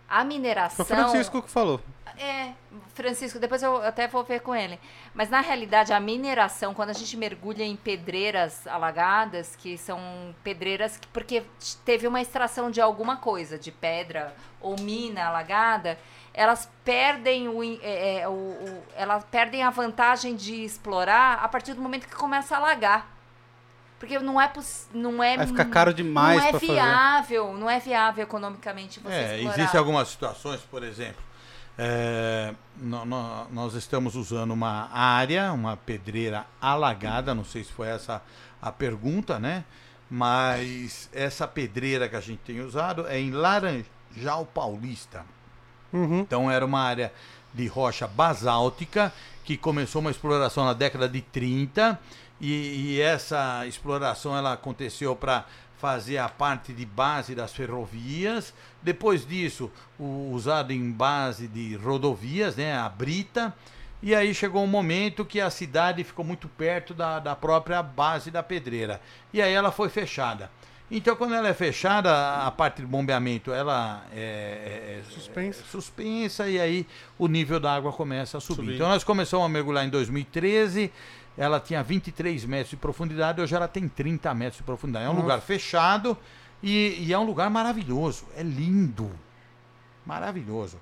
a 0.08 0.24
mineração. 0.24 0.86
Foi 0.86 0.96
o 0.96 1.00
Francisco 1.00 1.42
que 1.42 1.50
falou. 1.50 1.82
É, 2.18 2.52
Francisco, 2.94 3.40
depois 3.40 3.62
eu 3.62 3.78
até 3.84 4.08
vou 4.08 4.24
ver 4.24 4.40
com 4.40 4.56
ele. 4.56 4.80
Mas 5.14 5.30
na 5.30 5.42
realidade, 5.42 5.92
a 5.92 6.00
mineração, 6.00 6.74
quando 6.74 6.92
a 6.92 6.94
gente 6.94 7.18
mergulha 7.18 7.64
em 7.64 7.76
pedreiras 7.76 8.66
alagadas, 8.68 9.56
que 9.56 9.78
são 9.78 10.00
pedreiras 10.44 10.96
que, 10.98 11.08
porque 11.08 11.44
teve 11.84 12.08
uma 12.08 12.22
extração 12.22 12.70
de 12.72 12.80
alguma 12.80 13.18
coisa, 13.18 13.58
de 13.58 13.72
pedra 13.72 14.34
ou 14.62 14.80
mina 14.80 15.26
alagada, 15.26 15.98
elas 16.34 16.70
perdem 16.86 17.50
o, 17.50 17.62
é, 17.82 18.20
é, 18.22 18.28
o- 18.28 18.32
o- 18.32 18.84
elas 18.96 19.24
perdem 19.26 19.64
a 19.64 19.70
vantagem 19.70 20.36
de 20.36 20.64
explorar 20.64 21.40
a 21.44 21.48
partir 21.50 21.74
do 21.74 21.82
momento 21.82 22.08
que 22.08 22.16
começa 22.16 22.56
a 22.56 22.60
alagar. 22.60 23.08
Porque 24.00 24.20
não 24.20 24.40
é 24.40 24.52
não 24.94 25.24
é 25.24 25.38
Vai 25.38 25.48
ficar 25.48 25.66
caro 25.66 25.94
demais 25.94 26.38
não 26.40 26.48
é 26.48 26.52
pra 26.52 26.60
fazer. 26.60 26.74
viável, 26.74 27.54
não 27.54 27.70
é 27.70 27.80
viável 27.80 28.24
economicamente 28.24 29.00
você 29.00 29.14
É, 29.14 29.36
explorar. 29.38 29.58
existem 29.60 29.80
algumas 29.80 30.08
situações, 30.10 30.60
por 30.62 30.84
exemplo, 30.84 31.24
é, 31.78 32.54
nó- 32.78 33.06
nó- 33.06 33.46
nós 33.52 33.74
estamos 33.74 34.16
usando 34.16 34.52
uma 34.52 34.90
área, 34.94 35.52
uma 35.54 35.76
pedreira 35.78 36.46
alagada, 36.62 37.34
não 37.34 37.44
sei 37.46 37.64
se 37.64 37.72
foi 37.72 37.88
essa 37.88 38.22
a 38.62 38.72
pergunta, 38.72 39.40
né? 39.40 39.64
Mas 40.10 41.10
essa 41.12 41.48
pedreira 41.48 42.08
que 42.08 42.16
a 42.16 42.22
gente 42.22 42.40
tem 42.40 42.62
usado 42.62 43.08
é 43.08 43.20
em 43.20 43.32
Laranjal 43.32 44.46
Paulista. 44.54 45.26
Uhum. 45.92 46.20
Então 46.20 46.50
era 46.52 46.66
uma 46.66 46.80
área 46.82 47.12
de 47.54 47.68
rocha 47.68 48.08
basáltica, 48.08 49.12
que 49.44 49.56
começou 49.58 50.02
uma 50.02 50.12
exploração 50.12 50.66
na 50.66 50.74
década 50.74 51.08
de 51.08 51.22
30 51.22 52.00
e, 52.40 52.96
e 52.96 53.02
essa 53.02 53.66
exploração 53.66 54.36
ela 54.36 54.54
aconteceu 54.54 55.16
para 55.16 55.46
fazer 55.78 56.18
a 56.18 56.30
parte 56.30 56.74
de 56.74 56.86
base 56.86 57.36
das 57.36 57.54
ferrovias. 57.54 58.54
Depois 58.82 59.26
disso, 59.26 59.72
o, 60.00 60.32
usado 60.34 60.72
em 60.72 60.92
base 60.92 61.48
de 61.48 61.76
rodovias, 61.76 62.56
né, 62.56 62.78
a 62.78 62.90
brita. 62.90 63.54
E 64.02 64.14
aí 64.14 64.34
chegou 64.34 64.64
um 64.64 64.68
momento 64.68 65.26
que 65.26 65.42
a 65.42 65.50
cidade 65.50 66.04
ficou 66.04 66.24
muito 66.24 66.48
perto 66.48 66.94
da, 66.94 67.20
da 67.20 67.36
própria 67.36 67.82
base 67.82 68.30
da 68.30 68.44
pedreira. 68.44 69.02
E 69.34 69.42
aí 69.42 69.54
ela 69.54 69.72
foi 69.72 69.90
fechada. 69.90 70.50
Então, 70.90 71.16
quando 71.16 71.34
ela 71.34 71.48
é 71.48 71.54
fechada, 71.54 72.46
a 72.46 72.52
parte 72.52 72.82
de 72.82 72.88
bombeamento 72.88 73.52
ela 73.52 74.06
é, 74.14 75.00
é, 75.00 75.12
Suspensa. 75.12 75.62
é 75.62 75.66
suspensa 75.66 76.48
e 76.48 76.60
aí 76.60 76.88
o 77.18 77.28
nível 77.28 77.60
da 77.60 77.74
água 77.74 77.92
começa 77.92 78.38
a 78.38 78.42
subir. 78.42 78.62
Subir. 78.62 78.76
Então, 78.76 78.88
nós 78.88 79.04
começamos 79.04 79.46
a 79.46 79.50
mergulhar 79.50 79.84
em 79.84 79.90
2013. 79.90 80.92
Ela 81.38 81.60
tinha 81.60 81.84
23 81.84 82.46
metros 82.46 82.70
de 82.70 82.78
profundidade, 82.78 83.42
hoje 83.42 83.54
ela 83.56 83.68
tem 83.68 83.88
30 83.90 84.34
metros 84.34 84.58
de 84.58 84.64
profundidade. 84.64 85.06
É 85.06 85.10
um 85.10 85.14
Nossa. 85.14 85.22
lugar 85.24 85.42
fechado 85.42 86.18
e, 86.64 86.96
e 87.06 87.12
é 87.14 87.20
um 87.20 87.26
lugar 87.26 87.50
maravilhoso. 87.50 88.26
É 88.38 88.42
lindo. 88.44 89.12
Maravilhoso. 90.06 90.80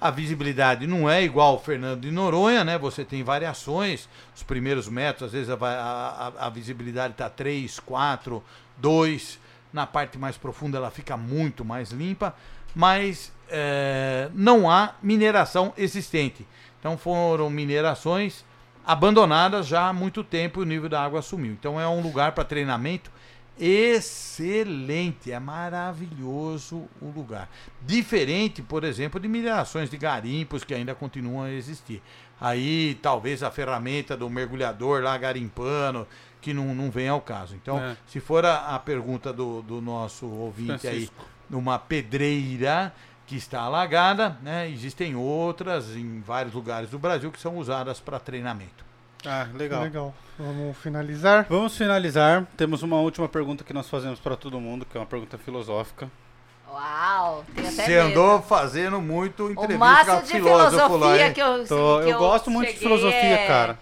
A 0.00 0.10
visibilidade 0.10 0.86
não 0.86 1.08
é 1.08 1.22
igual 1.22 1.52
ao 1.52 1.60
Fernando 1.62 2.00
de 2.00 2.10
Noronha, 2.10 2.64
né? 2.64 2.76
Você 2.78 3.04
tem 3.04 3.22
variações. 3.22 4.08
Os 4.34 4.42
primeiros 4.42 4.88
metros, 4.88 5.24
às 5.26 5.32
vezes 5.32 5.50
a, 5.50 5.54
a- 5.56 6.46
a- 6.46 6.50
visibilidade 6.50 7.12
está 7.14 7.28
3, 7.30 7.78
4, 7.80 8.42
2. 8.78 9.38
Na 9.72 9.86
parte 9.86 10.18
mais 10.18 10.36
profunda 10.36 10.76
ela 10.78 10.90
fica 10.90 11.16
muito 11.16 11.64
mais 11.64 11.90
limpa. 11.92 12.34
Mas 12.74 13.32
eh, 13.48 14.28
não 14.34 14.68
há 14.70 14.94
mineração 15.02 15.72
existente. 15.76 16.46
Então 16.80 16.96
foram 16.98 17.48
minerações 17.50 18.44
abandonadas 18.86 19.66
já 19.66 19.88
há 19.88 19.92
muito 19.92 20.22
tempo 20.24 20.60
e 20.60 20.62
o 20.62 20.66
nível 20.66 20.88
da 20.88 21.02
água 21.02 21.22
sumiu. 21.22 21.52
Então 21.52 21.80
é 21.80 21.86
um 21.88 22.00
lugar 22.00 22.32
para 22.32 22.44
treinamento 22.44 23.10
excelente, 23.58 25.30
é 25.30 25.38
maravilhoso 25.38 26.88
o 27.00 27.10
lugar. 27.14 27.48
Diferente, 27.80 28.62
por 28.62 28.84
exemplo, 28.84 29.20
de 29.20 29.28
minerações 29.28 29.88
de 29.90 29.96
garimpos 29.96 30.64
que 30.64 30.74
ainda 30.74 30.94
continuam 30.94 31.44
a 31.44 31.50
existir. 31.52 32.02
Aí 32.40 32.98
talvez 33.00 33.42
a 33.42 33.50
ferramenta 33.50 34.16
do 34.16 34.28
mergulhador 34.28 35.02
lá 35.02 35.16
garimpando, 35.16 36.06
que 36.40 36.52
não, 36.52 36.74
não 36.74 36.90
vem 36.90 37.08
ao 37.08 37.20
caso. 37.20 37.54
Então, 37.54 37.78
É. 37.78 37.96
se 38.06 38.18
for 38.18 38.44
a, 38.44 38.74
a 38.74 38.78
pergunta 38.78 39.32
do, 39.32 39.62
do 39.62 39.80
nosso 39.80 40.26
ouvinte 40.26 40.72
aí, 40.86 41.06
Francisco. 41.06 41.24
numa 41.48 41.78
pedreira 41.78 42.92
que 43.32 43.38
está 43.38 43.62
alagada, 43.62 44.36
né? 44.42 44.68
Existem 44.68 45.16
outras 45.16 45.96
em 45.96 46.20
vários 46.20 46.52
lugares 46.52 46.90
do 46.90 46.98
Brasil 46.98 47.32
que 47.32 47.40
são 47.40 47.56
usadas 47.56 47.98
para 47.98 48.18
treinamento. 48.18 48.84
Ah, 49.24 49.46
legal. 49.54 49.82
Legal. 49.82 50.14
Vamos 50.38 50.76
finalizar. 50.76 51.46
Vamos 51.48 51.74
finalizar. 51.74 52.44
Temos 52.58 52.82
uma 52.82 52.96
última 52.96 53.26
pergunta 53.30 53.64
que 53.64 53.72
nós 53.72 53.88
fazemos 53.88 54.20
para 54.20 54.36
todo 54.36 54.60
mundo, 54.60 54.84
que 54.84 54.98
é 54.98 55.00
uma 55.00 55.06
pergunta 55.06 55.38
filosófica. 55.38 56.10
Uau, 56.70 57.42
tem 57.54 57.64
até 57.66 57.70
Você 57.84 57.88
medo. 58.04 58.06
andou 58.20 58.42
fazendo 58.42 59.00
muito 59.00 59.44
O 59.46 59.52
entrevista 59.52 59.78
máximo 59.78 60.16
com 60.18 60.22
de 60.26 60.32
filósofo 60.32 60.76
lá, 60.76 60.88
filosofia 61.16 61.32
que 61.32 61.40
eu 61.42 61.66
Tô- 61.66 62.00
que 62.04 62.10
eu 62.10 62.18
gosto 62.18 62.50
muito 62.50 62.70
de 62.72 62.78
filosofia, 62.78 63.16
é- 63.18 63.46
cara. 63.46 63.78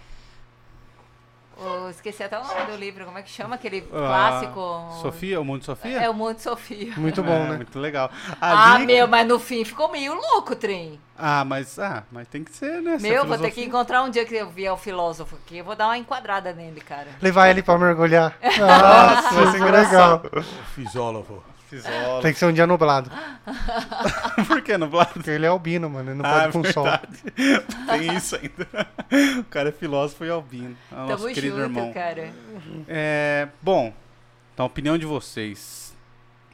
Eu 1.62 1.90
esqueci 1.90 2.22
até 2.22 2.38
o 2.38 2.42
nome 2.44 2.62
do 2.70 2.76
livro, 2.76 3.04
como 3.04 3.18
é 3.18 3.22
que 3.22 3.30
chama 3.30 3.54
aquele 3.56 3.86
Ah, 3.92 3.96
clássico? 3.98 4.88
Sofia, 5.02 5.40
o 5.40 5.44
mundo 5.44 5.64
Sofia? 5.64 6.00
É 6.02 6.08
o 6.08 6.14
Mundo 6.14 6.38
Sofia. 6.38 6.92
Muito 6.96 7.22
bom, 7.22 7.32
É, 7.32 7.48
né? 7.50 7.56
Muito 7.56 7.78
legal. 7.78 8.10
Ah, 8.40 8.78
meu, 8.78 9.06
mas 9.06 9.26
no 9.28 9.38
fim 9.38 9.64
ficou 9.64 9.90
meio 9.90 10.14
louco 10.14 10.52
o 10.52 10.56
trem. 10.56 10.98
Ah, 11.18 11.44
mas, 11.44 11.78
ah, 11.78 12.02
mas 12.10 12.26
tem 12.28 12.42
que 12.42 12.50
ser, 12.56 12.80
né? 12.80 12.96
Meu, 12.98 13.26
vou 13.26 13.36
ter 13.36 13.50
que 13.50 13.56
filosofia- 13.60 13.64
encontrar 13.66 14.02
um 14.02 14.10
dia 14.10 14.24
que 14.24 14.34
eu 14.34 14.48
vier 14.48 14.72
o 14.72 14.76
filósofo 14.78 15.36
aqui. 15.36 15.58
Eu 15.58 15.64
vou 15.64 15.76
dar 15.76 15.86
uma 15.88 15.98
enquadrada 15.98 16.52
nele, 16.54 16.80
cara. 16.80 17.08
Levar 17.20 17.50
ele 17.50 17.62
pra 17.62 17.76
mergulhar. 17.76 18.34
Nossa, 18.42 18.56
Nossa, 19.22 19.34
vai 19.34 19.46
ser 19.52 19.58
engraçado. 19.58 20.24
legal. 20.24 20.42
O 20.42 20.64
fisólogo. 20.74 21.44
Fisólogo. 21.70 22.22
Tem 22.22 22.32
que 22.32 22.38
ser 22.38 22.46
um 22.46 22.52
dia 22.52 22.66
nublado. 22.66 23.10
Por 24.46 24.60
que 24.60 24.76
nublado? 24.76 25.12
Porque 25.14 25.30
ele 25.30 25.46
é 25.46 25.48
albino, 25.48 25.88
mano. 25.88 26.10
Ele 26.10 26.18
não 26.20 26.24
Ah, 26.28 26.40
pode 26.40 26.52
com 26.52 26.64
sol. 26.64 26.82
verdade. 26.84 27.22
Tem 27.86 28.16
isso 28.16 28.36
ainda. 28.36 28.88
O 29.40 29.44
cara 29.44 29.68
é 29.68 29.72
filósofo 29.72 30.24
e 30.24 30.30
albino. 30.30 30.76
É 30.90 30.94
o 30.94 30.98
nosso 31.06 31.22
Tamo 31.22 31.34
querido 31.34 31.56
junto, 31.56 31.68
irmão. 31.78 31.92
cara. 31.92 32.32
É, 32.88 33.48
bom, 33.62 33.94
na 34.58 34.64
opinião 34.64 34.98
de 34.98 35.06
vocês, 35.06 35.96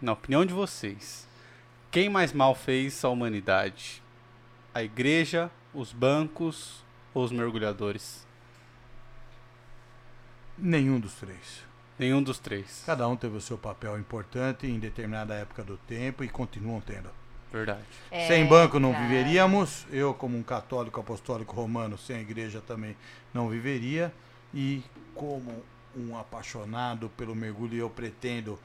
na 0.03 0.13
opinião 0.13 0.45
de 0.45 0.53
vocês, 0.53 1.27
quem 1.91 2.09
mais 2.11 2.33
mal 2.33 2.55
fez 2.55 3.03
a 3.05 3.09
humanidade? 3.09 4.03
A 4.75 4.83
igreja, 4.83 5.51
os 5.73 5.93
bancos 5.93 6.85
ou 7.15 7.25
os 7.25 7.33
mergulhadores? 7.33 8.27
Nenhum 10.59 11.01
dos 11.01 11.15
três. 11.15 11.66
Nenhum 11.99 12.23
dos 12.23 12.39
três. 12.39 12.83
Cada 12.85 13.09
um 13.09 13.17
teve 13.17 13.37
o 13.37 13.41
seu 13.41 13.57
papel 13.57 13.99
importante 13.99 14.67
em 14.67 14.79
determinada 14.79 15.35
época 15.35 15.63
do 15.63 15.77
tempo 15.79 16.23
e 16.23 16.29
continuam 16.29 16.81
tendo. 16.81 17.09
Verdade. 17.53 17.81
É, 18.11 18.27
sem 18.27 18.45
banco 18.45 18.79
não 18.79 18.93
viveríamos. 18.93 19.87
Eu, 19.91 20.13
como 20.13 20.37
um 20.37 20.43
católico 20.43 21.01
apostólico 21.01 21.55
romano, 21.55 21.97
sem 21.97 22.17
a 22.17 22.21
igreja 22.21 22.61
também 22.67 22.97
não 23.33 23.49
viveria. 23.49 24.13
E 24.53 24.83
como 25.15 25.63
um 25.97 26.19
apaixonado 26.19 27.09
pelo 27.17 27.35
mergulho, 27.35 27.79
eu 27.79 27.89
pretendo 27.89 28.59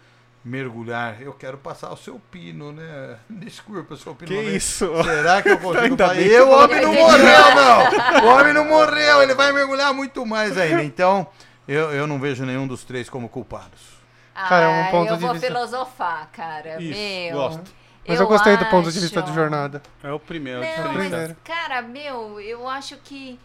mergulhar. 0.43 1.21
Eu 1.21 1.33
quero 1.33 1.57
passar 1.57 1.91
o 1.93 1.95
seu 1.97 2.19
pino, 2.31 2.71
né? 2.73 3.17
Desculpa, 3.29 3.95
seu 3.95 4.13
pino. 4.15 4.27
Que 4.29 4.41
vem. 4.41 4.55
isso? 4.55 4.89
Será 5.03 5.41
que 5.41 5.49
eu 5.49 5.57
consigo 5.59 5.83
Ainda 5.85 6.07
fazer? 6.07 6.19
bem 6.19 6.29
que 6.29 6.35
E 6.35 6.41
o 6.41 6.49
homem 6.49 6.81
não 6.81 6.93
morreu, 6.93 7.55
não! 7.55 8.21
O 8.27 8.27
homem 8.35 8.53
não 8.53 8.65
morreu, 8.65 9.21
ele 9.21 9.33
vai 9.35 9.53
mergulhar 9.53 9.93
muito 9.93 10.25
mais 10.25 10.57
ainda. 10.57 10.83
Então, 10.83 11.27
eu, 11.67 11.91
eu 11.91 12.07
não 12.07 12.19
vejo 12.19 12.45
nenhum 12.45 12.67
dos 12.67 12.83
três 12.83 13.09
como 13.09 13.29
culpados. 13.29 13.99
Cara, 14.33 14.65
é 14.65 14.67
um 14.67 14.87
Ah, 14.87 14.91
ponto 14.91 15.09
eu 15.11 15.17
de 15.17 15.21
vou 15.23 15.33
vista- 15.33 15.47
filosofar, 15.47 16.29
cara. 16.31 16.81
Isso, 16.81 16.97
meu. 16.97 17.35
gosto. 17.37 17.71
Mas 18.07 18.19
eu, 18.19 18.27
gostei 18.27 18.57
do 18.57 18.65
ponto 18.65 18.83
de 18.83 18.89
acho- 18.89 19.01
vista 19.01 19.21
do 19.21 19.33
jornada. 19.33 19.81
É 20.03 20.11
o 20.11 20.19
primeiro. 20.19 20.61
Não, 20.61 20.67
diferenciado. 20.67 20.97
mas, 20.97 21.07
Primeiro. 21.09 21.35
cara, 21.43 21.81
meu, 21.83 22.39
eu 22.39 22.67
acho 22.67 22.97
que 22.97 23.39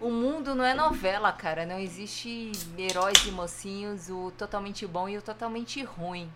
o 0.00 0.10
mundo 0.10 0.54
não 0.54 0.64
é 0.64 0.74
novela, 0.74 1.30
cara. 1.32 1.64
Não 1.64 1.78
existe 1.78 2.50
heróis 2.76 3.24
e 3.26 3.30
mocinhos, 3.30 4.08
o 4.10 4.32
totalmente 4.36 4.84
bom 4.86 5.08
e 5.08 5.16
o 5.16 5.22
totalmente 5.22 5.82
ruim. 5.84 6.28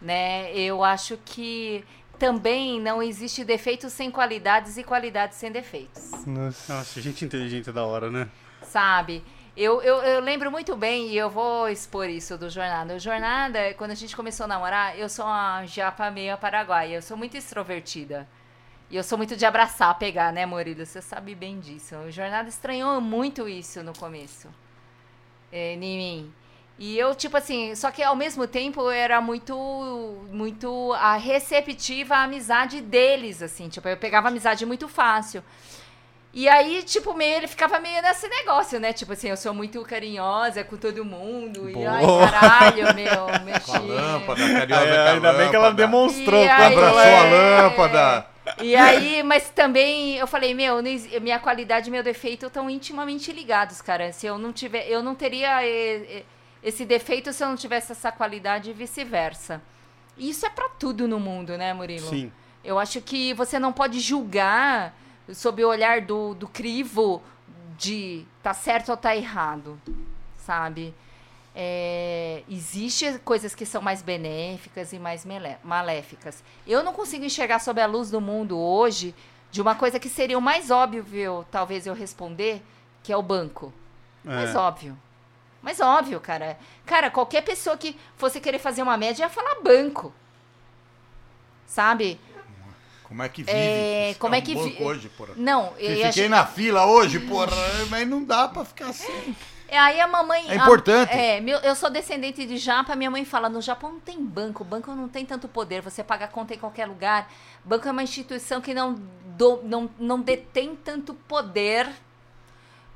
Né? 0.00 0.52
Eu 0.56 0.82
acho 0.82 1.18
que 1.24 1.84
também 2.18 2.80
não 2.80 3.02
existe 3.02 3.44
defeitos 3.44 3.92
sem 3.92 4.10
qualidades 4.10 4.76
e 4.76 4.82
qualidades 4.84 5.36
sem 5.38 5.52
defeitos. 5.52 6.10
Nossa. 6.26 6.72
Nossa, 6.74 7.00
gente 7.00 7.24
inteligente 7.24 7.68
é 7.68 7.72
da 7.72 7.84
hora, 7.84 8.10
né? 8.10 8.28
sabe? 8.62 9.22
Eu, 9.54 9.82
eu, 9.82 9.96
eu 9.96 10.20
lembro 10.20 10.50
muito 10.50 10.74
bem, 10.74 11.08
e 11.08 11.18
eu 11.18 11.28
vou 11.28 11.68
expor 11.68 12.08
isso 12.08 12.38
do 12.38 12.48
Jornada. 12.48 12.94
O 12.94 12.98
Jornada, 12.98 13.74
quando 13.74 13.90
a 13.90 13.94
gente 13.94 14.16
começou 14.16 14.44
a 14.44 14.48
namorar, 14.48 14.98
eu 14.98 15.10
sou 15.10 15.26
uma 15.26 15.66
japa 15.66 16.10
meio 16.10 16.36
paraguaia. 16.38 16.96
Eu 16.96 17.02
sou 17.02 17.18
muito 17.18 17.36
extrovertida. 17.36 18.26
E 18.90 18.96
eu 18.96 19.04
sou 19.04 19.18
muito 19.18 19.36
de 19.36 19.44
abraçar, 19.44 19.98
pegar, 19.98 20.32
né, 20.32 20.46
Murilo? 20.46 20.86
Você 20.86 21.02
sabe 21.02 21.34
bem 21.34 21.60
disso. 21.60 21.94
O 21.96 22.10
Jornada 22.10 22.48
estranhou 22.48 22.98
muito 23.00 23.46
isso 23.46 23.82
no 23.82 23.92
começo. 23.92 24.48
É, 25.50 25.74
em 25.74 25.78
mim. 25.78 26.34
E 26.78 26.98
eu, 26.98 27.14
tipo 27.14 27.36
assim, 27.36 27.74
só 27.74 27.90
que 27.90 28.02
ao 28.02 28.16
mesmo 28.16 28.46
tempo 28.46 28.80
eu 28.80 28.90
era 28.90 29.20
muito, 29.20 29.54
muito 30.30 30.92
a 30.94 31.16
receptiva 31.16 32.16
à 32.16 32.22
amizade 32.24 32.80
deles, 32.80 33.42
assim. 33.42 33.68
Tipo, 33.68 33.88
eu 33.88 33.98
pegava 33.98 34.28
amizade 34.28 34.64
muito 34.64 34.88
fácil. 34.88 35.44
E 36.34 36.48
aí, 36.48 36.82
tipo, 36.82 37.12
meio, 37.12 37.36
ele 37.36 37.46
ficava 37.46 37.78
meio 37.78 38.00
nesse 38.00 38.26
negócio, 38.26 38.80
né? 38.80 38.92
Tipo 38.94 39.12
assim, 39.12 39.28
eu 39.28 39.36
sou 39.36 39.52
muito 39.52 39.82
carinhosa 39.82 40.64
com 40.64 40.78
todo 40.78 41.04
mundo. 41.04 41.68
E 41.68 41.84
ai, 41.84 42.06
Boa. 42.06 42.30
caralho, 42.30 42.86
meu, 42.96 43.26
Com 43.26 43.34
a 43.34 43.38
mexi. 43.40 43.78
lâmpada, 43.78 44.40
carinhosa 44.40 45.00
a 45.02 45.12
ainda 45.12 45.32
bem 45.34 45.50
que 45.50 45.56
ela 45.56 45.66
lâmpada. 45.68 45.74
demonstrou. 45.86 46.42
Abraçou 46.42 46.98
a 46.98 47.04
É. 47.06 47.30
lâmpada. 47.62 48.26
E 48.62 48.74
aí, 48.74 49.22
mas 49.22 49.50
também 49.50 50.16
eu 50.16 50.26
falei, 50.26 50.54
meu, 50.54 50.76
minha 51.20 51.38
qualidade 51.38 51.88
e 51.88 51.92
meu 51.92 52.02
defeito 52.02 52.46
estão 52.46 52.68
intimamente 52.70 53.30
ligados, 53.30 53.82
cara. 53.82 54.10
Se 54.12 54.26
eu 54.26 54.38
não 54.38 54.52
tiver, 54.52 54.88
eu 54.88 55.02
não 55.02 55.14
teria 55.14 55.62
eh, 55.64 56.06
eh, 56.08 56.22
esse 56.64 56.84
defeito 56.86 57.32
se 57.32 57.44
eu 57.44 57.48
não 57.48 57.56
tivesse 57.56 57.92
essa 57.92 58.10
qualidade 58.10 58.70
e 58.70 58.72
vice-versa. 58.72 59.60
E 60.16 60.30
isso 60.30 60.44
é 60.46 60.50
pra 60.50 60.68
tudo 60.70 61.06
no 61.06 61.20
mundo, 61.20 61.56
né, 61.58 61.72
Murilo? 61.74 62.08
Sim. 62.08 62.32
Eu 62.64 62.78
acho 62.78 63.00
que 63.02 63.32
você 63.34 63.58
não 63.58 63.72
pode 63.72 64.00
julgar 64.00 64.92
sob 65.32 65.64
o 65.64 65.68
olhar 65.68 66.00
do, 66.00 66.34
do 66.34 66.48
crivo 66.48 67.22
de 67.78 68.24
tá 68.42 68.54
certo 68.54 68.90
ou 68.90 68.96
tá 68.96 69.14
errado, 69.16 69.80
sabe? 70.38 70.94
É, 71.54 72.42
existe 72.48 73.18
coisas 73.24 73.54
que 73.54 73.66
são 73.66 73.82
mais 73.82 74.00
benéficas 74.00 74.92
e 74.92 74.98
mais 74.98 75.26
maléficas. 75.62 76.42
Eu 76.66 76.82
não 76.82 76.92
consigo 76.92 77.24
enxergar 77.24 77.58
sob 77.58 77.80
a 77.80 77.86
luz 77.86 78.10
do 78.10 78.20
mundo 78.20 78.58
hoje 78.58 79.14
de 79.50 79.60
uma 79.60 79.74
coisa 79.74 80.00
que 80.00 80.08
seria 80.08 80.38
o 80.38 80.42
mais 80.42 80.70
óbvio, 80.70 81.46
talvez 81.50 81.86
eu 81.86 81.92
responder, 81.94 82.62
que 83.02 83.12
é 83.12 83.16
o 83.16 83.22
banco. 83.22 83.72
Mais 84.24 84.54
É. 84.54 84.58
óbvio. 84.58 84.98
Mais 85.60 85.78
óbvio, 85.80 86.18
cara. 86.20 86.58
Cara, 86.86 87.10
qualquer 87.10 87.42
pessoa 87.42 87.76
que 87.76 87.96
fosse 88.16 88.40
querer 88.40 88.58
fazer 88.58 88.82
uma 88.82 88.96
média 88.96 89.24
ia 89.24 89.28
falar 89.28 89.60
banco. 89.62 90.12
Sabe? 91.66 92.18
Como 93.12 93.22
é 93.22 93.28
que 93.28 93.42
vive? 93.42 93.58
É, 93.58 94.16
como 94.18 94.34
é 94.34 94.38
um 94.38 94.40
que 94.40 94.54
banco 94.54 94.68
vi- 94.70 94.82
hoje, 94.82 95.08
porra? 95.10 95.34
Não, 95.36 95.74
Eu 95.78 95.90
e 95.90 95.92
a 96.02 96.06
fiquei 96.08 96.12
gente- 96.12 96.28
na 96.30 96.46
fila 96.46 96.86
hoje, 96.86 97.20
porra, 97.20 97.54
mas 97.90 98.08
não 98.08 98.24
dá 98.24 98.48
pra 98.48 98.64
ficar 98.64 98.86
assim. 98.88 99.36
É, 99.68 99.78
Aí 99.78 100.00
a 100.00 100.06
mamãe. 100.06 100.46
É 100.48 100.52
a- 100.52 100.56
importante. 100.56 101.12
é, 101.12 101.38
meu- 101.40 101.58
eu 101.58 101.74
sou 101.74 101.90
descendente 101.90 102.46
de 102.46 102.56
japa, 102.56 102.96
minha 102.96 103.10
mãe 103.10 103.22
fala: 103.26 103.50
no 103.50 103.60
Japão 103.60 103.92
não 103.92 104.00
tem 104.00 104.18
banco, 104.24 104.64
banco 104.64 104.94
não 104.94 105.08
tem 105.08 105.26
tanto 105.26 105.46
poder, 105.46 105.82
você 105.82 106.02
paga 106.02 106.26
conta 106.26 106.54
em 106.54 106.58
qualquer 106.58 106.86
lugar. 106.86 107.30
Banco 107.62 107.86
é 107.86 107.90
uma 107.90 108.02
instituição 108.02 108.60
que 108.62 108.72
não, 108.72 108.94
do- 109.36 109.60
não, 109.62 109.90
não 109.98 110.18
detém 110.20 110.74
tanto 110.74 111.12
poder 111.12 111.86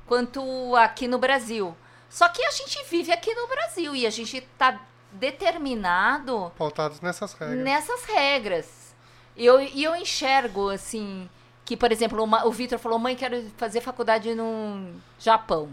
quanto 0.07 0.75
aqui 0.75 1.07
no 1.07 1.19
Brasil. 1.19 1.75
Só 2.09 2.27
que 2.29 2.43
a 2.43 2.51
gente 2.51 2.83
vive 2.89 3.11
aqui 3.11 3.33
no 3.35 3.47
Brasil 3.47 3.95
e 3.95 4.07
a 4.07 4.09
gente 4.09 4.41
tá 4.57 4.79
determinado 5.11 6.51
Pautados 6.57 7.01
nessas 7.01 7.33
regras. 7.33 7.59
nessas 7.63 8.03
regras. 8.05 8.76
E 9.37 9.45
eu, 9.45 9.61
e 9.61 9.83
eu 9.83 9.95
enxergo, 9.95 10.69
assim, 10.69 11.29
que, 11.63 11.77
por 11.77 11.91
exemplo, 11.91 12.23
uma- 12.23 12.45
o 12.45 12.51
Vitor 12.51 12.79
falou: 12.79 12.97
mãe, 12.97 13.15
quero 13.15 13.43
fazer 13.55 13.81
faculdade 13.81 14.33
no 14.33 14.91
Japão. 15.19 15.69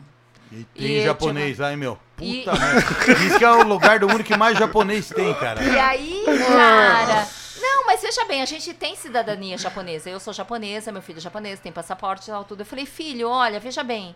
E 0.53 0.63
tem 0.65 0.87
E, 0.99 1.03
japonês 1.05 1.59
lá, 1.59 1.71
hein, 1.71 1.77
meu? 1.77 1.99
Puta 2.17 2.27
E- 2.27 2.45
merda. 2.47 3.15
Diz 3.19 3.39
que 3.39 3.45
é 3.45 3.51
o 3.51 3.63
lugar 3.65 3.99
do 3.99 4.09
mundo 4.09 4.23
que 4.23 4.37
mais 4.37 4.57
japonês 4.59 5.09
tem, 5.09 5.33
cara. 5.35 5.63
E 5.65 5.79
aí, 5.79 6.23
cara. 6.27 7.27
Não, 7.61 7.87
mas 7.87 8.03
veja 8.03 8.25
bem, 8.27 8.43
a 8.43 8.45
gente 8.45 8.73
tem 8.75 8.95
cidadania 8.95 9.57
japonesa. 9.59 10.11
Eu 10.11 10.21
sou 10.21 10.33
japonesa, 10.33 10.93
meu 10.93 11.01
filho 11.03 11.19
é 11.19 11.21
japonês, 11.23 11.59
tem 11.59 11.73
passaporte 11.73 12.25
e 12.29 12.33
tal, 12.33 12.45
tudo. 12.45 12.61
Eu 12.61 12.67
falei, 12.67 12.85
filho, 12.87 13.29
olha, 13.29 13.59
veja 13.59 13.83
bem. 13.83 14.15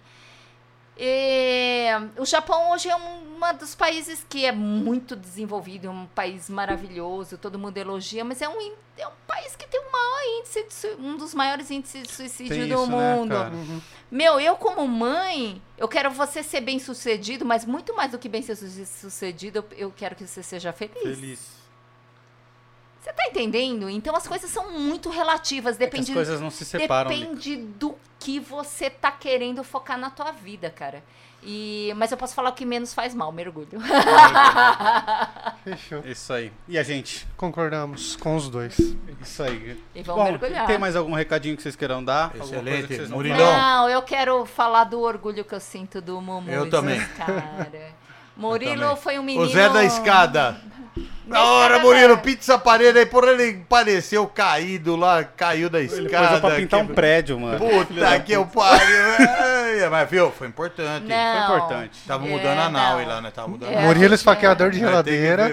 É, 0.98 2.00
o 2.16 2.24
Japão 2.26 2.72
hoje 2.72 2.88
é 2.88 2.96
um 2.96 3.28
uma 3.38 3.52
dos 3.52 3.72
países 3.72 4.26
que 4.28 4.44
é 4.44 4.50
muito 4.50 5.14
desenvolvido, 5.14 5.86
é 5.86 5.90
um 5.90 6.06
país 6.06 6.50
maravilhoso, 6.50 7.38
todo 7.38 7.56
mundo 7.56 7.76
elogia, 7.78 8.24
mas 8.24 8.42
é 8.42 8.48
um, 8.48 8.72
é 8.96 9.06
um 9.06 9.12
país 9.28 9.54
que 9.54 9.64
tem 9.68 9.78
o 9.80 9.92
maior 9.92 10.40
índice 10.40 10.66
de 10.68 11.00
um 11.00 11.16
dos 11.16 11.34
maiores 11.34 11.70
índices 11.70 12.02
de 12.02 12.12
suicídio 12.12 12.56
Tem 12.56 12.66
do 12.68 12.74
isso, 12.82 12.90
né, 12.90 13.14
mundo. 13.14 13.28
cara? 13.30 13.50
Uhum. 13.50 13.80
Meu, 14.10 14.40
eu 14.40 14.56
como 14.56 14.88
mãe, 14.88 15.62
eu 15.76 15.86
quero 15.86 16.10
você 16.10 16.42
ser 16.42 16.60
bem 16.62 16.80
sucedido, 16.80 17.44
mas 17.44 17.64
muito 17.64 17.94
mais 17.94 18.10
do 18.10 18.18
que 18.18 18.28
bem 18.28 18.42
ser 18.42 18.56
su- 18.56 18.84
sucedido, 18.86 19.58
eu, 19.70 19.78
eu 19.86 19.92
quero 19.96 20.16
que 20.16 20.26
você 20.26 20.42
seja 20.42 20.72
feliz. 20.72 21.00
Feliz. 21.00 21.57
Você 23.00 23.12
tá 23.12 23.24
entendendo? 23.26 23.88
Então 23.88 24.14
as 24.14 24.26
coisas 24.26 24.50
são 24.50 24.70
muito 24.72 25.08
relativas, 25.08 25.76
É 25.76 25.78
que 25.78 25.84
as 25.84 25.90
depende, 25.90 26.12
coisas 26.12 26.40
não 26.40 26.50
se 26.50 26.64
separam. 26.64 27.10
Depende 27.10 27.56
do 27.56 27.94
que 28.18 28.40
você 28.40 28.90
tá 28.90 29.10
querendo 29.12 29.62
focar 29.62 29.96
na 29.96 30.10
tua 30.10 30.32
vida, 30.32 30.68
cara. 30.70 31.02
E, 31.40 31.92
mas 31.96 32.10
eu 32.10 32.16
posso 32.18 32.34
falar 32.34 32.50
o 32.50 32.52
que 32.52 32.64
menos 32.64 32.92
faz 32.92 33.14
mal, 33.14 33.30
mergulho. 33.30 33.68
Fechou. 35.62 36.02
Isso 36.04 36.32
aí. 36.32 36.52
E 36.66 36.76
a 36.76 36.82
gente? 36.82 37.28
Concordamos 37.36 38.16
com 38.16 38.34
os 38.34 38.48
dois. 38.48 38.76
Isso 39.22 39.42
aí. 39.44 39.80
E 39.94 40.02
vamos 40.02 40.24
Bom, 40.24 40.30
mergulhar. 40.30 40.66
tem 40.66 40.78
mais 40.78 40.96
algum 40.96 41.12
recadinho 41.12 41.56
que 41.56 41.62
vocês 41.62 41.76
queiram 41.76 42.04
dar? 42.04 42.30
Coisa 42.30 42.44
Excelente. 42.44 42.88
que 42.88 42.96
vocês 42.96 43.08
não 43.10 43.18
Murilão. 43.18 43.38
Não, 43.52 43.88
eu 43.88 44.02
quero 44.02 44.44
falar 44.46 44.84
do 44.84 45.00
orgulho 45.00 45.44
que 45.44 45.54
eu 45.54 45.60
sinto 45.60 46.00
do 46.00 46.20
Mumu. 46.20 46.50
Eu 46.50 46.68
também. 46.68 47.00
Cara. 47.16 47.94
Murilo 48.38 48.96
foi 48.96 49.18
um 49.18 49.22
menino. 49.22 49.44
O 49.44 49.48
Zé 49.48 49.68
da 49.68 49.84
escada. 49.84 50.56
Da 51.26 51.38
Na 51.38 51.44
hora, 51.44 51.78
Murilo, 51.80 52.16
pizza 52.18 52.56
parede 52.56 52.98
aí, 53.00 53.04
porra, 53.04 53.32
ele 53.32 53.62
pareceu 53.68 54.26
caído 54.26 54.96
lá, 54.96 55.22
caiu 55.24 55.68
da 55.68 55.80
escada. 55.80 56.06
Ele 56.06 56.28
pôs 56.28 56.40
pra 56.40 56.50
pintar 56.52 56.80
um 56.80 56.86
prédio, 56.86 57.38
mano. 57.38 57.58
Puta 57.58 58.20
que 58.20 58.32
eu 58.32 58.46
pariu. 58.46 58.96
Ai, 59.38 59.88
Mas, 59.90 60.08
viu, 60.08 60.30
foi 60.30 60.46
importante. 60.46 61.04
Não. 61.06 61.46
Foi 61.46 61.56
importante. 61.56 61.98
Tava 62.06 62.26
É, 62.26 62.30
mudando 62.30 62.58
a 62.60 62.68
nau 62.70 63.04
lá, 63.06 63.20
né? 63.20 63.30
Tava 63.30 63.48
mudando 63.48 63.70
É, 63.72 63.82
Murilo 63.82 64.14
esfaqueador 64.14 64.70
de 64.70 64.78
geladeira. 64.78 65.48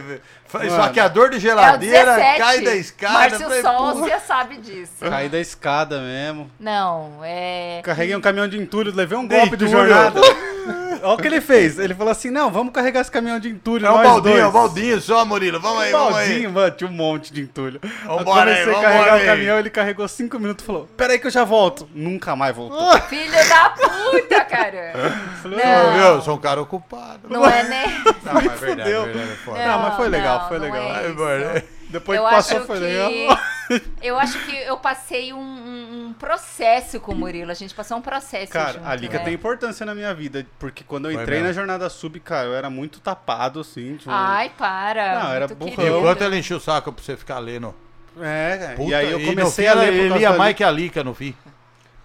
Mano. 0.53 0.65
Esfaqueador 0.67 1.29
de 1.31 1.37
É 1.37 1.39
geladeira, 1.41 2.15
17. 2.15 2.39
cai 2.39 2.61
da 2.61 2.75
escada. 2.75 3.13
Márcio 3.13 3.61
Sol, 3.61 3.95
você 3.95 4.19
sabe 4.21 4.57
disso. 4.57 4.93
Caí 5.01 5.27
da 5.27 5.39
escada 5.39 5.99
mesmo. 5.99 6.49
Não, 6.57 7.19
é. 7.21 7.81
Carreguei 7.83 8.15
um 8.15 8.21
caminhão 8.21 8.47
de 8.47 8.57
entulho, 8.57 8.93
levei 8.95 9.17
um 9.17 9.27
golpe 9.27 9.57
de 9.57 9.67
jornada. 9.67 10.21
Olha 11.03 11.13
o 11.13 11.17
que 11.17 11.27
ele 11.27 11.41
fez. 11.41 11.77
Ele 11.79 11.93
falou 11.93 12.11
assim: 12.11 12.29
não, 12.29 12.51
vamos 12.51 12.73
carregar 12.73 13.01
esse 13.01 13.11
caminhão 13.11 13.39
de 13.39 13.49
entulho. 13.49 13.85
É 13.85 13.91
um 13.91 14.01
baldinho, 14.01 14.21
dois. 14.21 14.39
é 14.39 14.47
um 14.47 14.51
baldinho 14.51 15.01
só, 15.01 15.25
Murilo. 15.25 15.59
Vamos 15.59 15.81
aí, 15.83 15.91
vamos 15.91 16.15
aí. 16.15 16.27
Baldinho, 16.29 16.51
mano, 16.51 16.71
tinha 16.71 16.89
um 16.89 16.93
monte 16.93 17.33
de 17.33 17.41
entulho. 17.41 17.79
Vambora 18.05 18.51
aí, 18.51 18.63
comecei 18.63 18.73
a 18.73 18.75
vambora 18.75 18.81
carregar 18.81 19.13
aí. 19.13 19.23
o 19.23 19.25
caminhão, 19.25 19.59
ele 19.59 19.69
carregou 19.69 20.07
cinco 20.07 20.39
minutos 20.39 20.63
e 20.63 20.65
falou: 20.67 20.87
peraí 20.97 21.19
que 21.19 21.27
eu 21.27 21.31
já 21.31 21.43
volto. 21.43 21.87
Nunca 21.93 22.35
mais 22.35 22.55
voltou. 22.55 22.99
Filho 23.01 23.31
da 23.31 23.69
puta, 23.69 24.45
cara. 24.45 24.93
Falei, 25.41 25.59
Não. 25.65 25.93
Viu? 25.93 26.03
Eu 26.03 26.21
sou 26.21 26.35
um 26.35 26.39
cara 26.39 26.61
ocupado. 26.61 27.21
Não 27.29 27.45
é, 27.45 27.63
né? 27.63 28.03
Não, 28.23 28.33
mas 28.33 28.45
é 28.45 28.49
verdade, 28.55 28.81
fudeu. 28.89 29.01
é 29.01 29.05
verdade, 29.05 29.31
é 29.31 29.35
foda. 29.35 29.67
Não, 29.67 29.79
mas 29.79 29.95
foi 29.95 30.09
legal, 30.09 30.39
não, 30.39 30.47
foi 30.47 30.59
não 30.59 30.65
legal. 30.65 31.29
é. 31.29 31.63
Depois 31.89 32.17
eu 32.19 32.25
que 32.25 32.31
passou, 32.31 32.57
acho 32.57 32.65
foi 32.67 32.77
que 32.77 32.83
legal. 32.83 33.11
eu 34.01 34.17
acho 34.19 34.39
que 34.45 34.55
eu 34.55 34.77
passei 34.77 35.31
um, 35.33 35.37
um- 35.39 36.05
um 36.07 36.13
processo 36.13 36.99
com 36.99 37.11
o 37.13 37.15
Murilo. 37.15 37.51
A 37.51 37.53
gente 37.53 37.73
passou 37.73 37.97
um 37.97 38.01
processo 38.01 38.51
Cara, 38.51 38.73
junto, 38.73 38.85
a 38.85 38.95
Lica 38.95 39.17
né? 39.19 39.23
tem 39.25 39.33
importância 39.33 39.85
na 39.85 39.93
minha 39.95 40.13
vida, 40.13 40.45
porque 40.59 40.83
quando 40.83 41.05
eu 41.09 41.13
Foi 41.13 41.21
entrei 41.21 41.37
mesmo. 41.39 41.47
na 41.49 41.53
jornada 41.53 41.89
sub, 41.89 42.19
cara, 42.19 42.47
eu 42.47 42.53
era 42.55 42.69
muito 42.69 42.99
tapado, 42.99 43.59
assim. 43.59 43.97
tipo, 43.97 44.09
Ai, 44.11 44.51
para. 44.57 45.23
Não, 45.23 45.31
era 45.33 45.47
burrão. 45.47 45.99
Enquanto 45.99 46.21
ela 46.23 46.35
encheu 46.37 46.57
o 46.57 46.59
saco 46.61 46.91
pra 46.91 47.03
você 47.03 47.15
ficar 47.15 47.39
lendo. 47.39 47.73
É, 48.19 48.73
Puta, 48.75 48.89
e 48.89 48.93
aí 48.93 49.11
eu 49.11 49.19
comecei 49.25 49.65
fim, 49.65 49.71
a 49.71 49.73
ler 49.75 49.87
Ele 49.89 49.97
por 50.03 50.07
causa 50.09 50.19
lia 50.19 50.31
da 50.31 50.37
mais 50.37 50.55
que 50.55 50.63
a 50.63 50.71
Lica 50.71 51.03
no 51.03 51.13
fim. 51.13 51.35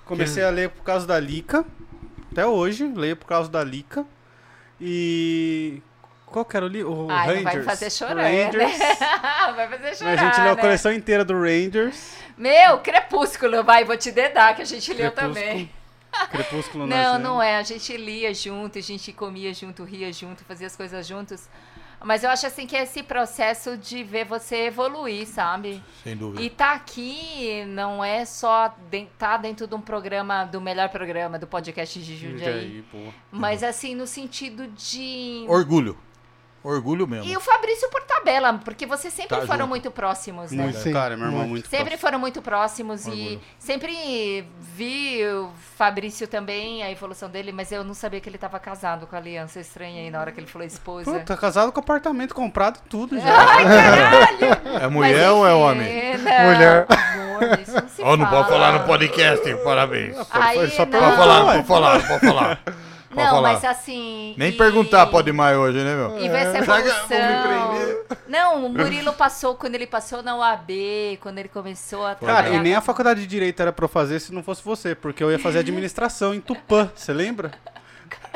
Comecei 0.04 0.42
a 0.44 0.50
ler 0.50 0.70
por 0.70 0.82
causa 0.82 1.06
da 1.06 1.20
Lica. 1.20 1.64
Até 2.32 2.44
hoje, 2.46 2.84
leio 2.94 3.16
por 3.16 3.26
causa 3.26 3.48
da 3.48 3.62
Lica. 3.62 4.04
E. 4.80 5.82
Qual 6.30 6.44
que 6.44 6.56
era 6.56 6.64
o 6.64 6.68
livro? 6.68 6.92
O 6.92 7.10
Ai, 7.10 7.26
Rangers. 7.26 7.44
não 7.44 7.52
vai 7.52 7.62
fazer 7.62 7.90
chorar, 7.90 8.22
Rangers. 8.22 8.78
né? 8.78 8.96
vai 9.56 9.68
fazer 9.68 9.96
chorar, 9.96 10.12
A 10.12 10.16
gente 10.16 10.40
leu 10.40 10.52
a 10.52 10.54
né? 10.54 10.60
coleção 10.60 10.92
inteira 10.92 11.24
do 11.24 11.34
Rangers. 11.34 12.14
Meu, 12.36 12.78
Crepúsculo, 12.78 13.64
vai, 13.64 13.84
vou 13.84 13.96
te 13.96 14.12
dedar, 14.12 14.54
que 14.54 14.62
a 14.62 14.64
gente 14.64 14.92
leu 14.94 15.10
Crepúsculo, 15.10 15.34
também. 15.34 15.70
Crepúsculo 16.30 16.86
Não, 16.86 17.14
nós 17.14 17.22
não 17.22 17.42
é. 17.42 17.56
A 17.56 17.62
gente 17.62 17.96
lia 17.96 18.32
junto, 18.32 18.78
a 18.78 18.82
gente 18.82 19.12
comia 19.12 19.52
junto, 19.52 19.82
ria 19.84 20.12
junto, 20.12 20.44
fazia 20.44 20.66
as 20.66 20.76
coisas 20.76 21.06
juntos. 21.06 21.48
Mas 22.02 22.24
eu 22.24 22.30
acho 22.30 22.46
assim 22.46 22.66
que 22.66 22.74
é 22.74 22.84
esse 22.84 23.02
processo 23.02 23.76
de 23.76 24.02
ver 24.02 24.24
você 24.24 24.68
evoluir, 24.68 25.26
sabe? 25.26 25.82
Sem 26.02 26.16
dúvida. 26.16 26.42
E 26.42 26.48
tá 26.48 26.72
aqui 26.72 27.62
não 27.66 28.02
é 28.02 28.24
só 28.24 28.74
de, 28.90 29.06
tá 29.18 29.36
dentro 29.36 29.66
de 29.66 29.74
um 29.74 29.80
programa, 29.82 30.44
do 30.44 30.62
melhor 30.62 30.88
programa, 30.88 31.38
do 31.38 31.46
podcast 31.46 32.00
de 32.00 32.16
Jundiaí. 32.16 32.52
Jundiaí, 32.52 32.84
pô. 32.90 33.12
Mas 33.30 33.62
assim, 33.62 33.94
no 33.94 34.06
sentido 34.06 34.66
de. 34.68 35.44
Orgulho. 35.46 35.98
Orgulho 36.62 37.06
mesmo. 37.06 37.24
E 37.24 37.34
o 37.36 37.40
Fabrício 37.40 37.88
por 37.88 38.02
tabela, 38.02 38.60
porque 38.62 38.84
vocês 38.84 39.14
sempre 39.14 39.38
Tá 39.38 39.46
foram 39.46 39.60
junto. 39.60 39.68
muito 39.70 39.90
próximos, 39.90 40.52
né? 40.52 40.64
Muito, 40.64 40.92
cara, 40.92 41.16
meu 41.16 41.26
irmão, 41.26 41.38
muito. 41.40 41.50
muito 41.52 41.64
Sempre 41.70 41.84
próximo. 41.84 42.00
foram 42.02 42.18
muito 42.18 42.42
próximos 42.42 43.06
e 43.06 43.10
Orgulho. 43.10 43.40
sempre 43.58 44.46
vi 44.76 45.24
o 45.26 45.50
Fabrício 45.78 46.28
também, 46.28 46.82
a 46.82 46.90
evolução 46.90 47.30
dele, 47.30 47.50
mas 47.50 47.72
eu 47.72 47.82
não 47.82 47.94
sabia 47.94 48.20
que 48.20 48.28
ele 48.28 48.36
estava 48.36 48.58
casado 48.60 49.06
com 49.06 49.16
a 49.16 49.18
aliança 49.18 49.58
estranha 49.58 50.02
aí 50.02 50.10
na 50.10 50.20
hora 50.20 50.32
que 50.32 50.38
ele 50.40 50.46
falou 50.46 50.66
esposa. 50.66 51.10
Pô, 51.10 51.18
tá 51.20 51.34
casado 51.36 51.72
com 51.72 51.80
apartamento 51.80 52.34
comprado 52.34 52.78
e 52.84 52.88
tudo 52.90 53.18
já. 53.18 53.40
Ai, 53.40 53.64
caralho! 53.64 54.82
É 54.84 54.86
mulher 54.88 55.30
ou 55.30 55.46
é 55.46 55.54
homem? 55.54 55.90
Não, 56.20 56.52
Mulher. 56.52 56.86
Amor, 56.90 57.58
isso 57.60 57.72
não 57.72 57.88
se 57.88 58.02
Ó, 58.02 58.16
não 58.16 58.26
pode 58.26 58.42
fala. 58.42 58.44
falar 58.48 58.72
no 58.78 58.86
podcast, 58.86 59.56
parabéns. 59.64 60.14
Aí, 60.30 60.58
Foi 60.58 60.68
só 60.70 60.84
não. 60.84 61.00
Pode 61.00 61.16
falar, 61.16 61.44
pode 61.54 61.66
falar, 61.66 62.06
pode 62.06 62.26
falar. 62.26 62.60
Pode 63.12 63.24
Não, 63.26 63.30
falar. 63.36 63.52
mas 63.54 63.64
assim. 63.64 64.34
Nem 64.38 64.50
e- 64.50 64.56
perguntar 64.56 65.04
pode 65.08 65.32
mais 65.32 65.56
hoje, 65.56 65.78
né, 65.82 65.96
meu? 65.96 66.18
E 66.20 66.28
vai 66.28 66.44
ser 66.46 66.52
que- 66.64 66.70
evolução. 66.70 68.18
Não, 68.28 68.66
o 68.66 68.68
Murilo 68.68 69.12
passou, 69.12 69.56
quando 69.56 69.74
ele 69.74 69.86
passou 69.86 70.22
na 70.22 70.36
UAB, 70.36 71.18
quando 71.20 71.38
ele 71.38 71.48
começou 71.48 72.06
a 72.06 72.14
Cara, 72.14 72.18
trabalhar 72.34 72.54
e 72.54 72.60
nem 72.60 72.74
a 72.76 72.80
faculdade 72.80 73.20
de 73.22 73.26
Direito 73.26 73.60
era 73.60 73.72
pra 73.72 73.84
eu 73.84 73.88
fazer 73.88 74.20
se 74.20 74.32
não 74.32 74.42
fosse 74.44 74.62
você, 74.64 74.94
porque 74.94 75.22
eu 75.24 75.30
ia 75.30 75.38
fazer 75.40 75.58
administração 75.58 76.32
em 76.32 76.40
Tupã, 76.40 76.88
você 76.94 77.12
lembra? 77.12 77.50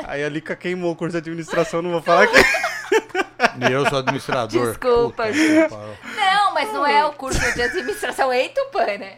Aí 0.03 0.23
a 0.23 0.29
Lica 0.29 0.55
queimou 0.55 0.91
o 0.91 0.95
curso 0.95 1.13
de 1.13 1.17
administração, 1.19 1.81
não 1.81 1.91
vou 1.91 2.01
falar 2.01 2.23
aqui. 2.23 2.35
E 3.59 3.71
eu 3.71 3.87
sou 3.89 3.99
administrador. 3.99 4.67
Desculpa, 4.69 5.23
Puta 5.23 5.33
gente. 5.33 5.69
que. 5.69 6.15
Não, 6.15 6.53
mas 6.53 6.71
não 6.73 6.85
é 6.85 7.05
o 7.05 7.13
curso 7.13 7.39
de 7.53 7.61
administração 7.61 8.31
em 8.33 8.49
Tupã, 8.49 8.85
né? 8.85 9.13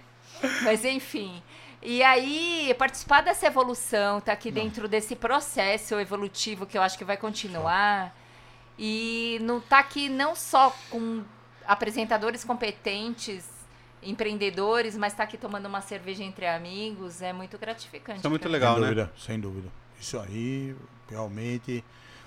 Mas 0.62 0.84
enfim. 0.86 1.42
E 1.82 2.02
aí, 2.04 2.76
participar 2.78 3.22
dessa 3.22 3.46
evolução, 3.48 4.20
tá 4.20 4.34
aqui 4.34 4.52
dentro 4.52 4.88
desse 4.88 5.16
processo 5.16 5.96
evolutivo 6.00 6.66
que 6.66 6.78
eu 6.78 6.82
acho 6.82 6.98
que 6.98 7.06
vai 7.06 7.18
continuar. 7.18 8.16
E 8.80 9.40
não 9.42 9.60
tá 9.60 9.80
aqui 9.80 10.10
não 10.10 10.36
só 10.36 10.76
com 10.90 11.24
apresentadores 11.66 12.44
competentes, 12.44 13.46
empreendedores, 14.02 14.96
mas 14.98 15.14
tá 15.14 15.24
aqui 15.24 15.38
tomando 15.38 15.66
uma 15.66 15.82
cerveja 15.82 16.24
entre 16.24 16.48
amigos, 16.48 17.22
é 17.22 17.34
muito 17.34 17.58
gratificante. 17.58 18.20
Isso 18.20 18.28
é 18.28 18.30
muito 18.30 18.48
legal, 18.48 18.74
sem 18.74 18.82
né? 18.82 18.88
dúvida, 18.88 19.14
sem 19.18 19.40
dúvida. 19.40 19.70
Isso 20.00 20.20
aí, 20.20 20.76
realmente, 21.10 21.84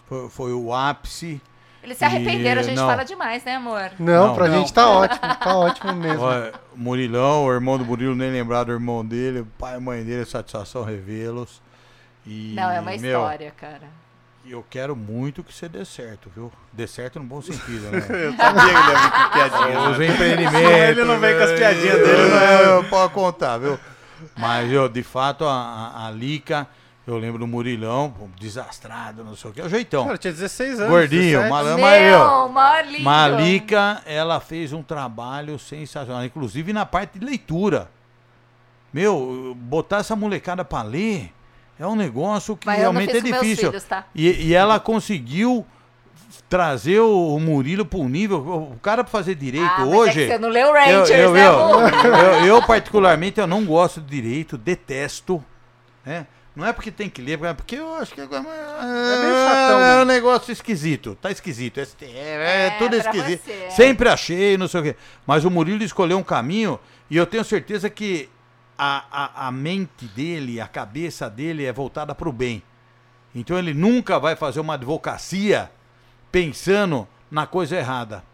foi, 0.06 0.28
foi 0.28 0.52
o 0.52 0.74
ápice. 0.74 1.40
Eles 1.82 1.96
se 1.96 2.04
arrependeram, 2.04 2.60
a 2.60 2.64
gente 2.64 2.76
não. 2.76 2.86
fala 2.86 3.04
demais, 3.04 3.42
né, 3.44 3.56
amor? 3.56 3.90
Não, 3.98 4.26
Não, 4.28 4.34
pra 4.34 4.48
não. 4.48 4.58
gente 4.58 4.72
tá 4.72 4.88
ótimo, 4.88 5.20
tá 5.20 5.56
ótimo 5.56 5.92
mesmo. 5.94 6.22
Ó, 6.22 6.32
o 6.74 6.78
Murilão, 6.78 7.44
o 7.46 7.52
irmão 7.52 7.78
do 7.78 7.84
Murilo, 7.86 8.14
nem 8.14 8.30
lembrar 8.30 8.64
do 8.64 8.72
irmão 8.72 9.04
dele, 9.04 9.40
o 9.40 9.46
pai 9.58 9.76
e 9.76 9.80
mãe 9.80 10.04
dele, 10.04 10.24
satisfação 10.26 10.84
revê-los. 10.84 11.60
E, 12.26 12.52
Não, 12.54 12.70
é 12.70 12.80
uma 12.80 12.90
meu, 12.90 12.96
história, 13.20 13.50
cara. 13.56 13.88
eu 14.46 14.64
quero 14.68 14.94
muito 14.94 15.42
que 15.42 15.54
você 15.54 15.68
dê 15.70 15.84
certo, 15.86 16.30
viu? 16.36 16.52
Dê 16.70 16.86
certo 16.86 17.18
no 17.18 17.24
bom 17.24 17.40
sentido, 17.40 17.90
né? 17.90 17.98
Eu 18.10 18.34
sabia 18.36 18.62
que 18.62 18.70
ele 18.70 18.90
ia 18.90 18.98
vir 18.98 19.10
com 19.10 19.30
piadinha. 19.30 19.90
Os 19.90 19.98
né? 19.98 20.06
empreendimentos. 20.06 20.88
Ele 20.90 21.04
não 21.04 21.18
vem 21.18 21.34
com 21.36 21.42
as 21.44 21.52
piadinhas 21.52 21.98
dele, 21.98 22.28
não 22.28 22.76
não 22.76 22.80
é? 22.80 22.88
Pode 22.90 23.14
contar, 23.14 23.56
viu? 23.58 23.78
Mas, 24.36 24.70
eu, 24.70 24.86
de 24.88 25.02
fato, 25.02 25.46
a, 25.46 25.50
a- 25.94 26.06
a 26.08 26.10
Lica, 26.10 26.66
eu 27.10 27.18
lembro 27.18 27.38
do 27.38 27.46
Murilão, 27.46 28.10
pô, 28.16 28.26
desastrado, 28.38 29.24
não 29.24 29.34
sei 29.36 29.50
o 29.50 29.54
que, 29.54 29.60
é 29.60 29.64
o 29.64 29.68
jeitão. 29.68 30.04
Cara, 30.06 30.18
tinha 30.18 30.32
16 30.32 30.80
anos. 30.80 30.90
Gordinho, 30.90 31.40
17. 31.40 31.50
malandro. 31.50 32.90
Lindo. 32.90 33.02
Malika, 33.04 34.02
ela 34.06 34.40
fez 34.40 34.72
um 34.72 34.82
trabalho 34.82 35.58
sensacional, 35.58 36.24
inclusive 36.24 36.72
na 36.72 36.84
parte 36.86 37.18
de 37.18 37.24
leitura. 37.24 37.88
Meu, 38.92 39.56
botar 39.58 39.98
essa 39.98 40.16
molecada 40.16 40.64
pra 40.64 40.82
ler 40.82 41.32
é 41.78 41.86
um 41.86 41.94
negócio 41.96 42.56
que 42.56 42.66
Mas 42.66 42.78
realmente 42.78 43.16
é 43.16 43.20
difícil. 43.20 43.68
filhos, 43.70 43.84
tá? 43.84 44.04
E, 44.14 44.48
e 44.48 44.54
ela 44.54 44.78
conseguiu 44.80 45.64
trazer 46.48 47.00
o 47.00 47.38
Murilo 47.38 47.84
para 47.84 47.98
um 48.00 48.08
nível. 48.08 48.38
O 48.74 48.78
cara 48.82 49.04
para 49.04 49.10
fazer 49.10 49.34
direito 49.36 49.64
Ah, 49.66 49.80
mas 49.86 49.88
hoje. 49.94 50.22
É 50.22 50.26
que 50.26 50.32
você 50.32 50.38
não 50.38 50.48
leu 50.48 50.66
eu, 50.68 50.72
Rangers, 50.72 51.10
eu, 51.10 51.32
né, 51.32 51.46
eu, 51.46 51.58
amor? 51.64 51.82
eu- 52.04 52.46
eu, 52.46 52.62
particularmente, 52.66 53.38
eu 53.40 53.46
não 53.46 53.64
gosto 53.64 54.00
de 54.00 54.08
direito, 54.20 54.58
detesto. 54.58 55.42
Né? 56.04 56.26
Não 56.54 56.66
é 56.66 56.72
porque 56.72 56.90
tem 56.90 57.08
que 57.08 57.22
ler, 57.22 57.42
é 57.44 57.54
porque 57.54 57.76
eu 57.76 57.94
acho 57.94 58.12
que 58.12 58.20
é, 58.20 58.26
meio 58.26 58.42
chatão, 58.42 59.80
é, 59.80 59.96
né? 59.96 60.02
um 60.02 60.04
negócio 60.04 60.52
esquisito. 60.52 61.16
Tá 61.20 61.30
esquisito. 61.30 61.80
STF, 61.80 62.04
é, 62.04 62.66
É, 62.66 62.70
tudo 62.78 62.90
pra 62.90 62.98
esquisito. 62.98 63.44
você, 63.44 63.52
é. 63.52 63.70
Sempre 63.70 64.08
achei, 64.08 64.58
não 64.58 64.66
sei 64.66 64.80
o 64.80 64.82
quê. 64.82 64.96
Mas 65.26 65.44
o 65.44 65.50
Murilo 65.50 65.82
escolheu 65.84 66.18
um 66.18 66.22
caminho 66.24 66.78
e 67.08 67.16
eu 67.16 67.24
tenho 67.26 67.44
certeza 67.44 67.88
que 67.88 68.28
a, 68.76 69.04
a, 69.10 69.48
a 69.48 69.52
mente 69.52 70.06
dele, 70.06 70.60
a 70.60 70.66
cabeça 70.66 71.30
dele 71.30 71.64
é 71.64 71.72
voltada 71.72 72.14
para 72.14 72.28
o 72.28 72.32
bem. 72.32 72.62
Então 73.34 73.56
ele 73.58 73.72
nunca 73.72 74.18
vai 74.18 74.34
fazer 74.34 74.58
uma 74.58 74.74
advocacia 74.74 75.70
pensando 76.32 77.06
na 77.30 77.46
coisa 77.46 77.76
errada, 77.76 78.24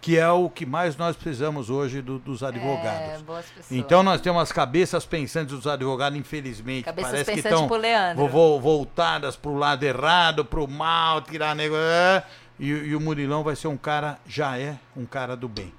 que 0.00 0.16
é 0.18 0.28
o 0.30 0.48
que 0.48 0.64
mais 0.64 0.96
nós 0.96 1.16
precisamos 1.16 1.68
hoje 1.68 2.00
do- 2.00 2.18
dos 2.18 2.42
É, 2.42 2.46
advogados. 2.46 3.22
boas 3.22 3.44
pessoas. 3.46 3.72
Então 3.72 4.02
nós 4.02 4.20
temos 4.20 4.40
as 4.42 4.52
cabeças 4.52 5.04
pensantes 5.04 5.54
dos 5.56 5.66
advogados, 5.66 6.18
infelizmente. 6.18 6.84
Cabeças 6.84 7.10
parece 7.10 7.32
que 7.32 7.38
estão 7.40 7.66
vo- 8.14 8.28
vo- 8.28 8.60
voltadas 8.60 9.34
pro 9.36 9.54
lado 9.56 9.82
errado, 9.84 10.44
pro 10.44 10.68
mal, 10.68 11.20
tirar 11.22 11.54
nego. 11.56 11.74
é. 11.76 12.22
E, 12.58 12.68
e 12.68 12.96
o 12.96 13.00
Murilão 13.00 13.42
vai 13.42 13.54
ser 13.56 13.68
um 13.68 13.76
cara, 13.76 14.18
já 14.26 14.56
é 14.58 14.76
um 14.96 15.04
cara 15.04 15.36
do 15.36 15.48
bem. 15.48 15.72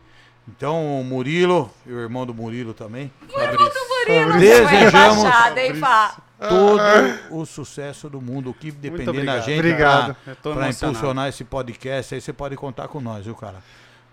Então 0.48 1.00
o 1.02 1.04
Murilo, 1.04 1.70
e 1.86 1.92
o 1.92 2.00
irmão 2.00 2.26
do 2.26 2.34
Murilo 2.34 2.74
também, 2.74 3.12
Murilo, 3.22 4.40
Desejamos- 4.40 4.92
foi 4.92 5.24
rebaixado, 5.26 5.60
hein, 5.60 5.76
Fá? 5.76 6.16
todo 6.48 6.80
o 7.32 7.46
sucesso 7.46 8.10
do 8.10 8.22
mundo. 8.22 8.52
O 8.52 8.54
que 8.54 8.72
depender 8.72 9.26
da 9.26 9.40
gente 9.40 9.62
para 10.44 10.70
impulsionar 10.70 11.28
esse 11.30 11.44
podcast, 11.44 12.14
aí 12.16 12.22
você 12.22 12.32
pode 12.32 12.56
contar 12.56 12.88
com 12.88 13.02
nós, 13.02 13.26
viu, 13.26 13.36
cara? 13.36 13.62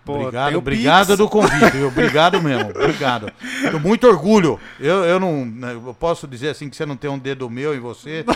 Pô, 0.05 0.19
obrigado, 0.19 0.55
obrigado 0.57 1.05
Pix. 1.07 1.17
do 1.17 1.27
convite, 1.27 1.71
viu? 1.71 1.87
Obrigado 1.87 2.39
mesmo, 2.41 2.69
obrigado. 2.69 3.31
Com 3.71 3.79
muito 3.79 4.07
orgulho. 4.07 4.59
Eu, 4.79 5.03
eu 5.03 5.19
não 5.19 5.43
né, 5.45 5.73
eu 5.73 5.95
posso 5.99 6.27
dizer 6.27 6.49
assim 6.49 6.69
que 6.69 6.75
você 6.75 6.85
não 6.85 6.95
tem 6.95 7.09
um 7.09 7.17
dedo 7.17 7.49
meu 7.49 7.73
em 7.75 7.79
você. 7.79 8.23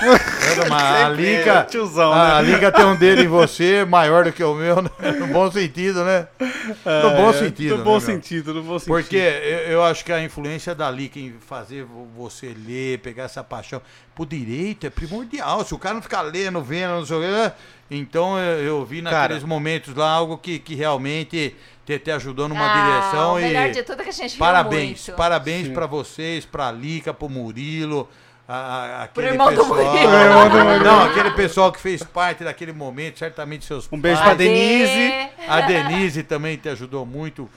É, 0.50 0.68
mas 0.70 0.82
a 0.84 1.10
Sempre 1.10 1.22
Liga, 1.38 1.52
é, 1.54 1.64
tiozão, 1.64 2.12
a 2.12 2.42
né? 2.42 2.52
Liga 2.52 2.72
tem 2.72 2.86
um 2.86 2.96
dedo 2.96 3.22
em 3.22 3.28
você 3.28 3.86
maior 3.86 4.24
do 4.24 4.32
que 4.32 4.44
o 4.44 4.56
meu, 4.56 4.82
né? 4.82 4.90
no 5.20 5.28
bom 5.28 5.52
sentido, 5.52 6.04
né? 6.04 6.28
No 6.40 7.10
bom 7.16 7.30
É, 7.30 7.34
sentido. 7.34 7.70
No 7.72 7.78
né, 7.78 7.84
bom 7.84 7.92
meu? 7.92 8.02
sentido, 8.02 8.54
no 8.54 8.64
bom 8.64 8.80
sentido. 8.80 8.92
Porque 8.94 9.16
eu, 9.16 9.74
eu 9.74 9.84
acho 9.84 10.04
que 10.04 10.12
a 10.12 10.24
influência 10.24 10.74
da 10.74 10.90
Lica 10.90 11.20
em 11.20 11.36
fazer 11.48 11.84
vo- 11.84 12.08
você 12.18 12.56
ler, 12.66 12.98
pegar 13.00 13.24
essa 13.26 13.44
paixão 13.44 13.80
pro 14.16 14.26
direito 14.26 14.88
é 14.88 14.90
primordial. 14.90 15.64
Se 15.64 15.74
o 15.74 15.78
cara 15.78 15.94
não 15.96 16.02
ficar 16.02 16.22
lendo, 16.24 16.62
vendo, 16.64 16.92
não 16.96 17.06
sei 17.06 17.18
o 17.18 17.22
quê. 17.22 17.52
Então 17.92 18.38
eu, 18.38 18.60
eu 18.64 18.86
vi 18.86 19.02
naqueles 19.02 19.38
Cara. 19.40 19.48
momentos 19.48 19.96
lá 19.96 20.10
algo 20.12 20.38
que, 20.38 20.60
que 20.60 20.76
realmente 20.76 21.56
te, 21.86 21.98
te 21.98 22.12
ajudou 22.12 22.48
numa 22.48 22.66
Ah, 22.66 23.02
direção. 23.02 23.34
o 23.34 23.40
e 23.40 23.44
melhor 23.44 23.72
de 23.72 23.82
tudo 23.84 24.02
é 24.02 24.04
que 24.04 24.10
a 24.10 24.14
gente 24.14 24.30
viu 24.32 24.40
parabéns, 24.40 25.08
muito. 25.08 25.18
parabéns 25.18 25.68
pra 25.70 25.86
vocês, 25.88 26.46
pra 26.46 26.72
Lica, 26.72 27.14
pro 27.14 27.28
Murilo. 27.30 28.08
A, 28.48 28.56
a- 28.56 29.04
aquele 29.04 29.28
irmão 29.28 29.54
do 29.54 29.62
pessoal, 29.62 29.84
Murilo. 29.86 30.10
Pro 30.10 30.20
irmão 30.20 30.50
do 30.50 30.58
Murilo. 30.58 30.84
Não, 30.86 31.04
aquele 31.04 31.32
pessoal 31.32 31.72
que 31.72 31.80
fez 31.80 32.04
parte 32.04 32.44
daquele 32.44 32.74
momento, 32.74 33.18
certamente 33.20 33.66
seus 33.66 33.88
Um 33.92 34.00
beijo 34.00 34.18
pais, 34.22 34.28
pra 34.30 34.34
Denise. 34.38 35.30
a 35.48 35.62
Denise 35.62 36.24
também 36.24 36.58
te 36.58 36.70
ajudou 36.70 37.06
muito. 37.06 37.50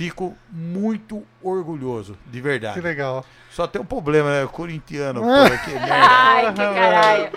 Fico 0.00 0.34
muito 0.50 1.22
orgulhoso, 1.42 2.16
de 2.26 2.40
verdade. 2.40 2.72
Que 2.72 2.80
legal. 2.80 3.22
Só 3.50 3.66
tem 3.66 3.82
um 3.82 3.84
problema, 3.84 4.30
né? 4.30 4.48
Corintiano, 4.50 5.20
porra, 5.20 5.58
que 5.58 5.70
merda. 5.72 5.94
Ai, 5.94 6.46
que 6.54 6.56
caralho. 6.56 7.30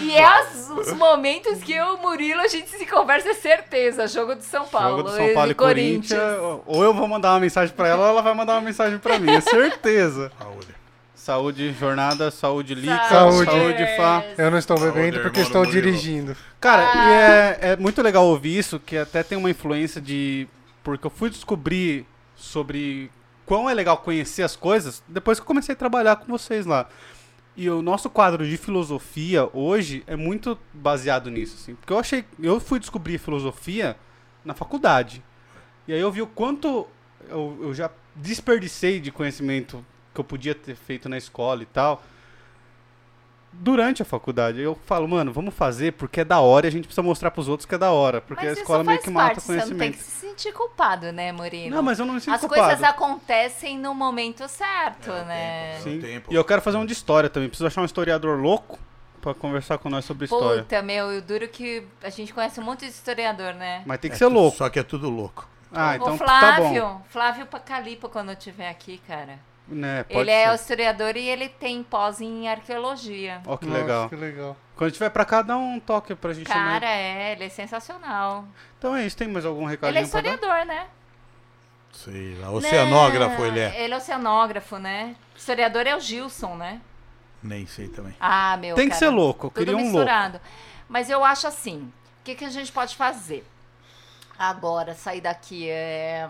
E 0.00 0.16
é 0.16 0.42
os, 0.42 0.70
os 0.70 0.92
momentos 0.94 1.62
que 1.62 1.74
eu 1.74 1.84
e 1.84 1.90
o 1.90 1.98
Murilo 1.98 2.40
a 2.40 2.48
gente 2.48 2.70
se 2.70 2.86
conversa, 2.86 3.28
é 3.28 3.34
certeza. 3.34 4.08
Jogo 4.08 4.34
do 4.34 4.42
São 4.42 4.64
Paulo. 4.64 4.96
Jogo 4.96 5.02
do 5.10 5.14
São 5.14 5.34
Paulo 5.34 5.50
e 5.50 5.54
Corinthians. 5.54 6.18
Ou 6.64 6.82
eu 6.82 6.94
vou 6.94 7.06
mandar 7.06 7.34
uma 7.34 7.40
mensagem 7.40 7.74
pra 7.76 7.86
ela, 7.88 8.04
ou 8.04 8.08
ela 8.08 8.22
vai 8.22 8.32
mandar 8.32 8.54
uma 8.54 8.62
mensagem 8.62 8.98
pra 8.98 9.18
mim, 9.18 9.32
é 9.32 9.40
certeza. 9.42 10.32
Saúde. 10.40 10.76
Saúde, 11.14 11.72
jornada, 11.78 12.30
saúde, 12.30 12.74
Lica, 12.74 13.08
Saúde. 13.10 13.50
saúde, 13.50 13.86
Fá. 13.96 14.22
Eu 14.38 14.50
não 14.50 14.56
estou 14.58 14.78
Saúde, 14.78 14.94
bebendo 14.94 15.20
porque 15.20 15.40
estou 15.40 15.64
Murilo. 15.64 15.82
dirigindo. 15.82 16.36
Cara, 16.60 16.82
Ah. 16.94 16.96
e 16.96 17.12
é, 17.12 17.72
é 17.72 17.76
muito 17.76 18.00
legal 18.00 18.24
ouvir 18.24 18.56
isso, 18.56 18.78
que 18.78 18.96
até 18.96 19.22
tem 19.22 19.36
uma 19.36 19.50
influência 19.50 20.00
de. 20.00 20.46
Porque 20.86 21.04
eu 21.04 21.10
fui 21.10 21.28
descobrir 21.28 22.06
sobre 22.36 23.10
quão 23.44 23.68
é 23.68 23.74
legal 23.74 23.98
conhecer 23.98 24.44
as 24.44 24.54
coisas 24.54 25.02
depois 25.08 25.40
que 25.40 25.42
eu 25.42 25.46
comecei 25.46 25.72
a 25.72 25.76
trabalhar 25.76 26.14
com 26.14 26.26
vocês 26.26 26.64
lá. 26.64 26.88
E 27.56 27.68
o 27.68 27.82
nosso 27.82 28.08
quadro 28.08 28.46
de 28.46 28.56
filosofia 28.56 29.50
hoje 29.52 30.04
é 30.06 30.14
muito 30.14 30.56
baseado 30.72 31.28
nisso, 31.28 31.56
assim. 31.60 31.74
Porque 31.74 31.92
eu 31.92 31.98
achei. 31.98 32.24
Eu 32.40 32.60
fui 32.60 32.78
descobrir 32.78 33.18
filosofia 33.18 33.96
na 34.44 34.54
faculdade. 34.54 35.24
E 35.88 35.92
aí 35.92 35.98
eu 35.98 36.12
vi 36.12 36.22
o 36.22 36.26
quanto 36.28 36.86
eu, 37.28 37.58
eu 37.62 37.74
já 37.74 37.90
desperdicei 38.14 39.00
de 39.00 39.10
conhecimento 39.10 39.84
que 40.14 40.20
eu 40.20 40.24
podia 40.24 40.54
ter 40.54 40.76
feito 40.76 41.08
na 41.08 41.18
escola 41.18 41.64
e 41.64 41.66
tal. 41.66 42.00
Durante 43.58 44.02
a 44.02 44.04
faculdade, 44.04 44.60
eu 44.60 44.78
falo, 44.86 45.08
mano, 45.08 45.32
vamos 45.32 45.54
fazer 45.54 45.92
porque 45.94 46.20
é 46.20 46.24
da 46.24 46.40
hora 46.40 46.66
e 46.66 46.68
a 46.68 46.72
gente 46.72 46.84
precisa 46.84 47.02
mostrar 47.02 47.30
pros 47.30 47.48
outros 47.48 47.66
que 47.66 47.74
é 47.74 47.78
da 47.78 47.90
hora. 47.90 48.20
Porque 48.20 48.44
Mas 48.46 48.56
a 48.58 48.60
escola 48.60 48.84
meio 48.84 49.00
que 49.00 49.10
mata 49.10 49.26
parte, 49.34 49.40
Você 49.42 49.52
não 49.52 49.58
tem 49.60 49.68
conhecimento. 49.76 49.96
que 49.98 50.02
se 50.04 50.10
sentir 50.26 50.52
culpado, 50.52 51.12
né, 51.12 51.32
Murilo? 51.32 51.74
Não, 51.74 51.82
mas 51.82 51.98
eu 51.98 52.06
não 52.06 52.14
me 52.14 52.20
sinto 52.20 52.34
As 52.34 52.40
culpado. 52.40 52.62
coisas 52.62 52.82
acontecem 52.82 53.78
no 53.78 53.94
momento 53.94 54.46
certo, 54.48 55.10
É, 55.10 55.22
o 55.22 55.24
né? 55.24 55.70
tempo, 55.72 55.82
Sim. 55.84 55.96
No 55.96 56.02
tempo. 56.02 56.32
E 56.32 56.34
eu 56.36 56.44
quero 56.44 56.60
fazer 56.62 56.76
um 56.76 56.86
de 56.86 56.92
história 56.92 57.28
também. 57.30 57.48
Preciso 57.48 57.66
achar 57.66 57.80
um 57.80 57.84
historiador 57.86 58.38
louco 58.38 58.78
pra 59.20 59.34
conversar 59.34 59.78
com 59.78 59.88
nós 59.90 60.04
sobre 60.04 60.26
história. 60.26 60.62
Puta, 60.62 60.82
meu, 60.82 61.10
eu 61.10 61.20
duro 61.22 61.48
que 61.48 61.82
a 62.02 62.10
gente 62.10 62.32
conhece 62.32 62.60
um 62.60 62.64
monte 62.64 62.80
de 62.80 62.92
historiador, 62.92 63.54
né? 63.54 63.82
Mas 63.86 63.98
tem 63.98 64.10
que 64.10 64.14
É 64.14 64.18
ser 64.18 64.24
tudo- 64.26 64.34
louco. 64.34 64.56
Só 64.58 64.68
que 64.68 64.78
é 64.78 64.82
tudo 64.82 65.08
louco. 65.10 65.48
Ah, 65.72 65.96
então 65.96 66.14
o 66.14 66.18
tá 66.18 66.24
bom. 66.24 66.68
Flávio, 66.70 67.00
Flávio 67.08 67.46
Pacalipo, 67.46 68.08
quando 68.08 68.28
eu 68.28 68.34
estiver 68.38 68.68
aqui, 68.68 69.00
cara. 69.06 69.38
Né, 69.68 70.04
Ele 70.08 70.30
é 70.30 70.46
ser. 70.48 70.54
historiador 70.54 71.16
e 71.16 71.28
ele 71.28 71.48
tem 71.48 71.82
pós 71.82 72.20
em 72.20 72.48
arqueologia. 72.48 73.42
Ó, 73.44 73.56
que 73.56 73.66
Nossa, 73.66 73.80
legal. 73.80 74.08
Que 74.08 74.14
legal. 74.14 74.56
Quando 74.76 74.92
tiver 74.92 75.10
pra 75.10 75.24
cá, 75.24 75.42
dá 75.42 75.56
um 75.56 75.80
toque 75.80 76.14
pra 76.14 76.32
gente 76.32 76.46
Cara, 76.46 76.74
também. 76.74 76.88
é, 76.88 77.32
ele 77.32 77.44
é 77.44 77.48
sensacional. 77.48 78.44
Então 78.78 78.94
é 78.94 79.04
isso. 79.04 79.16
Tem 79.16 79.26
mais 79.26 79.44
algum 79.44 79.64
recadinho 79.64 79.90
Ele 79.90 79.98
é 79.98 80.02
historiador, 80.06 80.64
né? 80.66 80.86
Sei 81.92 82.36
lá. 82.36 82.50
Oceanógrafo 82.50 83.40
Não, 83.40 83.46
ele 83.46 83.58
é. 83.58 83.82
Ele 83.82 83.94
é 83.94 83.96
oceanógrafo, 83.96 84.78
né? 84.78 85.16
Historiador 85.34 85.86
é 85.86 85.96
o 85.96 86.00
Gilson, 86.00 86.54
né? 86.54 86.80
Nem 87.42 87.66
sei 87.66 87.88
também. 87.88 88.14
Ah, 88.20 88.56
meu. 88.58 88.76
Tem 88.76 88.84
que 88.84 88.90
cara, 88.90 88.98
ser 88.98 89.08
louco. 89.08 89.46
Eu 89.46 89.50
Tudo 89.50 89.58
queria 89.58 89.74
um 89.76 89.80
louco. 89.80 89.96
misturado. 89.96 90.40
Mas 90.88 91.10
eu 91.10 91.24
acho 91.24 91.46
assim, 91.48 91.90
o 92.20 92.24
que, 92.24 92.34
que 92.36 92.44
a 92.44 92.50
gente 92.50 92.70
pode 92.70 92.94
fazer? 92.94 93.44
Agora, 94.38 94.94
sair 94.94 95.20
daqui 95.20 95.68
é... 95.68 96.28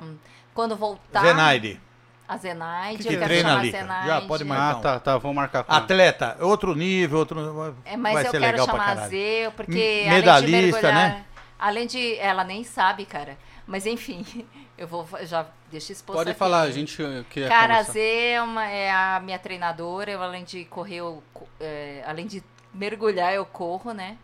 Quando 0.55 0.77
voltar... 0.77 1.23
Zenaide. 1.23 1.81
A 2.29 2.37
Zenaide, 2.37 3.03
Que 3.03 3.09
que 3.09 3.15
eu 3.15 3.19
quero 3.19 3.25
Treina 3.31 3.49
chamar 3.49 3.59
a 3.59 3.61
ali, 3.63 3.73
cara. 3.73 3.83
Zenaide. 3.85 4.07
Já 4.09 4.21
pode 4.23 4.45
marcar. 4.45 4.71
Ah, 4.71 4.81
tá, 4.81 5.01
tá. 5.01 5.19
Vou 5.19 5.33
marcar 5.33 5.63
com 5.65 5.73
ela. 5.73 5.83
Atleta, 5.83 6.37
outro 6.41 6.75
nível, 6.75 7.19
outro. 7.19 7.77
É, 7.85 7.97
mas 7.97 8.15
vai 8.15 8.27
eu 8.27 8.31
ser 8.31 8.41
quero 8.41 8.53
legal 8.53 8.67
chamar 8.67 8.99
a. 8.99 9.09
Zeu, 9.09 9.53
porque 9.53 9.79
M- 10.07 10.29
além 10.29 10.45
de 10.47 10.51
mergulhar... 10.53 10.95
né? 10.95 11.25
Além 11.59 11.87
de... 11.87 12.17
Ela 12.19 12.43
nem 12.45 12.65
sabe, 12.65 13.07
cara. 13.07 13.39
Mas 13.67 13.87
enfim, 13.87 14.25
eu 14.77 14.87
vou... 14.89 15.07
Já 15.23 15.47
deixa 15.71 15.93
exposto 15.93 16.19
Pode 16.19 16.31
aqui. 16.31 16.39
falar, 16.39 16.63
a 16.63 16.71
gente 16.71 16.97
queria 17.31 17.49
Cara, 17.49 17.79
a. 17.79 17.83
Zê 17.85 18.31
é, 18.33 18.43
uma- 18.43 18.67
é 18.67 18.91
a 18.91 19.21
minha 19.23 19.39
treinadora. 19.39 20.11
Eu, 20.11 20.23
além 20.23 20.43
de 20.45 20.65
correr, 20.65 20.97
eu 20.97 21.23
é, 21.61 22.03
além 22.07 22.27
de 22.27 22.43
mergulhar, 22.75 23.33
eu 23.33 23.47
corro, 23.47 23.93
né? 23.93 24.19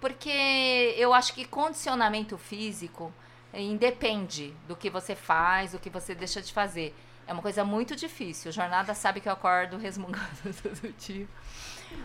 Porque 0.00 0.94
eu 0.98 1.14
acho 1.14 1.32
que 1.32 1.44
condicionamento 1.46 2.36
físico 2.36 3.12
eh, 3.52 3.62
independe 3.62 4.54
do 4.68 4.76
que 4.76 4.90
você 4.90 5.14
faz, 5.14 5.72
do 5.72 5.78
que 5.78 5.88
você 5.88 6.14
deixa 6.14 6.42
de 6.42 6.52
fazer. 6.52 6.94
É 7.26 7.32
uma 7.32 7.42
coisa 7.42 7.64
muito 7.64 7.96
difícil. 7.96 8.52
Jornada 8.52 8.94
sabe 8.94 9.20
que 9.20 9.28
eu 9.28 9.32
acordo 9.32 9.76
resmungando 9.78 10.26
todo 10.62 10.92
dia. 10.98 11.26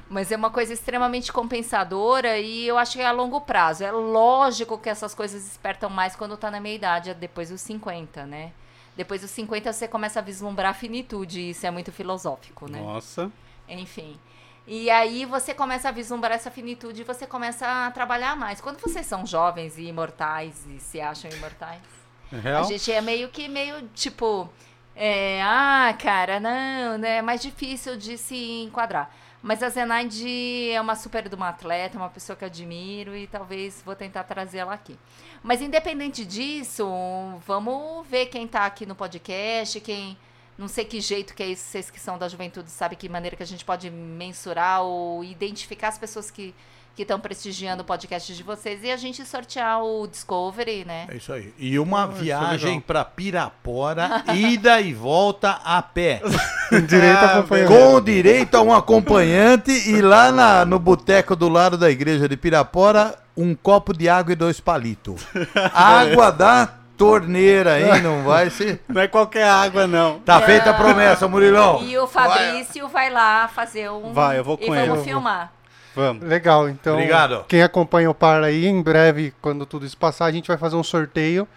Mas 0.09 0.31
é 0.31 0.35
uma 0.35 0.49
coisa 0.51 0.71
extremamente 0.73 1.31
compensadora 1.33 2.37
e 2.37 2.67
eu 2.67 2.77
acho 2.77 2.93
que 2.93 3.01
é 3.01 3.05
a 3.05 3.11
longo 3.11 3.41
prazo. 3.41 3.83
É 3.83 3.91
lógico 3.91 4.77
que 4.77 4.89
essas 4.89 5.13
coisas 5.15 5.43
despertam 5.43 5.89
mais 5.89 6.15
quando 6.15 6.37
tá 6.37 6.49
na 6.51 6.59
meia 6.59 6.75
idade, 6.75 7.13
depois 7.13 7.49
dos 7.49 7.61
50, 7.61 8.25
né? 8.25 8.51
Depois 8.95 9.21
dos 9.21 9.31
50 9.31 9.71
você 9.73 9.87
começa 9.87 10.19
a 10.19 10.21
vislumbrar 10.21 10.71
a 10.71 10.73
finitude, 10.73 11.39
e 11.39 11.49
isso 11.51 11.65
é 11.65 11.71
muito 11.71 11.91
filosófico, 11.91 12.69
né? 12.69 12.79
Nossa. 12.81 13.31
Enfim. 13.67 14.19
E 14.67 14.89
aí 14.89 15.25
você 15.25 15.53
começa 15.53 15.89
a 15.89 15.91
vislumbrar 15.91 16.33
essa 16.33 16.51
finitude 16.51 17.01
e 17.01 17.03
você 17.03 17.25
começa 17.25 17.65
a 17.87 17.91
trabalhar 17.91 18.35
mais. 18.35 18.61
Quando 18.61 18.77
vocês 18.79 19.05
são 19.05 19.25
jovens 19.25 19.77
e 19.77 19.83
imortais 19.85 20.67
e 20.67 20.79
se 20.79 21.01
acham 21.01 21.31
imortais, 21.31 21.81
É 22.31 22.37
real? 22.37 22.61
a 22.61 22.63
gente 22.63 22.91
é 22.91 23.01
meio 23.01 23.29
que 23.29 23.47
meio 23.47 23.87
tipo. 23.95 24.47
É, 25.01 25.41
ah, 25.41 25.95
cara, 25.97 26.41
não, 26.41 26.97
né? 26.97 27.17
É 27.17 27.21
mais 27.21 27.41
difícil 27.41 27.95
de 27.95 28.17
se 28.17 28.35
enquadrar. 28.63 29.09
Mas 29.41 29.63
a 29.63 29.69
Zenaide 29.69 30.71
é 30.71 30.81
uma 30.81 30.93
super 30.93 31.29
de 31.29 31.35
uma 31.35 31.47
atleta, 31.47 31.97
uma 31.97 32.09
pessoa 32.09 32.35
que 32.35 32.43
admiro 32.43 33.15
e 33.15 33.25
talvez 33.25 33.81
vou 33.85 33.95
tentar 33.95 34.25
trazê-la 34.25 34.73
aqui. 34.73 34.99
Mas 35.41 35.61
independente 35.61 36.25
disso, 36.25 36.85
vamos 37.47 38.05
ver 38.07 38.25
quem 38.25 38.45
tá 38.45 38.65
aqui 38.65 38.85
no 38.85 38.93
podcast, 38.93 39.79
quem. 39.79 40.17
Não 40.57 40.67
sei 40.67 40.83
que 40.83 40.99
jeito 40.99 41.33
que 41.33 41.43
é 41.43 41.47
isso, 41.47 41.63
vocês 41.63 41.89
que 41.89 41.99
são 42.01 42.17
da 42.17 42.27
juventude 42.27 42.69
sabem 42.69 42.97
que 42.97 43.07
maneira 43.07 43.37
que 43.37 43.43
a 43.43 43.45
gente 43.45 43.63
pode 43.63 43.89
mensurar 43.89 44.81
ou 44.81 45.23
identificar 45.23 45.87
as 45.87 45.97
pessoas 45.97 46.29
que 46.29 46.53
que 46.99 47.03
estão 47.03 47.17
prestigiando 47.17 47.81
o 47.81 47.85
podcast 47.85 48.35
de 48.35 48.43
vocês 48.43 48.83
e 48.83 48.91
a 48.91 48.97
gente 48.97 49.23
sortear 49.25 49.81
o 49.81 50.05
Discovery, 50.05 50.83
né? 50.83 51.07
É 51.09 51.15
isso 51.15 51.31
aí. 51.31 51.53
E 51.57 51.79
uma 51.79 52.03
é 52.03 52.07
viagem 52.07 52.71
legal. 52.71 52.83
pra 52.85 53.05
Pirapora, 53.05 54.21
ida 54.35 54.81
e 54.81 54.93
volta 54.93 55.61
a 55.63 55.81
pé. 55.81 56.21
Direito 56.85 57.19
Ah. 57.23 57.45
Com 57.69 58.01
direito 58.01 58.55
a 58.55 58.61
um 58.61 58.73
acompanhante 58.73 59.71
e 59.71 60.01
lá 60.01 60.29
na- 60.29 60.65
no 60.65 60.77
boteco 60.77 61.37
do 61.37 61.47
lado 61.47 61.77
da 61.77 61.89
igreja 61.89 62.27
de 62.27 62.35
Pirapora, 62.35 63.17
um 63.37 63.55
copo 63.55 63.93
de 63.93 64.09
água 64.09 64.33
e 64.33 64.35
dois 64.35 64.59
palitos. 64.59 65.25
Água 65.73 66.31
da 66.33 66.67
torneira, 66.97 67.79
hein? 67.79 68.01
Não 68.01 68.23
vai 68.23 68.49
ser. 68.49 68.83
Não 68.89 69.01
é 69.01 69.07
qualquer 69.07 69.47
água, 69.47 69.87
não. 69.87 70.19
Tá 70.19 70.41
feita 70.41 70.71
a 70.71 70.73
promessa, 70.73 71.29
Murilão. 71.29 71.81
E 71.81 71.97
o 71.97 72.05
Fabrício 72.05 72.89
vai, 72.89 73.09
lá 73.09 73.47
fazer 73.47 73.89
um. 73.89 74.11
Vai, 74.11 74.37
eu 74.37 74.43
vou 74.43 74.57
com 74.57 74.75
e 74.75 74.77
ele. 74.77 74.89
vamos 74.89 75.05
filmar. 75.05 75.53
Vamos. 75.95 76.23
Legal, 76.23 76.69
então. 76.69 76.93
Obrigado. 76.93 77.45
Quem 77.47 77.63
acompanha 77.63 78.09
o 78.09 78.13
Parla 78.13 78.47
aí, 78.47 78.65
em 78.65 78.81
breve, 78.81 79.33
quando 79.41 79.65
tudo 79.65 79.85
isso 79.85 79.97
passar, 79.97 80.25
a 80.25 80.31
gente 80.31 80.47
vai 80.47 80.57
fazer 80.57 80.75
um 80.75 80.83
sorteio 80.83 81.47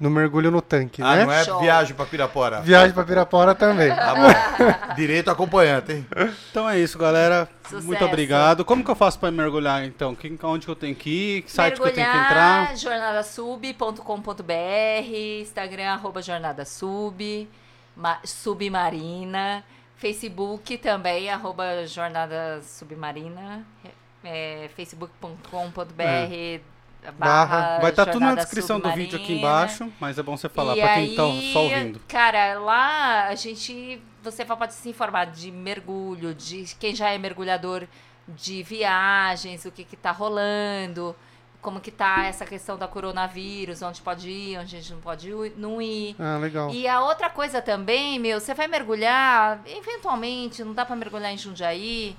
no 0.00 0.08
mergulho 0.08 0.48
no 0.48 0.62
tanque, 0.62 1.02
Ah, 1.02 1.16
né? 1.16 1.24
não 1.24 1.32
é 1.32 1.44
Show. 1.44 1.58
viagem 1.60 1.92
pra 1.96 2.06
Pirapora. 2.06 2.60
Viagem 2.60 2.92
pra 2.92 3.02
Pirapora 3.02 3.52
também. 3.52 3.88
Tá 3.88 4.14
bom. 4.14 4.28
Direito 4.94 5.28
acompanhante, 5.28 5.90
hein? 5.92 6.06
Então 6.50 6.70
é 6.70 6.78
isso, 6.78 6.96
galera. 6.96 7.48
Sucesso. 7.64 7.84
Muito 7.84 8.04
obrigado. 8.04 8.64
Como 8.64 8.84
que 8.84 8.90
eu 8.90 8.94
faço 8.94 9.18
pra 9.18 9.28
mergulhar, 9.32 9.84
então? 9.84 10.14
Quem, 10.14 10.38
onde 10.44 10.66
que 10.66 10.70
eu 10.70 10.76
tenho 10.76 10.94
que 10.94 11.10
ir? 11.38 11.42
Que 11.42 11.50
site 11.50 11.80
que 11.80 11.88
eu 11.88 11.92
tenho 11.92 12.08
que 12.12 12.16
entrar? 12.16 12.76
jornadasub.com.br, 12.76 15.42
Instagram, 15.42 15.90
arroba 15.92 16.22
jornadasub, 16.22 17.48
ma- 17.96 18.18
submarina, 18.24 19.64
Facebook 19.96 20.78
também, 20.78 21.30
arroba 21.30 21.86
jornada 21.86 22.60
submarina, 22.62 23.64
é, 24.28 24.68
facebook.com.br 24.76 26.62
barra 27.16 27.78
Vai 27.80 27.90
estar 27.90 28.06
tudo 28.06 28.20
na 28.20 28.34
descrição 28.34 28.78
do 28.78 28.92
vídeo 28.92 29.18
aqui 29.18 29.34
embaixo, 29.34 29.90
mas 29.98 30.18
é 30.18 30.22
bom 30.22 30.36
você 30.36 30.48
falar 30.48 30.74
pra 30.74 30.94
quem 30.94 31.14
tá 31.14 31.24
aí, 31.24 31.52
só 31.52 31.62
ouvindo. 31.62 32.00
Cara, 32.06 32.58
lá 32.58 33.28
a 33.28 33.34
gente. 33.34 34.02
Você 34.22 34.44
pode 34.44 34.74
se 34.74 34.88
informar 34.88 35.26
de 35.26 35.50
mergulho, 35.50 36.34
de 36.34 36.64
quem 36.78 36.94
já 36.94 37.08
é 37.10 37.16
mergulhador 37.16 37.86
de 38.26 38.62
viagens, 38.62 39.64
o 39.64 39.70
que, 39.70 39.84
que 39.84 39.96
tá 39.96 40.10
rolando, 40.10 41.16
como 41.62 41.80
que 41.80 41.90
tá 41.90 42.26
essa 42.26 42.44
questão 42.44 42.76
da 42.76 42.86
coronavírus, 42.86 43.80
onde 43.80 44.02
pode 44.02 44.28
ir, 44.28 44.58
onde 44.58 44.76
a 44.76 44.80
gente 44.80 44.92
não 44.92 45.00
pode 45.00 45.30
ir, 45.30 45.54
não 45.56 45.80
ir. 45.80 46.14
Ah, 46.18 46.36
legal. 46.36 46.70
E 46.70 46.86
a 46.86 47.00
outra 47.00 47.30
coisa 47.30 47.62
também, 47.62 48.18
meu, 48.18 48.38
você 48.38 48.52
vai 48.52 48.66
mergulhar, 48.66 49.62
eventualmente, 49.64 50.62
não 50.62 50.74
dá 50.74 50.84
pra 50.84 50.96
mergulhar 50.96 51.32
em 51.32 51.38
Jundiaí. 51.38 52.14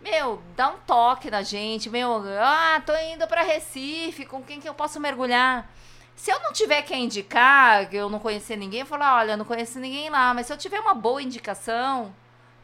Meu, 0.00 0.42
dá 0.56 0.70
um 0.70 0.78
toque 0.86 1.30
na 1.30 1.42
gente, 1.42 1.90
meu, 1.90 2.22
ah, 2.40 2.82
tô 2.86 2.96
indo 2.96 3.26
pra 3.26 3.42
Recife, 3.42 4.24
com 4.24 4.42
quem 4.42 4.58
que 4.58 4.68
eu 4.68 4.72
posso 4.72 4.98
mergulhar? 4.98 5.70
Se 6.16 6.30
eu 6.30 6.40
não 6.40 6.52
tiver 6.52 6.82
quem 6.82 7.04
indicar, 7.04 7.88
que 7.88 7.96
eu 7.96 8.08
não 8.08 8.18
conhecer 8.18 8.56
ninguém, 8.56 8.80
eu 8.80 8.86
falar, 8.86 9.16
olha, 9.16 9.36
não 9.36 9.44
conheço 9.44 9.78
ninguém 9.78 10.08
lá, 10.08 10.32
mas 10.32 10.46
se 10.46 10.52
eu 10.52 10.56
tiver 10.56 10.80
uma 10.80 10.94
boa 10.94 11.22
indicação, 11.22 12.14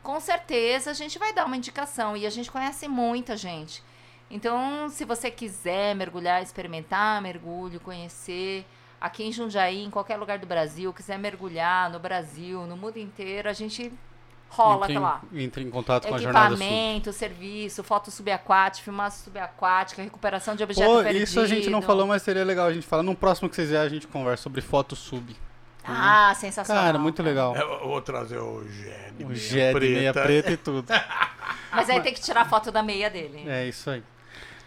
com 0.02 0.20
certeza 0.20 0.90
a 0.90 0.94
gente 0.94 1.18
vai 1.18 1.32
dar 1.32 1.46
uma 1.46 1.56
indicação. 1.56 2.16
E 2.16 2.26
a 2.26 2.30
gente 2.30 2.50
conhece 2.50 2.86
muita 2.86 3.36
gente. 3.36 3.82
Então, 4.30 4.88
se 4.88 5.04
você 5.04 5.30
quiser 5.30 5.94
mergulhar, 5.94 6.42
experimentar 6.42 7.20
mergulho, 7.20 7.80
conhecer, 7.80 8.64
aqui 9.00 9.24
em 9.24 9.32
Jundiaí, 9.32 9.82
em 9.82 9.90
qualquer 9.90 10.16
lugar 10.16 10.38
do 10.38 10.46
Brasil, 10.46 10.92
quiser 10.92 11.18
mergulhar 11.18 11.90
no 11.90 11.98
Brasil, 11.98 12.66
no 12.66 12.76
mundo 12.76 12.98
inteiro, 12.98 13.48
a 13.48 13.52
gente 13.52 13.92
rola 14.48 14.84
entre, 14.86 14.94
em- 14.94 14.98
lá. 14.98 15.20
entre 15.34 15.62
em 15.64 15.70
contato 15.70 16.08
com 16.08 16.14
a 16.14 16.18
Jornada. 16.18 16.54
Equipamento, 16.54 17.12
serviço, 17.12 17.82
foto 17.84 18.10
subaquática, 18.10 18.84
filmagem 18.84 19.18
subaquática, 19.18 20.02
recuperação 20.02 20.54
de 20.56 20.62
objeto 20.62 20.88
Pô, 20.88 21.02
perdido. 21.02 21.22
isso 21.22 21.40
a 21.40 21.46
gente 21.46 21.68
não 21.68 21.82
falou, 21.82 22.06
mas 22.06 22.22
seria 22.22 22.44
legal 22.44 22.66
a 22.66 22.72
gente 22.72 22.86
falar. 22.86 23.02
No 23.02 23.14
próximo 23.14 23.48
que 23.48 23.56
vocês 23.56 23.68
vierem, 23.68 23.86
a 23.86 23.90
gente 23.90 24.06
conversa 24.06 24.42
sobre 24.44 24.60
foto 24.60 24.96
sub. 24.96 25.36
Ah, 25.84 26.34
sensacional. 26.34 26.82
Cara, 26.84 26.98
muito 26.98 27.22
legal. 27.22 27.54
Eu 27.54 27.86
vou 27.88 28.00
trazer 28.02 28.38
o 28.38 28.64
Gé 28.68 29.12
de 29.16 29.24
O 29.24 29.28
meia 29.28 29.38
Gé 29.38 29.72
de 29.72 29.80
meia 29.88 30.12
preta 30.12 30.50
e 30.50 30.56
tudo. 30.56 30.84
Mas 31.70 31.88
aí 31.90 32.00
tem 32.00 32.12
que 32.12 32.20
tirar 32.20 32.40
a 32.42 32.44
foto 32.44 32.72
da 32.72 32.82
meia 32.82 33.08
dele. 33.08 33.44
É 33.46 33.68
isso 33.68 33.88
aí. 33.90 34.02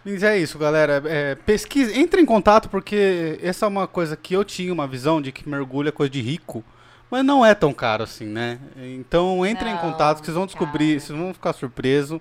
Mas 0.06 0.24
é 0.24 0.38
isso, 0.38 0.58
galera. 0.58 1.04
É, 1.06 1.36
pesquisa, 1.36 1.94
entre 1.98 2.22
em 2.22 2.26
contato 2.26 2.70
porque 2.70 3.38
essa 3.44 3.66
é 3.66 3.68
uma 3.68 3.86
coisa 3.86 4.16
que 4.16 4.34
eu 4.34 4.46
tinha 4.46 4.72
uma 4.72 4.88
visão 4.88 5.22
de 5.22 5.32
que 5.34 5.48
mergulho 5.50 5.90
é 5.90 5.92
coisa 5.92 6.10
de 6.10 6.22
rico, 6.22 6.64
mas 7.10 7.26
não 7.26 7.46
é 7.46 7.54
tão 7.56 7.74
caro 7.74 8.04
assim, 8.04 8.26
né? 8.26 8.60
Então 8.78 9.46
entre 9.46 9.70
em 9.70 9.78
contato 9.78 10.20
que 10.20 10.26
vocês 10.26 10.36
vão 10.36 10.46
descobrir, 10.46 10.96
cara. 10.96 11.00
vocês 11.00 11.20
vão 11.20 11.34
ficar 11.34 11.54
surpresos. 11.54 12.20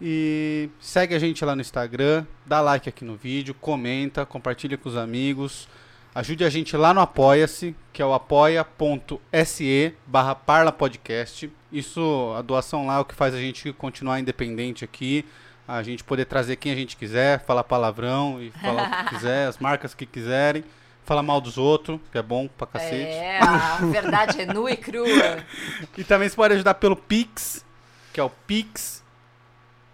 E 0.00 0.70
segue 0.80 1.14
a 1.14 1.18
gente 1.18 1.44
lá 1.44 1.56
no 1.56 1.60
Instagram, 1.60 2.24
dá 2.46 2.60
like 2.60 2.88
aqui 2.88 3.04
no 3.04 3.16
vídeo, 3.16 3.52
comenta, 3.54 4.24
compartilha 4.24 4.78
com 4.78 4.88
os 4.88 4.96
amigos. 4.96 5.68
Ajude 6.14 6.44
a 6.44 6.50
gente 6.50 6.76
lá 6.76 6.94
no 6.94 7.00
Apoia-se, 7.00 7.76
que 7.92 8.00
é 8.00 8.06
o 8.06 8.12
apoia.se 8.12 9.94
barra 10.06 10.34
Parla 10.34 10.72
Podcast. 10.72 11.50
Isso, 11.70 12.34
a 12.36 12.42
doação 12.42 12.86
lá 12.86 12.96
é 12.96 12.98
o 13.00 13.04
que 13.04 13.14
faz 13.14 13.34
a 13.34 13.38
gente 13.38 13.72
continuar 13.72 14.18
independente 14.18 14.84
aqui, 14.84 15.24
a 15.66 15.82
gente 15.82 16.02
poder 16.02 16.24
trazer 16.24 16.56
quem 16.56 16.72
a 16.72 16.74
gente 16.74 16.96
quiser, 16.96 17.44
falar 17.44 17.62
palavrão 17.62 18.42
e 18.42 18.50
falar 18.50 18.88
o 18.88 19.04
que 19.04 19.10
quiser, 19.14 19.48
as 19.48 19.58
marcas 19.58 19.94
que 19.94 20.06
quiserem, 20.06 20.64
falar 21.08 21.22
mal 21.22 21.40
dos 21.40 21.56
outros, 21.56 21.98
que 22.12 22.18
é 22.18 22.22
bom 22.22 22.46
pra 22.46 22.66
cacete. 22.66 22.94
É, 22.94 23.40
a 23.42 23.78
verdade 23.78 24.42
é 24.42 24.46
nua 24.46 24.70
e 24.70 24.76
crua. 24.76 25.08
E 25.96 26.04
também 26.04 26.28
você 26.28 26.36
pode 26.36 26.52
ajudar 26.54 26.74
pelo 26.74 26.94
Pix, 26.94 27.64
que 28.12 28.20
é 28.20 28.22
o 28.22 28.28
Pix 28.28 29.02